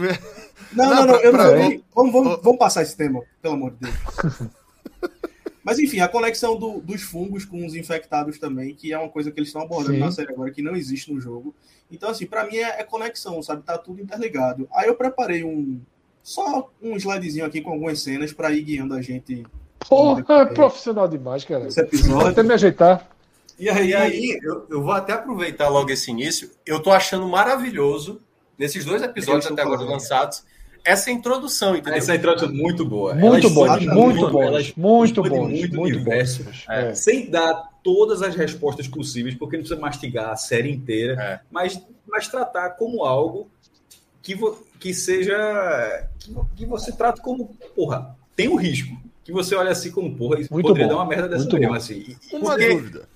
Não, 0.73 0.85
Não, 0.85 0.95
não, 0.95 1.05
não, 1.07 1.15
eu 1.21 1.31
não 1.33 1.83
Vamos, 1.95 2.13
vamos, 2.13 2.39
vamos 2.43 2.59
passar 2.59 2.83
esse 2.83 2.95
tema, 2.95 3.21
pelo 3.41 3.55
amor 3.55 3.71
de 3.71 3.77
Deus. 3.81 4.49
Mas 5.63 5.77
enfim, 5.79 5.99
a 5.99 6.07
conexão 6.07 6.57
do- 6.57 6.79
dos 6.81 7.01
fungos 7.01 7.45
com 7.45 7.65
os 7.65 7.75
infectados 7.75 8.39
também, 8.39 8.73
que 8.73 8.93
é 8.93 8.97
uma 8.97 9.09
coisa 9.09 9.29
que 9.31 9.39
eles 9.39 9.49
estão 9.49 9.61
abordando 9.61 9.93
Sim. 9.95 9.99
na 9.99 10.11
série 10.11 10.31
agora, 10.31 10.51
que 10.51 10.61
não 10.61 10.75
existe 10.75 11.13
no 11.13 11.19
jogo. 11.19 11.53
Então, 11.91 12.09
assim, 12.09 12.25
pra 12.25 12.45
mim 12.45 12.57
é, 12.57 12.79
é 12.79 12.83
conexão, 12.83 13.41
sabe? 13.43 13.63
Tá 13.63 13.77
tudo 13.77 14.01
interligado. 14.01 14.67
Aí 14.73 14.87
eu 14.87 14.95
preparei 14.95 15.43
um. 15.43 15.79
Só 16.23 16.69
um 16.81 16.95
slidezinho 16.97 17.45
aqui 17.45 17.61
com 17.61 17.71
algumas 17.71 18.01
cenas 18.01 18.31
pra 18.33 18.51
ir 18.51 18.61
guiando 18.61 18.93
a 18.93 19.01
gente 19.01 19.45
Porra, 19.87 20.23
é 20.41 20.45
profissional 20.45 21.07
demais, 21.07 21.43
cara. 21.45 21.63
nesse 21.65 21.77
Vou 21.77 21.85
episódio. 21.85 22.27
até 22.27 22.43
me 22.43 22.53
ajeitar. 22.53 23.07
E 23.57 23.69
aí, 23.69 23.89
E 23.89 23.95
aí, 23.95 24.39
eu, 24.43 24.65
eu 24.69 24.81
vou 24.83 24.91
até 24.91 25.13
aproveitar 25.13 25.67
logo 25.69 25.89
esse 25.89 26.11
início. 26.11 26.51
Eu 26.65 26.81
tô 26.81 26.91
achando 26.91 27.27
maravilhoso, 27.27 28.21
nesses 28.59 28.85
dois 28.85 29.01
episódios 29.01 29.45
até 29.47 29.61
agora 29.61 29.77
falando. 29.79 29.93
lançados, 29.93 30.43
essa 30.83 31.09
introdução, 31.09 31.75
entendeu? 31.75 31.97
Essa 31.97 32.15
introdução 32.15 32.49
é 32.49 32.51
muito 32.51 32.85
boa. 32.85 33.15
Muito 33.15 33.47
expande 33.47 33.87
muito 33.87 34.29
bons, 34.29 34.73
muito 34.75 35.23
bons, 35.23 35.69
muito 35.71 35.99
bons. 36.03 36.65
É. 36.69 36.93
Sem 36.93 37.29
dar 37.29 37.69
todas 37.83 38.21
as 38.21 38.35
respostas 38.35 38.87
possíveis, 38.87 39.35
porque 39.35 39.55
não 39.57 39.63
precisa 39.63 39.79
mastigar 39.79 40.29
a 40.31 40.35
série 40.35 40.69
inteira, 40.71 41.13
É. 41.21 41.39
mas, 41.49 41.81
mas 42.07 42.27
tratar 42.27 42.71
como 42.71 43.03
algo 43.05 43.49
que, 44.21 44.35
vo- 44.35 44.63
que 44.79 44.93
seja. 44.93 46.09
Que, 46.19 46.33
que 46.57 46.65
você 46.65 46.91
trata 46.91 47.21
como, 47.21 47.55
porra, 47.75 48.15
tem 48.35 48.47
um 48.49 48.55
risco. 48.55 48.95
Que 49.23 49.31
você 49.31 49.53
olha 49.55 49.71
assim 49.71 49.91
como, 49.91 50.15
porra, 50.15 50.39
isso 50.41 50.51
Muito 50.51 50.65
poderia 50.67 50.87
bom, 50.87 50.93
dar 50.95 50.99
uma 50.99 51.05
merda 51.05 51.27
dessa 51.29 51.45
mesmo, 51.57 51.73
assim. 51.75 51.93
E- 52.31 52.35
Uma 52.35 52.51
porque- 52.51 52.69
dúvida. 52.69 53.09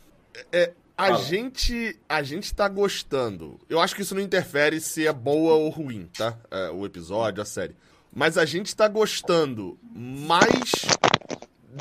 É, 0.51 0.71
a 0.97 1.07
Fala. 1.07 1.23
gente 1.23 1.99
a 2.07 2.21
gente 2.23 2.53
tá 2.53 2.67
gostando. 2.67 3.59
Eu 3.69 3.79
acho 3.79 3.95
que 3.95 4.01
isso 4.01 4.15
não 4.15 4.21
interfere 4.21 4.79
se 4.79 5.07
é 5.07 5.13
boa 5.13 5.53
ou 5.53 5.69
ruim, 5.69 6.09
tá? 6.17 6.37
É, 6.51 6.69
o 6.69 6.85
episódio, 6.85 7.41
a 7.41 7.45
série. 7.45 7.75
Mas 8.15 8.37
a 8.37 8.45
gente 8.45 8.75
tá 8.75 8.87
gostando 8.87 9.77
mais 9.93 10.71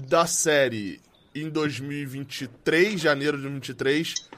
da 0.08 0.26
série 0.26 1.00
em 1.34 1.48
2023, 1.48 3.00
janeiro 3.00 3.36
de 3.36 3.42
2023, 3.42 4.30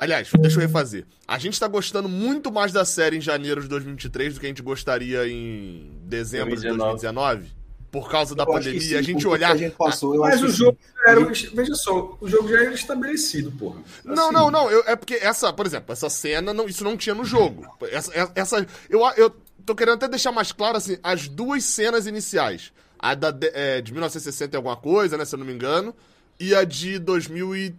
Aliás, 0.00 0.30
deixa 0.40 0.56
eu 0.56 0.62
refazer. 0.62 1.04
A 1.28 1.38
gente 1.38 1.58
tá 1.60 1.68
gostando 1.68 2.08
muito 2.08 2.50
mais 2.50 2.72
da 2.72 2.84
série 2.84 3.18
em 3.18 3.20
janeiro 3.20 3.60
de 3.60 3.68
2023 3.68 4.34
do 4.34 4.40
que 4.40 4.46
a 4.46 4.48
gente 4.48 4.62
gostaria 4.62 5.28
em 5.28 6.00
dezembro 6.04 6.56
de 6.56 6.66
2019? 6.66 7.52
Por 7.92 8.10
causa 8.10 8.34
da 8.34 8.42
Eu 8.44 8.46
pandemia, 8.46 8.98
a 8.98 9.02
gente 9.02 9.28
olhar. 9.28 9.52
a 9.52 9.56
gente 9.56 9.76
passou, 9.76 10.14
eu 10.14 10.22
Mas 10.22 10.36
acho 10.36 10.46
o 10.46 10.48
jogo 10.48 10.78
sim. 10.80 10.92
já 11.04 11.10
era. 11.12 11.24
Veja 11.54 11.74
só, 11.74 12.16
o 12.20 12.26
jogo 12.28 12.48
já 12.48 12.62
era 12.64 12.72
estabelecido, 12.74 13.52
porra. 13.52 13.80
Não, 14.02 14.24
Assim, 14.24 14.32
não, 14.32 14.50
não. 14.50 14.70
eu- 14.70 14.82
é 14.86 14.96
porque 14.96 15.14
essa, 15.16 15.52
por 15.52 15.66
exemplo, 15.66 15.92
essa 15.92 16.08
cena, 16.08 16.54
não, 16.54 16.66
isso 16.66 16.82
não 16.82 16.96
tinha 16.96 17.14
no 17.14 17.24
jogo. 17.24 17.64
Essa, 17.90 18.32
essa- 18.34 18.66
eu, 18.88 19.00
eu 19.18 19.30
tô 19.66 19.74
querendo 19.74 19.94
até 19.96 20.08
deixar 20.08 20.32
mais 20.32 20.50
claro, 20.52 20.78
assim, 20.78 20.96
as 21.02 21.28
duas 21.28 21.64
cenas 21.64 22.06
iniciais. 22.06 22.72
A 22.98 23.14
da, 23.14 23.30
de, 23.30 23.50
é, 23.52 23.80
de 23.82 23.92
1960 23.92 24.54
e 24.54 24.56
alguma 24.56 24.76
coisa, 24.76 25.18
né, 25.18 25.24
se 25.26 25.34
eu 25.34 25.38
não 25.38 25.44
me 25.46 25.52
engano, 25.52 25.94
e 26.40 26.54
a 26.54 26.64
de 26.64 26.98
2000 26.98 27.54
e... 27.54 27.66
é, 27.66 27.72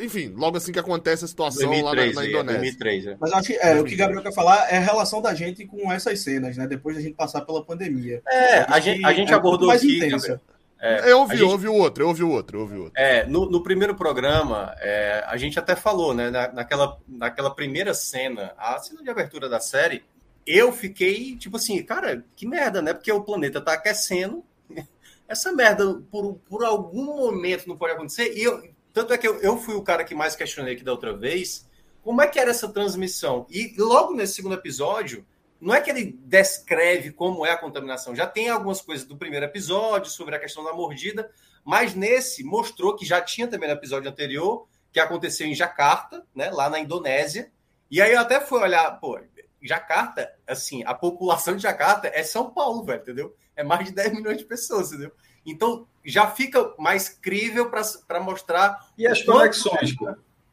Enfim, 0.00 0.32
logo 0.36 0.56
assim 0.56 0.72
que 0.72 0.78
acontece 0.78 1.24
a 1.24 1.28
situação 1.28 1.70
lá 1.82 1.94
na, 1.94 2.02
2003, 2.02 2.14
na 2.14 2.22
é, 2.22 2.28
Indonésia. 2.28 2.60
2003, 2.60 3.06
é. 3.06 3.16
Mas 3.20 3.32
acho 3.32 3.46
que 3.48 3.54
é, 3.54 3.80
o 3.80 3.84
que 3.84 3.96
Gabriel 3.96 4.22
quer 4.22 4.34
falar 4.34 4.68
é 4.72 4.76
a 4.76 4.80
relação 4.80 5.22
da 5.22 5.34
gente 5.34 5.66
com 5.66 5.92
essas 5.92 6.20
cenas, 6.20 6.56
né? 6.56 6.66
Depois 6.66 6.96
da 6.96 7.02
gente 7.02 7.14
passar 7.14 7.42
pela 7.42 7.64
pandemia. 7.64 8.22
É, 8.28 8.60
a 8.72 8.80
gente, 8.80 9.04
a 9.04 9.12
gente 9.12 9.32
é 9.32 9.34
abordou 9.34 9.68
mais 9.68 9.82
aqui. 9.82 9.96
intensa. 9.98 10.40
É, 10.80 11.10
eu 11.10 11.20
ouvi, 11.20 11.36
gente- 11.36 11.46
ouvi 11.50 11.66
o 11.68 11.74
outro, 11.74 12.04
eu 12.04 12.08
ouvi 12.08 12.22
o 12.22 12.30
outro, 12.30 12.58
eu 12.58 12.60
ouvi 12.60 12.76
o 12.76 12.82
outro. 12.84 12.92
É, 13.00 13.24
no, 13.26 13.48
no 13.48 13.62
primeiro 13.62 13.94
programa, 13.94 14.74
é, 14.80 15.24
a 15.26 15.36
gente 15.38 15.58
até 15.58 15.74
falou, 15.74 16.12
né? 16.12 16.30
na- 16.30 16.52
naquela, 16.52 16.98
naquela 17.08 17.54
primeira 17.54 17.94
cena, 17.94 18.52
a 18.58 18.78
cena 18.78 19.02
de 19.02 19.08
abertura 19.08 19.48
da 19.48 19.60
série, 19.60 20.04
eu 20.46 20.70
fiquei 20.72 21.36
tipo 21.36 21.56
assim, 21.56 21.82
cara, 21.82 22.22
que 22.36 22.46
merda, 22.46 22.82
né? 22.82 22.92
Porque 22.92 23.10
o 23.10 23.22
planeta 23.22 23.60
tá 23.62 23.72
aquecendo. 23.72 24.44
Essa 25.26 25.52
merda, 25.52 26.02
por, 26.10 26.34
por 26.46 26.62
algum 26.62 27.04
momento, 27.04 27.66
não 27.66 27.78
pode 27.78 27.94
acontecer. 27.94 28.34
E 28.36 28.42
eu, 28.42 28.62
tanto 28.94 29.12
é 29.12 29.18
que 29.18 29.26
eu, 29.26 29.40
eu 29.40 29.58
fui 29.58 29.74
o 29.74 29.82
cara 29.82 30.04
que 30.04 30.14
mais 30.14 30.36
questionei 30.36 30.74
aqui 30.74 30.84
da 30.84 30.92
outra 30.92 31.14
vez. 31.14 31.68
Como 32.00 32.22
é 32.22 32.28
que 32.28 32.38
era 32.38 32.50
essa 32.50 32.68
transmissão? 32.68 33.44
E 33.50 33.74
logo 33.76 34.14
nesse 34.14 34.34
segundo 34.34 34.54
episódio, 34.54 35.26
não 35.60 35.74
é 35.74 35.80
que 35.80 35.90
ele 35.90 36.16
descreve 36.24 37.10
como 37.10 37.44
é 37.44 37.50
a 37.50 37.58
contaminação, 37.58 38.14
já 38.14 38.26
tem 38.26 38.48
algumas 38.48 38.80
coisas 38.80 39.04
do 39.04 39.16
primeiro 39.16 39.46
episódio 39.46 40.10
sobre 40.10 40.36
a 40.36 40.38
questão 40.38 40.62
da 40.62 40.72
mordida, 40.72 41.30
mas 41.64 41.94
nesse 41.94 42.44
mostrou 42.44 42.94
que 42.94 43.04
já 43.04 43.20
tinha 43.20 43.48
também 43.48 43.68
no 43.68 43.74
episódio 43.74 44.08
anterior, 44.08 44.68
que 44.92 45.00
aconteceu 45.00 45.46
em 45.46 45.54
Jacarta, 45.54 46.24
né, 46.32 46.50
lá 46.50 46.70
na 46.70 46.78
Indonésia. 46.78 47.50
E 47.90 48.00
aí 48.00 48.12
eu 48.12 48.20
até 48.20 48.40
fui 48.40 48.60
olhar, 48.60 48.92
pô, 49.00 49.18
Jacarta, 49.60 50.32
assim, 50.46 50.84
a 50.84 50.94
população 50.94 51.56
de 51.56 51.62
Jacarta 51.62 52.08
é 52.14 52.22
São 52.22 52.50
Paulo, 52.50 52.84
velho, 52.84 53.02
entendeu? 53.02 53.36
É 53.56 53.64
mais 53.64 53.86
de 53.86 53.92
10 53.92 54.12
milhões 54.12 54.38
de 54.38 54.44
pessoas, 54.44 54.92
entendeu? 54.92 55.10
Então 55.44 55.88
já 56.04 56.26
fica 56.26 56.72
mais 56.78 57.08
crível 57.08 57.70
para 58.06 58.20
mostrar. 58.20 58.78
E 58.98 59.06
as 59.06 59.22
conexões? 59.22 59.94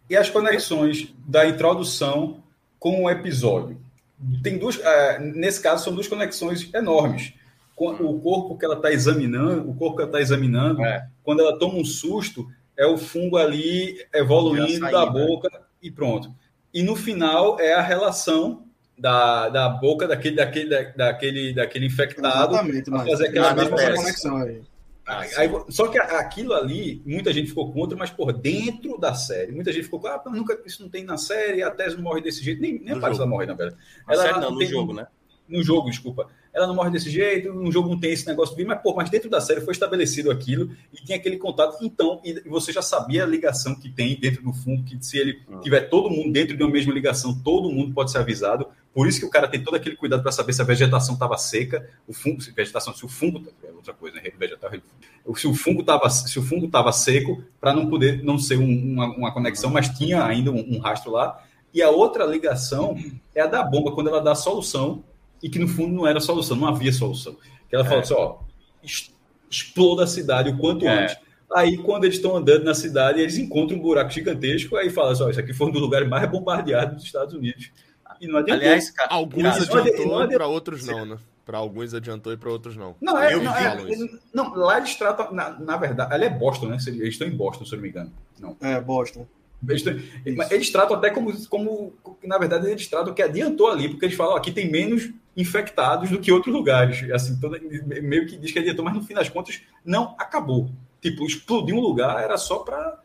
E 0.09 0.15
as 0.15 0.29
conexões 0.29 1.13
da 1.27 1.45
introdução 1.47 2.43
com 2.79 3.03
o 3.03 3.09
episódio. 3.09 3.79
Tem 4.43 4.57
duas, 4.57 4.79
eh, 4.79 5.19
nesse 5.19 5.61
caso, 5.61 5.83
são 5.83 5.93
duas 5.93 6.07
conexões 6.07 6.71
enormes. 6.73 7.33
O 7.77 8.19
corpo 8.19 8.57
que 8.57 8.63
ela 8.65 8.75
está 8.75 8.91
examinando, 8.91 9.69
o 9.69 9.73
corpo 9.73 9.95
que 9.95 10.01
ela 10.03 10.09
está 10.09 10.21
examinando, 10.21 10.83
É. 10.83 11.07
quando 11.23 11.39
ela 11.41 11.57
toma 11.57 11.75
um 11.75 11.85
susto, 11.85 12.47
é 12.77 12.85
o 12.85 12.97
fungo 12.97 13.37
ali 13.37 13.97
evoluindo 14.13 14.79
da 14.91 15.05
né? 15.05 15.11
boca 15.11 15.49
e 15.81 15.89
pronto. 15.89 16.31
E 16.73 16.83
no 16.83 16.95
final 16.95 17.59
é 17.59 17.73
a 17.73 17.81
relação 17.81 18.65
da, 18.97 19.49
da 19.49 19.67
boca 19.69 20.07
daquele, 20.07 20.35
daquele, 20.35 20.69
da- 20.69 20.91
daquele, 20.95 21.53
daquele 21.53 21.85
infectado 21.87 22.53
Exatamente, 22.53 22.89
mas 22.91 23.09
fazer 23.09 23.27
aquela 23.29 23.49
Ah, 23.49 23.55
mesma 23.55 23.77
conexão 23.95 24.37
aí. 24.37 24.61
Aí- 25.05 25.29
aí- 25.35 25.63
só 25.69 25.87
que 25.87 25.97
aquilo 25.99 26.53
ali, 26.53 27.01
muita 27.05 27.33
gente 27.33 27.49
ficou 27.49 27.71
contra, 27.71 27.97
mas, 27.97 28.09
por 28.11 28.31
dentro 28.31 28.97
da 28.99 29.13
série, 29.15 29.51
muita 29.51 29.71
gente 29.73 29.83
ficou 29.85 29.99
com, 29.99 30.07
ah, 30.07 30.21
nunca, 30.27 30.59
isso 30.65 30.83
não 30.83 30.89
tem 30.89 31.03
na 31.03 31.17
série, 31.17 31.63
a 31.63 31.71
não 31.95 32.03
morre 32.03 32.21
desse 32.21 32.43
jeito, 32.43 32.61
nem, 32.61 32.73
nem 32.73 32.81
No 32.81 33.01
jogo. 33.17 33.23
ela 33.23 33.25
morrer, 33.25 33.45
na 33.47 33.53
verdade. 33.53 33.81
Ela 34.07 34.21
série 34.23 34.39
não, 34.39 34.51
no 34.51 34.59
tem- 34.59 34.67
jogo, 34.67 34.93
né? 34.93 35.07
No 35.47 35.63
jogo, 35.63 35.89
desculpa. 35.89 36.27
Ela 36.53 36.67
não 36.67 36.75
morre 36.75 36.89
desse 36.91 37.09
jeito, 37.09 37.53
no 37.53 37.71
jogo 37.71 37.87
não 37.89 37.99
tem 37.99 38.11
esse 38.11 38.27
negócio 38.27 38.53
de 38.55 38.61
vir, 38.61 38.67
mas, 38.67 38.81
pô, 38.81 38.93
mas 38.93 39.09
dentro 39.09 39.29
da 39.29 39.39
série 39.39 39.61
foi 39.61 39.71
estabelecido 39.71 40.29
aquilo 40.29 40.69
e 40.93 40.97
tinha 40.97 41.17
aquele 41.17 41.37
contato. 41.37 41.77
Então, 41.81 42.19
e 42.25 42.41
você 42.49 42.73
já 42.73 42.81
sabia 42.81 43.23
a 43.23 43.25
ligação 43.27 43.73
que 43.73 43.89
tem 43.89 44.19
dentro 44.19 44.43
do 44.43 44.51
fundo, 44.51 44.83
que 44.83 44.97
se 45.03 45.17
ele 45.17 45.41
Ah. 45.51 45.59
tiver 45.59 45.81
todo 45.89 46.09
mundo 46.09 46.31
dentro 46.33 46.57
de 46.57 46.61
uma 46.63 46.69
mesma 46.71 46.93
ligação, 46.93 47.33
todo 47.41 47.69
mundo 47.71 47.93
pode 47.93 48.11
ser 48.11 48.17
avisado. 48.17 48.67
Por 48.93 49.07
isso 49.07 49.21
que 49.21 49.25
o 49.25 49.29
cara 49.29 49.47
tem 49.47 49.63
todo 49.63 49.75
aquele 49.75 49.95
cuidado 49.95 50.21
para 50.21 50.33
saber 50.33 50.51
se 50.51 50.61
a 50.61 50.65
vegetação 50.65 51.13
estava 51.13 51.37
seca, 51.37 51.89
o 52.05 52.11
fungo, 52.13 52.41
se 52.41 52.51
vegetação, 52.51 52.93
se 52.93 53.05
o 53.05 53.07
fungo 53.07 53.41
é 53.63 53.71
outra 53.71 53.93
coisa, 53.93 54.17
né? 54.17 54.23
Vegetal, 54.37 54.69
se 55.33 55.47
o 55.47 55.53
fungo 55.53 55.79
estava 55.79 56.09
se 56.09 56.37
o 56.37 56.43
fungo 56.43 56.65
estava 56.65 56.91
seco, 56.91 57.41
para 57.61 57.73
não 57.73 57.87
poder 57.89 58.21
não 58.23 58.37
ser 58.37 58.57
um- 58.57 58.91
uma, 58.93 59.05
uma 59.15 59.31
conexão, 59.33 59.69
mas 59.71 59.87
tinha 59.97 60.21
ainda 60.25 60.51
um, 60.51 60.75
um 60.75 60.79
rastro 60.79 61.11
lá. 61.11 61.41
E 61.73 61.81
a 61.81 61.89
outra 61.89 62.25
ligação 62.25 62.97
é 63.33 63.39
a 63.39 63.47
da 63.47 63.63
bomba 63.63 63.93
quando 63.93 64.09
ela 64.09 64.19
dá 64.19 64.33
a 64.33 64.35
solução 64.35 65.05
e 65.41 65.49
que 65.49 65.59
no 65.59 65.67
fundo 65.67 65.93
não 65.93 66.05
era 66.07 66.19
solução, 66.19 66.55
não 66.57 66.67
havia 66.67 66.91
solução. 66.91 67.35
Que 67.69 67.75
ela 67.75 67.85
fala 67.85 68.01
assim, 68.01 68.13
ó, 68.13 68.37
exploda 69.49 70.03
a 70.03 70.07
cidade 70.07 70.49
o 70.49 70.57
quanto 70.57 70.85
É. 70.87 71.03
antes. 71.03 71.17
Aí, 71.53 71.77
quando 71.77 72.05
eles 72.05 72.15
estão 72.15 72.35
andando 72.37 72.63
na 72.63 72.73
cidade, 72.73 73.19
eles 73.19 73.37
encontram 73.37 73.77
um 73.77 73.81
buraco 73.81 74.09
gigantesco, 74.09 74.77
aí 74.77 74.89
fala 74.89 75.11
assim, 75.11 75.23
ó, 75.23 75.29
isso 75.29 75.39
aqui 75.39 75.53
foi 75.53 75.67
um 75.67 75.71
dos 75.71 75.81
lugares 75.81 76.07
mais 76.07 76.29
bombardeados 76.29 76.95
dos 76.95 77.03
Estados 77.03 77.33
Unidos. 77.33 77.71
E 78.21 78.27
não 78.27 78.39
adianta. 78.39 78.61
Aliás, 78.61 78.89
cara, 78.91 79.13
Alguns 79.13 79.43
Cara, 79.43 79.81
adiantou, 79.81 80.27
pra 80.29 80.47
outros 80.47 80.85
não, 80.85 81.05
né? 81.05 81.17
Pra 81.43 81.57
alguns 81.57 81.93
adiantou 81.93 82.31
e 82.31 82.37
pra 82.37 82.49
outros 82.49 82.77
não. 82.77 82.95
Não, 83.01 83.17
é, 83.19 83.33
Eu 83.33 83.41
não, 83.43 83.53
é- 83.53 83.77
não, 84.33 84.53
lá 84.55 84.77
eles 84.77 84.95
tratam, 84.95 85.33
na, 85.33 85.59
na 85.59 85.75
verdade, 85.75 86.13
ela 86.13 86.23
é 86.23 86.29
Boston, 86.29 86.67
né? 86.67 86.77
Eles 86.87 87.01
estão 87.13 87.27
em 87.27 87.35
Boston, 87.35 87.65
se 87.65 87.73
eu 87.73 87.77
não 87.77 87.83
me 87.83 87.89
engano. 87.89 88.13
Não. 88.39 88.55
É, 88.61 88.79
Boston. 88.79 89.27
Eles, 89.67 89.83
eles 90.51 90.69
tratam 90.71 90.95
até 90.95 91.09
como, 91.09 91.33
como, 91.47 91.93
na 92.23 92.37
verdade, 92.37 92.67
eles 92.67 92.87
tratam 92.87 93.13
que 93.13 93.21
adiantou 93.21 93.67
ali, 93.69 93.89
porque 93.89 94.05
eles 94.05 94.15
falam, 94.15 94.33
ó, 94.33 94.37
aqui 94.37 94.51
tem 94.51 94.71
menos 94.71 95.09
infectados 95.35 96.09
do 96.09 96.19
que 96.19 96.31
outros 96.31 96.53
lugares. 96.53 97.09
Assim, 97.11 97.39
toda, 97.39 97.59
meio 98.01 98.27
que 98.27 98.37
diz 98.37 98.51
que 98.51 98.59
adiantou, 98.59 98.83
mas 98.85 98.93
no 98.93 99.03
fim 99.03 99.13
das 99.13 99.29
contas, 99.29 99.61
não 99.85 100.15
acabou. 100.19 100.69
Tipo, 101.01 101.25
explodir 101.25 101.73
um 101.75 101.79
lugar 101.79 102.21
era 102.21 102.37
só 102.37 102.59
para 102.59 102.99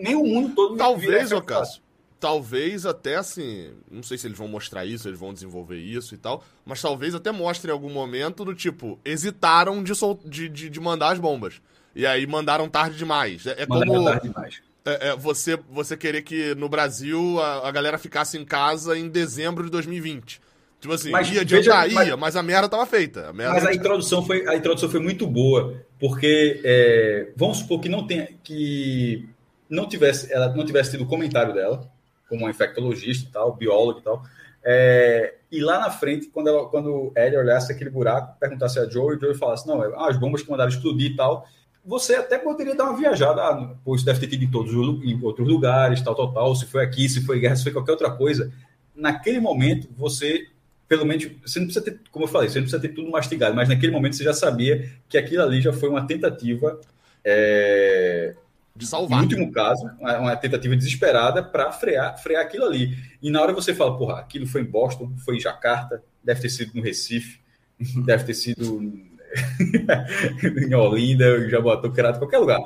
nem 0.00 0.14
o 0.16 0.24
mundo 0.24 0.54
todo 0.54 0.76
Talvez, 0.76 1.30
ô. 1.32 1.40
Cássio, 1.40 1.82
talvez 2.18 2.84
até 2.84 3.16
assim, 3.16 3.72
não 3.90 4.02
sei 4.02 4.18
se 4.18 4.26
eles 4.26 4.36
vão 4.38 4.48
mostrar 4.48 4.84
isso, 4.84 5.08
eles 5.08 5.20
vão 5.20 5.32
desenvolver 5.32 5.78
isso 5.78 6.14
e 6.14 6.18
tal, 6.18 6.42
mas 6.64 6.82
talvez 6.82 7.14
até 7.14 7.30
mostrem 7.30 7.70
em 7.70 7.72
algum 7.72 7.90
momento 7.90 8.44
do 8.44 8.54
tipo, 8.54 8.98
hesitaram 9.04 9.82
de, 9.84 9.94
sol- 9.94 10.20
de, 10.24 10.48
de, 10.48 10.68
de 10.68 10.80
mandar 10.80 11.12
as 11.12 11.18
bombas. 11.20 11.60
E 11.94 12.06
aí 12.06 12.26
mandaram 12.26 12.68
tarde 12.68 12.96
demais. 12.96 13.46
É, 13.46 13.62
é 13.62 13.66
Mandaram 13.68 13.92
como 13.92 14.04
tarde 14.04 14.28
demais. 14.28 14.62
é, 14.84 15.08
é, 15.10 15.16
você, 15.16 15.56
você 15.70 15.96
querer 15.96 16.22
que 16.22 16.54
no 16.54 16.68
Brasil 16.68 17.40
a, 17.40 17.68
a 17.68 17.70
galera 17.70 17.98
ficasse 17.98 18.36
em 18.38 18.44
casa 18.44 18.98
em 18.98 19.08
dezembro 19.08 19.64
de 19.64 19.70
2020. 19.70 20.40
Tipo 20.80 20.94
assim, 20.94 21.10
Mas 21.10 21.28
ia 21.30 21.40
adiantar, 21.40 21.82
veja- 21.84 21.94
mas- 21.94 22.08
ia, 22.08 22.16
mas 22.16 22.36
a 22.36 22.42
merda 22.42 22.68
tava 22.68 22.86
feita. 22.86 23.28
A 23.28 23.32
merda 23.32 23.54
Mas 23.54 23.66
a 23.66 23.74
introdução 23.74 24.24
foi, 24.24 24.46
a 24.46 24.54
introdução 24.56 24.88
foi 24.88 25.00
muito 25.00 25.26
boa, 25.26 25.74
porque 25.98 26.60
é, 26.64 27.30
vamos 27.36 27.58
supor 27.58 27.80
que 27.80 27.88
não 27.88 28.06
tenha 28.06 28.28
que 28.44 29.28
não 29.68 29.88
tivesse 29.88 30.32
ela 30.32 30.54
não 30.54 30.64
tivesse 30.64 30.92
tido 30.92 31.02
o 31.02 31.06
comentário 31.06 31.52
dela, 31.52 31.90
como 32.28 32.42
uma 32.44 32.50
infectologista 32.50 33.28
e 33.28 33.32
tal, 33.32 33.54
bióloga 33.56 34.00
e 34.00 34.02
tal. 34.02 34.22
é, 34.64 35.34
e 35.50 35.60
lá 35.60 35.80
na 35.80 35.90
frente, 35.90 36.26
quando 36.28 36.48
ela, 36.48 36.68
quando 36.68 37.10
Ellie 37.16 37.38
olhasse 37.38 37.72
aquele 37.72 37.88
buraco, 37.90 38.38
perguntasse 38.38 38.78
a 38.78 38.86
Joe, 38.88 39.16
e 39.16 39.20
Joe 39.20 39.34
falasse, 39.34 39.66
não, 39.66 39.82
é, 39.82 39.90
ah, 39.96 40.08
as 40.10 40.16
bombas 40.18 40.42
que 40.42 40.50
mandaram 40.50 40.68
explodir 40.70 41.10
e 41.12 41.16
tal, 41.16 41.46
você 41.84 42.14
até 42.16 42.36
poderia 42.38 42.74
dar 42.74 42.84
uma 42.84 42.96
viajada, 42.96 43.40
ah, 43.42 43.74
pô, 43.84 43.94
isso 43.94 44.04
deve 44.04 44.20
ter 44.20 44.26
tido 44.26 44.44
em 44.44 44.50
todos 44.50 44.72
os 44.74 45.02
em 45.04 45.18
outros 45.22 45.48
lugares, 45.48 46.02
tal, 46.02 46.14
tal, 46.14 46.32
tal, 46.34 46.54
se 46.54 46.66
foi 46.66 46.84
aqui, 46.84 47.08
se 47.08 47.24
foi 47.24 47.40
guerra, 47.40 47.56
se 47.56 47.62
foi 47.62 47.72
qualquer 47.72 47.92
outra 47.92 48.10
coisa. 48.10 48.52
Naquele 48.94 49.40
momento, 49.40 49.88
você 49.96 50.46
pelo 50.88 51.04
menos, 51.04 51.28
você 51.44 51.58
não 51.58 51.66
precisa 51.66 51.84
ter, 51.84 52.00
como 52.10 52.24
eu 52.24 52.28
falei, 52.28 52.48
você 52.48 52.58
não 52.58 52.64
precisa 52.64 52.80
ter 52.80 52.94
tudo 52.94 53.10
mastigado, 53.10 53.54
mas 53.54 53.68
naquele 53.68 53.92
momento 53.92 54.16
você 54.16 54.24
já 54.24 54.32
sabia 54.32 54.90
que 55.08 55.18
aquilo 55.18 55.42
ali 55.42 55.60
já 55.60 55.72
foi 55.72 55.88
uma 55.88 56.06
tentativa, 56.06 56.80
é, 57.24 58.34
de 58.74 58.84
no 58.84 58.90
salvar. 58.90 59.22
último 59.22 59.50
caso, 59.52 59.88
uma, 60.00 60.36
tentativa 60.36 60.74
desesperada 60.76 61.42
para 61.42 61.70
frear, 61.72 62.16
frear 62.22 62.42
aquilo 62.44 62.64
ali. 62.64 62.96
E 63.22 63.30
na 63.30 63.42
hora 63.42 63.52
você 63.52 63.74
fala, 63.74 63.96
porra, 63.98 64.18
aquilo 64.20 64.46
foi 64.46 64.62
em 64.62 64.64
Boston, 64.64 65.12
foi 65.24 65.36
em 65.36 65.40
Jacarta, 65.40 66.02
deve 66.24 66.40
ter 66.40 66.48
sido 66.48 66.72
no 66.74 66.82
Recife, 66.82 67.38
deve 68.06 68.24
ter 68.24 68.34
sido 68.34 68.80
em 68.82 70.74
Olinda, 70.74 71.48
Jaboatão, 71.50 71.92
qualquer 71.92 72.38
lugar. 72.38 72.58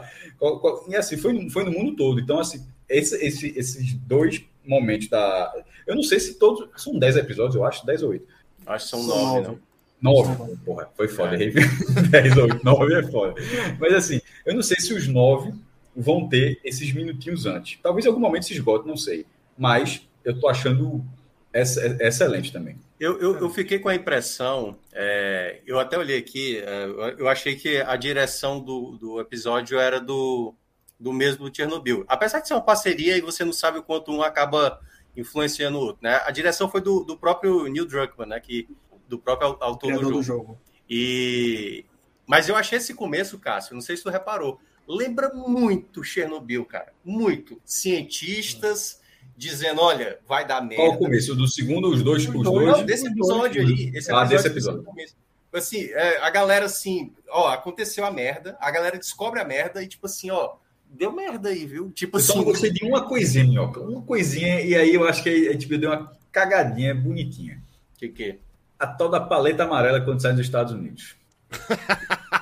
E 0.88 0.94
assim, 0.96 1.16
foi, 1.16 1.32
no- 1.32 1.50
foi 1.50 1.64
no 1.64 1.72
mundo 1.72 1.96
todo. 1.96 2.20
Então, 2.20 2.38
assim, 2.38 2.64
esse- 2.88 3.16
esse- 3.24 3.52
esses 3.56 3.94
dois 3.94 4.44
momentos 4.66 5.08
da. 5.08 5.52
Eu 5.86 5.94
não 5.96 6.02
sei 6.02 6.18
se 6.20 6.38
todos. 6.38 6.68
São 6.80 6.98
10 6.98 7.16
episódios, 7.16 7.54
eu 7.56 7.64
acho, 7.64 7.84
10 7.86 8.02
ou 8.02 8.10
8. 8.10 8.26
Acho 8.66 8.84
que 8.84 8.90
são 8.90 9.00
São 9.02 9.08
nove, 9.16 9.40
nove. 9.48 9.58
não. 10.00 10.12
9. 10.36 10.56
Porra, 10.64 10.88
foi 10.96 11.08
foda. 11.08 11.36
10 11.36 12.36
ou 12.36 12.44
8, 12.44 12.64
9 12.64 12.94
é 12.94 13.02
foda. 13.04 13.34
Mas 13.78 13.92
assim, 13.94 14.20
eu 14.44 14.54
não 14.54 14.62
sei 14.62 14.78
se 14.80 14.92
os 14.94 15.06
9 15.06 15.52
vão 15.96 16.28
ter 16.28 16.58
esses 16.64 16.92
minutinhos 16.92 17.46
antes. 17.46 17.78
Talvez 17.82 18.04
em 18.04 18.08
algum 18.08 18.20
momento 18.20 18.44
se 18.46 18.52
esgote, 18.54 18.86
não 18.88 18.96
sei. 18.96 19.24
Mas 19.56 20.02
eu 20.24 20.38
tô 20.40 20.48
achando 20.48 21.04
ex- 21.52 21.76
excelente 21.76 22.52
também. 22.52 22.76
Eu, 22.98 23.20
eu, 23.20 23.38
eu 23.40 23.50
fiquei 23.50 23.78
com 23.80 23.88
a 23.88 23.94
impressão, 23.96 24.76
é, 24.92 25.58
eu 25.66 25.78
até 25.80 25.98
olhei 25.98 26.18
aqui, 26.18 26.58
é, 26.58 26.84
eu- 26.84 27.00
eu 27.18 27.28
achei 27.28 27.56
que 27.56 27.78
a 27.78 27.96
direção 27.96 28.60
do, 28.60 28.92
do 28.96 29.20
episódio 29.20 29.78
era 29.78 30.00
do, 30.00 30.54
do 31.02 31.12
mesmo 31.12 31.54
Chernobyl. 31.54 32.04
Apesar 32.06 32.40
de 32.40 32.46
ser 32.46 32.54
uma 32.54 32.62
parceria 32.62 33.16
e 33.16 33.20
você 33.20 33.44
não 33.44 33.52
sabe 33.52 33.78
o 33.78 33.82
quanto 33.82 34.12
um 34.12 34.22
acaba 34.22 34.80
influenciando 35.16 35.76
o 35.76 35.80
outro, 35.80 35.98
né? 36.02 36.22
A 36.24 36.30
direção 36.30 36.70
foi 36.70 36.80
do, 36.80 37.02
do 37.02 37.18
próprio 37.18 37.64
Neil 37.66 37.84
Druckmann, 37.84 38.28
né? 38.28 38.40
Que, 38.40 38.68
do 39.08 39.18
próprio 39.18 39.56
autor 39.60 39.92
do 39.92 40.00
jogo. 40.00 40.12
do 40.12 40.22
jogo. 40.22 40.60
E... 40.88 41.84
Mas 42.26 42.48
eu 42.48 42.54
achei 42.54 42.78
esse 42.78 42.94
começo, 42.94 43.38
Cássio, 43.38 43.74
não 43.74 43.80
sei 43.82 43.96
se 43.96 44.04
tu 44.04 44.10
reparou, 44.10 44.60
lembra 44.86 45.34
muito 45.34 46.04
Chernobyl, 46.04 46.64
cara. 46.64 46.92
Muito. 47.04 47.60
Cientistas 47.64 49.00
dizendo, 49.36 49.80
olha, 49.80 50.20
vai 50.26 50.46
dar 50.46 50.60
merda. 50.60 50.76
Qual 50.76 50.94
o 50.94 50.98
começo? 50.98 51.34
Do 51.34 51.48
segundo, 51.48 51.88
os 51.88 52.02
dois, 52.02 52.26
os 52.26 52.42
dois. 52.42 52.84
Desse 52.84 53.08
episódio 53.08 53.60
ali. 53.60 53.90
Esse 53.94 54.12
Ah, 54.12 54.24
desse 54.24 54.46
episódio. 54.46 54.82
episódio. 54.82 55.16
Assim, 55.52 55.84
é, 55.90 56.18
a 56.18 56.30
galera 56.30 56.64
assim, 56.64 57.12
ó, 57.28 57.48
aconteceu 57.48 58.06
a 58.06 58.10
merda, 58.10 58.56
a 58.58 58.70
galera 58.70 58.96
descobre 58.96 59.38
a 59.38 59.44
merda 59.44 59.82
e 59.82 59.86
tipo 59.86 60.06
assim, 60.06 60.30
ó, 60.30 60.54
deu 60.92 61.12
merda 61.12 61.48
aí, 61.48 61.66
viu? 61.66 61.90
Tipo 61.90 62.18
Eu 62.18 62.20
só 62.22 62.34
não 62.34 62.42
assim, 62.42 62.50
gostei 62.50 62.70
de 62.70 62.84
uma 62.84 63.06
coisinha, 63.06 63.62
ó. 63.62 63.66
Uma 63.80 64.02
coisinha, 64.02 64.60
e 64.60 64.74
aí 64.74 64.94
eu 64.94 65.06
acho 65.08 65.22
que 65.22 65.48
a 65.48 65.52
HBO 65.54 65.78
deu 65.78 65.90
uma 65.90 66.12
cagadinha 66.30 66.94
bonitinha. 66.94 67.60
que 67.98 68.08
que? 68.08 68.38
A 68.78 68.86
tal 68.86 69.08
da 69.08 69.20
paleta 69.20 69.64
amarela 69.64 70.00
quando 70.00 70.20
sai 70.20 70.32
dos 70.32 70.42
Estados 70.46 70.72
Unidos. 70.72 71.16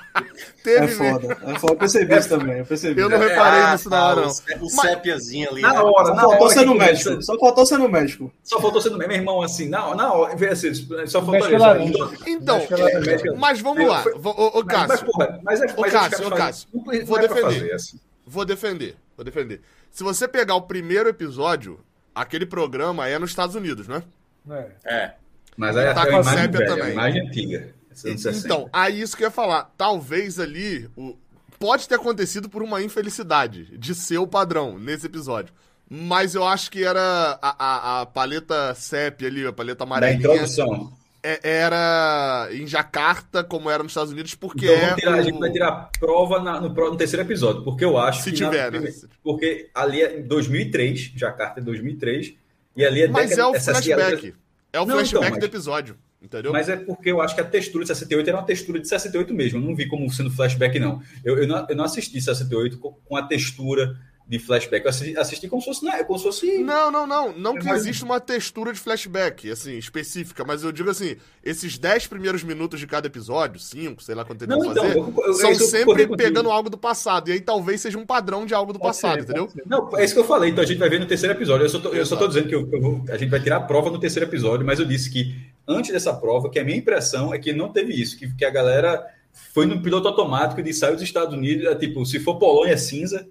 Teve 0.63 0.77
É 0.77 0.81
mesmo. 0.83 1.05
foda. 1.05 1.33
É 1.47 1.59
foda. 1.59 1.73
Eu 1.73 1.77
percebi 1.77 2.17
isso 2.19 2.29
também. 2.29 2.59
Eu 2.59 2.67
percebi. 2.67 3.01
Eu 3.01 3.09
não 3.09 3.17
É, 3.23 3.29
reparei 3.29 3.61
ah, 3.63 3.73
nisso 3.73 3.89
na 3.89 4.07
hora, 4.09 4.17
tá, 4.23 4.23
não. 4.57 4.63
O, 4.63 4.67
o 4.67 4.71
sépiazinho 4.71 5.51
ali. 5.51 5.63
Na 5.63 5.73
né? 5.73 5.81
hora, 5.81 6.07
Só 6.09 6.15
na 6.15 6.21
faltou 6.23 6.47
hora 6.47 6.55
ser 6.55 6.67
no. 6.67 7.23
Só 7.23 7.39
faltou 7.39 7.67
ser 7.67 7.79
no 7.79 7.89
médico. 7.89 8.33
Só 8.43 8.61
faltou 8.61 8.81
ser 8.83 8.91
no 8.91 8.99
meu 8.99 9.11
irmão 9.11 9.43
assim, 9.43 9.69
na, 9.69 9.95
na 9.95 10.13
hora, 10.13 10.37
vê 10.37 10.49
assim, 10.49 10.73
só 11.07 11.23
faltou 11.25 11.39
isso. 11.39 12.13
Então, 12.27 12.59
médico- 13.01 13.37
mas 13.39 13.61
vamos 13.61 13.87
lá. 13.89 14.05
Ô, 14.23 14.59
ô, 14.59 14.65
Mas, 14.65 14.67
mas, 14.67 14.67
Cássio, 14.67 15.07
porra, 15.07 15.41
mas 15.43 15.61
é 15.63 15.75
mas 15.79 15.93
Cássio, 15.93 16.31
Cássio, 16.31 16.69
vou 16.73 16.93
é 16.93 17.05
pra 17.05 17.19
defender. 17.29 17.43
fazer, 17.43 17.73
assim. 17.73 18.01
Vou 18.31 18.45
defender. 18.45 18.97
Vou 19.17 19.25
defender. 19.25 19.61
Se 19.91 20.03
você 20.05 20.29
pegar 20.29 20.55
o 20.55 20.63
primeiro 20.63 21.09
episódio, 21.09 21.81
aquele 22.15 22.47
programa 22.47 23.09
é 23.09 23.19
nos 23.19 23.31
Estados 23.31 23.55
Unidos, 23.57 23.89
né? 23.89 24.03
É. 24.49 24.67
É. 24.85 25.15
Mas 25.57 25.77
aí 25.77 25.93
Tá 25.93 26.03
é 26.03 26.11
com 26.11 26.17
a 26.17 26.21
imagem 26.21 26.39
sépia 26.43 26.59
velha, 26.59 26.71
também. 26.71 26.87
a 26.89 26.93
imagem 26.93 27.27
antiga. 27.29 27.75
essa 27.91 28.09
anos 28.09 28.23
60. 28.23 28.47
Então, 28.47 28.71
aí 28.73 29.01
isso 29.01 29.17
que 29.17 29.25
eu 29.25 29.27
ia 29.27 29.31
falar. 29.33 29.73
Talvez 29.77 30.39
ali 30.39 30.89
o... 30.97 31.17
pode 31.59 31.89
ter 31.89 31.97
acontecido 31.97 32.49
por 32.49 32.63
uma 32.63 32.81
infelicidade 32.83 33.77
de 33.77 33.95
ser 33.95 34.19
o 34.19 34.27
padrão 34.27 34.79
nesse 34.79 35.07
episódio. 35.07 35.53
Mas 35.93 36.37
eu 36.37 36.47
acho 36.47 36.71
que 36.71 36.85
era 36.85 37.37
a, 37.43 37.99
a, 37.99 38.01
a 38.03 38.07
paleta 38.07 38.73
CEP 38.77 39.27
ali, 39.27 39.45
a 39.45 39.53
paleta 39.53 39.79
da 39.79 39.85
amarelinha. 39.85 40.19
introdução. 40.19 40.93
É- 41.23 41.41
era 41.43 42.49
em 42.53 42.67
Jacarta, 42.67 43.43
como 43.45 43.71
era 43.71 43.83
nos 43.83 43.93
Estados 43.93 44.13
Unidos, 44.13 44.35
porque 44.35 44.67
Então, 44.67 44.75
é. 44.89 44.95
tirar- 44.95 45.15
a 45.15 45.23
gente 45.23 45.37
o- 45.37 45.41
vai 45.41 45.51
tirar 45.51 45.91
prova 45.99 46.41
na- 46.41 46.61
no, 46.61 46.69
no 46.69 46.97
terceiro 46.97 47.25
episódio, 47.25 47.63
porque 47.63 47.85
eu 47.85 47.99
acho 47.99 48.23
Se 48.23 48.31
que. 48.31 48.37
tiver, 48.37 48.71
na- 48.73 48.81
né? 48.81 48.91
Porque 49.23 49.69
ali 49.75 50.03
é 50.03 50.19
em 50.19 50.23
2003, 50.23 51.13
Jacarta 51.17 51.61
é 51.61 51.63
2003, 51.63 52.35
e 52.77 52.85
ali 52.85 53.03
é 53.03 53.09
Mas 53.09 53.31
década- 53.31 53.43
é 53.43 53.59
o 53.59 53.61
flashback. 53.61 54.35
É 54.73 54.81
o 54.81 54.87
Não, 54.87 54.95
flashback 54.97 55.25
então, 55.25 55.31
mas- 55.31 55.39
do 55.41 55.47
episódio. 55.47 55.99
Entendeu? 56.23 56.53
Mas 56.53 56.69
é 56.69 56.77
porque 56.77 57.11
eu 57.11 57.23
acho 57.23 57.35
que 57.35 57.41
a 57.41 57.45
textura 57.45 57.83
de 57.83 57.89
68 57.89 58.29
era 58.29 58.37
uma 58.37 58.45
textura 58.45 58.79
de 58.79 58.87
68 58.87 59.33
mesmo. 59.33 59.59
Eu 59.59 59.63
não 59.67 59.75
vi 59.75 59.89
como 59.89 60.11
sendo 60.13 60.31
flashback, 60.31 60.79
não. 60.79 61.01
Eu, 61.25 61.39
eu, 61.39 61.49
não, 61.49 61.67
eu 61.67 61.75
não 61.75 61.83
assisti 61.85 62.21
68 62.21 62.79
com, 62.79 62.93
com 62.93 63.17
a 63.17 63.23
textura 63.23 63.97
de 64.31 64.39
flashback. 64.39 64.85
Eu 64.85 64.91
assisti, 64.91 65.19
assisti 65.19 65.49
como 65.49 65.61
se 65.61 65.67
fosse. 65.67 65.85
Não, 65.85 66.05
como 66.05 66.17
se 66.19 66.25
fosse. 66.25 66.59
Não, 66.59 66.89
não, 66.89 67.05
não. 67.05 67.33
Não 67.37 67.55
que 67.59 67.65
Mas- 67.65 67.81
existe 67.81 68.05
uma 68.05 68.21
textura 68.21 68.73
de 68.73 68.79
flashback, 68.79 69.51
assim, 69.51 69.77
específica, 69.77 70.45
mas 70.45 70.63
eu 70.63 70.71
digo 70.71 70.89
assim, 70.89 71.17
esses 71.45 71.77
10 71.77 72.07
primeiros 72.07 72.45
minutos 72.45 72.79
de 72.79 72.87
cada 72.87 73.09
episódio, 73.09 73.59
5, 73.59 74.01
sei 74.05 74.15
lá 74.15 74.25
quanto 74.25 74.45
eles 74.45 74.55
vão 74.57 74.71
então, 74.71 74.85
fazer, 74.85 74.97
eu- 74.97 75.15
eu- 75.27 75.35
são 75.35 75.51
eu 75.51 75.57
sempre 75.57 76.07
pegando 76.17 76.49
algo 76.49 76.71
do 76.71 76.79
passado. 76.79 77.29
E 77.29 77.33
aí 77.33 77.41
talvez 77.41 77.81
seja 77.81 77.99
um 77.99 78.07
padrão 78.07 78.47
de 78.47 78.55
algo 78.55 78.73
do 78.73 78.79
Pode 78.79 78.91
passado, 78.95 79.17
ser, 79.17 79.23
entendeu? 79.25 79.49
ser. 79.51 79.65
Não, 79.67 79.91
é 79.99 80.05
isso 80.05 80.15
que 80.15 80.21
eu 80.21 80.25
falei. 80.25 80.51
Então 80.51 80.63
a 80.63 80.67
gente 80.67 80.79
vai 80.79 80.89
ver 80.89 81.01
no 81.01 81.07
terceiro 81.07 81.35
episódio. 81.35 81.65
Eu 81.65 81.69
só 81.69 81.79
tô, 81.81 81.89
eu 81.89 82.07
só 82.07 82.17
tô 82.17 82.29
dizendo 82.29 82.49
que 82.49 82.57
vou- 82.79 83.05
a 83.11 83.17
gente 83.17 83.31
vai 83.31 83.41
tirar 83.41 83.57
a 83.57 83.61
prova 83.61 83.91
no 83.91 83.99
terceiro 83.99 84.29
episódio, 84.31 84.65
mas 84.65 84.79
eu 84.79 84.87
disse 84.87 85.11
que 85.11 85.35
antes 85.67 85.91
dessa 85.91 86.13
prova, 86.15 86.49
que 86.49 86.61
a 86.61 86.65
minha 86.65 86.79
impressão 86.79 87.35
é 87.35 87.39
que 87.41 87.53
não 87.53 87.69
teve 87.73 87.93
isso, 88.01 88.17
que, 88.17 88.33
que 88.37 88.45
a 88.45 88.51
galera 88.51 89.05
foi 89.53 89.67
no 89.67 89.81
piloto 89.83 90.07
automático 90.09 90.63
de 90.63 90.73
sair 90.73 90.93
dos 90.95 91.03
Estados 91.03 91.35
Unidos, 91.35 91.65
é 91.67 91.75
tipo, 91.75 92.05
se 92.07 92.21
for 92.21 92.37
Polônia 92.39 92.75
é 92.75 92.77
cinza, 92.77 93.27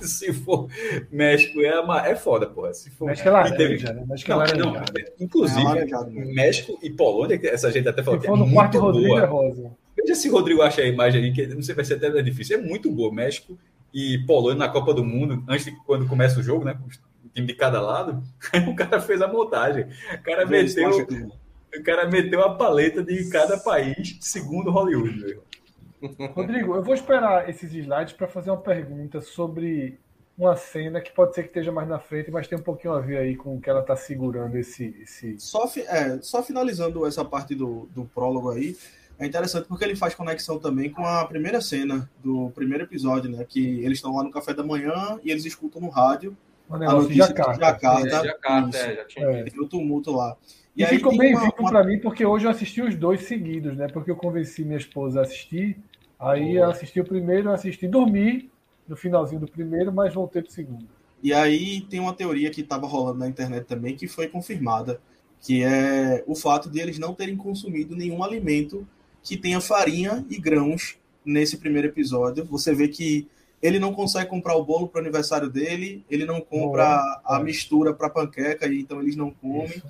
se 0.08 0.32
for 0.32 0.68
México 1.10 1.60
é, 1.60 1.78
ama- 1.78 2.06
é 2.06 2.14
foda, 2.16 2.46
porra. 2.46 2.72
Se 2.74 2.90
for, 2.90 3.06
México 3.06 3.28
é 3.28 3.30
laranja, 3.30 3.56
teve- 3.56 3.84
né? 3.92 4.04
México 4.08 4.30
é 4.30 4.34
Não, 4.34 4.38
laranja. 4.40 4.64
não, 4.64 4.76
É 4.76 5.12
inclusive, 5.20 5.60
alaranjado 5.60 6.10
mesmo. 6.10 6.34
México 6.34 6.78
e 6.82 6.90
Polônia, 6.90 7.38
que 7.38 7.46
essa 7.46 7.70
gente 7.70 7.88
até 7.88 8.02
falou 8.02 8.20
Se 8.20 8.26
que 8.26 8.32
é 8.32 8.36
no 8.36 8.52
quarto 8.52 8.80
muito 8.80 8.92
Rodrigo, 8.92 9.18
é 9.18 9.26
boa. 9.26 9.42
rosa. 9.48 9.70
Veja 9.96 10.14
se 10.14 10.28
o 10.28 10.32
Rodrigo 10.32 10.62
acha 10.62 10.80
a 10.82 10.86
imagem 10.86 11.22
aí, 11.24 11.32
que 11.32 11.46
não 11.48 11.62
sei, 11.62 11.74
vai 11.74 11.84
ser 11.84 11.94
até 11.94 12.22
difícil. 12.22 12.58
É 12.58 12.60
muito 12.62 12.90
boa. 12.90 13.12
México 13.12 13.58
e 13.92 14.18
Polônia 14.26 14.58
na 14.58 14.68
Copa 14.68 14.94
do 14.94 15.04
Mundo, 15.04 15.42
antes 15.48 15.64
de 15.66 15.72
quando 15.84 16.06
começa 16.06 16.38
o 16.40 16.42
jogo, 16.42 16.64
né? 16.64 16.78
O 17.24 17.28
time 17.34 17.46
de 17.46 17.54
cada 17.54 17.80
lado, 17.80 18.22
o 18.68 18.74
cara 18.74 19.00
fez 19.00 19.20
a 19.20 19.28
montagem. 19.28 19.86
O 20.14 20.22
cara 20.22 20.46
meteu, 20.46 21.06
o 21.78 21.82
cara 21.82 22.08
meteu 22.08 22.40
a 22.42 22.54
paleta 22.54 23.02
de 23.02 23.28
cada 23.30 23.58
país, 23.58 24.16
segundo 24.20 24.70
Hollywood. 24.70 25.20
meu. 25.24 25.42
Rodrigo, 26.34 26.74
eu 26.74 26.82
vou 26.82 26.94
esperar 26.94 27.48
esses 27.48 27.72
slides 27.74 28.12
para 28.14 28.26
fazer 28.28 28.50
uma 28.50 28.56
pergunta 28.60 29.20
sobre 29.20 29.98
uma 30.38 30.56
cena 30.56 31.00
que 31.00 31.12
pode 31.12 31.34
ser 31.34 31.42
que 31.42 31.48
esteja 31.48 31.70
mais 31.70 31.86
na 31.88 31.98
frente, 31.98 32.30
mas 32.30 32.48
tem 32.48 32.58
um 32.58 32.62
pouquinho 32.62 32.94
a 32.94 33.00
ver 33.00 33.18
aí 33.18 33.36
com 33.36 33.56
o 33.56 33.60
que 33.60 33.68
ela 33.68 33.80
está 33.80 33.94
segurando 33.94 34.56
esse, 34.56 34.96
esse. 35.02 35.38
Só, 35.38 35.68
fi- 35.68 35.82
é, 35.86 36.18
só 36.22 36.42
finalizando 36.42 37.06
essa 37.06 37.22
parte 37.24 37.54
do, 37.54 37.86
do 37.94 38.06
prólogo 38.06 38.50
aí, 38.50 38.74
é 39.18 39.26
interessante 39.26 39.68
porque 39.68 39.84
ele 39.84 39.94
faz 39.94 40.14
conexão 40.14 40.58
também 40.58 40.88
com 40.88 41.04
a 41.04 41.26
primeira 41.26 41.60
cena 41.60 42.08
do 42.24 42.50
primeiro 42.54 42.84
episódio, 42.84 43.30
né? 43.30 43.44
Que 43.46 43.84
eles 43.84 43.98
estão 43.98 44.16
lá 44.16 44.24
no 44.24 44.30
café 44.30 44.54
da 44.54 44.62
manhã 44.62 45.20
e 45.22 45.30
eles 45.30 45.44
escutam 45.44 45.82
no 45.82 45.90
rádio 45.90 46.34
Um 46.70 46.76
a 46.76 46.78
negócio 46.78 47.10
de 47.10 47.18
notícia 47.18 47.36
Jacarta. 47.36 47.52
de 47.52 47.60
Jacarta. 47.60 48.08
É, 48.08 48.24
Jacarta, 48.24 48.76
é, 48.78 48.94
já 48.96 49.04
tinha 49.04 49.26
É. 49.26 49.42
Tem 49.42 49.60
o 49.60 49.68
tumulto 49.68 50.10
lá. 50.12 50.34
E, 50.74 50.82
aí 50.84 50.96
ficou 50.96 51.14
bem 51.18 51.34
uma- 51.34 51.40
vivo 51.42 51.54
uma- 51.58 51.70
para 51.70 51.84
mim, 51.84 51.98
porque 51.98 52.24
hoje 52.24 52.46
eu 52.46 52.50
assisti 52.50 52.80
os 52.80 52.94
dois 52.96 53.24
seguidos, 53.24 53.76
né? 53.76 53.88
Porque 53.88 54.10
eu 54.10 54.16
convenci 54.16 54.64
minha 54.64 54.78
esposa 54.78 55.20
a 55.20 55.22
assistir. 55.24 55.76
Aí 56.20 56.56
eu 56.56 56.70
assisti 56.70 57.00
o 57.00 57.04
primeiro, 57.04 57.50
assisti 57.50 57.88
dormi 57.88 58.50
no 58.86 58.96
finalzinho 58.96 59.40
do 59.40 59.48
primeiro, 59.48 59.92
mas 59.92 60.12
voltei 60.12 60.42
pro 60.42 60.52
segundo. 60.52 60.86
E 61.22 61.32
aí 61.32 61.82
tem 61.82 62.00
uma 62.00 62.12
teoria 62.12 62.50
que 62.50 62.60
estava 62.60 62.86
rolando 62.86 63.18
na 63.18 63.28
internet 63.28 63.64
também 63.64 63.96
que 63.96 64.06
foi 64.06 64.28
confirmada, 64.28 65.00
que 65.40 65.62
é 65.62 66.22
o 66.26 66.34
fato 66.34 66.68
de 66.68 66.80
eles 66.80 66.98
não 66.98 67.14
terem 67.14 67.36
consumido 67.36 67.96
nenhum 67.96 68.22
alimento 68.22 68.86
que 69.22 69.36
tenha 69.36 69.60
farinha 69.60 70.24
e 70.28 70.38
grãos 70.38 70.98
nesse 71.24 71.56
primeiro 71.56 71.88
episódio. 71.88 72.44
Você 72.46 72.74
vê 72.74 72.88
que 72.88 73.28
ele 73.62 73.78
não 73.78 73.92
consegue 73.92 74.28
comprar 74.28 74.56
o 74.56 74.64
bolo 74.64 74.88
para 74.88 74.98
o 74.98 75.02
aniversário 75.02 75.50
dele, 75.50 76.04
ele 76.10 76.24
não 76.24 76.40
compra 76.40 77.00
a 77.24 77.38
é. 77.38 77.42
mistura 77.42 77.92
para 77.92 78.08
panqueca, 78.08 78.66
então 78.66 79.00
eles 79.00 79.16
não 79.16 79.30
comem. 79.30 79.82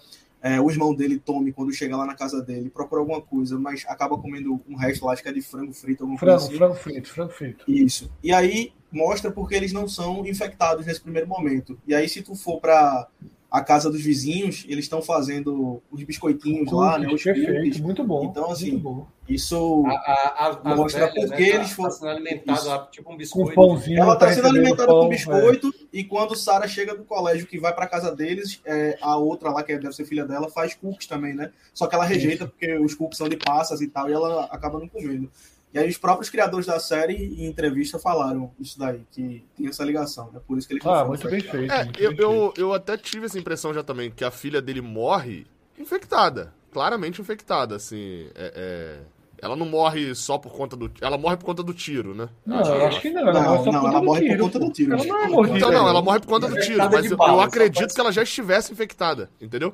É, 0.43 0.61
o 0.61 0.71
irmão 0.71 0.95
dele, 0.95 1.19
Tommy, 1.19 1.53
quando 1.53 1.73
chega 1.73 1.97
lá 1.97 2.07
na 2.07 2.15
casa 2.15 2.41
dele, 2.43 2.71
procura 2.71 3.01
alguma 3.03 3.21
coisa, 3.21 3.59
mas 3.59 3.85
acaba 3.87 4.17
comendo 4.17 4.61
um 4.69 4.75
resto 4.75 5.05
lá, 5.05 5.13
acho 5.13 5.23
que 5.23 5.29
é 5.29 5.33
de 5.33 5.43
frango 5.43 5.73
frito, 5.73 6.03
alguma 6.03 6.19
Frango, 6.19 6.39
coisa 6.39 6.49
assim. 6.49 6.57
frango 6.59 6.75
frito, 6.75 7.09
frango 7.11 7.33
frito. 7.33 7.65
Isso. 7.71 8.11
E 8.23 8.33
aí 8.33 8.73
mostra 8.91 9.31
porque 9.31 9.55
eles 9.55 9.73
não 9.73 9.87
são 9.87 10.27
infectados 10.27 10.87
nesse 10.87 11.01
primeiro 11.01 11.29
momento. 11.29 11.79
E 11.87 11.95
aí, 11.95 12.09
se 12.09 12.23
tu 12.23 12.35
for 12.35 12.59
para 12.61 13.07
a 13.51 13.61
casa 13.63 13.91
dos 13.91 14.01
vizinhos, 14.01 14.65
eles 14.69 14.85
estão 14.85 15.03
fazendo 15.03 15.83
os 15.91 16.03
biscoitinhos 16.05 16.71
lá, 16.71 16.99
né? 16.99 17.09
Os 17.13 17.23
perfeito, 17.23 17.53
cookies. 17.53 17.81
muito 17.81 18.05
bom. 18.05 18.25
Então, 18.25 18.51
assim, 18.51 18.79
bom. 18.79 19.07
Isso. 19.29 19.85
A, 19.87 19.91
a, 19.93 20.47
a, 20.47 20.73
a 20.73 20.77
Mostra 20.77 21.07
velha, 21.09 21.13
por 21.29 21.37
que 21.37 21.43
né, 21.43 21.51
tá- 21.51 21.57
eles 21.57 21.71
foram- 21.73 21.91
Tá 21.91 21.97
sendo 21.97 22.09
alimentada 22.11 22.59
Isso. 22.59 22.69
lá, 22.69 22.87
tipo 22.87 23.09
um 23.09 23.13
Com 23.13 23.19
biscoito. 23.19 23.55
pãozinho. 23.55 23.99
Ela 24.01 24.17
tá 24.17 24.31
está 24.31 24.43
sendo 24.43 24.49
alimentada 24.57 24.87
pão, 24.87 25.01
com 25.01 25.07
é. 25.07 25.09
biscoito 25.11 25.75
e 25.93 26.05
quando 26.05 26.37
Sara 26.37 26.67
chega 26.69 26.95
do 26.97 27.05
colégio 27.05 27.47
que 27.47 27.59
vai 27.59 27.75
para 27.75 27.87
casa 27.89 28.15
deles, 28.15 28.61
é, 28.65 28.97
a 29.03 29.17
outra 29.17 29.51
lá 29.51 29.63
que 29.65 29.77
deve 29.77 29.95
ser 29.95 30.05
filha 30.05 30.25
dela 30.25 30.49
faz 30.49 30.75
cookies 30.75 31.07
também, 31.07 31.35
né? 31.35 31.51
Só 31.75 31.87
que 31.87 31.95
ela 31.95 32.05
rejeita 32.05 32.47
porque 32.47 32.77
os 32.79 32.95
cookies 32.95 33.19
são 33.19 33.29
de 33.29 33.37
passas 33.37 33.81
e 33.81 33.89
tal 33.89 34.09
e 34.09 34.13
ela 34.13 34.45
acaba 34.47 34.79
não 34.79 34.89
comendo. 34.89 35.31
E 35.73 35.79
aí 35.79 35.89
os 35.89 35.99
próprios 35.99 36.29
criadores 36.29 36.67
da 36.67 36.81
série 36.81 37.15
em 37.15 37.47
entrevista 37.47 37.99
falaram 37.99 38.53
isso 38.59 38.79
daí, 38.79 39.03
que 39.13 39.45
tem 39.57 39.69
essa 39.69 39.85
ligação, 39.85 40.31
né? 40.33 40.41
Por 40.47 40.59
isso 40.59 40.67
que 40.69 40.75
não 40.85 40.93
Ah, 40.93 41.05
muito 41.05 41.29
bem 41.29 41.41
feito. 41.41 41.73
É, 41.73 41.85
muito 41.85 42.01
eu, 42.03 42.09
bem 42.09 42.17
feito. 42.17 42.23
eu, 42.23 42.55
eu 42.57 42.75
até 42.75 42.97
tive 42.97 43.27
essa 43.27 43.39
impressão 43.39 43.73
já 43.73 43.83
também, 43.83 44.11
que 44.11 44.25
a 44.25 44.31
filha 44.31 44.61
dele 44.61 44.81
morre 44.81 45.47
infectada. 45.79 46.53
Claramente 46.73 47.21
infectada, 47.21 47.77
assim. 47.77 48.29
é- 48.35 48.53
é, 48.57 49.01
Ela 49.43 49.57
não 49.57 49.65
morre 49.67 50.15
só 50.15 50.37
por 50.39 50.53
conta 50.53 50.77
do. 50.77 50.91
Ela 51.01 51.17
morre 51.17 51.37
por 51.39 51.47
conta 51.47 51.63
do 51.63 51.73
tiro, 51.73 52.15
né? 52.15 52.29
Não, 52.45 52.61
eu 52.61 52.87
acho 52.87 53.01
que 53.01 53.11
não. 53.11 53.27
Ela 53.29 53.41
Não, 53.41 53.43
morre 53.43 53.65
só 53.65 53.73
não, 53.73 53.81
por 53.81 53.89
ela 53.89 54.01
conta 54.01 54.05
morre 54.05 54.21
do 54.21 54.27
por 54.27 54.33
tiro. 54.33 54.45
conta 54.45 54.59
do 54.59 54.71
tiro. 54.73 54.93
Ela 54.95 55.05
não 55.05 55.19
é 55.25 55.29
mordida. 55.29 55.59
Então 55.59 55.73
não, 55.73 55.89
ela 55.89 56.03
morre 56.03 56.21
por 56.21 56.27
conta 56.29 56.47
do 56.49 56.55
tiro, 56.59 56.85
Infectada 56.85 56.91
mas 56.91 57.11
eu, 57.11 57.17
bala, 57.17 57.33
eu 57.33 57.41
acredito 57.41 57.95
que 57.95 58.01
ela 58.01 58.13
já 58.13 58.23
estivesse 58.23 58.73
infectada, 58.73 59.31
entendeu? 59.41 59.73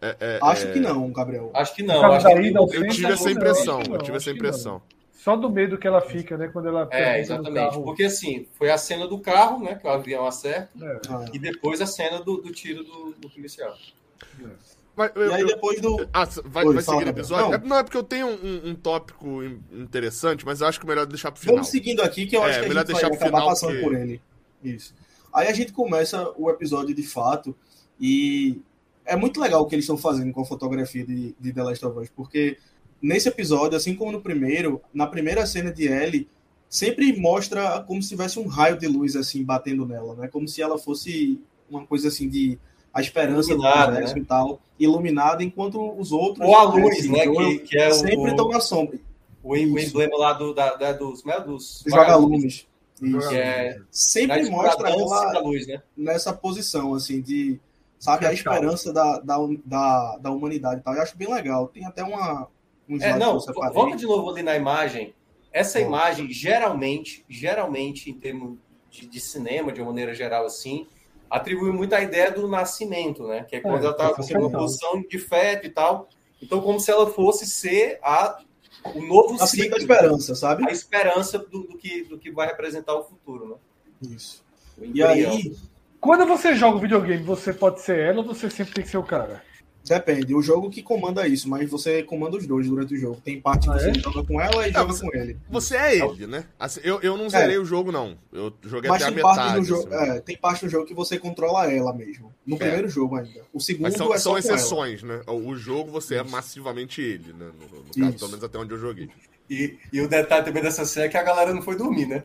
É, 0.00 0.16
é, 0.20 0.38
Acho 0.42 0.66
é, 0.68 0.72
que 0.72 0.80
não, 0.80 1.12
Gabriel. 1.12 1.50
Acho 1.54 1.74
que 1.74 1.82
não. 1.82 2.12
Acho 2.12 2.26
que 2.26 2.76
Eu 2.76 2.88
tive 2.88 3.12
essa 3.12 3.30
impressão, 3.30 3.80
acho 3.80 3.92
eu 3.92 3.98
tive 3.98 4.16
essa 4.16 4.30
acho 4.30 4.36
impressão. 4.38 4.82
Só 5.22 5.36
do 5.36 5.50
medo 5.50 5.76
que 5.76 5.86
ela 5.86 6.00
fica, 6.00 6.38
né? 6.38 6.48
Quando 6.48 6.68
ela 6.68 6.88
É, 6.90 7.20
exatamente. 7.20 7.54
carro. 7.54 7.82
Porque 7.84 8.04
assim, 8.04 8.46
foi 8.54 8.70
a 8.70 8.78
cena 8.78 9.06
do 9.06 9.18
carro, 9.18 9.62
né? 9.62 9.74
Que 9.74 9.86
o 9.86 9.90
avião 9.90 10.26
acerta, 10.26 10.70
É. 10.82 11.00
Ah, 11.10 11.26
e 11.32 11.38
depois 11.38 11.78
a 11.82 11.86
cena 11.86 12.20
do, 12.22 12.38
do 12.38 12.50
tiro 12.50 12.82
do, 12.82 13.12
do 13.18 13.28
policial. 13.28 13.76
Mas 14.96 15.12
eu- 15.14 15.28
E 15.30 15.34
aí 15.34 15.40
eu- 15.42 15.46
depois 15.46 15.80
do. 15.80 16.08
Ah, 16.12 16.24
vai, 16.44 16.64
Oi, 16.64 16.74
vai 16.74 16.82
seguir 16.82 17.04
o 17.06 17.08
episódio? 17.10 17.46
Não. 17.48 17.54
É, 17.54 17.58
não, 17.58 17.76
é 17.78 17.82
porque 17.82 17.96
eu 17.98 18.02
tenho 18.02 18.26
um, 18.28 18.70
um 18.70 18.74
tópico 18.74 19.42
in- 19.42 19.60
interessante, 19.72 20.44
mas 20.44 20.60
eu 20.62 20.66
acho 20.66 20.80
que 20.80 20.86
é 20.86 20.88
melhor 20.88 21.06
deixar 21.06 21.30
pro 21.30 21.40
final. 21.40 21.56
Vamos 21.56 21.68
seguindo 21.68 22.00
aqui, 22.02 22.26
que 22.26 22.36
eu 22.36 22.42
É, 22.42 22.46
acho 22.50 22.58
que 22.60 22.64
a 22.64 22.68
melhor 22.68 22.80
gente 22.80 22.92
deixar 22.94 23.08
vai 23.08 23.16
pro 23.18 23.26
acabar 23.26 23.38
final, 23.40 23.48
passando 23.50 23.70
porque- 23.72 23.84
por 23.84 23.94
ele. 23.94 24.20
Isso. 24.64 24.94
Aí 25.32 25.48
a 25.48 25.52
gente 25.52 25.72
começa 25.72 26.32
o 26.36 26.50
episódio 26.50 26.94
de 26.94 27.02
fato 27.02 27.54
e 28.00 28.60
é 29.04 29.14
muito 29.16 29.40
legal 29.40 29.62
o 29.62 29.66
que 29.66 29.74
eles 29.74 29.84
estão 29.84 29.96
fazendo 29.96 30.32
com 30.32 30.40
a 30.42 30.44
fotografia 30.44 31.04
de, 31.06 31.34
de 31.38 31.52
The 31.52 31.62
Last 31.62 31.84
of 31.86 31.98
Us, 31.98 32.08
porque 32.10 32.58
nesse 33.00 33.28
episódio, 33.28 33.76
assim 33.76 33.94
como 33.94 34.12
no 34.12 34.20
primeiro, 34.20 34.80
na 34.92 35.06
primeira 35.06 35.46
cena 35.46 35.72
de 35.72 35.86
Ellie, 35.86 36.28
sempre 36.68 37.18
mostra 37.18 37.80
como 37.86 38.02
se 38.02 38.10
tivesse 38.10 38.38
um 38.38 38.46
raio 38.46 38.78
de 38.78 38.86
luz 38.86 39.16
assim 39.16 39.42
batendo 39.44 39.86
nela, 39.86 40.14
né? 40.14 40.28
Como 40.28 40.46
se 40.46 40.62
ela 40.62 40.78
fosse 40.78 41.40
uma 41.68 41.86
coisa 41.86 42.08
assim 42.08 42.28
de 42.28 42.58
a 42.92 43.00
esperança 43.00 43.50
Iluminada, 43.52 43.86
do 43.86 43.90
universo 43.92 44.14
né? 44.16 44.20
e 44.20 44.24
tal, 44.24 44.60
iluminada, 44.78 45.44
enquanto 45.44 45.92
os 45.98 46.10
outros 46.10 46.46
Ou 46.46 46.56
a 46.56 46.64
luz, 46.64 47.08
né? 47.08 47.24
Joel, 47.24 47.48
Que, 47.50 47.58
que 47.60 47.78
é 47.78 47.88
o, 47.88 47.94
sempre 47.94 48.30
estão 48.30 48.48
na 48.48 48.60
sombra. 48.60 48.98
o, 49.42 49.56
emblema 49.56 50.16
lá 50.18 50.32
do, 50.32 50.52
da, 50.52 50.74
da- 50.74 50.92
dos, 50.92 51.24
né, 51.24 51.38
dos 51.40 51.84
Joga-lumes. 51.86 52.66
Isso. 53.00 53.28
Que 53.30 53.36
é 53.36 53.80
Sempre 53.90 54.44
da 54.44 54.50
mostra 54.50 54.90
ela 54.90 55.40
luz, 55.40 55.66
né? 55.66 55.82
nessa 55.96 56.32
posição, 56.32 56.92
assim, 56.94 57.22
de, 57.22 57.58
sabe, 57.98 58.26
a 58.26 58.32
esperança 58.32 58.92
da, 58.92 59.18
da, 59.20 59.36
da, 59.64 60.18
da 60.18 60.30
humanidade 60.30 60.80
e 60.80 60.82
tal. 60.84 60.94
Eu 60.94 61.02
acho 61.02 61.16
bem 61.16 61.32
legal. 61.32 61.68
Tem 61.68 61.86
até 61.86 62.02
uma, 62.02 62.48
um 62.90 63.02
É, 63.02 63.16
não, 63.16 63.38
volta 63.72 63.96
de 63.96 64.04
novo 64.06 64.30
ali 64.30 64.42
na 64.42 64.56
imagem. 64.56 65.14
Essa 65.52 65.80
Volta. 65.80 65.96
imagem, 65.96 66.30
geralmente, 66.30 67.24
geralmente, 67.28 68.10
em 68.10 68.14
termos 68.14 68.56
de, 68.90 69.06
de 69.06 69.20
cinema, 69.20 69.72
de 69.72 69.80
uma 69.80 69.90
maneira 69.90 70.14
geral, 70.14 70.44
assim, 70.46 70.86
atribui 71.28 71.72
muito 71.72 71.94
a 71.94 72.00
ideia 72.02 72.30
do 72.30 72.46
nascimento, 72.48 73.26
né? 73.26 73.44
Que 73.48 73.56
é 73.56 73.60
quando 73.60 73.82
É, 73.82 73.86
ela 73.86 73.90
está 73.92 74.10
total. 74.14 74.40
numa 74.42 74.58
posição 74.58 75.00
de 75.02 75.18
feto 75.18 75.66
e 75.66 75.70
tal. 75.70 76.08
Então, 76.42 76.60
como 76.60 76.78
se 76.80 76.90
ela 76.90 77.06
fosse 77.10 77.46
ser 77.46 77.98
a, 78.02 78.40
o 78.94 79.02
novo 79.02 79.36
da 79.36 79.46
ciclo, 79.46 79.76
esperança, 79.76 80.34
sabe? 80.34 80.66
a 80.68 80.72
esperança 80.72 81.38
do, 81.38 81.64
do 81.64 81.76
que, 81.76 82.04
do 82.04 82.18
que 82.18 82.30
vai 82.30 82.46
representar 82.46 82.94
o 82.94 83.04
futuro, 83.04 83.48
né? 83.48 83.56
Isso. 84.14 84.42
E 84.80 85.02
aí, 85.02 85.54
Quando 86.00 86.24
você 86.26 86.54
joga 86.54 86.78
o 86.78 86.80
videogame, 86.80 87.22
você 87.22 87.52
pode 87.52 87.82
ser 87.82 87.98
ela 87.98 88.18
ou 88.20 88.24
você 88.24 88.48
sempre 88.48 88.72
tem 88.72 88.84
que 88.84 88.90
ser 88.90 88.96
o 88.96 89.02
cara? 89.02 89.42
Depende. 89.84 90.34
O 90.34 90.42
jogo 90.42 90.70
que 90.70 90.82
comanda 90.82 91.26
isso, 91.26 91.48
mas 91.48 91.68
você 91.70 92.02
comanda 92.02 92.36
os 92.36 92.46
dois 92.46 92.66
durante 92.68 92.94
o 92.94 92.96
jogo. 92.96 93.20
Tem 93.24 93.40
parte 93.40 93.64
que 93.68 93.70
Ah, 93.74 93.78
você 93.78 93.90
é? 93.90 93.94
joga 93.94 94.24
com 94.24 94.40
ela 94.40 94.68
e 94.68 94.72
Não, 94.72 94.80
joga 94.82 94.92
você- 94.92 95.06
com 95.10 95.16
ele. 95.16 95.36
Você 95.50 95.76
é 95.76 95.98
ele, 95.98 96.26
né? 96.26 96.44
Assim, 96.58 96.80
eu, 96.84 97.00
eu 97.00 97.16
não 97.16 97.28
zerei 97.28 97.58
o 97.58 97.64
jogo, 97.64 97.90
não. 97.90 98.16
Eu 98.32 98.52
joguei 98.64 98.90
Mas 98.90 99.02
até 99.02 99.10
a 99.10 99.14
tem 99.14 99.22
parte, 99.22 99.38
metade. 99.38 99.60
do 99.60 99.64
jogo, 99.64 99.94
assim. 99.94 100.10
é, 100.10 100.20
tem 100.20 100.36
parte 100.36 100.64
do 100.64 100.70
jogo 100.70 100.86
que 100.86 100.94
você 100.94 101.18
controla 101.18 101.70
ela 101.72 101.92
mesmo. 101.92 102.32
No 102.46 102.56
É. 102.56 102.58
primeiro 102.58 102.88
jogo 102.88 103.16
ainda. 103.16 103.40
O 103.52 103.60
segundo 103.60 103.82
Mas 103.84 103.94
são, 103.94 104.06
é 104.14 104.18
são 104.18 104.18
só 104.18 104.30
com 104.40 104.46
ela. 104.48 104.56
exceções, 104.56 105.02
né? 105.02 105.20
O 105.26 105.54
jogo 105.56 105.90
você 105.90 106.16
é 106.16 106.22
massivamente 106.22 107.00
ele, 107.00 107.32
né? 107.32 107.50
No, 107.58 107.78
no 107.78 107.84
caso, 107.84 108.08
Isso. 108.10 108.18
pelo 108.18 108.30
menos 108.30 108.44
até 108.44 108.58
onde 108.58 108.72
eu 108.72 108.78
joguei. 108.78 109.08
E, 109.48 109.76
e 109.92 110.00
o 110.00 110.08
detalhe 110.08 110.44
também 110.44 110.62
dessa 110.62 110.84
cena 110.84 111.06
é 111.06 111.08
que 111.08 111.16
a 111.16 111.22
galera 111.22 111.52
não 111.52 111.62
foi 111.62 111.74
dormir, 111.76 112.06
né? 112.06 112.22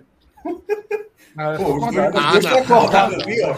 Ah, 1.37 1.55
Pô, 1.57 1.75
os 1.75 1.93
dois, 1.93 2.15
Ah, 2.15 2.37
estão 2.37 2.57
acordados 2.59 3.23
ali, 3.23 3.41
ó. 3.41 3.53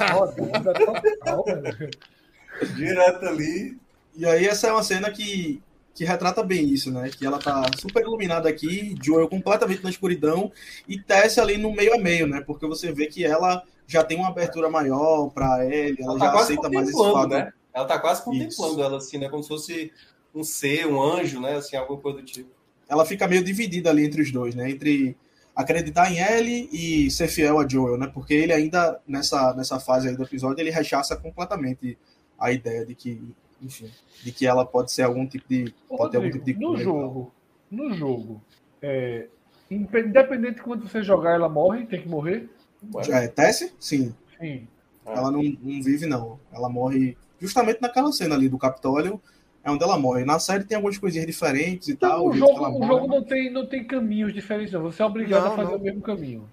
Direto 2.76 3.26
ali. 3.26 3.77
E 4.17 4.25
aí 4.25 4.45
essa 4.47 4.67
é 4.67 4.71
uma 4.71 4.81
cena 4.81 5.11
que, 5.11 5.61
que 5.93 6.03
retrata 6.03 6.43
bem 6.43 6.65
isso, 6.67 6.91
né? 6.91 7.09
Que 7.09 7.25
ela 7.25 7.37
tá 7.37 7.63
super 7.79 8.01
iluminada 8.01 8.49
aqui, 8.49 8.95
Joel 9.01 9.29
completamente 9.29 9.83
na 9.83 9.91
escuridão 9.91 10.51
e 10.87 10.99
Tess 10.99 11.37
ali 11.37 11.55
no 11.57 11.71
meio 11.71 11.93
a 11.93 11.99
meio, 11.99 12.25
né? 12.25 12.41
Porque 12.41 12.65
você 12.65 12.91
vê 12.91 13.05
que 13.05 13.23
ela 13.23 13.63
já 13.85 14.03
tem 14.03 14.17
uma 14.17 14.29
abertura 14.29 14.69
maior 14.69 15.29
para 15.29 15.63
ele, 15.65 16.01
ela, 16.01 16.13
Ela 16.13 16.19
já 16.19 16.25
tá 16.25 16.31
quase 16.31 16.53
aceita 16.53 16.69
mais 16.69 16.89
esse 16.89 16.97
fato. 16.97 17.29
né? 17.29 17.53
Ela 17.73 17.85
tá 17.85 17.99
quase 17.99 18.23
contemplando 18.23 18.73
Isso. 18.73 18.81
ela, 18.81 18.97
assim, 18.97 19.17
né? 19.19 19.29
Como 19.29 19.43
se 19.43 19.49
fosse 19.49 19.91
um 20.33 20.43
ser, 20.43 20.87
um 20.87 21.01
anjo, 21.01 21.39
né? 21.39 21.55
Assim, 21.57 21.75
alguma 21.75 21.99
coisa 22.01 22.17
do 22.17 22.25
tipo. 22.25 22.49
Ela 22.89 23.05
fica 23.05 23.27
meio 23.27 23.43
dividida 23.43 23.91
ali 23.91 24.03
entre 24.03 24.23
os 24.23 24.31
dois, 24.31 24.55
né? 24.55 24.69
Entre 24.69 25.15
acreditar 25.55 26.11
em 26.11 26.19
Ellie 26.19 26.69
e 26.71 27.11
ser 27.11 27.27
fiel 27.27 27.59
a 27.59 27.67
Joel, 27.67 27.97
né? 27.97 28.09
Porque 28.11 28.33
ele 28.33 28.51
ainda, 28.51 28.99
nessa, 29.07 29.53
nessa 29.53 29.79
fase 29.79 30.09
aí 30.09 30.15
do 30.15 30.23
episódio, 30.23 30.61
ele 30.61 30.71
rechaça 30.71 31.15
completamente 31.15 31.97
a 32.39 32.51
ideia 32.51 32.85
de 32.85 32.93
que, 32.93 33.21
enfim, 33.61 33.90
de 34.24 34.32
que 34.32 34.45
ela 34.45 34.66
pode 34.66 34.92
ser 34.92 35.03
algum 35.03 35.26
tipo 35.27 35.45
de. 35.50 35.74
Pode 35.88 36.11
ter 36.11 36.18
algum 36.18 36.30
Rodrigo, 36.30 36.45
tipo 36.45 36.60
de 36.60 36.66
no 36.66 36.77
jogo, 36.77 37.32
no 37.72 37.94
jogo, 37.94 38.42
é, 38.82 39.27
independente 39.69 40.56
de 40.56 40.61
quando 40.61 40.88
você 40.88 41.02
jogar, 41.03 41.34
ela 41.36 41.50
morre, 41.50 41.86
tem 41.86 42.02
que 42.02 42.08
morrer. 42.08 42.50
Ué, 42.94 43.26
É, 43.26 43.27
Tess? 43.27 43.74
Sim. 43.80 44.14
Sim. 44.40 44.68
Ela 45.06 45.32
não, 45.32 45.42
não 45.42 45.82
vive, 45.82 46.06
não. 46.06 46.40
Ela 46.52 46.69
morre 46.69 47.18
justamente 47.40 47.82
naquela 47.82 48.11
cena 48.11 48.36
ali 48.36 48.50
do 48.50 48.58
Capitólio, 48.58 49.22
é 49.64 49.72
onde 49.72 49.84
ela 49.84 49.98
morre. 49.98 50.26
Na 50.26 50.38
série 50.40 50.64
tem 50.64 50.76
algumas 50.76 50.98
coisinhas 50.98 51.26
diferentes 51.27 51.88
e 51.88 51.94
Então, 51.94 52.10
tal. 52.10 52.27
o 52.27 52.34
jogo, 52.34 52.53
o 52.66 52.80
morre. 52.80 52.88
jogo 52.88 53.08
não, 53.08 53.24
tem, 53.24 53.50
não 53.52 53.66
tem 53.66 53.84
caminhos 53.86 54.34
diferentes, 54.34 54.74
não. 54.74 54.82
Você 54.84 55.02
é 55.02 55.06
obrigado 55.06 55.45
Não, 55.45 55.53
a 55.53 55.56
fazer 55.56 55.72
não. 55.72 55.80
o 55.80 55.82
mesmo 55.82 56.02
caminho. 56.02 56.50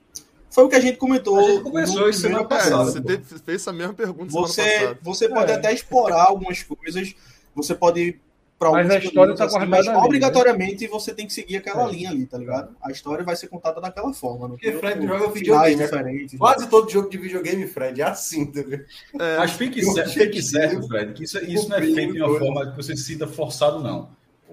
Foi 0.54 0.64
o 0.64 0.68
que 0.68 0.76
a 0.76 0.80
gente 0.80 0.98
comentou. 0.98 1.36
A 1.38 1.42
gente 1.42 1.68
isso 1.82 1.92
semana 1.92 2.12
primeiro 2.12 2.40
É, 2.42 2.44
passada. 2.44 2.84
você 2.84 3.00
pô. 3.00 3.08
fez 3.08 3.60
essa 3.60 3.72
mesma 3.72 3.92
pergunta 3.92 4.30
semana 4.30 4.46
Você, 4.48 4.62
passada. 4.62 4.98
você 5.02 5.28
pode 5.28 5.50
É. 5.52 5.54
até 5.56 5.72
explorar 5.72 6.26
algumas 6.28 6.62
coisas, 6.62 7.12
você 7.54 7.74
pode 7.74 8.00
ir 8.00 8.20
pra 8.56 8.70
Mas 8.70 8.88
a 8.88 8.98
história 8.98 9.34
tá 9.34 9.44
assim, 9.46 9.54
guardada 9.56 9.70
mas 9.82 9.88
ali, 9.88 9.96
né? 9.98 10.04
obrigatoriamente 10.04 10.86
você 10.86 11.12
tem 11.12 11.26
que 11.26 11.32
seguir 11.32 11.56
aquela 11.56 11.88
É. 11.88 11.90
linha 11.90 12.10
ali, 12.10 12.24
tá 12.24 12.38
ligado? 12.38 12.74
A 12.80 12.92
história 12.92 13.24
vai 13.24 13.34
ser 13.34 13.48
contada 13.48 13.80
daquela 13.80 14.12
forma. 14.14 14.46
Não 14.46 14.54
Porque 14.56 14.72
Fred 14.74 15.04
joga 15.04 15.28
videogame, 15.32 15.74
né? 15.76 15.84
diferentes. 15.84 16.38
Quase 16.38 16.68
todo 16.68 16.88
jogo 16.88 17.10
de 17.10 17.18
videogame, 17.18 17.66
Fred, 17.66 18.00
é 18.00 18.04
assim, 18.04 18.46
tá 18.46 18.62
vendo? 18.64 18.84
É, 19.20 19.36
Mas 19.38 19.50
fique, 19.52 19.84
cer- 19.84 20.08
fique 20.08 20.40
certo, 20.40 20.86
Fred, 20.86 21.14
que 21.14 21.24
isso, 21.24 21.36
isso 21.44 21.68
não 21.68 21.76
é 21.78 21.82
feito 21.82 22.12
de 22.14 22.22
uma 22.22 22.38
forma 22.38 22.70
que 22.70 22.76
você 22.76 22.96
se 22.96 23.02
sinta 23.02 23.26
forçado, 23.26 23.80
não. 23.80 24.08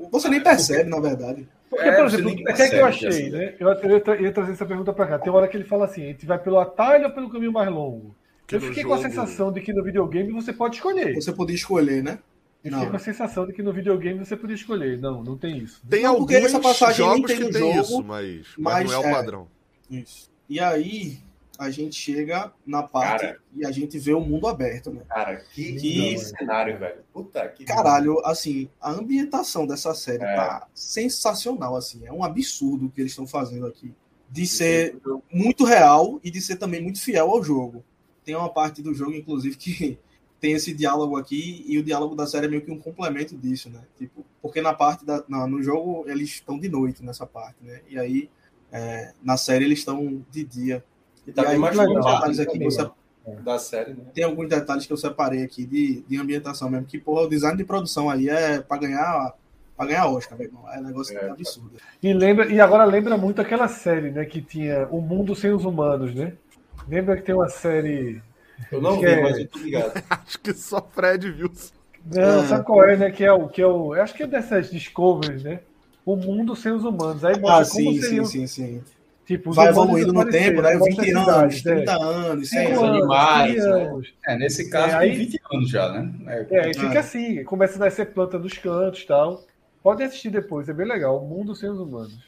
Você 0.09 0.29
nem 0.29 0.41
percebe, 0.41 0.89
na 0.89 0.99
verdade. 0.99 1.47
Porque, 1.69 1.87
É, 1.87 1.91
por 1.95 2.09
você 2.09 2.15
exemplo, 2.17 2.33
o 2.33 2.35
que 2.55 2.61
é 2.61 2.69
que 2.69 2.75
eu 2.75 2.85
achei, 2.85 3.07
assim. 3.07 3.29
né? 3.29 3.55
Eu, 3.59 3.69
eu 3.69 3.89
ia 3.91 3.99
tra- 4.01 4.21
ia 4.21 4.31
trazer 4.31 4.51
essa 4.53 4.65
pergunta 4.65 4.91
pra 4.93 5.07
cá. 5.07 5.19
Tem 5.19 5.31
uma 5.31 5.39
hora 5.39 5.47
que 5.47 5.55
ele 5.55 5.63
fala 5.63 5.85
assim: 5.85 6.03
a 6.03 6.07
gente 6.07 6.25
vai 6.25 6.37
pelo 6.39 6.59
atalho 6.59 7.05
ou 7.05 7.11
pelo 7.11 7.29
caminho 7.29 7.51
mais 7.53 7.69
longo? 7.69 8.15
Que 8.45 8.55
eu 8.55 8.61
fiquei 8.61 8.83
com 8.83 8.93
a 8.93 8.97
jogo- 8.97 9.09
sensação 9.09 9.51
de 9.51 9.61
que 9.61 9.71
no 9.71 9.83
videogame 9.83 10.31
você 10.33 10.51
pode 10.51 10.75
escolher. 10.75 11.13
Você 11.15 11.31
podia 11.31 11.55
escolher, 11.55 12.03
né? 12.03 12.19
Eu 12.63 12.71
Não. 12.71 12.79
fiquei 12.79 12.91
com 12.91 12.97
a 12.97 12.99
sensação 12.99 13.47
de 13.47 13.53
que 13.53 13.63
no 13.63 13.71
videogame 13.73 14.19
você 14.19 14.35
podia 14.35 14.55
escolher. 14.55 14.99
Não, 14.99 15.23
não 15.23 15.37
tem 15.37 15.57
isso. 15.59 15.81
tem 15.89 16.03
Não, 16.03 16.15
porque 16.17 16.35
alguns 16.35 16.49
essa 16.51 16.59
passagem 16.59 16.97
jogos 17.05 17.25
tem 17.31 17.37
que 17.37 17.49
tem 17.51 17.61
jogo, 17.61 17.79
isso, 17.81 18.03
mas, 18.03 18.45
mas, 18.57 18.73
mas 18.83 18.91
não 18.91 18.93
é 18.93 19.05
o 19.05 19.09
é. 19.09 19.11
padrão. 19.13 19.47
Isso. 19.89 20.29
E 20.49 20.59
aí, 20.59 21.17
a 21.63 21.69
gente 21.69 21.95
chega 21.95 22.51
na 22.65 22.81
parte 22.81 23.21
Cara. 23.25 23.39
e 23.55 23.65
a 23.65 23.71
gente 23.71 23.99
vê 23.99 24.13
o 24.13 24.19
mundo 24.19 24.47
aberto, 24.47 24.91
né? 24.91 25.03
Cara, 25.07 25.35
que, 25.53 25.73
Que- 25.73 25.79
que 25.79 26.17
cenário, 26.17 26.77
velho. 26.79 27.01
Puta 27.13 27.47
que. 27.49 27.63
Caralho, 27.65 28.19
assim, 28.25 28.67
a 28.81 28.91
ambientação 28.91 29.67
dessa 29.67 29.93
série 29.93 30.23
É. 30.23 30.35
tá 30.35 30.67
sensacional, 30.73 31.75
assim. 31.75 32.05
É 32.05 32.11
um 32.11 32.23
absurdo 32.23 32.85
o 32.87 32.89
que 32.89 32.99
eles 33.01 33.11
estão 33.11 33.27
fazendo 33.27 33.67
aqui. 33.67 33.93
De 34.29 34.47
ser 34.47 34.97
muito 35.31 35.63
real 35.65 36.19
e 36.23 36.31
de 36.31 36.41
ser 36.41 36.55
também 36.55 36.81
muito 36.81 36.99
fiel 37.01 37.29
ao 37.29 37.43
jogo. 37.43 37.83
Tem 38.23 38.35
uma 38.35 38.49
parte 38.49 38.81
do 38.81 38.93
jogo, 38.93 39.13
inclusive, 39.13 39.55
que 39.57 39.99
tem 40.39 40.53
esse 40.53 40.73
diálogo 40.73 41.17
aqui 41.17 41.63
e 41.67 41.77
o 41.77 41.83
diálogo 41.83 42.15
da 42.15 42.25
série 42.25 42.47
é 42.47 42.49
meio 42.49 42.63
que 42.63 42.71
um 42.71 42.79
complemento 42.79 43.37
disso, 43.37 43.69
né? 43.69 43.81
Tipo, 43.97 44.25
porque 44.41 44.61
na 44.61 44.73
parte 44.73 45.05
da, 45.05 45.23
na- 45.27 45.45
no 45.45 45.61
jogo 45.61 46.05
eles 46.07 46.29
estão 46.29 46.57
de 46.57 46.67
noite 46.69 47.03
nessa 47.03 47.25
parte, 47.27 47.57
né? 47.61 47.81
E 47.87 47.99
aí 47.99 48.29
é, 48.71 49.13
na 49.21 49.35
série 49.37 49.65
eles 49.65 49.79
estão 49.79 50.25
de 50.31 50.43
dia. 50.43 50.83
E 51.31 51.33
tá 51.33 51.43
e 51.43 51.47
bem 51.47 51.57
mais 51.59 51.75
tem 51.75 51.85
alguns 51.85 51.97
legal. 51.97 52.13
detalhes 52.15 52.39
aqui 52.39 52.59
que 52.59 52.65
eu 52.65 52.71
se- 52.71 52.89
da 53.43 53.59
série, 53.59 53.93
né? 53.93 54.03
tem 54.13 54.23
alguns 54.23 54.49
detalhes 54.49 54.85
que 54.85 54.93
eu 54.93 54.97
separei 54.97 55.43
aqui 55.43 55.65
de, 55.65 56.01
de 56.07 56.17
ambientação 56.17 56.69
mesmo, 56.69 56.85
que 56.87 56.97
porra, 56.97 57.21
o 57.23 57.29
design 57.29 57.55
de 57.57 57.63
produção 57.63 58.09
aí 58.09 58.27
é 58.29 58.59
pra 58.59 58.77
ganhar 58.77 59.33
para 59.77 59.87
ganhar 59.87 60.07
Oscar, 60.07 60.37
meu 60.37 60.47
irmão. 60.47 60.63
É 60.71 60.77
um 60.79 60.83
negócio 60.83 61.17
É, 61.17 61.29
absurdo. 61.31 61.71
E, 62.03 62.13
lembra, 62.13 62.45
e 62.51 62.59
agora 62.59 62.83
lembra 62.83 63.17
muito 63.17 63.41
aquela 63.41 63.67
série, 63.67 64.11
né? 64.11 64.25
Que 64.25 64.39
tinha 64.41 64.87
O 64.91 65.01
Mundo 65.01 65.35
Sem 65.35 65.51
os 65.51 65.65
Humanos, 65.65 66.13
né? 66.13 66.33
Lembra 66.87 67.15
que 67.17 67.23
tem 67.23 67.33
uma 67.33 67.49
série. 67.49 68.21
Eu 68.71 68.79
não 68.79 68.99
Que 68.99 69.05
vi, 69.07 69.11
é- 69.11 69.21
mas 69.23 69.37
eu 69.39 69.47
tô 69.47 69.57
ligado. 69.59 69.93
Acho 70.09 70.39
que 70.39 70.53
só 70.53 70.81
Fred 70.93 71.31
viu. 71.31 71.51
Não, 72.05 72.41
Ah. 72.41 72.45
sabe 72.45 72.65
qual 72.65 72.83
é, 72.85 72.95
né? 72.97 73.11
Que 73.11 73.23
é 73.23 73.31
o. 73.33 73.47
Que 73.47 73.61
é 73.61 73.65
o 73.67 73.95
eu 73.95 74.01
acho 74.03 74.13
que 74.13 74.21
é 74.23 74.27
dessas 74.27 74.69
Discoveries, 74.69 75.41
né? 75.43 75.59
O 76.05 76.15
Mundo 76.15 76.55
Sem 76.55 76.71
os 76.73 76.83
Humanos. 76.83 77.23
Aí 77.23 77.39
mostra 77.39 77.61
Ah, 77.63 77.65
como 77.83 77.91
sim, 77.93 77.93
sim, 77.93 78.01
seriam. 78.01 78.25
sim, 78.25 78.47
sim. 78.47 78.81
Tipo, 79.31 79.51
os 79.51 79.55
Vai 79.55 79.69
evoluindo 79.69 80.11
no 80.11 80.29
tempo, 80.29 80.61
né? 80.61 80.75
mostra 80.75 81.03
20 81.05 81.15
as 81.15 81.27
anos, 81.27 81.55
cidades, 81.55 81.65
é. 81.65 81.75
30 81.85 81.91
anos, 82.03 82.49
100 82.49 82.59
Cinco 82.67 82.71
os 82.73 82.83
anos. 82.83 82.97
animais, 82.99 83.55
né? 83.55 83.63
anos. 83.71 84.13
É, 84.27 84.37
nesse 84.37 84.69
caso, 84.69 84.89
É, 84.89 84.97
aí- 84.97 85.09
tem 85.11 85.17
20 85.19 85.39
anos 85.53 85.69
já, 85.69 85.89
né? 85.93 86.13
É, 86.27 86.59
aí 86.59 86.71
É. 86.71 86.73
fica 86.73 86.99
assim, 86.99 87.43
começa 87.45 87.75
a 87.77 87.79
nascer 87.79 88.07
planta 88.13 88.37
nos 88.37 88.57
cantos 88.57 88.99
e 89.03 89.07
tal. 89.07 89.45
Pode 89.81 90.03
assistir 90.03 90.29
depois, 90.31 90.67
é 90.67 90.73
bem 90.73 90.85
legal. 90.85 91.23
O 91.23 91.25
Mundo 91.25 91.55
Sem 91.55 91.69
os 91.69 91.79
Humanos. 91.79 92.19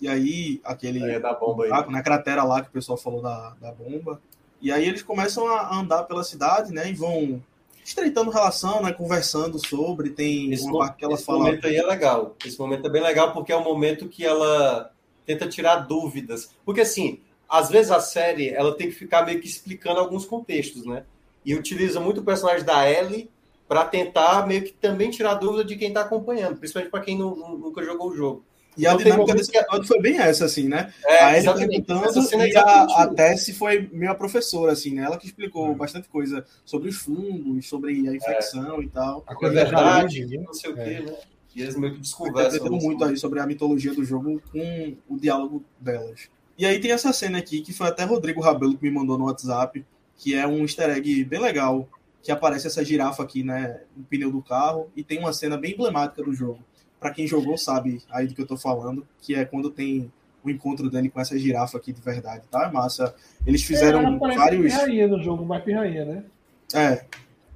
E 0.00 0.06
aí, 0.08 0.60
aquele 0.62 1.02
É, 1.10 1.18
da 1.18 1.32
bomba 1.34 1.64
aí. 1.64 1.70
buraco, 1.70 1.90
na 1.90 2.02
cratera 2.02 2.44
lá 2.44 2.62
que 2.62 2.68
o 2.68 2.72
pessoal 2.72 2.96
falou 2.96 3.20
da, 3.20 3.56
da 3.60 3.72
bomba. 3.72 4.20
E 4.62 4.70
aí 4.70 4.86
eles 4.86 5.02
começam 5.02 5.48
a 5.48 5.74
andar 5.76 6.04
pela 6.04 6.22
cidade, 6.22 6.72
né? 6.72 6.88
E 6.88 6.94
vão 6.94 7.42
estreitando 7.84 8.30
relação, 8.30 8.80
né? 8.82 8.92
Conversando 8.92 9.58
sobre. 9.58 10.10
Tem 10.10 10.52
Esse, 10.52 10.64
uma 10.66 10.78
parte 10.80 10.98
que 10.98 11.04
ela 11.04 11.14
esse 11.14 11.24
fala. 11.24 11.38
momento 11.40 11.66
aí 11.66 11.74
é 11.76 11.82
legal. 11.84 12.36
Esse 12.46 12.56
momento 12.60 12.86
é 12.86 12.90
bem 12.90 13.02
legal 13.02 13.32
porque 13.32 13.50
é 13.50 13.56
o 13.56 13.64
momento 13.64 14.08
que 14.08 14.24
ela 14.24 14.92
tenta 15.28 15.46
tirar 15.46 15.76
dúvidas. 15.80 16.50
Porque, 16.64 16.80
assim, 16.80 17.20
às 17.46 17.68
vezes 17.68 17.90
a 17.92 18.00
série 18.00 18.48
ela 18.48 18.74
tem 18.74 18.88
que 18.88 18.94
ficar 18.94 19.26
meio 19.26 19.38
que 19.40 19.46
explicando 19.46 20.00
alguns 20.00 20.24
contextos, 20.24 20.86
né? 20.86 21.04
E 21.44 21.54
utiliza 21.54 22.00
muito 22.00 22.20
o 22.22 22.24
personagem 22.24 22.64
da 22.64 22.90
Ellie 22.90 23.30
para 23.68 23.84
tentar 23.84 24.46
meio 24.46 24.62
que 24.62 24.72
também 24.72 25.10
tirar 25.10 25.34
dúvida 25.34 25.62
de 25.64 25.76
quem 25.76 25.88
está 25.88 26.00
acompanhando, 26.00 26.56
principalmente 26.56 26.90
para 26.90 27.02
quem 27.02 27.18
não, 27.18 27.36
não, 27.36 27.58
nunca 27.58 27.84
jogou 27.84 28.10
o 28.10 28.16
jogo. 28.16 28.44
E 28.76 28.86
a 28.86 28.92
Então, 28.92 29.04
dinâmica 29.04 29.34
desse 29.34 29.54
episódio 29.54 29.86
foi 29.86 30.00
bem 30.00 30.18
essa, 30.18 30.44
assim, 30.46 30.68
né? 30.68 30.92
É, 31.04 31.24
a 31.24 31.36
Ellie 31.36 31.52
perguntando 31.84 32.22
cena 32.22 32.44
é 32.44 32.48
e 32.50 32.56
a, 32.56 32.82
a. 32.84 33.06
Tessie 33.08 33.52
foi 33.52 33.88
meio 33.92 34.12
a 34.12 34.14
professora, 34.14 34.72
assim, 34.72 34.94
né? 34.94 35.02
Ela 35.02 35.18
que 35.18 35.26
explicou 35.26 35.74
bastante 35.74 36.08
coisa 36.08 36.46
sobre 36.64 36.88
os 36.88 36.96
fungos, 36.96 37.68
sobre 37.68 38.08
a 38.08 38.14
infecção 38.14 38.82
e 38.82 38.88
tal. 38.88 39.24
A 39.26 39.32
É 39.32 39.34
coisa 39.34 39.54
da 39.54 39.64
verdade, 39.64 40.38
não 40.38 40.54
sei 40.54 40.72
o 40.72 40.80
É. 40.80 40.84
quê, 40.84 41.00
né? 41.00 41.16
E 41.58 41.62
eles 41.62 41.76
meio 41.76 41.94
que 41.94 42.00
desconversam. 42.00 42.64
Assim. 42.64 42.86
muito 42.86 43.04
aí 43.04 43.16
sobre 43.16 43.40
a 43.40 43.46
mitologia 43.46 43.92
do 43.92 44.04
jogo 44.04 44.40
com 44.52 44.96
o 45.08 45.18
diálogo 45.18 45.64
delas. 45.80 46.30
E 46.56 46.64
aí 46.64 46.80
tem 46.80 46.92
essa 46.92 47.12
cena 47.12 47.38
aqui, 47.38 47.60
que 47.62 47.72
foi 47.72 47.88
até 47.88 48.04
Rodrigo 48.04 48.40
Rabelo 48.40 48.76
que 48.76 48.84
me 48.84 48.92
mandou 48.92 49.18
no 49.18 49.24
WhatsApp, 49.24 49.84
que 50.16 50.36
é 50.36 50.46
um 50.46 50.62
easter 50.62 50.88
egg 50.90 51.24
bem 51.24 51.40
legal, 51.40 51.88
que 52.22 52.30
aparece 52.30 52.68
essa 52.68 52.84
girafa 52.84 53.24
aqui, 53.24 53.42
né, 53.42 53.80
no 53.96 54.04
pneu 54.04 54.30
do 54.30 54.40
carro, 54.40 54.88
e 54.94 55.02
tem 55.02 55.18
uma 55.18 55.32
cena 55.32 55.56
bem 55.56 55.72
emblemática 55.72 56.22
do 56.22 56.32
jogo. 56.32 56.60
Pra 57.00 57.12
quem 57.12 57.26
jogou 57.26 57.58
sabe 57.58 58.00
aí 58.08 58.28
do 58.28 58.34
que 58.34 58.42
eu 58.42 58.46
tô 58.46 58.56
falando, 58.56 59.06
que 59.20 59.34
é 59.34 59.44
quando 59.44 59.68
tem 59.68 60.12
o 60.44 60.50
encontro 60.50 60.88
dele 60.88 61.08
com 61.08 61.20
essa 61.20 61.36
girafa 61.36 61.76
aqui 61.76 61.92
de 61.92 62.00
verdade, 62.00 62.44
tá? 62.48 62.66
É 62.66 62.72
massa. 62.72 63.14
Eles 63.44 63.64
fizeram 63.64 64.00
Ela 64.00 64.36
vários... 64.36 64.72
pirrainha 64.72 65.08
no 65.08 65.20
jogo, 65.20 65.44
mais 65.44 65.64
pirrainha, 65.64 66.04
né? 66.04 66.24
É, 66.72 67.04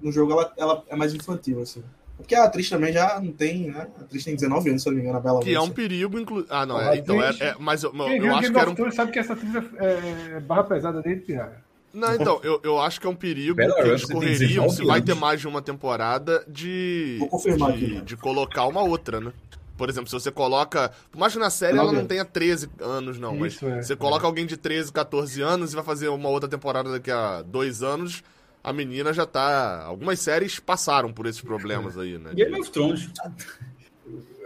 no 0.00 0.10
jogo 0.10 0.32
ela, 0.32 0.52
ela 0.56 0.84
é 0.88 0.96
mais 0.96 1.14
infantil, 1.14 1.60
assim. 1.60 1.82
Porque 2.16 2.34
a 2.34 2.44
atriz 2.44 2.68
também 2.70 2.92
já 2.92 3.20
não 3.20 3.32
tem, 3.32 3.70
né? 3.70 3.88
A 3.98 4.02
atriz 4.02 4.24
tem 4.24 4.34
19 4.34 4.70
anos, 4.70 4.82
se 4.82 4.88
eu 4.88 4.92
não 4.92 4.96
me 4.98 5.02
engano, 5.02 5.18
a 5.18 5.20
Bela 5.20 5.40
Que 5.40 5.54
é 5.54 5.58
um 5.58 5.62
Lúcia. 5.62 5.74
perigo, 5.74 6.18
inclu... 6.18 6.46
Ah, 6.48 6.64
não, 6.64 6.80
é, 6.80 6.96
então 6.96 7.20
é, 7.22 7.30
é- 7.40 7.54
Mas 7.58 7.82
eu, 7.82 7.90
Quem 7.90 8.00
eu 8.16 8.22
viu 8.22 8.32
acho 8.32 8.42
Game 8.42 8.54
que 8.54 8.60
era 8.60 8.70
of 8.70 8.72
um. 8.72 8.74
Thrones 8.76 8.94
sabe 8.94 9.12
que 9.12 9.18
essa 9.18 9.32
atriz 9.32 9.54
é, 9.54 10.36
é 10.36 10.40
barra 10.40 10.64
pesada 10.64 11.02
desde 11.02 11.22
pirraia. 11.24 11.62
Não, 11.92 12.14
então, 12.14 12.40
eu, 12.42 12.58
eu 12.62 12.80
acho 12.80 13.00
que 13.00 13.06
é 13.06 13.10
um 13.10 13.14
perigo 13.14 13.54
Bela 13.56 13.74
que 13.74 13.80
eles 13.88 14.04
correriam 14.04 14.66
19 14.66 14.76
se 14.76 14.84
vai 14.84 15.02
ter 15.02 15.14
mais 15.14 15.40
de 15.40 15.48
uma 15.48 15.60
temporada 15.60 16.42
de. 16.48 17.16
Vou 17.18 17.28
confirmar 17.28 17.72
de, 17.72 17.84
aqui, 17.84 17.94
né? 17.94 18.00
de 18.02 18.16
colocar 18.16 18.66
uma 18.66 18.82
outra, 18.82 19.20
né? 19.20 19.32
Por 19.76 19.90
exemplo, 19.90 20.08
se 20.08 20.14
você 20.14 20.30
coloca. 20.30 20.90
Por 21.10 21.18
mais 21.18 21.32
que 21.32 21.38
na 21.38 21.50
série 21.50 21.72
ela 21.72 21.82
19 21.90 21.98
não 22.02 22.06
tenha 22.06 22.24
13 22.24 22.70
anos, 22.80 23.18
não, 23.18 23.34
mas 23.36 23.54
Isso, 23.54 23.66
é. 23.66 23.82
você 23.82 23.96
coloca 23.96 24.26
alguém 24.26 24.46
de 24.46 24.56
13, 24.56 24.92
14 24.92 25.42
anos 25.42 25.72
e 25.72 25.74
vai 25.74 25.84
fazer 25.84 26.08
uma 26.08 26.28
outra 26.28 26.48
temporada 26.48 26.90
daqui 26.90 27.10
a 27.10 27.42
dois 27.42 27.82
anos, 27.82 28.22
a 28.62 28.72
menina 28.72 29.12
já 29.12 29.26
tá. 29.26 29.82
Algumas 29.84 30.20
séries 30.20 30.58
passaram 30.60 31.12
por 31.12 31.26
esses 31.26 31.40
problemas 31.40 31.96
aí, 31.98 32.18
né? 32.18 32.32
Game 32.34 32.58
of 32.60 32.70
Thrones. 32.70 33.10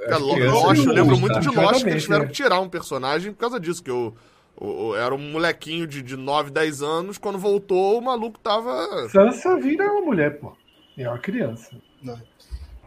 É, 0.03 0.07
crianças 0.09 0.53
Lost, 0.63 0.79
eu 0.79 0.85
não 0.87 0.93
lembro 0.95 1.17
gostam. 1.17 1.21
muito 1.21 1.41
de 1.41 1.49
Lost 1.57 1.85
que 1.85 1.91
eles 1.91 2.03
tiveram 2.05 2.25
é. 2.25 2.27
que 2.29 2.33
tirar 2.33 2.61
um 2.61 2.69
personagem 2.69 3.33
por 3.33 3.39
causa 3.39 3.59
disso, 3.59 3.83
que 3.83 3.91
eu, 3.91 4.15
o- 4.57 4.89
o- 4.89 4.97
era 4.97 5.15
um 5.15 5.19
molequinho 5.19 5.87
de, 5.87 6.01
de 6.03 6.17
9, 6.17 6.51
10 6.51 6.83
anos, 6.83 7.19
quando 7.19 7.39
voltou 7.39 7.99
o 7.99 8.03
maluco 8.03 8.39
tava... 8.39 9.09
Sansa 9.09 9.57
vira 9.59 9.85
uma 9.91 10.03
mulher, 10.03 10.39
pô. 10.39 10.57
É 10.97 11.09
uma 11.09 11.19
criança. 11.19 11.77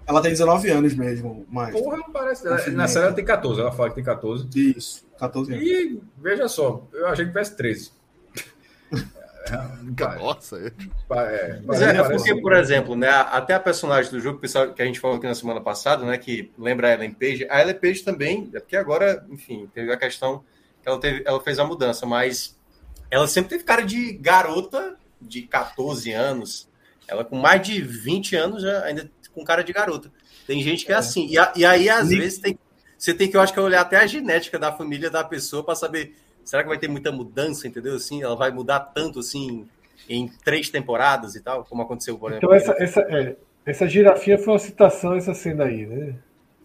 Ela 0.07 0.21
tem 0.21 0.31
19 0.31 0.69
anos 0.69 0.95
mesmo, 0.95 1.45
mas. 1.49 1.71
Porra, 1.71 1.97
não 1.97 2.11
parece. 2.11 2.47
Ela- 2.47 2.65
Na 2.69 2.87
série 2.87 3.05
ela 3.07 3.13
tem 3.15 3.23
14, 3.25 3.59
ela 3.61 3.71
fala 3.71 3.89
que 3.89 3.95
tem 3.95 4.03
14. 4.03 4.47
Isso, 4.55 5.05
14 5.19 5.53
anos. 5.53 5.63
E 5.63 6.01
veja 6.17 6.47
só, 6.47 6.87
eu 6.93 7.07
achei 7.07 7.25
que 7.25 7.31
tivesse 7.31 7.55
13. 7.55 7.91
Nossa, 10.19 10.57
é- 10.57 10.71
É, 11.11 11.61
Mas 11.65 11.81
é, 11.81 11.89
é 11.97 12.03
porque, 12.03 12.35
por 12.41 12.53
exemplo, 12.53 12.95
né, 12.95 13.09
até 13.09 13.53
a 13.53 13.59
personagem 13.59 14.11
do 14.11 14.19
jogo, 14.19 14.39
pessoal, 14.39 14.73
que 14.73 14.81
a 14.81 14.85
gente 14.85 14.99
falou 14.99 15.17
aqui 15.17 15.25
na 15.27 15.35
semana 15.35 15.59
passada, 15.61 16.05
né, 16.05 16.17
que 16.17 16.51
lembra 16.57 16.87
a 16.89 16.93
Ellen 16.93 17.11
Page, 17.11 17.47
a 17.49 17.61
Ellen 17.61 17.75
Page 17.75 18.03
também, 18.03 18.49
é 18.53 18.59
porque 18.59 18.75
agora, 18.77 19.25
enfim, 19.29 19.69
teve 19.73 19.91
a 19.91 19.97
questão 19.97 20.43
que 20.81 20.87
ela, 20.89 20.99
teve, 20.99 21.23
ela 21.25 21.39
fez 21.41 21.57
a 21.59 21.65
mudança, 21.65 22.05
mas 22.05 22.57
ela 23.11 23.27
sempre 23.27 23.49
teve 23.49 23.63
cara 23.63 23.81
de 23.81 24.13
garota 24.13 24.95
de 25.21 25.41
14 25.43 26.11
anos, 26.11 26.69
ela 27.07 27.25
com 27.25 27.35
mais 27.37 27.61
de 27.61 27.81
20 27.81 28.35
anos, 28.35 28.61
já, 28.61 28.83
ainda 28.83 29.09
com 29.33 29.43
cara 29.43 29.63
de 29.63 29.73
garota. 29.73 30.11
Tem 30.45 30.61
gente 30.61 30.85
que 30.85 30.91
é, 30.91 30.95
assim, 30.95 31.27
e, 31.27 31.37
a- 31.37 31.51
e 31.55 31.65
aí, 31.65 31.89
às 31.89 32.09
Nick- 32.09 32.21
vezes, 32.21 32.39
tem, 32.39 32.57
você 32.97 33.13
tem 33.13 33.29
que, 33.29 33.35
eu 33.37 33.41
acho 33.41 33.53
que, 33.53 33.59
olhar 33.59 33.81
até 33.81 33.97
a 33.97 34.07
genética 34.07 34.57
da 34.59 34.71
família 34.71 35.09
da 35.09 35.23
pessoa 35.23 35.63
para 35.63 35.75
saber, 35.75 36.15
será 36.49 36.63
que 36.63 36.69
vai 36.69 36.79
ter 36.79 36.87
muita 36.87 37.11
mudança, 37.11 37.67
entendeu? 37.67 37.93
Assim, 37.93 38.23
ela 38.23 38.35
vai 38.35 38.49
mudar 38.49 38.79
tanto, 38.79 39.19
assim, 39.19 39.67
em 40.09 40.27
três 40.43 40.67
temporadas 40.67 41.35
e 41.35 41.41
tal, 41.41 41.63
como 41.63 41.83
aconteceu, 41.83 42.17
por 42.17 42.31
exemplo. 42.31 42.49
Então 42.55 42.57
essa, 42.57 42.83
essa, 42.83 43.01
é, 43.01 43.35
essa 43.63 43.87
girafinha 43.87 44.39
foi 44.39 44.53
uma 44.53 44.59
citação, 44.59 45.13
essa 45.13 45.35
cena 45.35 45.65
aí, 45.65 45.85
né? 45.85 46.15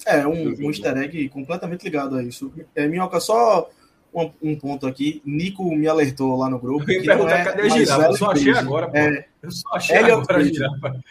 É, 0.06 0.26
um, 0.26 0.32
um 0.32 0.70
easter 0.70 0.96
egg 0.96 1.28
completamente 1.28 1.82
ligado 1.82 2.16
a 2.16 2.22
isso. 2.22 2.50
É, 2.74 2.88
Minhoca, 2.88 3.20
só 3.20 3.68
um, 4.14 4.30
um 4.42 4.58
ponto 4.58 4.86
aqui. 4.86 5.20
Nico 5.22 5.70
me 5.76 5.86
alertou 5.86 6.34
lá 6.34 6.48
no 6.48 6.58
grupo. 6.58 6.90
Eu 6.90 6.94
ia 6.94 7.00
que 7.02 7.06
não 7.06 7.16
perguntar 7.16 7.38
é 7.40 7.44
cadê 7.44 7.62
a 7.62 7.68
girafa? 7.68 8.04
Eu 8.04 8.16
só 8.16 8.30
achei 8.30 8.52
Page. 8.54 8.66
agora, 8.66 8.88
pô. 8.88 8.96
É, 8.96 9.26
Eu 9.42 9.50
só 9.50 9.68
achei 9.74 9.96
Elliot 9.98 10.12
agora 10.12 10.32
a 10.32 10.38
Page. 10.38 10.54
girafa. 10.54 11.04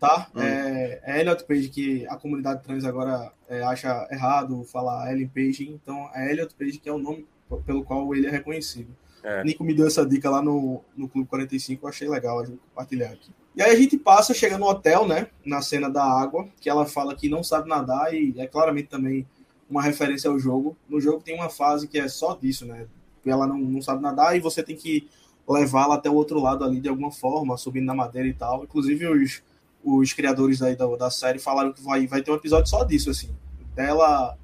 tá? 0.00 0.26
Hum. 0.34 0.42
É, 0.42 1.00
é 1.04 1.20
Elliot 1.20 1.44
Page 1.44 1.68
que 1.68 2.06
a 2.06 2.16
comunidade 2.16 2.62
trans 2.62 2.86
agora 2.86 3.30
é, 3.50 3.62
acha 3.62 4.08
errado 4.10 4.64
falar 4.64 5.12
Ellen 5.12 5.28
Page, 5.28 5.68
então 5.68 6.08
é 6.14 6.30
Elliot 6.30 6.54
Page 6.54 6.78
que 6.78 6.88
é 6.88 6.92
o 6.92 6.98
nome 6.98 7.26
pelo 7.64 7.84
qual 7.84 8.14
ele 8.14 8.26
é 8.26 8.30
reconhecido. 8.30 8.94
É. 9.22 9.42
Nico 9.44 9.64
me 9.64 9.74
deu 9.74 9.86
essa 9.86 10.06
dica 10.06 10.30
lá 10.30 10.40
no, 10.40 10.82
no 10.96 11.08
Clube 11.08 11.28
45, 11.28 11.84
eu 11.84 11.88
achei 11.88 12.08
legal 12.08 12.40
a 12.40 12.44
gente 12.44 12.58
compartilhar 12.68 13.10
aqui. 13.10 13.30
E 13.56 13.62
aí 13.62 13.72
a 13.72 13.76
gente 13.76 13.98
passa, 13.98 14.32
chega 14.32 14.56
no 14.56 14.66
hotel, 14.66 15.06
né? 15.06 15.26
Na 15.44 15.60
cena 15.60 15.90
da 15.90 16.04
água, 16.04 16.48
que 16.60 16.70
ela 16.70 16.86
fala 16.86 17.16
que 17.16 17.28
não 17.28 17.42
sabe 17.42 17.68
nadar 17.68 18.14
e 18.14 18.32
é 18.38 18.46
claramente 18.46 18.88
também 18.88 19.26
uma 19.68 19.82
referência 19.82 20.30
ao 20.30 20.38
jogo. 20.38 20.76
No 20.88 21.00
jogo 21.00 21.20
tem 21.20 21.34
uma 21.34 21.48
fase 21.48 21.88
que 21.88 21.98
é 21.98 22.08
só 22.08 22.36
disso, 22.36 22.64
né? 22.64 22.86
Ela 23.26 23.46
não, 23.46 23.58
não 23.58 23.82
sabe 23.82 24.00
nadar 24.00 24.36
e 24.36 24.40
você 24.40 24.62
tem 24.62 24.76
que 24.76 25.08
levá-la 25.46 25.96
até 25.96 26.08
o 26.08 26.14
outro 26.14 26.40
lado 26.40 26.64
ali 26.64 26.80
de 26.80 26.88
alguma 26.88 27.10
forma, 27.10 27.56
subindo 27.56 27.86
na 27.86 27.94
madeira 27.94 28.28
e 28.28 28.32
tal. 28.32 28.62
Inclusive 28.62 29.08
os, 29.08 29.42
os 29.82 30.12
criadores 30.12 30.62
aí 30.62 30.76
da, 30.76 30.86
da 30.96 31.10
série 31.10 31.38
falaram 31.38 31.72
que 31.72 31.82
vai, 31.82 32.06
vai 32.06 32.22
ter 32.22 32.30
um 32.30 32.36
episódio 32.36 32.70
só 32.70 32.84
disso, 32.84 33.10
assim. 33.10 33.30
Dela 33.74 34.38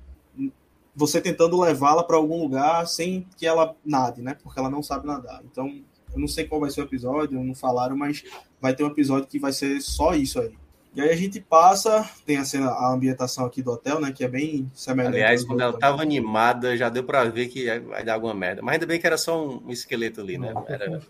você 0.95 1.21
tentando 1.21 1.61
levá-la 1.61 2.05
para 2.05 2.17
algum 2.17 2.41
lugar 2.41 2.87
sem 2.87 3.27
que 3.37 3.47
ela 3.47 3.75
nade, 3.85 4.23
né? 4.23 4.37
Porque 4.43 4.59
ela 4.59 4.71
não 4.71 4.83
sabe 4.83 5.07
nadar. 5.07 5.43
Então, 5.45 5.67
eu 6.13 6.21
não 6.21 6.29
sei 6.29 6.45
qual 6.45 6.61
vai 6.61 6.71
ser 6.71 6.83
o 6.83 6.85
episódio, 6.85 7.43
não 7.43 7.55
falaram, 7.55 7.97
mas 7.97 8.23
vai 8.61 8.75
ter 8.75 8.85
um 8.85 8.89
episódio 8.89 9.29
que 9.29 9.39
vai 9.39 9.53
ser 9.53 9.81
só 9.81 10.15
isso 10.15 10.41
aí. 10.41 10.57
E 10.95 11.01
aí 11.01 11.11
a 11.11 11.17
gente 11.17 11.41
passa, 11.41 12.09
tem 12.25 12.37
a, 12.37 12.45
cena, 12.45 12.71
a 12.71 12.93
ambientação 12.93 13.45
aqui 13.45 13.61
do 13.61 13.73
hotel, 13.73 14.01
né? 14.01 14.13
Que 14.13 14.23
é 14.23 14.29
bem 14.29 14.71
semelhante. 14.73 15.17
Aliás, 15.17 15.41
ao 15.41 15.49
quando 15.49 15.61
ela 15.61 15.77
tava 15.77 16.01
animada, 16.01 16.77
já 16.77 16.89
deu 16.89 17.03
pra 17.03 17.25
ver 17.25 17.49
que 17.49 17.67
vai 17.81 18.05
dar 18.05 18.15
alguma 18.15 18.33
merda. 18.33 18.63
Mas 18.63 18.75
ainda 18.75 18.87
bem 18.87 19.01
que 19.01 19.07
era 19.07 19.19
só 19.19 19.45
um 19.45 19.71
esqueleto 19.71 20.21
ali, 20.21 20.39
né? 20.39 20.55
Era, 20.69 20.89
né? 20.89 21.01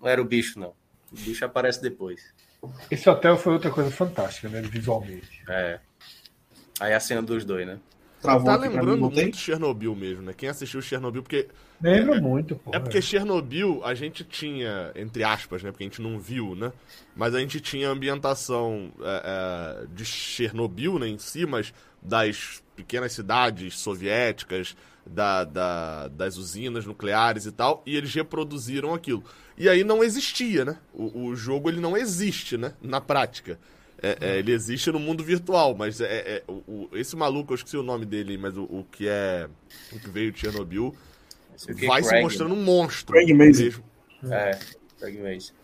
não 0.00 0.08
era 0.08 0.20
o 0.22 0.24
bicho, 0.24 0.58
não. 0.58 0.72
O 1.12 1.16
bicho 1.16 1.44
aparece 1.44 1.82
depois. 1.82 2.34
Esse 2.90 3.08
hotel 3.08 3.36
foi 3.36 3.52
outra 3.52 3.70
coisa 3.70 3.90
fantástica, 3.90 4.48
né? 4.48 4.62
Visualmente. 4.62 5.42
É. 5.46 5.78
Aí 6.80 6.94
a 6.94 7.00
cena 7.00 7.20
dos 7.20 7.44
dois, 7.44 7.66
né? 7.66 7.78
Travou 8.20 8.44
Tá 8.46 8.58
mim, 8.58 8.68
lembrando 8.68 9.10
tem? 9.10 9.24
muito 9.24 9.36
Chernobyl 9.36 9.94
mesmo, 9.94 10.22
né? 10.22 10.32
Quem 10.32 10.48
assistiu 10.48 10.80
Chernobyl, 10.82 11.22
porque 11.22 11.48
Lembra 11.80 12.20
muito, 12.20 12.56
pô. 12.56 12.70
É 12.72 12.78
porque 12.78 13.00
Chernobyl 13.02 13.82
a 13.84 13.94
gente 13.94 14.24
tinha, 14.24 14.92
entre 14.96 15.22
aspas, 15.22 15.62
né? 15.62 15.70
Porque 15.70 15.84
a 15.84 15.86
gente 15.86 16.00
não 16.00 16.18
viu, 16.18 16.54
né? 16.54 16.72
Mas 17.14 17.34
a 17.34 17.40
gente 17.40 17.60
tinha 17.60 17.88
a 17.88 17.92
ambientação 17.92 18.90
é, 19.00 19.82
é, 19.84 19.86
de 19.94 20.04
Chernobyl 20.04 20.98
né, 20.98 21.08
em 21.08 21.18
si, 21.18 21.46
mas 21.46 21.72
das 22.02 22.62
pequenas 22.74 23.12
cidades 23.12 23.78
soviéticas, 23.78 24.76
da, 25.06 25.44
da- 25.44 26.08
das 26.08 26.36
usinas 26.36 26.84
nucleares 26.84 27.46
e 27.46 27.52
tal, 27.52 27.82
e 27.86 27.96
eles 27.96 28.12
reproduziram 28.14 28.92
aquilo. 28.94 29.22
E 29.56 29.68
aí 29.68 29.84
não 29.84 30.02
existia, 30.02 30.64
né? 30.64 30.78
O, 30.92 31.26
o 31.28 31.36
jogo 31.36 31.68
ele 31.68 31.80
não 31.80 31.96
existe, 31.96 32.56
né? 32.56 32.72
Na 32.82 33.00
prática. 33.00 33.58
É, 34.02 34.18
é, 34.20 34.38
ele 34.38 34.52
existe 34.52 34.90
no 34.92 35.00
mundo 35.00 35.24
virtual, 35.24 35.74
mas 35.74 36.00
é, 36.00 36.06
é- 36.06 36.44
o- 36.46 36.62
o- 36.68 36.88
esse 36.92 37.16
maluco, 37.16 37.52
eu 37.52 37.56
esqueci 37.56 37.76
o 37.76 37.82
nome 37.82 38.04
dele, 38.04 38.36
mas 38.36 38.56
o, 38.56 38.64
o 38.64 38.84
que 38.90 39.08
é. 39.08 39.48
O 39.92 39.98
que 39.98 40.10
veio 40.10 40.30
de 40.30 40.38
Chernobyl 40.40 40.94
é 41.66 41.86
vai 41.86 42.02
se 42.02 42.08
Craig, 42.10 42.22
mostrando 42.22 42.54
um 42.54 42.62
monstro. 42.62 43.12
Craig 43.12 43.32
Mazin. 43.32 43.64
mesmo. 43.64 43.84
É, 44.30 44.58
Craig 44.98 45.18
Mason. 45.18 45.54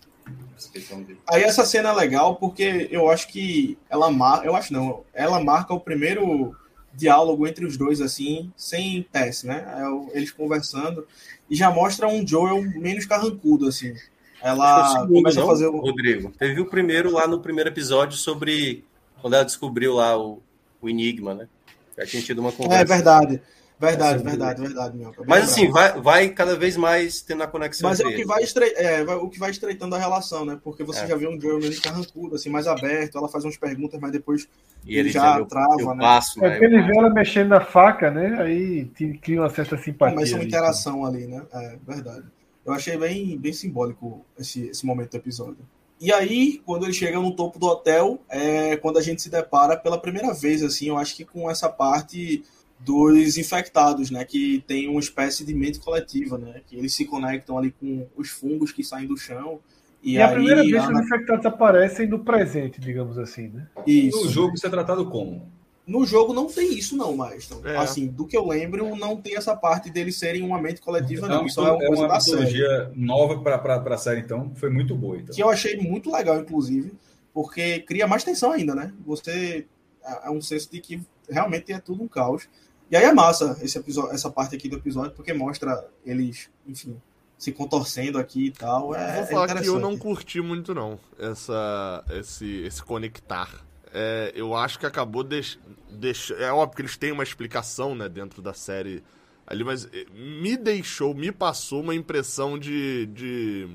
Aí 1.26 1.42
essa 1.42 1.64
cena 1.64 1.90
é 1.90 1.92
legal 1.94 2.36
porque 2.36 2.88
eu 2.90 3.10
acho 3.10 3.28
que 3.28 3.76
ela 3.90 4.10
marca, 4.10 4.46
eu 4.46 4.54
acho 4.54 4.72
não, 4.72 5.04
ela 5.12 5.42
marca 5.42 5.74
o 5.74 5.80
primeiro 5.80 6.56
diálogo 6.94 7.46
entre 7.46 7.66
os 7.66 7.76
dois 7.76 8.00
assim, 8.00 8.52
sem 8.56 9.02
teste, 9.10 9.46
né? 9.46 9.64
É 10.12 10.16
eles 10.16 10.30
conversando 10.30 11.06
e 11.50 11.56
já 11.56 11.70
mostra 11.70 12.06
um 12.06 12.26
Joel 12.26 12.62
menos 12.62 13.04
carrancudo 13.04 13.66
assim. 13.66 13.94
Ela 14.42 14.88
segundo, 14.88 15.12
começa 15.14 15.42
a 15.42 15.46
fazer 15.46 15.66
o 15.66 15.78
Rodrigo. 15.80 16.32
Teve 16.38 16.60
o 16.60 16.66
primeiro 16.66 17.12
lá 17.12 17.26
no 17.26 17.40
primeiro 17.40 17.70
episódio 17.70 18.16
sobre 18.18 18.84
quando 19.20 19.34
ela 19.34 19.44
descobriu 19.44 19.94
lá 19.94 20.18
o, 20.18 20.42
o 20.80 20.88
enigma, 20.88 21.34
né? 21.34 21.48
Já 21.96 22.06
tinha 22.06 22.22
tido 22.22 22.40
uma 22.40 22.50
conversa. 22.52 22.82
É 22.82 22.84
verdade. 22.84 23.40
Verdade, 23.80 24.18
Sobre- 24.18 24.30
verdade, 24.30 24.60
verdade, 24.62 24.96
meu. 24.96 25.10
Bem 25.10 25.24
Mas 25.26 25.44
assim, 25.50 25.68
vai, 25.68 26.00
vai 26.00 26.28
cada 26.28 26.54
vez 26.54 26.76
mais 26.76 27.20
tendo 27.20 27.42
a 27.42 27.48
conexão 27.48 27.90
Mas 27.90 27.98
é 27.98 28.06
o 28.06 28.14
que 28.14 28.24
vai, 28.24 28.40
estre... 28.44 28.66
é, 28.76 29.02
vai- 29.02 29.16
o 29.16 29.28
que 29.28 29.40
vai 29.40 29.50
estreitando 29.50 29.96
a 29.96 29.98
relação, 29.98 30.44
né? 30.44 30.56
Porque 30.62 30.84
você 30.84 31.00
É. 31.00 31.06
já 31.08 31.16
vê 31.16 31.26
um 31.26 31.40
Joel 31.40 31.58
menos 31.58 31.80
carrancudo, 31.80 32.36
assim, 32.36 32.48
mais 32.48 32.68
aberto, 32.68 33.18
ela 33.18 33.28
faz 33.28 33.42
umas 33.44 33.56
perguntas, 33.56 33.98
mas 34.00 34.12
depois 34.12 34.46
E 34.86 34.96
ele 34.96 35.10
já 35.10 35.36
eu, 35.36 35.46
trava, 35.46 35.80
eu 35.80 35.94
né? 35.96 36.00
passo, 36.00 36.38
É 36.38 36.42
né? 36.42 36.50
porque 36.50 36.64
ele 36.66 36.80
vê 36.82 36.96
ela 36.96 37.10
mexendo 37.10 37.48
na 37.48 37.60
faca, 37.60 38.08
né? 38.08 38.40
Aí 38.40 38.84
cria 39.20 39.40
uma 39.40 39.50
certa 39.50 39.76
simpatia. 39.76 40.14
Começa 40.14 40.32
uma 40.34 40.38
ali. 40.42 40.46
interação 40.48 41.04
ali, 41.04 41.26
né? 41.26 41.42
É 41.52 41.76
verdade. 41.84 42.24
Eu 42.65 42.73
achei 42.73 42.97
bem, 42.97 43.36
bem 43.39 43.52
simbólico 43.52 44.24
esse, 44.39 44.68
esse 44.68 44.86
momento 44.86 45.10
do 45.10 45.16
episódio. 45.16 45.58
E 46.00 46.12
aí, 46.12 46.60
quando 46.66 46.84
ele 46.84 46.92
chega 46.92 47.20
no 47.20 47.34
topo 47.34 47.58
do 47.58 47.66
hotel, 47.66 48.20
é 48.28 48.76
quando 48.76 48.99
a 48.99 49.00
gente 49.02 49.23
se 49.23 49.31
depara 49.31 49.76
pela 49.76 49.97
primeira 49.97 50.34
vez, 50.34 50.62
assim, 50.62 50.89
eu 50.89 50.99
acho 50.99 51.15
que 51.15 51.24
com 51.24 51.49
essa 51.49 51.68
parte 51.68 52.42
dos 52.81 53.36
infectados, 53.39 54.10
né, 54.10 54.24
que 54.24 54.65
tem 54.66 54.89
uma 54.89 54.99
espécie 54.99 55.44
de 55.44 55.55
mente 55.55 55.78
coletiva, 55.78 56.36
né, 56.36 56.60
que 56.66 56.76
eles 56.76 56.92
se 56.92 57.05
conectam 57.05 57.57
ali 57.57 57.70
com 57.70 58.08
os 58.16 58.31
fungos 58.31 58.73
que 58.73 58.82
saem 58.82 59.07
do 59.07 59.16
chão. 59.16 59.60
E, 60.02 60.15
e 60.15 60.18
aí, 60.18 60.24
a 60.24 60.28
primeira 60.32 60.62
vez 60.62 60.84
que 60.84 60.92
os 60.92 61.00
infectados 61.00 61.47
aparecem 61.47 62.08
no 62.08 62.18
presente, 62.18 62.81
digamos 62.81 63.16
assim, 63.16 63.49
né? 63.49 63.68
Isso. 63.86 64.24
No 64.24 64.31
jogo 64.31 64.55
isso 64.55 64.66
é 64.66 64.70
tratado 64.70 65.08
como? 65.08 65.51
No 65.84 66.06
jogo 66.06 66.32
não 66.32 66.46
tem 66.46 66.74
isso, 66.74 66.96
não, 66.96 67.16
mais. 67.16 67.50
É. 67.64 67.76
Assim, 67.76 68.06
do 68.06 68.24
que 68.24 68.36
eu 68.36 68.46
lembro, 68.46 68.94
não 68.94 69.16
tem 69.16 69.36
essa 69.36 69.56
parte 69.56 69.90
deles 69.90 70.16
serem 70.16 70.42
uma 70.42 70.60
mente 70.60 70.80
coletiva, 70.80 71.26
não. 71.26 71.44
Isso 71.44 71.60
é 71.60 71.72
uma, 71.72 71.84
é 71.84 71.88
uma 71.88 72.18
mitologia 72.18 72.92
nova 72.94 73.40
para 73.40 73.94
a 73.94 73.98
série, 73.98 74.20
então. 74.20 74.52
Foi 74.54 74.70
muito 74.70 74.94
boa. 74.94 75.16
Então. 75.16 75.34
Que 75.34 75.42
eu 75.42 75.50
achei 75.50 75.76
muito 75.76 76.12
legal, 76.12 76.38
inclusive, 76.38 76.92
porque 77.34 77.80
cria 77.80 78.06
mais 78.06 78.22
tensão 78.22 78.52
ainda, 78.52 78.74
né? 78.74 78.92
Você. 79.04 79.66
É, 80.04 80.28
é 80.28 80.30
um 80.30 80.40
senso 80.40 80.70
de 80.70 80.80
que 80.80 81.00
realmente 81.28 81.72
é 81.72 81.80
tudo 81.80 82.02
um 82.02 82.08
caos. 82.08 82.48
E 82.88 82.96
aí 82.96 83.04
é 83.04 83.12
massa 83.12 83.58
esse 83.62 83.76
episódio, 83.76 84.12
essa 84.12 84.30
parte 84.30 84.54
aqui 84.54 84.68
do 84.68 84.76
episódio, 84.76 85.12
porque 85.12 85.32
mostra 85.32 85.88
eles, 86.04 86.50
enfim, 86.66 87.00
se 87.38 87.50
contorcendo 87.50 88.18
aqui 88.18 88.46
e 88.46 88.50
tal. 88.52 88.94
É, 88.94 89.16
Vou 89.16 89.26
falar 89.26 89.56
é 89.56 89.62
que 89.62 89.68
eu 89.68 89.80
não 89.80 89.96
curti 89.96 90.40
muito, 90.40 90.74
não, 90.74 90.98
essa, 91.18 92.04
esse, 92.10 92.46
esse 92.62 92.82
conectar 92.82 93.48
é, 93.92 94.32
eu 94.34 94.54
acho 94.54 94.78
que 94.78 94.86
acabou 94.86 95.22
deixando. 95.22 95.62
Deix... 95.90 96.30
É 96.38 96.50
óbvio 96.50 96.76
que 96.76 96.82
eles 96.82 96.96
têm 96.96 97.12
uma 97.12 97.22
explicação, 97.22 97.94
né, 97.94 98.08
dentro 98.08 98.40
da 98.40 98.54
série 98.54 99.02
ali, 99.46 99.64
mas 99.64 99.86
eh, 99.92 100.06
me 100.12 100.56
deixou, 100.56 101.14
me 101.14 101.30
passou 101.30 101.80
uma 101.80 101.94
impressão 101.94 102.58
de. 102.58 103.06
de 103.06 103.68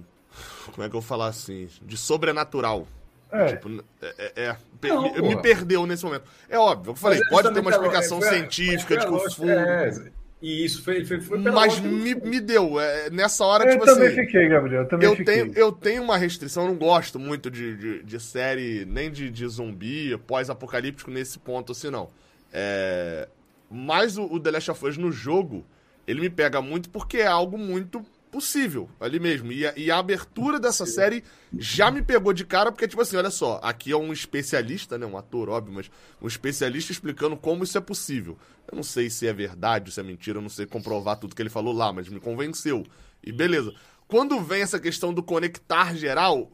como 0.65 0.85
é 0.85 0.89
que 0.89 0.95
eu 0.95 1.01
vou 1.01 1.07
falar 1.07 1.27
assim? 1.27 1.69
De 1.81 1.97
sobrenatural. 1.97 2.87
É. 3.31 3.47
Tipo, 3.47 3.83
é, 4.01 4.31
é, 4.35 4.43
é 4.45 4.57
não, 4.89 5.13
me, 5.13 5.21
me, 5.21 5.41
perdeu 5.41 5.85
nesse 5.85 6.03
momento. 6.05 6.23
É 6.49 6.57
óbvio, 6.57 6.91
eu 6.91 6.95
falei, 6.95 7.19
pode 7.29 7.53
ter 7.53 7.59
uma 7.59 7.71
explicação 7.71 8.21
científica 8.21 8.97
de 8.97 9.05
que 9.05 9.11
o 9.11 9.19
fundo. 9.29 10.11
E 10.41 10.63
isso 10.63 10.83
foi, 10.83 11.03
foi, 11.03 11.19
foi 11.19 11.39
Mas 11.39 11.79
me, 11.79 12.13
me 12.13 12.39
deu. 12.39 12.79
É, 12.79 13.09
nessa 13.09 13.43
hora, 13.43 13.65
eu 13.65 13.71
tipo 13.71 13.85
também 13.85 14.07
assim. 14.07 14.17
Fiquei, 14.17 14.47
Gabriel, 14.47 14.83
eu 14.83 14.87
também 14.87 15.09
eu 15.09 15.15
fiquei. 15.15 15.33
Tenho, 15.33 15.53
eu 15.55 15.71
tenho 15.71 16.03
uma 16.03 16.15
restrição, 16.15 16.63
eu 16.63 16.69
não 16.69 16.77
gosto 16.77 17.17
muito 17.17 17.49
de, 17.49 17.75
de, 17.75 18.03
de 18.03 18.19
série, 18.19 18.85
nem 18.85 19.09
de, 19.09 19.31
de 19.31 19.47
zumbi, 19.47 20.15
pós-apocalíptico 20.27 21.09
nesse 21.09 21.39
ponto, 21.39 21.71
assim, 21.71 21.89
não. 21.89 22.09
É, 22.53 23.27
mas 23.69 24.17
o, 24.17 24.25
o 24.25 24.39
The 24.39 24.51
Last 24.51 24.71
of 24.71 24.85
Us 24.85 24.97
no 24.97 25.11
jogo, 25.11 25.65
ele 26.05 26.21
me 26.21 26.29
pega 26.29 26.61
muito 26.61 26.89
porque 26.91 27.17
é 27.17 27.27
algo 27.27 27.57
muito 27.57 28.05
possível 28.31 28.89
ali 28.99 29.19
mesmo. 29.19 29.51
E 29.51 29.65
a, 29.65 29.73
e 29.75 29.91
a 29.91 29.97
abertura 29.97 30.59
dessa 30.59 30.85
série 30.85 31.23
já 31.57 31.89
me 31.89 32.01
pegou 32.01 32.33
de 32.33 32.45
cara, 32.45 32.71
porque, 32.71 32.87
tipo 32.87 33.01
assim, 33.01 33.17
olha 33.17 33.31
só, 33.31 33.59
aqui 33.63 33.91
é 33.91 33.97
um 33.97 34.13
especialista, 34.13 34.97
né? 34.97 35.05
Um 35.05 35.17
ator, 35.17 35.49
óbvio, 35.49 35.73
mas 35.73 35.89
um 36.21 36.27
especialista 36.27 36.91
explicando 36.91 37.35
como 37.37 37.63
isso 37.63 37.77
é 37.77 37.81
possível. 37.81 38.37
Eu 38.69 38.75
não 38.75 38.83
sei 38.83 39.09
se 39.09 39.27
é 39.27 39.33
verdade, 39.33 39.91
se 39.91 39.99
é 39.99 40.03
mentira, 40.03 40.37
eu 40.37 40.41
não 40.41 40.49
sei 40.49 40.65
comprovar 40.65 41.17
tudo 41.17 41.35
que 41.35 41.41
ele 41.41 41.49
falou 41.49 41.73
lá, 41.73 41.91
mas 41.91 42.09
me 42.09 42.19
convenceu. 42.19 42.83
E 43.23 43.31
beleza. 43.31 43.73
Quando 44.07 44.39
vem 44.39 44.61
essa 44.61 44.79
questão 44.79 45.13
do 45.13 45.21
conectar 45.21 45.93
geral, 45.95 46.49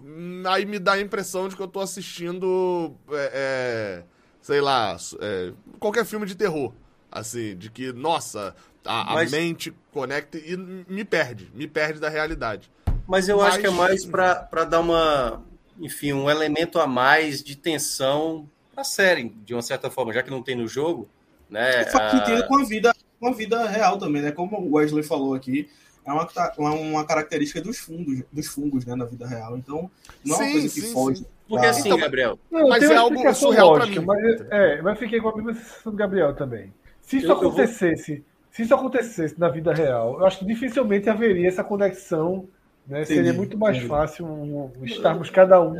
aí 0.50 0.66
me 0.66 0.80
dá 0.80 0.94
a 0.94 1.02
impressão 1.02 1.48
de 1.48 1.56
que 1.56 1.62
eu 1.62 1.68
tô 1.68 1.80
assistindo. 1.80 2.96
É, 3.12 3.32
é, 3.34 4.04
sei 4.42 4.60
lá, 4.60 4.98
é, 5.22 5.54
qualquer 5.80 6.06
filme 6.06 6.26
de 6.26 6.36
terror. 6.36 6.74
Assim, 7.12 7.56
de 7.56 7.70
que, 7.70 7.94
nossa, 7.94 8.56
a, 8.86 9.14
Mas... 9.16 9.34
a 9.34 9.38
mente 9.38 9.74
conecta 9.92 10.38
e 10.38 10.56
me 10.58 11.04
perde, 11.04 11.52
me 11.54 11.68
perde 11.68 12.00
da 12.00 12.10
realidade. 12.10 12.70
Mas 13.08 13.28
eu 13.28 13.38
Mas... 13.38 13.48
acho 13.48 13.60
que 13.60 13.68
é 13.68 13.72
mais 13.72 14.06
para 14.06 14.66
dar 14.66 14.80
uma, 14.80 15.42
enfim, 15.80 16.14
um 16.14 16.30
elemento 16.30 16.80
a 16.80 16.88
mais 16.88 17.44
de 17.44 17.56
tensão 17.56 18.48
pra 18.74 18.84
série, 18.84 19.30
de 19.46 19.54
uma 19.54 19.62
certa 19.62 19.90
forma, 19.90 20.14
já 20.14 20.24
que 20.24 20.32
não 20.32 20.42
tem 20.42 20.56
no 20.56 20.68
jogo, 20.68 21.08
né? 21.50 21.86
Faz 21.86 22.12
sentido 22.12 22.48
com 22.48 22.60
a 22.60 22.64
vida, 22.64 22.96
com 23.20 23.28
a 23.28 23.34
vida 23.34 23.68
real 23.68 23.98
também, 23.98 24.22
né? 24.22 24.32
Como 24.32 24.58
o 24.58 24.76
Wesley 24.76 25.04
falou 25.04 25.36
aqui, 25.36 25.70
é 26.06 26.12
uma, 26.12 26.74
uma 26.74 27.06
característica 27.06 27.62
dos 27.62 27.80
fungos, 27.80 28.24
dos 28.32 28.48
fungos, 28.48 28.86
né, 28.86 28.96
na 28.96 29.06
vida 29.06 29.26
real. 29.26 29.58
Então, 29.58 29.90
não 30.26 30.36
sim, 30.36 30.44
é 30.44 30.46
uma 30.46 30.52
coisa 30.52 30.74
que 30.74 30.82
sim, 30.82 30.94
foge. 30.94 31.20
Sim. 31.20 31.26
Porque 31.48 31.66
assim, 31.66 31.88
então, 31.88 31.98
Gabriel. 31.98 32.40
Não, 32.52 32.68
mas 32.68 32.84
é 32.84 32.96
algo 32.96 33.34
surreal 33.34 33.74
para 33.76 33.86
mim. 33.86 34.00
Mas, 34.00 34.42
é, 34.50 34.82
mas 34.82 35.00
fiquei 35.00 35.22
com 35.22 35.30
a 35.30 35.36
mesma 35.36 35.54
sensação 35.54 35.92
do 35.92 35.98
Gabriel 35.98 36.34
também. 36.34 36.74
Se 37.02 37.18
isso 37.18 37.28
eu, 37.28 37.34
acontecesse, 37.34 38.12
eu 38.12 38.18
vou... 38.18 38.26
se 38.54 38.62
isso 38.62 38.76
acontecesse 38.76 39.38
na 39.40 39.50
vida 39.50 39.74
real, 39.74 40.20
eu 40.20 40.26
acho 40.28 40.40
que 40.40 40.46
dificilmente 40.46 41.10
haveria 41.10 41.48
essa 41.48 41.64
conexão. 41.64 42.48
Né? 42.86 43.04
Seria 43.04 43.34
muito 43.34 43.58
mais 43.58 43.80
fácil 43.80 44.72
estarmos 44.84 45.32
cada 45.32 45.60
um 45.60 45.76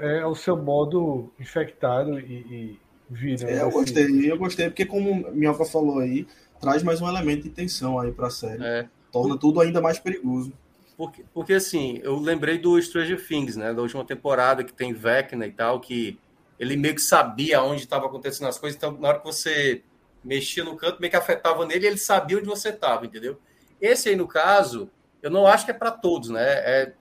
é, 0.00 0.20
ao 0.20 0.34
seu 0.34 0.56
modo 0.56 1.30
infectado 1.38 2.18
e, 2.18 2.32
e. 2.32 2.78
Né? 3.10 3.36
É, 3.42 3.60
eu 3.60 3.68
assim. 3.68 3.78
gostei, 3.78 4.32
eu 4.32 4.38
gostei, 4.38 4.66
porque 4.68 4.86
como 4.86 5.10
o 5.10 5.34
Minhoca 5.34 5.66
falou 5.66 5.98
aí, 5.98 6.26
traz 6.58 6.82
mais 6.82 7.02
um 7.02 7.08
elemento 7.08 7.42
de 7.42 7.50
tensão 7.50 7.98
aí 7.98 8.10
para 8.10 8.28
a 8.28 8.30
série. 8.30 8.64
É. 8.64 8.88
Torna 9.12 9.36
tudo 9.36 9.60
ainda 9.60 9.80
mais 9.82 9.98
perigoso. 9.98 10.52
Porque, 10.96 11.24
porque 11.34 11.52
assim, 11.52 12.00
eu 12.02 12.18
lembrei 12.18 12.56
do 12.56 12.80
Stranger 12.80 13.26
Things, 13.26 13.56
né? 13.56 13.74
Da 13.74 13.82
última 13.82 14.04
temporada 14.06 14.64
que 14.64 14.72
tem 14.72 14.94
Vecna 14.94 15.46
e 15.46 15.52
tal, 15.52 15.80
que 15.80 16.18
ele 16.58 16.76
meio 16.76 16.94
que 16.94 17.02
sabia 17.02 17.62
onde 17.62 17.82
estava 17.82 18.06
acontecendo 18.06 18.48
as 18.48 18.58
coisas, 18.58 18.76
então 18.76 18.92
na 18.92 19.08
hora 19.08 19.18
que 19.18 19.24
você 19.26 19.82
mexia 20.22 20.64
no 20.64 20.76
canto, 20.76 21.00
meio 21.00 21.10
que 21.10 21.16
afetava 21.16 21.64
nele, 21.66 21.84
e 21.84 21.88
ele 21.88 21.98
sabia 21.98 22.38
onde 22.38 22.46
você 22.46 22.70
estava, 22.70 23.06
entendeu? 23.06 23.38
Esse 23.80 24.10
aí, 24.10 24.16
no 24.16 24.28
caso, 24.28 24.90
eu 25.22 25.30
não 25.30 25.46
acho 25.46 25.64
que 25.64 25.70
é 25.70 25.74
para 25.74 25.90
todos, 25.90 26.28
né? 26.28 26.42
É, 26.42 26.92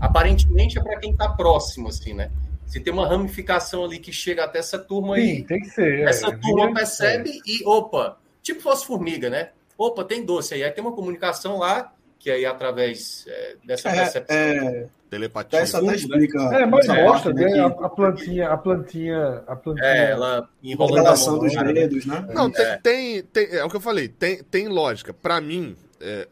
aparentemente 0.00 0.78
é 0.78 0.82
para 0.82 0.98
quem 0.98 1.12
está 1.12 1.28
próximo, 1.28 1.88
assim, 1.88 2.14
né? 2.14 2.30
Se 2.66 2.80
tem 2.80 2.92
uma 2.92 3.08
ramificação 3.08 3.84
ali 3.84 3.98
que 3.98 4.12
chega 4.12 4.44
até 4.44 4.58
essa 4.58 4.78
turma 4.78 5.16
Sim, 5.16 5.22
aí. 5.22 5.44
tem 5.44 5.60
que 5.60 5.70
ser. 5.70 6.00
É. 6.00 6.02
Essa 6.04 6.28
é, 6.28 6.36
turma 6.36 6.72
percebe 6.72 7.30
é. 7.30 7.40
e, 7.46 7.64
opa, 7.66 8.18
tipo 8.42 8.60
fosse 8.60 8.86
formiga, 8.86 9.30
né? 9.30 9.50
Opa, 9.76 10.04
tem 10.04 10.24
doce 10.24 10.54
aí. 10.54 10.62
Aí 10.62 10.70
tem 10.70 10.84
uma 10.84 10.92
comunicação 10.92 11.58
lá, 11.58 11.92
que 12.28 12.32
aí 12.32 12.44
através 12.44 13.24
é, 13.26 13.56
dessa 13.64 13.88
é, 13.88 13.94
percepção. 13.94 14.36
É, 14.36 14.86
telepatia. 15.08 15.58
Essa 15.60 15.78
até 15.78 15.94
explica. 15.94 16.38
É, 16.54 16.66
mas 16.66 16.86
mostra, 16.86 17.32
né? 17.32 17.46
né? 17.46 17.60
A, 17.60 17.66
a, 17.66 17.88
plantinha, 17.88 18.48
a 18.50 18.56
plantinha, 18.58 19.42
a 19.46 19.56
plantinha. 19.56 19.86
É, 19.86 20.10
ela 20.10 20.48
envolvendo 20.62 21.06
a 21.06 21.16
mão 21.16 21.38
dos 21.38 21.54
dedos, 21.54 22.04
né? 22.04 22.28
Não, 22.34 22.50
tem, 22.50 22.78
tem, 22.82 23.22
tem, 23.22 23.56
é 23.56 23.64
o 23.64 23.70
que 23.70 23.76
eu 23.76 23.80
falei, 23.80 24.08
tem, 24.08 24.42
tem 24.42 24.68
lógica. 24.68 25.14
Para 25.14 25.40
mim, 25.40 25.74
é, 26.00 26.28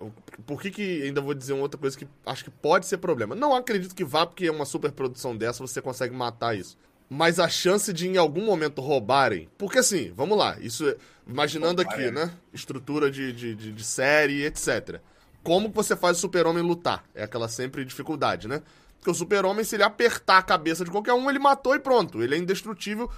por 0.47 0.61
que, 0.61 0.71
que 0.71 1.03
ainda 1.03 1.23
vou 1.23 1.33
dizer 1.33 1.55
uma 1.55 1.63
outra 1.63 1.81
coisa 1.81 1.97
que 1.97 2.07
acho 2.27 2.45
que 2.45 2.51
pode 2.51 2.85
ser 2.85 2.99
problema? 2.99 3.35
Não 3.35 3.55
acredito 3.55 3.95
que 3.95 4.05
vá, 4.05 4.27
porque 4.27 4.47
é 4.47 4.53
uma 4.53 4.67
super 4.67 4.93
produção 4.93 5.35
dessa, 5.35 5.67
você 5.67 5.81
consegue 5.81 6.15
matar 6.15 6.55
isso. 6.55 6.77
Mas 7.09 7.41
a 7.41 7.49
chance 7.49 7.91
de 7.91 8.07
em 8.07 8.19
algum 8.19 8.45
momento 8.45 8.83
roubarem. 8.83 9.49
Porque 9.57 9.79
assim, 9.79 10.13
vamos 10.15 10.37
lá, 10.37 10.59
isso 10.61 10.87
é, 10.87 10.97
imaginando 11.27 11.81
aqui, 11.81 12.11
né? 12.11 12.31
Estrutura 12.53 13.11
de, 13.11 13.33
de, 13.33 13.55
de, 13.55 13.73
de 13.73 13.85
série, 13.85 14.45
etc. 14.45 15.01
Como 15.47 15.69
você 15.69 15.95
faz 15.95 16.19
o 16.19 16.21
super-homem 16.23 16.61
lutar? 16.61 17.05
É 17.15 17.23
aquela 17.23 17.47
sempre 17.47 17.85
dificuldade, 17.85 18.49
né? 18.49 18.63
Porque 18.99 19.13
o 19.13 19.15
super-homem, 19.15 19.65
se 19.65 19.77
ele 19.77 19.85
apertar 19.85 20.39
a 20.39 20.43
cabeça 20.43 20.85
de 20.85 20.91
qualquer 20.91 21.13
um, 21.13 21.31
ele 21.31 21.39
matou 21.39 21.73
e 21.73 21.79
pronto. 21.79 22.21
Ele 22.21 22.35
é 22.35 22.39
indestrutível. 22.39 23.09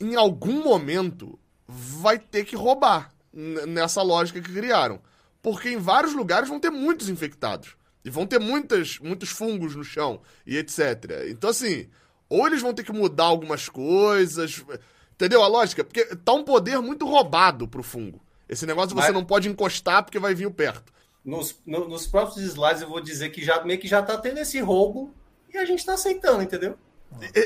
Em 0.00 0.14
algum 0.14 0.64
momento, 0.64 1.38
vai 1.68 2.18
ter 2.18 2.46
que 2.46 2.56
roubar 2.56 3.12
nessa 3.34 4.00
lógica 4.00 4.40
que 4.40 4.50
criaram. 4.50 4.98
Porque 5.42 5.68
em 5.68 5.76
vários 5.76 6.14
lugares 6.14 6.48
vão 6.48 6.58
ter 6.58 6.70
muitos 6.70 7.10
infectados. 7.10 7.76
E 8.02 8.08
vão 8.08 8.26
ter 8.26 8.40
muitas, 8.40 8.98
muitos 8.98 9.28
fungos 9.28 9.76
no 9.76 9.84
chão 9.84 10.22
e 10.46 10.56
etc. 10.56 11.26
Então, 11.28 11.50
assim, 11.50 11.90
ou 12.30 12.46
eles 12.46 12.62
vão 12.62 12.72
ter 12.72 12.84
que 12.84 12.94
mudar 12.94 13.24
algumas 13.24 13.68
coisas. 13.68 14.64
Entendeu 15.12 15.42
a 15.42 15.48
lógica? 15.48 15.84
Porque 15.84 16.16
tá 16.16 16.32
um 16.32 16.44
poder 16.44 16.80
muito 16.80 17.04
roubado 17.04 17.68
pro 17.68 17.82
fungo. 17.82 18.24
Esse 18.48 18.64
negócio 18.64 18.96
você 18.96 19.08
Mas... 19.08 19.14
não 19.14 19.24
pode 19.26 19.50
encostar 19.50 20.02
porque 20.02 20.18
vai 20.18 20.34
vir 20.34 20.50
perto. 20.50 20.93
Nos, 21.24 21.58
no, 21.64 21.88
nos 21.88 22.06
próprios 22.06 22.38
slides 22.38 22.82
eu 22.82 22.88
vou 22.88 23.00
dizer 23.00 23.30
que 23.30 23.42
já 23.42 23.64
meio 23.64 23.80
que 23.80 23.88
já 23.88 24.02
tá 24.02 24.18
tendo 24.18 24.38
esse 24.38 24.60
roubo 24.60 25.12
e 25.52 25.56
a 25.56 25.64
gente 25.64 25.84
tá 25.84 25.94
aceitando, 25.94 26.42
entendeu? 26.42 26.76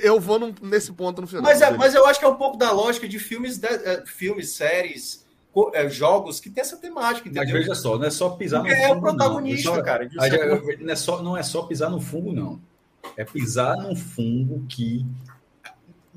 Eu 0.03 0.19
vou 0.19 0.39
num, 0.39 0.55
nesse 0.63 0.93
ponto 0.93 1.21
no 1.21 1.27
final. 1.27 1.43
Mas, 1.43 1.61
é, 1.61 1.71
mas 1.71 1.95
eu 1.95 2.07
acho 2.07 2.19
que 2.19 2.25
é 2.25 2.29
um 2.29 2.37
pouco 2.37 2.57
da 2.57 2.73
lógica 2.73 3.07
de 3.07 3.19
filmes, 3.19 3.59
de, 3.59 3.69
é, 3.69 4.03
filmes 4.07 4.51
séries, 4.51 5.27
é, 5.75 5.89
jogos 5.89 6.41
que 6.41 6.49
tem 6.49 6.63
essa 6.63 6.77
temática, 6.77 7.29
entendeu? 7.29 7.45
Mas 7.45 7.53
veja 7.53 7.75
só, 7.75 7.99
não 7.99 8.07
é 8.07 8.11
só 8.11 8.31
pisar 8.31 8.61
Porque 8.61 8.75
no 8.75 8.83
fungo. 8.83 8.95
É 8.95 8.97
o 8.97 9.01
protagonista, 9.01 9.77
não. 9.77 9.83
cara. 9.83 10.09
Não 10.81 10.91
é, 10.91 10.97
só, 10.97 11.23
não 11.23 11.37
é 11.37 11.43
só 11.43 11.63
pisar 11.63 11.91
no 11.91 12.01
fungo, 12.01 12.33
não. 12.33 12.61
É 13.17 13.25
pisar 13.25 13.77
num 13.77 13.95
fungo 13.97 14.65
que, 14.69 15.05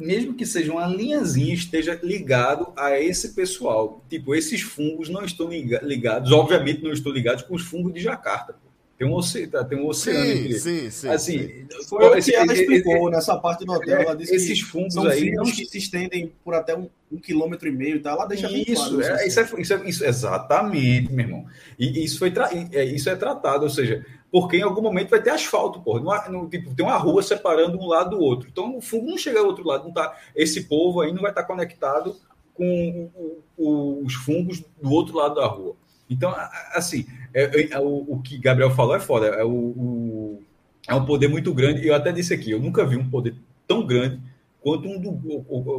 mesmo 0.01 0.33
que 0.33 0.45
seja 0.45 0.71
uma 0.71 0.87
linhazinha, 0.87 1.53
esteja 1.53 1.99
ligado 2.03 2.73
a 2.75 2.99
esse 2.99 3.29
pessoal. 3.29 4.03
Tipo, 4.09 4.35
esses 4.35 4.61
fungos 4.61 5.07
não 5.09 5.23
estão 5.23 5.49
ligados, 5.49 6.31
obviamente 6.31 6.83
não 6.83 6.91
estão 6.91 7.11
ligados 7.11 7.43
com 7.43 7.55
os 7.55 7.61
fungos 7.63 7.93
de 7.93 7.99
Jacarta. 8.01 8.55
Tem 8.97 9.09
um, 9.09 9.13
oceano, 9.15 9.65
tem 9.67 9.79
um 9.79 9.87
oceano 9.87 10.23
Sim, 10.23 10.31
entre 10.31 10.59
sim, 10.59 10.89
sim. 10.91 11.07
Assim, 11.09 11.37
sim. 11.39 11.65
Foi 11.89 12.05
o 12.19 12.21
que 12.23 12.35
ela 12.35 12.53
explicou 12.53 13.09
nessa 13.09 13.35
parte 13.35 13.65
do 13.65 13.71
hotel. 13.71 13.99
Ela 13.99 14.15
disse 14.15 14.35
esses 14.35 14.59
fungos 14.61 14.95
aí 14.97 15.31
não- 15.31 15.43
que 15.43 15.65
se 15.65 15.77
estendem 15.79 16.31
por 16.45 16.53
até 16.53 16.77
um, 16.77 16.87
um 17.11 17.17
quilômetro 17.17 17.67
e 17.67 17.71
meio. 17.71 17.99
Tá? 17.99 18.11
Ela 18.11 18.27
deixa 18.27 18.47
bem 18.47 18.63
Isso, 18.67 18.95
claro. 18.95 19.01
é, 19.01 19.25
isso, 19.27 19.39
é, 19.39 19.43
isso, 19.59 19.73
é, 19.73 19.89
isso- 19.89 20.05
exatamente, 20.05 21.11
meu 21.11 21.25
irmão. 21.25 21.45
E 21.79 22.03
isso, 22.03 22.19
foi 22.19 22.29
tra- 22.29 22.51
é, 22.71 22.85
isso 22.85 23.09
é 23.09 23.15
tratado, 23.15 23.63
ou 23.63 23.69
seja, 23.71 24.05
porque 24.31 24.57
em 24.57 24.61
algum 24.61 24.81
momento 24.81 25.09
vai 25.09 25.21
ter 25.21 25.31
asfalto, 25.31 25.81
pô. 25.81 25.99
Não, 25.99 26.31
não- 26.31 26.49
tipo, 26.49 26.73
tem 26.73 26.85
uma 26.85 26.97
rua 26.97 27.21
separando 27.21 27.77
um 27.79 27.87
lado 27.87 28.11
do 28.17 28.19
outro. 28.23 28.47
Então 28.51 28.77
o 28.77 28.81
fungo 28.81 29.09
não 29.09 29.17
chega 29.17 29.39
ao 29.39 29.45
outro 29.47 29.65
lado. 29.67 29.85
Não 29.85 29.93
tá, 29.93 30.15
esse 30.35 30.63
povo 30.65 31.01
aí 31.01 31.11
não 31.11 31.21
vai 31.21 31.31
estar 31.31 31.43
conectado 31.43 32.15
com 32.53 33.09
o- 33.15 33.43
o- 33.57 34.05
os 34.05 34.13
fungos 34.13 34.63
do 34.81 34.91
outro 34.91 35.15
lado 35.17 35.35
da 35.35 35.45
rua. 35.47 35.75
Então, 36.09 36.33
assim, 36.73 37.05
é- 37.33 37.73
é- 37.73 37.79
o, 37.79 38.05
o 38.07 38.21
que 38.21 38.37
Gabriel 38.37 38.71
falou 38.71 38.95
é 38.95 38.99
foda. 38.99 39.27
É, 39.27 39.43
o, 39.43 40.39
é 40.87 40.93
um 40.95 41.05
poder 41.05 41.27
muito 41.27 41.53
grande. 41.53 41.85
Eu 41.87 41.93
até 41.95 42.11
disse 42.11 42.33
aqui, 42.33 42.51
eu 42.51 42.59
nunca 42.59 42.85
vi 42.85 42.97
um 42.97 43.09
poder 43.09 43.35
tão 43.67 43.85
grande 43.85 44.19
quanto 44.61 44.87
um 44.87 44.99
do. 44.99 45.11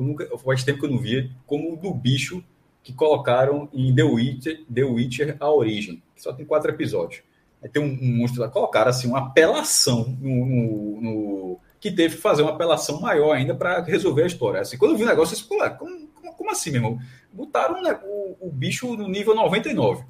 Nunca, 0.01 0.27
faz 0.39 0.65
tempo 0.65 0.81
que 0.81 0.87
eu 0.87 0.91
não 0.91 0.99
via, 0.99 1.31
como 1.47 1.73
o 1.73 1.77
do 1.77 1.93
bicho 1.93 2.43
que 2.83 2.93
colocaram 2.93 3.69
em 3.73 3.95
The 3.95 4.03
Witcher, 4.03 4.65
The 4.73 4.83
Witcher 4.85 5.37
A 5.39 5.51
Origem, 5.51 6.03
que 6.17 6.23
só 6.23 6.33
tem 6.33 6.45
quatro 6.45 6.71
episódios. 6.71 7.23
Tem 7.69 7.83
um, 7.83 7.99
um 8.01 8.17
monstro 8.19 8.41
lá, 8.41 8.49
colocaram 8.49 8.91
assim, 8.91 9.09
uma 9.09 9.19
apelação 9.19 10.17
no, 10.21 10.47
no- 10.47 11.01
no- 11.01 11.61
que 11.81 11.91
teve 11.91 12.17
que 12.17 12.23
fazer 12.23 12.43
uma 12.43 12.53
apelação 12.53 13.01
maior 13.01 13.33
ainda 13.33 13.55
para 13.55 13.81
resolver 13.83 14.23
a 14.23 14.27
história. 14.27 14.61
Assim, 14.61 14.77
quando 14.79 14.93
eu 14.93 14.97
vi 14.99 15.03
o 15.05 15.07
negócio, 15.07 15.33
eu 15.35 15.37
disse, 15.37 15.49
pô, 15.49 15.59
como, 15.79 16.07
como, 16.09 16.33
como 16.35 16.51
assim, 16.51 16.71
meu 16.71 16.79
irmão? 16.81 16.99
Botaram 17.33 17.83
né, 17.83 17.99
o, 18.05 18.37
o 18.49 18.51
bicho 18.51 18.95
no 18.97 19.09
nível 19.09 19.35
99. 19.35 20.05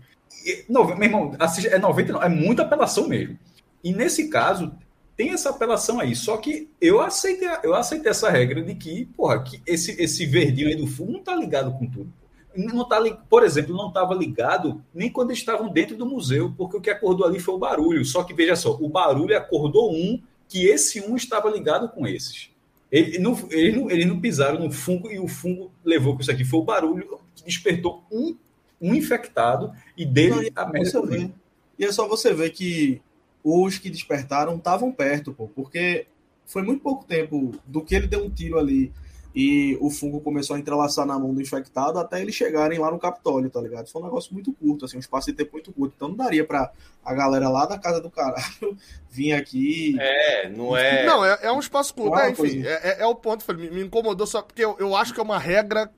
E, 0.45 0.65
não, 0.69 0.85
meu 0.85 1.03
irmão, 1.03 1.35
assiste, 1.39 1.69
é 1.69 1.79
99, 1.79 2.25
é 2.27 2.29
muita 2.29 2.63
apelação 2.63 3.09
mesmo. 3.09 3.39
E 3.83 3.93
nesse 3.93 4.29
caso, 4.29 4.73
tem 5.17 5.31
essa 5.31 5.51
apelação 5.51 6.01
aí. 6.01 6.15
Só 6.17 6.37
que 6.37 6.69
eu 6.81 7.01
aceitei, 7.01 7.49
eu 7.63 7.75
aceitei 7.75 8.11
essa 8.11 8.29
regra 8.31 8.63
de 8.63 8.75
que, 8.75 9.07
porra, 9.17 9.43
que 9.43 9.61
esse, 9.67 9.93
esse 10.03 10.27
verdinho 10.27 10.69
aí 10.69 10.77
do 10.77 10.87
fundo 10.87 11.13
não 11.13 11.23
tá 11.23 11.35
ligado 11.35 11.73
com 11.73 11.87
tudo. 11.87 12.13
Não 12.55 12.87
tá, 12.87 13.01
por 13.29 13.43
exemplo, 13.43 13.77
não 13.77 13.89
estava 13.89 14.15
ligado 14.15 14.83
nem 14.95 15.11
quando 15.11 15.33
estavam 15.33 15.69
dentro 15.69 15.97
do 15.97 16.07
museu, 16.07 16.53
porque 16.57 16.77
o 16.77 16.81
que 16.81 16.91
acordou 16.91 17.27
ali 17.27 17.39
foi 17.39 17.55
o 17.55 17.59
barulho. 17.59 18.05
Só 18.05 18.23
que 18.23 18.35
veja 18.35 18.57
só, 18.57 18.77
o 18.81 18.89
barulho 18.89 19.37
acordou 19.37 19.93
um 19.93 20.21
que 20.49 20.67
esse 20.67 21.01
um 21.01 21.17
estava 21.17 21.51
ligado 21.51 21.89
com 21.89 22.07
esses. 22.07 22.51
Ele 22.91 23.19
não, 23.19 23.39
eles, 23.51 23.75
não, 23.75 23.91
eles 23.91 24.07
não 24.07 24.21
pisaram 24.21 24.61
no 24.61 24.71
fungo 24.71 25.11
e 25.11 25.19
o 25.19 25.27
fungo 25.27 25.73
levou 25.83 26.15
com 26.15 26.21
isso 26.21 26.31
aqui. 26.31 26.45
Foi 26.45 26.61
o 26.61 26.65
barulho 26.65 27.19
que 27.35 27.45
despertou 27.45 28.05
um, 28.13 28.37
um 28.79 28.95
infectado 28.95 29.73
e 29.97 30.05
dele 30.05 30.31
Não, 30.31 30.43
e 30.43 30.53
a 30.55 30.67
merda 30.67 31.03
vê. 31.03 31.31
E 31.79 31.85
é 31.87 31.91
só 31.91 32.07
você 32.07 32.35
ver 32.35 32.51
que 32.51 33.01
os 33.43 33.79
que 33.79 33.89
despertaram 33.89 34.57
estavam 34.57 34.93
perto, 34.93 35.33
pô, 35.33 35.49
porque 35.49 36.07
foi 36.45 36.63
muito 36.63 36.83
pouco 36.83 37.05
tempo 37.05 37.55
do 37.67 37.83
que 37.83 37.95
ele 37.95 38.07
deu 38.07 38.25
um 38.25 38.31
tiro 38.31 38.59
ali 38.59 38.93
e 39.35 39.77
o 39.81 39.91
fungo 39.91 40.21
começou 40.21 40.57
a 40.57 40.59
entrelaçar 40.59 41.07
na 41.07 41.19
mão 41.19 41.33
do 41.35 41.41
infectado 41.41 41.99
até 41.99 42.21
eles 42.21 42.35
chegarem 42.35 42.79
lá 42.79 42.91
no 42.91 42.99
Capitólio, 42.99 43.49
tá 43.51 43.61
ligado? 43.61 43.89
Foi 43.89 44.03
um 44.03 44.05
negócio 44.05 44.33
muito 44.35 44.53
curto, 44.53 44.85
assim, 44.85 44.97
um 44.97 45.01
espaço 45.01 45.31
de 45.31 45.37
tempo 45.37 45.53
muito 45.53 45.73
curto. 45.73 45.95
Então 45.97 46.09
não 46.09 46.17
daria 46.17 46.45
pra 46.45 46.71
a 47.05 47.15
galera 47.15 47.49
lá 47.49 47.65
da 47.67 47.79
casa 47.79 48.01
do 48.01 48.11
caralho 48.11 48.77
vir 49.11 49.33
aqui. 49.33 49.97
É, 49.99 50.49
não 50.51 50.77
é. 50.77 51.07
Não, 51.07 51.25
é, 51.25 51.39
é 51.43 51.53
um 51.53 51.61
espaço 51.61 51.95
curto. 51.95 52.19
É 52.19 52.27
É, 52.27 52.31
enfim, 52.31 52.63
é, 52.65 52.91
é- 52.91 53.03
é 53.03 53.07
o 53.07 53.15
ponto. 53.15 53.43
falei, 53.43 53.71
Me, 53.71 53.77
me 53.77 53.85
incomodou 53.87 54.27
só 54.27 54.43
porque 54.43 54.65
eu, 54.65 54.77
eu 54.79 54.95
acho 54.95 55.15
que 55.15 55.21
é 55.21 55.23
uma 55.23 55.39
regra 55.39 55.91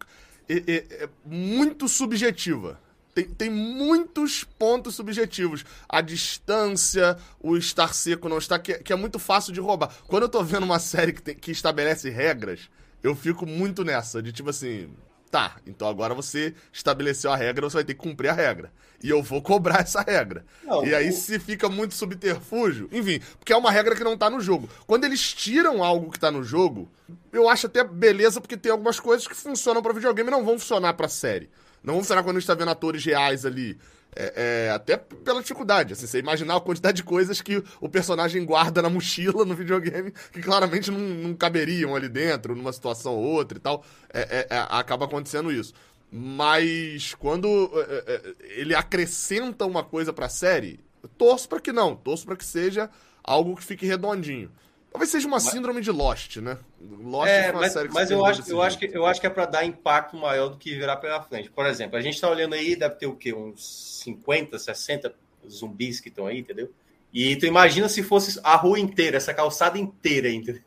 é, 0.49 0.55
é- 0.57 1.05
é 1.05 1.09
muito 1.25 1.89
subjetiva. 1.89 2.79
Tem, 3.15 3.25
tem 3.27 3.49
muitos 3.51 4.43
pontos 4.59 4.95
subjetivos. 4.97 5.65
A 5.89 6.01
distância, 6.01 7.17
o 7.41 7.57
estar 7.57 7.95
seco, 7.95 8.29
não 8.29 8.39
estar, 8.39 8.59
que, 8.59 8.75
que 8.75 8.93
é 8.93 8.97
muito 8.97 9.19
fácil 9.19 9.53
de 9.53 9.61
roubar. 9.61 9.91
Quando 10.09 10.25
eu 10.25 10.29
tô 10.29 10.43
vendo 10.43 10.65
uma 10.65 10.79
série 10.81 11.13
que, 11.13 11.23
tem- 11.23 11.35
que 11.37 11.51
estabelece 11.53 12.11
regras, 12.11 12.69
eu 13.05 13.15
fico 13.15 13.47
muito 13.47 13.85
nessa, 13.85 14.21
de 14.21 14.33
tipo 14.33 14.51
assim. 14.51 14.89
Tá, 15.31 15.57
então 15.67 15.89
agora 15.89 16.15
você 16.15 16.55
estabeleceu 16.73 17.33
a 17.33 17.37
regra, 17.37 17.69
você 17.69 17.79
vai 17.79 17.85
ter 17.85 17.95
que 17.95 17.99
cumprir 18.01 18.29
a 18.29 18.33
regra. 18.33 18.73
E 19.03 19.11
eu 19.11 19.21
vou 19.21 19.43
cobrar 19.43 19.81
essa 19.81 20.01
regra. 20.01 20.45
Não, 20.63 20.87
e 20.87 20.95
aí, 20.95 21.09
o- 21.09 21.13
se 21.13 21.41
fica 21.41 21.69
muito 21.69 21.93
subterfúgio, 21.95 22.89
enfim, 22.93 23.21
porque 23.39 23.53
é 23.53 23.57
uma 23.57 23.71
regra 23.73 23.97
que 23.97 24.05
não 24.05 24.17
tá 24.17 24.31
no 24.31 24.41
jogo. 24.41 24.69
Quando 24.87 25.05
eles 25.05 25.33
tiram 25.35 25.83
algo 25.83 26.09
que 26.11 26.21
tá 26.21 26.31
no 26.31 26.45
jogo, 26.45 26.89
eu 27.33 27.49
acho 27.49 27.67
até 27.67 27.83
beleza, 27.83 28.41
porque 28.41 28.57
tem 28.57 28.71
algumas 28.71 29.01
coisas 29.01 29.27
que 29.27 29.35
funcionam 29.35 29.83
pra 29.83 29.93
videogame 29.93 30.29
e 30.29 30.31
não 30.31 30.45
vão 30.45 30.57
funcionar 30.57 30.95
pra 30.95 31.09
série. 31.09 31.51
Não 31.83 31.95
vão 31.95 32.03
funcionar 32.05 32.23
quando 32.23 32.37
a 32.37 32.41
gente 32.41 32.47
tá 32.47 32.55
vendo 32.55 32.71
atores 32.71 33.05
reais 33.05 33.45
ali. 33.45 33.77
É, 34.17 34.67
é, 34.67 34.71
até 34.71 34.97
pela 34.97 35.41
dificuldade, 35.41 35.93
assim, 35.93 36.07
você 36.07 36.19
imaginar 36.19 36.57
a 36.57 36.61
quantidade 36.61 36.99
de 36.99 37.03
coisas 37.03 37.41
que 37.41 37.63
o 37.81 37.89
personagem 37.89 38.45
guarda 38.45 38.81
na 38.81 38.89
mochila 38.89 39.45
no 39.45 39.55
videogame 39.55 40.13
que 40.33 40.41
claramente 40.41 40.91
não, 40.91 41.01
não 41.01 41.35
caberiam 41.35 41.97
ali 41.97 42.09
dentro, 42.09 42.55
numa 42.55 42.73
situação 42.73 43.15
ou 43.15 43.25
outra 43.25 43.59
e 43.59 43.61
tal. 43.61 43.85
É, 44.13 44.21
é, 44.21 44.57
é, 44.57 44.67
acaba 44.71 45.05
acontecendo 45.07 45.51
isso. 45.51 45.75
Mas 46.11 47.15
quando 47.15 47.71
é, 47.77 48.35
ele 48.57 48.75
acrescenta 48.75 49.67
uma 49.67 49.83
coisa 49.83 50.13
pra 50.13 50.29
série, 50.29 50.79
torço 51.19 51.49
pra 51.49 51.61
que 51.61 51.73
não, 51.73 51.97
torço 51.97 52.25
pra 52.25 52.37
que 52.37 52.45
seja 52.45 52.89
algo 53.23 53.57
que 53.57 53.65
fique 53.65 53.87
redondinho. 53.87 54.51
Talvez 54.95 55.11
seja 55.11 55.27
uma 55.27 55.41
síndrome 55.41 55.81
de 55.81 55.91
Lost, 55.91 56.37
né? 56.37 56.57
Lost 57.03 57.29
É, 57.29 57.43
foi 57.43 57.51
uma 57.51 57.61
mas, 57.63 57.73
série 57.73 57.89
que 57.89 57.95
mas 57.95 58.11
eu, 58.13 58.25
acho, 58.25 58.49
eu, 58.49 58.63
acho 58.63 58.79
que, 58.79 58.87
eu 58.97 59.05
acho 59.05 59.21
que 59.21 59.27
é 59.27 59.31
para 59.31 59.45
dar 59.45 59.65
impacto 59.65 60.17
maior 60.17 60.51
do 60.51 60.57
que 60.57 60.73
virar 60.73 60.99
pela 60.99 61.21
frente. 61.21 61.51
Por 61.51 61.67
exemplo, 61.67 61.97
a 61.97 62.01
gente 62.01 62.21
tá 62.21 62.31
olhando 62.31 62.55
aí, 62.55 62.77
deve 62.77 62.95
ter 62.95 63.09
o 63.09 63.17
quê? 63.17 63.35
Uns 63.35 64.01
50, 64.05 64.57
60 64.57 65.13
zumbis 65.51 65.99
que 65.99 66.11
estão 66.11 66.29
aí, 66.29 66.39
entendeu? 66.39 66.71
E 67.13 67.35
tu 67.35 67.45
imagina 67.45 67.89
se 67.89 68.05
fosse 68.05 68.39
a 68.45 68.55
rua 68.55 68.79
inteira, 68.79 69.17
essa 69.17 69.35
calçada 69.35 69.77
inteira, 69.77 70.31
entendeu? 70.31 70.63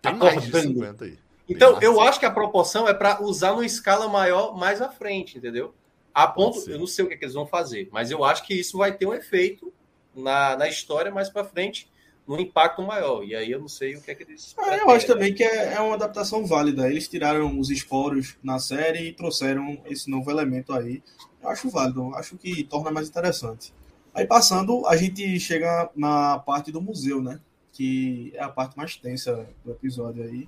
Tem 0.00 0.14
mais 0.14 0.40
de 0.40 0.50
Acordando. 0.50 0.74
50 0.74 1.04
aí. 1.06 1.18
Então, 1.48 1.82
eu 1.82 2.00
acho 2.00 2.20
que 2.20 2.26
a 2.26 2.30
proporção 2.30 2.86
é 2.86 2.94
para 2.94 3.20
usar 3.20 3.50
numa 3.50 3.66
escala 3.66 4.06
maior 4.06 4.56
mais 4.56 4.80
à 4.80 4.88
frente, 4.88 5.36
entendeu? 5.36 5.74
A 6.14 6.28
ponto, 6.28 6.70
eu 6.70 6.78
não 6.78 6.86
sei 6.86 7.04
o 7.04 7.08
que, 7.08 7.14
é 7.14 7.16
que 7.16 7.24
eles 7.24 7.34
vão 7.34 7.46
fazer, 7.46 7.88
mas 7.90 8.12
eu 8.12 8.22
acho 8.22 8.46
que 8.46 8.54
isso 8.54 8.78
vai 8.78 8.92
ter 8.96 9.06
um 9.06 9.14
efeito 9.14 9.72
na, 10.14 10.56
na 10.56 10.68
história 10.68 11.10
mais 11.10 11.28
para 11.28 11.44
frente, 11.44 11.88
num 12.28 12.38
impacto 12.38 12.82
maior. 12.82 13.24
E 13.24 13.34
aí 13.34 13.50
eu 13.50 13.58
não 13.58 13.68
sei 13.68 13.96
o 13.96 14.02
que 14.02 14.10
é 14.10 14.14
que 14.14 14.22
eles. 14.22 14.54
Ah, 14.58 14.76
eu 14.76 14.90
acho 14.90 15.06
também 15.06 15.32
que 15.32 15.42
é, 15.42 15.72
é 15.72 15.80
uma 15.80 15.94
adaptação 15.94 16.44
válida. 16.44 16.88
Eles 16.88 17.08
tiraram 17.08 17.58
os 17.58 17.70
esporos 17.70 18.36
na 18.42 18.58
série 18.58 19.08
e 19.08 19.12
trouxeram 19.12 19.80
esse 19.86 20.10
novo 20.10 20.30
elemento 20.30 20.74
aí. 20.74 21.02
Eu 21.42 21.48
acho 21.48 21.70
válido, 21.70 22.14
acho 22.14 22.36
que 22.36 22.62
torna 22.64 22.90
mais 22.90 23.08
interessante. 23.08 23.72
Aí 24.12 24.26
passando, 24.26 24.86
a 24.86 24.96
gente 24.96 25.40
chega 25.40 25.88
na 25.96 26.38
parte 26.38 26.70
do 26.70 26.82
museu, 26.82 27.22
né? 27.22 27.40
Que 27.72 28.32
é 28.34 28.42
a 28.42 28.48
parte 28.48 28.76
mais 28.76 28.94
tensa 28.96 29.48
do 29.64 29.70
episódio 29.70 30.22
aí. 30.22 30.46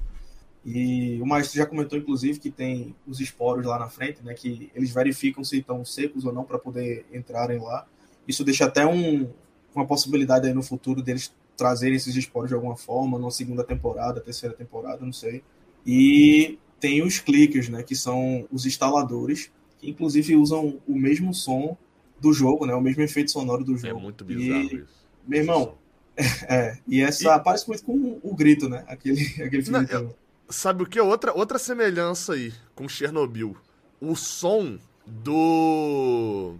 E 0.62 1.18
o 1.22 1.26
Maestro 1.26 1.56
já 1.56 1.64
comentou, 1.64 1.98
inclusive, 1.98 2.38
que 2.38 2.50
tem 2.50 2.94
os 3.06 3.20
esporos 3.20 3.64
lá 3.64 3.78
na 3.78 3.88
frente, 3.88 4.22
né? 4.22 4.34
Que 4.34 4.70
eles 4.74 4.90
verificam 4.90 5.42
se 5.42 5.58
estão 5.58 5.82
secos 5.82 6.26
ou 6.26 6.32
não 6.32 6.44
para 6.44 6.58
poder 6.58 7.06
entrarem 7.10 7.58
lá. 7.58 7.86
Isso 8.28 8.44
deixa 8.44 8.66
até 8.66 8.84
um, 8.86 9.30
uma 9.74 9.86
possibilidade 9.86 10.46
aí 10.46 10.52
no 10.52 10.62
futuro 10.62 11.00
deles 11.00 11.32
trazerem 11.60 11.94
esses 11.96 12.16
esporos 12.16 12.48
de 12.48 12.54
alguma 12.54 12.76
forma, 12.76 13.18
numa 13.18 13.30
segunda 13.30 13.62
temporada, 13.62 14.20
terceira 14.20 14.54
temporada, 14.54 15.04
não 15.04 15.12
sei. 15.12 15.44
E 15.86 16.58
tem 16.80 17.02
os 17.02 17.20
clickers, 17.20 17.68
né? 17.68 17.82
Que 17.82 17.94
são 17.94 18.46
os 18.50 18.64
instaladores, 18.66 19.50
que 19.78 19.88
inclusive 19.90 20.34
usam 20.36 20.80
o 20.88 20.94
mesmo 20.98 21.32
som 21.34 21.76
do 22.20 22.32
jogo, 22.32 22.66
né? 22.66 22.74
O 22.74 22.80
mesmo 22.80 23.02
efeito 23.02 23.30
sonoro 23.30 23.62
do 23.64 23.74
É 23.76 23.78
jogo. 23.78 24.00
muito 24.00 24.24
bizarro 24.24 24.62
E, 24.62 24.74
isso. 24.76 25.06
meu 25.26 25.40
irmão, 25.40 25.74
é, 26.48 26.78
e 26.88 27.00
essa 27.00 27.38
parece 27.38 27.68
muito 27.68 27.84
com 27.84 28.18
o 28.22 28.34
grito, 28.34 28.68
né? 28.68 28.84
Aquele, 28.88 29.20
aquele 29.44 29.62
filme. 29.62 29.78
Não, 29.80 29.86
também. 29.86 30.14
Sabe 30.48 30.82
o 30.82 30.86
que? 30.86 31.00
Outra, 31.00 31.32
outra 31.32 31.58
semelhança 31.58 32.32
aí 32.34 32.52
com 32.74 32.88
Chernobyl. 32.88 33.56
O 34.00 34.16
som 34.16 34.78
do. 35.06 36.56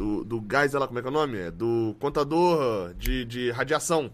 Do, 0.00 0.24
do 0.24 0.40
gás, 0.40 0.72
ela, 0.74 0.86
como 0.86 0.98
é 0.98 1.02
que 1.02 1.08
é 1.08 1.10
o 1.10 1.12
nome? 1.12 1.36
É 1.36 1.50
do 1.50 1.94
contador 2.00 2.94
de, 2.94 3.22
de 3.26 3.50
radiação. 3.50 4.10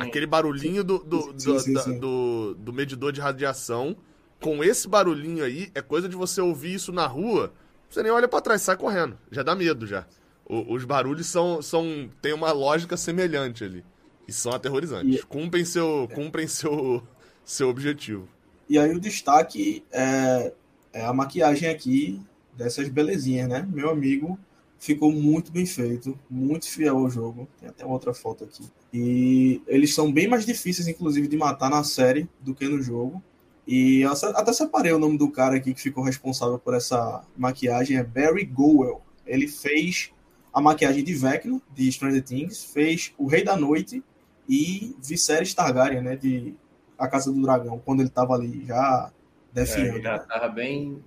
Aquele 0.00 0.26
barulhinho 0.26 0.82
do, 0.82 0.98
do, 0.98 1.22
Sim, 1.40 1.52
do, 1.52 1.60
sim, 1.60 1.72
da- 1.74 1.80
sim. 1.82 1.98
do- 2.00 2.54
do 2.58 2.72
medidor 2.72 3.12
de 3.12 3.20
radiação. 3.20 3.96
Com 4.40 4.64
esse 4.64 4.88
barulhinho 4.88 5.44
aí, 5.44 5.70
é 5.76 5.80
coisa 5.80 6.08
de 6.08 6.16
você 6.16 6.40
ouvir 6.40 6.74
isso 6.74 6.90
na 6.90 7.06
rua. 7.06 7.52
Você 7.88 8.02
nem 8.02 8.10
olha 8.10 8.26
pra 8.26 8.40
trás, 8.40 8.62
sai 8.62 8.76
correndo. 8.76 9.16
Já 9.30 9.44
dá 9.44 9.54
medo 9.54 9.86
já. 9.86 10.06
O- 10.44 10.74
os 10.74 10.84
barulhos 10.84 11.28
são, 11.28 11.62
são. 11.62 12.10
tem 12.20 12.32
uma 12.32 12.50
lógica 12.50 12.96
semelhante 12.96 13.62
ali. 13.62 13.84
E 14.26 14.32
são 14.32 14.50
aterrorizantes. 14.52 15.20
E- 15.20 15.22
Cumprem 15.22 15.64
seu. 15.64 16.08
Cumprem 16.16 16.48
seu. 16.48 17.00
seu 17.44 17.68
objetivo. 17.68 18.28
E 18.68 18.76
aí 18.76 18.92
o 18.92 18.98
destaque 19.00 19.84
é, 19.92 20.52
é 20.92 21.04
a 21.06 21.12
maquiagem 21.12 21.68
aqui 21.68 22.20
dessas 22.54 22.88
belezinhas, 22.88 23.48
né? 23.48 23.64
Meu 23.72 23.88
amigo 23.88 24.36
ficou 24.78 25.12
muito 25.12 25.50
bem 25.50 25.66
feito, 25.66 26.18
muito 26.30 26.68
fiel 26.68 26.98
ao 26.98 27.10
jogo. 27.10 27.48
Tem 27.60 27.68
até 27.68 27.84
outra 27.84 28.14
foto 28.14 28.44
aqui. 28.44 28.64
E 28.92 29.60
eles 29.66 29.94
são 29.94 30.12
bem 30.12 30.28
mais 30.28 30.46
difíceis, 30.46 30.88
inclusive, 30.88 31.28
de 31.28 31.36
matar 31.36 31.68
na 31.68 31.84
série 31.84 32.28
do 32.40 32.54
que 32.54 32.66
no 32.68 32.80
jogo. 32.80 33.22
E 33.66 34.00
eu 34.00 34.10
até 34.10 34.52
separei 34.52 34.92
o 34.92 34.98
nome 34.98 35.18
do 35.18 35.30
cara 35.30 35.56
aqui 35.56 35.74
que 35.74 35.82
ficou 35.82 36.02
responsável 36.02 36.58
por 36.58 36.74
essa 36.74 37.22
maquiagem, 37.36 37.98
é 37.98 38.02
Barry 38.02 38.44
Gowell. 38.44 39.02
Ele 39.26 39.46
fez 39.46 40.10
a 40.54 40.60
maquiagem 40.60 41.04
de 41.04 41.12
Vecna, 41.12 41.60
de 41.74 41.92
Stranger 41.92 42.24
Things, 42.24 42.64
fez 42.64 43.12
O 43.18 43.26
Rei 43.26 43.44
da 43.44 43.56
Noite 43.56 44.02
e 44.48 44.96
Viserys 45.02 45.52
Targaryen, 45.52 46.00
né, 46.00 46.16
de 46.16 46.54
A 46.98 47.06
Casa 47.06 47.30
do 47.30 47.42
Dragão, 47.42 47.78
quando 47.84 48.00
ele 48.00 48.08
estava 48.08 48.32
ali 48.32 48.64
já 48.66 49.12
defiando. 49.52 49.98
É, 49.98 50.02
já 50.02 50.16
estava 50.16 50.48
bem, 50.48 51.02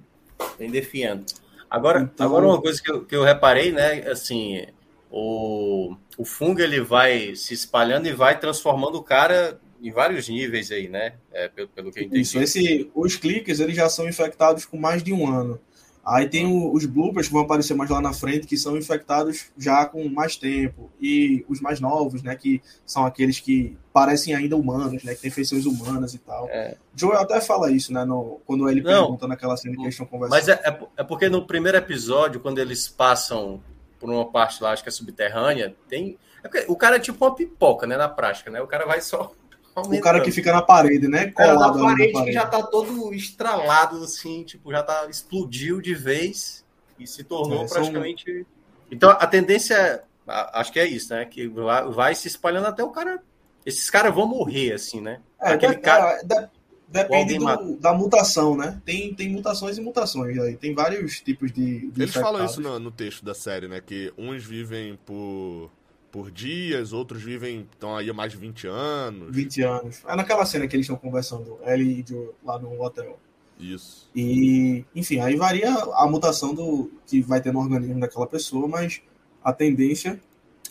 bem 0.60 0.70
defiando. 0.70 1.26
Agora, 1.72 2.02
então... 2.02 2.26
agora 2.26 2.46
uma 2.46 2.62
coisa 2.62 2.84
que 2.84 2.92
eu, 2.92 3.06
que 3.06 3.16
eu 3.16 3.24
reparei, 3.24 3.72
né, 3.72 4.02
assim, 4.12 4.66
o, 5.10 5.96
o 6.18 6.26
fungo 6.26 6.60
ele 6.60 6.82
vai 6.82 7.34
se 7.34 7.54
espalhando 7.54 8.08
e 8.08 8.12
vai 8.12 8.38
transformando 8.38 8.96
o 8.96 9.04
cara 9.04 9.58
em 9.82 9.90
vários 9.90 10.28
níveis 10.28 10.70
aí, 10.70 10.90
né? 10.90 11.14
É, 11.32 11.48
pelo, 11.48 11.70
pelo 11.70 11.92
que 11.92 12.00
eu 12.00 12.04
entendi. 12.04 12.22
Isso, 12.22 12.38
esse, 12.40 12.92
os 12.94 13.16
cliques 13.16 13.62
eles 13.62 13.76
já 13.76 13.88
são 13.88 14.08
infectados 14.08 14.66
com 14.66 14.76
mais 14.76 15.02
de 15.02 15.14
um 15.14 15.34
ano. 15.34 15.60
Aí 16.06 16.28
tem 16.28 16.48
o, 16.48 16.74
os 16.74 16.86
bloopers 16.86 17.28
que 17.28 17.34
vão 17.34 17.44
aparecer 17.44 17.76
mais 17.76 17.90
lá 17.90 18.02
na 18.02 18.12
frente, 18.12 18.48
que 18.48 18.58
são 18.58 18.76
infectados 18.76 19.48
já 19.58 19.86
com 19.86 20.08
mais 20.10 20.36
tempo. 20.36 20.92
E 21.00 21.46
os 21.48 21.62
mais 21.62 21.80
novos, 21.80 22.24
né? 22.24 22.36
Que 22.36 22.62
são 22.86 23.06
aqueles 23.06 23.40
que 23.40 23.78
parecem 23.94 24.34
ainda 24.34 24.58
humanos, 24.58 25.04
né? 25.04 25.14
Que 25.14 25.22
têm 25.22 25.32
feições 25.32 25.66
humanas 25.66 26.14
e 26.14 26.18
tal. 26.18 26.48
É. 26.50 26.76
Joel 26.96 27.20
até 27.20 27.40
fala 27.40 27.72
isso, 27.72 27.94
né? 27.94 28.04
No, 28.04 28.42
quando 28.46 28.68
ele 28.68 28.82
Não, 28.82 29.04
pergunta 29.04 29.28
naquela 29.28 29.56
cena 29.56 29.76
que 29.76 29.82
eles 29.82 29.94
estão 29.94 30.08
conversando. 30.08 30.38
Mas 30.38 30.48
é, 30.50 30.60
é, 30.64 30.80
é, 30.98 31.04
porque 31.04 31.30
no 31.30 31.46
primeiro 31.46 31.78
episódio, 31.78 32.40
quando 32.40 32.58
eles 32.58 32.88
passam 32.88 33.62
por 34.00 34.10
uma 34.10 34.26
parte 34.26 34.64
lá, 34.64 34.72
acho 34.72 34.82
que 34.82 34.90
é 34.90 34.92
subterrânea, 34.92 35.76
tem. 35.88 36.18
É 36.44 36.66
o 36.68 36.76
cara 36.76 36.96
é 36.96 37.00
tipo 37.00 37.24
uma 37.24 37.36
pipoca, 37.36 37.86
né? 37.86 37.96
Na 37.96 38.10
prática, 38.10 38.50
né? 38.50 38.60
O 38.60 38.68
cara 38.68 38.88
vai 38.88 39.02
só 39.02 39.32
Aumentando. 39.76 40.00
O 40.00 40.04
cara 40.04 40.22
que 40.22 40.32
fica 40.32 40.52
na 40.52 40.62
parede, 40.62 41.08
né? 41.08 41.32
Colado 41.32 41.78
na 41.78 41.86
parede, 41.86 42.12
na 42.12 42.20
parede 42.20 42.26
que 42.26 42.32
já 42.34 42.46
tá 42.46 42.62
todo 42.62 43.14
estralado, 43.14 44.04
assim, 44.04 44.44
tipo, 44.44 44.72
já 44.72 44.84
tá 44.84 45.08
explodiu 45.10 45.82
de 45.82 45.94
vez 45.94 46.66
e 47.00 47.08
se 47.08 47.24
tornou 47.24 47.64
é, 47.64 47.68
praticamente. 47.68 48.34
São... 48.34 48.46
Então 48.92 49.10
a 49.10 49.26
tendência, 49.26 50.04
acho 50.28 50.72
que 50.72 50.80
é 50.80 50.86
isso, 50.86 51.14
né? 51.14 51.26
Que 51.26 51.48
vai, 51.48 51.90
vai 51.90 52.16
se 52.16 52.28
espalhando 52.28 52.68
até 52.68 52.84
o 52.84 52.90
cara. 52.90 53.22
Esses 53.66 53.90
caras 53.90 54.14
vão 54.14 54.28
morrer, 54.28 54.74
assim, 54.74 55.00
né? 55.00 55.22
É, 55.42 55.54
Aquele 55.54 55.76
cara. 55.76 56.20
É, 56.20 56.50
depende 56.92 57.38
do, 57.38 57.78
da 57.78 57.94
mutação, 57.94 58.58
né? 58.58 58.82
Tem, 58.84 59.14
tem 59.14 59.30
mutações 59.30 59.78
e 59.78 59.82
mutações 59.82 60.38
aí. 60.38 60.58
Tem 60.58 60.76
vários 60.76 61.22
tipos 61.22 61.52
de. 61.52 61.90
de 61.92 62.02
Eles 62.02 62.14
falam 62.14 62.44
isso 62.44 62.60
no, 62.60 62.78
no 62.78 62.92
texto 62.92 63.24
da 63.24 63.34
série, 63.34 63.68
né? 63.68 63.80
Que 63.80 64.12
uns 64.18 64.44
vivem 64.44 65.00
por 65.06 65.72
por 66.12 66.30
dias, 66.30 66.92
outros 66.92 67.24
vivem, 67.24 67.68
estão 67.72 67.96
aí 67.96 68.10
há 68.10 68.14
mais 68.14 68.32
de 68.32 68.38
20 68.38 68.68
anos. 68.68 69.36
20 69.36 69.62
anos. 69.62 70.04
É 70.06 70.16
naquela 70.16 70.46
cena 70.46 70.68
que 70.68 70.76
eles 70.76 70.86
estão 70.86 70.98
conversando, 70.98 71.58
ele 71.64 71.84
e 71.84 72.06
Joe, 72.08 72.30
lá 72.44 72.60
no 72.60 72.82
hotel. 72.82 73.18
Isso. 73.60 74.10
E, 74.16 74.84
enfim, 74.96 75.20
aí 75.20 75.36
varia 75.36 75.72
a 75.72 76.08
mutação 76.08 76.54
do 76.54 76.92
que 77.06 77.22
vai 77.22 77.40
ter 77.42 77.54
no 77.54 77.60
organismo 77.60 78.00
daquela 78.00 78.28
pessoa, 78.28 78.68
mas 78.68 79.02
a 79.44 79.54
tendência 79.54 80.20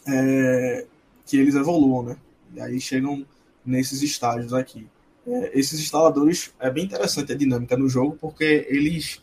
é 0.06 0.86
que 1.24 1.38
eles 1.38 1.54
evoluam, 1.54 2.02
né? 2.02 2.16
E 2.54 2.60
aí 2.60 2.80
chegam 2.80 3.24
nesses 3.64 4.02
estágios 4.02 4.52
aqui. 4.52 4.86
É, 5.26 5.58
esses 5.58 5.78
instaladores, 5.78 6.52
é 6.58 6.70
bem 6.70 6.84
interessante 6.84 7.32
a 7.32 7.36
dinâmica 7.36 7.76
no 7.76 7.88
jogo, 7.88 8.16
porque 8.20 8.66
eles 8.68 9.22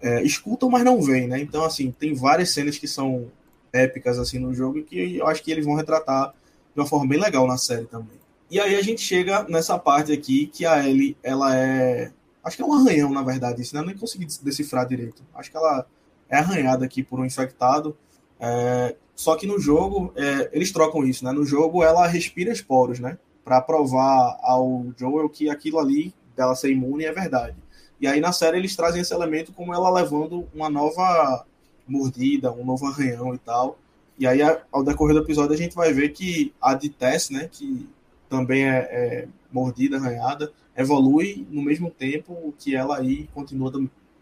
é, 0.00 0.22
escutam, 0.22 0.68
mas 0.68 0.84
não 0.84 1.00
veem, 1.00 1.26
né? 1.26 1.40
Então, 1.40 1.64
assim, 1.64 1.90
tem 1.90 2.14
várias 2.14 2.50
cenas 2.50 2.78
que 2.78 2.86
são 2.86 3.30
épicas 3.72 4.18
assim 4.18 4.38
no 4.38 4.54
jogo 4.54 4.82
que 4.82 5.16
eu 5.16 5.26
acho 5.26 5.42
que 5.42 5.50
eles 5.50 5.64
vão 5.64 5.74
retratar 5.74 6.32
de 6.74 6.80
uma 6.80 6.86
forma 6.86 7.08
bem 7.08 7.20
legal 7.20 7.46
na 7.46 7.56
série 7.56 7.86
também. 7.86 8.18
E 8.50 8.58
aí 8.58 8.76
a 8.76 8.82
gente 8.82 9.02
chega 9.02 9.44
nessa 9.48 9.78
parte 9.78 10.12
aqui 10.12 10.46
que 10.46 10.64
a 10.64 10.86
Ellie, 10.88 11.16
ela 11.22 11.54
é. 11.54 12.10
Acho 12.42 12.56
que 12.56 12.62
é 12.62 12.66
um 12.66 12.72
arranhão, 12.72 13.10
na 13.10 13.22
verdade, 13.22 13.60
isso, 13.60 13.74
né? 13.74 13.82
Eu 13.82 13.86
nem 13.86 13.96
consegui 13.96 14.26
decifrar 14.42 14.86
direito. 14.86 15.22
Acho 15.34 15.50
que 15.50 15.56
ela 15.56 15.84
é 16.30 16.38
arranhada 16.38 16.84
aqui 16.84 17.02
por 17.02 17.20
um 17.20 17.24
infectado. 17.24 17.96
É... 18.40 18.96
Só 19.14 19.36
que 19.36 19.46
no 19.46 19.58
jogo, 19.58 20.12
é... 20.16 20.48
eles 20.52 20.72
trocam 20.72 21.04
isso, 21.04 21.24
né? 21.24 21.32
No 21.32 21.44
jogo 21.44 21.82
ela 21.82 22.06
respira 22.06 22.50
esporos, 22.50 23.00
né? 23.00 23.18
Para 23.44 23.60
provar 23.60 24.38
ao 24.40 24.86
Joel 24.96 25.28
que 25.28 25.50
aquilo 25.50 25.78
ali, 25.78 26.14
dela 26.34 26.54
ser 26.54 26.70
imune, 26.70 27.04
é 27.04 27.12
verdade. 27.12 27.56
E 28.00 28.06
aí 28.06 28.20
na 28.20 28.32
série 28.32 28.56
eles 28.56 28.76
trazem 28.76 29.02
esse 29.02 29.12
elemento 29.12 29.52
como 29.52 29.74
ela 29.74 29.90
levando 29.90 30.48
uma 30.54 30.70
nova 30.70 31.44
mordida, 31.88 32.52
um 32.52 32.64
novo 32.64 32.86
arranhão 32.86 33.34
e 33.34 33.38
tal. 33.38 33.78
E 34.18 34.26
aí, 34.26 34.40
ao 34.72 34.84
decorrer 34.84 35.14
do 35.14 35.22
episódio, 35.22 35.54
a 35.54 35.56
gente 35.56 35.74
vai 35.74 35.92
ver 35.92 36.10
que 36.10 36.52
a 36.60 36.74
de 36.74 36.88
Tess, 36.88 37.30
né, 37.30 37.48
que 37.50 37.88
também 38.28 38.68
é, 38.68 38.78
é 38.78 39.28
mordida, 39.52 39.96
arranhada, 39.96 40.52
evolui 40.76 41.46
no 41.50 41.62
mesmo 41.62 41.90
tempo 41.90 42.54
que 42.58 42.74
ela 42.74 42.98
aí 42.98 43.28
continua 43.32 43.72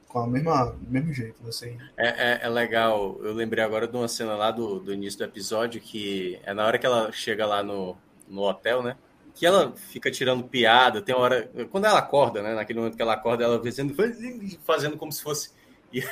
com 0.07 0.19
a 0.21 0.27
mesma, 0.27 0.67
do 0.67 0.91
mesmo 0.91 1.13
jeito. 1.13 1.37
Assim. 1.49 1.77
É, 1.97 2.09
é, 2.09 2.41
é, 2.43 2.49
legal, 2.49 3.19
eu 3.23 3.33
lembrei 3.33 3.65
agora 3.65 3.89
de 3.89 3.97
uma 3.97 4.09
cena 4.09 4.35
lá 4.35 4.51
do, 4.51 4.81
do 4.81 4.93
início 4.93 5.19
do 5.19 5.25
episódio, 5.25 5.81
que 5.81 6.39
é 6.45 6.55
na 6.55 6.65
hora 6.65 6.79
que 6.79 6.87
ela 6.87 7.11
chega 7.11 7.47
lá 7.47 7.63
no, 7.63 7.97
no 8.29 8.43
hotel, 8.43 8.83
né? 8.83 8.97
Que 9.35 9.45
ela 9.45 9.75
fica 9.77 10.11
tirando 10.11 10.45
piada, 10.45 11.03
tem 11.03 11.15
hora. 11.15 11.51
Quando 11.71 11.85
ela 11.85 11.99
acorda, 11.99 12.43
né? 12.43 12.55
Naquele 12.55 12.79
momento 12.79 12.97
que 12.97 13.03
ela 13.03 13.15
acorda, 13.15 13.45
ela 13.45 13.63
fazendo, 13.63 13.95
fazendo 14.65 14.97
como 14.97 15.13
se 15.13 15.23
fosse 15.23 15.51
e 15.93 16.03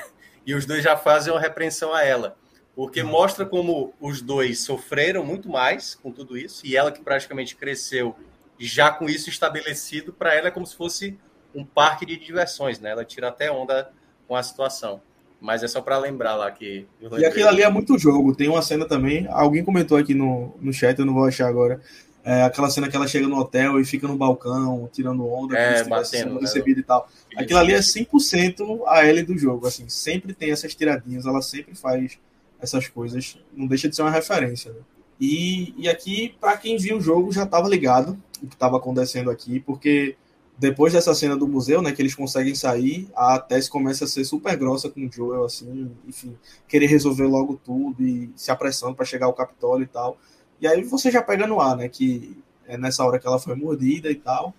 os 0.52 0.66
dois 0.66 0.82
já 0.82 0.96
fazem 0.96 1.32
uma 1.32 1.40
repreensão 1.40 1.94
a 1.94 2.02
ela. 2.02 2.36
Porque 2.74 3.02
uhum. 3.02 3.08
mostra 3.08 3.46
como 3.46 3.94
os 4.00 4.20
dois 4.20 4.60
sofreram 4.60 5.24
muito 5.24 5.48
mais 5.48 5.94
com 5.94 6.10
tudo 6.10 6.36
isso, 6.36 6.66
e 6.66 6.76
ela 6.76 6.90
que 6.90 7.00
praticamente 7.00 7.54
cresceu 7.54 8.16
já 8.58 8.90
com 8.90 9.08
isso 9.08 9.28
estabelecido, 9.28 10.12
para 10.12 10.34
ela 10.34 10.48
é 10.48 10.50
como 10.50 10.66
se 10.66 10.76
fosse 10.76 11.16
um 11.54 11.64
parque 11.64 12.04
de 12.04 12.16
diversões, 12.16 12.80
né? 12.80 12.90
Ela 12.90 13.04
tira 13.04 13.28
até 13.28 13.50
onda 13.50 13.90
com 14.26 14.34
a 14.34 14.42
situação. 14.42 15.00
Mas 15.40 15.62
é 15.62 15.68
só 15.68 15.80
para 15.80 15.98
lembrar 15.98 16.36
lá 16.36 16.50
que. 16.50 16.86
E 17.18 17.24
aquilo 17.24 17.48
ali 17.48 17.62
é 17.62 17.68
muito 17.68 17.98
jogo. 17.98 18.34
Tem 18.34 18.48
uma 18.48 18.62
cena 18.62 18.86
também. 18.86 19.26
Alguém 19.28 19.62
comentou 19.62 19.98
aqui 19.98 20.14
no, 20.14 20.54
no 20.60 20.72
chat, 20.72 20.98
eu 20.98 21.04
não 21.04 21.12
vou 21.12 21.26
achar 21.26 21.48
agora. 21.48 21.80
É, 22.24 22.42
aquela 22.42 22.70
cena 22.70 22.88
que 22.88 22.96
ela 22.96 23.06
chega 23.06 23.28
no 23.28 23.36
hotel 23.36 23.78
e 23.78 23.84
fica 23.84 24.08
no 24.08 24.16
balcão, 24.16 24.88
tirando 24.90 25.28
onda, 25.28 25.58
é, 25.58 25.84
batendo, 25.84 26.34
né? 26.34 26.40
recebida 26.40 26.80
e 26.80 26.82
tal. 26.82 27.06
Aquilo 27.36 27.58
ali 27.58 27.74
é 27.74 27.80
100% 27.80 28.80
a 28.86 29.06
L 29.06 29.22
do 29.24 29.36
jogo, 29.36 29.66
assim, 29.66 29.88
sempre 29.90 30.32
tem 30.32 30.50
essas 30.50 30.74
tiradinhas, 30.74 31.26
ela 31.26 31.42
sempre 31.42 31.74
faz 31.74 32.18
essas 32.58 32.88
coisas, 32.88 33.38
não 33.52 33.66
deixa 33.66 33.90
de 33.90 33.94
ser 33.94 34.00
uma 34.00 34.10
referência. 34.10 34.72
Né? 34.72 34.78
E, 35.20 35.74
e 35.76 35.86
aqui, 35.86 36.34
para 36.40 36.56
quem 36.56 36.78
viu 36.78 36.96
o 36.96 37.00
jogo, 37.00 37.30
já 37.30 37.44
estava 37.44 37.68
ligado 37.68 38.18
o 38.42 38.46
que 38.46 38.54
estava 38.54 38.78
acontecendo 38.78 39.30
aqui, 39.30 39.60
porque 39.60 40.16
depois 40.56 40.92
dessa 40.92 41.14
cena 41.14 41.36
do 41.36 41.48
museu, 41.48 41.82
né, 41.82 41.92
que 41.92 42.00
eles 42.00 42.14
conseguem 42.14 42.54
sair, 42.54 43.08
a 43.14 43.38
Tess 43.38 43.68
começa 43.68 44.04
a 44.04 44.08
ser 44.08 44.24
super 44.24 44.56
grossa 44.56 44.88
com 44.88 45.06
o 45.06 45.12
Joel, 45.12 45.44
assim, 45.44 45.90
enfim, 46.06 46.36
querer 46.68 46.86
resolver 46.86 47.26
logo 47.26 47.60
tudo 47.64 48.02
e 48.02 48.30
se 48.36 48.50
apressando 48.50 48.94
para 48.94 49.04
chegar 49.04 49.26
ao 49.26 49.34
Capitólio 49.34 49.84
e 49.84 49.88
tal. 49.88 50.16
E 50.64 50.66
aí 50.66 50.82
você 50.82 51.10
já 51.10 51.20
pega 51.20 51.46
no 51.46 51.60
ar, 51.60 51.76
né? 51.76 51.90
Que 51.90 52.34
é 52.66 52.78
nessa 52.78 53.04
hora 53.04 53.18
que 53.18 53.26
ela 53.26 53.38
foi 53.38 53.54
mordida 53.54 54.10
e 54.10 54.14
tal. 54.14 54.54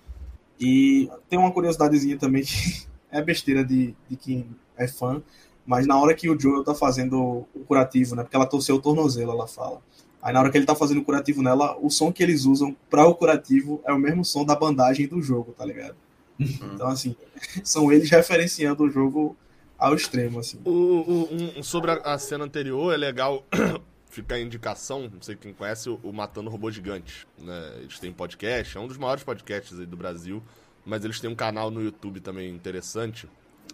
E 0.60 1.10
tem 1.28 1.40
uma 1.40 1.52
curiosidadezinha 1.52 2.16
também 2.16 2.44
que 2.44 2.86
é 3.10 3.24
besteira 3.24 3.66
de, 3.66 3.96
de 4.08 4.16
quem 4.16 4.46
é 4.78 4.88
fã, 4.88 5.20
mas 5.66 5.88
na 5.88 6.00
hora 6.00 6.14
que 6.14 6.30
o 6.30 6.40
Joel 6.40 6.64
tá 6.64 6.76
fazendo 6.76 7.48
o 7.56 7.66
curativo, 7.68 8.16
né? 8.16 8.22
Porque 8.22 8.36
ela 8.36 8.46
torceu 8.46 8.76
o 8.76 8.82
tornozelo, 8.82 9.32
ela 9.32 9.48
fala. 9.48 9.82
Aí 10.22 10.32
na 10.32 10.42
hora 10.42 10.52
que 10.52 10.60
ele 10.60 10.68
tá 10.68 10.76
fazendo 10.76 11.00
o 11.00 11.04
curativo 11.04 11.42
nela, 11.42 11.76
o 11.82 11.90
som 11.90 12.14
que 12.14 12.22
eles 12.22 12.46
usam 12.46 12.76
para 12.88 13.08
o 13.08 13.16
curativo 13.16 13.82
é 13.84 13.92
o 13.92 13.98
mesmo 13.98 14.24
som 14.24 14.46
da 14.46 14.56
bandagem 14.56 15.08
do 15.08 15.20
jogo, 15.24 15.54
tá 15.58 15.66
ligado? 15.66 15.96
Uhum. 16.40 16.76
Então, 16.76 16.88
assim, 16.88 17.16
são 17.66 17.92
eles 17.92 18.12
referenciando 18.12 18.84
o 18.84 18.92
jogo 18.92 19.36
ao 19.76 19.96
extremo, 19.96 20.38
assim. 20.38 20.60
O, 20.64 20.70
o 20.70 21.30
um, 21.32 21.64
sobre 21.64 21.90
a, 21.90 21.96
a, 21.96 22.20
cena 22.20 22.44
anterior, 22.44 22.94
é 22.94 22.98
legal 22.98 23.44
fica 24.16 24.36
a 24.36 24.40
indicação, 24.40 25.10
não 25.14 25.22
sei 25.22 25.36
quem 25.36 25.54
conhece, 25.54 25.90
o, 25.90 26.14
Matando 26.14 26.50
Robô 26.50 26.72
Gigante. 26.72 27.28
Né? 27.38 27.74
Eles 27.80 28.00
têm 28.00 28.14
podcast, 28.14 28.78
é 28.78 28.80
um 28.80 28.88
dos 28.88 28.98
maiores 28.98 29.24
podcasts 29.24 29.78
aí 29.78 29.86
do 29.86 29.98
Brasil, 29.98 30.42
mas 30.86 31.04
eles 31.04 31.20
têm 31.20 31.30
um 31.30 31.36
canal 31.36 31.70
no 31.70 31.84
YouTube 31.84 32.22
também 32.22 32.50
interessante. 32.50 33.28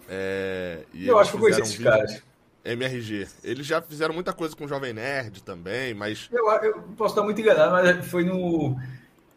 É, 0.10 0.84
eu 0.96 1.20
acho 1.20 1.32
que 1.32 1.38
eu 1.38 1.42
conheci 1.42 1.62
esses 1.62 1.78
caras. 1.78 2.24
MRG. 2.64 3.28
Eles 3.44 3.66
já 3.66 3.82
fizeram 3.82 4.14
muita 4.14 4.34
coisa 4.34 4.56
com 4.56 4.66
o 4.66 4.68
Jovem 4.68 4.94
Nerd 4.94 5.44
também, 5.44 5.94
mas. 5.94 6.30
Eu, 6.32 6.48
eu 6.64 6.82
posso 6.96 7.14
estar 7.14 7.24
muito 7.24 7.40
enganado, 7.40 7.72
mas 7.72 8.06
foi 8.08 8.24
no. 8.24 8.80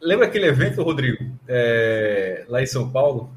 Lembra 0.00 0.26
aquele 0.26 0.47
evento, 0.47 0.83
Rodrigo? 0.83 1.24
É... 1.49 2.44
Lá 2.49 2.62
em 2.62 2.66
São 2.66 2.91
Paulo? 2.91 3.31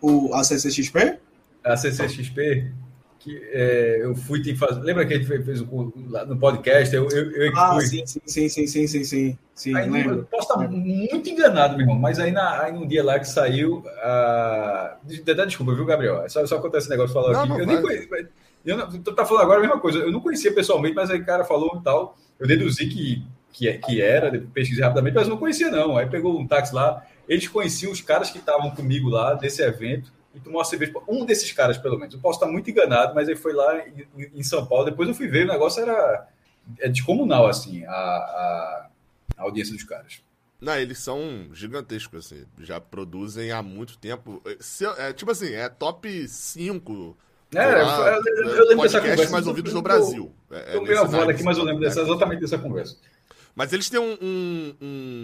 O 0.00 0.32
ACCXP? 0.34 1.18
A 1.64 1.76
CCXP, 1.76 2.70
que 3.24 3.42
é, 3.52 4.00
eu 4.02 4.14
fui 4.14 4.42
te 4.42 4.54
fazer. 4.54 4.82
Lembra 4.82 5.06
que 5.06 5.14
a 5.14 5.16
gente 5.16 5.26
fez, 5.26 5.62
um, 5.62 5.90
no 6.26 6.36
podcast? 6.36 6.94
Eu, 6.94 7.08
eu, 7.08 7.32
eu 7.32 7.56
ah, 7.56 7.72
fui. 7.72 7.86
sim, 7.86 8.06
sim, 8.06 8.20
sim, 8.26 8.48
sim, 8.50 8.66
sim, 8.66 8.86
sim, 8.86 9.04
sim. 9.04 9.38
sim 9.54 9.74
aí, 9.74 9.88
lembro. 9.88 10.28
Posso 10.30 10.52
estar 10.52 10.68
muito 10.68 11.30
enganado, 11.30 11.74
meu 11.74 11.84
irmão, 11.84 11.98
mas 11.98 12.18
aí, 12.18 12.30
na, 12.30 12.64
aí 12.64 12.72
num 12.72 12.86
dia 12.86 13.02
lá 13.02 13.18
que 13.18 13.26
saiu. 13.26 13.78
Uh... 13.78 15.44
Desculpa, 15.46 15.74
viu, 15.74 15.86
Gabriel? 15.86 16.28
Só, 16.28 16.44
só 16.44 16.58
acontece 16.58 16.84
esse 16.84 16.90
negócio 16.90 17.14
falou 17.14 17.30
aqui. 17.30 17.48
Não, 17.48 17.58
eu 17.58 17.66
nem 17.66 17.80
conheço. 17.80 18.08
Eu 18.62 18.76
não, 18.76 18.90
tu 18.90 19.14
tá 19.14 19.24
falando 19.24 19.44
agora 19.44 19.58
a 19.60 19.62
mesma 19.62 19.80
coisa. 19.80 20.00
Eu 20.00 20.12
não 20.12 20.20
conhecia 20.20 20.52
pessoalmente, 20.52 20.94
mas 20.94 21.10
aí 21.10 21.18
o 21.18 21.24
cara 21.24 21.44
falou 21.44 21.78
e 21.80 21.82
tal. 21.82 22.18
Eu 22.38 22.46
deduzi 22.46 22.86
que, 22.88 23.24
que, 23.54 23.68
é, 23.68 23.78
que 23.78 24.02
era, 24.02 24.38
pesquisei 24.52 24.84
rapidamente, 24.84 25.14
mas 25.14 25.28
não 25.28 25.38
conhecia, 25.38 25.70
não. 25.70 25.96
Aí 25.96 26.06
pegou 26.06 26.38
um 26.38 26.46
táxi 26.46 26.74
lá. 26.74 27.02
Eles 27.26 27.48
conheciam 27.48 27.90
os 27.90 28.02
caras 28.02 28.30
que 28.30 28.36
estavam 28.36 28.70
comigo 28.72 29.08
lá 29.08 29.32
desse 29.32 29.62
evento 29.62 30.12
e 30.34 30.40
tomou 30.40 30.58
uma 30.58 30.64
cerveja. 30.64 30.92
Um 31.08 31.24
desses 31.24 31.50
caras, 31.52 31.78
pelo 31.78 31.98
menos. 31.98 32.14
Eu 32.14 32.20
posso 32.20 32.38
estar 32.38 32.50
muito 32.50 32.70
enganado, 32.70 33.14
mas 33.14 33.28
ele 33.28 33.38
foi 33.38 33.52
lá 33.52 33.78
em, 34.34 34.42
São 34.42 34.66
Paulo. 34.66 34.84
Depois 34.86 35.08
eu 35.08 35.14
fui 35.14 35.28
ver, 35.28 35.44
o 35.48 35.52
negócio 35.52 35.82
era. 35.82 36.28
é 36.80 36.88
descomunal, 36.88 37.46
assim, 37.46 37.84
a, 37.84 37.90
a, 37.92 38.86
a 39.36 39.42
audiência 39.42 39.74
dos 39.74 39.84
caras. 39.84 40.20
Não, 40.60 40.74
eles 40.76 40.98
são 40.98 41.48
gigantescos, 41.52 42.26
assim. 42.26 42.44
Já 42.58 42.80
produzem 42.80 43.52
há 43.52 43.62
muito 43.62 43.98
tempo. 43.98 44.42
Se- 44.60 44.86
é, 44.86 45.12
tipo 45.12 45.30
assim, 45.30 45.52
é 45.52 45.68
top 45.68 46.26
5 46.28 47.16
É, 47.54 47.58
eu- 47.74 47.76
eu- 47.76 48.48
eu 48.56 48.68
lembro 48.68 48.82
dessa 48.84 49.00
conversa. 49.00 49.30
mais 49.30 49.46
ouvidos 49.46 49.72
no 49.72 49.82
Brasil. 49.82 50.32
É, 50.50 50.56
Eu 50.56 50.60
é 50.60 50.72
meio 50.72 50.82
nesse 50.86 50.98
avó 51.02 51.16
naipe, 51.18 51.32
aqui, 51.32 51.42
mas 51.42 51.58
eu 51.58 51.64
lembro 51.64 51.80
né? 51.82 51.88
dessa, 51.88 52.00
exatamente 52.00 52.40
dessa 52.40 52.58
conversa. 52.58 52.96
Mas 53.56 53.72
eles 53.72 53.88
têm 53.88 54.00
um, 54.00 54.16
um, 54.20 54.74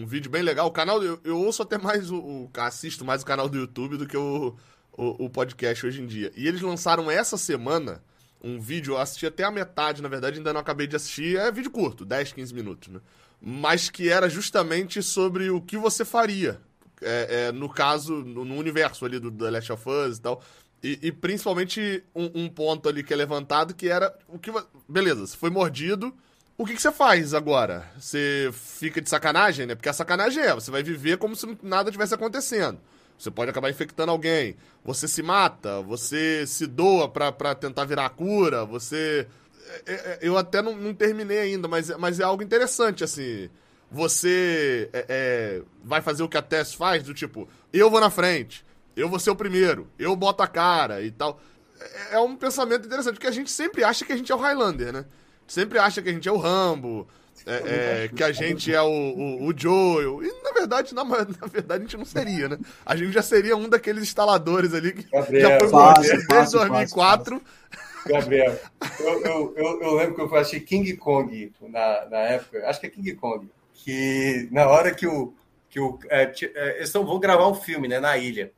um 0.03 0.07
vídeo 0.07 0.31
bem 0.31 0.43
legal. 0.43 0.69
O 0.69 0.71
canal, 0.71 1.03
eu, 1.03 1.19
eu 1.25 1.37
ouço 1.39 1.63
até 1.63 1.77
mais 1.79 2.11
o, 2.13 2.19
o- 2.19 2.51
Assisto 2.59 3.05
mais 3.05 3.23
o 3.23 3.27
canal 3.27 3.49
do 3.49 3.59
YouTube 3.59 3.97
do 3.97 4.07
que 4.07 4.17
o, 4.17 4.55
o, 5.01 5.25
o 5.25 5.31
podcast 5.31 5.87
hoje 5.87 6.03
em 6.03 6.07
dia. 6.07 6.31
E 6.37 6.47
eles 6.47 6.61
lançaram 6.61 7.11
essa 7.11 7.39
semana 7.39 8.03
um 8.43 8.61
vídeo, 8.61 8.95
eu 8.95 8.99
assisti 8.99 9.27
até 9.27 9.45
a 9.45 9.51
metade, 9.51 10.03
na 10.03 10.09
verdade, 10.09 10.39
ainda 10.39 10.53
não 10.53 10.61
acabei 10.61 10.87
de 10.87 10.97
assistir. 10.97 11.39
É 11.39 11.51
vídeo 11.51 11.71
curto, 11.71 12.05
10, 12.05 12.33
15 12.33 12.55
minutos, 12.55 12.89
né? 12.89 13.01
Mas 13.41 13.89
que 13.89 14.09
era 14.09 14.29
justamente 14.29 15.03
sobre 15.03 15.51
o 15.51 15.61
que 15.61 15.77
você 15.77 16.05
faria. 16.05 16.61
é, 17.03 17.47
é, 17.47 17.53
no 17.53 17.69
caso, 17.69 18.17
no, 18.17 18.45
no 18.45 18.57
universo 18.57 19.07
ali 19.07 19.19
do 19.19 19.31
The 19.31 19.51
Last 19.51 19.73
of 19.73 19.89
Us 19.89 20.19
e 20.19 20.21
tal. 20.21 20.43
E, 20.83 20.99
e 21.03 21.13
principalmente 21.13 22.03
um, 22.15 22.45
um 22.45 22.49
ponto 22.49 22.89
ali 22.89 23.03
que 23.03 23.13
é 23.13 23.17
levantado 23.17 23.75
que 23.75 23.89
era 23.89 24.15
o 24.29 24.39
que. 24.39 24.51
Beleza, 24.89 25.27
você 25.27 25.37
foi 25.37 25.51
mordido. 25.51 26.15
O 26.57 26.67
que, 26.67 26.75
que 26.75 26.83
você 26.83 26.93
faz 26.93 27.33
agora? 27.33 27.91
Você 27.99 28.51
fica 28.53 29.01
de 29.01 29.09
sacanagem, 29.09 29.67
né? 29.67 29.75
Porque 29.75 29.89
a 29.89 29.95
sacanagem 29.95 30.43
é, 30.43 30.55
você 30.55 30.71
vai 30.71 30.83
viver 30.83 31.17
como 31.17 31.35
se 31.35 31.59
nada 31.63 31.91
tivesse 31.91 32.15
acontecendo. 32.15 32.79
Você 33.21 33.31
pode 33.31 33.51
acabar 33.51 33.69
infectando 33.69 34.11
alguém. 34.11 34.57
Você 34.83 35.07
se 35.07 35.23
mata, 35.23 35.83
você 35.83 36.47
se 36.47 36.67
doa 36.67 37.07
pra 37.07 37.55
tentar 37.55 37.85
virar 37.85 38.07
a 38.07 38.11
cura, 38.11 38.65
você. 38.65 39.27
é, 39.87 39.93
é, 39.93 40.19
Eu 40.23 40.39
até 40.39 40.63
não, 40.63 40.75
não 40.75 40.95
terminei 40.95 41.39
ainda, 41.39 41.69
mas, 41.69 41.91
é- 41.91 41.99
mas 41.99 42.19
é 42.19 42.23
algo 42.25 42.43
interessante, 42.43 43.05
assim. 43.05 43.51
Você 43.91 44.89
é, 44.95 45.05
é, 45.09 45.63
vai 45.85 46.01
fazer 46.01 46.23
o 46.23 46.29
que 46.29 46.39
a 46.39 46.43
Tess 46.43 46.73
faz, 46.73 47.03
do 47.03 47.13
tipo, 47.13 47.47
eu 47.73 47.91
vou 47.91 48.01
na 48.01 48.09
frente, 48.09 48.65
eu 48.97 49.07
vou 49.09 49.19
ser 49.19 49.31
o 49.31 49.37
primeiro, 49.37 49.87
eu 49.99 50.17
boto 50.17 50.43
a 50.43 50.47
cara 50.47 51.03
e 51.03 51.11
tal. 51.11 51.39
É, 51.79 52.15
é 52.15 52.19
um 52.21 52.35
pensamento 52.37 52.87
interessante, 52.87 53.15
porque 53.17 53.27
a 53.27 53.31
gente 53.33 53.51
sempre 53.51 53.85
acha 53.85 54.03
que 54.05 54.13
a 54.15 54.17
gente 54.17 54.33
é 54.33 54.35
o 54.35 54.39
Highlander, 54.39 54.93
né? 54.95 55.05
Sempre 55.47 55.79
acha 55.79 56.01
que 56.01 56.09
a 56.09 56.13
gente 56.13 56.27
é 56.29 56.33
o 56.33 56.39
Rambo, 56.39 57.07
é, 57.47 58.05
é, 58.05 58.09
que 58.09 58.23
a 58.23 58.33
gente 58.33 58.73
é 58.73 58.83
o, 58.83 58.87
o, 58.87 59.47
o 59.47 59.55
Joel. 59.57 60.23
E 60.23 60.43
na 60.43 60.53
verdade, 60.53 60.95
na, 60.95 61.05
na 61.05 61.47
verdade, 61.51 61.83
a 61.83 61.87
gente 61.87 61.97
não 61.97 62.05
seria, 62.05 62.49
né? 62.49 62.59
A 62.85 62.97
gente 62.97 63.13
já 63.13 63.23
seria 63.23 63.57
um 63.57 63.69
daqueles 63.69 64.03
instaladores 64.03 64.75
ali 64.75 64.93
que 64.93 65.11
Gabriel, 65.11 65.49
já 65.49 65.59
foi 65.61 65.69
fácil, 65.69 66.03
desde 66.03 66.27
fácil, 66.27 66.59
2004. 66.59 67.43
Gabriel, 68.07 68.59
eu, 69.01 69.25
eu, 69.25 69.55
eu, 69.57 69.83
eu 69.83 69.95
lembro 69.95 70.15
que 70.15 70.21
eu 70.21 70.37
assistir 70.37 70.61
King 70.61 70.97
Kong 70.97 71.53
na, 71.63 72.07
na 72.07 72.19
época, 72.19 72.67
acho 72.69 72.81
que 72.81 72.87
é 72.87 72.91
King 72.91 73.15
Kong, 73.15 73.49
que 73.75 74.49
na 74.51 74.67
hora 74.67 74.95
que 74.95 75.07
o. 75.07 75.35
Que 75.69 75.79
o 75.79 76.01
é, 76.09 76.33
é, 76.43 76.77
eles 76.79 76.93
vão 76.93 77.21
gravar 77.21 77.47
um 77.47 77.55
filme 77.55 77.87
né, 77.87 78.01
na 78.01 78.17
ilha. 78.17 78.51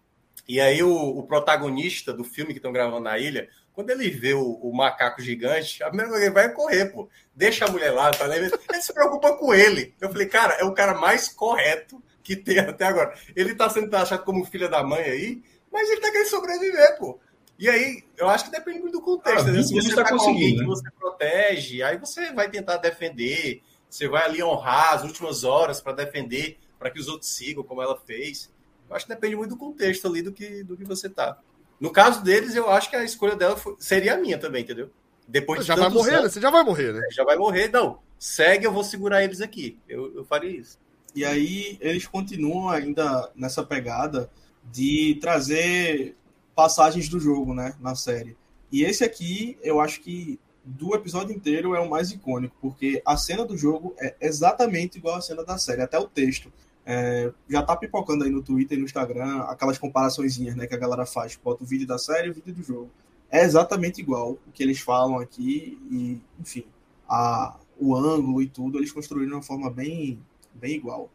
E 0.49 0.61
aí 0.61 0.83
o, 0.83 0.93
o 0.93 1.23
protagonista 1.25 2.13
do 2.13 2.25
filme 2.25 2.53
que 2.53 2.59
estão 2.59 2.73
gravando 2.73 3.01
na 3.01 3.19
ilha, 3.19 3.49
quando 3.75 3.91
ele 3.91 4.11
vê 4.11 4.35
o, 4.35 4.43
o 4.43 4.75
macaco 4.75 5.23
gigante, 5.23 5.83
a 5.83 5.89
primeira 5.89 6.11
coisa 6.11 6.25
que 6.25 6.29
ele 6.29 6.35
vai 6.35 6.53
correr, 6.53 6.87
pô. 6.87 7.09
Deixa 7.35 7.65
a 7.65 7.71
mulher 7.71 7.91
lá, 7.91 8.11
tá? 8.11 8.25
Ele, 8.37 8.51
ele 8.71 8.83
se 8.83 8.93
preocupa 8.93 9.35
com 9.37 9.55
ele. 9.55 9.95
Eu 10.01 10.11
falei, 10.11 10.27
cara, 10.27 10.55
é 10.55 10.65
o 10.65 10.75
cara 10.75 10.95
mais 10.95 11.29
correto 11.29 12.03
que 12.23 12.37
tem 12.37 12.59
até 12.59 12.85
agora. 12.85 13.15
Ele 13.35 13.55
tá 13.55 13.69
sendo 13.71 13.91
taxado 13.91 14.25
como 14.25 14.45
filho 14.45 14.71
da 14.71 14.83
mãe 14.83 15.03
aí, 15.03 15.43
mas 15.71 15.89
ele 15.89 16.01
tá 16.01 16.11
querendo 16.11 16.29
sobreviver, 16.29 16.99
pô. 16.99 17.19
E 17.59 17.69
aí, 17.69 18.03
eu 18.17 18.29
acho 18.29 18.47
que 18.47 18.51
depende 18.51 18.81
muito 18.81 18.99
do 18.99 19.01
contexto. 19.01 19.49
Ah, 19.49 19.53
né? 19.53 19.63
Se 19.63 19.75
você 19.75 19.95
tá 19.95 20.03
tá 20.03 20.11
com 20.11 20.17
alguém 20.17 20.35
conseguindo, 20.35 20.57
que 20.57 20.63
né? 20.63 20.67
você 20.67 20.91
protege, 20.99 21.83
aí 21.83 21.97
você 21.97 22.33
vai 22.33 22.51
tentar 22.51 22.77
defender, 22.77 23.63
você 23.89 24.09
vai 24.09 24.25
ali 24.25 24.43
honrar 24.43 24.95
as 24.95 25.05
últimas 25.05 25.45
horas 25.45 25.81
para 25.81 25.93
defender, 25.93 26.59
para 26.79 26.91
que 26.91 26.99
os 26.99 27.09
outros 27.09 27.35
sigam 27.35 27.63
como 27.63 27.81
ela 27.81 27.97
fez. 27.97 28.51
Eu 28.89 28.97
acho 28.97 29.07
que 29.07 29.15
depende 29.15 29.37
muito 29.37 29.51
do 29.51 29.57
contexto 29.57 30.07
ali 30.07 30.23
do 30.23 30.33
que, 30.33 30.63
do 30.65 30.77
que 30.77 30.85
você 30.85 31.09
tá. 31.09 31.39
No 31.83 31.91
caso 31.91 32.23
deles, 32.23 32.55
eu 32.55 32.71
acho 32.71 32.89
que 32.89 32.95
a 32.95 33.03
escolha 33.05 33.35
dela 33.35 33.57
foi- 33.57 33.75
seria 33.79 34.15
a 34.15 34.17
minha 34.17 34.39
também, 34.39 34.63
entendeu? 34.63 34.89
Depois 35.27 35.61
de 35.61 35.67
Já 35.67 35.75
vai 35.75 35.89
morrer, 35.89 36.11
né? 36.13 36.17
anos, 36.19 36.33
Você 36.33 36.41
já 36.41 36.51
vai 36.51 36.63
morrer, 36.65 36.93
né? 36.93 37.01
já 37.11 37.25
vai 37.25 37.37
morrer. 37.37 37.69
Não, 37.73 37.99
segue, 38.19 38.65
eu 38.65 38.73
vou 38.73 38.85
segurar 38.85 39.25
eles 39.25 39.41
aqui. 39.41 39.79
Eu, 39.89 40.15
eu 40.15 40.25
faria 40.25 40.51
isso. 40.51 40.79
E 41.15 41.25
aí 41.25 41.77
eles 41.81 42.07
continuam 42.07 42.69
ainda 42.69 43.31
nessa 43.35 43.65
pegada 43.65 44.31
de 44.71 45.19
trazer 45.21 46.17
passagens 46.55 47.09
do 47.09 47.19
jogo, 47.19 47.53
né, 47.53 47.75
na 47.81 47.95
série. 47.97 48.37
E 48.71 48.85
esse 48.85 49.03
aqui, 49.03 49.59
eu 49.63 49.81
acho 49.81 50.01
que 50.01 50.39
do 50.65 50.95
episódio 50.95 51.35
inteiro 51.35 51.75
é 51.75 51.81
o 51.81 51.91
mais 51.91 52.13
icônico, 52.13 52.55
porque 52.61 53.03
a 53.05 53.17
cena 53.17 53.45
do 53.45 53.57
jogo 53.57 53.95
é 53.99 54.15
exatamente 54.21 54.99
igual 54.99 55.17
à 55.17 55.21
cena 55.21 55.45
da 55.45 55.59
série, 55.59 55.83
até 55.83 55.99
o 55.99 56.07
texto. 56.07 56.53
É, 56.85 57.33
já 57.49 57.63
tá 57.63 57.77
pipocando 57.77 58.25
aí 58.25 58.31
no 58.31 58.43
Twitter 58.43 58.77
e 58.77 58.81
no 58.81 58.87
Instagram 58.87 59.43
aquelas 59.43 59.79
comparaçõezinhas, 59.79 60.57
né, 60.57 60.67
que 60.67 60.75
a 60.75 60.79
galera 60.79 61.07
faz. 61.07 61.37
Bota 61.37 61.63
o 61.63 61.67
vídeo 61.67 61.87
da 61.87 61.99
série 61.99 62.29
e 62.29 62.31
o 62.31 62.35
vídeo 62.35 62.55
do 62.55 62.63
jogo. 62.63 62.91
É 63.31 63.45
exatamente 63.45 64.01
igual 64.01 64.33
o 64.47 64.53
que 64.53 64.63
eles 64.63 64.81
falam 64.81 65.19
aqui 65.19 65.79
e, 65.91 66.21
enfim, 66.41 66.65
a, 67.09 67.57
o 67.79 67.95
ângulo 67.97 68.43
e 68.43 68.49
tudo, 68.49 68.79
eles 68.79 68.93
construíram 68.93 69.29
de 69.29 69.35
uma 69.37 69.43
forma 69.43 69.71
bem, 69.71 70.21
bem 70.55 70.75
igual. 70.77 71.11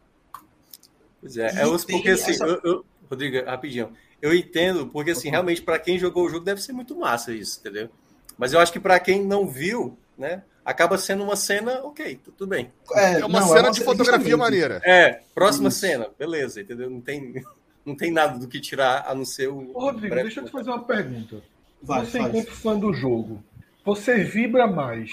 Pois 1.20 1.36
é, 1.36 1.46
E 1.54 1.58
é 1.58 1.64
porque 1.64 2.10
assim, 2.10 2.30
essa- 2.32 2.46
eu, 2.46 2.60
eu- 2.64 2.84
Rodrigo, 3.10 3.44
rapidinho. 3.46 3.92
Eu 4.20 4.34
entendo, 4.34 4.86
porque 4.88 5.12
assim, 5.12 5.30
realmente, 5.30 5.62
para 5.62 5.78
quem 5.78 5.98
jogou 5.98 6.26
o 6.26 6.28
jogo, 6.28 6.44
deve 6.44 6.60
ser 6.60 6.72
muito 6.72 6.96
massa 6.96 7.32
isso, 7.32 7.60
entendeu? 7.60 7.88
Mas 8.36 8.52
eu 8.52 8.60
acho 8.60 8.72
que 8.72 8.80
para 8.80 8.98
quem 9.00 9.24
não 9.24 9.46
viu, 9.46 9.96
né, 10.16 10.42
acaba 10.68 10.98
sendo 10.98 11.24
uma 11.24 11.34
cena, 11.34 11.80
ok, 11.82 12.20
tu- 12.22 12.30
tudo 12.32 12.50
bem. 12.50 12.70
É 12.94 13.24
uma 13.24 13.42
cena 13.42 13.70
de 13.70 13.80
fotografia 13.82 14.30
justamente. 14.30 14.36
maneira. 14.38 14.82
É, 14.84 15.22
próxima 15.34 15.68
Isso. 15.68 15.78
cena, 15.78 16.08
beleza, 16.18 16.60
entendeu? 16.60 16.90
Não 16.90 17.00
tem, 17.00 17.42
não 17.86 17.96
tem 17.96 18.12
nada 18.12 18.38
do 18.38 18.46
que 18.46 18.60
tirar 18.60 19.04
a 19.08 19.14
não 19.14 19.24
ser 19.24 19.48
o. 19.48 19.70
Ô, 19.74 19.80
Rodrigo, 19.80 20.10
breve 20.14 20.28
deixa 20.28 20.40
eu 20.40 20.44
te 20.44 20.50
fazer 20.52 20.68
uma 20.70 20.84
pergunta. 20.84 21.40
Vai, 21.82 22.04
você, 22.04 22.18
faz. 22.18 22.28
enquanto 22.34 22.50
fã 22.54 22.78
do 22.78 22.92
jogo, 22.92 23.42
você 23.84 24.22
vibra 24.22 24.66
mais 24.66 25.10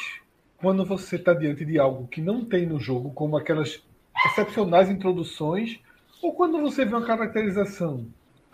quando 0.58 0.86
você 0.86 1.16
está 1.16 1.34
diante 1.34 1.64
de 1.64 1.80
algo 1.80 2.08
que 2.08 2.20
não 2.22 2.44
tem 2.44 2.66
no 2.66 2.80
jogo, 2.80 3.12
como 3.14 3.38
aquelas 3.38 3.82
excepcionais 4.26 4.90
introduções, 4.90 5.80
ou 6.22 6.34
quando 6.34 6.60
você 6.60 6.84
vê 6.84 6.96
uma 6.96 7.06
caracterização 7.06 8.06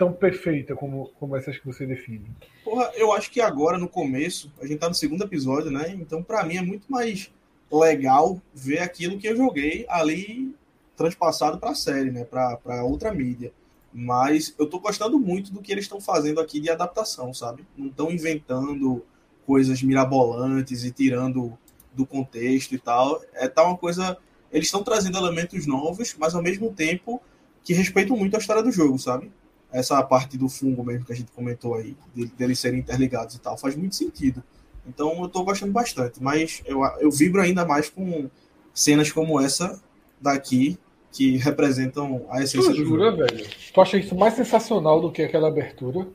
tão 0.02 0.12
perfeita 0.12 0.76
como, 0.76 1.12
como 1.20 1.36
essas 1.36 1.60
que 1.60 1.66
você 1.68 1.86
define? 1.86 2.26
Porra, 2.64 2.92
eu 2.96 3.14
acho 3.14 3.30
que 3.30 3.40
agora, 3.40 3.78
no 3.78 3.88
começo, 3.88 4.52
a 4.60 4.66
gente 4.66 4.80
tá 4.80 4.90
no 4.90 4.96
segundo 4.96 5.24
episódio, 5.24 5.70
né? 5.70 5.96
Então, 5.96 6.24
pra 6.24 6.44
mim, 6.44 6.58
é 6.58 6.62
muito 6.64 6.92
mais 6.92 7.32
legal 7.72 8.42
ver 8.52 8.80
aquilo 8.80 9.20
que 9.20 9.28
eu 9.28 9.38
joguei 9.38 9.86
ali 9.88 10.56
transpassado 10.98 11.60
pra 11.60 11.76
série, 11.76 12.10
né? 12.10 12.24
Pra 12.24 12.84
outra 12.84 13.14
mídia. 13.14 13.54
Mas 13.94 14.56
eu 14.58 14.66
tô 14.66 14.80
gostando 14.80 15.20
muito 15.20 15.54
do 15.54 15.62
que 15.62 15.72
eles 15.72 15.86
estão 15.86 16.02
fazendo 16.02 16.42
aqui 16.42 16.60
de 16.60 16.72
adaptação, 16.72 17.32
sabe? 17.32 17.64
Não 17.78 17.86
estão 17.86 18.10
inventando 18.10 19.06
coisas 19.46 19.84
mirabolantes 19.84 20.84
e 20.84 20.90
tirando 20.90 21.56
do 21.94 22.08
contexto 22.08 22.74
e 22.74 22.80
tal. 22.80 23.22
É 23.36 23.48
tá 23.48 23.64
uma 23.64 23.78
coisa. 23.78 24.18
Eles 24.52 24.66
estão 24.66 24.82
trazendo 24.82 25.20
elementos 25.20 25.68
novos, 25.68 26.16
mas 26.18 26.34
ao 26.34 26.42
mesmo 26.42 26.74
tempo 26.74 27.22
que 27.64 27.72
respeitam 27.72 28.18
muito 28.18 28.36
a 28.36 28.40
história 28.40 28.64
do 28.64 28.72
jogo, 28.72 28.98
sabe? 28.98 29.32
Essa 29.72 30.02
parte 30.04 30.38
do 30.38 30.50
fungo 30.50 30.84
mesmo 30.84 31.06
que 31.06 31.14
a 31.14 31.16
gente 31.16 31.32
comentou 31.32 31.76
aí, 31.76 31.96
de- 32.14 32.26
deles 32.28 32.60
serem 32.60 32.80
interligados 32.80 33.36
e 33.36 33.40
tal, 33.40 33.58
faz 33.58 33.76
muito 33.76 33.96
sentido. 33.96 34.44
Então 34.88 35.22
eu 35.22 35.30
tô 35.30 35.44
gostando 35.44 35.72
bastante, 35.72 36.22
mas 36.22 36.62
eu, 36.66 36.84
eu 37.00 37.12
vibro 37.12 37.42
ainda 37.42 37.66
mais 37.66 37.90
com 37.90 38.30
cenas 38.74 39.12
como 39.12 39.40
essa 39.40 39.82
daqui, 40.20 40.78
que 41.12 41.38
representam 41.38 42.26
a 42.30 42.42
essência 42.42 42.72
Tu 42.72 42.78
do 42.78 42.86
jura, 42.86 43.06
jogo. 43.12 43.18
velho? 43.18 43.48
Tu 43.74 43.82
acha 43.82 43.98
isso 43.98 44.16
mais 44.16 44.34
sensacional 44.34 45.02
do 45.02 45.12
que 45.12 45.22
aquela 45.22 45.48
abertura? 45.50 46.08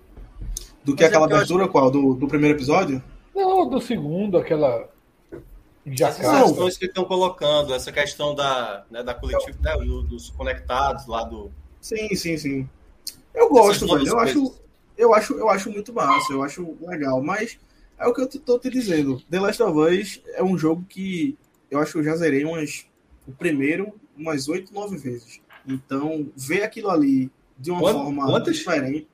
Do 0.85 0.95
que 0.95 1.03
Mas 1.03 1.03
é 1.03 1.07
aquela 1.07 1.23
porque 1.29 1.33
eu 1.35 1.37
abertura, 1.39 1.69
qual? 1.69 1.91
Do, 1.91 2.15
do 2.15 2.27
primeiro 2.29 2.57
episódio? 2.57 3.03
Não, 3.35 3.69
do 3.69 3.81
segundo, 3.81 4.39
aquela. 4.39 4.89
Já 5.85 6.09
Essas 6.09 6.27
Não. 6.27 6.43
questões 6.47 6.77
que 6.79 6.87
estão 6.87 7.05
colocando, 7.05 7.73
essa 7.75 7.93
questão 7.93 8.35
da, 8.35 8.85
né, 8.91 9.03
da 9.03 9.15
coletiva, 9.15 9.57
né, 9.61 9.77
do- 9.77 10.03
dos 10.03 10.31
conectados 10.31 11.07
lá 11.07 11.23
do. 11.25 11.51
Sim, 11.81 12.09
sim, 12.17 12.37
sim. 12.37 12.69
Eu 13.37 13.49
gosto, 13.51 13.87
velho. 13.87 14.07
Eu 14.09 14.19
acho, 14.19 14.55
eu, 14.97 15.15
acho, 15.15 15.35
eu 15.35 15.49
acho 15.51 15.71
muito 15.71 15.93
massa, 15.93 16.33
eu 16.33 16.43
acho 16.43 16.77
legal, 16.81 17.23
mas 17.23 17.59
é 17.99 18.07
o 18.07 18.13
que 18.15 18.23
eu 18.23 18.27
tô 18.29 18.59
te 18.59 18.71
dizendo. 18.71 19.21
The 19.31 19.39
Last 19.39 19.63
of 19.63 19.79
Us 19.79 20.21
é 20.35 20.43
um 20.43 20.57
jogo 20.59 20.85
que 20.89 21.37
eu 21.71 21.79
acho 21.79 21.93
que 21.93 21.99
eu 21.99 22.05
já 22.05 22.17
zerei 22.17 22.45
umas, 22.45 22.87
o 23.29 23.33
primeiro 23.33 23.93
umas 24.17 24.49
oito, 24.49 24.73
nove 24.73 24.97
vezes. 24.97 25.41
Então, 25.69 26.29
ver 26.37 26.63
aquilo 26.63 26.91
ali 26.91 27.31
de 27.59 27.71
uma 27.71 27.81
Quant- 27.81 27.93
forma 27.95 28.25
quantas? 28.27 28.57
diferente, 28.57 29.07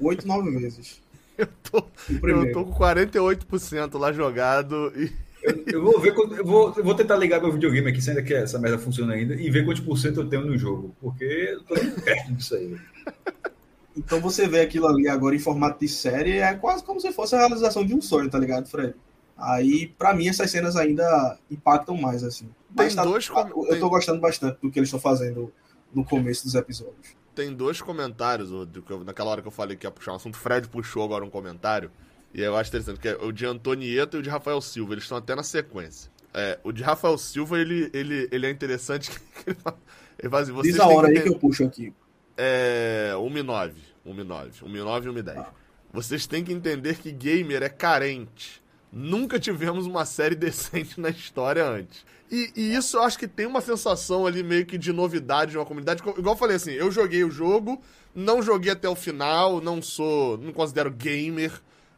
oito, 0.00 0.26
nove 0.26 0.50
vezes. 0.52 1.00
tô- 1.70 1.78
o 2.22 2.28
Eu 2.28 2.52
tô 2.52 2.64
com 2.64 2.72
48% 2.72 3.98
lá 3.98 4.12
jogado 4.12 4.92
e 4.96 5.12
Eu, 5.42 5.64
eu 5.66 5.82
vou 5.82 5.98
ver, 5.98 6.14
quanto- 6.14 6.34
eu 6.34 6.44
vou, 6.44 6.72
eu 6.76 6.84
vou 6.84 6.94
tentar 6.94 7.16
ligar 7.16 7.40
meu 7.40 7.50
videogame 7.52 7.88
aqui, 7.90 8.00
se 8.00 8.10
ainda 8.10 8.22
que 8.22 8.32
essa 8.34 8.58
merda 8.58 8.78
funciona 8.78 9.14
ainda, 9.14 9.34
e 9.34 9.50
ver 9.50 9.64
quantos 9.64 9.82
por 9.82 9.96
cento 9.98 10.20
eu 10.20 10.28
tenho 10.28 10.44
no 10.44 10.56
jogo. 10.58 10.94
Porque 11.00 11.24
eu 11.24 11.62
tô 11.64 11.74
perto 12.02 12.32
disso 12.32 12.54
aí. 12.54 12.76
Então 13.96 14.20
você 14.20 14.46
vê 14.46 14.60
aquilo 14.60 14.86
ali 14.86 15.08
agora 15.08 15.34
em 15.34 15.38
formato 15.38 15.80
de 15.80 15.88
série, 15.88 16.38
é 16.38 16.54
quase 16.54 16.82
como 16.84 17.00
se 17.00 17.12
fosse 17.12 17.34
a 17.34 17.38
realização 17.38 17.84
de 17.84 17.94
um 17.94 18.00
sonho, 18.00 18.30
tá 18.30 18.38
ligado, 18.38 18.68
Fred? 18.68 18.94
Aí, 19.36 19.88
pra 19.98 20.14
mim, 20.14 20.28
essas 20.28 20.50
cenas 20.50 20.76
ainda 20.76 21.38
impactam 21.50 21.96
mais, 21.96 22.22
assim. 22.22 22.48
Mas 22.76 22.88
Tem 22.88 22.96
tá- 22.96 23.04
dois 23.04 23.28
com- 23.28 23.64
eu 23.66 23.80
tô 23.80 23.88
gostando 23.88 24.20
bastante 24.20 24.58
do 24.60 24.70
que 24.70 24.78
eles 24.78 24.88
estão 24.88 25.00
fazendo 25.00 25.52
no 25.94 26.04
começo 26.04 26.44
dos 26.44 26.54
episódios. 26.54 27.16
Tem 27.34 27.52
dois 27.52 27.80
comentários, 27.80 28.52
o 28.52 28.66
do 28.66 28.82
que 28.82 28.92
eu- 28.92 29.02
naquela 29.02 29.30
hora 29.30 29.40
que 29.42 29.48
eu 29.48 29.52
falei 29.52 29.76
que 29.76 29.86
ia 29.86 29.90
puxar 29.90 30.12
um 30.12 30.16
assunto, 30.16 30.34
o 30.34 30.38
Fred 30.38 30.68
puxou 30.68 31.02
agora 31.02 31.24
um 31.24 31.30
comentário, 31.30 31.90
e 32.34 32.42
eu 32.42 32.54
acho 32.56 32.68
interessante, 32.70 33.00
que 33.00 33.08
é 33.08 33.16
o 33.16 33.32
de 33.32 33.46
Antonieta 33.46 34.16
e 34.16 34.20
o 34.20 34.22
de 34.22 34.28
Rafael 34.28 34.60
Silva, 34.60 34.92
eles 34.92 35.04
estão 35.04 35.16
até 35.18 35.34
na 35.34 35.42
sequência. 35.42 36.10
É, 36.34 36.58
o 36.62 36.70
de 36.70 36.82
Rafael 36.82 37.16
Silva, 37.18 37.58
ele, 37.58 37.90
ele, 37.94 38.28
ele 38.30 38.46
é 38.46 38.50
interessante, 38.50 39.10
ele 39.46 39.56
fala, 39.56 39.78
ele 40.18 40.28
fala 40.30 40.42
assim, 40.42 40.62
Diz 40.62 40.78
a 40.78 40.86
hora 40.86 41.08
aí 41.08 41.20
que 41.22 41.28
eu 41.28 41.38
puxo 41.38 41.64
aqui. 41.64 41.92
É. 42.36 43.12
1 43.16 43.38
e 43.38 43.42
9. 43.42 43.74
1 44.06 44.20
e 44.20 44.24
9. 44.24 44.64
1 44.64 44.76
e 44.76 44.78
9 44.80 45.06
e 45.06 45.10
1 45.10 45.18
e 45.18 45.22
10. 45.22 45.46
Vocês 45.92 46.26
têm 46.26 46.44
que 46.44 46.52
entender 46.52 46.96
que 46.98 47.10
gamer 47.12 47.62
é 47.62 47.68
carente. 47.68 48.62
Nunca 48.92 49.38
tivemos 49.38 49.86
uma 49.86 50.04
série 50.04 50.34
decente 50.36 51.00
na 51.00 51.10
história 51.10 51.64
antes. 51.64 52.04
E, 52.30 52.52
e 52.56 52.74
isso 52.74 52.96
eu 52.96 53.02
acho 53.02 53.18
que 53.18 53.26
tem 53.26 53.44
uma 53.46 53.60
sensação 53.60 54.24
ali 54.26 54.42
meio 54.42 54.64
que 54.64 54.78
de 54.78 54.92
novidade 54.92 55.50
de 55.52 55.58
uma 55.58 55.66
comunidade. 55.66 56.00
Igual 56.00 56.34
eu 56.34 56.38
falei 56.38 56.56
assim, 56.56 56.72
eu 56.72 56.90
joguei 56.90 57.24
o 57.24 57.30
jogo, 57.30 57.80
não 58.14 58.40
joguei 58.40 58.70
até 58.72 58.88
o 58.88 58.94
final, 58.94 59.60
não 59.60 59.82
sou. 59.82 60.38
não 60.38 60.52
considero 60.52 60.90
gamer. 60.90 61.52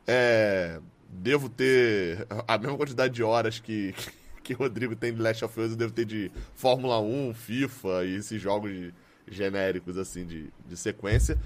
É, 0.06 0.80
devo 1.08 1.48
ter 1.50 2.26
a 2.48 2.56
mesma 2.58 2.76
quantidade 2.76 3.12
de 3.14 3.22
horas 3.22 3.60
que, 3.60 3.94
que 4.42 4.54
o 4.54 4.56
Rodrigo 4.56 4.96
tem 4.96 5.12
de 5.12 5.20
Last 5.20 5.44
of 5.44 5.60
Us, 5.60 5.72
eu 5.72 5.76
devo 5.76 5.92
ter 5.92 6.06
de 6.06 6.30
Fórmula 6.54 6.98
1, 6.98 7.34
FIFA 7.34 8.04
e 8.06 8.16
esses 8.16 8.40
jogos 8.40 8.70
de- 8.72 8.94
genéricos, 9.28 9.96
assim, 9.98 10.24
de, 10.26 10.50
de 10.66 10.76
sequência. 10.76 11.38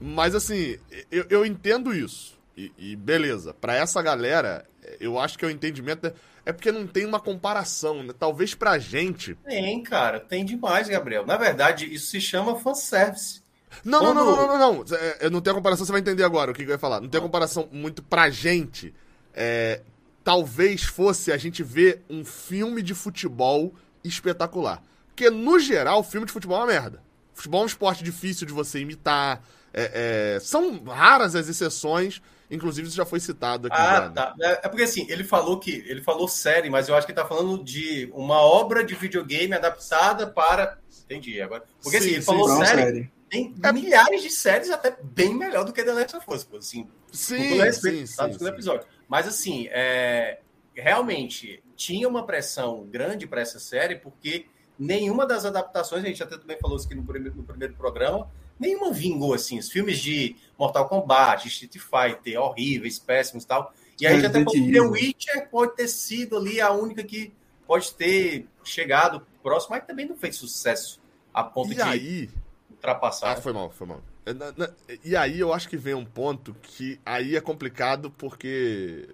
Mas, 0.00 0.34
assim, 0.34 0.78
eu, 1.10 1.26
eu 1.28 1.46
entendo 1.46 1.94
isso. 1.94 2.38
E, 2.56 2.72
e 2.78 2.96
beleza, 2.96 3.54
pra 3.54 3.74
essa 3.74 4.02
galera, 4.02 4.66
eu 4.98 5.18
acho 5.18 5.38
que 5.38 5.46
o 5.46 5.50
entendimento 5.50 6.06
é, 6.06 6.14
é 6.46 6.52
porque 6.52 6.72
não 6.72 6.86
tem 6.86 7.06
uma 7.06 7.20
comparação, 7.20 8.02
né? 8.02 8.12
Talvez 8.18 8.54
pra 8.54 8.78
gente. 8.78 9.34
Tem, 9.46 9.82
cara, 9.82 10.18
tem 10.20 10.44
demais, 10.44 10.88
Gabriel. 10.88 11.24
Na 11.26 11.36
verdade, 11.36 11.92
isso 11.92 12.08
se 12.08 12.20
chama 12.20 12.58
fanservice. 12.58 13.40
Não, 13.84 14.02
não, 14.02 14.14
não, 14.14 14.24
Quando- 14.24 14.36
não, 14.36 14.46
não, 14.48 14.58
não, 14.58 14.84
não. 14.84 14.96
É, 14.96 15.18
eu 15.26 15.30
não 15.30 15.40
tenho 15.40 15.54
comparação, 15.56 15.86
você 15.86 15.92
vai 15.92 16.00
entender 16.00 16.24
agora 16.24 16.50
o 16.50 16.54
que, 16.54 16.64
que 16.64 16.70
eu 16.70 16.74
ia 16.74 16.78
falar. 16.78 17.00
Não 17.00 17.08
tem 17.08 17.20
comparação 17.20 17.68
muito 17.70 18.02
pra 18.02 18.28
gente. 18.28 18.92
É, 19.32 19.80
talvez 20.24 20.82
fosse 20.82 21.30
a 21.30 21.36
gente 21.36 21.62
ver 21.62 22.02
um 22.10 22.24
filme 22.24 22.82
de 22.82 22.94
futebol 22.94 23.72
espetacular. 24.02 24.82
Porque, 25.08 25.30
no 25.30 25.58
geral, 25.60 26.02
filme 26.02 26.26
de 26.26 26.32
futebol 26.32 26.56
é 26.58 26.60
uma 26.60 26.66
merda. 26.66 27.02
Futebol 27.40 27.60
é 27.62 27.64
um 27.64 27.66
esporte 27.66 28.04
difícil 28.04 28.46
de 28.46 28.52
você 28.52 28.80
imitar. 28.80 29.42
é, 29.72 30.34
é, 30.36 30.40
são 30.40 30.82
raras 30.84 31.34
as 31.34 31.48
exceções. 31.48 32.20
Inclusive, 32.50 32.88
isso 32.88 32.96
já 32.96 33.06
foi 33.06 33.20
citado 33.20 33.68
aqui. 33.68 33.76
já, 33.76 33.98
Ah, 33.98 34.08
né? 34.08 34.14
tá. 34.14 34.34
É 34.40 34.60
é 34.64 34.68
porque 34.68 34.82
assim, 34.82 35.06
ele 35.08 35.22
falou 35.22 35.60
que 35.60 35.70
ele 35.86 36.02
falou 36.02 36.26
série, 36.26 36.68
mas 36.68 36.88
eu 36.88 36.96
acho 36.96 37.06
que 37.06 37.12
ele 37.12 37.20
tá 37.20 37.26
falando 37.26 37.62
de 37.62 38.10
uma 38.12 38.40
obra 38.40 38.84
de 38.84 38.94
videogame 38.96 39.54
adaptada 39.54 40.26
para. 40.26 40.78
Entendi 41.04 41.40
agora. 41.40 41.64
Porque 41.82 41.98
assim, 41.98 42.08
Sim, 42.08 42.14
ele 42.14 42.22
sim, 42.22 42.26
falou 42.26 42.48
série, 42.64 42.82
série. 42.82 43.12
tem 43.30 43.54
milhares 43.72 44.22
de 44.22 44.30
séries 44.30 44.70
até 44.70 44.96
bem 45.02 45.32
melhor 45.34 45.64
do 45.64 45.72
que 45.72 45.82
The 45.84 45.92
Last 45.92 46.16
of 46.16 46.26
Us, 46.28 46.48
assim, 46.58 46.84
com 46.84 46.90
Sim, 47.12 47.48
todo 47.50 47.62
respeito, 47.62 47.98
sim, 47.98 48.06
sabe, 48.06 48.32
sim, 48.34 48.38
sim. 48.40 48.46
episódio. 48.48 48.86
Mas 49.08 49.28
assim, 49.28 49.68
é, 49.70 50.40
realmente 50.74 51.62
tinha 51.76 52.08
uma 52.08 52.26
pressão 52.26 52.84
grande 52.90 53.26
para 53.28 53.40
essa 53.40 53.60
série, 53.60 53.94
porque 53.96 54.46
nenhuma 54.80 55.26
das 55.26 55.44
adaptações, 55.44 56.02
a 56.02 56.06
gente 56.06 56.22
até 56.22 56.38
também 56.38 56.56
falou 56.58 56.76
isso 56.78 56.86
aqui 56.86 56.94
no 56.94 57.04
primeiro, 57.04 57.36
no 57.36 57.42
primeiro 57.42 57.74
programa, 57.74 58.28
nenhuma 58.58 58.90
vingou 58.92 59.34
assim. 59.34 59.58
Os 59.58 59.70
filmes 59.70 59.98
de 59.98 60.34
Mortal 60.58 60.88
Kombat, 60.88 61.46
Street 61.46 61.76
Fighter, 61.78 62.40
horríveis, 62.40 62.98
péssimos 62.98 63.44
e 63.44 63.46
tal. 63.46 63.72
E 64.00 64.06
a 64.06 64.12
gente 64.14 64.24
até 64.26 64.38
falou 64.42 64.52
que 64.52 64.72
The. 64.72 64.80
Witcher 64.80 65.48
pode 65.50 65.76
ter 65.76 65.86
sido 65.86 66.38
ali 66.38 66.60
a 66.60 66.72
única 66.72 67.04
que 67.04 67.32
pode 67.66 67.92
ter 67.92 68.46
chegado 68.64 69.24
próximo, 69.42 69.74
mas 69.76 69.84
também 69.86 70.08
não 70.08 70.16
fez 70.16 70.36
sucesso 70.36 70.98
a 71.32 71.44
ponto 71.44 71.72
E 71.72 71.74
de 71.74 71.82
aí. 71.82 72.30
ultrapassar. 72.70 73.32
Ah, 73.32 73.36
foi 73.36 73.52
mal, 73.52 73.70
foi 73.70 73.86
mal. 73.86 74.00
É, 74.24 74.98
E 75.04 75.14
aí 75.14 75.38
eu 75.38 75.52
acho 75.52 75.68
que 75.68 75.76
vem 75.76 75.94
um 75.94 76.04
ponto 76.04 76.56
que 76.62 76.98
aí 77.04 77.36
é 77.36 77.40
complicado 77.40 78.10
porque. 78.10 79.06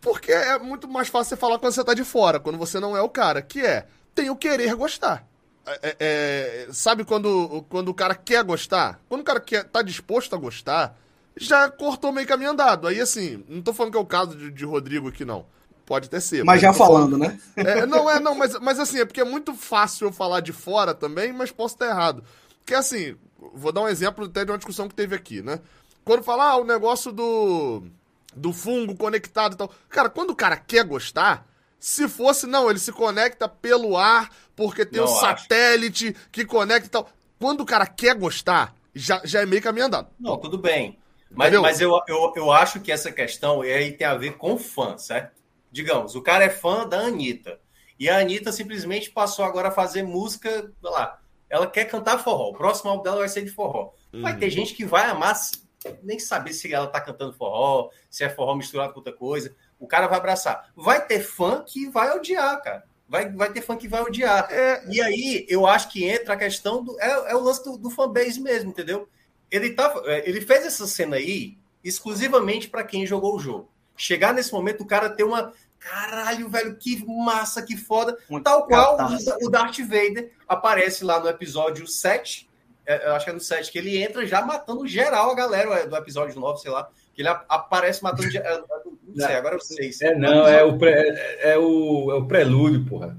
Porque 0.00 0.30
é 0.30 0.58
muito 0.58 0.86
mais 0.86 1.08
fácil 1.08 1.30
você 1.30 1.36
falar 1.36 1.58
quando 1.58 1.72
você 1.72 1.82
tá 1.82 1.94
de 1.94 2.04
fora, 2.04 2.38
quando 2.38 2.58
você 2.58 2.78
não 2.78 2.96
é 2.96 3.00
o 3.00 3.08
cara, 3.08 3.40
que 3.42 3.60
é, 3.64 3.86
tem 4.16 4.30
o 4.30 4.36
querer 4.36 4.74
gostar. 4.74 5.24
É- 5.66 5.80
é- 5.82 5.96
é, 6.00 6.68
sabe 6.72 7.04
quando, 7.04 7.64
quando 7.68 7.90
o 7.90 7.94
cara 7.94 8.14
quer 8.14 8.42
gostar? 8.42 8.98
Quando 9.08 9.20
o 9.20 9.24
cara 9.24 9.40
quer, 9.40 9.64
tá 9.64 9.82
disposto 9.82 10.34
a 10.34 10.38
gostar, 10.38 10.96
já 11.36 11.68
cortou 11.70 12.10
meio 12.10 12.26
caminho 12.26 12.52
andado. 12.52 12.88
Aí 12.88 13.00
assim, 13.00 13.44
não 13.48 13.60
tô 13.60 13.74
falando 13.74 13.92
que 13.92 13.98
é 13.98 14.00
o 14.00 14.06
caso 14.06 14.36
de, 14.36 14.50
de 14.50 14.64
Rodrigo 14.64 15.08
aqui, 15.08 15.24
não. 15.24 15.44
Pode 15.84 16.06
até 16.06 16.18
ser. 16.18 16.44
Mas 16.44 16.60
já 16.60 16.72
tô 16.72 16.78
falando, 16.78 17.16
né? 17.16 17.38
é, 17.56 17.86
não, 17.86 18.10
é, 18.10 18.18
não, 18.18 18.34
mas, 18.34 18.58
mas 18.58 18.80
assim, 18.80 18.98
é 18.98 19.04
porque 19.04 19.20
é 19.20 19.24
muito 19.24 19.54
fácil 19.54 20.08
eu 20.08 20.12
falar 20.12 20.40
de 20.40 20.52
fora 20.52 20.94
também, 20.94 21.32
mas 21.32 21.52
posso 21.52 21.74
estar 21.74 21.86
errado. 21.86 22.24
Porque 22.58 22.74
assim, 22.74 23.14
vou 23.54 23.70
dar 23.70 23.82
um 23.82 23.88
exemplo 23.88 24.24
até 24.24 24.44
de 24.44 24.50
uma 24.50 24.58
discussão 24.58 24.88
que 24.88 24.94
teve 24.94 25.14
aqui, 25.14 25.42
né? 25.42 25.60
Quando 26.04 26.24
falar 26.24 26.50
ah, 26.50 26.56
o 26.56 26.64
negócio 26.64 27.12
do, 27.12 27.82
do 28.34 28.52
fungo 28.52 28.96
conectado 28.96 29.54
e 29.54 29.56
tal. 29.56 29.70
Cara, 29.88 30.08
quando 30.08 30.30
o 30.30 30.36
cara 30.36 30.56
quer 30.56 30.84
gostar, 30.84 31.46
se 31.88 32.08
fosse, 32.08 32.46
não, 32.48 32.68
ele 32.68 32.78
se 32.80 32.90
conecta 32.90 33.48
pelo 33.48 33.96
ar, 33.96 34.28
porque 34.56 34.84
tem 34.84 35.00
Não 35.00 35.08
o 35.08 35.12
acho. 35.12 35.20
satélite 35.20 36.16
que 36.32 36.44
conecta 36.44 36.86
e 36.86 36.90
tal. 36.90 37.08
Quando 37.38 37.60
o 37.60 37.66
cara 37.66 37.86
quer 37.86 38.16
gostar, 38.16 38.74
já, 38.94 39.20
já 39.24 39.42
é 39.42 39.46
meio 39.46 39.62
caminho 39.62 39.86
andado. 39.86 40.08
Não, 40.18 40.36
tudo 40.36 40.58
bem. 40.58 40.98
Mas, 41.30 41.46
Entendeu? 41.48 41.62
mas 41.62 41.80
eu, 41.80 42.00
eu, 42.08 42.32
eu 42.34 42.50
acho 42.52 42.80
que 42.80 42.90
essa 42.90 43.12
questão 43.12 43.60
aí 43.60 43.92
tem 43.92 44.06
a 44.06 44.16
ver 44.16 44.36
com 44.36 44.58
fã, 44.58 44.98
certo? 44.98 45.36
Digamos, 45.70 46.14
o 46.16 46.22
cara 46.22 46.44
é 46.44 46.50
fã 46.50 46.88
da 46.88 46.98
Anitta. 47.00 47.60
E 48.00 48.08
a 48.08 48.18
Anitta 48.18 48.50
simplesmente 48.50 49.10
passou 49.10 49.44
agora 49.44 49.68
a 49.68 49.72
fazer 49.72 50.02
música, 50.02 50.50
sei 50.50 50.90
lá. 50.90 51.20
Ela 51.48 51.66
quer 51.68 51.84
cantar 51.84 52.18
forró. 52.18 52.48
O 52.50 52.54
próximo 52.54 52.90
álbum 52.90 53.02
dela 53.04 53.18
vai 53.18 53.28
ser 53.28 53.42
de 53.44 53.50
forró. 53.50 53.92
Vai 54.12 54.32
Uhum. 54.32 54.38
ter 54.40 54.50
gente 54.50 54.74
que 54.74 54.84
vai 54.84 55.04
amar, 55.06 55.36
nem 56.02 56.18
saber 56.18 56.52
se 56.52 56.72
ela 56.72 56.86
tá 56.88 57.00
cantando 57.00 57.32
forró, 57.32 57.90
se 58.10 58.24
é 58.24 58.28
forró 58.30 58.54
misturado 58.56 58.92
com 58.92 58.98
outra 58.98 59.12
coisa. 59.12 59.54
O 59.78 59.86
cara 59.86 60.06
vai 60.06 60.18
abraçar. 60.18 60.70
Vai 60.74 61.04
ter 61.06 61.20
fã 61.20 61.62
que 61.66 61.88
vai 61.88 62.16
odiar, 62.16 62.62
cara. 62.62 62.84
Vai, 63.08 63.30
vai 63.30 63.52
ter 63.52 63.60
fã 63.60 63.76
que 63.76 63.86
vai 63.86 64.02
odiar. 64.02 64.48
É, 64.50 64.82
E 64.88 65.00
aí, 65.00 65.46
eu 65.48 65.66
acho 65.66 65.90
que 65.90 66.04
entra 66.04 66.34
a 66.34 66.36
questão 66.36 66.82
do. 66.82 66.98
É, 67.00 67.32
é 67.32 67.36
o 67.36 67.40
lance 67.40 67.64
do, 67.64 67.76
do 67.76 67.90
fanbase 67.90 68.40
mesmo, 68.40 68.70
entendeu? 68.70 69.08
Ele, 69.50 69.70
tá, 69.70 69.94
é, 70.06 70.28
ele 70.28 70.40
fez 70.40 70.66
essa 70.66 70.86
cena 70.86 71.16
aí 71.16 71.56
exclusivamente 71.84 72.68
para 72.68 72.82
quem 72.82 73.06
jogou 73.06 73.36
o 73.36 73.38
jogo. 73.38 73.70
Chegar 73.96 74.34
nesse 74.34 74.52
momento, 74.52 74.82
o 74.82 74.86
cara 74.86 75.08
ter 75.08 75.22
uma. 75.22 75.52
Caralho, 75.78 76.48
velho, 76.48 76.76
que 76.76 77.04
massa, 77.06 77.62
que 77.62 77.76
foda. 77.76 78.18
Uma 78.28 78.42
Tal 78.42 78.66
qual 78.66 78.98
o 79.40 79.50
Darth 79.50 79.78
Vader 79.78 80.32
aparece 80.48 81.04
lá 81.04 81.20
no 81.20 81.28
episódio 81.28 81.86
7. 81.86 82.48
é, 82.84 83.08
eu 83.08 83.14
acho 83.14 83.24
que 83.24 83.30
é 83.30 83.34
no 83.34 83.40
7, 83.40 83.70
que 83.70 83.78
ele 83.78 84.02
entra 84.02 84.26
já 84.26 84.42
matando 84.42 84.86
geral 84.86 85.30
a 85.30 85.34
galera 85.34 85.74
é, 85.80 85.86
do 85.86 85.96
episódio 85.96 86.38
9, 86.40 86.60
sei 86.60 86.72
lá. 86.72 86.90
Que 87.16 87.22
ele 87.22 87.28
aparece 87.48 88.02
matando. 88.02 88.30
ge- 88.30 88.36
é, 88.36 88.60
Não 88.60 89.26
sei, 89.26 89.34
agora 89.36 89.54
é 89.54 89.58
o 89.58 89.60
6. 89.60 90.02
É, 90.02 90.14
não, 90.14 90.46
é 90.46 90.62
o, 90.62 90.76
pré, 90.76 90.92
é, 91.40 91.52
é 91.52 91.58
o, 91.58 92.10
é 92.10 92.14
o 92.14 92.26
prelúdio, 92.26 92.84
porra. 92.84 93.16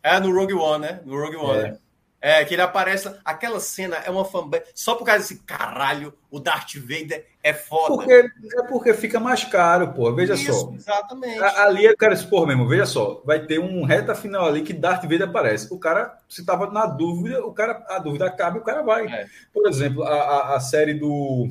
É 0.00 0.20
no 0.20 0.32
Rogue 0.32 0.54
One, 0.54 0.82
né? 0.86 1.00
No 1.04 1.20
Rogue 1.20 1.36
One. 1.36 1.58
É. 1.58 1.62
né? 1.72 1.78
É, 2.24 2.44
que 2.44 2.54
ele 2.54 2.62
aparece. 2.62 3.12
Aquela 3.24 3.58
cena 3.58 3.96
é 3.96 4.08
uma 4.08 4.24
fanbase. 4.24 4.62
Só 4.76 4.94
por 4.94 5.04
causa 5.04 5.22
desse 5.22 5.40
caralho, 5.40 6.14
o 6.30 6.38
Darth 6.38 6.76
Vader 6.76 7.26
é 7.42 7.52
foda. 7.52 7.96
Porque, 7.96 8.12
é 8.12 8.62
porque 8.68 8.94
fica 8.94 9.18
mais 9.18 9.42
caro, 9.42 9.92
pô. 9.92 10.14
Veja 10.14 10.34
Isso, 10.34 10.52
só. 10.52 10.72
Exatamente. 10.72 11.42
Ali, 11.42 11.88
o 11.88 11.96
cara 11.96 12.16
porra, 12.30 12.46
mesmo, 12.46 12.68
veja 12.68 12.86
só, 12.86 13.20
vai 13.24 13.44
ter 13.44 13.58
um 13.58 13.82
reta 13.84 14.14
final 14.14 14.46
ali 14.46 14.62
que 14.62 14.72
Darth 14.72 15.02
Vader 15.02 15.24
aparece. 15.24 15.66
O 15.74 15.80
cara, 15.80 16.16
se 16.28 16.46
tava 16.46 16.70
na 16.70 16.86
dúvida, 16.86 17.44
o 17.44 17.52
cara, 17.52 17.84
a 17.88 17.98
dúvida 17.98 18.26
acaba 18.26 18.56
e 18.56 18.60
o 18.60 18.64
cara 18.64 18.82
vai. 18.82 19.04
É. 19.06 19.26
Por 19.52 19.68
exemplo, 19.68 20.04
a, 20.04 20.14
a, 20.14 20.56
a 20.56 20.60
série 20.60 20.94
do, 20.94 21.48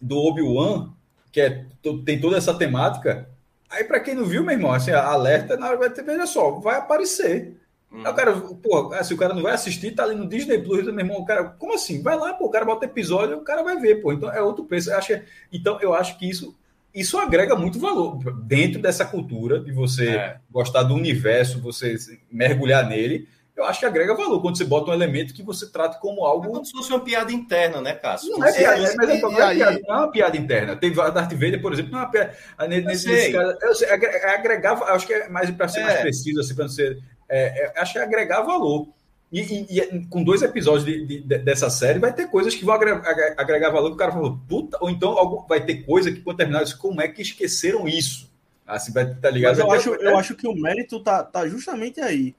do 0.00 0.16
Obi-Wan, 0.18 0.90
que 1.38 1.40
é, 1.40 1.64
tem 2.04 2.20
toda 2.20 2.36
essa 2.36 2.52
temática. 2.54 3.28
Aí, 3.70 3.84
pra 3.84 4.00
quem 4.00 4.14
não 4.14 4.24
viu, 4.24 4.42
meu 4.42 4.52
irmão, 4.54 4.72
assim, 4.72 4.90
alerta 4.90 5.56
na 5.56 5.68
hora 5.68 5.76
vai 5.76 5.90
ter, 5.90 6.02
veja 6.02 6.26
só, 6.26 6.52
vai 6.52 6.76
aparecer. 6.78 7.54
Hum. 7.92 8.02
Aí 8.04 8.12
o 8.12 8.14
cara, 8.14 8.32
pô, 8.36 8.92
se 9.04 9.14
o 9.14 9.16
cara 9.16 9.32
não 9.34 9.42
vai 9.42 9.52
assistir, 9.52 9.92
tá 9.92 10.02
ali 10.04 10.14
no 10.14 10.28
Disney 10.28 10.58
Plus, 10.58 10.84
meu 10.86 10.98
irmão, 10.98 11.18
o 11.18 11.24
cara, 11.24 11.44
como 11.44 11.74
assim? 11.74 12.02
Vai 12.02 12.16
lá, 12.16 12.34
pô, 12.34 12.46
o 12.46 12.50
cara 12.50 12.64
bota 12.64 12.84
episódio, 12.86 13.36
o 13.36 13.42
cara 13.42 13.62
vai 13.62 13.76
ver, 13.78 14.02
pô. 14.02 14.12
Então 14.12 14.32
é 14.32 14.42
outro 14.42 14.64
preço. 14.64 14.90
Eu 14.90 14.98
acho 14.98 15.08
que- 15.08 15.22
então 15.52 15.78
eu 15.80 15.94
acho 15.94 16.18
que 16.18 16.28
isso 16.28 16.54
isso 16.94 17.18
agrega 17.18 17.54
muito 17.54 17.78
valor 17.78 18.18
dentro 18.42 18.80
dessa 18.80 19.04
cultura 19.04 19.60
de 19.60 19.70
você 19.70 20.08
É. 20.16 20.36
gostar 20.50 20.82
do 20.82 20.94
universo, 20.94 21.60
você 21.60 21.96
mergulhar 22.32 22.88
nele. 22.88 23.28
Eu 23.58 23.64
acho 23.64 23.80
que 23.80 23.86
agrega 23.86 24.14
valor 24.14 24.40
quando 24.40 24.56
você 24.56 24.64
bota 24.64 24.90
um 24.90 24.94
elemento 24.94 25.34
que 25.34 25.42
você 25.42 25.66
trata 25.66 25.98
como 25.98 26.20
É 26.24 26.30
algo 26.30 26.46
como 26.52 26.64
se 26.64 26.70
fosse 26.70 26.90
uma 26.90 27.00
piada 27.00 27.32
interna, 27.32 27.80
né, 27.80 27.92
Cássio? 27.92 28.30
não 28.38 28.46
é 28.46 28.52
piada, 28.52 28.78
e- 28.78 28.96
mas 28.96 29.08
é, 29.10 29.20
não, 29.20 29.32
é 29.38 29.42
aí- 29.42 29.56
piada, 29.56 29.80
não 29.86 29.94
é 29.94 29.98
uma 29.98 30.10
piada 30.12 30.36
interna. 30.36 30.76
Tem 30.76 30.92
Darth 30.92 31.32
Vader, 31.32 31.60
por 31.60 31.72
exemplo, 31.72 31.90
não 31.92 31.98
é 31.98 32.02
uma 32.02 32.10
piada. 32.10 32.34
ah, 32.56 32.68
ne- 32.68 32.80
Nesse, 32.82 33.02
sei. 33.02 33.12
nesse 33.14 33.32
caso, 33.32 33.58
eu 33.60 33.74
sei, 33.74 33.88
é 33.88 34.34
agregar, 34.34 34.80
acho 34.84 35.06
que 35.06 35.12
é 35.12 35.28
mais 35.28 35.50
para 35.50 35.66
ser 35.68 35.80
É. 35.80 35.82
mais 35.84 36.00
preciso, 36.00 36.40
assim, 36.40 36.54
para 36.54 36.64
não 36.64 36.70
ser. 36.70 36.98
é, 37.28 37.64
é, 37.76 37.80
acho 37.80 37.92
que 37.94 37.98
é 37.98 38.02
agregar 38.02 38.42
valor. 38.42 38.88
E, 39.30 39.40
e- 39.40 39.78
e 39.80 40.06
com 40.06 40.22
dois 40.24 40.40
episódios 40.40 40.84
de- 40.86 41.04
de- 41.04 41.20
de- 41.20 41.38
dessa 41.38 41.68
série, 41.68 41.98
vai 41.98 42.12
ter 42.12 42.28
coisas 42.30 42.54
que 42.54 42.64
vão 42.64 42.74
agre- 42.74 42.92
agre- 42.92 43.34
agregar 43.36 43.68
valor 43.70 43.88
que 43.88 43.94
o 43.94 43.98
cara 43.98 44.12
falou, 44.12 44.38
puta, 44.48 44.78
ou 44.80 44.88
então 44.88 45.10
algo, 45.18 45.44
vai 45.46 45.60
ter 45.62 45.82
coisa 45.84 46.10
que, 46.10 46.20
quando 46.22 46.36
terminar, 46.38 46.62
isso, 46.62 46.78
como 46.78 47.02
é 47.02 47.08
que 47.08 47.20
esqueceram 47.20 47.86
isso? 47.86 48.30
Assim, 48.66 48.92
vai 48.92 49.12
tá 49.14 49.28
ligado? 49.30 49.50
Mas 49.50 49.58
eu 49.58 49.70
acho, 49.72 49.94
eu 50.02 50.16
acho 50.16 50.34
que 50.36 50.46
o 50.48 50.54
mérito 50.54 51.00
tá, 51.00 51.22
tá 51.24 51.46
justamente 51.48 52.00
aí. 52.00 52.34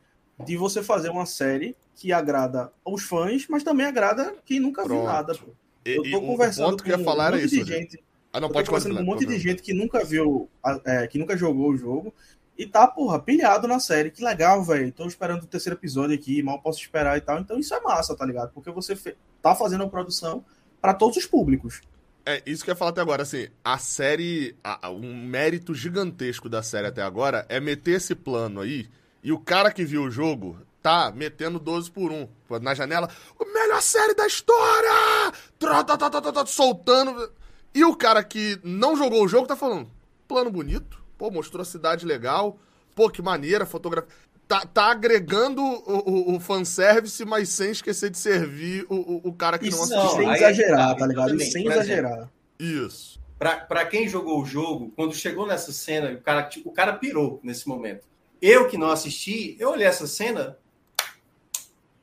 De 0.45 0.55
você 0.57 0.81
fazer 0.81 1.09
uma 1.09 1.25
série 1.25 1.75
que 1.95 2.13
agrada 2.13 2.71
aos 2.85 3.03
fãs, 3.03 3.45
mas 3.49 3.63
também 3.63 3.85
agrada 3.85 4.33
quem 4.45 4.59
nunca 4.59 4.83
viu 4.83 4.91
Pronto. 4.97 5.05
nada. 5.05 5.35
pô. 5.35 5.51
E- 5.85 5.95
Eu 5.95 6.05
e 6.05 6.11
tô 6.11 6.17
o- 6.17 6.21
conversando 6.27 6.69
ponto 6.71 6.83
que 6.83 6.97
falar 7.03 7.23
um 7.25 7.27
era 7.27 7.35
monte 7.37 7.45
isso. 7.45 7.55
de 7.55 7.59
Rodrigo. 7.61 7.79
gente. 7.81 8.03
Ah, 8.31 8.39
não, 8.39 8.47
eu 8.47 8.49
tô 8.49 8.53
pode 8.53 8.69
conversando 8.69 8.95
com 8.95 9.01
um 9.01 9.05
monte 9.05 9.25
de 9.25 9.39
gente 9.39 9.61
que 9.61 9.73
nunca 9.73 10.03
viu, 10.05 10.49
é, 10.85 11.07
que 11.07 11.17
nunca 11.17 11.35
jogou 11.35 11.71
o 11.71 11.77
jogo 11.77 12.13
e 12.57 12.65
tá, 12.65 12.87
porra, 12.87 13.19
pilhado 13.19 13.67
na 13.67 13.79
série. 13.79 14.11
Que 14.11 14.23
legal, 14.23 14.63
velho. 14.63 14.91
Tô 14.91 15.05
esperando 15.07 15.43
o 15.43 15.47
terceiro 15.47 15.77
episódio 15.77 16.15
aqui, 16.15 16.43
mal 16.43 16.61
posso 16.61 16.79
esperar 16.79 17.17
e 17.17 17.21
tal. 17.21 17.39
Então 17.39 17.57
isso 17.57 17.73
é 17.73 17.79
massa, 17.81 18.15
tá 18.15 18.25
ligado? 18.25 18.51
Porque 18.53 18.69
você 18.71 18.95
tá 19.41 19.55
fazendo 19.55 19.81
uma 19.81 19.89
produção 19.89 20.45
pra 20.79 20.93
todos 20.93 21.17
os 21.17 21.25
públicos. 21.25 21.81
É, 22.25 22.41
isso 22.45 22.63
que 22.63 22.69
eu 22.69 22.73
ia 22.73 22.77
falar 22.77 22.91
até 22.91 23.01
agora, 23.01 23.23
assim, 23.23 23.47
a 23.63 23.77
série, 23.79 24.55
a- 24.63 24.91
um 24.91 25.15
mérito 25.25 25.73
gigantesco 25.73 26.47
da 26.47 26.61
série 26.61 26.85
até 26.87 27.01
agora 27.01 27.45
é 27.49 27.59
meter 27.59 27.93
esse 27.95 28.13
plano 28.13 28.61
aí, 28.61 28.87
e 29.23 29.31
o 29.31 29.39
cara 29.39 29.71
que 29.71 29.85
viu 29.85 30.03
o 30.03 30.11
jogo 30.11 30.57
tá 30.81 31.11
metendo 31.11 31.59
12 31.59 31.91
por 31.91 32.11
1 32.11 32.27
na 32.61 32.73
janela, 32.73 33.09
o 33.37 33.45
melhor 33.45 33.81
série 33.81 34.13
da 34.13 34.25
história! 34.25 35.31
Tá, 35.57 35.83
tá, 35.83 35.97
tá, 35.97 36.09
tá, 36.09 36.31
tá, 36.31 36.45
soltando. 36.45 37.31
E 37.73 37.83
o 37.83 37.95
cara 37.95 38.23
que 38.23 38.59
não 38.63 38.95
jogou 38.95 39.23
o 39.23 39.27
jogo 39.27 39.47
tá 39.47 39.55
falando, 39.55 39.89
plano 40.27 40.49
bonito, 40.49 41.03
pô, 41.17 41.29
mostrou 41.29 41.61
a 41.61 41.65
cidade 41.65 42.05
legal, 42.05 42.57
pô, 42.95 43.09
que 43.09 43.21
maneira, 43.21 43.65
fotografia. 43.65 44.09
Tá, 44.47 44.61
tá 44.65 44.85
agregando 44.89 45.61
o, 45.61 46.31
o, 46.33 46.35
o 46.35 46.39
fanservice, 46.39 47.23
mas 47.23 47.49
sem 47.49 47.69
esquecer 47.69 48.09
de 48.09 48.17
servir 48.17 48.83
o, 48.89 48.95
o, 48.95 49.21
o 49.29 49.33
cara 49.33 49.59
que 49.59 49.67
Isso 49.67 49.77
não 49.77 49.85
sem 49.85 49.97
assistiu. 49.99 50.21
aí 50.21 50.29
é 50.29 50.37
exagerar, 50.37 50.95
tá 50.95 51.05
ligado? 51.05 51.27
exatamente, 51.27 51.51
sem 51.51 51.61
exemplo. 51.67 51.81
exagerar. 51.83 52.31
Isso. 52.57 53.19
Pra, 53.37 53.57
pra 53.57 53.85
quem 53.85 54.07
jogou 54.07 54.41
o 54.41 54.45
jogo, 54.45 54.91
quando 54.95 55.13
chegou 55.13 55.45
nessa 55.45 55.71
cena, 55.71 56.11
o 56.11 56.21
cara, 56.21 56.43
tipo, 56.43 56.69
o 56.69 56.73
cara 56.73 56.93
pirou 56.93 57.39
nesse 57.43 57.67
momento. 57.67 58.08
Eu 58.41 58.67
que 58.67 58.77
não 58.77 58.89
assisti, 58.89 59.55
eu 59.59 59.71
olhei 59.71 59.85
essa 59.85 60.07
cena. 60.07 60.57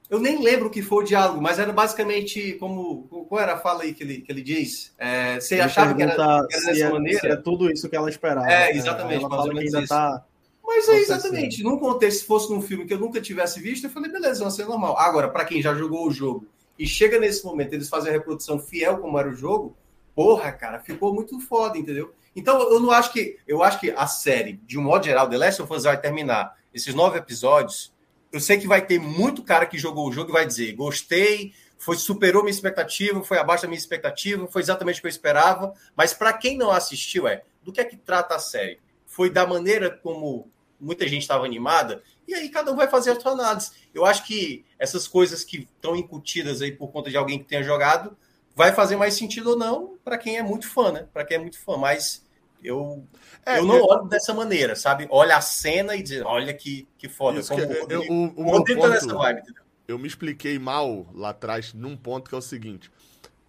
Eu 0.09 0.21
nem 0.21 0.41
lembro 0.41 0.69
o 0.69 0.71
que 0.71 0.83
foi 0.83 1.03
o 1.03 1.07
diálogo, 1.07 1.43
mas 1.43 1.59
era 1.59 1.73
basicamente 1.73 2.53
como. 2.61 3.09
Qual 3.29 3.41
era 3.41 3.55
a 3.55 3.59
fala 3.59 3.83
aí 3.83 3.93
que 3.93 4.05
ele, 4.05 4.21
que 4.21 4.31
ele 4.31 4.43
diz? 4.43 4.95
É, 4.97 5.41
você 5.41 5.55
Ele 5.55 5.63
achava 5.63 5.95
que 5.95 6.03
era, 6.03 6.15
que 6.15 6.21
era 6.21 6.67
dessa 6.67 6.85
é, 6.85 6.91
maneira? 6.91 7.33
é 7.33 7.37
tudo 7.37 7.71
isso 7.71 7.89
que 7.89 7.97
ela 7.97 8.09
esperava. 8.09 8.47
É, 8.47 8.73
né? 8.73 8.77
exatamente, 8.77 9.25
Ela 9.25 9.29
fala 9.29 9.53
que 9.53 9.59
ainda 9.59 9.81
isso. 9.81 9.89
tá. 9.89 10.25
Mas 10.65 10.89
é 10.89 10.97
exatamente. 10.97 11.63
Num 11.63 11.79
contexto, 11.79 12.21
se 12.21 12.27
fosse 12.27 12.51
num 12.51 12.61
filme 12.61 12.85
que 12.87 12.95
eu 12.95 12.99
nunca 12.99 13.21
tivesse 13.21 13.61
visto, 13.61 13.85
eu 13.85 13.91
falei, 13.91 14.11
beleza, 14.11 14.43
vai 14.43 14.53
ser 14.53 14.67
normal. 14.67 14.99
Agora, 14.99 15.29
para 15.29 15.45
quem 15.45 15.63
já 15.63 15.75
jogou 15.75 16.07
o 16.07 16.11
jogo 16.11 16.47
e 16.79 16.87
chega 16.87 17.19
nesse 17.19 17.45
momento, 17.45 17.73
eles 17.73 17.89
fazem 17.89 18.11
a 18.11 18.13
reprodução 18.13 18.59
fiel 18.59 18.99
como 18.99 19.19
era 19.19 19.29
o 19.29 19.35
jogo, 19.35 19.77
porra, 20.15 20.53
cara, 20.53 20.81
ficou 20.81 21.15
muito 21.15 21.39
foda, 21.41 21.79
entendeu? 21.79 22.13
Então, 22.37 22.61
eu 22.71 22.79
não 22.79 22.91
acho 22.91 23.11
que. 23.13 23.39
Eu 23.49 23.63
acho 23.63 23.81
que 23.81 23.91
a 23.91 24.07
série, 24.07 24.61
de 24.65 24.79
um 24.79 24.83
modo 24.83 25.07
geral, 25.07 25.29
The 25.29 25.39
Last 25.39 25.63
of 25.63 25.73
Us 25.73 25.85
vai 25.85 25.99
terminar 25.99 26.55
esses 26.73 26.95
nove 26.95 27.19
episódios. 27.19 27.91
Eu 28.31 28.39
sei 28.41 28.59
que 28.59 28.69
vai 28.69 28.85
ter 28.85 29.01
muito 29.01 29.43
cara 29.43 29.65
que 29.65 29.79
jogou 29.79 30.07
o 30.07 30.13
jogo 30.13 30.31
e 30.31 30.33
vai 30.35 30.47
dizer: 30.47 30.73
gostei, 30.75 31.55
foi 31.79 31.97
superou 31.97 32.43
minha 32.43 32.53
expectativa, 32.53 33.23
foi 33.25 33.39
abaixo 33.39 33.63
da 33.63 33.69
minha 33.69 33.79
expectativa, 33.79 34.47
foi 34.47 34.61
exatamente 34.61 34.99
o 34.99 35.01
que 35.01 35.07
eu 35.07 35.11
esperava. 35.11 35.73
Mas 35.97 36.13
para 36.13 36.33
quem 36.35 36.59
não 36.59 36.71
assistiu, 36.71 37.27
é 37.27 37.43
do 37.63 37.73
que 37.73 37.81
é 37.81 37.85
que 37.85 37.97
trata 37.97 38.35
a 38.35 38.39
série? 38.39 38.79
Foi 39.07 39.31
da 39.31 39.47
maneira 39.47 39.91
como 39.91 40.51
muita 40.79 41.09
gente 41.09 41.23
estava 41.23 41.47
animada, 41.47 42.03
e 42.29 42.35
aí 42.35 42.51
cada 42.51 42.71
um 42.71 42.77
vai 42.77 42.87
fazer 42.87 43.13
a 43.13 43.21
sua 43.21 43.33
análise. 43.33 43.71
Eu 43.95 44.05
acho 44.05 44.27
que 44.27 44.63
essas 44.79 45.09
coisas 45.09 45.43
que 45.43 45.67
estão 45.77 45.97
incutidas 45.97 46.61
aí 46.61 46.71
por 46.71 46.89
conta 46.93 47.09
de 47.09 47.17
alguém 47.17 47.39
que 47.39 47.47
tenha 47.47 47.63
jogado, 47.63 48.15
vai 48.55 48.73
fazer 48.73 48.97
mais 48.97 49.15
sentido 49.15 49.51
ou 49.51 49.57
não 49.57 49.99
para 50.05 50.19
quem 50.19 50.37
é 50.37 50.43
muito 50.43 50.69
fã, 50.69 50.93
né? 50.93 51.07
Para 51.13 51.25
quem 51.25 51.37
é 51.37 51.41
muito 51.41 51.59
fã, 51.59 51.77
mas 51.77 52.26
eu 52.67 53.07
É, 53.45 53.59
eu 53.59 53.65
não 53.65 53.77
eu- 53.77 53.85
olho 53.85 54.05
dessa 54.09 54.35
maneira, 54.35 54.75
sabe? 54.77 55.07
Olha 55.11 55.37
a 55.37 55.41
cena 55.41 55.95
e 55.97 56.03
diz, 56.03 56.23
olha 56.25 56.53
que, 56.53 56.87
que 56.99 57.09
foda. 57.09 57.41
Isso 57.41 57.49
Como 57.53 57.67
que- 57.67 57.73
o 57.73 57.87
eu- 57.93 58.01
o- 58.11 58.25
o 58.37 58.57
o 58.57 58.65
ponto- 58.65 58.89
nessa 58.89 59.15
vibe, 59.15 59.41
entendeu? 59.41 59.63
eu 59.89 59.99
me 59.99 60.07
expliquei 60.09 60.59
mal 60.59 61.07
lá 61.15 61.31
atrás 61.31 61.73
num 61.73 61.97
ponto 61.97 62.29
que 62.29 62.35
é 62.35 62.39
o 62.39 62.43
seguinte: 62.43 62.91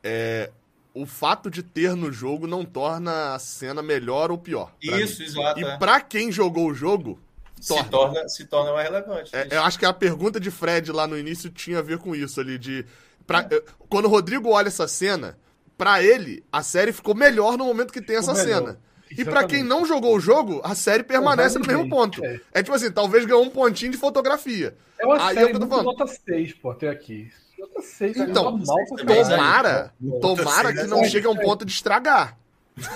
é, 0.03 0.49
o 0.93 1.05
fato 1.05 1.49
de 1.49 1.61
ter 1.63 1.95
no 1.95 2.11
jogo 2.11 2.47
não 2.47 2.63
torna 2.65 3.33
a 3.35 3.39
cena 3.39 3.81
melhor 3.81 4.31
ou 4.31 4.37
pior. 4.37 4.71
Isso, 4.81 5.19
mim. 5.21 5.27
exato. 5.27 5.59
E 5.59 5.63
é. 5.63 5.77
pra 5.77 5.99
quem 6.01 6.31
jogou 6.31 6.67
o 6.67 6.73
jogo, 6.73 7.19
se, 7.59 7.69
torna. 7.69 7.89
torna, 7.89 8.29
se 8.29 8.45
torna 8.45 8.71
mais 8.73 8.87
relevante. 8.89 9.35
É, 9.35 9.47
eu 9.51 9.61
acho 9.63 9.77
que 9.79 9.85
a 9.85 9.93
pergunta 9.93 10.39
de 10.39 10.51
Fred 10.51 10.91
lá 10.91 11.07
no 11.07 11.17
início 11.17 11.49
tinha 11.49 11.79
a 11.79 11.81
ver 11.83 11.97
com 11.97 12.15
isso 12.15 12.39
ali 12.39 12.57
de 12.57 12.85
pra- 13.25 13.47
eh, 13.51 13.63
quando 13.89 14.05
o 14.05 14.09
Rodrigo 14.09 14.49
olha 14.49 14.67
essa 14.67 14.87
cena, 14.87 15.37
pra 15.77 16.01
ele 16.01 16.43
a 16.51 16.63
série 16.63 16.91
ficou 16.93 17.13
melhor 17.15 17.57
no 17.57 17.65
momento 17.65 17.91
que 17.93 18.01
tem 18.01 18.15
essa 18.15 18.33
Ficou 18.33 18.45
melhor. 18.47 18.59
cena. 18.73 18.79
E 19.11 19.23
pra 19.23 19.43
quem 19.45 19.63
não 19.63 19.85
jogou 19.85 20.15
o 20.15 20.19
jogo, 20.19 20.59
a 20.63 20.73
série 20.75 21.03
permanece 21.03 21.59
no 21.59 21.65
mesmo 21.67 21.87
ponto. 21.89 22.23
É. 22.25 22.39
É 22.53 22.63
tipo 22.63 22.75
assim, 22.75 22.91
talvez 22.91 23.25
ganhou 23.25 23.43
um 23.43 23.49
pontinho 23.49 23.91
de 23.91 23.97
fotografia. 23.97 24.75
É 24.99 25.05
uma 25.05 25.15
Aí 25.15 25.37
é 25.37 25.39
série 25.41 25.41
eu 25.41 25.53
tô 25.53 25.59
muito 25.59 25.69
falando. 25.69 25.85
nota 25.85 26.07
6, 26.07 26.53
pô, 26.53 26.71
até 26.71 26.89
aqui. 26.89 27.29
Nota 27.59 27.81
6, 27.81 28.17
Então, 28.17 28.43
normal 28.57 28.75
pra 28.87 28.97
também, 28.97 29.15
caralho. 29.23 29.29
Tomara, 29.37 29.93
Pô, 29.99 30.19
tomara 30.19 30.73
que 30.73 30.83
não 30.83 31.01
é. 31.01 31.09
chegue 31.09 31.27
a 31.27 31.29
um 31.29 31.35
ponto 31.37 31.65
de 31.65 31.71
estragar. 31.71 32.37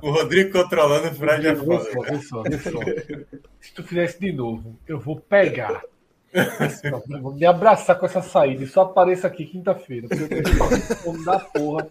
O 0.00 0.10
Rodrigo 0.10 0.52
controlando 0.52 1.08
o 1.08 1.14
Fred 1.14 1.46
é 1.46 1.54
foda. 1.54 1.84
só, 1.92 2.00
vê 2.02 2.22
só, 2.22 2.42
vê 2.42 2.58
só. 2.58 2.80
Se 3.60 3.72
tu 3.74 3.82
fizer 3.84 4.04
isso 4.06 4.18
de 4.18 4.32
novo, 4.32 4.76
eu 4.88 4.98
vou 4.98 5.16
pegar. 5.20 5.82
Eu 7.12 7.20
vou 7.20 7.34
me 7.34 7.44
abraçar 7.44 7.98
com 7.98 8.06
essa 8.06 8.22
saída 8.22 8.64
e 8.64 8.66
só 8.66 8.82
apareça 8.82 9.26
aqui 9.26 9.44
quinta-feira. 9.44 10.08
Porque 10.08 10.24
eu 10.24 10.28
tenho 10.28 11.24
da 11.24 11.38
porra. 11.38 11.88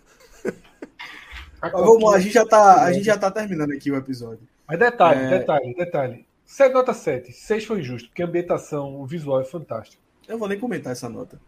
Mas 1.61 1.71
vamos 1.71 2.03
lá, 2.03 2.15
a 2.15 2.19
gente, 2.19 2.33
já 2.33 2.45
tá, 2.45 2.83
a 2.83 2.91
gente 2.93 3.05
já 3.05 3.17
tá 3.17 3.29
terminando 3.29 3.71
aqui 3.71 3.91
o 3.91 3.95
episódio. 3.95 4.47
Mas 4.67 4.79
detalhe, 4.79 5.19
É. 5.21 5.39
detalhe, 5.39 5.75
detalhe. 5.75 6.25
7 6.45 6.73
nota 6.73 6.93
7. 6.93 7.31
6 7.31 7.65
foi 7.65 7.79
injusto, 7.79 8.09
porque 8.09 8.21
a 8.21 8.25
ambientação, 8.25 8.99
o 8.99 9.05
visual 9.05 9.39
é 9.41 9.45
fantástico. 9.45 10.01
Eu 10.27 10.37
vou 10.37 10.47
nem 10.47 10.59
comentar 10.59 10.91
essa 10.91 11.09
nota. 11.09 11.39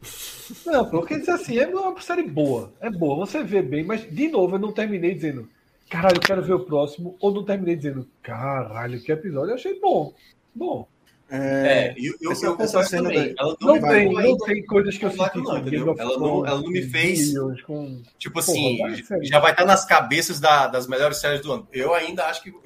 Não, 0.66 0.90
porque 0.90 1.18
dizer 1.18 1.32
assim, 1.32 1.58
é 1.58 1.68
uma 1.68 2.00
série 2.02 2.24
boa. 2.24 2.72
É 2.80 2.90
boa, 2.90 3.26
você 3.26 3.44
vê 3.44 3.62
bem, 3.62 3.84
mas 3.84 4.02
de 4.10 4.28
novo 4.30 4.56
eu 4.56 4.60
não 4.60 4.72
terminei 4.72 5.14
dizendo, 5.14 5.48
caralho, 5.90 6.18
eu 6.18 6.22
quero 6.22 6.42
ver 6.42 6.54
o 6.54 6.66
próximo, 6.66 7.16
ou 7.20 7.34
não 7.34 7.44
terminei 7.44 7.76
dizendo, 7.76 8.08
caralho, 8.22 9.02
que 9.02 9.12
episódio. 9.12 9.52
Eu 9.52 9.56
achei 9.56 9.80
bom. 9.80 10.14
Bom. 10.54 10.88
É, 11.36 11.96
eu, 11.98 12.14
eu, 12.22 12.32
essa- 12.32 12.46
eu 12.46 12.56
essa 12.60 12.84
cena 12.84 13.10
também. 13.10 13.34
da- 13.34 13.42
Ela 13.44 13.56
não, 13.60 13.76
Não 13.76 13.82
tem, 13.90 14.12
não 14.14 14.18
ainda. 14.20 14.46
tem 14.46 14.66
coisas 14.66 14.98
que 14.98 15.06
eu 15.06 15.10
senti 15.12 15.38
não, 15.40 15.58
entendeu? 15.58 15.96
Ela 15.98 16.18
não- 16.20 16.46
ela 16.46 16.62
não 16.62 16.70
me 16.70 16.82
fez- 16.84 17.34
com... 17.66 18.02
Tipo 18.20 18.36
Porra, 18.36 18.52
assim, 18.52 18.78
vai, 19.10 19.24
já 19.26 19.40
vai 19.40 19.52
estar 19.52 19.66
nas 19.66 19.84
cabeças 19.84 20.40
da- 20.40 20.68
das 20.68 20.86
melhores 20.88 21.18
séries 21.18 21.42
do 21.42 21.52
ano. 21.52 21.68
Eu 21.74 21.94
ainda 21.94 22.26
acho 22.26 22.44
que 22.44 22.50
eu 22.50 22.62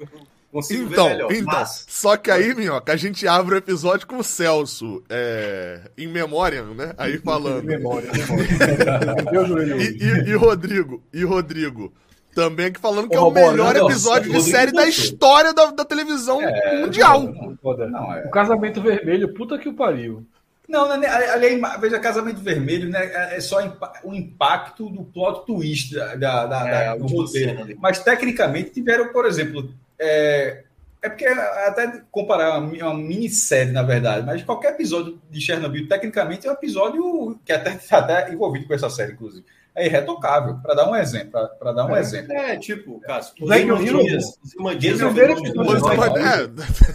consigo 0.52 0.84
Então, 0.92 1.04
ver 1.06 1.10
melhor. 1.14 1.32
então. 1.32 1.44
Mas, 1.54 1.86
Só 1.88 2.16
que 2.18 2.30
aí, 2.30 2.54
Minhoca, 2.54 2.92
a 2.92 2.96
gente 2.96 3.26
abre 3.26 3.54
o 3.54 3.58
episódio 3.58 4.06
com 4.06 4.18
o 4.18 4.24
Celso, 4.24 5.02
é, 5.08 5.80
em 5.96 6.06
memória, 6.06 6.62
né? 6.62 6.92
Aí 6.98 7.16
falando. 7.18 7.64
Memória, 7.64 8.10
memória. 8.12 8.48
Joelho. 9.46 9.80
E, 9.80 9.96
e- 10.02 10.28
e 10.30 10.34
Rodrigo, 10.34 11.02
e 11.12 11.24
Rodrigo, 11.24 11.92
também 12.38 12.66
aqui 12.66 12.80
falando 12.80 13.08
que 13.08 13.16
é 13.16 13.20
o 13.20 13.30
melhor 13.32 13.74
episódio 13.76 14.30
de 14.32 14.40
série 14.42 14.70
da 14.70 14.86
história 14.86 15.52
da, 15.52 15.72
da 15.72 15.84
televisão 15.84 16.38
mundial. 16.80 17.28
Foda. 17.60 17.88
Não, 17.88 18.14
é. 18.14 18.24
O 18.26 18.30
casamento 18.30 18.80
vermelho, 18.80 19.34
puta 19.34 19.58
que 19.58 19.68
o 19.68 19.74
pariu. 19.74 20.24
Não, 20.68 20.86
não 20.86 20.94
é 20.94 20.98
nem- 20.98 21.08
ali, 21.10 21.60
veja, 21.80 21.98
Casamento 21.98 22.40
Vermelho 22.42 22.90
né, 22.90 23.00
é 23.02 23.36
é 23.36 23.40
só 23.40 23.56
o 24.04 24.14
impacto 24.14 24.90
do 24.90 25.02
plot 25.02 25.46
twist 25.46 25.94
da, 25.94 26.14
da, 26.14 26.46
da- 26.46 26.68
É, 26.68 26.84
da- 26.88 26.96
do 26.96 27.06
roteiro. 27.06 27.76
Mas, 27.80 28.00
tecnicamente, 28.00 28.70
tiveram, 28.70 29.08
por 29.08 29.24
exemplo, 29.24 29.72
é, 29.98 30.64
é 31.00 31.08
porque 31.08 31.24
até 31.24 32.02
comparar 32.10 32.58
uma, 32.58 32.70
uma 32.70 32.94
minissérie, 32.94 33.72
na 33.72 33.82
verdade, 33.82 34.26
mas 34.26 34.42
qualquer 34.42 34.74
episódio 34.74 35.18
de 35.30 35.40
Chernobyl, 35.40 35.88
tecnicamente, 35.88 36.46
é 36.46 36.50
um 36.50 36.54
episódio 36.54 37.40
que 37.46 37.52
até 37.52 37.72
está 37.72 37.98
até 38.04 38.30
envolvido 38.32 38.66
com 38.66 38.74
essa 38.74 38.90
série, 38.90 39.12
inclusive. 39.12 39.46
É 39.78 39.86
irretocável, 39.86 40.56
para 40.60 40.74
dar 40.74 40.90
um 40.90 40.96
exemplo. 40.96 41.40
Para 41.58 41.72
dar 41.72 41.86
um 41.86 41.94
É. 41.96 42.00
exemplo. 42.00 42.32
é, 42.32 42.56
tipo, 42.56 43.00
Cássio, 43.00 43.32
os 43.40 43.56
Imandias, 43.56 44.38
os 44.42 44.54
Imandias 44.54 45.00
O 45.00 45.04
é 45.04 45.12
primeiro 45.12 45.32
episódio 45.38 46.22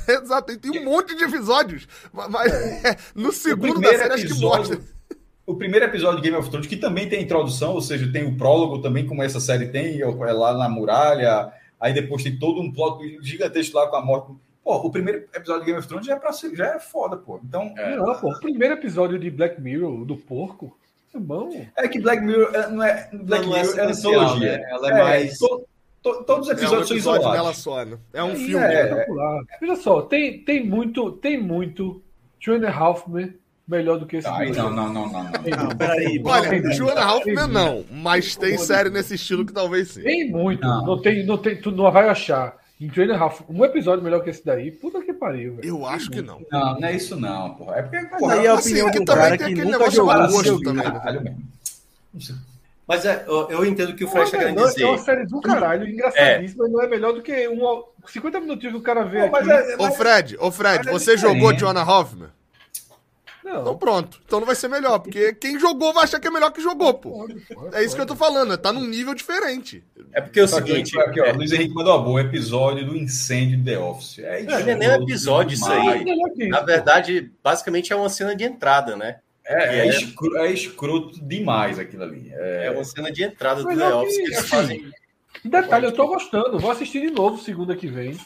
É, 0.07 0.13
exato, 0.21 0.57
tem 0.59 0.81
um 0.81 0.85
monte 0.85 1.15
de 1.15 1.23
episódios. 1.23 1.87
Mas, 2.11 2.29
mas, 2.29 2.53
é, 2.53 2.97
no 3.15 3.31
segundo 3.31 3.79
da 3.79 3.89
série, 3.89 4.13
acho 4.13 4.27
que 4.27 4.41
mostra. 4.41 4.79
O 5.45 5.55
primeiro 5.55 5.85
episódio 5.85 6.17
de 6.21 6.23
Game 6.23 6.37
of 6.37 6.49
Thrones, 6.49 6.67
que 6.67 6.77
também 6.77 7.07
tem 7.07 7.21
introdução, 7.21 7.73
ou 7.73 7.81
seja, 7.81 8.09
tem 8.11 8.25
o 8.25 8.37
prólogo 8.37 8.81
também, 8.81 9.05
como 9.05 9.23
essa 9.23 9.39
série 9.39 9.67
tem, 9.67 10.01
é 10.01 10.05
lá 10.05 10.57
na 10.57 10.69
muralha, 10.69 11.51
aí 11.79 11.93
depois 11.93 12.23
tem 12.23 12.37
todo 12.37 12.61
um 12.61 12.71
plot 12.71 13.19
gigantesco 13.21 13.77
lá 13.77 13.87
com 13.87 13.95
a 13.95 14.01
morte. 14.05 14.33
Pô, 14.63 14.75
o 14.77 14.89
primeiro 14.89 15.25
episódio 15.35 15.61
de 15.61 15.65
Game 15.67 15.79
of 15.79 15.87
Thrones 15.87 16.07
já 16.07 16.13
é, 16.13 16.19
pra 16.19 16.31
ser, 16.31 16.55
já 16.55 16.67
é 16.75 16.79
foda, 16.79 17.17
pô. 17.17 17.39
Então, 17.43 17.73
é, 17.77 17.97
Não, 17.97 18.15
pô, 18.15 18.29
o 18.29 18.39
primeiro 18.39 18.75
episódio 18.75 19.19
de 19.19 19.29
Black 19.29 19.59
Mirror, 19.59 20.05
do 20.05 20.15
porco, 20.15 20.77
é 21.15 21.19
bom. 21.19 21.49
que 21.91 21.99
Black 21.99 22.23
Mirror 22.23 22.49
é- 22.55 22.69
não 22.69 22.83
é. 22.83 23.09
Black 23.13 23.45
Não 23.47 23.55
é 23.55 23.61
Mirror 23.63 23.79
é 23.79 23.83
antologia. 23.85 24.57
né? 24.57 24.63
Ela 24.71 24.89
é 24.89 25.03
mais- 25.03 25.37
to- 25.37 25.65
to- 26.01 26.23
todos 26.25 26.47
os 26.47 26.51
É 26.51 26.55
um 26.55 26.57
episódios 26.57 26.87
são 26.87 26.97
episódio 26.97 27.19
isolados. 27.21 27.41
nela 27.43 27.53
só, 27.53 27.85
né? 27.85 27.97
É 28.13 28.23
um 28.23 28.31
É, 28.31 28.35
filme. 28.35 28.65
é. 28.65 28.83
espetacular. 28.83 29.43
Veja 29.61 29.75
só, 29.77 30.01
tem, 30.01 30.39
tem 30.43 30.65
muito, 30.67 31.11
tem 31.13 31.41
muito 31.41 32.01
Two 32.43 32.55
and 32.55 32.67
a 32.67 32.71
Half 32.77 33.07
Men 33.07 33.33
melhor 33.67 33.97
do 33.97 34.05
que 34.05 34.17
esse. 34.17 34.27
Ai, 34.27 34.51
não, 34.51 34.69
não, 34.69 34.91
não, 34.91 35.07
não, 35.09 35.23
não. 35.23 35.31
Não, 35.31 35.77
peraí. 35.77 36.21
Olha, 36.25 36.61
não, 36.61 36.71
Joana 36.73 37.01
Halfman 37.01 37.47
não, 37.47 37.85
mas 37.89 38.35
tem 38.35 38.57
série 38.57 38.89
nesse 38.89 39.15
estilo 39.15 39.45
que 39.45 39.53
talvez 39.53 39.91
sim. 39.91 40.01
Tem 40.01 40.29
muito. 40.29 40.61
Não. 40.61 40.85
Não. 40.85 41.01
tem, 41.01 41.25
não 41.25 41.37
tem, 41.37 41.55
tu 41.55 41.71
não 41.71 41.89
vai 41.89 42.09
achar. 42.09 42.57
Em 42.83 42.89
Trainer 42.89 43.21
Half, 43.21 43.41
um 43.49 43.63
episódio 43.63 44.03
melhor 44.03 44.21
que 44.21 44.29
esse 44.29 44.45
daí. 44.45 44.69
Puta 44.69 45.01
que 45.01 45.13
pariu, 45.13 45.55
velho. 45.55 45.65
Eu 45.67 45.85
acho 45.85 46.09
que 46.11 46.21
não. 46.21 46.41
Não, 46.51 46.79
não 46.79 46.87
é 46.87 46.93
isso 46.93 47.15
não, 47.17 47.53
porra. 47.55 47.77
É 47.77 47.81
porque, 47.83 48.01
Mas 48.01 48.19
porra, 48.19 48.33
aí 48.33 48.45
é 48.45 48.49
a 48.49 48.53
assim, 48.55 48.69
opinião 48.71 48.87
é 48.89 48.91
que 48.91 48.99
do 48.99 49.05
também 49.05 49.23
cara 49.23 49.37
tem 49.37 49.47
que 49.47 49.53
aquele 49.53 49.65
nunca 49.65 49.77
negócio 49.77 49.95
jogou 49.95 50.13
o 50.13 50.17
gosto 50.27 50.43
jogo, 50.45 50.63
também, 50.63 50.83
né? 50.83 50.91
né? 50.91 50.99
caralho 50.99 51.23
mesmo. 51.23 51.43
Não 52.13 52.21
sei. 52.21 52.35
Mas 52.85 53.05
é, 53.05 53.23
eu, 53.25 53.49
eu 53.49 53.65
entendo 53.65 53.95
que 53.95 54.03
o 54.03 54.07
Fred 54.09 54.25
está 54.25 54.37
Não, 54.37 54.43
querendo 54.43 54.59
não, 54.59 54.67
dizer. 54.67 54.83
É 54.83 54.87
uma 54.87 54.97
série 54.97 55.25
do 55.25 55.39
caralho, 55.39 55.87
engraçadíssima, 55.87 56.67
não 56.67 56.81
é 56.81 56.87
melhor 56.87 57.13
do 57.13 57.21
que 57.21 57.47
um, 57.47 57.83
50 58.05 58.41
minutinhos 58.41 58.73
que 58.75 58.79
o 58.81 58.83
cara 58.83 59.05
vê 59.05 59.29
mas 59.29 59.47
aqui. 59.47 59.71
é- 59.71 59.77
Ô 59.77 59.91
Fred, 59.93 60.37
ô 60.37 60.51
Fred, 60.51 60.77
Mas 60.79 60.87
é 60.87 60.91
você 60.91 61.15
diferente. 61.15 61.39
jogou 61.39 61.57
Joanna 61.57 61.83
Hoffman? 61.89 62.27
Então 63.45 63.63
Não, 63.65 63.77
pronto. 63.77 64.21
Então 64.25 64.39
não 64.39 64.47
vai 64.47 64.55
ser 64.55 64.67
melhor, 64.69 64.99
porque 64.99 65.33
quem 65.33 65.59
jogou 65.59 65.91
vai 65.93 66.05
achar 66.05 66.19
que 66.19 66.27
é 66.27 66.31
melhor 66.31 66.51
que 66.51 66.61
jogou, 66.61 66.93
pô. 66.93 67.27
É 67.73 67.83
isso 67.83 67.93
que 67.95 68.01
eu 68.01 68.05
tô 68.05 68.15
falando, 68.15 68.57
tá 68.57 68.71
num 68.71 68.85
nível 68.85 69.13
diferente. 69.13 69.83
É 70.13 70.21
porque 70.21 70.39
é 70.39 70.43
o 70.43 70.47
que 70.47 70.53
seguinte. 70.53 70.97
aqui, 70.99 71.19
ó, 71.19 71.25
é, 71.25 71.31
Luiz 71.33 71.51
Henrique 71.51 71.73
mandou 71.73 71.95
uma 71.97 72.03
boa 72.03 72.21
episódio 72.21 72.85
do 72.85 72.95
incêndio 72.95 73.57
de 73.57 73.65
The 73.65 73.79
Office. 73.79 74.19
É 74.19 74.43
Não, 74.43 74.59
não 74.59 74.69
é 74.69 74.75
nem 74.75 74.89
um 74.89 75.03
episódio 75.03 75.55
isso 75.55 75.69
aí. 75.69 76.05
na 76.49 76.57
isso. 76.59 76.65
verdade, 76.65 77.31
basicamente 77.43 77.91
é 77.91 77.95
uma 77.95 78.09
cena 78.09 78.33
de 78.35 78.43
entrada, 78.45 78.95
né? 78.95 79.17
É, 79.45 79.79
é, 79.79 79.79
É. 79.79 79.87
escro- 79.89 80.37
é 80.37 80.51
escroto 80.51 81.19
demais 81.21 81.77
aquilo 81.77 82.03
ali. 82.03 82.31
É 82.33 82.67
É, 82.67 82.71
uma 82.71 82.85
cena 82.85 83.11
de 83.11 83.23
entrada 83.23 83.61
do 83.61 83.65
Mas 83.67 83.77
The 83.77 83.83
é 83.83 83.93
Office 83.93 84.15
que, 84.15 84.21
que 84.23 84.27
eles 84.29 84.37
assim, 84.39 84.47
fazem. 84.47 84.91
Detalhe, 85.43 85.85
eu 85.87 85.91
tô 85.91 86.07
gostando. 86.07 86.57
Vou 86.59 86.71
assistir 86.71 87.01
de 87.01 87.11
novo 87.11 87.37
segunda 87.43 87.75
que 87.75 87.87
vem. 87.87 88.17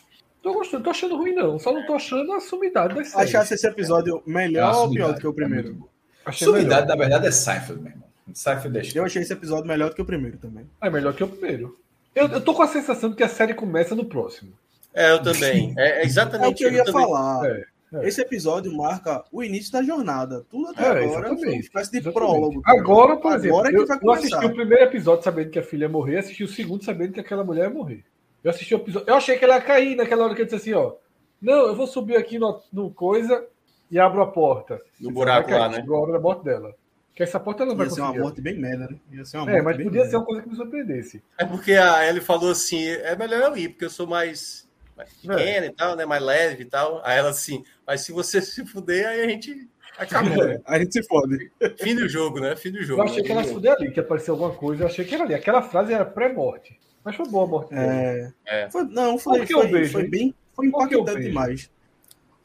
Tô 0.48 0.54
gostando, 0.54 0.84
tô 0.86 0.90
achando 0.92 1.18
ruim, 1.18 1.34
não. 1.34 1.60
Só 1.60 1.74
não 1.74 1.86
tô 1.86 1.94
achando 1.94 2.32
a 2.32 2.40
sumidade 2.40 2.96
das 2.96 3.10
séries. 3.10 3.36
Achasse 3.36 3.54
esse 3.56 3.68
episódio 3.68 4.24
melhor 4.26 4.70
ou 4.70 4.74
pior 4.74 4.88
sumidade. 4.88 5.14
do 5.16 5.20
que 5.22 5.28
o 5.28 5.34
primeiro? 5.34 5.90
Achei 6.26 6.48
Sumidade, 6.48 6.82
melhor. 6.84 6.88
na 6.88 6.96
verdade, 6.96 7.28
é 7.28 7.32
Seinfeld, 7.32 7.82
meu 7.82 7.92
irmão. 7.92 8.08
Seinfeld 8.34 8.78
é 8.78 9.00
Eu 9.00 9.04
achei 9.06 9.22
esse 9.22 9.34
episódio 9.34 9.66
melhor 9.68 9.90
do 9.90 9.96
que 9.96 10.02
o 10.02 10.06
primeiro 10.06 10.38
também. 10.38 10.66
É 10.82 10.90
melhor 10.90 11.14
que 11.14 11.24
o 11.24 11.28
primeiro. 11.28 11.78
Eu, 12.16 12.28
eu 12.30 12.40
tô 12.42 12.54
com 12.54 12.62
a 12.64 12.68
sensação 12.68 13.10
de 13.10 13.16
que 13.18 13.24
a 13.24 13.28
série 13.30 13.54
começa 13.54 13.94
no 13.94 14.06
próximo. 14.06 14.54
É, 14.94 15.12
eu 15.12 15.22
também. 15.22 15.74
É 15.78 16.00
É 16.00 16.04
o 16.04 16.06
exatamente 16.06 16.56
que 16.60 16.64
eu 16.64 16.72
ia 16.72 16.84
também- 16.86 17.02
falar. 17.04 17.46
É, 17.46 17.66
é. 17.94 18.08
Esse 18.08 18.22
episódio 18.22 18.74
marca 18.76 19.24
o 19.32 19.44
início 19.44 19.72
da 19.72 19.84
jornada. 19.84 20.46
Tudo 20.50 20.70
até 20.70 20.82
É, 20.84 20.86
agora 20.88 21.02
foi 21.04 21.08
exatamente. 21.20 21.46
uma 21.48 21.56
espécie 21.60 21.92
de 21.92 21.98
Exatamente. 21.98 22.14
prólogo. 22.30 22.62
Agora, 22.66 23.18
por 23.18 23.34
exemplo, 23.36 23.58
Agora 23.58 23.70
é 23.70 23.72
que 23.72 23.78
eu, 23.82 23.86
vai 23.88 24.00
eu 24.02 24.12
assisti 24.12 24.46
o 24.46 24.54
primeiro 24.54 24.84
episódio 24.86 25.24
sabendo 25.24 25.50
que 25.52 25.60
a 25.60 25.64
filha 25.64 25.84
ia 25.84 25.90
morrer, 25.90 26.18
assisti 26.20 26.44
o 26.44 26.48
segundo 26.48 26.84
sabendo 26.86 27.12
que 27.14 27.20
aquela 27.20 27.44
mulher 27.44 27.64
ia 27.66 27.70
morrer. 27.70 28.04
Eu 28.44 28.52
assisti 28.52 28.76
o 28.76 28.78
episódio. 28.78 29.10
Eu 29.10 29.16
achei 29.16 29.38
que 29.38 29.44
ela 29.44 29.56
ia 29.56 29.62
cair 29.62 29.96
naquela 29.96 30.24
hora 30.24 30.36
que 30.36 30.42
ele 30.42 30.50
disse 30.50 30.70
assim, 30.70 30.74
ó. 30.74 30.94
Não, 31.42 31.68
eu 31.68 31.76
vou 31.76 31.88
subir 31.88 32.16
aqui 32.16 32.40
no, 32.40 32.62
no 32.72 32.92
coisa 32.92 33.46
e 33.90 34.00
abro 34.00 34.22
a 34.22 34.28
porta. 34.28 34.82
No 35.00 35.12
buraco 35.12 35.50
cair, 35.50 35.60
lá, 35.60 35.70
né? 35.70 35.76
chegou 35.76 35.98
a 35.98 36.02
hora 36.02 36.14
da 36.14 36.20
morte 36.20 36.44
dela. 36.44 36.74
Que 37.16 37.24
essa 37.24 37.40
porta 37.40 37.64
ela 37.64 37.72
não 37.72 37.78
vai 37.78 37.88
Ia 37.88 37.94
ser 37.94 38.02
uma 38.02 38.14
morte 38.14 38.42
bem 38.42 38.60
merda, 38.60 38.88
né? 38.92 38.98
Ia 39.12 39.26
ser 39.26 39.38
uma 39.38 39.50
É, 39.50 39.54
morte 39.54 39.66
mas 39.66 39.78
bem 39.78 39.86
podia 39.88 40.02
merda. 40.02 40.12
ser 40.12 40.18
uma 40.18 40.26
coisa 40.26 40.42
que 40.44 40.50
me 40.50 40.56
surpreendesse. 40.56 41.24
É 41.38 41.46
porque 41.46 41.74
a 41.74 42.08
Ellie 42.08 42.22
falou 42.22 42.52
assim: 42.52 42.86
é 42.86 43.16
melhor 43.16 43.42
eu 43.42 43.58
ir, 43.58 43.70
porque 43.70 43.86
eu 43.86 43.90
sou 43.90 44.06
mais, 44.06 44.68
mais 44.96 45.12
pequena 45.14 45.66
e 45.66 45.72
tal, 45.72 45.96
né? 45.96 46.06
Mais 46.06 46.22
leve 46.22 46.64
e 46.64 46.66
tal. 46.66 47.02
Aí 47.04 47.18
ela 47.18 47.30
assim, 47.30 47.64
mas 47.86 48.02
se 48.02 48.12
você 48.12 48.40
se 48.42 48.64
fuder, 48.66 49.08
aí 49.08 49.22
a 49.22 49.30
gente 49.30 49.68
acabou. 49.98 50.44
É, 50.44 50.62
a 50.64 50.78
gente 50.78 50.94
se 50.94 51.04
fode. 51.08 51.52
Fim 51.80 51.96
do 51.96 52.08
jogo, 52.08 52.40
né? 52.40 52.56
Fim 52.56 52.72
do 52.72 52.84
jogo. 52.84 53.02
Eu 53.02 53.06
achei 53.06 53.18
né? 53.18 53.24
que 53.24 53.32
ela 53.32 53.42
ia 53.42 53.54
fuder 53.54 53.74
ali, 53.74 53.92
que 53.92 54.00
apareceu 54.00 54.36
alguma 54.36 54.54
coisa. 54.54 54.84
Eu 54.84 54.88
achei 54.88 55.04
que 55.04 55.16
era 55.16 55.24
ali. 55.24 55.34
Aquela 55.34 55.64
frase 55.64 55.94
era 55.94 56.06
pré-morte. 56.06 56.80
Mas 57.08 57.16
foi 57.16 57.26
boa 57.30 57.46
a 57.46 57.48
morte. 57.48 57.74
É, 57.74 58.34
É. 58.46 58.70
Foi, 58.70 58.84
não, 58.84 59.18
foi, 59.18 59.48
foi, 59.48 59.68
beijo, 59.68 59.94
foi 59.94 60.04
hein? 60.04 60.10
bem. 60.10 60.36
Foi 60.54 60.68
impactante 60.68 61.22
demais. 61.22 61.72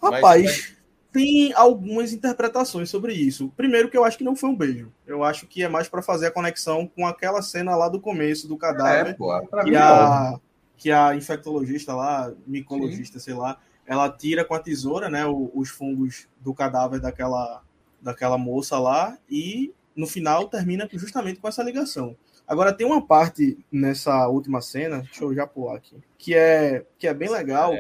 Rapaz, 0.00 0.44
mas- 0.44 0.76
tem 1.10 1.52
algumas 1.54 2.12
interpretações 2.12 2.88
sobre 2.88 3.12
isso. 3.12 3.52
Primeiro, 3.56 3.90
que 3.90 3.96
eu 3.98 4.04
acho 4.04 4.16
que 4.16 4.22
não 4.22 4.36
foi 4.36 4.50
um 4.50 4.56
beijo. 4.56 4.92
Eu 5.04 5.24
acho 5.24 5.48
que 5.48 5.64
é 5.64 5.68
mais 5.68 5.88
pra 5.88 6.00
fazer 6.00 6.28
a 6.28 6.30
conexão 6.30 6.86
com 6.86 7.04
aquela 7.04 7.42
cena 7.42 7.74
lá 7.74 7.88
do 7.88 8.00
começo 8.00 8.46
do 8.46 8.54
É, 8.54 8.58
cadáver. 8.58 9.16
pô. 9.16 9.36
Que, 9.64 9.72
não. 9.72 9.80
a, 9.80 10.40
que 10.76 10.92
a 10.92 11.12
infectologista 11.16 11.92
lá, 11.92 12.32
micologista, 12.46 13.18
sei 13.18 13.34
lá, 13.34 13.58
ela 13.84 14.08
tira 14.08 14.44
com 14.44 14.54
a 14.54 14.60
tesoura, 14.60 15.10
né, 15.10 15.24
os 15.26 15.70
fungos 15.70 16.28
do 16.40 16.54
cadáver 16.54 17.00
daquela, 17.00 17.62
daquela 18.00 18.38
moça 18.38 18.78
lá 18.78 19.18
e 19.28 19.74
no 19.96 20.06
final 20.06 20.48
termina 20.48 20.88
justamente 20.92 21.40
com 21.40 21.48
essa 21.48 21.64
ligação. 21.64 22.16
Agora 22.52 22.70
tem 22.70 22.86
uma 22.86 23.00
parte 23.00 23.56
nessa 23.72 24.28
última 24.28 24.60
cena, 24.60 24.98
deixa 24.98 25.24
eu 25.24 25.34
já 25.34 25.46
pular 25.46 25.76
aqui, 25.76 25.96
que 26.18 26.34
é 26.34 26.84
que 26.98 27.06
é 27.08 27.14
bem 27.14 27.30
legal, 27.30 27.72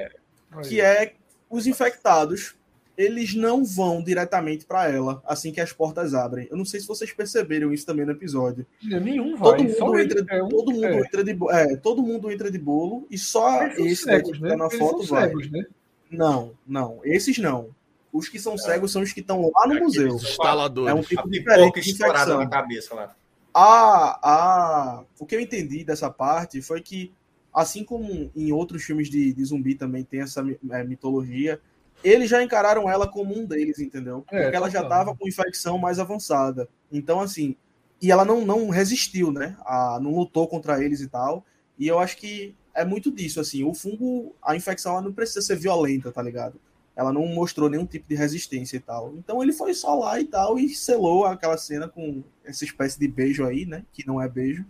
que 0.66 0.80
é 0.80 1.12
os 1.50 1.66
infectados, 1.66 2.54
eles 2.96 3.34
não 3.34 3.64
vão 3.66 4.02
diretamente 4.02 4.64
para 4.64 4.88
ela 4.90 5.22
assim 5.26 5.52
que 5.52 5.60
as 5.60 5.74
portas 5.74 6.14
abrem. 6.14 6.48
Eu 6.50 6.56
não 6.56 6.64
sei 6.64 6.80
se 6.80 6.86
vocês 6.86 7.12
perceberam 7.12 7.70
isso 7.70 7.84
também 7.84 8.06
no 8.06 8.12
episódio. 8.12 8.64
Nenhum 8.82 9.36
vai. 9.36 9.50
Todo 9.58 9.64
mundo, 9.64 9.98
entra, 9.98 10.24
é 10.30 10.42
um- 10.42 10.48
todo, 10.48 10.72
mundo 10.72 10.86
é. 10.86 10.98
entra 11.00 11.22
de, 11.24 11.38
é, 11.50 11.76
todo 11.76 12.02
mundo 12.02 12.30
entra 12.32 12.50
de 12.50 12.58
bolo 12.58 13.06
e 13.10 13.18
só 13.18 13.64
Eles 13.64 13.92
esse 13.92 14.06
daqui 14.06 14.24
cegos, 14.24 14.38
que 14.38 14.42
né? 14.42 14.48
tá 14.50 14.56
na 14.56 14.66
Eles 14.68 14.78
foto 14.78 15.04
são 15.04 15.16
vai. 15.18 15.28
cegos, 15.28 15.50
né? 15.50 15.64
Não, 16.10 16.52
não. 16.66 17.00
Esses 17.04 17.36
não. 17.36 17.68
Os 18.10 18.26
que 18.28 18.38
são 18.38 18.56
cegos 18.56 18.90
são 18.90 19.02
os 19.02 19.12
que 19.12 19.20
estão 19.20 19.50
lá 19.54 19.66
no 19.66 19.80
museu. 19.80 20.08
Instaladores. 20.16 20.90
É 20.90 20.94
um 20.94 21.02
tipo 21.02 21.28
pipoca 21.28 21.30
diferente 21.30 21.80
de 21.82 21.90
estourada 21.90 22.18
infecção. 22.22 22.38
na 22.38 22.48
cabeça 22.48 22.94
lá. 22.94 23.14
A, 23.54 24.18
a, 24.22 25.04
o 25.18 25.26
que 25.26 25.34
eu 25.34 25.40
entendi 25.40 25.84
dessa 25.84 26.10
parte 26.10 26.62
foi 26.62 26.80
que, 26.80 27.12
assim 27.52 27.84
como 27.84 28.30
em 28.34 28.52
outros 28.52 28.82
filmes 28.82 29.10
de, 29.10 29.32
de 29.32 29.44
zumbi 29.44 29.74
também 29.74 30.04
tem 30.04 30.20
essa 30.20 30.42
é, 30.70 30.84
mitologia, 30.84 31.60
eles 32.02 32.30
já 32.30 32.42
encararam 32.42 32.88
ela 32.88 33.06
como 33.06 33.38
um 33.38 33.44
deles, 33.44 33.78
entendeu? 33.78 34.24
É, 34.30 34.42
Porque 34.42 34.56
ela 34.56 34.70
já 34.70 34.82
estava 34.82 35.14
com 35.14 35.28
infecção 35.28 35.78
mais 35.78 35.98
avançada. 35.98 36.68
Então, 36.90 37.20
assim, 37.20 37.56
e 38.00 38.10
ela 38.10 38.24
não, 38.24 38.44
não 38.44 38.68
resistiu, 38.68 39.30
né? 39.30 39.56
A, 39.64 39.98
não 40.00 40.14
lutou 40.14 40.48
contra 40.48 40.82
eles 40.82 41.00
e 41.00 41.08
tal. 41.08 41.44
E 41.78 41.86
eu 41.86 41.98
acho 41.98 42.16
que 42.16 42.54
é 42.74 42.84
muito 42.84 43.10
disso, 43.12 43.40
assim. 43.40 43.62
O 43.64 43.74
fungo, 43.74 44.34
a 44.42 44.56
infecção, 44.56 44.92
ela 44.92 45.02
não 45.02 45.12
precisa 45.12 45.42
ser 45.42 45.56
violenta, 45.56 46.10
tá 46.10 46.22
ligado? 46.22 46.60
Ela 46.94 47.12
não 47.12 47.26
mostrou 47.26 47.70
nenhum 47.70 47.86
tipo 47.86 48.06
de 48.08 48.14
resistência 48.14 48.76
e 48.76 48.80
tal. 48.80 49.14
Então 49.16 49.42
ele 49.42 49.52
foi 49.52 49.72
só 49.74 49.94
lá 49.94 50.20
e 50.20 50.24
tal 50.24 50.58
e 50.58 50.68
selou 50.74 51.24
aquela 51.24 51.56
cena 51.56 51.88
com 51.88 52.22
essa 52.44 52.64
espécie 52.64 52.98
de 52.98 53.08
beijo 53.08 53.44
aí, 53.46 53.64
né? 53.64 53.84
Que 53.92 54.06
não 54.06 54.20
é 54.20 54.28
beijo. 54.28 54.64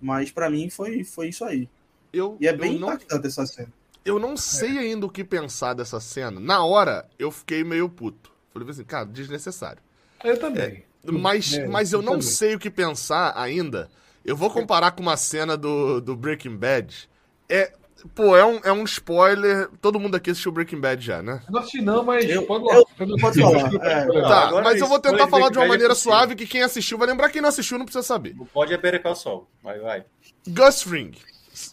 Mas 0.00 0.30
pra 0.30 0.50
mim 0.50 0.68
foi, 0.68 1.02
foi 1.04 1.28
isso 1.28 1.44
aí. 1.44 1.68
Eu, 2.12 2.36
E 2.40 2.46
é 2.46 2.52
eu 2.52 2.58
bem 2.58 2.78
não 2.78 2.88
impactante 2.88 3.26
essa 3.26 3.46
cena. 3.46 3.72
Eu 4.04 4.18
não 4.18 4.36
sei 4.36 4.78
ainda 4.78 5.06
o 5.06 5.10
que 5.10 5.24
pensar 5.24 5.74
dessa 5.74 6.00
cena. 6.00 6.38
Na 6.40 6.64
hora, 6.64 7.08
eu 7.18 7.30
fiquei 7.30 7.62
meio 7.64 7.88
puto. 7.88 8.32
Falei 8.52 8.68
assim, 8.68 8.84
cara, 8.84 9.06
desnecessário. 9.06 9.80
Eu 10.22 10.38
também. 10.38 10.84
Mas, 11.04 11.52
É, 11.54 11.66
mas 11.66 11.92
eu 11.92 12.00
eu 12.00 12.02
não 12.02 12.12
também. 12.14 12.26
sei 12.28 12.54
o 12.54 12.58
que 12.58 12.70
pensar 12.70 13.32
ainda. 13.36 13.88
Eu 14.24 14.36
vou 14.36 14.50
comparar 14.50 14.92
com 14.92 15.02
uma 15.02 15.16
cena 15.16 15.56
do, 15.56 16.00
do 16.00 16.14
Breaking 16.16 16.56
Bad. 16.56 17.08
É, 17.48 17.72
pô, 18.14 18.36
é 18.36 18.44
um, 18.44 18.60
é 18.64 18.72
um 18.72 18.84
spoiler. 18.84 19.68
Todo 19.80 19.98
mundo 20.00 20.16
aqui 20.16 20.30
assistiu 20.30 20.52
Breaking 20.52 20.80
Bad 20.80 21.04
já, 21.04 21.22
né? 21.22 21.40
Não 21.50 21.60
assisti 21.60 21.80
não, 21.82 22.02
mas 22.04 22.24
Eu- 22.28 22.42
pode 22.44 22.64
eu- 22.64 22.86
eu 22.98 23.06
não 23.06 23.16
pode 23.16 23.40
falar, 23.40 23.70
é. 23.84 24.06
tá, 24.22 24.48
agora 24.48 24.64
mas 24.64 24.80
eu 24.80 24.86
vou 24.86 24.98
tentar 25.00 25.28
falar 25.28 25.50
de 25.50 25.58
uma 25.58 25.64
é 25.64 25.68
maneira 25.68 25.94
suave 25.94 26.34
que 26.34 26.46
quem 26.46 26.62
assistiu 26.62 26.98
vai 26.98 27.06
lembrar. 27.08 27.28
Quem 27.30 27.40
não 27.42 27.48
assistiu 27.48 27.78
não 27.78 27.84
precisa 27.84 28.02
saber. 28.02 28.34
Não 28.36 28.46
pode 28.46 28.72
é 28.72 28.76
Better 28.78 29.02
Call 29.02 29.14
Saul, 29.14 29.46
mas 29.62 29.80
vai. 29.80 30.04
Gus 30.48 30.82
Fring. 30.82 31.12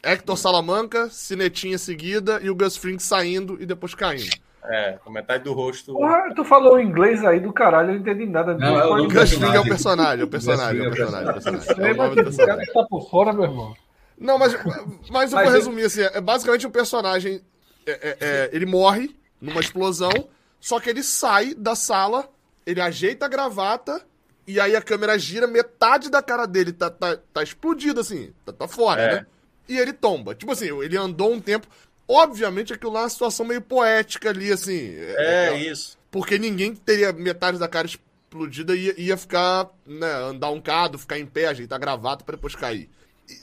Hector 0.03 0.37
Salamanca, 0.37 1.09
cinetinha 1.09 1.77
seguida 1.77 2.39
e 2.43 2.49
o 2.49 2.55
Gus 2.55 2.75
Fring 2.75 2.99
saindo 2.99 3.57
e 3.61 3.65
depois 3.65 3.95
caindo. 3.95 4.29
É, 4.65 4.97
com 5.03 5.09
metade 5.09 5.45
do 5.45 5.53
rosto. 5.53 5.93
Porra, 5.93 6.33
tu 6.35 6.43
falou 6.43 6.79
inglês 6.79 7.23
aí 7.23 7.39
do 7.39 7.51
caralho, 7.51 7.89
eu 7.91 7.93
não 7.93 8.01
entendi 8.01 8.25
nada. 8.25 8.53
Não, 8.55 8.67
é 8.77 8.85
o 8.85 8.89
Pode- 8.89 9.01
nome 9.03 9.13
Gus 9.13 9.31
Fring 9.31 9.53
é 9.55 9.59
o 9.59 9.63
personagem. 9.63 10.27
personagem, 10.27 10.83
é 10.83 10.87
o 10.87 10.91
personagem, 10.91 11.29
é 11.29 11.31
o 11.31 11.33
personagem. 11.33 11.69
É 11.69 11.81
o. 11.81 11.85
É, 11.85 11.89
É 11.89 11.93
o 11.93 11.95
nome 11.97 12.15
do 12.17 12.23
personagem. 12.25 12.65
tá 12.73 12.83
por 12.89 13.09
fora, 13.09 13.31
meu 13.33 13.43
irmão. 13.45 13.73
Não, 14.19 14.37
mas, 14.37 14.53
mas 15.09 15.31
eu 15.31 15.37
Mas 15.37 15.45
vou 15.45 15.49
resumir 15.49 15.83
assim: 15.85 16.01
é 16.01 16.19
basicamente 16.21 16.67
um 16.67 16.71
personagem. 16.71 17.41
é, 17.85 17.91
é, 17.91 18.17
é, 18.19 18.49
ele 18.51 18.65
morre 18.65 19.15
numa 19.39 19.61
explosão, 19.61 20.11
só 20.59 20.79
que 20.79 20.89
ele 20.89 21.01
sai 21.01 21.53
da 21.53 21.73
sala, 21.75 22.29
ele 22.65 22.81
ajeita 22.81 23.25
a 23.25 23.29
gravata, 23.29 24.05
e 24.45 24.59
aí 24.59 24.75
a 24.75 24.81
câmera 24.81 25.17
gira, 25.17 25.47
metade 25.47 26.09
da 26.09 26.21
cara 26.21 26.45
dele 26.45 26.73
tá, 26.73 26.89
tá, 26.89 27.17
tá 27.33 27.41
explodida, 27.41 28.01
assim, 28.01 28.33
tá, 28.45 28.51
tá 28.51 28.67
fora, 28.67 29.01
É. 29.01 29.15
né? 29.15 29.25
E 29.69 29.77
ele 29.77 29.93
tomba. 29.93 30.33
Tipo 30.35 30.51
assim, 30.51 30.65
ele 30.81 30.97
andou 30.97 31.31
um 31.31 31.39
tempo. 31.39 31.67
Obviamente 32.07 32.73
aquilo 32.73 32.91
lá 32.91 33.01
é 33.01 33.03
uma 33.03 33.09
situação 33.09 33.45
meio 33.45 33.61
poética 33.61 34.29
ali, 34.31 34.51
assim. 34.51 34.95
É, 34.97 35.55
isso. 35.59 35.95
Porque 36.09 36.39
ninguém 36.39 36.73
teria 36.75 37.13
metade 37.13 37.59
da 37.59 37.67
cara 37.67 37.85
explodida 37.85 38.75
e 38.75 38.85
ia, 38.87 38.99
ia 38.99 39.15
ficar, 39.17 39.69
né, 39.85 40.11
andar 40.11 40.49
um 40.49 40.59
cado, 40.59 40.97
ficar 40.97 41.19
em 41.19 41.25
pé, 41.27 41.45
ajeitar 41.47 41.75
a 41.77 41.79
gravata 41.79 42.23
pra 42.25 42.35
depois 42.35 42.55
cair. 42.55 42.89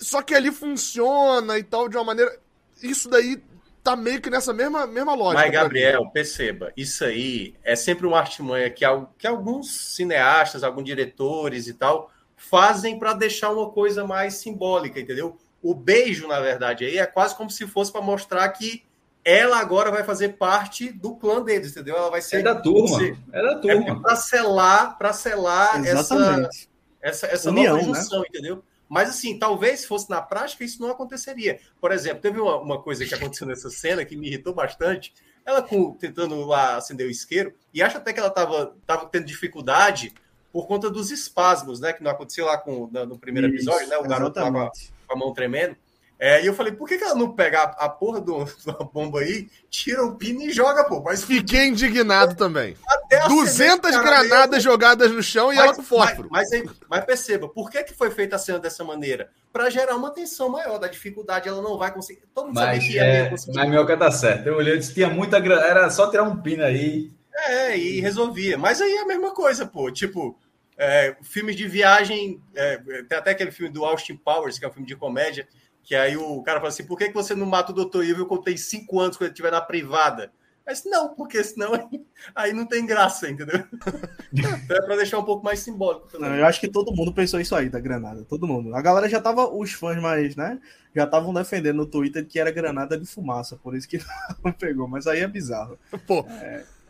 Só 0.01 0.23
que 0.23 0.35
ali 0.35 0.51
funciona 0.51 1.59
e 1.59 1.63
tal, 1.63 1.89
de 1.89 1.97
uma 1.97 2.05
maneira. 2.05 2.39
Isso 2.83 3.09
daí 3.09 3.43
tá 3.83 3.95
meio 3.95 4.21
que 4.21 4.29
nessa 4.29 4.53
mesma, 4.53 4.87
mesma 4.87 5.15
lógica. 5.15 5.43
Mas, 5.43 5.51
pra 5.51 5.61
mim. 5.61 5.65
Gabriel, 5.65 6.11
perceba, 6.13 6.73
isso 6.77 7.05
aí 7.05 7.55
é 7.63 7.77
sempre 7.77 8.07
uma 8.07 8.19
artimanha 8.19 8.69
que, 8.69 8.85
que 9.17 9.27
alguns 9.27 9.95
cineastas, 9.95 10.65
alguns 10.65 10.85
diretores 10.85 11.69
e 11.69 11.75
tal, 11.75 12.11
fazem 12.37 12.99
para 12.99 13.13
deixar 13.13 13.51
uma 13.51 13.71
coisa 13.71 14.05
mais 14.05 14.35
simbólica, 14.35 14.99
entendeu? 14.99 15.39
O 15.63 15.75
beijo, 15.75 16.27
na 16.27 16.41
verdade, 16.41 16.85
aí 16.85 16.99
é 16.99 17.07
quase 17.07 17.37
como 17.37 17.49
se 17.49 17.67
fosse 17.67 17.93
para 17.93 18.03
mostrar 18.03 18.49
que 18.49 18.85
ela 19.25 19.59
agora 19.59 19.91
vai 19.91 20.05
fazer 20.05 20.31
parte 20.31 20.93
do 20.93 21.17
clã 21.17 21.43
deles, 21.43 21.73
entendeu? 21.73 21.97
Ela 21.97 22.11
vai 22.11 22.23
ser. 22.23 22.37
É 22.37 22.43
da 22.43 22.55
turma. 22.55 23.17
É 23.33 23.43
da 23.43 23.59
turma. 23.59 23.91
É 23.91 23.95
para 24.01 24.17
selar, 24.17 24.99
para 24.99 25.13
selar 25.13 25.85
essa, 25.85 26.15
Exatamente. 26.15 26.69
essa, 27.01 27.27
essa 27.27 27.51
União, 27.51 27.77
nova 27.77 27.85
junção, 27.87 28.25
entendeu? 28.25 28.63
Mas 28.89 29.09
assim, 29.09 29.39
talvez 29.39 29.81
se 29.81 29.87
fosse 29.87 30.09
na 30.09 30.23
prática, 30.23 30.65
isso 30.65 30.81
não 30.81 30.91
aconteceria. 30.91 31.59
Por 31.81 31.93
exemplo, 31.93 32.21
teve 32.21 32.41
uma, 32.41 32.57
uma 32.57 32.83
coisa 32.83 33.05
que 33.05 33.15
aconteceu 33.15 33.47
nessa 33.49 33.71
cena 33.71 34.05
que 34.05 34.17
me 34.17 34.29
irritou 34.29 34.55
bastante. 34.55 35.13
Ela 35.45 35.63
com, 35.63 35.93
tentando 35.93 36.45
lá 36.45 36.77
acender 36.77 37.07
o 37.07 37.11
isqueiro, 37.11 37.55
e 37.73 37.83
acho 37.83 37.97
até 37.97 38.13
que 38.13 38.19
ela 38.19 38.29
estava 38.29 38.75
tava 38.85 39.07
tendo 39.07 39.27
dificuldade 39.27 40.13
por 40.53 40.67
conta 40.67 40.91
dos 40.91 41.11
espasmos, 41.11 41.81
né? 41.81 41.93
Que 41.93 42.03
não 42.03 42.11
aconteceu 42.11 42.47
lá 42.47 42.59
com, 42.59 42.89
no, 42.91 43.07
no 43.07 43.19
primeiro 43.19 43.49
Isso, 43.49 43.57
episódio, 43.57 43.89
né? 43.89 43.99
O 43.99 44.03
garoto 44.05 44.35
tava 44.35 44.71
com 45.07 45.15
a 45.15 45.17
mão 45.17 45.33
tremendo. 45.33 45.77
É, 46.19 46.43
e 46.43 46.47
eu 46.47 46.55
falei, 46.55 46.73
por 46.73 46.89
que, 46.89 46.97
que 46.97 47.05
ela 47.05 47.15
não 47.15 47.33
pega 47.33 47.61
a, 47.61 47.85
a 47.85 47.89
porra 47.91 48.20
do, 48.23 48.45
da 48.65 48.73
bomba 48.85 49.20
aí, 49.20 49.49
tira 49.69 50.03
o 50.05 50.17
pino 50.17 50.41
e 50.43 50.51
joga, 50.51 50.85
pô? 50.85 51.03
Mas 51.03 51.23
Fiquei 51.25 51.67
indignado 51.67 52.35
também. 52.35 52.75
até 52.89 53.19
acender 53.19 53.36
200 53.36 53.91
o 53.91 54.03
cara 54.03 54.03
granadas 54.25 54.51
mesmo. 54.51 54.70
jogadas 54.70 55.12
no 55.12 55.23
chão 55.23 55.53
e 55.53 55.59
ela 55.59 55.75
com 55.75 55.83
fósforo. 55.83 56.28
Mas, 56.31 56.49
mas, 56.51 56.62
aí- 56.62 56.70
mas 56.89 57.05
perceba, 57.05 57.49
por 57.49 57.70
que, 57.70 57.85
que 57.85 57.93
foi 57.95 58.11
feita 58.11 58.36
a 58.36 58.39
cena 58.39 58.59
dessa 58.59 58.83
maneira? 58.83 59.31
Para 59.53 59.69
gerar 59.69 59.95
uma 59.97 60.11
tensão 60.11 60.49
maior 60.49 60.78
da 60.78 60.89
dificuldade, 60.89 61.49
ela 61.49 61.61
não 61.62 61.77
vai 61.77 61.93
conseguir. 61.93 62.23
Todo 62.35 62.47
mundo 62.47 62.55
Mas, 62.57 62.77
sabia 62.83 62.89
que 62.93 62.99
é, 62.99 63.23
ia 63.25 63.31
conseguir. 63.31 63.57
mas 63.57 63.69
Minhoca 63.69 63.97
tá 63.97 64.11
certo. 64.11 64.47
Eu 64.47 64.57
olhei 64.57 64.75
e 64.75 64.78
disse: 64.78 64.95
tinha 64.95 65.09
muita 65.09 65.39
grana. 65.41 65.62
Era 65.67 65.91
só 65.91 66.11
tirar 66.11 66.23
um 66.25 66.36
pino 66.41 66.62
aí. 66.65 67.11
É, 67.35 67.77
e 67.77 68.01
resolvia. 68.01 68.57
Mas 68.59 68.81
aí 68.81 68.93
é 68.95 69.01
a 69.03 69.07
mesma 69.07 69.33
coisa, 69.35 69.67
pô. 69.67 69.91
Tipo, 69.91 70.39
é, 70.77 71.17
filmes 71.23 71.57
de 71.57 71.67
viagem. 71.69 72.41
é, 72.55 72.78
tem 73.09 73.19
até 73.19 73.31
aquele 73.31 73.51
filme 73.51 73.73
do 73.73 73.85
Austin 73.85 74.17
Powers, 74.17 74.59
que 74.59 74.65
é 74.65 74.69
um 74.69 74.73
filme 74.73 74.86
de 74.89 74.97
comédia, 74.97 75.47
que 75.87 75.95
aí 75.95 76.17
o 76.17 76.43
cara 76.43 76.59
fala 76.59 76.69
assim: 76.69 76.85
por 76.85 76.99
que, 76.99 77.09
que 77.09 77.15
você 77.15 77.35
não 77.35 77.47
mata 77.47 77.71
o 77.71 77.85
Dr. 77.85 78.03
Evil 78.03 78.27
quando 78.27 78.43
tem 78.43 78.57
cinco 78.57 78.99
anos, 78.99 79.17
quando 79.17 79.29
ele 79.29 79.33
estiver 79.33 79.53
na 79.53 79.61
privada? 79.61 80.33
Mas 80.67 80.85
não, 80.85 81.15
porque 81.15 81.45
senão 81.45 81.75
aí, 81.75 82.05
aí 82.35 82.53
não 82.53 82.67
tem 82.67 82.85
graça, 82.85 83.31
entendeu? 83.31 83.63
então 84.35 84.77
é 84.77 84.83
pra 84.83 84.97
deixar 84.97 85.17
um 85.21 85.25
pouco 85.25 85.45
mais 85.45 85.61
simbólico. 85.61 86.09
Não, 86.19 86.35
eu 86.35 86.45
acho 86.45 86.59
que 86.59 86.67
todo 86.67 86.93
mundo 86.93 87.13
pensou 87.13 87.41
isso 87.41 87.55
aí 87.55 87.71
da 87.71 87.79
granada. 87.79 88.25
Todo 88.25 88.49
mundo. 88.49 88.75
A 88.75 88.83
galera 88.83 89.09
já 89.09 89.21
tava, 89.21 89.49
os 89.49 89.73
fãs 89.73 90.03
mais, 90.03 90.35
né? 90.35 90.59
Já 90.93 91.05
estavam 91.05 91.33
defendendo 91.33 91.77
no 91.77 91.87
Twitter 91.87 92.27
que 92.27 92.41
era 92.41 92.51
granada 92.51 92.99
de 92.99 93.07
fumaça, 93.07 93.55
por 93.55 93.77
isso 93.77 93.89
que 93.89 94.01
não 94.45 94.51
pegou. 94.51 94.89
Mas 94.89 95.07
aí 95.07 95.21
é 95.21 95.29
bizarro. 95.29 95.79
Pô, 96.05 96.27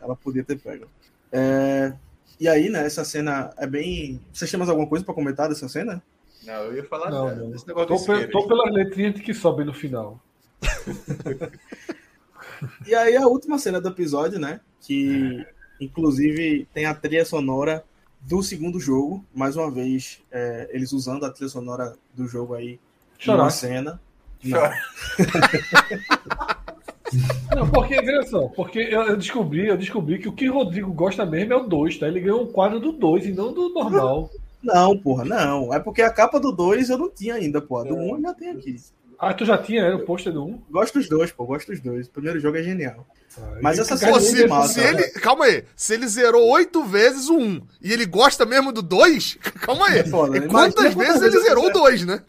Ela 0.01 0.15
podia 0.15 0.43
ter 0.43 0.57
pego. 0.57 0.87
É, 1.31 1.93
E 2.39 2.47
aí, 2.47 2.69
né, 2.69 2.83
essa 2.83 3.05
cena 3.05 3.51
é 3.57 3.67
bem. 3.67 4.19
Vocês 4.33 4.49
têm 4.49 4.57
mais 4.57 4.71
alguma 4.71 4.89
coisa 4.89 5.05
pra 5.05 5.13
comentar 5.13 5.47
dessa 5.47 5.69
cena? 5.69 6.01
Não, 6.47 6.53
eu 6.63 6.75
ia 6.77 6.83
falar 6.85 7.11
Não, 7.11 7.35
não. 7.35 7.49
desse 7.51 7.67
negócio 7.67 7.87
Tô, 7.89 8.13
pe- 8.13 8.27
tô 8.27 8.47
pelas 8.47 8.71
letrinhas 8.73 9.19
que 9.21 9.33
sobem 9.33 9.65
no 9.65 9.73
final. 9.73 10.19
E 12.87 12.95
aí 12.95 13.15
a 13.15 13.27
última 13.27 13.59
cena 13.59 13.79
do 13.81 13.89
episódio, 13.89 14.39
né? 14.39 14.61
Que 14.81 15.45
inclusive 15.79 16.67
tem 16.73 16.85
a 16.85 16.93
trilha 16.93 17.25
sonora 17.25 17.83
do 18.21 18.41
segundo 18.41 18.79
jogo. 18.79 19.23
Mais 19.35 19.55
uma 19.55 19.69
vez, 19.69 20.21
é, 20.31 20.69
eles 20.71 20.91
usando 20.93 21.25
a 21.25 21.29
trilha 21.29 21.49
sonora 21.49 21.95
do 22.13 22.27
jogo 22.27 22.53
aí 22.55 22.79
Chorar. 23.17 23.37
numa 23.39 23.49
cena. 23.49 24.01
Não. 24.43 24.57
Chorar. 24.57 24.81
Não, 27.55 27.69
porque, 27.71 28.01
veja 28.01 28.23
só, 28.23 28.47
porque 28.49 28.79
eu, 28.79 29.01
eu 29.03 29.15
descobri, 29.15 29.65
eu 29.65 29.77
descobri 29.77 30.19
que 30.19 30.27
o 30.27 30.33
que 30.33 30.49
o 30.49 30.53
Rodrigo 30.53 30.91
gosta 30.91 31.25
mesmo 31.25 31.53
é 31.53 31.55
o 31.55 31.63
2, 31.65 31.97
tá? 31.97 32.07
Ele 32.07 32.19
ganhou 32.19 32.43
um 32.43 32.51
quadro 32.51 32.81
do 32.81 32.91
2 32.91 33.27
e 33.27 33.31
não 33.31 33.53
do 33.53 33.69
normal. 33.69 34.29
Não, 34.67 34.97
porra, 34.97 35.23
não. 35.23 35.73
É 35.73 35.79
porque 35.79 36.01
a 36.01 36.11
capa 36.11 36.41
do 36.41 36.51
2 36.51 36.89
eu 36.89 36.97
não 36.97 37.09
tinha 37.09 37.35
ainda, 37.35 37.61
pô. 37.61 37.77
A 37.77 37.83
do 37.85 37.95
1 37.95 37.99
um 37.99 38.15
eu 38.17 38.21
já 38.21 38.33
tenho 38.33 38.57
aqui. 38.57 38.75
Ah, 39.17 39.33
tu 39.33 39.45
já 39.45 39.57
tinha, 39.57 39.81
era 39.81 39.95
o 39.95 40.05
pôster 40.05 40.31
do 40.31 40.43
1? 40.43 40.47
Um? 40.47 40.61
Gosto 40.69 40.99
dos 40.99 41.07
dois, 41.07 41.31
pô. 41.31 41.45
Gosto 41.45 41.71
dos 41.71 41.79
dois. 41.79 42.07
O 42.07 42.11
primeiro 42.11 42.37
jogo 42.37 42.57
é 42.57 42.63
genial. 42.63 43.07
Mas 43.61 43.79
essa 43.79 43.95
cena 43.95 44.19
se, 44.19 44.43
é 44.43 44.47
massa. 44.47 44.73
se 44.73 44.81
ele. 44.81 45.03
Calma 45.21 45.45
aí. 45.45 45.63
Se 45.75 45.93
ele 45.93 46.07
zerou 46.07 46.45
oito 46.49 46.83
vezes 46.83 47.29
o 47.29 47.37
1 47.37 47.61
e 47.81 47.93
ele 47.93 48.05
gosta 48.05 48.45
mesmo 48.45 48.73
do 48.73 48.81
2, 48.81 49.37
calma 49.61 49.87
aí. 49.87 49.99
É 49.99 50.03
foda, 50.03 50.37
né? 50.37 50.47
quantas 50.47 50.91
Imagina 50.91 51.05
vezes 51.05 51.21
ele 51.21 51.43
zerou 51.43 51.63
o 51.63 51.67
ele 51.67 51.73
2, 51.73 52.05
né? 52.05 52.23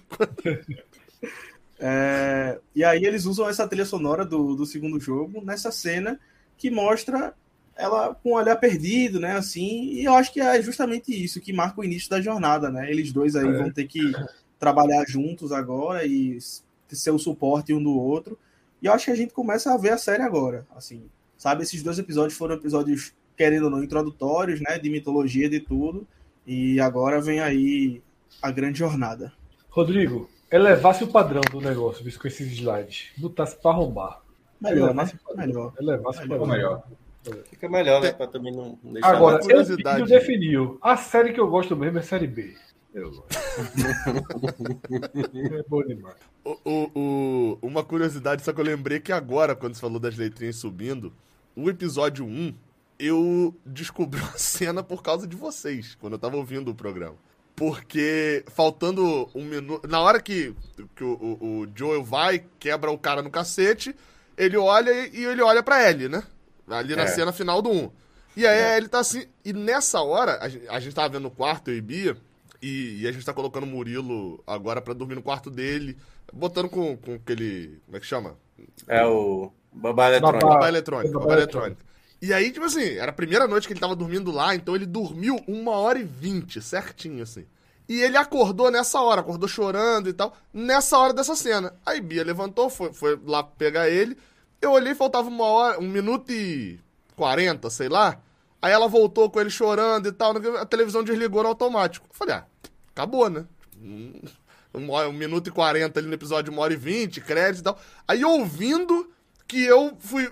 É, 1.80 2.58
e 2.74 2.84
aí 2.84 3.04
eles 3.04 3.24
usam 3.24 3.48
essa 3.48 3.66
trilha 3.66 3.84
sonora 3.84 4.24
do, 4.24 4.54
do 4.54 4.64
segundo 4.64 5.00
jogo 5.00 5.42
nessa 5.44 5.70
cena 5.70 6.18
que 6.56 6.70
mostra 6.70 7.34
ela 7.78 8.14
com 8.14 8.30
o 8.32 8.34
olhar 8.34 8.56
perdido, 8.56 9.20
né? 9.20 9.36
Assim, 9.36 9.84
e 9.92 10.04
eu 10.04 10.12
acho 10.14 10.32
que 10.32 10.40
é 10.40 10.60
justamente 10.60 11.12
isso 11.12 11.40
que 11.40 11.52
marca 11.52 11.80
o 11.80 11.84
início 11.84 12.10
da 12.10 12.20
jornada, 12.20 12.70
né? 12.70 12.90
Eles 12.90 13.12
dois 13.12 13.36
aí 13.36 13.46
É. 13.48 13.52
vão 13.52 13.70
ter 13.70 13.86
que 13.86 14.00
trabalhar 14.58 15.04
juntos 15.06 15.52
agora 15.52 16.04
e 16.04 16.36
ser 16.90 17.12
o 17.12 17.18
suporte 17.18 17.72
um 17.72 17.82
do 17.82 17.96
outro. 17.96 18.36
E 18.82 18.86
eu 18.86 18.92
acho 18.92 19.04
que 19.06 19.10
a 19.12 19.16
gente 19.16 19.32
começa 19.32 19.72
a 19.72 19.76
ver 19.76 19.90
a 19.90 19.98
série 19.98 20.22
agora, 20.22 20.66
assim, 20.76 21.04
sabe? 21.36 21.62
Esses 21.62 21.82
dois 21.82 21.98
episódios 21.98 22.36
foram 22.36 22.56
episódios, 22.56 23.12
querendo 23.36 23.64
ou 23.64 23.70
não, 23.70 23.82
introdutórios, 23.82 24.60
né? 24.60 24.76
De 24.78 24.90
mitologia, 24.90 25.48
de 25.48 25.60
tudo. 25.60 26.06
E 26.46 26.80
agora 26.80 27.20
vem 27.20 27.40
aí 27.40 28.02
a 28.42 28.50
grande 28.50 28.78
jornada. 28.80 29.32
Rodrigo, 29.70 30.28
elevasse 30.50 31.04
o 31.04 31.08
padrão 31.08 31.42
do 31.50 31.60
negócio, 31.60 32.02
com 32.18 32.26
esses 32.26 32.50
slides. 32.52 33.10
Botasse 33.16 33.54
pra 33.60 33.70
arrombar. 33.70 34.20
Melhor, 34.60 34.92
né? 34.94 35.02
Elevasse 35.04 35.14
o 35.14 35.18
padrão. 35.18 35.46
Melhor. 35.46 35.72
Elevasse 35.78 36.18
o 36.18 36.22
Melhor. 36.22 36.38
padrão. 36.40 36.56
melhor. 36.56 36.82
Fica 37.50 37.68
melhor, 37.68 38.00
né? 38.02 38.12
Pra 38.12 38.26
também 38.26 38.52
não, 38.54 38.78
deixar 38.82 39.16
Agora, 39.16 39.36
eu 39.36 39.40
curiosidade. 39.42 40.04
definiu. 40.08 40.78
A 40.80 40.96
série 40.96 41.32
que 41.32 41.40
eu 41.40 41.48
gosto 41.48 41.76
mesmo 41.76 41.98
é 41.98 42.02
série 42.02 42.26
B. 42.26 42.54
Eu 42.94 43.10
gosto. 43.10 43.26
é 45.58 45.62
bom 45.68 45.82
demais. 45.82 46.16
O, 46.44 46.56
o- 46.64 46.90
o- 46.94 47.58
uma 47.66 47.84
curiosidade, 47.84 48.42
só 48.42 48.52
que 48.52 48.60
eu 48.60 48.64
lembrei 48.64 49.00
que 49.00 49.12
agora, 49.12 49.54
quando 49.54 49.74
você 49.74 49.80
falou 49.80 49.98
das 49.98 50.16
letrinhas 50.16 50.56
subindo, 50.56 51.12
o 51.54 51.68
episódio 51.68 52.24
1, 52.24 52.54
eu 52.98 53.54
descobri 53.66 54.20
uma 54.20 54.38
cena 54.38 54.82
por 54.82 55.02
causa 55.02 55.26
de 55.26 55.36
vocês, 55.36 55.96
quando 56.00 56.14
eu 56.14 56.18
tava 56.18 56.36
ouvindo 56.36 56.70
o 56.70 56.74
programa. 56.74 57.16
Porque 57.54 58.44
faltando 58.48 59.28
um 59.34 59.44
minuto. 59.44 59.86
Na 59.88 60.00
hora 60.00 60.20
que, 60.22 60.54
que 60.94 61.02
o, 61.04 61.12
o- 61.40 61.60
o 61.62 61.68
Joel 61.74 62.04
vai, 62.04 62.44
quebra 62.58 62.90
o 62.90 62.98
cara 62.98 63.20
no 63.20 63.30
cacete, 63.30 63.94
ele 64.36 64.56
olha 64.56 64.90
e, 64.92 65.18
e 65.20 65.24
ele 65.24 65.42
olha 65.42 65.62
pra 65.62 65.88
Ellie, 65.90 66.08
né? 66.08 66.22
Ali 66.70 66.94
na 66.96 67.02
É. 67.02 67.06
cena 67.06 67.32
final 67.32 67.60
do 67.62 67.70
1. 67.70 67.90
E 68.36 68.46
aí 68.46 68.64
a 68.64 68.76
Ellie 68.76 68.88
tá 68.88 69.00
assim. 69.00 69.26
E 69.44 69.52
nessa 69.52 70.00
hora, 70.00 70.38
a 70.40 70.48
gente, 70.48 70.68
a 70.68 70.78
gente 70.80 70.94
tava 70.94 71.08
vendo 71.08 71.22
no 71.24 71.30
quarto, 71.30 71.70
eu 71.70 71.76
e 71.76 71.80
Bia, 71.80 72.16
e, 72.62 73.00
e 73.02 73.08
a 73.08 73.12
gente 73.12 73.24
tá 73.24 73.32
colocando 73.32 73.64
o 73.64 73.66
Murilo 73.66 74.42
agora 74.46 74.80
pra 74.80 74.94
dormir 74.94 75.14
no 75.16 75.22
quarto 75.22 75.50
dele, 75.50 75.96
botando 76.32 76.68
com, 76.68 76.96
com 76.96 77.14
aquele. 77.14 77.80
Como 77.86 77.96
é 77.96 78.00
que 78.00 78.06
chama? 78.06 78.36
É 78.86 79.04
o 79.04 79.52
babá 79.72 80.08
eletrônico. 80.08 80.46
Babá. 80.48 80.68
Eletrônica. 80.68 81.18
babá 81.18 81.32
eletrônica. 81.34 81.88
E 82.20 82.32
aí, 82.32 82.50
tipo 82.50 82.66
assim, 82.66 82.96
era 82.96 83.10
a 83.10 83.14
primeira 83.14 83.46
noite 83.46 83.66
que 83.66 83.72
ele 83.72 83.80
tava 83.80 83.94
dormindo 83.94 84.30
lá, 84.32 84.54
então 84.54 84.74
ele 84.74 84.86
dormiu 84.86 85.36
uma 85.46 85.72
hora 85.72 85.98
e 85.98 86.04
vinte, 86.04 86.60
certinho, 86.60 87.22
assim. 87.22 87.44
E 87.88 88.02
ele 88.02 88.16
acordou 88.16 88.70
nessa 88.70 89.00
hora, 89.00 89.20
acordou 89.20 89.48
chorando 89.48 90.08
e 90.08 90.12
tal, 90.12 90.36
nessa 90.52 90.98
hora 90.98 91.14
dessa 91.14 91.34
cena. 91.36 91.72
Aí 91.86 92.00
Bia 92.00 92.22
levantou, 92.24 92.68
foi, 92.68 92.92
foi 92.92 93.18
lá 93.24 93.42
pegar 93.42 93.88
ele. 93.88 94.16
Eu 94.60 94.72
olhei, 94.72 94.94
faltava 94.94 95.28
uma 95.28 95.44
hora, 95.44 95.78
um 95.78 95.88
minuto 95.88 96.30
e 96.32 96.80
quarenta, 97.14 97.70
sei 97.70 97.88
lá. 97.88 98.20
Aí 98.60 98.72
ela 98.72 98.88
voltou 98.88 99.30
com 99.30 99.40
ele 99.40 99.50
chorando 99.50 100.08
e 100.08 100.12
tal, 100.12 100.36
a 100.56 100.66
televisão 100.66 101.04
desligou 101.04 101.42
no 101.42 101.48
automático. 101.50 102.06
Eu 102.08 102.14
falei, 102.14 102.34
ah, 102.34 102.44
acabou, 102.90 103.30
né? 103.30 103.46
Um, 103.80 104.20
um 104.74 105.12
minuto 105.12 105.48
e 105.48 105.52
quarenta 105.52 106.00
ali 106.00 106.08
no 106.08 106.14
episódio, 106.14 106.52
uma 106.52 106.62
hora 106.62 106.72
e 106.72 106.76
vinte, 106.76 107.20
crédito 107.20 107.60
e 107.60 107.64
tal. 107.64 107.78
Aí 108.06 108.24
ouvindo 108.24 109.10
que 109.46 109.64
eu 109.64 109.96
fui. 109.98 110.30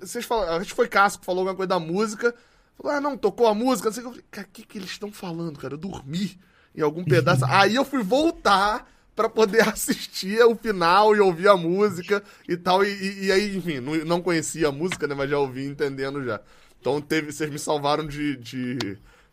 Vocês 0.00 0.24
falaram, 0.24 0.56
acho 0.56 0.70
que 0.70 0.76
foi 0.76 0.88
Casco 0.88 1.20
que 1.20 1.26
falou 1.26 1.40
alguma 1.40 1.56
coisa 1.56 1.68
da 1.68 1.78
música. 1.78 2.34
Falou, 2.76 2.96
ah, 2.96 3.00
não, 3.00 3.16
tocou 3.16 3.46
a 3.46 3.54
música, 3.54 3.88
não 3.88 3.94
sei 3.94 4.04
o 4.04 4.06
que. 4.06 4.08
Eu 4.08 4.12
falei, 4.12 4.26
cara, 4.30 4.46
o 4.46 4.50
que, 4.50 4.62
que 4.64 4.78
eles 4.78 4.90
estão 4.90 5.10
falando, 5.10 5.58
cara? 5.58 5.74
Eu 5.74 5.78
dormi 5.78 6.38
em 6.74 6.82
algum 6.82 7.04
pedaço. 7.04 7.44
Aí 7.48 7.74
eu 7.74 7.84
fui 7.84 8.02
voltar 8.02 8.86
pra 9.18 9.28
poder 9.28 9.60
assistir 9.68 10.40
o 10.44 10.54
final 10.54 11.14
e 11.16 11.18
ouvir 11.20 11.48
a 11.48 11.56
música 11.56 12.22
e 12.48 12.56
tal. 12.56 12.84
E, 12.84 12.88
e- 12.88 13.26
e 13.26 13.32
aí, 13.32 13.56
enfim, 13.56 13.80
não, 13.80 13.94
não 14.04 14.22
conhecia 14.22 14.68
a 14.68 14.72
música, 14.72 15.06
né? 15.08 15.14
Mas 15.16 15.28
já 15.28 15.38
ouvi 15.38 15.66
entendendo 15.66 16.24
já. 16.24 16.40
Então 16.80 17.00
teve, 17.00 17.32
vocês 17.32 17.50
me 17.50 17.58
salvaram 17.58 18.06
de, 18.06 18.36
de, 18.36 18.76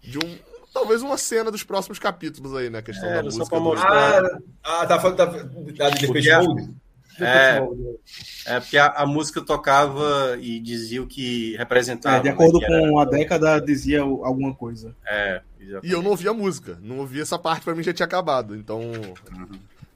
de 0.01 0.17
um. 0.17 0.38
Talvez 0.73 1.01
uma 1.03 1.17
cena 1.17 1.51
dos 1.51 1.64
próximos 1.64 1.99
capítulos 1.99 2.55
aí, 2.55 2.69
né? 2.69 2.80
A 2.80 2.81
questão 2.81 3.07
É, 3.07 3.22
da 3.22 3.30
só 3.31 3.38
música. 3.38 3.45
pra 3.49 3.59
do- 3.59 3.64
mostrar. 3.64 4.23
Ah, 4.64 4.81
ah, 4.81 4.85
tá 4.88 4.99
falando 4.99 5.17
da, 5.17 5.25
da 5.25 5.89
de 5.91 6.07
Porque 6.07 6.22
Depeche 6.22 6.31
a- 6.31 6.41
Mode? 6.43 6.73
É, 7.17 7.61
é 8.45 8.59
porque 8.59 8.77
a, 8.77 8.88
a 8.88 9.05
música 9.05 9.39
tocava 9.41 10.38
e 10.38 10.59
dizia 10.59 11.01
o 11.01 11.07
que 11.07 11.55
representava. 11.55 12.17
É, 12.17 12.19
de 12.19 12.25
né, 12.25 12.31
acordo 12.33 12.61
era- 12.61 12.89
com 12.89 12.99
a 12.99 13.05
década, 13.05 13.59
dizia 13.61 14.01
alguma 14.01 14.53
coisa. 14.53 14.93
É, 15.07 15.41
E 15.57 15.64
exatamente. 15.64 15.93
eu 15.93 16.01
não 16.01 16.09
ouvi 16.11 16.27
a 16.27 16.33
música. 16.33 16.77
Não 16.81 16.97
ouvi 16.97 17.22
essa 17.22 17.39
parte, 17.39 17.64
pra 17.64 17.73
mim 17.73 17.83
já 17.83 17.93
tinha 17.93 18.05
acabado. 18.05 18.53
Então, 18.53 18.81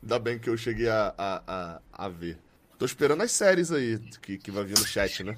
ainda 0.01 0.19
bem 0.19 0.39
que 0.39 0.49
eu 0.49 0.57
cheguei 0.57 0.89
a, 0.89 1.13
a, 1.17 1.41
a, 1.47 2.05
a 2.05 2.09
ver. 2.09 2.37
Tô 2.77 2.85
esperando 2.85 3.21
as 3.23 3.31
séries 3.31 3.71
aí 3.71 3.99
que, 4.21 4.37
que 4.37 4.51
vai 4.51 4.63
vir 4.63 4.77
no 4.77 4.85
chat, 4.85 5.23
né? 5.23 5.35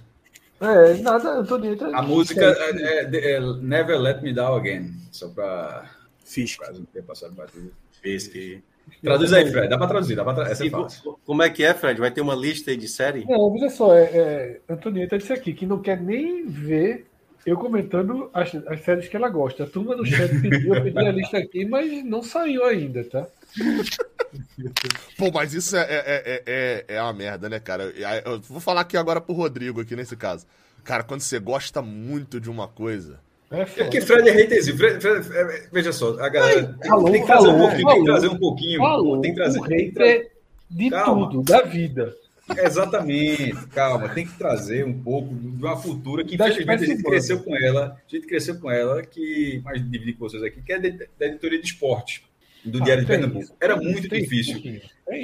É, 0.59 0.93
nada, 1.01 1.30
eu 1.30 1.45
tô 1.45 1.57
dentro. 1.57 1.93
A 1.95 2.03
música 2.03 2.45
é, 2.45 3.03
é- 3.03 3.31
é 3.33 3.40
Never 3.40 3.99
Let 3.99 4.22
Me 4.22 4.31
Down 4.31 4.56
Again. 4.56 4.91
Só 5.11 5.27
pra 5.30 5.90
Fiz. 6.23 6.56
não 6.73 6.85
ter 6.85 7.01
passado 7.01 7.33
batido. 7.33 7.72
Que. 8.01 8.61
Traduz 9.01 9.33
aí, 9.33 9.49
Fred. 9.49 9.67
Dá 9.69 9.77
pra 9.77 9.88
traduzir, 9.88 10.15
dá 10.15 10.23
pra 10.23 10.33
tra... 10.33 10.49
Essa 10.49 10.65
é 10.65 10.69
fácil. 10.69 11.19
como 11.25 11.41
é 11.43 11.49
que 11.49 11.64
é, 11.64 11.73
Fred? 11.73 11.99
Vai 11.99 12.11
ter 12.11 12.22
uma 12.22 12.35
lista 12.35 12.72
aí 12.72 12.77
de 12.77 12.88
série? 12.88 13.25
Não, 13.25 13.51
veja 13.51 13.69
só, 13.69 13.95
é, 13.95 14.03
é, 14.03 14.59
Antonieta 14.69 15.17
disse 15.17 15.33
aqui 15.33 15.53
que 15.53 15.65
não 15.65 15.80
quer 15.80 15.99
nem 15.99 16.48
ver 16.48 17.07
eu 17.45 17.57
comentando 17.57 18.30
as, 18.33 18.53
as 18.67 18.81
séries 18.81 19.07
que 19.07 19.15
ela 19.15 19.30
gosta. 19.30 19.64
A 19.64 19.67
turma 19.67 19.95
no 19.95 20.06
chat 20.06 20.30
pediu, 20.41 20.75
eu 20.75 20.83
pedi 20.83 20.98
a 20.99 21.11
lista 21.11 21.38
aqui, 21.38 21.65
mas 21.65 22.03
não 22.06 22.22
saiu 22.22 22.65
ainda, 22.65 23.03
tá? 23.03 23.27
Pô, 25.17 25.31
mas 25.33 25.53
isso 25.53 25.75
é, 25.75 25.81
é, 25.81 26.03
é, 26.25 26.43
é, 26.45 26.95
é 26.95 27.01
uma 27.01 27.13
merda, 27.13 27.49
né, 27.49 27.59
cara? 27.59 27.83
Eu 28.25 28.39
vou 28.41 28.59
falar 28.59 28.81
aqui 28.81 28.95
agora 28.97 29.19
pro 29.21 29.33
Rodrigo, 29.35 29.81
aqui 29.81 29.95
nesse 29.95 30.15
caso. 30.15 30.45
Cara, 30.83 31.03
quando 31.03 31.21
você 31.21 31.39
gosta 31.39 31.81
muito 31.81 32.39
de 32.39 32.49
uma 32.49 32.67
coisa. 32.67 33.19
É 33.51 33.61
É 33.61 33.65
porque 33.65 34.01
Fred 34.01 34.30
é 34.30 34.43
haterzinho. 34.43 34.77
Fred, 34.77 35.01
Fred- 35.01 35.30
é, 35.35 35.67
veja 35.71 35.91
só, 35.91 36.17
a 36.19 36.30
galera 36.30 36.73
tem, 36.80 36.89
falou, 36.89 37.11
tem 37.11 37.21
que 37.21 37.27
trazer 37.27 37.47
um 37.47 37.51
falou, 37.51 37.59
pouquinho, 37.59 37.77
tem 37.77 37.85
que 37.85 37.91
falou. 37.91 38.05
trazer 38.05 38.27
um 38.27 38.38
pouquinho. 38.39 38.80
Falou, 38.80 39.21
tem 39.21 39.31
que 39.31 39.38
trazer, 39.38 39.59
o 39.59 39.63
tem 39.67 39.77
que 39.89 39.91
trazer- 39.91 40.11
hater 40.13 40.31
de 40.69 40.89
Calma. 40.89 41.30
tudo, 41.30 41.43
da 41.43 41.61
vida. 41.63 42.15
Exatamente, 42.57 43.55
calma, 43.67 44.09
tem 44.09 44.25
que 44.25 44.33
trazer 44.38 44.83
um 44.85 45.01
pouco 45.01 45.33
de 45.33 45.63
uma 45.63 45.80
cultura 45.81 46.23
que 46.23 46.35
Da 46.35 46.49
infelizmente 46.49 46.83
a 46.83 46.88
gente 46.88 47.03
cresceu 47.03 47.39
com 47.43 47.55
ela, 47.55 47.97
a 48.05 48.11
gente 48.15 48.27
cresceu 48.27 48.59
com 48.59 48.69
ela, 48.69 49.01
que 49.03 49.61
mais 49.63 49.81
dividir 49.89 50.13
com 50.17 50.27
vocês 50.27 50.43
aqui, 50.43 50.61
que 50.61 50.73
é 50.73 50.80
da 50.80 51.25
editoria 51.27 51.61
de 51.61 51.67
esporte, 51.67 52.25
do 52.65 52.80
Ah, 52.80 52.83
Diário 52.83 53.03
de 53.03 53.07
Pernambuco. 53.07 53.43
isso, 53.43 53.53
Era 53.59 53.75
muito 53.75 54.07
tem 54.09 54.22
difícil. 54.22 54.53
isso, 54.56 54.64
tem 54.64 54.75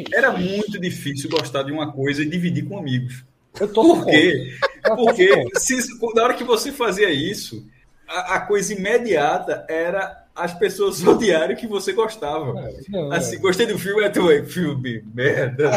isso. 0.01 0.15
Era 0.15 0.31
muito 0.31 0.79
difícil 0.79 1.29
gostar 1.29 1.63
de 1.63 1.71
uma 1.71 1.91
coisa 1.91 2.21
e 2.23 2.25
dividir 2.29 2.65
com 2.65 2.77
amigos. 2.77 3.23
Eu 3.59 3.67
tô 3.67 3.81
Por 3.81 4.05
quê? 4.05 4.55
Porque 4.95 5.43
se, 5.59 5.77
na 6.15 6.23
hora 6.23 6.33
que 6.33 6.43
você 6.43 6.71
fazia 6.71 7.09
isso, 7.11 7.65
a, 8.07 8.35
a 8.35 8.39
coisa 8.41 8.73
imediata 8.73 9.65
era 9.69 10.25
as 10.35 10.53
pessoas 10.53 11.01
odiarem 11.07 11.55
o 11.55 11.59
que 11.59 11.65
você 11.67 11.93
gostava. 11.93 12.53
Não, 12.89 13.11
Assim, 13.11 13.39
gostei 13.39 13.65
do 13.65 13.77
filme, 13.79 14.03
é 14.03 14.09
tu, 14.09 14.27
filme, 14.45 15.03
merda. 15.13 15.71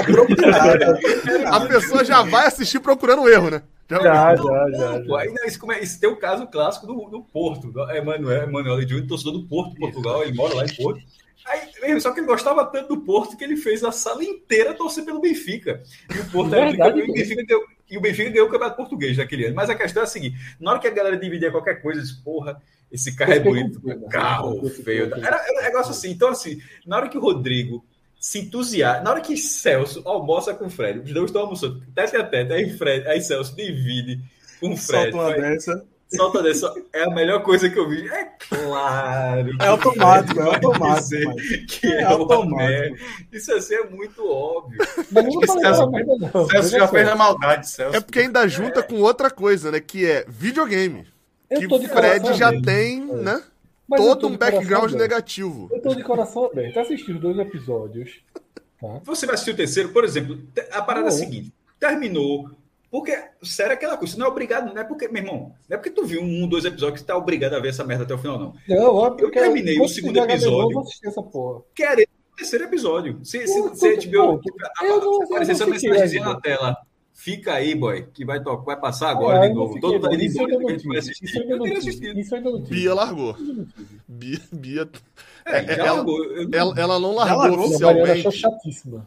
A 1.50 1.60
pessoa 1.66 2.04
já 2.04 2.22
vai 2.22 2.46
assistir 2.46 2.80
procurando 2.80 3.22
um 3.22 3.28
erro, 3.28 3.50
né? 3.50 3.62
Já- 3.90 3.98
Já, 4.02 4.36
já, 4.36 4.70
já. 4.70 5.00
Pô, 5.04 5.16
aí, 5.16 5.32
não, 5.32 5.44
isso, 5.46 5.58
como 5.58 5.72
é- 5.72 5.80
isso 5.82 5.98
tem 5.98 6.08
o 6.08 6.14
caso 6.16 6.46
clássico 6.46 6.86
do, 6.86 7.08
do 7.10 7.22
Porto. 7.22 7.72
Do 7.72 7.90
Emanuel, 7.90 8.44
Emanuel 8.44 8.80
Júnior, 8.82 9.06
torcedor 9.08 9.32
do 9.32 9.42
Porto, 9.48 9.74
Portugal, 9.74 10.22
ele 10.22 10.32
mora 10.32 10.54
lá 10.54 10.64
em 10.64 10.74
Porto. 10.76 11.00
Aí, 11.46 12.00
só 12.00 12.12
que 12.12 12.20
ele 12.20 12.26
gostava 12.26 12.64
tanto 12.66 12.94
do 12.94 13.00
Porto 13.02 13.36
que 13.36 13.44
ele 13.44 13.56
fez 13.56 13.82
a 13.82 13.90
sala 13.90 14.22
inteira 14.22 14.74
torcer 14.74 15.04
pelo 15.04 15.20
Benfica. 15.20 15.82
E 16.14 16.18
o 16.18 16.30
Porto 16.30 16.54
era 16.54 16.66
Verdade, 16.66 17.02
o 17.02 17.12
Benfica 17.12 17.42
ganhou, 17.44 17.64
e 17.90 17.98
o 17.98 18.00
Benfica 18.00 18.30
ganhou 18.30 18.46
o 18.46 18.50
Campeonato 18.50 18.76
Português 18.76 19.16
naquele 19.16 19.46
ano. 19.46 19.56
Mas 19.56 19.70
a 19.70 19.74
questão 19.74 20.02
é 20.02 20.04
a 20.04 20.08
seguinte: 20.08 20.36
na 20.60 20.72
hora 20.72 20.80
que 20.80 20.86
a 20.86 20.90
galera 20.90 21.16
dividia 21.16 21.50
qualquer 21.50 21.80
coisa, 21.80 22.00
diz, 22.00 22.12
porra, 22.12 22.60
esse 22.92 23.16
carro 23.16 23.32
é 23.32 23.38
Eu 23.38 23.42
fiquei 23.42 23.64
bonito, 23.64 24.08
carro 24.08 24.68
feio. 24.68 25.04
Era, 25.14 25.36
era 25.36 25.60
um 25.60 25.62
negócio 25.62 25.92
assim. 25.92 26.10
Então, 26.10 26.28
assim, 26.28 26.60
na 26.86 26.96
hora 26.96 27.08
que 27.08 27.18
o 27.18 27.20
Rodrigo 27.20 27.84
se 28.18 28.40
entusiasma, 28.40 29.02
na 29.02 29.10
hora 29.10 29.20
que 29.20 29.36
Celso 29.36 30.02
almoça 30.04 30.52
com 30.52 30.66
o 30.66 30.70
Fred, 30.70 31.00
os 31.00 31.12
dois 31.12 31.30
estão 31.30 31.42
almoçando, 31.42 31.82
tete 31.94 32.16
a 32.16 32.24
tete, 32.24 32.52
aí, 32.52 32.70
Fred, 32.76 33.08
aí 33.08 33.20
Celso 33.22 33.56
divide 33.56 34.20
com 34.60 34.72
o 34.72 34.76
Fred. 34.76 35.12
Solta 35.12 35.16
uma 35.16 35.32
dessa. 35.32 35.84
Solta 36.12 36.42
dessa. 36.42 36.72
É 36.92 37.04
a 37.04 37.10
melhor 37.10 37.42
coisa 37.42 37.70
que 37.70 37.78
eu 37.78 37.88
vi. 37.88 38.08
É 38.08 38.24
claro. 38.48 39.50
É 39.60 39.66
automático, 39.68 40.40
é 40.40 40.42
automático, 40.54 41.36
Que 41.68 41.86
É 41.86 42.00
é, 42.00 42.04
automático. 42.04 42.96
Isso 43.32 43.52
assim 43.54 43.74
é 43.74 43.84
muito 43.88 44.26
óbvio. 44.28 44.78
Celso- 44.84 45.60
nada 45.60 45.86
merda, 45.86 46.16
não. 46.34 46.48
Celso 46.48 46.70
já 46.70 46.88
fez 46.88 47.08
a 47.08 47.14
maldade, 47.16 47.68
Celso. 47.68 47.96
É 47.96 48.00
porque 48.00 48.18
ainda 48.20 48.46
junta 48.48 48.82
com 48.82 48.96
outra 49.00 49.30
coisa, 49.30 49.70
né? 49.70 49.80
Que 49.80 50.04
é 50.04 50.24
videogame. 50.28 51.06
Eu 51.48 51.60
Que 51.60 51.88
Fred 51.88 52.34
já 52.34 52.48
aberto. 52.48 52.64
tem, 52.64 53.04
né? 53.04 53.42
Mas 53.88 54.00
Todo 54.00 54.28
um 54.28 54.36
background 54.36 54.92
negativo. 54.92 55.68
Eu 55.72 55.82
tô 55.82 55.94
de 55.94 56.02
coração 56.04 56.44
aberto. 56.44 56.78
Assisti 56.78 57.10
os 57.12 57.20
dois 57.20 57.36
episódios. 57.38 58.20
Tá? 58.80 59.00
Você 59.04 59.26
vai 59.26 59.34
assistir 59.34 59.50
o 59.50 59.56
terceiro, 59.56 59.88
por 59.90 60.04
exemplo, 60.04 60.40
a 60.70 60.80
parada 60.80 61.06
é 61.06 61.08
a 61.08 61.12
seguinte: 61.12 61.52
terminou. 61.78 62.48
Porque, 62.90 63.16
sério, 63.42 63.72
aquela 63.74 63.96
coisa, 63.96 64.14
você 64.14 64.18
não 64.18 64.26
é 64.26 64.30
obrigado, 64.30 64.74
não 64.74 64.80
é 64.80 64.84
porque, 64.84 65.06
meu 65.08 65.22
irmão, 65.22 65.52
não 65.68 65.74
é 65.74 65.76
porque 65.76 65.90
tu 65.90 66.04
viu 66.04 66.20
um, 66.22 66.48
dois 66.48 66.64
episódios 66.64 66.94
que 67.00 67.06
você 67.06 67.06
tá 67.12 67.16
obrigado 67.16 67.54
a 67.54 67.60
ver 67.60 67.68
essa 67.68 67.84
merda 67.84 68.02
até 68.04 68.14
o 68.14 68.18
final, 68.18 68.38
não. 68.38 68.54
Não, 68.68 68.94
ó, 68.94 69.10
porque 69.10 69.38
terminei 69.38 69.78
o 69.80 69.86
segundo 69.88 70.18
episódio. 70.18 70.80
Assistir 70.80 71.06
essa 71.06 71.22
porra. 71.22 71.62
Querer 71.74 72.08
o 72.32 72.36
terceiro 72.36 72.64
episódio. 72.64 73.20
Se, 73.22 73.46
se, 73.46 73.76
se 73.76 73.86
a 73.88 73.96
pô, 73.96 74.06
HBO 74.08 74.40
eu 74.82 75.02
eu 75.02 75.22
aparecer 75.22 75.52
essa 75.52 75.66
mensagenzinha 75.66 76.24
na 76.24 76.40
tela. 76.40 76.76
Fica 77.12 77.52
aí, 77.52 77.74
boy, 77.74 78.06
que 78.14 78.24
vai, 78.24 78.42
to- 78.42 78.62
vai 78.64 78.80
passar 78.80 79.10
agora 79.10 79.40
Ah, 79.40 79.42
de 79.42 79.48
eu 79.48 79.54
novo. 79.54 79.74
fiquei, 79.74 79.80
Todo 79.82 79.92
mundo 80.00 80.10
não. 80.10 80.16
de 80.18 80.24
Isso 80.24 80.40
eu 80.40 80.46
doido 80.48 80.52
ainda 80.58 80.64
que 80.66 80.72
a 80.72 80.76
gente 80.78 80.88
vai 80.88 80.98
assistir. 80.98 81.24
Isso 81.26 81.36
eu 81.36 81.42
ainda 81.42 81.52
Eu 81.52 81.58
não 81.58 81.64
teria 81.64 81.78
tive. 81.80 81.90
assistido. 81.90 82.18
Isso 82.20 82.34
eu 82.34 82.38
ainda 82.38 82.50
não 82.50 82.62
tive. 82.62 82.74
Bia 82.80 82.94
largou. 82.94 83.36
Eu. 83.38 83.66
Bia, 84.08 84.38
Bia 84.50 84.88
É, 85.44 85.62
já 85.66 85.72
ela- 85.74 85.92
largou. 85.92 86.24
Eu 86.24 86.48
não- 86.48 86.58
ela, 86.58 86.74
ela 86.80 86.98
não 86.98 87.14
largou 87.14 87.38
largou? 87.38 87.70
E 87.70 87.74
a 87.76 87.78
Mariana 87.86 88.12
achou 88.14 88.28
oficialmente. 88.30 88.40
chatíssima. 88.40 89.06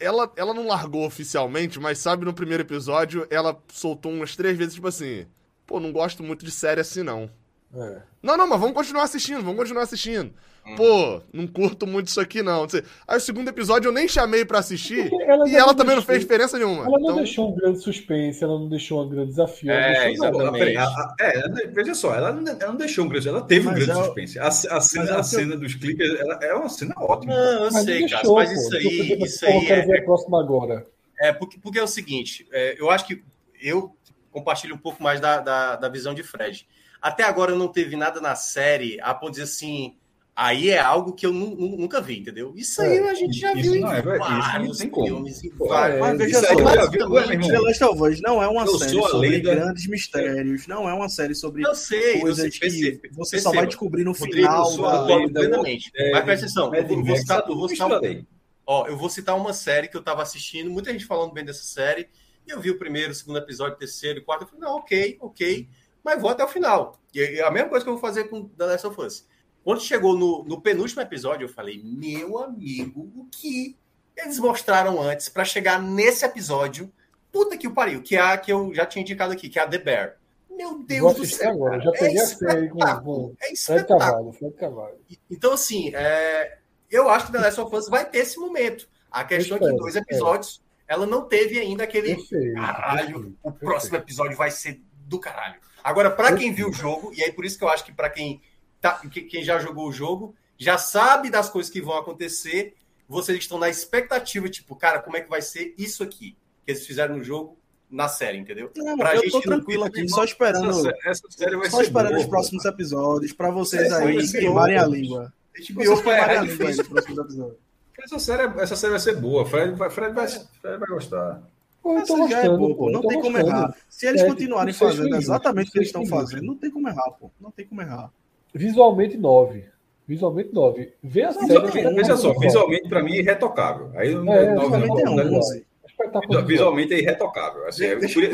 Ela, 0.00 0.32
ela 0.36 0.54
não 0.54 0.66
largou 0.66 1.04
oficialmente, 1.04 1.80
mas 1.80 1.98
sabe, 1.98 2.24
no 2.24 2.32
primeiro 2.32 2.62
episódio, 2.62 3.26
ela 3.30 3.60
soltou 3.72 4.12
umas 4.12 4.36
três 4.36 4.56
vezes, 4.56 4.74
tipo 4.74 4.86
assim, 4.86 5.26
pô, 5.66 5.80
não 5.80 5.92
gosto 5.92 6.22
muito 6.22 6.44
de 6.44 6.50
série 6.52 6.80
assim, 6.80 7.02
não. 7.02 7.30
É. 7.74 8.02
Não, 8.22 8.36
não, 8.36 8.46
mas 8.46 8.58
vamos 8.60 8.74
continuar 8.74 9.02
assistindo, 9.04 9.42
vamos 9.42 9.56
continuar 9.58 9.82
assistindo. 9.82 10.32
Hum. 10.66 10.74
Pô, 10.74 11.20
não 11.32 11.46
curto 11.46 11.86
muito 11.86 12.08
isso 12.08 12.20
aqui, 12.20 12.42
não. 12.42 12.62
Não. 12.62 12.68
Aí 13.06 13.16
o 13.16 13.20
segundo 13.20 13.48
episódio 13.48 13.88
eu 13.88 13.92
nem 13.92 14.08
chamei 14.08 14.44
pra 14.44 14.58
assistir. 14.58 15.10
Ela 15.22 15.48
e 15.48 15.54
ela 15.54 15.68
não 15.68 15.74
também 15.74 15.94
não 15.94 16.02
deixou- 16.02 16.02
fez 16.04 16.20
diferença 16.20 16.58
nenhuma. 16.58 16.82
Ela 16.84 16.90
não 16.98 17.00
Então, 17.00 17.16
deixou 17.16 17.50
um 17.50 17.54
grande 17.54 17.82
suspense, 17.82 18.42
ela 18.42 18.58
não 18.58 18.68
deixou 18.68 19.04
um 19.04 19.08
grande 19.08 19.28
desafio. 19.30 19.70
ela 19.70 19.80
não 19.80 19.86
É, 19.86 20.12
exatamente. 20.12 20.76
É, 21.20 21.38
ela- 21.38 21.54
veja 21.72 21.94
só, 21.94 22.14
ela, 22.14 22.32
não- 22.32 22.52
ela 22.52 22.66
não 22.68 22.76
deixou 22.76 23.04
um 23.04 23.08
grande. 23.08 23.28
Ela 23.28 23.40
teve 23.42 23.66
um 23.68 23.70
Mas 23.70 23.84
grande 23.84 23.90
é 23.98 24.02
o- 24.02 24.04
suspense. 24.06 24.38
A, 24.38 24.46
a 24.46 24.50
cena, 24.80 25.14
a 25.14 25.16
eu- 25.18 25.24
cena 25.24 25.56
dos 25.56 25.74
clipes 25.74 26.20
ela, 26.20 26.38
é 26.42 26.54
uma 26.54 26.68
cena 26.68 26.94
ótima. 26.98 27.34
Não, 27.34 27.42
eu 27.52 27.60
Mas 27.64 27.74
não 27.74 27.82
sei, 27.84 27.98
deixou, 28.00 28.18
Cássio, 28.18 28.34
mas 28.34 28.52
isso 28.52 28.76
aí, 28.76 29.22
isso 29.22 29.46
aí 29.46 29.66
quero 29.66 29.80
é, 29.82 29.86
ver 29.86 29.98
a 30.00 30.04
próxima 30.04 30.40
agora. 30.40 30.86
É, 31.20 31.32
porque, 31.32 31.58
porque 31.58 31.78
é 31.78 31.82
o 31.82 31.88
seguinte, 31.88 32.46
é, 32.52 32.76
eu 32.78 32.90
acho 32.90 33.06
que 33.06 33.22
eu 33.60 33.94
compartilho 34.30 34.74
um 34.74 34.78
pouco 34.78 35.02
mais 35.02 35.20
da, 35.20 35.40
da, 35.40 35.76
da 35.76 35.88
visão 35.88 36.14
de 36.14 36.22
Fred. 36.22 36.66
Até 37.00 37.22
agora 37.24 37.54
não 37.54 37.68
teve 37.68 37.96
nada 37.96 38.20
na 38.20 38.34
série 38.34 39.00
a 39.00 39.14
ponto 39.14 39.32
de 39.32 39.40
dizer 39.40 39.44
assim, 39.44 39.96
aí 40.34 40.70
é 40.70 40.78
algo 40.78 41.12
que 41.12 41.26
eu 41.26 41.32
nu- 41.32 41.54
nu- 41.56 41.76
nunca 41.76 42.00
vi, 42.00 42.18
entendeu? 42.20 42.52
Isso 42.56 42.80
aí 42.82 42.98
É, 42.98 43.10
a 43.10 43.14
gente 43.14 43.38
já 43.38 43.52
isso 43.52 43.62
viu 43.72 43.74
em 43.76 43.84
é 43.84 43.98
isso 43.98 44.18
vários 44.18 44.80
filmes, 44.80 45.44
em 45.44 45.50
Pô, 45.50 45.68
vários... 45.68 46.00
Mas 46.00 46.18
veja 46.18 46.38
Isso 46.38 46.46
só, 46.46 46.58
aí 46.58 46.64
mas 46.64 46.74
já 46.74 46.86
viu, 46.86 46.98
também, 46.98 47.22
meu 47.22 47.32
irmão? 47.32 47.48
The 47.50 47.58
Last 47.60 47.84
of 47.84 48.02
Us 48.02 48.20
não 48.20 48.42
é 48.42 48.48
uma 48.48 48.64
Eu 48.64 48.78
série 48.78 49.02
sobre 49.02 49.28
lenda- 49.28 49.54
grandes 49.54 49.86
mistérios, 49.88 50.66
não 50.66 50.88
é 50.88 50.92
uma 50.92 51.08
série 51.08 51.34
sobre 51.34 51.64
Eu 51.64 51.74
sei, 51.74 52.16
eu 52.16 52.20
coisas 52.20 52.54
sei, 52.56 52.98
que 52.98 53.08
você 53.12 53.38
só 53.38 53.52
vai 53.52 53.66
descobrir 53.66 54.04
no 54.04 54.12
Rodrigo, 54.12 54.36
final 54.36 54.64
eu 54.70 54.76
sou 54.76 54.84
da 54.84 55.04
lenda. 55.04 55.40
plenamente. 55.40 55.90
É, 55.94 56.12
Mas 56.12 56.24
presta 56.24 56.46
atenção, 56.46 56.74
eu 56.74 56.82
Mad 56.82 57.06
vou, 57.06 57.16
citar, 57.16 57.42
tudo 57.42 57.58
vou 57.58 57.68
citar 57.68 57.88
um-. 58.02 58.26
Ó, 58.66 58.86
eu 58.86 58.96
vou 58.98 59.08
citar 59.08 59.36
uma 59.36 59.52
série 59.52 59.88
que 59.88 59.96
eu 59.96 60.02
tava 60.02 60.22
assistindo, 60.22 60.68
muita 60.70 60.92
gente 60.92 61.04
falando 61.06 61.32
bem 61.32 61.44
dessa 61.44 61.62
série, 61.62 62.08
e 62.46 62.50
eu 62.50 62.60
vi 62.60 62.70
o 62.70 62.78
primeiro, 62.78 63.12
o 63.12 63.14
segundo 63.14 63.38
episódio, 63.38 63.74
o 63.74 63.78
terceiro, 63.78 64.20
o 64.20 64.24
quarto, 64.24 64.42
eu 64.42 64.48
falei, 64.48 64.60
não, 64.62 64.76
ok, 64.76 65.16
ok, 65.20 65.68
mas 66.04 66.20
vou 66.20 66.30
até 66.30 66.44
o 66.44 66.48
final. 66.48 66.98
E 67.14 67.20
é 67.20 67.42
a 67.44 67.50
mesma 67.50 67.68
coisa 67.68 67.84
que 67.84 67.88
eu 67.90 67.94
vou 67.94 68.00
fazer 68.00 68.24
com 68.24 68.48
The 68.48 68.66
Last 68.66 68.86
of 68.86 69.00
Us. 69.00 69.26
Quando 69.64 69.80
chegou 69.82 70.16
no, 70.16 70.44
no 70.44 70.60
penúltimo 70.60 71.02
episódio, 71.02 71.44
eu 71.44 71.48
falei, 71.48 71.80
meu 71.82 72.38
amigo, 72.38 73.10
o 73.16 73.26
que 73.30 73.76
eles 74.16 74.38
mostraram 74.38 75.00
antes 75.00 75.28
para 75.28 75.44
chegar 75.44 75.80
nesse 75.80 76.24
episódio? 76.24 76.90
Puta 77.30 77.56
que 77.56 77.68
o 77.68 77.74
pariu, 77.74 78.02
que 78.02 78.16
é 78.16 78.20
a 78.20 78.38
que 78.38 78.50
eu 78.52 78.72
já 78.74 78.86
tinha 78.86 79.02
indicado 79.02 79.32
aqui, 79.32 79.48
que 79.48 79.58
é 79.58 79.62
a 79.62 79.68
The 79.68 79.78
Bear. 79.78 80.16
Meu 80.50 80.70
Vou 80.70 80.82
Deus 80.84 81.14
do 81.14 81.26
céu. 81.26 81.50
agora. 81.52 81.80
Já 81.80 81.92
peguei 81.92 82.18
é 82.18 82.22
a 82.22 82.26
série 82.26 82.68
com, 82.68 83.34
É 83.40 83.52
espetáculo. 83.52 83.98
Cavalho. 83.98 84.32
Fred 84.32 84.54
Cavalho. 84.56 84.96
Então, 85.30 85.52
assim, 85.52 85.94
é, 85.94 86.58
eu 86.90 87.08
acho 87.08 87.26
que 87.26 87.32
The 87.32 87.38
Last 87.38 87.60
of 87.60 87.76
Us 87.76 87.88
vai 87.88 88.08
ter 88.08 88.18
esse 88.18 88.38
momento. 88.38 88.88
A 89.10 89.24
questão 89.24 89.56
é 89.56 89.60
que 89.60 89.66
em 89.66 89.76
dois 89.76 89.94
episódios 89.94 90.62
ela 90.86 91.06
não 91.06 91.28
teve 91.28 91.58
ainda 91.60 91.84
aquele 91.84 92.16
Perfeito. 92.16 92.54
caralho, 92.54 92.98
perfeito, 93.06 93.38
o 93.42 93.50
perfeito. 93.52 93.58
próximo 93.70 93.96
episódio 93.98 94.36
vai 94.36 94.50
ser 94.50 94.82
do 95.06 95.20
caralho. 95.20 95.60
Agora, 95.88 96.10
para 96.10 96.36
quem 96.36 96.52
viu 96.52 96.68
o 96.68 96.72
jogo, 96.72 97.12
e 97.14 97.22
aí 97.22 97.32
por 97.32 97.44
isso 97.46 97.56
que 97.56 97.64
eu 97.64 97.68
acho 97.70 97.82
que 97.84 97.92
para 97.92 98.10
quem, 98.10 98.42
tá, 98.78 99.00
que- 99.10 99.22
quem 99.22 99.42
já 99.42 99.58
jogou 99.58 99.88
o 99.88 99.92
jogo, 99.92 100.34
já 100.58 100.76
sabe 100.76 101.30
das 101.30 101.48
coisas 101.48 101.72
que 101.72 101.80
vão 101.80 101.96
acontecer, 101.96 102.74
vocês 103.08 103.38
estão 103.38 103.58
na 103.58 103.70
expectativa, 103.70 104.50
tipo, 104.50 104.76
cara, 104.76 104.98
como 104.98 105.16
é 105.16 105.22
que 105.22 105.30
vai 105.30 105.40
ser 105.40 105.74
isso 105.78 106.02
aqui 106.02 106.36
que 106.66 106.72
eles 106.72 106.86
fizeram 106.86 107.16
no 107.16 107.24
jogo, 107.24 107.56
na 107.90 108.06
série, 108.06 108.36
entendeu? 108.36 108.70
Não, 108.76 108.98
Pra 108.98 109.14
eu 109.16 109.22
gente 109.22 109.32
tô 109.32 109.40
tranquilo 109.40 109.84
aqui, 109.84 110.06
só 110.10 110.24
esperando, 110.24 110.68
Essa, 110.68 110.92
essa 111.06 111.22
série 111.30 111.56
vai 111.56 111.70
só 111.70 111.78
ser 111.78 111.84
esperando 111.84 112.10
boa, 112.10 112.20
os 112.20 112.26
próximos 112.26 112.64
episódios 112.66 113.32
pra 113.32 113.50
vocês 113.50 113.84
Essa 113.84 113.98
aí 114.00 114.14
vai 114.14 114.24
ser 114.26 114.40
queimarem 114.40 114.76
a 114.76 114.84
língua. 114.86 115.32
Vocês 115.54 115.68
queimarem 116.02 116.36
a 116.36 116.42
é 116.42 116.44
língua 116.44 116.68
aí 116.68 116.76
nos 116.76 116.86
próximos 116.88 117.18
episódios. 117.18 117.56
Essa 118.04 118.18
série, 118.18 118.42
essa 118.60 118.76
série 118.76 118.90
vai 118.90 119.00
ser 119.00 119.16
boa. 119.16 119.46
Fred 119.46 119.74
vai, 119.74 119.88
Fred 119.88 120.12
vai, 120.14 120.28
Fred 120.28 120.78
vai 120.78 120.88
gostar. 120.88 121.42
Pô, 121.82 121.98
eu 121.98 122.04
tô 122.04 122.14
Essa 122.18 122.28
já 122.28 122.38
é 122.38 122.48
gostando, 122.48 122.58
boa, 122.58 122.76
pô. 122.76 122.90
Não 122.90 123.00
tô 123.02 123.08
tem 123.08 123.20
como 123.20 123.32
gostando. 123.38 123.56
errar. 123.56 123.76
Se 123.88 124.06
eles 124.06 124.20
É, 124.22 124.26
continuarem 124.26 124.74
fazendo 124.74 125.04
minutos, 125.04 125.24
exatamente 125.24 125.68
o 125.68 125.72
que 125.72 125.78
eles 125.78 125.88
estão 125.88 126.06
fazendo, 126.06 126.42
não 126.42 126.56
tem 126.56 126.70
como 126.70 126.88
errar, 126.88 127.10
pô. 127.12 127.30
Não 127.40 127.50
tem 127.50 127.66
como 127.66 127.80
errar. 127.80 128.10
Visualmente 128.54 129.16
9. 129.16 129.64
Visualmente 130.06 130.52
9. 130.52 130.92
Vê 131.02 131.22
a 131.22 131.32
série. 131.32 131.78
É 131.80 131.92
Veja 131.92 132.16
só, 132.16 132.28
muito 132.28 132.40
visualmente 132.40 132.88
para 132.88 133.02
mim 133.02 133.12
é 133.12 133.18
irretocável. 133.20 133.90
Aí 133.94 134.14
não, 134.14 134.32
É, 134.32 134.54
não- 134.54 134.62
visualmente 134.62 134.88
não- 134.88 134.98
é 134.98 135.04
não- 135.04 135.14
legal. 135.16 135.38
11. 135.38 135.66
Espetacular. 135.86 136.44
Visualmente 136.46 136.94
é 136.94 136.98
irretocável. 136.98 137.66
Assim, 137.66 137.84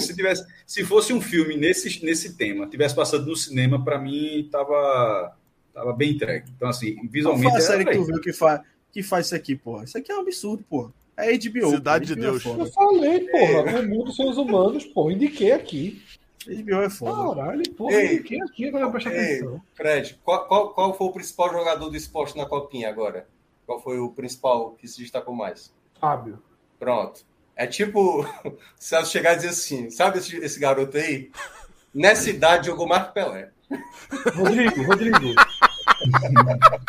se, 0.00 0.14
tivesse, 0.14 0.47
se 0.66 0.84
fosse 0.84 1.12
um 1.12 1.20
filme 1.20 1.56
nesse, 1.56 2.05
nesse 2.05 2.36
tema, 2.36 2.66
tivesse 2.68 2.94
passado 2.94 3.24
no 3.26 3.34
cinema, 3.36 3.82
para 3.82 3.98
mim 3.98 4.48
tava, 4.52 5.34
tava 5.73 5.92
bem 5.92 6.12
entregue. 6.12 6.50
Então, 6.56 6.68
assim, 6.68 6.94
Qual 6.94 7.08
visualmente. 7.08 7.44
foi 7.50 7.52
a 7.52 7.58
é- 7.58 7.60
série 7.66 7.84
que 7.84 7.92
tu 7.97 8.05
viu 8.05 8.20
que, 8.20 8.32
fa... 8.32 8.62
que 8.92 9.02
faz 9.02 9.26
isso 9.26 9.34
aqui, 9.34 9.56
porra. 9.56 9.84
Isso 9.84 9.97
aqui 9.98 10.12
é 10.12 10.16
um 10.16 10.20
absurdo, 10.20 10.62
porra. 10.68 10.92
É 11.16 11.36
HBO. 11.36 11.70
Cidade 11.70 12.06
de 12.06 12.12
é 12.12 12.16
Deus. 12.16 12.42
foda. 12.42 12.62
Eu 12.64 12.72
falei, 12.72 13.20
porra, 13.28 13.80
o 13.80 13.88
mundo 13.88 14.12
sem 14.12 14.28
os 14.28 14.36
humanos, 14.36 14.84
porra, 14.86 15.12
indiquei 15.12 15.52
aqui. 15.52 16.02
HBO 16.46 16.82
é 16.82 16.90
foda. 16.90 17.34
Caralho, 17.36 17.70
porra, 17.72 17.94
Ei. 17.94 18.14
indiquei 18.14 18.40
aqui, 18.42 18.68
agora 18.68 18.90
presta 18.90 19.10
atenção. 19.10 19.62
Fred, 19.74 20.20
qual, 20.24 20.46
qual, 20.46 20.74
qual 20.74 20.96
foi 20.96 21.06
o 21.06 21.12
principal 21.12 21.50
jogador 21.50 21.88
do 21.88 21.96
esporte 21.96 22.36
na 22.36 22.46
Copinha 22.46 22.88
agora? 22.88 23.26
Qual 23.64 23.80
foi 23.80 23.98
o 23.98 24.10
principal 24.10 24.72
que 24.72 24.86
se 24.86 25.00
destacou 25.00 25.34
mais? 25.34 25.72
Fábio. 25.98 26.42
Pronto. 26.78 27.24
É 27.56 27.66
tipo, 27.66 28.22
o 28.44 28.58
Celso 28.76 29.12
chegar 29.12 29.34
e 29.34 29.36
dizer 29.36 29.48
assim: 29.48 29.90
sabe 29.90 30.18
esse, 30.18 30.36
esse 30.36 30.58
garoto 30.58 30.96
aí? 30.96 31.30
Nessa 31.94 32.28
idade 32.28 32.66
jogou 32.66 32.88
que 32.88 33.12
Pelé. 33.12 33.50
Rodrigo, 34.34 34.82
Rodrigo. 34.82 35.18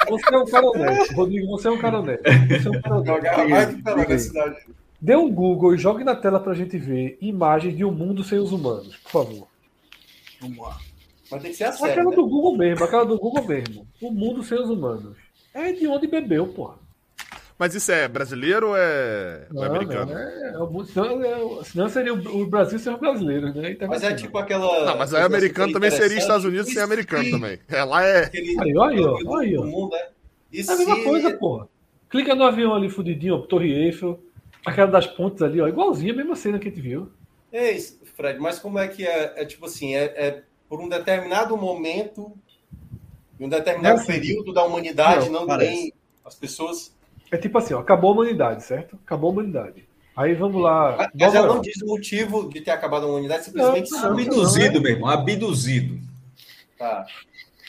Você 0.09 0.33
é 0.33 0.37
um 0.37 0.45
cara 0.45 0.67
honesto. 0.67 1.13
Rodrigo, 1.15 1.47
você 1.47 1.67
é 1.67 1.71
um 1.71 1.77
cara 1.77 1.99
honesto. 1.99 2.23
Você 2.23 2.67
é 2.67 2.71
um 2.71 2.81
cara 2.81 4.01
honesto. 4.01 4.33
Dê 5.01 5.15
um 5.15 5.31
Google 5.31 5.75
e 5.75 5.77
jogue 5.77 6.03
na 6.03 6.15
tela 6.15 6.39
pra 6.39 6.53
gente 6.53 6.77
ver 6.77 7.17
imagens 7.21 7.75
de 7.75 7.83
um 7.85 7.91
mundo 7.91 8.23
sem 8.23 8.39
os 8.39 8.51
humanos, 8.51 8.95
por 8.97 9.11
favor. 9.11 9.47
Vamos 10.41 10.57
lá. 10.57 10.77
Mas 11.31 11.41
tem 11.41 11.51
que 11.51 11.57
ser 11.57 11.65
a 11.65 11.71
sério. 11.71 11.93
Aquela 11.93 12.09
Né? 12.11 12.15
do 12.15 12.27
Google 12.27 12.57
mesmo, 12.57 12.83
aquela 12.85 13.05
do 13.05 13.17
Google 13.19 13.45
mesmo. 13.45 13.87
O 14.01 14.11
mundo 14.11 14.43
sem 14.43 14.59
os 14.59 14.69
humanos. 14.69 15.17
É 15.53 15.71
de 15.71 15.87
onde 15.87 16.07
bebeu, 16.07 16.47
porra. 16.47 16.75
Mas 17.57 17.73
isso 17.73 17.89
é 17.91 18.07
brasileiro 18.07 18.69
ou 18.69 18.77
é, 18.77 19.47
ou 19.53 19.63
é 19.63 19.67
Não, 19.69 19.75
americano? 19.75 20.11
não, 20.11 20.19
é, 20.19 20.51
é 20.53 20.57
o 20.57 20.67
mundo- 20.69 20.85
senão, 20.87 21.23
é- 21.23 21.63
senão 21.63 21.89
seria 21.89 22.13
o, 22.13 22.41
o 22.41 22.45
Brasil 22.47 22.77
sem 22.77 22.93
os 22.93 22.99
brasileiros, 22.99 23.55
né? 23.55 23.77
Mas 23.87 24.03
é 24.03 24.13
tipo 24.13 24.37
aquela. 24.37 24.85
Não, 24.85 24.97
mas 24.97 25.13
aí 25.13 25.23
americano 25.23 25.71
também 25.71 25.89
seria 25.89 26.17
Estados 26.17 26.45
Unidos 26.45 26.71
sem 26.71 26.81
americano 26.81 27.29
também. 27.31 27.59
É, 27.69 27.83
lá 27.83 28.03
é. 28.03 28.25
Aquele, 28.25 28.59
Aí, 28.59 28.77
olha, 28.77 29.01
ó, 29.09 29.17
do 29.17 29.29
olha, 29.29 29.61
mundo, 29.61 29.91
né? 29.91 30.07
E 30.51 30.59
É 30.59 30.63
a 30.71 30.75
mesma 30.75 30.95
se- 30.95 31.03
coisa, 31.03 31.31
porra. 31.37 31.67
Clica 32.09 32.35
no 32.35 32.43
avião 32.43 32.73
ali 32.75 32.89
fudidinho, 32.89 33.35
ó, 33.35 33.39
Torre 33.39 33.71
Eiffel, 33.73 34.21
aquela 34.65 34.91
das 34.91 35.07
pontes 35.07 35.41
ali, 35.41 35.59
ó, 35.61 35.67
igualzinha 35.67 36.11
a 36.13 36.15
mesma 36.15 36.35
cena 36.35 36.59
que 36.59 36.67
a 36.67 36.71
gente 36.71 36.81
viu. 36.81 37.09
É 37.51 37.71
isso, 37.71 37.99
Fred, 38.15 38.37
mas 38.39 38.59
como 38.59 38.77
é 38.79 38.87
que 38.87 39.05
é? 39.07 39.33
É 39.37 39.45
tipo 39.45 39.65
assim, 39.65 39.95
é, 39.95 40.03
é 40.03 40.43
por 40.67 40.81
um 40.81 40.89
determinado 40.89 41.55
momento, 41.55 42.33
em 43.39 43.45
um 43.45 43.49
determinado 43.49 43.99
Não, 43.99 44.05
período 44.05 44.53
da 44.53 44.63
humanidade, 44.63 45.29
não, 45.29 45.45
não, 45.45 45.57
tem 45.57 45.93
as 46.25 46.35
pessoas. 46.35 46.93
É 47.35 47.37
tipo 47.37 47.57
assim, 47.57 47.73
ó, 47.73 47.79
acabou 47.79 48.11
a 48.11 48.13
humanidade, 48.13 48.63
certo? 48.63 48.97
Acabou 49.05 49.29
a 49.29 49.33
humanidade. 49.33 49.85
Aí 50.15 50.33
vamos 50.33 50.61
lá. 50.61 51.09
Mas 51.19 51.35
ela 51.35 51.47
não 51.47 51.59
diz 51.59 51.81
o 51.81 51.85
motivo 51.87 52.47
de 52.49 52.61
ter 52.61 52.71
acabado 52.71 53.05
a 53.05 53.09
humanidade, 53.09 53.43
simplesmente 53.43 53.91
Não, 53.91 53.99
sabe. 53.99 54.21
Abduzido, 54.23 54.81
meu 54.81 54.91
irmão. 54.93 55.09
Abduzido. 55.09 55.99
Tá. 56.77 57.05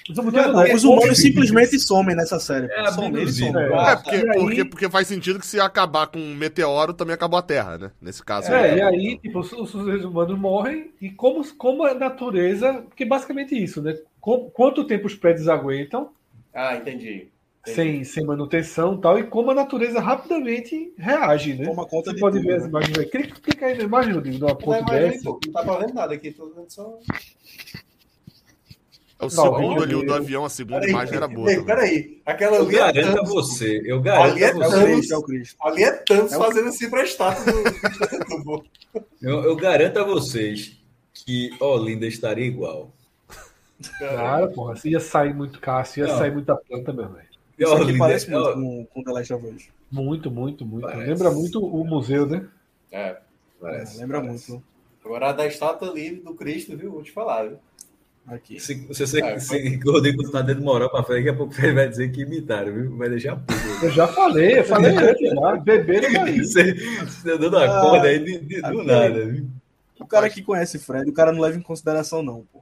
Os 0.08 0.16
humanos- 0.18 0.52
Não, 0.54 0.74
os 0.76 0.84
humanos 0.84 1.18
simplesmente 1.18 1.80
somem 1.80 2.14
nessa 2.14 2.38
série. 2.38 2.66
É 2.70 2.92
Somem, 2.92 3.22
eles 3.22 3.36
somem. 3.36 3.56
É. 3.56 3.66
É, 3.90 3.96
porque, 3.96 4.10
aí- 4.14 4.38
porque, 4.38 4.64
porque 4.64 4.88
faz 4.90 5.08
sentido 5.08 5.40
que 5.40 5.46
se 5.46 5.58
acabar 5.58 6.06
com 6.06 6.20
um 6.20 6.36
meteoro, 6.36 6.94
também 6.94 7.14
acabou 7.14 7.36
a 7.36 7.42
Terra, 7.42 7.76
né? 7.76 7.90
Nesse 8.00 8.22
caso. 8.22 8.52
É, 8.52 8.70
aí. 8.70 8.78
e 8.78 8.82
aí, 8.82 9.18
tipo, 9.18 9.40
os, 9.40 9.52
os 9.52 9.72
seres 9.72 10.04
humanos 10.04 10.38
morrem 10.38 10.92
e 11.02 11.10
como, 11.10 11.44
como 11.56 11.82
a 11.82 11.92
natureza, 11.94 12.84
porque 12.88 13.04
basicamente 13.04 13.60
isso, 13.60 13.82
né? 13.82 13.98
Com- 14.20 14.48
quanto 14.50 14.84
tempo 14.84 15.08
os 15.08 15.16
prédios 15.16 15.48
aguentam 15.48 16.10
Ah, 16.54 16.76
entendi. 16.76 17.28
Sem, 17.66 18.04
sem 18.04 18.24
manutenção 18.24 18.94
e 18.94 19.00
tal, 19.00 19.18
e 19.18 19.24
como 19.24 19.50
a 19.50 19.54
natureza 19.54 19.98
rapidamente 20.00 20.92
reage, 20.96 21.54
né? 21.54 21.64
Toma 21.66 21.84
conta 21.86 22.10
Você 22.10 22.14
de 22.14 22.20
pode 22.20 22.36
tudo, 22.38 22.46
ver 22.48 22.54
as 22.56 22.62
né? 22.62 22.68
imagens 22.68 22.98
aí. 22.98 23.06
Clica, 23.06 23.40
clica 23.40 23.66
aí 23.66 23.76
na 23.78 23.84
imagem, 23.84 24.12
Rodrigo, 24.14 24.38
numa 24.38 24.58
Não, 24.80 24.94
é 24.94 25.10
dessa. 25.10 25.24
não 25.24 25.38
tá 25.40 25.62
valendo 25.62 25.94
nada 25.94 26.14
aqui, 26.14 26.30
tô 26.30 26.48
vendo 26.50 26.70
só. 26.70 26.98
É 29.18 29.24
o 29.24 29.28
Não, 29.28 29.30
segundo 29.30 29.76
eu- 29.78 29.82
ali, 29.82 29.94
o 29.94 30.00
do 30.02 30.06
eu- 30.06 30.14
avião, 30.14 30.44
a 30.44 30.48
segunda 30.50 30.78
Peraí, 30.80 30.90
imagem 30.92 31.16
era 31.16 31.26
boa. 31.26 31.64
peraí. 31.64 32.20
Aquela 32.26 32.56
Eu 32.58 32.66
ali 32.66 32.76
é 32.76 32.78
garanto 32.78 33.18
a 33.20 33.24
você. 33.24 33.82
Eu 33.84 34.00
garanto 34.02 34.32
Ali 34.32 34.44
é 34.44 34.48
É 34.48 34.52
você. 34.52 34.76
É. 34.76 35.68
Ali 35.68 35.82
é 35.84 35.90
Thanos 35.92 36.32
É 36.32 36.36
o- 36.36 36.40
fazendo 36.42 36.68
assim 36.68 36.90
pra 36.90 37.02
estátua 37.02 37.44
do. 37.52 37.62
do- 37.64 38.44
do- 38.44 38.64
Eu, 39.22 39.42
eu 39.42 39.56
garanto 39.56 39.98
a 39.98 40.04
vocês 40.04 40.78
que 41.14 41.50
Olinda 41.58 42.06
estaria 42.06 42.44
igual. 42.46 42.92
Cara, 43.98 44.48
porra, 44.48 44.74
assim 44.74 44.90
ia 44.90 45.00
sair 45.00 45.34
muito 45.34 45.60
Cássio, 45.60 46.04
ia 46.04 46.12
Não. 46.12 46.18
sair 46.18 46.30
muita 46.32 46.54
planta, 46.54 46.92
meu 46.92 47.08
velho. 47.08 47.25
Isso 47.58 47.72
aqui 47.72 47.82
Olinda- 47.84 47.98
parece 47.98 48.30
muito 48.30 48.52
com, 48.54 48.86
com 48.86 49.02
The 49.04 49.10
Last 49.12 49.32
of 49.34 49.46
Us. 49.46 49.68
Muito, 49.90 50.30
muito, 50.30 50.66
muito. 50.66 50.82
Parece. 50.86 51.08
Lembra 51.10 51.30
muito 51.30 51.64
o 51.64 51.84
museu, 51.84 52.26
né? 52.26 52.46
É. 52.92 53.16
parece, 53.60 53.96
É, 53.96 54.00
lembra 54.00 54.20
parece. 54.20 54.50
muito. 54.50 54.64
Agora 55.04 55.28
a 55.28 55.32
da 55.32 55.46
estátua 55.46 55.88
ali 55.90 56.16
do 56.16 56.34
Cristo, 56.34 56.76
viu? 56.76 56.90
Vou 56.92 57.02
te 57.02 57.12
falar, 57.12 57.48
viu? 57.48 57.58
Aqui. 58.26 58.58
Se, 58.58 58.74
se 58.92 59.06
você 59.06 59.22
É, 59.22 59.38
se 59.38 59.80
o 59.86 59.92
Rodrigo 59.92 60.28
dando 60.32 60.60
moral 60.60 60.90
pra 60.90 61.04
frente, 61.04 61.18
daqui 61.26 61.28
a 61.28 61.34
pouco 61.38 61.54
ele 61.64 61.74
vai 61.74 61.88
dizer 61.88 62.10
que 62.10 62.22
imitaram, 62.22 62.72
viu? 62.74 62.96
Vai 62.96 63.08
deixar 63.08 63.36
puto. 63.36 63.52
Eu 63.84 63.90
já 63.90 64.08
falei, 64.08 64.58
eu 64.58 64.64
falei 64.64 64.90
antes 64.98 65.30
já. 65.30 65.56
Beberam 65.56 66.12
daí. 66.12 66.38
Você, 66.44 66.74
você 66.74 67.38
dando 67.38 67.56
uma 67.56 67.64
Ah, 67.64 67.80
corda 67.80 68.08
aí 68.08 68.18
de, 68.24 68.38
de- 68.40 68.60
do 68.60 68.66
aqui. 68.66 68.84
nada, 68.84 69.26
viu? 69.26 69.46
O 70.00 70.06
cara 70.06 70.28
que 70.28 70.42
conhece 70.42 70.78
Fred, 70.78 71.08
o 71.08 71.12
cara 71.12 71.30
não 71.32 71.40
leva 71.40 71.56
em 71.56 71.62
consideração, 71.62 72.20
não, 72.22 72.44
pô. 72.52 72.60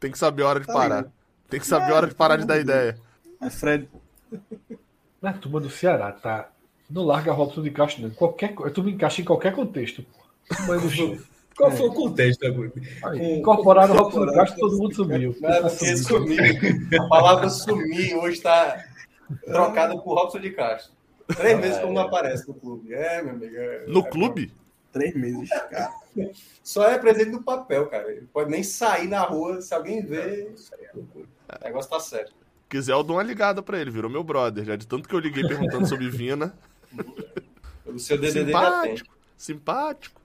Tem 0.00 0.10
que 0.10 0.18
saber 0.18 0.42
a 0.44 0.48
hora 0.48 0.60
de 0.60 0.66
Tá 0.66 0.72
parar. 0.72 0.96
ligado. 0.96 1.12
Tem 1.50 1.60
que 1.60 1.66
saber 1.66 1.90
É, 1.90 1.92
a 1.92 1.96
hora 1.96 2.06
de 2.06 2.14
parar 2.14 2.36
de 2.36 2.46
pelo 2.46 2.56
dar 2.56 2.60
ideia. 2.62 2.98
É 3.42 3.50
Fred, 3.50 3.86
pô. 3.92 3.98
Na 5.20 5.32
turma 5.32 5.60
do 5.60 5.70
Ceará, 5.70 6.12
tá? 6.12 6.50
Não 6.90 7.04
larga 7.04 7.32
Robson 7.32 7.62
de 7.62 7.70
Castro, 7.70 8.02
não. 8.02 8.10
Qualquer, 8.10 8.54
tu 8.72 8.82
me 8.82 8.92
encaixa 8.92 9.20
em 9.20 9.24
qualquer 9.24 9.54
contexto. 9.54 10.04
Qual 11.56 11.70
foi 11.72 11.88
o 11.88 11.92
contexto? 11.92 12.46
Agora? 12.46 12.72
Aí, 13.04 13.38
Incorporaram 13.38 13.94
o 13.94 13.98
Robson 13.98 14.26
de 14.26 14.34
Castro, 14.34 14.60
todo 14.60 14.78
mundo 14.78 14.94
sumiu. 14.94 15.36
É 15.42 15.96
sumiu. 15.96 16.38
A 17.00 17.08
palavra 17.08 17.50
sumir 17.50 18.14
hoje 18.16 18.36
está 18.36 18.84
trocada 19.44 19.98
por 19.98 20.14
Robson 20.14 20.40
de 20.40 20.50
Castro. 20.52 20.92
Três 21.36 21.58
meses 21.60 21.78
como 21.78 21.92
não 21.92 22.02
aparece 22.02 22.48
no 22.48 22.54
clube. 22.54 22.94
É, 22.94 23.22
meu 23.22 23.34
amigo. 23.34 23.54
é- 23.54 23.84
No 23.86 24.00
é- 24.00 24.10
clube? 24.10 24.52
Três 24.90 25.14
meses, 25.14 25.50
cara. 25.50 25.92
Só 26.62 26.88
é 26.88 26.98
presente 26.98 27.30
no 27.30 27.42
papel, 27.42 27.86
cara. 27.88 28.10
Ele 28.10 28.26
pode 28.32 28.50
nem 28.50 28.62
sair 28.62 29.06
na 29.06 29.20
rua. 29.22 29.60
Se 29.60 29.74
alguém 29.74 30.00
ver, 30.02 30.54
o 30.94 31.04
negócio 31.62 31.90
tá 31.90 32.00
certo. 32.00 32.32
Quiser, 32.68 32.92
eu 32.92 33.02
dou 33.02 33.16
uma 33.16 33.22
ligada 33.22 33.62
pra 33.62 33.78
ele. 33.80 33.90
Virou 33.90 34.10
meu 34.10 34.22
brother. 34.22 34.64
Já 34.64 34.76
de 34.76 34.86
tanto 34.86 35.08
que 35.08 35.14
eu 35.14 35.18
liguei 35.18 35.46
perguntando 35.46 35.86
sobre 35.86 36.08
Vina. 36.10 36.54
O 37.86 37.98
seu 37.98 38.18
DDD. 38.18 38.44
Simpático. 38.44 39.14
Simpático. 39.34 40.20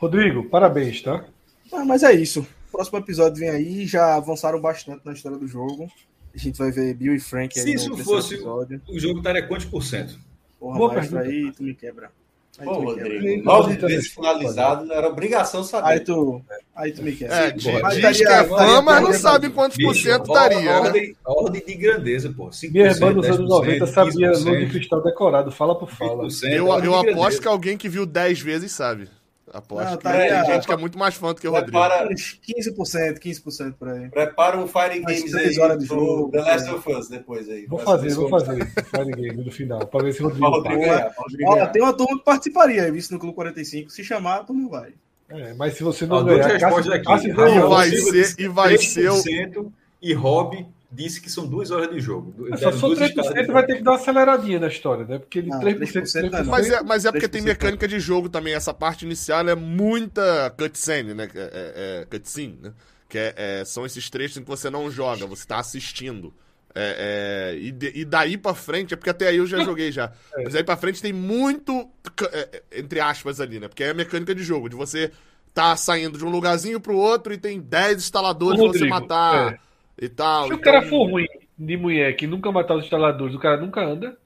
Rodrigo, 0.00 0.44
parabéns, 0.48 1.00
tá? 1.00 1.24
Ah, 1.72 1.84
mas 1.84 2.02
é 2.02 2.12
isso. 2.12 2.44
Próximo 2.72 2.98
episódio 2.98 3.38
vem 3.38 3.50
aí. 3.50 3.86
Já 3.86 4.16
avançaram 4.16 4.60
bastante 4.60 5.00
na 5.04 5.12
história 5.12 5.38
do 5.38 5.46
jogo. 5.46 5.88
A 6.34 6.38
gente 6.38 6.58
vai 6.58 6.72
ver 6.72 6.92
Bill 6.94 7.14
e 7.14 7.20
Frank 7.20 7.56
aí 7.56 7.64
Se 7.64 7.72
isso 7.74 7.96
fosse- 7.98 8.34
episódio. 8.34 8.82
O 8.88 8.98
jogo 8.98 9.18
estaria 9.18 9.46
quantos 9.46 9.66
por 9.66 9.82
cento? 9.84 10.18
Porra, 10.58 10.76
Boa 10.78 10.92
maestro, 10.94 11.18
pergunta. 11.18 11.36
aí 11.46 11.52
tu 11.52 11.62
me 11.62 11.74
quebra. 11.74 12.10
Aí 12.58 12.66
Pô. 12.66 12.80
Rodrigo. 12.80 13.44
Nove 13.44 13.76
vezes 13.76 14.08
finalizado, 14.08 14.92
era 14.92 15.08
obrigação 15.08 15.60
Aí 15.60 15.66
saber. 15.66 16.00
tu, 16.00 16.42
aí 16.74 16.92
tu 16.92 17.02
me 17.04 17.12
quebra. 17.12 17.36
É, 17.36 17.50
diz, 17.52 17.64
diz 17.64 18.18
que 18.18 18.26
é 18.26 18.44
fã, 18.44 18.82
mas 18.82 19.00
não 19.00 19.12
sabe 19.12 19.50
quantos 19.50 19.76
por 19.76 19.94
cento 19.94 20.26
estaria, 20.26 20.60
né? 20.60 20.80
ordem, 20.80 21.16
ordem 21.24 21.64
de 21.64 21.74
grandeza, 21.74 22.34
pô. 22.36 22.48
5%, 22.48 22.72
Minha 22.72 22.86
irmã 22.86 23.12
nos 23.12 23.26
anos 23.26 23.48
90 23.48 23.86
sabia 23.86 24.32
15%, 24.32 24.44
Lua 24.44 24.58
de 24.58 24.66
Cristal 24.66 25.02
decorado, 25.02 25.52
fala 25.52 25.78
por 25.78 25.88
fala. 25.88 26.24
20%, 26.24 26.48
Eu, 26.50 26.66
eu 26.66 27.02
de 27.02 27.10
aposto 27.10 27.40
que 27.40 27.48
alguém 27.48 27.76
que 27.78 27.88
viu 27.88 28.04
10 28.04 28.40
vezes 28.40 28.72
sabe. 28.72 29.08
Aposto 29.52 29.90
Não, 29.90 29.96
que 29.96 30.02
tá 30.04 30.12
tem 30.12 30.20
aí, 30.30 30.46
gente 30.46 30.64
ó. 30.64 30.66
que 30.66 30.72
é 30.72 30.76
muito 30.76 30.98
mais 30.98 31.14
fã 31.14 31.32
do 31.32 31.40
que 31.40 31.48
o 31.48 31.50
Rodrigo. 31.50 31.72
Prepara, 31.72 32.08
15%, 32.08 33.18
15% 33.18 33.74
por 33.78 33.88
aí. 33.88 34.08
prepara 34.08 34.58
um 34.58 34.66
Fire 34.66 35.00
Games 35.00 35.34
aí 35.34 35.58
horas 35.58 35.78
de 35.78 35.86
do 35.86 35.94
jogo, 35.94 36.30
The 36.30 36.40
Last 36.40 36.68
é. 36.68 36.72
of 36.72 36.92
Us 36.92 37.08
depois 37.08 37.48
aí. 37.48 37.66
Vou 37.66 37.78
fazer, 37.78 38.14
vou 38.14 38.28
fazer. 38.28 38.66
Fire 38.84 39.10
Game 39.12 39.44
no 39.44 39.50
final, 39.50 39.86
pra 39.86 40.02
ver 40.02 40.12
se 40.12 40.22
o 40.22 40.26
o 40.26 40.28
Rodrigo 40.28 40.46
Rodrigo 40.50 40.80
paga. 40.80 40.96
ganhar. 40.98 41.12
Rodrigo 41.16 41.50
Olha, 41.50 41.66
tem 41.68 41.82
uma 41.82 41.92
turma 41.92 42.18
que 42.18 42.24
participaria 42.24 42.82
aí, 42.84 42.90
visto 42.90 43.12
no 43.12 43.18
Clube 43.18 43.34
45. 43.34 43.90
Se 43.90 44.04
chamar, 44.04 44.44
tu 44.44 44.52
não 44.52 44.68
vai. 44.68 44.92
É, 45.30 45.52
mas 45.54 45.74
se 45.74 45.82
você 45.82 46.06
não 46.06 46.24
ganhar, 46.24 46.46
respostas 46.46 46.86
Cássio, 46.86 46.92
aqui. 46.94 47.04
Cássio 47.04 47.30
Rafael 47.30 47.50
ganhou. 47.54 47.68
vai 47.70 47.90
ser- 47.90 48.34
e 48.38 48.48
vai 48.48 48.78
ser 48.78 49.10
o- 49.10 49.22
3%, 49.22 49.72
E 50.00 50.14
Rob 50.14 50.66
disse 50.90 51.20
que 51.20 51.30
são 51.30 51.46
duas 51.46 51.70
horas 51.70 51.90
de 51.90 52.00
jogo. 52.00 52.34
É, 52.52 52.56
Só 52.56 52.70
Duas 52.70 52.98
3%, 52.98 53.08
escalas 53.08 53.34
de 53.34 53.52
vai 53.52 53.66
ter 53.66 53.76
que 53.76 53.82
dar 53.82 53.90
uma 53.92 53.96
aceleradinha 53.98 54.58
na 54.58 54.68
história, 54.68 55.04
né? 55.04 55.18
Porque 55.18 55.42
de 55.42 55.48
Não, 55.48 55.60
3%, 55.60 55.78
3% 55.78 56.30
não 56.30 56.38
é 56.38 56.42
3%, 56.42 56.46
Mas 56.46 56.70
é, 56.70 56.82
mas 56.82 57.04
é 57.04 57.12
porque 57.12 57.28
tem 57.28 57.42
3%. 57.42 57.44
mecânica 57.44 57.86
de 57.88 58.00
jogo 58.00 58.28
também. 58.28 58.54
Essa 58.54 58.72
parte 58.72 59.04
inicial 59.04 59.46
é 59.48 59.54
muita 59.54 60.50
cutscene, 60.58 61.14
né? 61.14 61.28
É, 61.34 61.38
é, 61.38 62.02
é, 62.02 62.04
cutscene, 62.06 62.58
né? 62.62 62.72
Que 63.08 63.18
é, 63.18 63.34
é, 63.36 63.64
são 63.64 63.84
esses 63.86 64.08
trechos 64.08 64.36
em 64.38 64.42
que 64.42 64.48
você 64.48 64.70
não 64.70 64.90
joga, 64.90 65.26
você 65.26 65.46
tá 65.46 65.58
assistindo. 65.58 66.32
É, 66.74 67.52
é, 67.54 67.58
e, 67.58 67.70
de- 67.72 67.92
e 67.94 68.04
daí 68.04 68.36
pra 68.36 68.54
frente, 68.54 68.94
é 68.94 68.96
porque 68.96 69.10
até 69.10 69.28
aí 69.28 69.36
eu 69.38 69.46
já 69.46 69.62
joguei 69.64 69.90
já. 69.90 70.12
Mas 70.44 70.54
aí 70.54 70.62
pra 70.62 70.76
frente 70.76 71.02
tem 71.02 71.12
muito, 71.12 71.88
é, 72.32 72.48
é, 72.70 72.78
entre 72.80 73.00
aspas 73.00 73.40
ali, 73.40 73.58
né? 73.58 73.68
Porque 73.68 73.84
é 73.84 73.90
a 73.90 73.94
mecânica 73.94 74.34
de 74.34 74.42
jogo, 74.42 74.68
de 74.68 74.76
você 74.76 75.10
tá 75.52 75.76
saindo 75.76 76.16
de 76.18 76.24
um 76.24 76.30
lugarzinho 76.30 76.80
pro 76.80 76.94
outro 76.96 77.32
e 77.32 77.38
tem 77.38 77.58
10 77.60 77.98
instaladores 77.98 78.60
Ô, 78.60 78.64
pra 78.64 78.72
você 78.72 78.84
Rodrigo, 78.86 78.94
matar 78.94 79.54
é. 79.54 79.58
E 80.00 80.08
tal. 80.08 80.46
Se 80.46 80.52
o 80.52 80.56
Então, 80.56 80.72
cara 80.72 80.82
for 80.88 81.10
ruim 81.10 81.26
de 81.58 81.76
mulher 81.76 82.14
que 82.16 82.26
nunca 82.26 82.50
matar 82.52 82.76
os 82.76 82.84
instaladores, 82.84 83.34
o 83.34 83.38
cara 83.38 83.56
nunca 83.60 83.80
anda. 83.84 84.16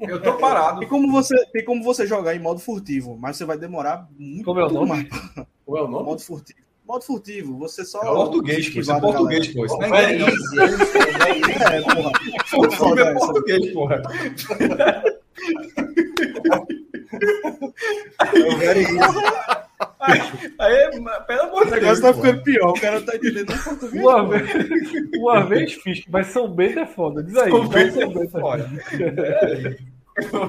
Eu 0.00 0.22
tô 0.22 0.34
parado. 0.34 0.80
Tem 0.80 0.88
como, 0.88 1.10
você, 1.10 1.34
tem 1.52 1.64
como 1.64 1.82
você 1.82 2.06
jogar 2.06 2.34
em 2.34 2.38
modo 2.38 2.60
furtivo, 2.60 3.16
mas 3.20 3.36
você 3.36 3.44
vai 3.44 3.58
demorar 3.58 4.06
muito 4.16 4.44
Como 4.44 4.60
é 4.60 4.64
o 4.66 4.70
nome? 4.70 4.88
mais. 4.88 5.08
Qual 5.66 5.78
é 5.78 5.82
o 5.82 5.88
nome? 5.88 6.04
Modo 6.04 6.20
furtivo. 6.22 6.58
Modo 6.86 7.04
furtivo, 7.04 7.58
você 7.58 7.84
só. 7.84 8.00
É 8.00 8.04
português, 8.06 8.68
pô. 8.70 8.80
Isso 8.80 8.92
é 8.92 9.00
português, 9.00 9.48
pô. 9.48 9.64
Isso 9.66 9.76
não 9.76 9.94
é 9.94 10.04
É 10.04 10.14
inglês, 10.14 10.36
não. 10.54 10.64
easy, 10.64 10.78
é 11.26 11.38
easy. 11.38 11.52
É, 11.62 11.82
porra. 11.82 12.12
O 12.56 12.70
filme 12.70 13.02
é 18.62 19.67
porra. 19.86 20.14
Aí, 20.58 20.90
pelo 21.26 21.42
amor 21.42 21.62
O 21.62 21.64
de 21.66 21.70
negócio 21.72 21.80
Deus. 21.80 22.00
tá 22.00 22.12
porra. 22.12 22.26
ficando 22.26 22.42
pior, 22.44 22.70
o 22.70 22.80
cara 22.80 23.00
tá 23.02 23.16
entendendo 23.16 23.64
português. 23.64 24.02
Uma 24.04 24.26
vez, 24.28 24.50
uma 25.16 25.44
vez 25.46 25.72
fiz, 25.74 26.04
mas 26.08 26.26
São 26.28 26.48
Bento 26.50 26.78
é 26.80 26.86
foda. 26.86 27.22
Diz 27.22 27.36
aí. 27.36 27.50
São 27.50 27.68
Bento 27.68 28.00
é 28.22 28.28
foda. 28.28 28.70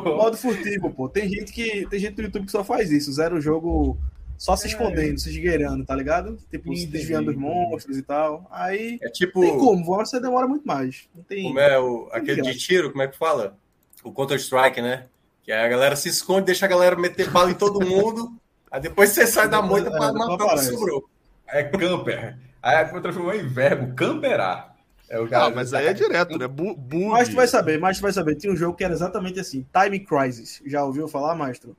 Modo 0.03 0.35
furtivo, 0.37 0.89
pô. 0.91 1.07
Tem 1.07 1.29
gente 1.29 1.51
que 1.53 1.85
tem 1.89 1.99
gente 1.99 2.17
no 2.17 2.23
YouTube 2.23 2.45
que 2.45 2.51
só 2.51 2.63
faz 2.63 2.91
isso, 2.91 3.11
zera 3.13 3.35
o 3.35 3.41
jogo 3.41 3.97
só 4.37 4.55
se 4.55 4.67
escondendo, 4.67 5.19
se 5.19 5.29
esgueirando, 5.29 5.85
tá 5.85 5.93
ligado? 5.95 6.37
Tipo, 6.49 6.73
se 6.73 6.83
Entendi. 6.83 6.97
desviando 6.97 7.25
dos 7.31 7.35
monstros 7.39 7.97
e 7.97 8.01
tal. 8.01 8.47
Aí 8.51 8.97
É 9.01 9.09
tipo. 9.09 9.41
tem 9.41 9.57
como, 9.57 9.83
você 9.85 10.19
demora 10.19 10.47
muito 10.47 10.65
mais. 10.65 11.07
Não 11.15 11.21
tem. 11.23 11.43
Como 11.43 11.59
é 11.59 11.77
o, 11.79 12.07
aquele 12.11 12.41
de 12.41 12.57
tiro, 12.57 12.89
como 12.89 13.03
é 13.03 13.07
que 13.07 13.17
fala? 13.17 13.57
O 14.03 14.11
Counter-Strike, 14.11 14.81
né? 14.81 15.05
Que 15.43 15.51
a 15.51 15.67
galera 15.67 15.95
se 15.95 16.07
esconde, 16.09 16.45
deixa 16.45 16.65
a 16.65 16.69
galera 16.69 16.95
meter 16.95 17.29
bala 17.29 17.51
em 17.51 17.55
todo 17.55 17.85
mundo. 17.85 18.31
Aí 18.71 18.79
depois 18.81 19.09
você 19.09 19.25
sai 19.27 19.47
da 19.49 19.61
moita 19.61 19.89
pra 19.89 20.07
É, 20.09 20.11
matar 20.11 20.33
o 20.33 20.37
que 20.37 20.43
aparece. 20.43 20.71
sobrou. 20.73 21.09
É 21.47 21.63
camper. 21.63 22.37
Aí 22.61 22.85
transformou 23.01 23.33
em 23.33 23.47
verbo, 23.47 23.93
camperar. 23.95 24.75
É 25.09 25.19
o 25.19 25.27
Ah, 25.33 25.49
mas 25.49 25.73
aí 25.73 25.87
é 25.87 25.93
direto, 25.93 26.37
né? 26.37 26.47
Bu 26.47 26.75
bug. 26.75 27.05
Mas 27.07 27.29
tu 27.29 27.35
vai 27.35 27.47
saber, 27.47 27.79
mas 27.79 27.97
tu 27.97 28.01
vai 28.03 28.11
saber. 28.11 28.35
Tinha 28.35 28.53
um 28.53 28.55
jogo 28.55 28.77
que 28.77 28.83
era 28.83 28.93
exatamente 28.93 29.39
assim, 29.39 29.65
Time 29.73 29.99
Crisis. 30.01 30.61
Já 30.67 30.83
ouviu 30.83 31.07
falar, 31.07 31.33
Maestro? 31.33 31.75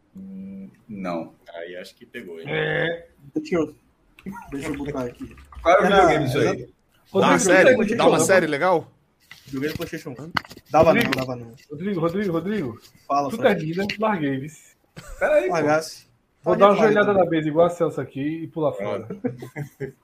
Não. 0.88 1.32
Aí 1.54 1.76
acho 1.76 1.94
que 1.94 2.04
pegou, 2.04 2.40
hein? 2.40 2.46
Deixa 3.34 3.54
eu, 3.54 3.74
deixa 4.50 4.68
eu 4.68 4.76
botar 4.76 5.04
aqui. 5.04 5.36
Qual 5.62 5.74
era 5.74 5.82
o 5.82 5.86
videogame 5.86 6.24
disso 6.24 6.38
aí? 6.38 6.68
Dá 7.12 7.18
uma 7.28 7.38
série, 7.38 7.94
dá 7.96 8.06
uma 8.08 8.20
série 8.20 8.46
legal? 8.48 8.90
Joguei 9.46 9.68
no 9.68 9.76
PlayStation 9.76 10.10
1. 10.10 10.14
Dava 10.70 10.92
não, 10.94 11.02
Rodrigo. 11.02 11.16
dava 11.16 11.36
não. 11.36 11.54
Rodrigo, 11.70 12.00
Rodrigo, 12.00 12.32
Rodrigo. 12.32 12.80
Fala, 13.06 13.30
Tu 13.30 13.36
Fred. 13.36 13.58
termina, 13.74 13.86
larguei, 13.98 14.38
viu? 14.38 14.50
Peraí, 15.18 15.48
pô. 15.48 15.54
Vou 16.42 16.56
dar 16.56 16.70
uma 16.70 16.76
joelhada 16.76 17.12
na 17.12 17.24
mesa 17.24 17.48
igual 17.48 17.66
a 17.66 17.70
Celso 17.70 18.00
aqui 18.00 18.20
e 18.44 18.46
pular 18.46 18.72
fora. 18.72 19.06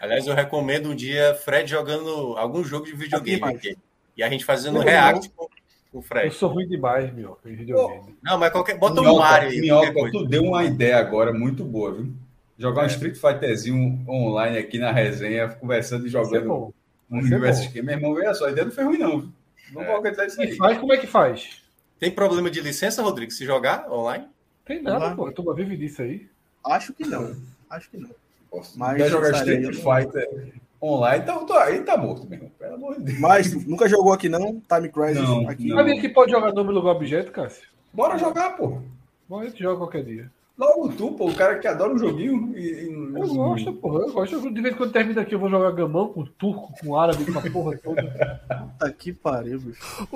Aliás, 0.00 0.26
eu 0.26 0.34
recomendo 0.34 0.90
um 0.90 0.94
dia 0.94 1.34
Fred 1.34 1.68
jogando 1.70 2.34
algum 2.36 2.62
jogo 2.64 2.86
de 2.86 2.92
videogame 2.94 3.42
Aqui, 3.44 3.70
aqui. 3.70 3.78
E 4.16 4.22
a 4.22 4.28
gente 4.28 4.44
fazendo 4.44 4.74
Não, 4.78 4.82
react 4.82 5.28
com, 5.30 5.46
com 5.46 5.50
o 5.92 5.98
Eu 5.98 6.02
Fred. 6.02 6.34
sou 6.34 6.48
ruim 6.50 6.66
demais, 6.66 7.12
meu, 7.12 7.38
em 7.44 7.54
videogame. 7.54 8.14
Não, 8.22 8.38
mas 8.38 8.50
qualquer. 8.52 8.76
Bota 8.78 9.00
um 9.00 9.04
Minhoca, 9.04 9.20
Mario 9.20 9.48
aí. 9.50 9.60
Minhoca, 9.60 9.86
qualquer 9.92 10.00
coisa. 10.10 10.18
tu 10.18 10.26
deu 10.30 10.42
uma 10.44 10.64
ideia 10.64 10.98
agora 10.98 11.32
muito 11.32 11.64
boa, 11.64 11.92
viu? 11.94 12.12
Jogar 12.58 12.84
um 12.84 12.86
Street 12.86 13.16
Fighterzinho 13.16 14.04
online 14.08 14.58
aqui 14.58 14.78
na 14.78 14.92
resenha, 14.92 15.48
conversando 15.48 16.06
e 16.06 16.10
jogando 16.10 16.48
bom. 16.48 16.72
um 17.10 17.18
universo 17.18 17.68
aqui. 17.68 17.82
Meu 17.82 17.94
irmão, 17.94 18.14
veja 18.14 18.34
só, 18.34 18.46
a 18.46 18.50
ideia 18.50 18.64
não 18.66 18.72
foi 18.72 18.84
ruim, 18.84 18.98
não. 18.98 19.32
Vamos 19.72 19.88
É. 19.88 19.94
organizar 19.94 20.26
isso 20.26 20.40
E 20.40 20.46
aí. 20.46 20.56
faz, 20.56 20.78
como 20.78 20.92
é 20.92 20.96
que 20.98 21.06
faz? 21.06 21.62
Tem 21.98 22.10
problema 22.10 22.50
de 22.50 22.60
licença, 22.60 23.02
Rodrigo, 23.02 23.32
se 23.32 23.44
jogar 23.44 23.90
online? 23.90 24.26
Tem 24.72 24.82
nada, 24.82 25.08
Uhum. 25.08 25.16
pô. 25.16 25.26
A 25.26 25.32
turma 25.32 25.54
vive 25.54 25.76
disso 25.76 26.00
aí. 26.02 26.26
Acho 26.64 26.92
que 26.94 27.04
não. 27.06 27.36
Acho 27.68 27.90
que 27.90 27.96
não. 27.98 28.10
Posso. 28.50 28.78
Mas 28.78 28.96
Quer 28.96 29.10
jogar 29.10 29.30
Street 29.32 29.64
eu- 29.64 29.72
Fighter 29.74 30.52
online, 30.82 31.22
então 31.22 31.44
tô- 31.46 31.52
aí 31.54 31.82
tá 31.82 31.96
morto, 31.96 32.24
meu 32.26 32.38
irmão. 32.38 32.50
Pelo 32.58 32.74
amor 32.74 32.96
de 32.96 33.04
Deus. 33.04 33.18
Mas 33.18 33.66
nunca 33.66 33.88
jogou 33.88 34.12
aqui 34.12 34.28
não? 34.28 34.60
Time 34.68 34.88
Crisis 34.88 35.22
Não, 35.22 35.48
aqui. 35.48 35.68
não. 35.68 35.76
Sabia 35.76 36.00
que 36.00 36.08
pode 36.08 36.30
jogar 36.32 36.52
nome, 36.52 36.72
lugar, 36.72 36.90
objeto, 36.92 37.30
Cássio? 37.32 37.66
Bora 37.92 38.16
jogar, 38.18 38.56
pô. 38.56 38.80
Bom, 39.28 39.40
a 39.40 39.44
gente 39.44 39.62
joga 39.62 39.78
qualquer 39.78 40.04
dia. 40.04 40.30
Logo 40.62 40.88
tu, 40.92 41.10
pô, 41.12 41.28
o 41.28 41.34
cara 41.34 41.58
que 41.58 41.66
adora 41.66 41.92
um 41.92 41.98
joguinho. 41.98 42.52
E, 42.56 42.60
e- 42.60 42.92
Eu 42.92 43.26
gosto, 43.34 43.72
porra. 43.74 44.00
Eu 44.04 44.12
gosto. 44.12 44.34
Eu- 44.36 44.52
De 44.52 44.60
vez 44.60 44.74
em 44.74 44.78
quando 44.78 44.92
termina 44.92 45.20
aqui, 45.22 45.34
eu 45.34 45.38
vou 45.38 45.50
jogar 45.50 45.72
gamão 45.72 46.08
com 46.08 46.24
turco, 46.24 46.72
com 46.80 46.96
árabe, 46.96 47.24
com 47.30 47.38
a 47.38 47.42
porra 47.50 47.76
toda. 47.78 48.02
Puta 48.48 48.92
que 48.92 49.12
pariu, 49.12 49.58
bicho. 49.60 50.08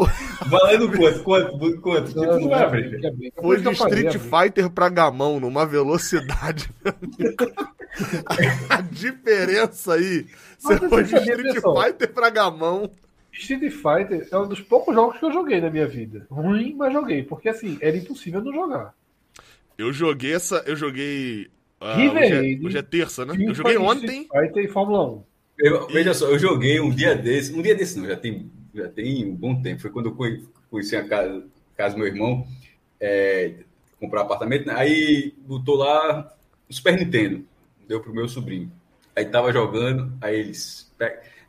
Valendo 0.47 0.91
quanto? 0.97 1.23
Quanto? 1.25 1.81
Quanto? 1.81 2.09
Tipo, 2.09 2.21
não 2.39 2.49
vai 2.49 2.63
abrir. 2.63 3.01
Foi 3.41 3.61
de 3.61 3.71
Street 3.73 4.07
abrir. 4.15 4.19
Fighter 4.21 4.71
pra 4.71 4.89
gamão, 4.89 5.41
numa 5.41 5.67
velocidade. 5.67 6.71
A 8.69 8.81
diferença 8.81 9.95
aí. 9.95 10.27
Você 10.59 10.79
Mas 10.81 10.89
foi 10.89 11.05
de 11.05 11.15
Street 11.17 11.55
pessoal? 11.55 11.83
Fighter 11.83 12.13
pra 12.13 12.31
gamão. 12.31 12.91
Street 13.33 13.73
Fighter 13.73 14.29
é 14.31 14.39
um 14.39 14.47
dos 14.49 14.61
poucos 14.61 14.95
jogos 14.95 15.19
que 15.19 15.25
eu 15.25 15.33
joguei 15.33 15.61
na 15.61 15.71
minha 15.71 15.87
vida. 15.87 16.27
Ruim, 16.31 16.75
mas 16.77 16.93
joguei. 16.93 17.23
Porque 17.23 17.49
assim, 17.49 17.77
era 17.81 17.97
impossível 17.97 18.41
não 18.43 18.53
jogar. 18.53 18.95
Eu 19.79 19.93
joguei 19.93 20.35
essa. 20.35 20.63
Eu 20.67 20.77
joguei. 20.77 21.49
ah, 21.81 21.97
River 21.97 22.23
hoje, 22.23 22.33
é, 22.63 22.67
hoje 22.67 22.79
é 22.79 22.83
terça, 22.83 23.25
né? 23.25 23.35
Eu 23.39 23.55
joguei 23.55 23.77
ontem. 23.77 24.27
Fighter 24.33 24.65
e 24.65 24.69
Fórmula 24.69 25.11
1. 25.13 25.23
Eu- 25.59 25.87
veja 25.89 26.13
só, 26.13 26.27
eu 26.29 26.39
joguei 26.39 26.81
um 26.81 26.91
dia 26.91 27.15
desse, 27.15 27.53
um 27.55 27.63
dia 27.63 27.75
desse 27.75 27.99
não, 27.99 28.07
já 28.07 28.17
tem, 28.17 28.51
já 28.75 28.89
tem 28.89 29.25
um 29.27 29.35
bom 29.35 29.61
tempo. 29.63 29.81
Foi 29.81 29.91
quando 29.91 30.07
eu 30.07 30.15
conhe- 30.15 30.45
conheci 30.71 30.95
a 30.97 31.07
casa, 31.07 31.45
casa 31.77 31.95
do 31.95 31.99
meu 31.99 32.07
irmão, 32.09 32.47
é, 33.01 33.55
comprar 33.99 34.23
apartamento, 34.23 34.67
né? 34.67 34.75
aí 34.77 35.35
botou 35.47 35.77
lá 35.77 36.31
o 36.69 36.75
Super 36.75 36.97
Nintendo, 36.99 37.45
deu 37.89 38.01
pro 38.01 38.15
meu 38.15 38.29
sobrinho. 38.29 38.71
Aí 39.15 39.25
tava 39.25 39.51
jogando, 39.51 40.13
aí 40.21 40.39
eles. 40.41 40.93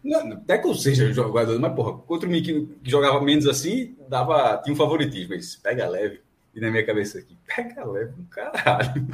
Não, 0.04 0.32
até 0.34 0.58
que 0.58 0.68
eu 0.68 0.74
seja 0.74 1.12
jogador, 1.12 1.60
mas 1.60 1.74
porra, 1.74 1.98
contra 1.98 2.30
mim 2.30 2.42
que, 2.42 2.66
que 2.82 2.90
jogava 2.90 3.20
menos 3.22 3.46
assim, 3.46 3.94
dava, 4.08 4.58
tinha 4.64 4.74
um 4.74 4.78
favoritismo. 4.78 5.34
Eles, 5.34 5.58
pega 5.58 5.88
leve. 5.90 6.22
E 6.58 6.62
na 6.62 6.72
minha 6.72 6.86
cabeça 6.86 7.20
aqui, 7.20 7.38
pega 7.56 7.86
leve, 7.86 8.14
um 8.20 8.26
caralho. 8.26 9.08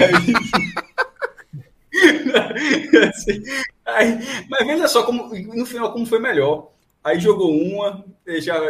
Aí, 0.00 0.34
assim, 3.08 3.42
aí, 3.84 4.18
mas 4.48 4.66
veja 4.66 4.88
só 4.88 5.02
como 5.04 5.28
no 5.34 5.66
final 5.66 5.92
como 5.92 6.06
foi 6.06 6.18
melhor. 6.18 6.70
Aí 7.02 7.18
jogou 7.20 7.50
uma, 7.56 8.04
deixava 8.24 8.66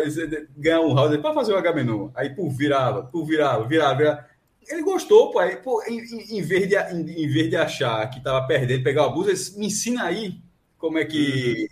ganhar 0.57 0.81
um 0.81 0.93
round 0.93 1.19
para 1.19 1.35
fazer 1.35 1.53
o 1.53 1.57
H-Menu. 1.57 2.13
Aí 2.15 2.31
pô, 2.31 2.49
virava, 2.51 3.03
pô, 3.05 3.25
virava, 3.25 3.67
virava, 3.67 3.95
virava. 3.97 4.27
Ele 4.69 4.83
gostou, 4.83 5.31
pô. 5.33 5.39
Aí, 5.39 5.57
pô 5.57 5.83
em, 5.85 5.99
em- 6.39 6.43
vez 6.43 6.69
de, 6.69 6.77
em, 6.77 7.25
em 7.25 7.29
vez 7.29 7.49
de 7.51 7.57
achar 7.57 8.09
que 8.11 8.21
tava 8.23 8.47
perdendo, 8.47 8.85
pegar 8.85 9.05
o 9.05 9.07
abuso, 9.07 9.29
ele 9.31 9.37
disse, 9.37 9.59
me 9.59 9.67
ensina 9.67 10.05
aí 10.05 10.39
como 10.79 10.99
é 10.99 11.05
que. 11.05 11.69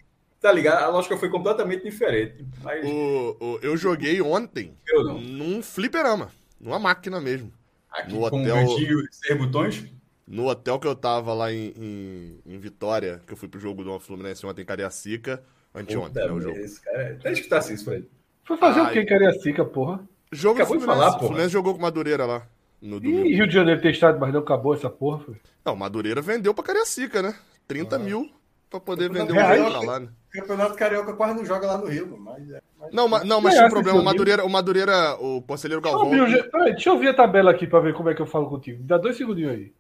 Tá 0.47 0.52
ligado? 0.52 0.84
A 0.84 0.86
lógica 0.89 1.16
foi 1.16 1.28
completamente 1.28 1.83
diferente. 1.83 2.47
Mas 2.62 2.84
O, 2.86 3.36
o- 3.41 3.58
eu 3.62 3.76
joguei 3.76 4.20
ontem 4.23 4.73
eu 4.86 5.02
num 5.15 5.60
fliperama. 5.60 6.28
Numa 6.60 6.78
máquina 6.78 7.20
mesmo. 7.20 7.52
Aqui 7.91 8.12
No 8.15 8.31
com 8.31 8.41
hotel- 8.41 8.57
um 8.58 9.05
seis 9.10 9.36
botões. 9.36 9.84
No 10.25 10.47
hotel 10.49 10.78
que 10.78 10.86
eu 10.86 10.94
tava 10.94 11.34
lá 11.34 11.52
em, 11.52 11.73
em, 11.76 12.39
em 12.47 12.58
Vitória, 12.60 13.20
que 13.26 13.33
eu 13.33 13.36
fui 13.36 13.49
pro 13.49 13.58
jogo 13.58 13.83
do 13.83 13.99
Fluminense 13.99 14.47
ontem 14.47 14.62
em 14.62 14.65
Cariacica. 14.65 15.42
Anteontem, 15.75 16.25
né? 16.25 16.33
O 16.33 16.41
jogo. 16.41 16.57
Esse 16.58 16.81
cara, 16.81 17.16
até 17.18 17.33
escutar 17.33 17.58
assim 17.58 17.75
isso 17.75 17.91
ele. 17.92 18.08
Foi 18.44 18.57
fazer 18.57 18.78
Ai. 18.81 18.91
o 18.91 18.92
que, 18.92 19.05
Cariacica, 19.05 19.65
porra? 19.65 20.00
Jogo 20.31 20.60
Acabou 20.60 20.78
de 20.78 20.84
falar, 20.84 21.08
o 21.08 21.12
porra. 21.15 21.26
Fluminense 21.26 21.52
jogou 21.52 21.75
com 21.75 21.81
Madureira 21.83 22.25
lá. 22.25 22.47
No 22.81 23.00
domingo. 23.00 23.26
Ih, 23.26 23.34
Rio 23.34 23.49
de 23.49 23.55
Janeiro 23.55 23.81
tem 23.81 23.91
estado, 23.91 24.20
mas 24.20 24.33
não 24.33 24.41
acabou 24.41 24.75
essa 24.75 24.89
porra, 24.89 25.18
foi. 25.25 25.34
Não, 25.65 25.75
Madureira 25.75 26.23
vendeu 26.23 26.55
pra 26.55 26.62
Cariacica, 26.62 27.20
né? 27.20 27.34
30 27.66 27.99
mil 27.99 28.31
pra 28.70 28.80
poder 28.80 29.08
vender 29.10 29.32
o 29.32 29.34
jogo 29.34 29.70
pra 29.70 29.80
lá, 29.92 30.00
né? 30.00 30.08
Campeonato 30.32 30.74
Carioca 30.74 31.14
quase 31.14 31.34
não 31.34 31.46
joga 31.46 31.66
lá 31.66 31.78
no 31.78 31.86
Rio, 31.86 32.18
mas 32.20 32.50
é. 32.50 32.60
mas- 32.78 32.92
Não, 32.92 33.08
ma- 33.08 33.24
não 33.24 33.40
mas 33.40 33.54
É, 33.54 33.56
tinha 33.56 33.68
um 33.68 33.70
problema. 33.70 34.00
O. 34.00 34.04
Madureira, 34.04 34.44
o 34.44 34.50
Madureira, 34.50 35.14
o 35.18 35.40
Conselheiro 35.40 35.80
Deixa 35.80 35.96
eu, 35.96 36.00
Galvão. 36.02 36.20
ouvir, 36.20 36.36
o 36.36 36.36
G- 36.42 36.50
peraí, 36.50 36.72
deixa 36.72 36.90
eu 36.90 36.92
ouvir 36.94 37.08
a 37.08 37.14
tabela 37.14 37.50
aqui 37.50 37.66
pra 37.66 37.80
ver 37.80 37.94
como 37.94 38.10
é 38.10 38.14
que 38.14 38.20
eu 38.20 38.26
falo 38.26 38.46
contigo. 38.50 38.82
Dá 38.82 38.98
dois 38.98 39.16
segundinhos 39.16 39.52
aí. 39.52 39.72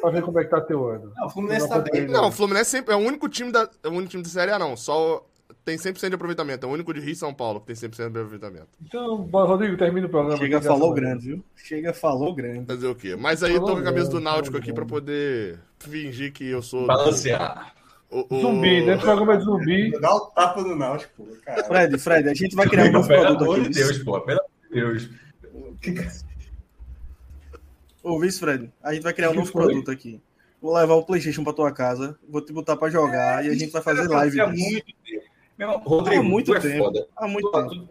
Pra 0.00 0.10
ver 0.10 0.22
como 0.22 0.38
é 0.38 0.44
que 0.44 0.50
tá 0.50 0.60
teu 0.60 0.86
ano. 0.86 1.12
Não, 1.16 1.26
o 1.26 1.30
Fluminense 1.30 1.68
tá 1.68 1.78
bem. 1.78 2.06
Não, 2.08 2.28
o 2.28 2.32
Fluminense 2.32 2.70
sempre 2.70 2.92
é 2.92 2.96
o 2.96 3.00
único 3.00 3.26
time 3.28 3.50
da, 3.50 3.70
é 3.82 3.88
o 3.88 3.92
único 3.92 4.08
time 4.10 4.22
de 4.22 4.28
Série 4.28 4.50
A, 4.52 4.58
não. 4.58 4.76
Só 4.76 5.24
tem 5.64 5.78
100% 5.78 6.10
de 6.10 6.14
aproveitamento. 6.14 6.66
É 6.66 6.68
o 6.68 6.72
único 6.72 6.92
de 6.92 7.00
Rio 7.00 7.12
e 7.12 7.16
São 7.16 7.32
Paulo 7.32 7.60
que 7.60 7.66
tem 7.68 7.74
100% 7.76 7.96
de 8.12 8.18
aproveitamento. 8.18 8.68
Então, 8.84 9.16
Rodrigo, 9.32 9.78
termina 9.78 10.06
o 10.06 10.10
programa. 10.10 10.36
Chega, 10.36 10.58
aqui, 10.58 10.66
falou 10.66 10.92
grande, 10.92 11.26
viu? 11.28 11.44
Chega, 11.56 11.94
falou 11.94 12.34
grande. 12.34 12.66
Fazer 12.66 12.86
o 12.86 12.94
quê? 12.94 13.16
Mas 13.16 13.42
aí 13.42 13.54
eu 13.54 13.60
tô 13.64 13.72
com 13.72 13.78
a 13.78 13.82
camisa 13.82 14.04
do 14.06 14.10
Falou 14.18 14.24
Náutico 14.24 14.56
aqui 14.58 14.72
falou 14.72 14.86
pra 14.86 14.94
poder 14.96 15.58
fingir 15.78 16.32
que 16.34 16.46
eu 16.46 16.60
sou. 16.60 16.86
Balancear. 16.86 17.72
O, 18.10 18.26
o- 18.34 18.40
Zumbi, 18.40 18.84
né? 18.84 18.94
O 18.96 19.00
programa 19.00 19.34
é 19.34 19.36
de 19.36 19.44
zumbi. 19.44 20.00
Dá 20.00 20.14
o 20.14 20.20
tapa 20.26 20.62
no 20.62 20.76
Náutico, 20.76 21.12
pô, 21.24 21.26
cara. 21.44 21.64
Fred, 21.64 21.98
Fred, 21.98 22.28
a 22.28 22.34
gente 22.34 22.54
vai 22.54 22.68
criar 22.68 22.84
um 22.84 22.92
novo 22.92 23.08
Pelo 23.08 23.22
produto 23.22 23.42
amor 23.44 23.60
de 23.62 23.68
Deus, 23.70 23.98
pô. 23.98 24.20
Pelo 24.20 24.40
amor 24.40 24.96
de 24.96 25.08
Deus. 25.88 26.24
Ouvi 28.02 28.28
isso, 28.28 28.40
Fred? 28.40 28.70
A 28.82 28.94
gente 28.94 29.02
vai 29.02 29.12
criar 29.12 29.30
um 29.30 29.34
novo 29.34 29.50
foi? 29.50 29.64
produto 29.64 29.90
aqui. 29.90 30.20
Vou 30.62 30.74
levar 30.74 30.94
o 30.94 31.04
Playstation 31.04 31.44
pra 31.44 31.52
tua 31.52 31.72
casa, 31.72 32.16
vou 32.28 32.40
te 32.40 32.52
botar 32.52 32.76
pra 32.76 32.88
jogar 32.88 33.44
e 33.44 33.48
a 33.48 33.54
gente 33.54 33.70
vai 33.72 33.82
fazer 33.82 34.08
live. 34.08 34.40
Há 34.40 34.46
muito 34.46 34.86
tempo. 35.04 35.24
Meu 35.58 35.78
Rodrigo, 35.78 36.20
Há 36.20 36.24
muito 36.24 36.54
é 36.54 36.60
tempo. 36.60 36.84
foda. 36.84 37.06
Há 37.16 37.26
muito 37.26 37.50
tempo. 37.50 37.88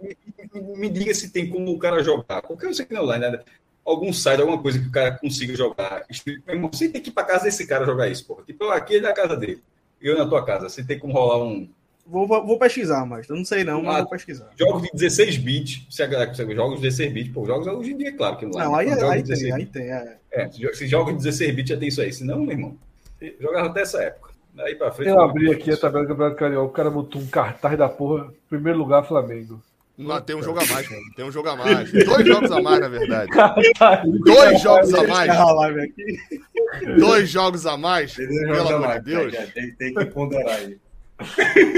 me, 0.54 0.78
me 0.78 0.90
diga 0.90 1.14
se 1.14 1.30
tem 1.32 1.50
como 1.50 1.72
o 1.72 1.80
cara 1.80 2.04
jogar. 2.04 2.42
Qualquer 2.42 2.66
coisa 2.68 2.86
que 2.86 2.94
não 2.94 3.04
online, 3.04 3.30
né? 3.38 3.44
algum 3.86 4.12
site, 4.12 4.40
alguma 4.42 4.60
coisa 4.60 4.80
que 4.80 4.88
o 4.88 4.92
cara 4.92 5.12
consiga 5.12 5.56
jogar. 5.56 6.06
Meu 6.48 6.56
irmão, 6.56 6.72
você 6.74 6.90
tem 6.90 7.00
que 7.02 7.10
ir 7.10 7.14
pra 7.14 7.24
casa 7.24 7.44
desse 7.46 7.68
cara 7.68 7.86
jogar 7.86 8.08
isso, 8.08 8.26
porra. 8.26 8.44
Tipo, 8.44 8.64
eu 8.66 8.72
aqui 8.72 8.96
é 8.98 9.00
da 9.00 9.14
casa 9.14 9.36
dele. 9.38 9.62
Eu 10.08 10.18
na 10.18 10.26
tua 10.28 10.44
casa. 10.46 10.70
Você 10.70 10.84
tem 10.84 11.00
como 11.00 11.14
rolar 11.14 11.44
um. 11.44 11.68
Vou, 12.08 12.28
vou 12.28 12.46
vou 12.46 12.60
pesquisar, 12.60 13.04
mas 13.06 13.28
eu 13.28 13.36
não 13.36 13.44
sei 13.44 13.64
não, 13.64 13.82
mas 13.82 13.96
Ah, 13.96 14.00
vou 14.02 14.10
pesquisar. 14.12 14.50
Jogos 14.56 14.84
de 14.84 14.90
16 14.94 15.38
bits. 15.38 15.88
Se 15.90 16.04
a 16.04 16.06
galera 16.08 16.30
consegue 16.30 16.54
jogos 16.54 16.76
de 16.76 16.82
16 16.84 17.12
bits, 17.14 17.34
pô, 17.34 17.46
jogos 17.46 17.66
hoje 17.66 17.94
em 17.94 17.98
dia, 17.98 18.16
claro 18.16 18.38
que 18.38 18.46
não 18.46 18.52
Não, 18.52 18.76
aí, 18.76 18.90
Jogos 18.90 19.04
aí 19.04 19.24
de 19.24 19.34
tem, 19.34 19.52
aí 19.54 19.66
tem. 19.66 19.92
É. 19.92 20.18
É, 20.32 20.52
se 20.52 20.60
jo- 20.60 20.74
se 20.76 20.88
joga 20.88 21.12
de 21.12 21.18
16 21.18 21.56
bits 21.56 21.70
já 21.72 21.78
tem 21.78 21.88
isso 21.88 22.02
aí. 22.02 22.14
Se 22.14 22.24
não, 22.24 22.42
meu 22.42 22.52
irmão, 22.52 22.78
jogava 23.40 23.68
até 23.70 23.82
essa 23.82 24.04
época. 24.04 24.34
Daí 24.54 24.76
pra 24.76 24.92
frente. 24.92 25.10
Eu 25.10 25.20
abri 25.20 25.52
aqui 25.52 25.72
a 25.72 25.78
tabela 25.78 26.04
do 26.06 26.10
Campeonato 26.10 26.36
Carioca, 26.38 26.66
o 26.68 26.70
cara 26.74 26.90
botou 26.92 27.20
um 27.22 27.26
cartaz 27.28 27.78
da 27.78 27.90
porra, 27.90 28.32
primeiro 28.48 28.78
lugar 28.78 29.04
Flamengo. 29.04 29.60
Não, 29.98 30.20
tem 30.22 30.36
um 30.36 30.44
jogo 30.44 30.60
a 30.60 30.66
mais, 30.66 30.88
tem 31.16 31.26
um 31.26 31.32
jogo 31.32 31.50
a 31.50 31.56
mais. 31.56 31.92
Dois 31.92 32.28
jogos 32.28 32.52
a 32.52 32.62
mais, 32.62 32.80
na 32.82 32.88
verdade. 32.90 33.32
Dois 34.26 34.62
jogos 34.62 34.94
a 34.94 35.04
mais. 35.08 35.32
Dois 36.98 37.30
jogos 37.30 37.66
a 37.66 37.78
mais. 37.78 38.14
Pelo 38.14 38.76
amor 38.76 39.00
de 39.00 39.06
Deus. 39.06 39.34
Tem, 39.78 39.94
que 39.94 40.06
ponderar 40.06 40.56
aí. 40.56 40.78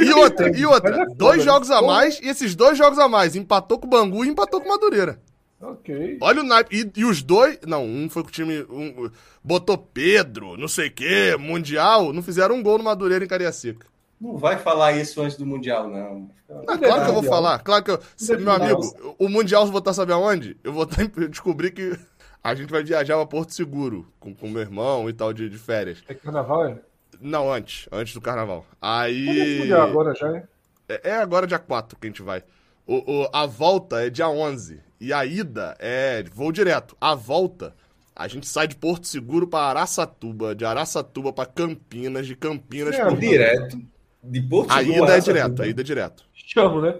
E 0.04 0.14
outra, 0.14 0.58
e 0.58 0.66
outra. 0.66 1.04
é 1.04 1.06
Dois 1.16 1.40
né? 1.40 1.44
jogos 1.44 1.70
a 1.70 1.82
mais, 1.82 2.20
e 2.22 2.28
esses 2.28 2.56
dois 2.56 2.76
jogos 2.78 2.98
a 2.98 3.08
mais, 3.08 3.36
empatou 3.36 3.78
com 3.78 3.86
o 3.86 3.90
Bangu 3.90 4.26
e 4.26 4.30
empatou 4.30 4.60
com 4.60 4.66
o 4.68 4.70
Madureira. 4.70 5.20
Ok. 5.62 6.18
Olha 6.22 6.42
o 6.42 6.44
naipe. 6.44 6.76
E, 6.96 7.00
e 7.02 7.06
os 7.06 7.22
dois. 7.24 7.60
Não, 7.66 7.84
um 7.86 8.10
foi 8.10 8.24
com 8.24 8.30
o 8.30 8.32
time. 8.32 8.66
um- 8.70 9.10
botou 9.44 9.78
Pedro, 9.78 10.56
não 10.58 10.68
sei 10.68 10.88
o 10.88 10.92
quê, 10.92 11.36
Mundial. 11.40 12.14
Não 12.14 12.22
fizeram 12.22 12.56
um 12.56 12.64
gol 12.64 12.78
no 12.78 12.84
Madureira 12.84 13.24
em 13.26 13.28
Cariacica. 13.28 13.86
Não 14.20 14.36
vai 14.38 14.58
falar 14.58 14.94
isso 14.94 15.22
antes 15.22 15.38
do 15.38 15.46
Mundial, 15.46 15.88
não. 15.90 16.30
Ah, 16.68 16.78
claro 16.78 17.04
que 17.04 17.10
eu 17.10 17.14
vou 17.14 17.24
falar. 17.24 17.60
Claro 17.60 17.84
que 17.84 17.92
eu. 17.92 18.00
Meu 18.40 18.52
amigo, 18.52 19.16
o 19.20 19.30
Mundial 19.30 19.66
eu 19.66 19.72
vou 19.72 19.80
estar 19.80 19.94
sabe 19.94 20.12
aonde? 20.12 20.58
Eu 20.64 20.74
vou 20.74 20.84
estar, 20.84 21.04
eu 21.04 21.28
descobri 21.30 21.72
que 21.72 21.98
a 22.44 22.56
gente 22.56 22.72
vai 22.72 22.84
viajar 22.84 23.16
pra 23.18 23.26
Porto 23.28 23.54
Seguro 23.54 24.08
com, 24.20 24.34
com 24.34 24.48
meu 24.50 24.62
irmão 24.62 25.08
e 25.10 25.14
tal 25.14 25.32
de, 25.34 25.48
de 25.50 25.58
férias. 25.58 26.04
É 26.08 26.14
carnaval, 26.14 26.66
é? 26.66 26.78
Não, 27.22 27.52
antes. 27.52 27.88
Antes 27.92 28.14
do 28.14 28.22
carnaval. 28.22 28.66
Aí. 28.82 29.60
Mundial 29.60 29.82
agora 29.88 30.16
já, 30.16 30.36
é? 30.36 30.44
É 30.90 31.10
é 31.10 31.18
agora 31.18 31.46
dia 31.46 31.60
4 31.60 31.98
que 32.00 32.08
a 32.08 32.10
gente 32.10 32.22
vai. 32.22 32.44
O, 32.88 33.24
o- 33.24 33.30
a 33.34 33.46
volta 33.46 34.06
é 34.06 34.10
dia 34.10 34.30
11. 34.30 34.80
E 35.00 35.14
a 35.14 35.26
ida 35.26 35.76
é 35.80 36.24
voo 36.34 36.52
direto. 36.52 36.96
A 37.00 37.14
volta, 37.14 37.76
a 38.16 38.28
gente 38.28 38.48
sai 38.48 38.68
de 38.68 38.76
Porto 38.76 39.06
Seguro 39.06 39.48
pra 39.48 39.60
Araçatuba, 39.60 40.56
de 40.56 40.66
Araçatuba 40.66 41.32
pra 41.32 41.46
Campinas, 41.46 42.26
de 42.26 42.36
Campinas 42.36 42.96
É, 42.96 43.00
pra 43.02 43.12
Direto. 43.12 43.80
De 44.28 44.42
Porto 44.42 44.72
A 44.72 44.80
Seguro, 44.80 45.04
ida 45.06 45.18
é 45.18 45.20
direto, 45.20 45.62
a 45.62 45.68
ida 45.68 45.82
é 45.82 45.84
direto. 45.84 46.24
Chamo, 46.34 46.82
né? 46.82 46.96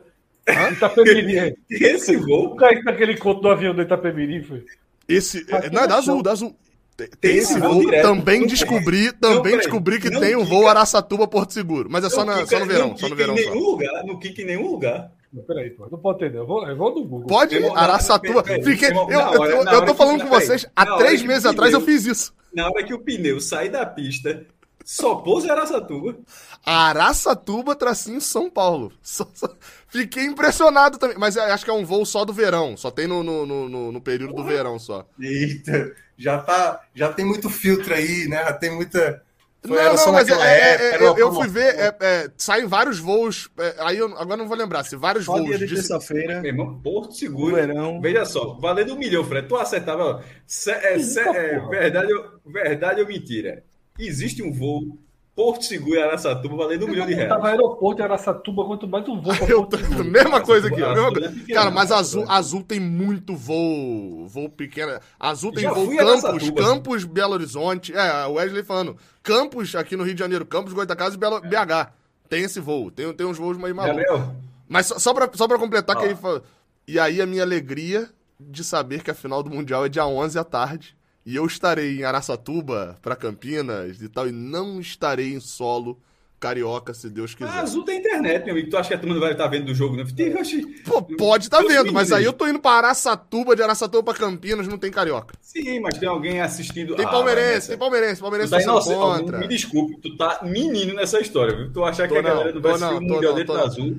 Itapemirim. 0.72 1.36
é. 1.38 1.54
Esse 1.70 2.16
voo. 2.18 2.54
O 2.54 2.56
cara 2.56 2.76
que 2.76 2.84
naquele 2.84 3.18
conto 3.18 3.42
do 3.42 3.50
avião 3.50 3.76
do 3.76 3.82
Itapemirim, 3.82 4.44
foi. 4.44 4.64
Esse. 5.08 5.46
Aqui 5.54 5.70
não, 5.74 5.84
é 5.84 5.88
da 5.88 5.96
azul, 5.98 6.22
da 6.24 6.32
azul. 6.32 6.56
Tem, 6.96 7.08
Tem 7.22 7.36
esse 7.38 7.60
voo. 7.60 7.84
Também 8.02 8.40
Não, 8.42 8.48
descobri, 8.48 9.06
não, 9.06 9.12
também 9.20 9.42
peraí. 9.44 9.58
descobri 9.58 10.00
que 10.00 10.10
Não 10.10 10.20
tem 10.20 10.36
um 10.36 10.44
voo 10.44 10.68
Araçatuba 10.68 11.28
Porto 11.28 11.54
Seguro. 11.54 11.88
Mas 11.92 12.04
é 12.04 12.10
só, 12.10 12.26
Não 12.26 12.34
na, 12.34 12.44
quica- 12.44 12.48
só 12.58 12.60
no 12.60 12.66
verão, 12.66 12.88
não 12.90 12.98
só 12.98 13.08
no 13.10 13.16
verão 13.16 13.38
em 13.38 13.44
só. 13.44 13.50
nenhum 13.52 13.64
lugar. 13.66 14.04
Não 14.06 14.20
quica 14.20 14.42
em 14.42 14.46
nenhum 14.46 14.72
lugar. 14.72 15.12
Não, 15.32 15.44
peraí, 15.44 15.70
pô. 15.70 15.88
Não 15.92 16.00
pode 16.00 16.20
ter, 16.20 16.32
não. 16.32 16.40
Eu 16.40 16.48
vou, 16.48 16.68
eu 16.68 16.76
vou 16.76 16.96
no 16.96 17.04
Google. 17.06 17.28
Pode, 17.28 17.60
na- 17.60 17.78
Araçatuba. 17.80 18.42
peraí, 18.42 18.64
Fiquei, 18.64 18.90
eu, 18.90 19.10
eu, 19.12 19.20
eu, 19.46 19.64
eu 19.64 19.86
tô 19.86 19.92
que- 19.92 19.98
falando 19.98 20.22
com 20.24 20.30
vocês, 20.30 20.66
há 20.76 20.98
três 20.98 21.22
meses 21.22 21.46
atrás 21.46 21.72
eu 21.74 21.82
fiz 21.82 22.06
isso. 22.06 22.34
Na 22.54 22.66
hora 22.68 22.84
que 22.84 22.94
o 22.94 23.00
pneu 23.00 23.40
sai 23.40 23.70
da 23.70 23.86
pista, 23.86 24.44
só 24.90 25.16
pousa 25.16 25.48
em 25.48 25.50
Araçatuba. 25.52 26.18
Araçatuba, 26.66 27.76
tracinho 27.76 28.22
São 28.22 28.50
Paulo. 28.50 28.94
Só- 29.04 29.28
só- 29.34 29.50
Fiquei 29.90 30.24
impressionado 30.26 30.98
também. 30.98 31.18
Mas 31.18 31.36
é- 31.36 31.52
acho 31.52 31.66
que 31.66 31.70
é 31.72 31.74
um 31.74 31.86
voo 31.86 32.06
só 32.06 32.24
do 32.24 32.32
verão. 32.32 32.78
Só 32.78 32.90
tem 32.90 33.06
no, 33.06 33.22
no, 33.22 33.46
no, 33.46 33.68
no- 33.70 33.92
no 33.92 34.02
período 34.02 34.34
do 34.34 34.44
verão 34.46 34.80
só. 34.80 35.06
Eita, 35.20 35.94
já, 36.18 36.38
tá, 36.40 36.82
já 36.96 37.12
tem 37.12 37.26
muito 37.26 37.50
filtro 37.50 37.94
aí, 37.94 38.28
né? 38.30 38.38
Já 38.46 38.54
tem 38.54 38.74
muita. 38.74 39.22
Foi- 39.66 39.76
Não, 39.76 39.82
era 39.82 39.90
não, 39.90 39.98
só 39.98 40.12
mas 40.14 40.30
é- 40.30 40.32
é- 40.32 40.36
época, 40.36 40.84
é- 40.84 40.94
era 40.94 41.04
eu, 41.04 41.18
eu 41.18 41.34
fui 41.34 41.48
ver, 41.50 41.76
é, 41.78 41.96
é, 42.00 42.32
saem 42.38 42.66
vários 42.68 43.00
voos. 43.00 43.50
é, 43.58 43.76
aí 43.80 43.98
eu 43.98 44.06
agora 44.18 44.38
não 44.38 44.48
vou 44.48 44.56
lembrar, 44.56 44.84
se 44.86 44.96
vários 44.96 45.26
Só 45.26 45.34
voos. 45.34 45.46
dia 45.46 45.58
de 45.58 45.66
de- 45.68 45.76
terça-feira, 45.76 46.40
Meu 46.42 46.52
irmão, 46.52 46.80
Porto 46.80 47.14
Seguro. 47.14 47.56
verão. 47.56 48.00
Veja 48.00 48.24
só, 48.24 48.54
valendo 48.54 48.94
um 48.94 48.98
milhão, 48.98 49.24
Fred. 49.26 49.48
Tu 49.48 49.56
acertava. 49.58 50.04
ó, 50.04 50.22
se- 50.46 50.72
é, 50.72 50.98
se- 51.00 51.20
é, 51.20 51.60
verdade, 51.70 52.14
verdade 52.46 53.02
ou 53.02 53.08
mentira? 53.08 53.64
Existe 54.00 54.44
um 54.44 54.52
voo 54.52 54.98
Porto 55.36 55.66
Seguro 55.66 55.96
e 55.96 56.02
Araçatuba 56.02 56.56
valendo 56.56 56.86
um 56.86 56.90
milhão 56.90 57.06
de 57.06 57.14
reais. 57.14 57.30
Tava 57.30 57.50
aeroporto 57.50 58.02
em 58.02 58.04
Araçatuba, 58.06 58.66
quanto 58.66 58.88
mais 58.88 59.08
um 59.08 59.22
voo 59.22 59.36
pra 59.36 59.46
Porto 59.48 59.78
Seguro. 59.78 60.04
mesma 60.06 60.42
coisa 60.42 60.68
aqui, 60.68 60.78
mesma 60.78 61.08
é 61.08 61.12
coisa. 61.12 61.46
Cara, 61.54 61.70
mas 61.70 61.90
né? 61.92 61.96
azul, 61.96 62.26
azul 62.28 62.64
tem 62.64 62.80
muito 62.80 63.36
voo, 63.36 64.28
voo 64.28 64.50
pequeno. 64.50 65.00
Azul 65.20 65.52
tem 65.52 65.62
Já 65.64 65.74
voo 65.74 65.86
fui 65.86 66.00
a 66.00 66.06
Campos. 66.06 66.50
Campos, 66.50 67.04
Belo 67.06 67.34
Horizonte. 67.34 67.94
É, 67.96 68.26
o 68.26 68.34
Wesley 68.34 68.64
falando. 68.64 68.98
Campos 69.22 69.76
aqui 69.76 69.96
no 69.96 70.04
Rio 70.04 70.16
de 70.16 70.20
Janeiro, 70.20 70.44
Campos, 70.46 70.74
Goitacazes 70.74 71.14
e 71.14 71.20
Belo, 71.20 71.40
BH. 71.42 71.92
Tem 72.28 72.44
esse 72.44 72.60
voo, 72.60 72.90
tem, 72.90 73.14
tem 73.14 73.28
uns 73.28 73.38
voos 73.38 73.58
meio 73.58 73.76
malucos. 73.76 74.04
Gabriel, 74.06 74.36
Mas 74.68 74.88
só, 74.88 74.98
só, 74.98 75.14
pra, 75.14 75.30
só 75.34 75.48
pra 75.48 75.60
completar, 75.60 75.96
que 75.96 76.02
Ah. 76.02 76.06
ele 76.08 76.16
falou. 76.16 76.42
E 76.88 77.00
aí 77.00 77.22
a 77.22 77.28
minha 77.28 77.44
alegria 77.44 78.10
de 78.40 78.64
saber 78.64 79.04
que 79.04 79.12
a 79.12 79.14
final 79.14 79.44
do 79.44 79.52
Mundial 79.52 79.86
é 79.86 79.90
dia 79.90 80.06
11 80.08 80.38
à 80.40 80.44
tarde. 80.44 80.97
E 81.28 81.36
eu 81.36 81.46
estarei 81.46 82.00
em 82.00 82.04
Araçatuba, 82.06 82.98
pra 83.02 83.14
Campinas 83.14 84.02
e 84.02 84.08
tal, 84.08 84.30
e 84.30 84.32
não 84.32 84.80
estarei 84.80 85.34
em 85.34 85.42
solo 85.42 86.00
carioca, 86.40 86.94
se 86.94 87.10
Deus 87.10 87.36
quiser. 87.36 87.50
a 87.52 87.62
Azul 87.62 87.84
tem 87.84 88.00
internet, 88.00 88.46
meu 88.46 88.54
amigo. 88.54 88.70
Tu 88.70 88.78
acha 88.78 88.88
que 88.88 88.94
a 88.94 88.98
turma 88.98 89.14
não 89.16 89.20
vai 89.22 89.34
estar 89.34 89.48
vendo 89.48 89.66
do 89.66 89.76
jogo, 89.76 89.98
não? 89.98 90.04
Oxi. 90.40 90.62
Pô, 90.86 91.02
pode 91.02 91.50
tá 91.50 91.60
Deus 91.60 91.74
vendo, 91.74 91.92
mas 91.92 92.14
aí 92.14 92.24
eu 92.24 92.32
tô 92.32 92.48
indo 92.48 92.60
pra 92.60 92.72
Araçatuba, 92.72 93.58
de 93.58 93.62
Araçatuba 93.62 94.04
pra 94.04 94.14
Campinas, 94.14 94.68
não 94.70 94.78
tem 94.78 94.90
carioca. 94.90 95.36
Sim, 95.42 95.82
mas 95.82 95.98
tem 95.98 96.08
alguém 96.08 96.40
assistindo. 96.40 96.96
Tem 96.96 97.06
Ah, 97.06 97.10
palmeirense, 97.10 97.68
vai 97.68 97.68
tem 97.70 97.78
palmeirense, 97.78 98.22
palmeirense 98.22 98.52
tá 98.52 98.62
inocente. 98.62 98.96
Contra. 98.96 99.38
Me 99.40 99.48
desculpe, 99.50 100.00
tu 100.00 100.16
tá 100.16 100.40
menino 100.44 100.94
nessa 100.94 101.20
história, 101.20 101.58
viu? 101.58 101.74
Tu 101.74 101.84
achar 101.84 102.08
que 102.08 102.14
Tô 102.14 102.20
a 102.20 102.22
galera 102.24 102.48
não, 102.50 102.56
não 102.56 102.62
vai 102.62 102.72
assistir 102.72 102.92
não, 102.94 102.98
o 103.00 103.02
Mundial 103.02 103.36
não, 103.36 103.44
não. 103.56 103.66
Azul. 103.66 103.98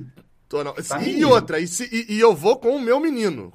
Tô 0.48 0.64
não. 0.64 0.72
Tá 0.72 1.02
e 1.02 1.06
menino. 1.06 1.28
outra, 1.28 1.60
e, 1.60 1.66
se- 1.66 1.90
e- 1.92 2.14
e 2.14 2.20
eu 2.20 2.34
vou 2.34 2.56
com 2.56 2.74
o 2.74 2.80
meu 2.80 2.98
menino. 3.00 3.52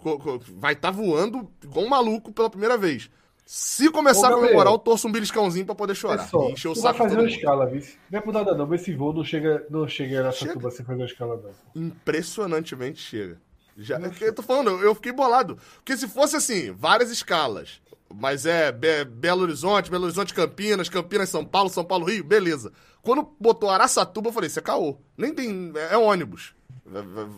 Vai 0.58 0.74
estar 0.74 0.92
voando 0.92 1.50
igual 1.64 1.86
um 1.86 1.90
maluco 1.90 2.32
pela 2.32 2.50
primeira 2.52 2.78
vez. 2.78 3.10
Se 3.46 3.90
começar 3.92 4.30
Ô, 4.32 4.36
a 4.36 4.40
comemorar, 4.40 4.74
eu 4.74 4.80
torço 4.80 5.08
um 5.08 5.12
beliscãozinho 5.12 5.66
pra 5.66 5.76
poder 5.76 5.96
chorar. 5.96 6.24
Pessoal, 6.24 6.50
encher 6.50 6.70
o 6.70 6.74
vai 6.74 6.82
saco 6.82 6.94
de 6.94 6.98
fazer 7.10 7.20
uma 7.20 7.30
escala, 7.30 7.66
viu? 7.66 7.84
Não 8.10 8.20
é 8.20 8.22
por 8.22 8.34
nada 8.34 8.56
não, 8.56 8.66
mas 8.66 8.82
esse 8.82 8.94
voo 8.96 9.12
não 9.14 9.24
chega, 9.24 9.66
não 9.70 9.88
chega 9.88 10.16
em 10.16 10.18
Araçatuba 10.18 10.72
sem 10.72 10.86
fazer 10.86 11.04
a 11.04 11.06
escala, 11.06 11.36
não. 11.44 11.82
Impressionantemente 11.82 13.02
chega. 13.02 13.38
Já, 13.78 13.98
é 13.98 14.12
eu 14.22 14.34
tô 14.34 14.44
falando, 14.44 14.70
eu- 14.82 14.96
fiquei 14.96 15.12
bolado. 15.12 15.58
Porque 15.78 15.98
se 15.98 16.08
fosse 16.08 16.36
assim, 16.36 16.72
várias 16.72 17.10
escalas, 17.12 17.82
mas 18.14 18.46
é 18.46 18.72
Be- 18.72 19.04
Belo 19.04 19.42
Horizonte, 19.42 19.90
Belo 19.90 20.06
Horizonte 20.06 20.34
Campinas, 20.34 20.90
Campinas 20.90 21.30
São 21.30 21.44
Paulo, 21.44 21.70
São 21.70 21.84
Paulo 21.84 22.06
Rio, 22.06 22.24
beleza. 22.24 22.72
Quando 23.02 23.28
botou 23.40 23.70
Araçatuba, 23.70 24.30
eu 24.30 24.34
falei, 24.34 24.48
isso 24.48 24.60
é 24.60 24.62
caô. 24.62 24.98
Nem 25.18 25.34
tem. 25.34 25.72
É, 25.76 25.96
é 25.96 25.98
ônibus. 25.98 26.54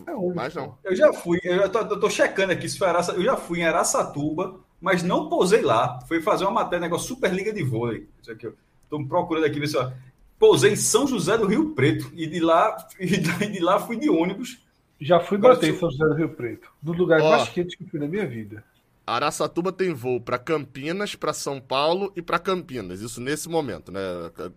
É 0.06 0.11
ônibus, 0.11 0.35
Mas 0.35 0.53
não. 0.56 0.77
Eu 0.84 0.95
já 0.95 1.14
fui, 1.14 1.40
eu 1.43 1.56
já 1.58 1.69
tô, 1.69 1.80
eu 1.80 2.00
tô 2.00 2.09
checando 2.09 2.51
aqui 2.51 2.67
se 2.67 2.77
foi 2.77 2.88
Araça, 2.90 3.14
eu 3.14 3.24
já 3.24 3.38
fui 3.38 3.59
em 3.59 3.66
Araçatuba, 3.66 4.59
mas 4.86 5.02
não 5.02 5.28
pousei 5.28 5.64
lá. 5.64 6.00
Fui 6.08 6.22
fazer 6.22 6.44
uma 6.44 6.52
matéria, 6.52 6.82
negócio 6.82 7.08
Superliga 7.08 7.52
de 7.52 7.64
vôlei. 7.64 8.08
Isso 8.22 8.32
aqui, 8.32 8.46
eu 8.46 8.56
tô 8.88 9.04
procurando 9.04 9.44
aqui 9.44 9.60
ver 9.60 9.66
se 9.68 9.76
eu... 9.76 9.92
Pousei 10.38 10.74
em 10.74 10.76
São 10.76 11.08
José 11.08 11.36
do 11.40 11.48
Rio 11.48 11.72
Preto 11.72 12.12
e 12.14 12.28
de 12.28 12.40
lá, 12.40 12.78
e 13.00 13.08
de 13.48 13.60
lá 13.60 13.80
fui 13.80 13.98
de 13.98 14.12
ônibus. 14.12 14.60
Já 15.02 15.20
fui 15.20 15.38
Agora, 15.38 15.56
bater 15.56 15.74
em 15.74 15.80
São 15.80 15.90
José 15.90 16.06
do 16.06 16.14
Rio 16.14 16.30
Preto. 16.30 16.70
No 16.84 16.94
lugar 16.94 17.20
Ó. 17.20 17.32
mais 17.32 17.50
quente 17.50 17.76
que 17.76 17.84
fui 17.86 18.00
na 18.00 18.08
minha 18.08 18.28
vida. 18.28 18.64
Araçatuba 19.08 19.72
tem 19.72 19.92
voo 19.92 20.22
pra 20.22 20.38
Campinas, 20.38 21.16
pra 21.16 21.34
São 21.34 21.60
Paulo 21.60 22.12
e 22.16 22.22
pra 22.22 22.38
Campinas. 22.38 23.02
Isso 23.02 23.20
nesse 23.20 23.50
momento, 23.50 23.92
né? 23.92 24.00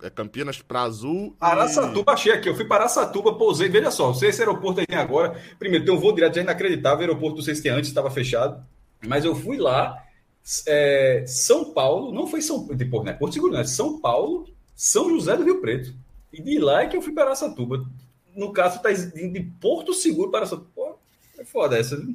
É 0.03 0.11
Campinas 0.11 0.61
pra 0.61 0.83
Azul. 0.83 1.29
e- 1.29 1.45
Araçatuba, 1.45 2.13
achei 2.13 2.33
aqui. 2.33 2.51
Eu 2.51 2.55
fui 2.55 2.67
para 2.67 2.83
Araçatuba, 2.83 3.35
pousei. 3.35 3.71
Veja 3.71 3.91
só, 3.91 4.13
se 4.13 4.27
esse 4.27 4.43
aeroporto 4.43 4.81
aí 4.81 4.87
tem 4.87 4.99
agora. 4.99 5.41
Primeiro, 5.59 5.87
tem 5.87 5.95
um 5.95 5.99
voo 5.99 6.15
direto, 6.15 6.35
já 6.35 6.41
é 6.43 6.45
inacreditável. 6.45 6.99
O 6.99 7.09
aeroporto, 7.09 7.37
não 7.37 7.43
sei 7.43 7.55
se 7.55 7.63
tinha 7.63 7.75
antes, 7.75 7.89
estava 7.89 8.11
fechado. 8.11 8.63
Mas 9.07 9.25
eu 9.25 9.35
fui 9.35 9.57
lá, 9.59 9.97
é, 10.67 11.25
São 11.27 11.73
Paulo, 11.73 12.13
não 12.13 12.27
foi 12.27 12.41
São 12.41 12.67
de 12.67 12.85
Porto, 12.85 13.05
né? 13.07 13.13
Porto 13.13 13.33
Seguro, 13.35 13.53
né? 13.53 13.65
São 13.65 13.99
Paulo, 14.01 14.47
São 14.75 15.09
José 15.11 15.37
do 15.37 15.45
Rio 15.45 15.61
Preto. 15.61 15.93
E 16.33 16.43
de 16.43 16.59
lá 16.59 16.83
é 16.83 16.87
que 16.87 16.97
eu 16.97 17.03
fui 17.03 17.13
para 17.13 17.25
Araçatuba. 17.25 17.85
No 18.37 18.53
caso, 18.53 18.81
tá 18.83 18.91
indo 18.93 19.33
de 19.33 19.41
Porto 19.61 19.93
Seguro 19.95 20.31
para 20.31 20.41
Araçatuba. 20.41 20.69
Pô, 20.75 20.97
é 21.39 21.45
foda 21.45 21.79
essa, 21.79 21.97
não 21.97 22.15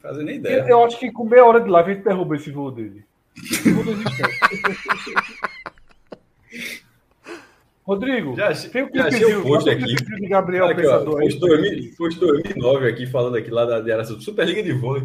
fazia 0.00 0.22
nem 0.22 0.34
Eu, 0.36 0.40
ideia. 0.40 0.66
eu 0.68 0.84
acho 0.84 0.98
que 0.98 1.10
com 1.10 1.24
meia 1.24 1.44
hora 1.44 1.60
de 1.60 1.68
live 1.68 1.90
a 1.90 1.94
gente 1.94 2.04
derruba 2.04 2.36
esse 2.36 2.50
voo 2.50 2.70
dele. 2.70 3.04
Esse 3.36 3.70
voo 3.72 3.84
não. 3.84 3.94
Rodrigo, 7.84 8.34
Já 8.34 8.52
tem 8.52 8.82
o 8.82 8.90
já 8.92 9.06
achei 9.06 9.20
clipezinho, 9.20 9.40
o 9.40 9.42
post 9.44 9.70
aqui. 9.70 9.84
de 9.94 10.28
Gabriel 10.28 10.66
Aqui, 10.66 10.80
Pensador 10.82 11.20
aí. 11.20 11.26
post 11.28 11.38
2000 11.40 11.94
post 11.96 12.18
2009 12.20 12.88
aqui, 12.88 13.06
falando 13.06 13.36
aqui 13.36 13.50
lá 13.50 13.64
da 13.64 13.76
Araçatuba. 13.94 14.22
Superliga 14.22 14.60
de 14.62 14.72
vôlei. 14.72 15.04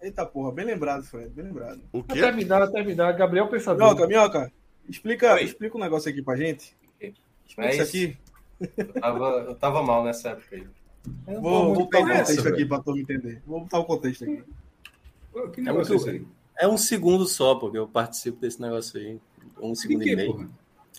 Eita 0.00 0.24
porra, 0.24 0.52
bem 0.52 0.64
lembrado, 0.64 1.02
Fred, 1.04 1.28
bem 1.30 1.46
lembrado. 1.46 1.80
O 1.92 2.02
Pra 2.04 2.14
quê? 2.14 2.22
terminar, 2.22 2.66
terminar, 2.70 3.12
Gabriel 3.12 3.48
Pensador. 3.48 3.84
Minhoca, 3.94 4.06
Minhoca, 4.06 4.52
explica, 4.88 5.34
Oi. 5.34 5.42
explica 5.44 5.76
um 5.76 5.80
negócio 5.80 6.08
aqui 6.10 6.22
pra 6.22 6.36
gente. 6.36 6.76
Explica 7.46 7.70
É 7.70 7.74
isso 7.76 7.82
isso. 7.96 8.16
aqui. 8.60 8.70
Eu 8.76 8.92
tava, 9.00 9.24
eu 9.48 9.54
tava 9.54 9.82
mal 9.82 10.04
nessa 10.04 10.30
época 10.30 10.56
aí. 10.56 10.66
Eu 11.26 11.40
Vou, 11.40 11.74
vou 11.74 11.84
botar 11.84 12.00
o 12.00 12.06
nessa, 12.06 12.20
contexto 12.32 12.40
aqui 12.48 12.56
velho. 12.56 12.68
pra 12.68 12.80
turma 12.80 13.00
entender. 13.00 13.42
Vou 13.46 13.60
botar 13.60 13.78
o 13.78 13.84
contexto 13.84 14.24
aqui. 14.24 14.42
Que 15.52 15.60
É 15.60 15.64
negócio 15.64 16.08
é 16.08 16.10
aí? 16.12 16.26
É 16.60 16.68
um 16.68 16.76
segundo 16.76 17.24
só, 17.26 17.54
porque 17.54 17.78
eu 17.78 17.86
participo 17.88 18.40
desse 18.40 18.60
negócio 18.60 18.98
aí. 19.00 19.18
Um 19.60 19.74
segundo 19.74 20.02
quê, 20.02 20.12
e 20.12 20.16
meio. 20.16 20.32
porra? 20.32 20.48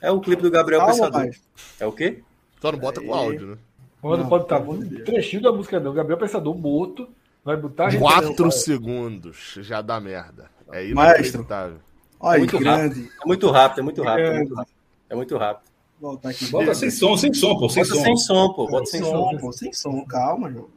É 0.02 0.10
o 0.12 0.20
clipe 0.22 0.42
do 0.42 0.50
Gabriel 0.50 0.80
Calma, 0.82 0.94
Pensador. 0.94 1.22
pai. 1.22 1.32
É 1.80 1.86
o 1.86 1.92
quê? 1.92 2.24
Só 2.62 2.72
não 2.72 2.80
bota 2.80 3.02
com 3.02 3.14
Aí. 3.14 3.20
áudio, 3.26 3.48
né? 3.48 3.58
Pô, 4.02 4.12
não, 4.16 4.24
Não, 4.24 4.30
pode 4.30 4.44
estar. 4.46 4.60
Deus. 4.60 5.04
Trechinho 5.04 5.42
da 5.44 5.52
música 5.52 5.80
não. 5.80 5.94
Gabriel 5.94 6.18
Pensador 6.18 6.58
morto. 6.58 7.10
Vai 7.44 7.58
botar 7.58 7.98
Quatro 7.98 8.52
segundos 8.52 9.58
já 9.62 9.82
dá 9.82 10.00
merda. 10.00 10.50
É 10.72 10.86
inacreditável. 10.88 11.78
Olha, 12.20 12.40
muito 12.40 12.60
grande. 12.60 13.10
É 13.24 13.26
muito 13.26 13.50
rápido, 13.50 13.80
é 13.80 13.84
muito 13.84 14.04
rápido. 14.04 14.26
É 14.26 14.30
É. 14.30 14.38
muito 14.38 14.54
rápido. 14.56 14.74
É 15.10 15.16
muito 15.16 15.38
rápido. 15.38 15.70
Voltar 16.02 16.30
aqui. 16.30 16.46
Bota 16.48 16.74
sem 16.76 16.92
som, 16.92 17.18
sem 17.18 17.34
som, 17.34 17.58
pô. 17.58 17.68
Sem 17.70 17.84
Bota 17.84 17.96
som. 17.96 18.04
sem 18.04 18.18
som, 18.18 18.54
pô. 18.54 18.68
Bota 18.68 18.86
sem 18.86 19.02
Sem 19.02 19.10
som. 19.10 19.30
som, 19.32 19.38
pô, 19.38 19.52
sem 19.52 19.74
som. 19.74 20.06
Calma, 20.06 20.52
João. 20.52 20.68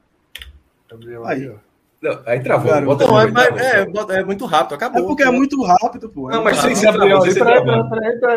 Gabriel 0.90 1.26
Aí. 1.26 1.42
aí, 1.42 1.48
ó. 1.48 1.54
Não, 2.02 2.20
aí 2.26 2.40
travou. 2.40 2.82
Bota 2.82 3.06
Não, 3.06 3.20
é, 3.20 3.30
travou. 3.30 3.58
é, 3.60 3.84
bota- 3.86 4.14
é 4.14 4.24
muito 4.24 4.44
rápido, 4.46 4.74
acabou. 4.74 5.02
É 5.02 5.06
porque 5.06 5.22
é 5.22 5.30
muito 5.30 5.62
rápido, 5.62 6.08
pô. 6.08 6.28
É 6.30 6.34
Não, 6.34 6.42
mas 6.42 6.56
muito 6.56 6.66
sem 6.66 6.74
ser 6.76 6.86
Gabriel, 6.92 7.20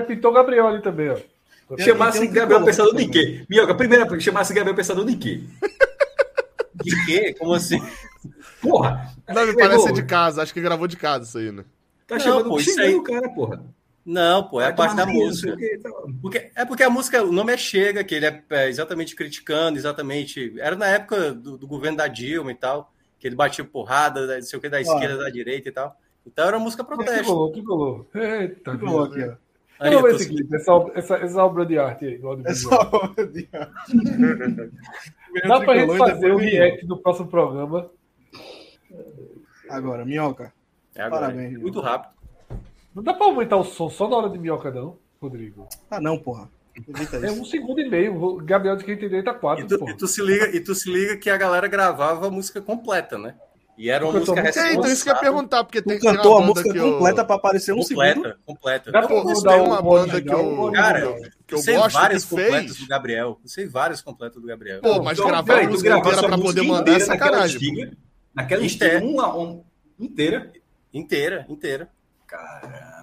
pintou 0.08 0.30
o 0.32 0.34
Gabriel 0.34 0.68
ali 0.68 0.82
também, 0.82 1.10
ó. 1.10 1.18
Chamasse 1.80 2.28
Gabriel 2.28 2.64
Pensador 2.64 2.94
de 2.96 3.08
quê? 3.08 3.44
Minhoca, 3.50 3.74
primeiro, 3.74 4.22
chamasse 4.22 4.54
Gabriel 4.54 4.76
Pensador 4.76 5.04
de 5.04 5.16
quê? 5.16 5.42
De 6.86 7.06
quê? 7.06 7.34
Como 7.38 7.54
assim? 7.54 7.82
Porra! 8.62 9.12
Não, 9.28 9.46
me 9.46 9.56
Pegou. 9.56 9.70
parece 9.70 9.94
de 9.94 10.04
casa. 10.04 10.42
Acho 10.42 10.54
que 10.54 10.62
gravou 10.62 10.88
de 10.88 10.98
casa 10.98 11.24
isso 11.26 11.38
aí, 11.38 11.52
né? 11.52 11.64
Tá 12.08 12.20
chamando 12.20 12.50
pô, 12.50 12.58
isso 12.60 12.70
xingando 12.72 12.88
aí- 12.88 12.96
o 12.96 13.04
cara, 13.04 13.30
porra. 13.30 13.64
Não, 14.06 14.44
pô, 14.48 14.62
é 14.62 14.68
a 14.68 14.74
parte 14.74 14.96
da 14.96 15.06
música. 15.06 15.54
o 15.56 15.82
tá. 15.82 15.90
Porque, 16.22 16.52
é 16.56 16.64
porque 16.64 16.84
a 16.84 16.90
música, 16.92 17.24
o 17.24 17.32
nome 17.32 17.52
é 17.54 17.58
Chega, 17.58 18.04
que 18.04 18.14
ele 18.14 18.28
é, 18.28 18.44
é, 18.52 18.70
exatamente 18.70 19.16
criticando, 19.16 19.80
exatamente. 19.80 20.54
Era 20.60 20.76
na 20.76 20.86
época 20.88 21.34
do, 21.34 21.58
do 21.58 21.66
governo 21.68 21.98
da 21.98 22.08
Dilma 22.08 22.52
e 22.52 22.56
tal, 22.56 22.94
que 23.20 23.28
ele 23.28 23.36
batia 23.36 23.66
porrada, 23.66 24.36
não 24.36 24.42
sei 24.44 24.60
o 24.60 24.62
que, 24.62 24.70
da 24.70 24.80
esquerda, 24.80 25.18
da 25.18 25.30
direita 25.32 25.70
e 25.70 25.72
tal. 25.72 26.00
Então 26.26 26.48
era 26.48 26.60
música 26.60 26.84
protesto. 26.84 27.16
Tricolor, 27.18 27.52
tricolor. 27.52 28.06
Eita, 28.14 28.72
Tricolor 28.72 29.10
Deus, 29.10 29.18
aqui, 29.24 29.28
né? 29.32 29.38
ó. 29.42 29.46
Aí, 29.78 29.90
ver 29.90 29.96
eu 29.98 30.02
tô- 30.02 30.08
esse 30.10 30.30
clipe, 30.30 30.56
essa, 30.56 30.72
obra- 30.72 30.94
essa, 30.96 31.16
essa 31.18 31.44
obra 31.44 31.66
de 31.66 31.78
arte 31.80 32.06
aí. 32.06 32.18
do 32.20 32.28
É 32.28 32.30
audiovisual. 32.30 32.90
só. 32.92 33.14
Dá 35.48 35.60
pra 35.62 35.78
gente 35.78 35.94
e 35.94 35.98
fazer 35.98 36.22
depois 36.22 36.34
o 36.34 36.38
react 36.38 36.86
do 36.86 36.98
próximo 36.98 37.28
programa. 37.28 37.90
Agora, 39.70 40.06
minhoca. 40.06 40.54
é 40.96 41.02
agora, 41.02 41.28
Parabéns, 41.28 41.58
muito 41.60 41.80
rápido. 41.80 42.14
Não 42.94 43.04
dá 43.04 43.14
pra 43.14 43.26
aumentar 43.26 43.58
o 43.58 43.64
som 43.64 43.90
só 43.90 44.08
na 44.08 44.16
hora 44.16 44.30
de 44.30 44.38
minhoca, 44.38 44.72
não, 44.72 44.98
Rodrigo. 45.22 45.68
Ah, 45.90 46.00
não, 46.00 46.18
porra. 46.18 46.50
É 47.24 47.32
um 47.32 47.46
segundo 47.46 47.80
e 47.80 47.90
meio. 47.90 48.22
O 48.22 48.36
Gabriel 48.38 48.76
de 48.76 48.84
quem 48.84 48.96
entender 48.96 49.24
tá 49.24 49.32
E 49.32 49.40
quatro, 49.40 49.68
tu, 49.68 49.80
pô. 49.80 49.90
e 49.90 49.96
tu 49.96 50.08
se 50.08 50.22
liga, 50.22 50.56
e 50.56 50.60
tu 50.60 50.76
se 50.76 50.92
liga 50.92 51.18
que 51.18 51.30
a 51.30 51.38
galera 51.38 51.68
gravava 51.68 52.28
a 52.28 52.32
música 52.32 52.62
completa, 52.62 53.18
né? 53.18 53.36
E 53.78 53.90
era 53.90 54.06
uma 54.06 54.14
música 54.14 54.42
muito- 54.42 54.58
É, 54.58 54.74
então 54.74 54.86
isso 54.92 55.04
que 55.04 55.10
eu 55.10 55.14
ia 55.14 55.16
responsável, 55.16 55.22
perguntar, 55.22 55.64
porque 55.66 55.82
tem, 55.82 55.98
Tu 55.98 56.02
tem 56.02 56.10
uma 56.10 56.16
cantou 56.18 56.34
a 56.34 56.40
banda 56.40 56.48
música 56.50 56.72
que 56.72 56.78
eu- 56.78 56.92
completa 56.94 57.26
pra 57.26 57.36
aparecer 57.36 57.74
um 57.74 57.82
segundo. 57.82 58.06
completa, 58.16 58.40
completa. 58.46 58.92
Tem 58.92 59.62
uma 59.62 59.82
banda 59.82 60.22
que 60.22 60.32
eu- 60.34 60.72
Cara, 60.74 61.00
que 61.46 61.54
eu 61.56 61.58
eu 61.58 61.58
sei 61.60 61.76
gosto 61.76 61.94
vários 61.94 62.24
que 62.24 62.30
completos 62.30 62.60
fez. 62.76 62.78
do 62.80 62.88
Gabriel. 62.88 63.40
Eu 63.44 63.50
sei 63.50 63.68
vários 63.68 64.02
completos 64.02 64.42
do 64.42 64.48
Gabriel. 64.48 64.82
Pô, 64.82 65.04
mas 65.04 65.18
Então, 65.18 65.30
gravar 65.30 65.44
peraí, 65.54 65.66
a 65.66 65.70
música 65.70 65.90
inteira 65.98 66.18
essa 66.18 66.28
pra 66.28 66.38
poder 66.38 66.62
mandar 66.62 66.92
é 66.92 66.98
naquela 67.00 67.06
sacanagem. 67.18 67.56
estiga, 67.62 67.92
Naquela 68.34 68.66
Inteira. 68.66 68.96
estiga, 68.98 69.12
uma, 69.14 69.38
um, 69.38 69.64
inteira. 70.00 70.52
Inteira, 70.94 71.46
inteira. 71.50 71.90
Caramba. 72.28 72.95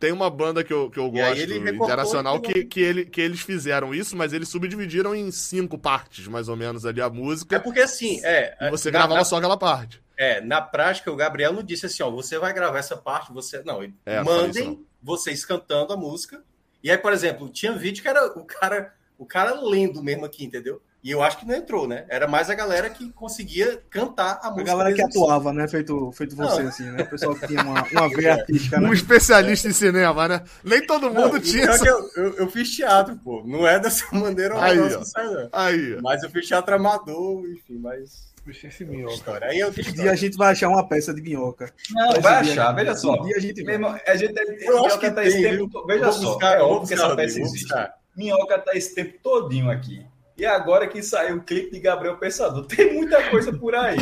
Tem 0.00 0.10
uma 0.12 0.30
banda 0.30 0.64
que 0.64 0.72
eu, 0.72 0.90
que 0.90 0.98
eu 0.98 1.10
gosto 1.10 1.38
internacional 1.52 2.40
que, 2.40 2.64
que, 2.64 2.80
ele, 2.80 3.04
que 3.04 3.20
eles 3.20 3.40
fizeram 3.42 3.94
isso, 3.94 4.16
mas 4.16 4.32
eles 4.32 4.48
subdividiram 4.48 5.14
em 5.14 5.30
cinco 5.30 5.76
partes, 5.78 6.26
mais 6.26 6.48
ou 6.48 6.56
menos, 6.56 6.86
ali 6.86 7.02
a 7.02 7.04
É 7.06 7.10
música. 7.10 7.60
porque 7.60 7.80
assim, 7.80 8.18
é. 8.24 8.56
E 8.62 8.70
você 8.70 8.90
na- 8.90 8.98
gravava 9.00 9.20
na- 9.20 9.24
só 9.24 9.36
aquela 9.36 9.58
parte. 9.58 10.02
É, 10.16 10.40
na 10.40 10.60
prática, 10.62 11.12
o 11.12 11.16
Gabriel 11.16 11.52
não 11.52 11.62
disse 11.62 11.84
assim, 11.86 12.02
ó, 12.02 12.10
você 12.10 12.38
vai 12.38 12.52
gravar 12.54 12.78
essa 12.78 12.96
parte, 12.96 13.30
você. 13.32 13.62
Não, 13.62 13.82
ele- 13.84 13.94
É, 14.06 14.16
não 14.16 14.24
mandem 14.24 14.84
vocês 15.02 15.44
cantando 15.44 15.92
a 15.92 15.96
música. 15.96 16.42
E 16.82 16.90
aí, 16.90 16.96
por 16.96 17.12
exemplo, 17.12 17.48
tinha 17.50 17.72
vídeo 17.72 18.02
que 18.02 18.08
era 18.08 18.26
o 18.38 18.44
cara, 18.44 18.94
o 19.18 19.26
cara 19.26 19.52
lendo 19.60 20.02
mesmo 20.02 20.24
aqui, 20.24 20.44
entendeu? 20.46 20.80
E 21.02 21.10
eu 21.10 21.22
acho 21.22 21.38
que 21.38 21.46
não 21.46 21.54
entrou, 21.54 21.88
né? 21.88 22.04
Era 22.10 22.28
mais 22.28 22.50
a 22.50 22.54
galera 22.54 22.90
que 22.90 23.10
conseguia 23.12 23.82
cantar 23.88 24.38
a 24.42 24.48
A 24.48 24.50
música. 24.50 24.64
galera 24.70 24.90
que 24.92 24.96
mesmo 24.98 25.08
assim. 25.08 25.18
atuava, 25.22 25.52
né? 25.52 25.66
Feito, 25.66 26.12
feito 26.12 26.36
você, 26.36 26.62
Não. 26.62 26.68
assim, 26.68 26.90
né? 26.90 27.02
O 27.04 27.06
pessoal 27.08 27.34
que 27.34 27.46
tinha 27.46 27.62
uma, 27.62 27.82
uma 27.84 28.08
veia 28.10 28.34
artística, 28.44 28.78
né? 28.78 28.86
Um 28.88 28.92
especialista 28.92 29.66
em 29.66 29.72
cinema, 29.72 30.28
né? 30.28 30.42
Nem 30.62 30.84
todo 30.86 31.08
Não, 31.08 31.22
mundo 31.22 31.36
o 31.36 31.40
tinha 31.40 31.64
essa... 31.70 31.82
que 31.82 31.88
eu, 31.88 32.10
eu, 32.16 32.34
eu 32.36 32.50
fiz 32.50 32.70
teatro, 32.76 33.16
pô. 33.16 33.42
Não 33.46 33.66
é 33.66 33.78
dessa 33.78 34.04
maneira 34.14 34.54
um 34.54 34.60
Aí, 34.60 34.76
negócio 34.76 35.00
ó. 35.00 35.04
sai, 35.04 35.24
não. 35.26 35.48
Aí, 35.52 35.96
ó. 35.96 36.00
Mas 36.02 36.22
eu 36.22 36.28
fiz 36.30 36.46
teatro 36.46 36.74
amador, 36.74 37.46
enfim, 37.48 37.78
mas. 37.78 38.28
Puxa 38.44 38.68
esse 38.68 38.84
minhoca. 38.84 39.14
História. 39.14 39.46
Aí 39.48 39.58
eu 39.58 39.68
Um 39.68 39.72
dia 39.72 40.10
a 40.10 40.14
gente 40.16 40.36
vai 40.36 40.52
achar 40.52 40.68
uma 40.68 40.86
peça 40.86 41.14
de 41.14 41.22
minhoca. 41.22 41.72
Não, 41.92 42.20
vai 42.20 42.42
dia- 42.42 42.52
achar, 42.52 42.72
veja 42.72 42.94
só. 42.94 43.14
Um 43.14 43.22
dia 43.24 43.36
a 43.36 43.40
gente 43.40 43.62
vai. 43.64 43.74
irmão, 43.74 43.98
a 44.06 44.16
gente, 44.16 44.34
Eu 44.64 44.84
acho 44.86 44.98
que 44.98 45.08
tá 45.10 45.16
tem, 45.22 45.28
esse 45.28 45.42
tempo. 45.42 45.86
Veja 45.86 46.12
só, 46.12 46.20
buscar, 46.32 46.58
é 46.58 46.60
óbvio 46.62 46.88
que 46.88 46.94
essa 46.94 47.16
peça 47.16 47.40
existe. 47.40 47.74
Minhoca 48.16 48.58
tá 48.58 48.72
esse 48.74 48.94
tempo 48.94 49.18
todinho 49.22 49.70
aqui. 49.70 50.04
E 50.40 50.46
agora 50.46 50.88
que 50.88 51.02
saiu 51.02 51.36
o 51.36 51.42
clipe 51.42 51.70
de 51.70 51.80
Gabriel 51.80 52.16
Pensador, 52.16 52.64
tem 52.64 52.94
muita 52.94 53.28
coisa 53.28 53.52
por 53.52 53.74
aí. 53.74 53.98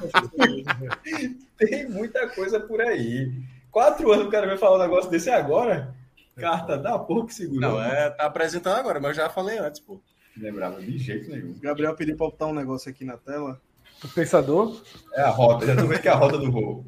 tem 1.58 1.86
muita 1.90 2.26
coisa 2.28 2.58
por 2.58 2.80
aí. 2.80 3.30
Quatro 3.70 4.10
anos 4.10 4.28
o 4.28 4.30
cara 4.30 4.46
vai 4.46 4.56
falar 4.56 4.78
um 4.78 4.80
negócio 4.82 5.10
desse 5.10 5.28
agora? 5.28 5.94
Carta 6.38 6.78
da 6.78 6.98
porra 6.98 7.26
que 7.26 7.34
segura. 7.34 7.68
Não, 7.68 7.82
é, 7.82 8.08
tá 8.08 8.24
apresentando 8.24 8.78
agora, 8.78 8.98
mas 8.98 9.10
eu 9.10 9.24
já 9.24 9.28
falei 9.28 9.58
antes, 9.58 9.78
pô. 9.78 10.00
Lembrava 10.38 10.80
de 10.80 10.96
jeito 10.96 11.30
nenhum. 11.30 11.54
Gabriel 11.60 11.94
pediu 11.94 12.16
pra 12.16 12.28
botar 12.28 12.46
um 12.46 12.54
negócio 12.54 12.90
aqui 12.90 13.04
na 13.04 13.18
tela. 13.18 13.60
O 14.02 14.08
pensador. 14.08 14.80
É 15.12 15.20
a 15.20 15.28
roda, 15.28 15.66
já 15.66 15.76
tô 15.76 15.86
vendo 15.86 16.00
que 16.00 16.08
é 16.08 16.12
a 16.12 16.16
roda 16.16 16.38
do 16.38 16.50
voo. 16.50 16.86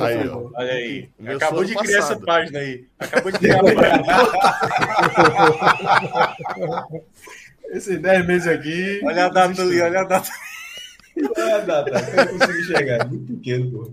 Aí, 0.00 0.26
ó. 0.26 0.48
Olha 0.54 0.72
aí. 0.72 1.10
Acabou 1.26 1.62
de 1.62 1.74
criar 1.76 2.00
passado. 2.00 2.14
essa 2.14 2.24
página 2.24 2.58
aí. 2.58 2.86
Acabou 2.98 3.30
de 3.30 3.38
criar 3.38 3.60
a 3.60 3.64
página. 3.64 4.02
Esses 7.70 8.00
10 8.00 8.26
meses 8.26 8.46
aqui. 8.48 9.00
Olha 9.04 9.26
a 9.26 9.28
data 9.28 9.62
ali, 9.62 9.80
olha 9.80 10.00
a 10.00 10.04
data. 10.04 10.30
Ah, 11.36 11.58
dá, 11.58 11.82
tá. 11.82 12.00
Eu 12.00 12.16
não 12.32 12.38
consigo 12.38 12.58
enxergar. 12.60 13.00
é 13.00 13.04
Muito 13.04 13.32
pequeno, 13.34 13.70
pô. 13.72 13.90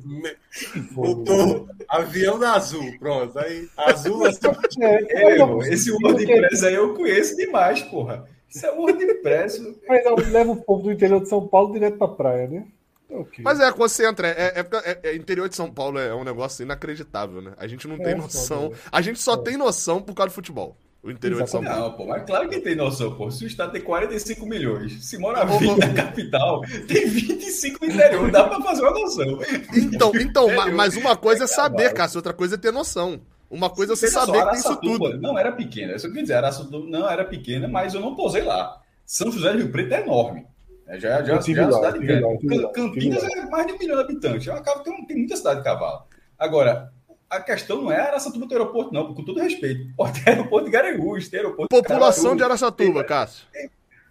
Botou 0.91 1.67
avião 1.89 2.37
da 2.37 2.53
azul. 2.53 2.83
Pronto. 2.99 3.37
Aí, 3.39 3.67
azul 3.77 4.25
assim. 4.25 4.39
É, 4.81 5.31
irmão, 5.31 5.61
esse 5.63 5.91
WordPress 5.91 6.65
aí 6.65 6.75
eu 6.75 6.93
conheço 6.93 7.35
demais, 7.35 7.81
porra. 7.81 8.25
Isso 8.49 8.65
é 8.65 8.71
WordPress. 8.71 9.75
Mas 9.87 10.03
leva 10.31 10.51
o 10.51 10.55
povo 10.61 10.83
do 10.83 10.91
interior 10.91 11.21
de 11.21 11.27
São 11.29 11.45
Paulo 11.47 11.73
direto 11.73 11.97
pra 11.97 12.07
praia, 12.07 12.47
né? 12.47 12.65
Ok. 13.09 13.43
Mas 13.43 13.59
é, 13.59 13.71
quando 13.71 13.89
você 13.89 14.07
entra, 14.07 14.27
é, 14.27 14.59
é, 14.59 14.65
é- 14.91 14.99
é- 15.11 15.15
interior 15.15 15.47
de 15.49 15.55
São 15.55 15.71
Paulo 15.71 15.99
é 15.99 16.13
um 16.13 16.23
negócio 16.23 16.63
inacreditável, 16.63 17.41
né? 17.41 17.53
A 17.57 17.67
gente 17.67 17.87
não 17.87 17.97
tem 17.97 18.13
É, 18.13 18.15
noção. 18.15 18.63
foda. 18.69 18.75
A 18.91 19.01
gente 19.01 19.19
só 19.19 19.35
tem 19.37 19.57
noção 19.57 20.01
por 20.01 20.13
causa 20.13 20.29
do 20.31 20.35
futebol. 20.35 20.75
O 21.05 21.11
interior 21.11 21.43
de 21.43 21.49
São 21.51 21.63
Paulo. 21.63 21.79
Não, 21.81 21.91
pô, 21.93 22.05
mas 22.07 22.23
claro 22.25 22.49
que 22.49 22.59
tem 22.59 22.75
noção, 22.75 23.13
pô. 23.15 23.29
Se 23.29 23.43
o 23.43 23.47
estado 23.47 23.71
tem 23.71 23.81
45 23.81 24.43
milhões, 24.47 25.05
se 25.05 25.19
mora 25.19 25.45
20 25.45 25.77
na 25.77 25.93
capital, 25.93 26.61
tem 26.87 27.07
25 27.07 27.85
no 27.85 27.91
interior, 27.93 28.31
dá 28.31 28.45
pra 28.45 28.59
fazer 28.61 28.81
uma 28.81 28.91
noção. 28.91 29.39
Então, 29.75 30.11
então, 30.15 30.47
mas 30.73 30.97
uma 30.97 31.15
coisa 31.15 31.43
é 31.43 31.47
saber. 31.47 31.93
Cássio, 31.93 32.17
outra 32.17 32.33
coisa 32.33 32.55
é 32.55 32.57
ter 32.57 32.71
noção. 32.73 33.21
Uma 33.49 33.69
coisa 33.69 33.93
é 33.93 33.95
você 33.95 34.07
Veja 34.07 34.19
só, 34.19 34.25
saber 34.25 34.39
que 34.45 34.49
tem 34.49 34.59
isso 34.59 34.75
tudo. 34.77 35.21
Não 35.21 35.37
era 35.37 35.51
pequena, 35.51 35.93
é 35.93 35.95
isso 35.95 36.11
que 36.11 36.17
eu 36.17 36.21
dizer. 36.23 36.33
Araçatuba 36.33 36.89
não 36.89 37.07
era 37.07 37.23
pequena, 37.23 37.67
mas 37.67 37.93
eu 37.93 38.01
não 38.01 38.15
posei 38.15 38.41
lá. 38.41 38.81
São 39.05 39.31
José 39.31 39.51
do 39.51 39.59
Rio 39.59 39.71
Preto 39.71 39.93
é 39.93 40.01
enorme. 40.01 40.47
É, 40.87 40.99
já, 40.99 41.21
já, 41.23 41.39
já 41.39 41.61
é 41.61 41.65
uma 41.65 41.73
cidade 41.73 41.99
grande. 41.99 42.47
Campinas 42.73 43.23
é 43.23 43.45
mais 43.45 43.67
de 43.67 43.73
um 43.73 43.77
milhão 43.77 43.95
de 43.97 44.01
habitantes. 44.03 44.47
É 44.47 44.51
uma 44.51 44.61
casa- 44.61 44.79
tem, 44.83 45.05
tem 45.05 45.17
muita 45.17 45.35
cidade 45.37 45.59
de 45.59 45.63
cavalo. 45.63 46.01
Agora, 46.37 46.91
a 47.29 47.39
questão 47.39 47.81
não 47.81 47.91
é 47.91 47.99
Araçatuba 47.99 48.47
ter 48.47 48.55
aeroporto, 48.55 48.93
não, 48.93 49.13
com 49.13 49.23
todo 49.23 49.39
respeito. 49.41 49.87
Pô, 49.95 50.05
tem 50.09 50.23
aeroporto 50.27 50.65
de 50.65 50.71
Garanhuns, 50.71 51.27
tem 51.27 51.39
aeroporto 51.39 51.69
População 51.69 52.35
de 52.35 52.39
Caruaru. 52.41 52.45
Araçatuba, 52.45 53.03
Cássio. 53.03 53.45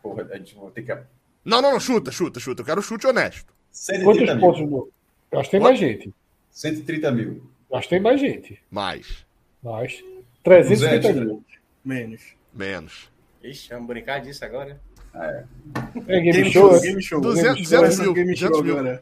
Porra, 0.03 0.29
a 0.31 0.37
gente 0.37 0.55
vai 0.55 0.71
ter 0.71 0.83
que. 0.83 0.93
Não, 1.45 1.61
não, 1.63 1.73
não, 1.73 1.81
chuta, 1.81 2.11
chuta, 2.11 2.41
chuta. 2.41 2.63
Eu 2.63 2.67
quero 2.67 2.83
chute 2.83 3.07
honesto. 3.07 3.53
130 3.71 4.05
Quantos 4.05 4.31
mil. 4.35 4.41
pontos, 4.41 4.61
Lu? 4.71 4.93
Eu 5.31 5.41
acho 5.41 5.51
que 5.51 5.57
tem 5.57 5.61
mais 5.65 5.79
gente. 5.79 6.15
130 6.51 7.11
mil. 7.11 7.51
Eu 7.71 7.77
acho 7.77 7.89
que 7.89 7.95
tem 7.95 8.03
mais 8.03 8.21
gente. 8.21 8.63
Mais. 8.71 9.27
Mais. 9.63 10.03
330 10.43 11.13
200, 11.13 11.21
mil. 11.27 11.45
Menos. 11.85 12.23
Menos. 12.53 13.11
Ixi, 13.43 13.69
vamos 13.71 13.87
brincar 13.89 14.21
disso 14.21 14.45
agora? 14.45 14.81
É 15.15 15.45
game, 16.21 16.33
Game 16.33 16.51
show? 16.51 16.71
show, 16.71 16.77
é? 16.77 16.81
game 16.81 17.03
show. 17.03 17.21
200, 17.21 17.55
Game 17.55 17.67
show, 17.67 17.79
200 17.81 17.99
mil, 18.01 18.15
game 18.15 18.37
show 18.37 18.51
200 18.51 18.83
mil. 18.83 18.99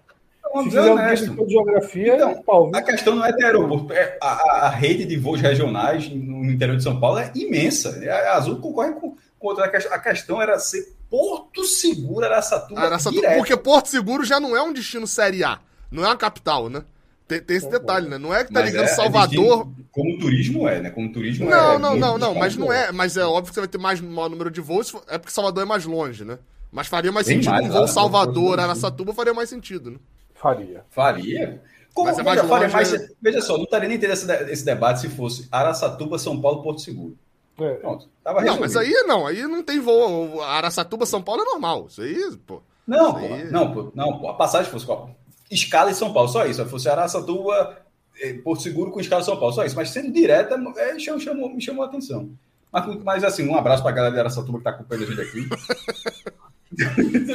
Se 0.59 0.65
fizer 0.65 0.81
honesto. 0.91 1.47
de 1.47 1.53
geografia, 1.53 2.15
Então, 2.17 2.31
é 2.31 2.43
pau. 2.43 2.71
A 2.75 2.83
questão 2.83 3.17
não 3.17 3.25
é 3.25 3.33
ter 3.33 3.45
aeroporto. 3.45 3.93
É, 3.93 4.19
a, 4.21 4.27
a- 4.33 4.67
a 4.67 4.69
rede 4.71 5.05
de 5.05 5.17
voos 5.17 5.41
regionais 5.41 6.09
no 6.11 6.45
interior 6.51 6.77
de 6.77 6.83
São 6.83 6.99
Paulo 7.01 7.19
é 7.19 7.31
imensa. 7.35 8.01
A 8.27 8.37
Azul 8.37 8.57
concorre 8.61 8.93
com, 8.93 9.17
com 9.39 9.47
outra 9.49 9.69
questão. 9.69 9.93
A 9.93 9.99
questão 9.99 10.43
era 10.43 10.59
ser 10.59 10.93
Porto 11.11 11.65
Seguro, 11.65 12.25
Araçatuba, 12.25 12.81
Araçatuba, 12.81 13.21
direto. 13.21 13.37
porque 13.39 13.57
Porto 13.57 13.87
Seguro 13.89 14.25
já 14.25 14.39
não 14.41 14.57
é 14.57 14.63
um 14.63 14.73
destino 14.73 15.07
série 15.07 15.45
A. 15.45 15.59
Não 15.91 16.03
é 16.05 16.07
uma 16.09 16.17
capital, 16.17 16.69
né? 16.71 16.83
Tem, 17.29 17.41
tem 17.41 17.57
esse 17.57 17.69
detalhe, 17.71 18.09
né? 18.09 18.19
Não 18.19 18.35
é 18.35 18.45
que 18.45 18.53
tá 18.53 18.61
Mas 18.61 18.71
ligando 18.71 18.89
é- 18.89 18.91
é 18.91 18.95
Salvador. 18.95 19.65
destino- 19.65 19.77
como 19.91 20.19
turismo 20.19 20.69
é, 20.69 20.81
né? 20.81 20.91
Como 20.91 21.13
turismo 21.13 21.47
é. 21.47 21.51
Não, 21.51 21.73
é 21.75 21.79
não, 21.79 21.97
não, 21.97 22.19
não, 22.19 22.35
mas 22.35 22.57
não 22.57 22.73
é. 22.73 22.91
Mas 22.93 23.17
é 23.17 23.25
óbvio 23.25 23.45
que 23.51 23.55
você 23.55 23.61
vai 23.61 23.69
ter 23.69 23.79
mais 23.79 24.01
maior 24.01 24.29
número 24.29 24.51
de 24.51 24.61
voos, 24.61 24.93
é 25.09 25.19
porque 25.19 25.33
Salvador 25.33 25.63
é 25.63 25.67
mais 25.67 25.85
longe, 25.85 26.25
né? 26.25 26.39
Mas 26.71 26.87
faria 26.89 27.13
mais 27.13 27.27
Bem 27.27 27.37
sentido 27.37 27.51
mais, 27.53 27.67
um 27.67 27.69
voo 27.71 27.81
lá, 27.83 27.87
Salvador, 27.89 28.59
Araçatuba 28.61 29.13
faria 29.13 29.35
mais 29.35 29.49
sentido, 29.51 29.91
né? 29.91 29.99
Faria. 30.43 30.85
Faria. 30.91 31.63
Como, 31.95 32.09
Mas 32.09 32.19
é 32.19 32.23
veja, 32.23 32.43
mais 32.43 32.49
faria 32.49 32.67
longe, 32.67 32.75
mais- 32.99 33.15
veja 33.21 33.41
só, 33.43 33.57
não 33.57 33.65
estaria 33.65 33.89
nem 33.89 33.99
tendo 33.99 34.13
esse, 34.15 34.31
esse 34.51 34.65
debate 34.65 35.01
se 35.01 35.09
fosse 35.11 35.47
Araçatuba, 35.53 36.19
São 36.19 36.41
Paulo, 36.41 36.63
Porto 36.63 36.81
Seguro. 36.81 37.17
É. 37.61 37.75
Pronto. 37.75 38.09
Tava 38.25 38.41
Não, 38.43 38.59
mas 38.59 38.75
aí 38.77 38.91
não, 39.07 39.27
aí 39.27 39.43
não 39.47 39.63
tem 39.63 39.79
voo. 39.79 40.41
Araçatuba, 40.43 41.05
São 41.07 41.23
Paulo 41.23 41.43
é 41.43 41.45
normal. 41.45 41.87
Isso 41.89 42.01
aí, 42.03 42.37
pô. 42.47 42.63
Não, 42.87 43.11
Isso 43.11 43.29
pô, 43.29 43.35
aí- 43.35 43.51
não, 43.51 43.73
pô, 43.73 43.93
não, 43.95 44.19
pô, 44.19 44.29
a 44.29 44.35
passagem 44.35 44.71
fosse 44.71 44.87
qual? 44.87 45.11
Escala 45.51 45.91
em 45.91 45.95
São 45.95 46.13
Paulo, 46.15 46.29
só 46.31 46.47
isso. 46.47 46.65
Se 46.65 46.69
fosse 46.71 46.89
Araçatuba, 46.89 47.77
eh, 48.21 48.33
Porto 48.43 48.63
Seguro 48.63 48.91
com 48.91 48.99
escala 49.01 49.21
em 49.21 49.25
São 49.27 49.37
Paulo, 49.39 49.53
só 49.55 49.65
isso. 49.65 49.77
Mas 49.77 49.91
sendo 49.91 50.11
direta, 50.11 50.59
é, 50.79 50.99
chamou, 50.99 51.21
chamou- 51.21 51.51
me 51.55 51.61
chamou 51.61 51.85
a 51.85 51.87
atenção. 51.89 52.31
Mas, 52.73 52.97
mas 53.05 53.25
assim, 53.25 53.47
um 53.47 53.55
abraço 53.55 53.83
pra 53.83 53.93
galera 53.93 54.15
de 54.15 54.19
Aracatuba 54.21 54.57
que 54.59 54.65
tá 54.65 54.71
acompanhando 54.71 55.05
a 55.05 55.15
gente 55.15 55.21
aqui. 55.21 55.49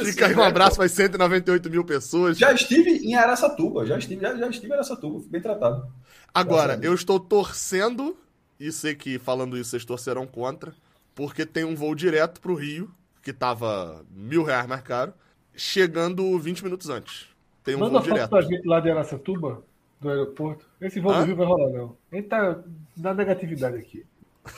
Fica 0.04 0.26
aí 0.26 0.34
um 0.34 0.42
abraço 0.42 0.76
para 0.76 0.88
198 0.88 1.70
mil 1.70 1.84
pessoas. 1.84 2.38
Já 2.38 2.52
estive 2.52 2.90
em 2.90 3.14
Araçatuba, 3.14 3.86
já 3.86 3.98
estive, 3.98 4.20
já, 4.20 4.36
já 4.36 4.48
estive 4.48 4.68
em 4.70 4.74
Araçatuba, 4.74 5.20
fui 5.20 5.28
bem 5.28 5.40
tratado. 5.40 5.86
Agora, 6.34 6.78
eu 6.82 6.94
estou 6.94 7.18
torcendo, 7.18 8.16
e 8.58 8.70
sei 8.72 8.94
que 8.94 9.18
falando 9.18 9.56
isso 9.56 9.70
vocês 9.70 9.84
torcerão 9.84 10.26
contra, 10.26 10.72
porque 11.14 11.46
tem 11.46 11.64
um 11.64 11.74
voo 11.74 11.94
direto 11.94 12.40
pro 12.40 12.54
Rio, 12.54 12.90
que 13.22 13.32
tava 13.32 14.04
mil 14.10 14.42
reais 14.42 14.66
mais 14.66 14.82
caro, 14.82 15.12
chegando 15.54 16.38
20 16.38 16.64
minutos 16.64 16.88
antes. 16.88 17.26
Tem 17.64 17.74
um 17.74 17.80
Manda 17.80 18.00
voo 18.00 18.02
direto. 18.02 18.30
pra 18.30 18.40
gente 18.42 18.66
lá 18.66 18.80
de 18.80 18.90
Aracatuba, 18.90 19.62
do 20.00 20.08
aeroporto. 20.08 20.64
Esse 20.80 21.00
voo 21.00 21.12
Hã? 21.12 21.20
do 21.20 21.26
Rio 21.26 21.36
vai 21.36 21.46
rolar, 21.46 21.70
não. 21.70 21.96
A 22.12 22.16
gente 22.16 22.28
tá 22.28 22.58
na 22.96 23.14
negatividade 23.14 23.76
aqui. 23.76 24.04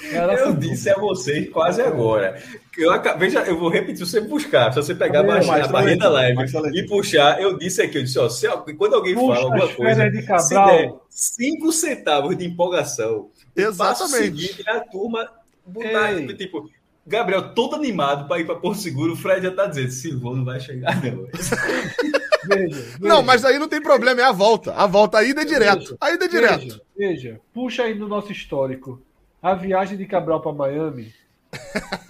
É 0.02 0.42
Eu 0.42 0.54
disse 0.54 0.88
a 0.90 0.94
vocês 0.98 1.48
quase 1.50 1.80
agora. 1.82 2.42
Eu, 2.76 2.90
veja, 3.18 3.40
eu 3.40 3.58
vou 3.58 3.68
repetir, 3.68 3.98
se 3.98 4.06
você 4.10 4.20
buscar, 4.20 4.72
se 4.72 4.76
você 4.82 4.94
pegar 4.94 5.20
a, 5.20 5.22
barra- 5.22 5.40
a 5.40 5.44
Mostra 5.44 5.68
barrinha 5.68 5.96
da 5.98 6.06
aí, 6.08 6.12
live 6.12 6.36
mostra 6.36 6.60
aí. 6.68 6.72
e 6.78 6.86
puxar, 6.86 7.40
eu 7.42 7.58
disse 7.58 7.82
aqui, 7.82 7.98
eu 7.98 8.02
disse, 8.02 8.18
ó, 8.18 8.28
se, 8.28 8.46
quando 8.78 8.94
alguém 8.94 9.14
Puxa 9.14 9.34
fala 9.34 9.44
alguma 9.46 9.68
coisa, 9.74 10.10
de 10.10 10.22
se 10.42 10.54
der 10.54 10.92
5 11.08 11.72
centavos 11.72 12.36
de 12.36 12.46
empolgação, 12.46 13.28
passo 13.76 14.04
Exatamente. 14.04 14.46
seguinte, 14.46 14.68
a 14.68 14.80
turma 14.80 15.28
botar, 15.66 16.12
Ei. 16.12 16.26
tipo, 16.34 16.70
Gabriel 17.06 17.54
todo 17.54 17.74
animado 17.76 18.28
para 18.28 18.40
ir 18.40 18.46
para 18.46 18.54
Porto 18.54 18.78
Seguro, 18.80 19.12
o 19.12 19.16
Fred 19.16 19.42
já 19.42 19.50
tá 19.52 19.66
dizendo, 19.66 19.90
Silvão 19.90 20.36
não 20.36 20.44
vai 20.44 20.60
chegar 20.60 21.02
não. 21.04 21.26
Veja, 22.42 22.74
veja, 22.74 22.96
Não, 23.00 23.22
mas 23.22 23.44
aí 23.44 23.58
não 23.58 23.68
tem 23.68 23.82
problema, 23.82 24.22
é 24.22 24.24
a 24.24 24.32
volta. 24.32 24.72
A 24.72 24.86
volta, 24.86 25.18
a 25.18 25.22
ida 25.24 25.42
é 25.42 25.44
direto. 25.44 25.94
A 26.00 26.10
ida 26.10 26.24
é 26.24 26.28
direto. 26.28 26.60
Veja, 26.62 26.80
veja, 26.96 27.40
puxa 27.52 27.82
aí 27.82 27.94
no 27.94 28.08
nosso 28.08 28.32
histórico. 28.32 29.00
A 29.42 29.54
viagem 29.54 29.96
de 29.96 30.06
Cabral 30.06 30.40
para 30.40 30.52
Miami. 30.52 31.14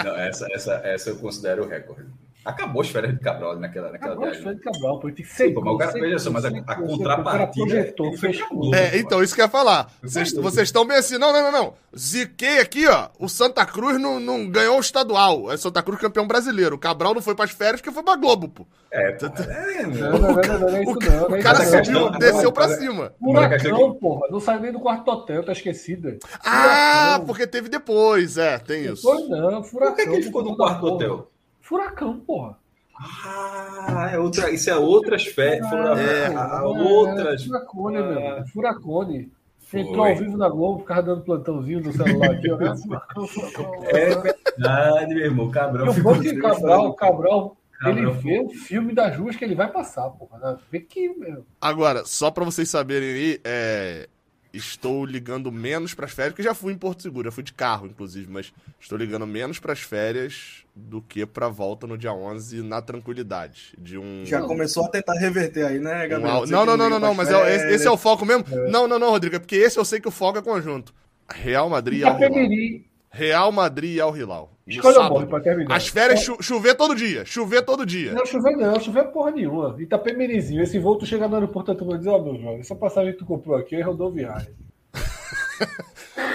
Não, 0.04 0.16
essa, 0.16 0.46
essa, 0.52 0.74
essa 0.84 1.10
eu 1.10 1.18
considero 1.18 1.64
o 1.64 1.68
recorde. 1.68 2.10
Acabou 2.44 2.80
as 2.80 2.88
férias 2.88 3.12
de 3.12 3.20
Cabral 3.20 3.58
naquela, 3.58 3.90
naquela 3.92 4.12
Acabou 4.14 4.30
de 4.30 4.38
viagem. 4.38 4.60
Fred 4.60 4.60
Cabral, 4.62 4.98
pô. 5.00 5.06
Tem 5.08 5.14
que 5.14 5.24
ser. 5.24 5.52
Mas 5.54 5.74
o 5.74 5.76
cara- 5.78 5.92
veja 5.92 6.18
só, 6.18 6.30
mas 6.30 6.44
a- 6.44 6.48
a 6.48 6.74
contrapartida, 6.74 7.66
projetou, 7.66 8.16
fez 8.16 8.38
tudo. 8.48 8.74
É, 8.74 8.98
então, 8.98 9.22
isso 9.22 9.34
que 9.34 9.40
eu 9.40 9.44
ia 9.44 9.50
falar. 9.50 9.92
Vocês 10.02 10.32
estão 10.68 10.86
bem 10.86 10.96
assim, 10.96 11.18
não, 11.18 11.32
não, 11.32 11.42
não, 11.42 11.52
não. 11.52 11.74
Ziquei 11.96 12.60
aqui, 12.60 12.86
ó. 12.86 13.08
O 13.18 13.28
Santa 13.28 13.66
Cruz 13.66 14.00
não, 14.00 14.18
não 14.18 14.48
ganhou 14.48 14.76
o 14.76 14.80
estadual. 14.80 15.52
É 15.52 15.56
Santa 15.56 15.82
Cruz 15.82 16.00
campeão 16.00 16.26
brasileiro. 16.26 16.76
O 16.76 16.78
Cabral 16.78 17.14
não 17.14 17.20
foi 17.22 17.34
pras 17.34 17.50
férias 17.50 17.80
porque 17.80 17.92
foi 17.94 18.02
pra 18.02 18.16
Globo, 18.16 18.48
pô. 18.48 18.66
É, 18.92 19.16
é, 19.18 19.82
Não, 19.86 20.12
não, 20.12 20.18
não, 20.18 20.20
não, 20.20 20.32
não, 20.32 20.40
é 20.40 20.84
não 20.84 21.36
é 21.36 21.40
O 21.40 21.42
cara 21.42 21.64
subiu, 21.64 22.10
desceu 22.12 22.50
pra 22.52 22.68
cima. 22.70 23.12
Furacão, 23.20 23.94
porra. 23.94 24.28
Não 24.30 24.40
saiu 24.40 24.60
nem 24.60 24.72
do 24.72 24.80
quarto 24.80 25.08
hotel, 25.10 25.44
tá 25.44 25.52
esquecida. 25.52 26.16
Ah, 26.44 27.20
porque 27.26 27.46
teve 27.46 27.68
depois, 27.68 28.38
é, 28.38 28.58
tem 28.58 28.84
isso. 28.86 29.02
Foi 29.02 29.28
não, 29.28 29.62
furacão. 29.62 29.94
Por 29.94 29.96
que, 29.96 30.06
que 30.10 30.16
ele 30.16 30.22
ficou 30.22 30.42
no 30.42 30.56
quarto 30.56 30.86
hotel? 30.86 31.30
Furacão, 31.70 32.18
porra. 32.18 32.58
Ah, 32.98 34.10
é 34.12 34.18
outra, 34.18 34.50
isso 34.50 34.68
é 34.68 34.76
outras 34.76 35.24
férias. 35.24 35.68
Foram 35.70 35.96
É. 35.96 36.26
a- 36.34 36.58
a- 36.58 36.64
outras. 36.64 37.44
Furacone, 37.44 37.96
Ah. 37.96 38.02
meu. 38.02 38.46
Furacone. 38.48 39.32
Foi. 39.60 39.80
Entrou 39.80 40.04
ao 40.04 40.16
vivo 40.16 40.36
na 40.36 40.48
Globo, 40.48 40.80
ficava 40.80 41.02
dando 41.02 41.22
plantãozinho 41.22 41.80
no 41.80 41.92
celular 41.92 42.32
aqui, 42.32 42.50
ó. 42.50 42.58
Furacão, 42.76 43.26
furacão. 43.28 43.84
É 43.84 44.16
verdade, 44.16 45.14
meu 45.14 45.24
irmão. 45.24 45.48
Cabral 45.48 45.88
o 45.88 45.94
ficou 45.94 46.14
bom 46.14 46.20
que 46.20 46.36
Cabral, 46.36 46.94
Cabral, 46.94 47.56
ele 47.86 47.94
Cabral. 48.02 48.14
vê 48.14 48.40
o 48.40 48.48
filme 48.50 48.92
das 48.92 49.16
ruas 49.16 49.36
que 49.36 49.44
ele 49.44 49.54
vai 49.54 49.70
passar, 49.70 50.10
porra. 50.10 50.38
Né? 50.40 50.58
Vê 50.72 50.80
que, 50.80 51.08
meu. 51.16 51.46
Agora, 51.60 52.02
só 52.04 52.32
pra 52.32 52.44
vocês 52.44 52.68
saberem 52.68 53.08
aí, 53.10 53.40
é, 53.44 54.08
estou 54.52 55.04
ligando 55.04 55.50
menos 55.52 55.94
pras 55.94 56.10
férias, 56.12 56.32
porque 56.32 56.42
já 56.42 56.54
fui 56.54 56.72
em 56.72 56.78
Porto 56.78 57.02
Seguro, 57.02 57.26
já 57.28 57.32
fui 57.32 57.42
de 57.42 57.52
carro, 57.52 57.86
inclusive, 57.86 58.30
mas 58.30 58.52
estou 58.80 58.98
ligando 58.98 59.26
menos 59.26 59.58
pras 59.58 59.80
férias 59.80 60.64
do 60.74 61.00
que 61.00 61.24
pra 61.26 61.48
volta 61.48 61.86
no 61.86 61.96
dia 61.96 62.12
11 62.12 62.62
na 62.62 62.82
tranquilidade. 62.82 63.74
De 63.78 63.98
um. 63.98 64.24
Já 64.24 64.42
começou 64.42 64.84
a 64.86 64.88
tentar 64.88 65.14
reverter 65.14 65.66
aí, 65.66 65.78
né, 65.78 66.06
um 66.06 66.08
Gabriel? 66.08 66.40
Você 66.40 66.52
não, 66.52 66.66
não, 66.66 66.76
não, 66.76 66.90
não, 66.90 67.00
não, 67.00 67.14
mas 67.14 67.30
é- 67.30 67.74
esse, 67.74 67.86
é 67.86 67.90
o 67.90 67.96
foco 67.96 68.24
mesmo? 68.24 68.44
Não, 68.68 68.88
não, 68.88 68.98
não, 68.98 69.10
Rodrigo, 69.10 69.36
é 69.36 69.38
porque 69.38 69.56
esse 69.56 69.78
eu 69.78 69.84
sei 69.84 70.00
que 70.00 70.08
o 70.08 70.12
foco 70.12 70.38
é 70.38 70.42
conjunto. 70.42 70.92
Real 71.32 71.68
Madrid 71.68 72.00
e 72.00 72.04
Al 72.04 72.18
Hilal. 72.18 72.80
Real 73.10 73.52
Madrid 73.52 73.96
e 73.96 74.00
Al 74.00 74.16
Hilal. 74.16 74.52
Escolha 74.76 74.92
o 74.92 74.94
sábado. 74.94 75.12
morre 75.14 75.26
pra 75.26 75.40
terminar. 75.40 75.74
As 75.76 75.88
férias 75.88 76.20
chu- 76.20 76.40
chover 76.42 76.74
todo 76.74 76.94
dia, 76.94 77.24
chover 77.24 77.62
todo 77.62 77.84
dia. 77.86 78.12
Não, 78.12 78.24
chover 78.26 78.56
não, 78.56 78.78
chover 78.80 79.04
porra 79.12 79.30
nenhuma. 79.32 79.76
Itapemirizinho. 79.80 80.62
Esse 80.62 80.78
voo, 80.78 80.96
tu 80.96 81.04
chega 81.06 81.26
no 81.28 81.34
aeroporto, 81.34 81.74
tu 81.74 81.84
vai 81.84 81.98
dizer, 81.98 82.10
ó, 82.10 82.18
meu 82.22 82.36
jovem, 82.36 82.60
essa 82.60 82.74
passagem 82.74 83.12
que 83.12 83.18
tu 83.18 83.26
comprou 83.26 83.56
aqui 83.56 83.76
é 83.76 83.82
rodoviária. 83.82 84.52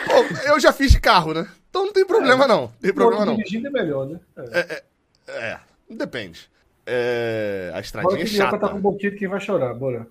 Pô, 0.05 0.47
eu 0.47 0.59
já 0.59 0.71
fiz 0.71 0.91
de 0.91 0.99
carro, 0.99 1.33
né? 1.33 1.47
Então 1.69 1.85
não 1.85 1.93
tem 1.93 2.05
problema 2.05 2.47
não, 2.47 2.67
tem 2.81 2.93
problema 2.93 3.25
não. 3.25 3.35
Dirigindo 3.35 3.67
é 3.67 3.71
melhor, 3.71 4.07
né? 4.07 4.19
É. 4.37 4.83
É, 5.27 5.59
depende. 5.89 6.49
É, 6.85 7.67
a 7.69 7.71
Bora 7.73 7.81
estradinha 7.81 8.21
é 8.21 8.25
que 8.25 8.31
minhoca 8.33 8.51
chata. 8.51 8.59
tá 8.67 8.69
com 8.71 8.77
um 8.77 8.81
pouquinho 8.81 9.11
de 9.11 9.17
quem 9.17 9.27
vai 9.27 9.39
chorar, 9.41 9.73
bora. 9.73 10.07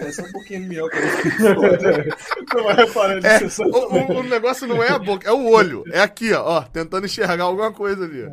É 0.00 0.12
só 0.12 0.22
um 0.22 0.32
pouquinho 0.32 0.62
de 0.62 0.68
minhoca. 0.68 0.96
Não 2.54 2.64
vai 2.64 2.74
reparando 2.76 3.26
É, 3.26 3.44
isso. 3.44 3.62
o, 3.62 4.22
negócio 4.22 4.66
não 4.66 4.82
é 4.82 4.90
a 4.90 4.98
boca, 4.98 5.28
é 5.28 5.32
o 5.32 5.50
olho. 5.50 5.84
É 5.92 6.00
aqui, 6.00 6.32
ó, 6.32 6.58
ó, 6.58 6.62
tentando 6.62 7.06
enxergar 7.06 7.44
alguma 7.44 7.72
coisa 7.72 8.04
ali. 8.04 8.24
ó. 8.24 8.30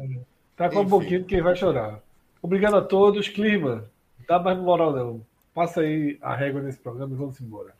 Tá 0.56 0.70
com 0.70 0.78
um 0.78 0.82
Enfim. 0.82 0.90
pouquinho 0.90 1.20
de 1.22 1.26
quem 1.26 1.42
vai 1.42 1.56
chorar. 1.56 2.00
Obrigado 2.42 2.76
a 2.78 2.82
todos. 2.82 3.28
Clima, 3.30 3.86
não 4.20 4.26
dá 4.28 4.40
mais 4.40 4.58
moral 4.60 4.94
não. 4.94 5.22
Passa 5.54 5.82
aí 5.82 6.18
a 6.22 6.36
régua 6.36 6.62
nesse 6.62 6.78
programa 6.80 7.14
e 7.14 7.18
vamos 7.18 7.40
embora. 7.42 7.74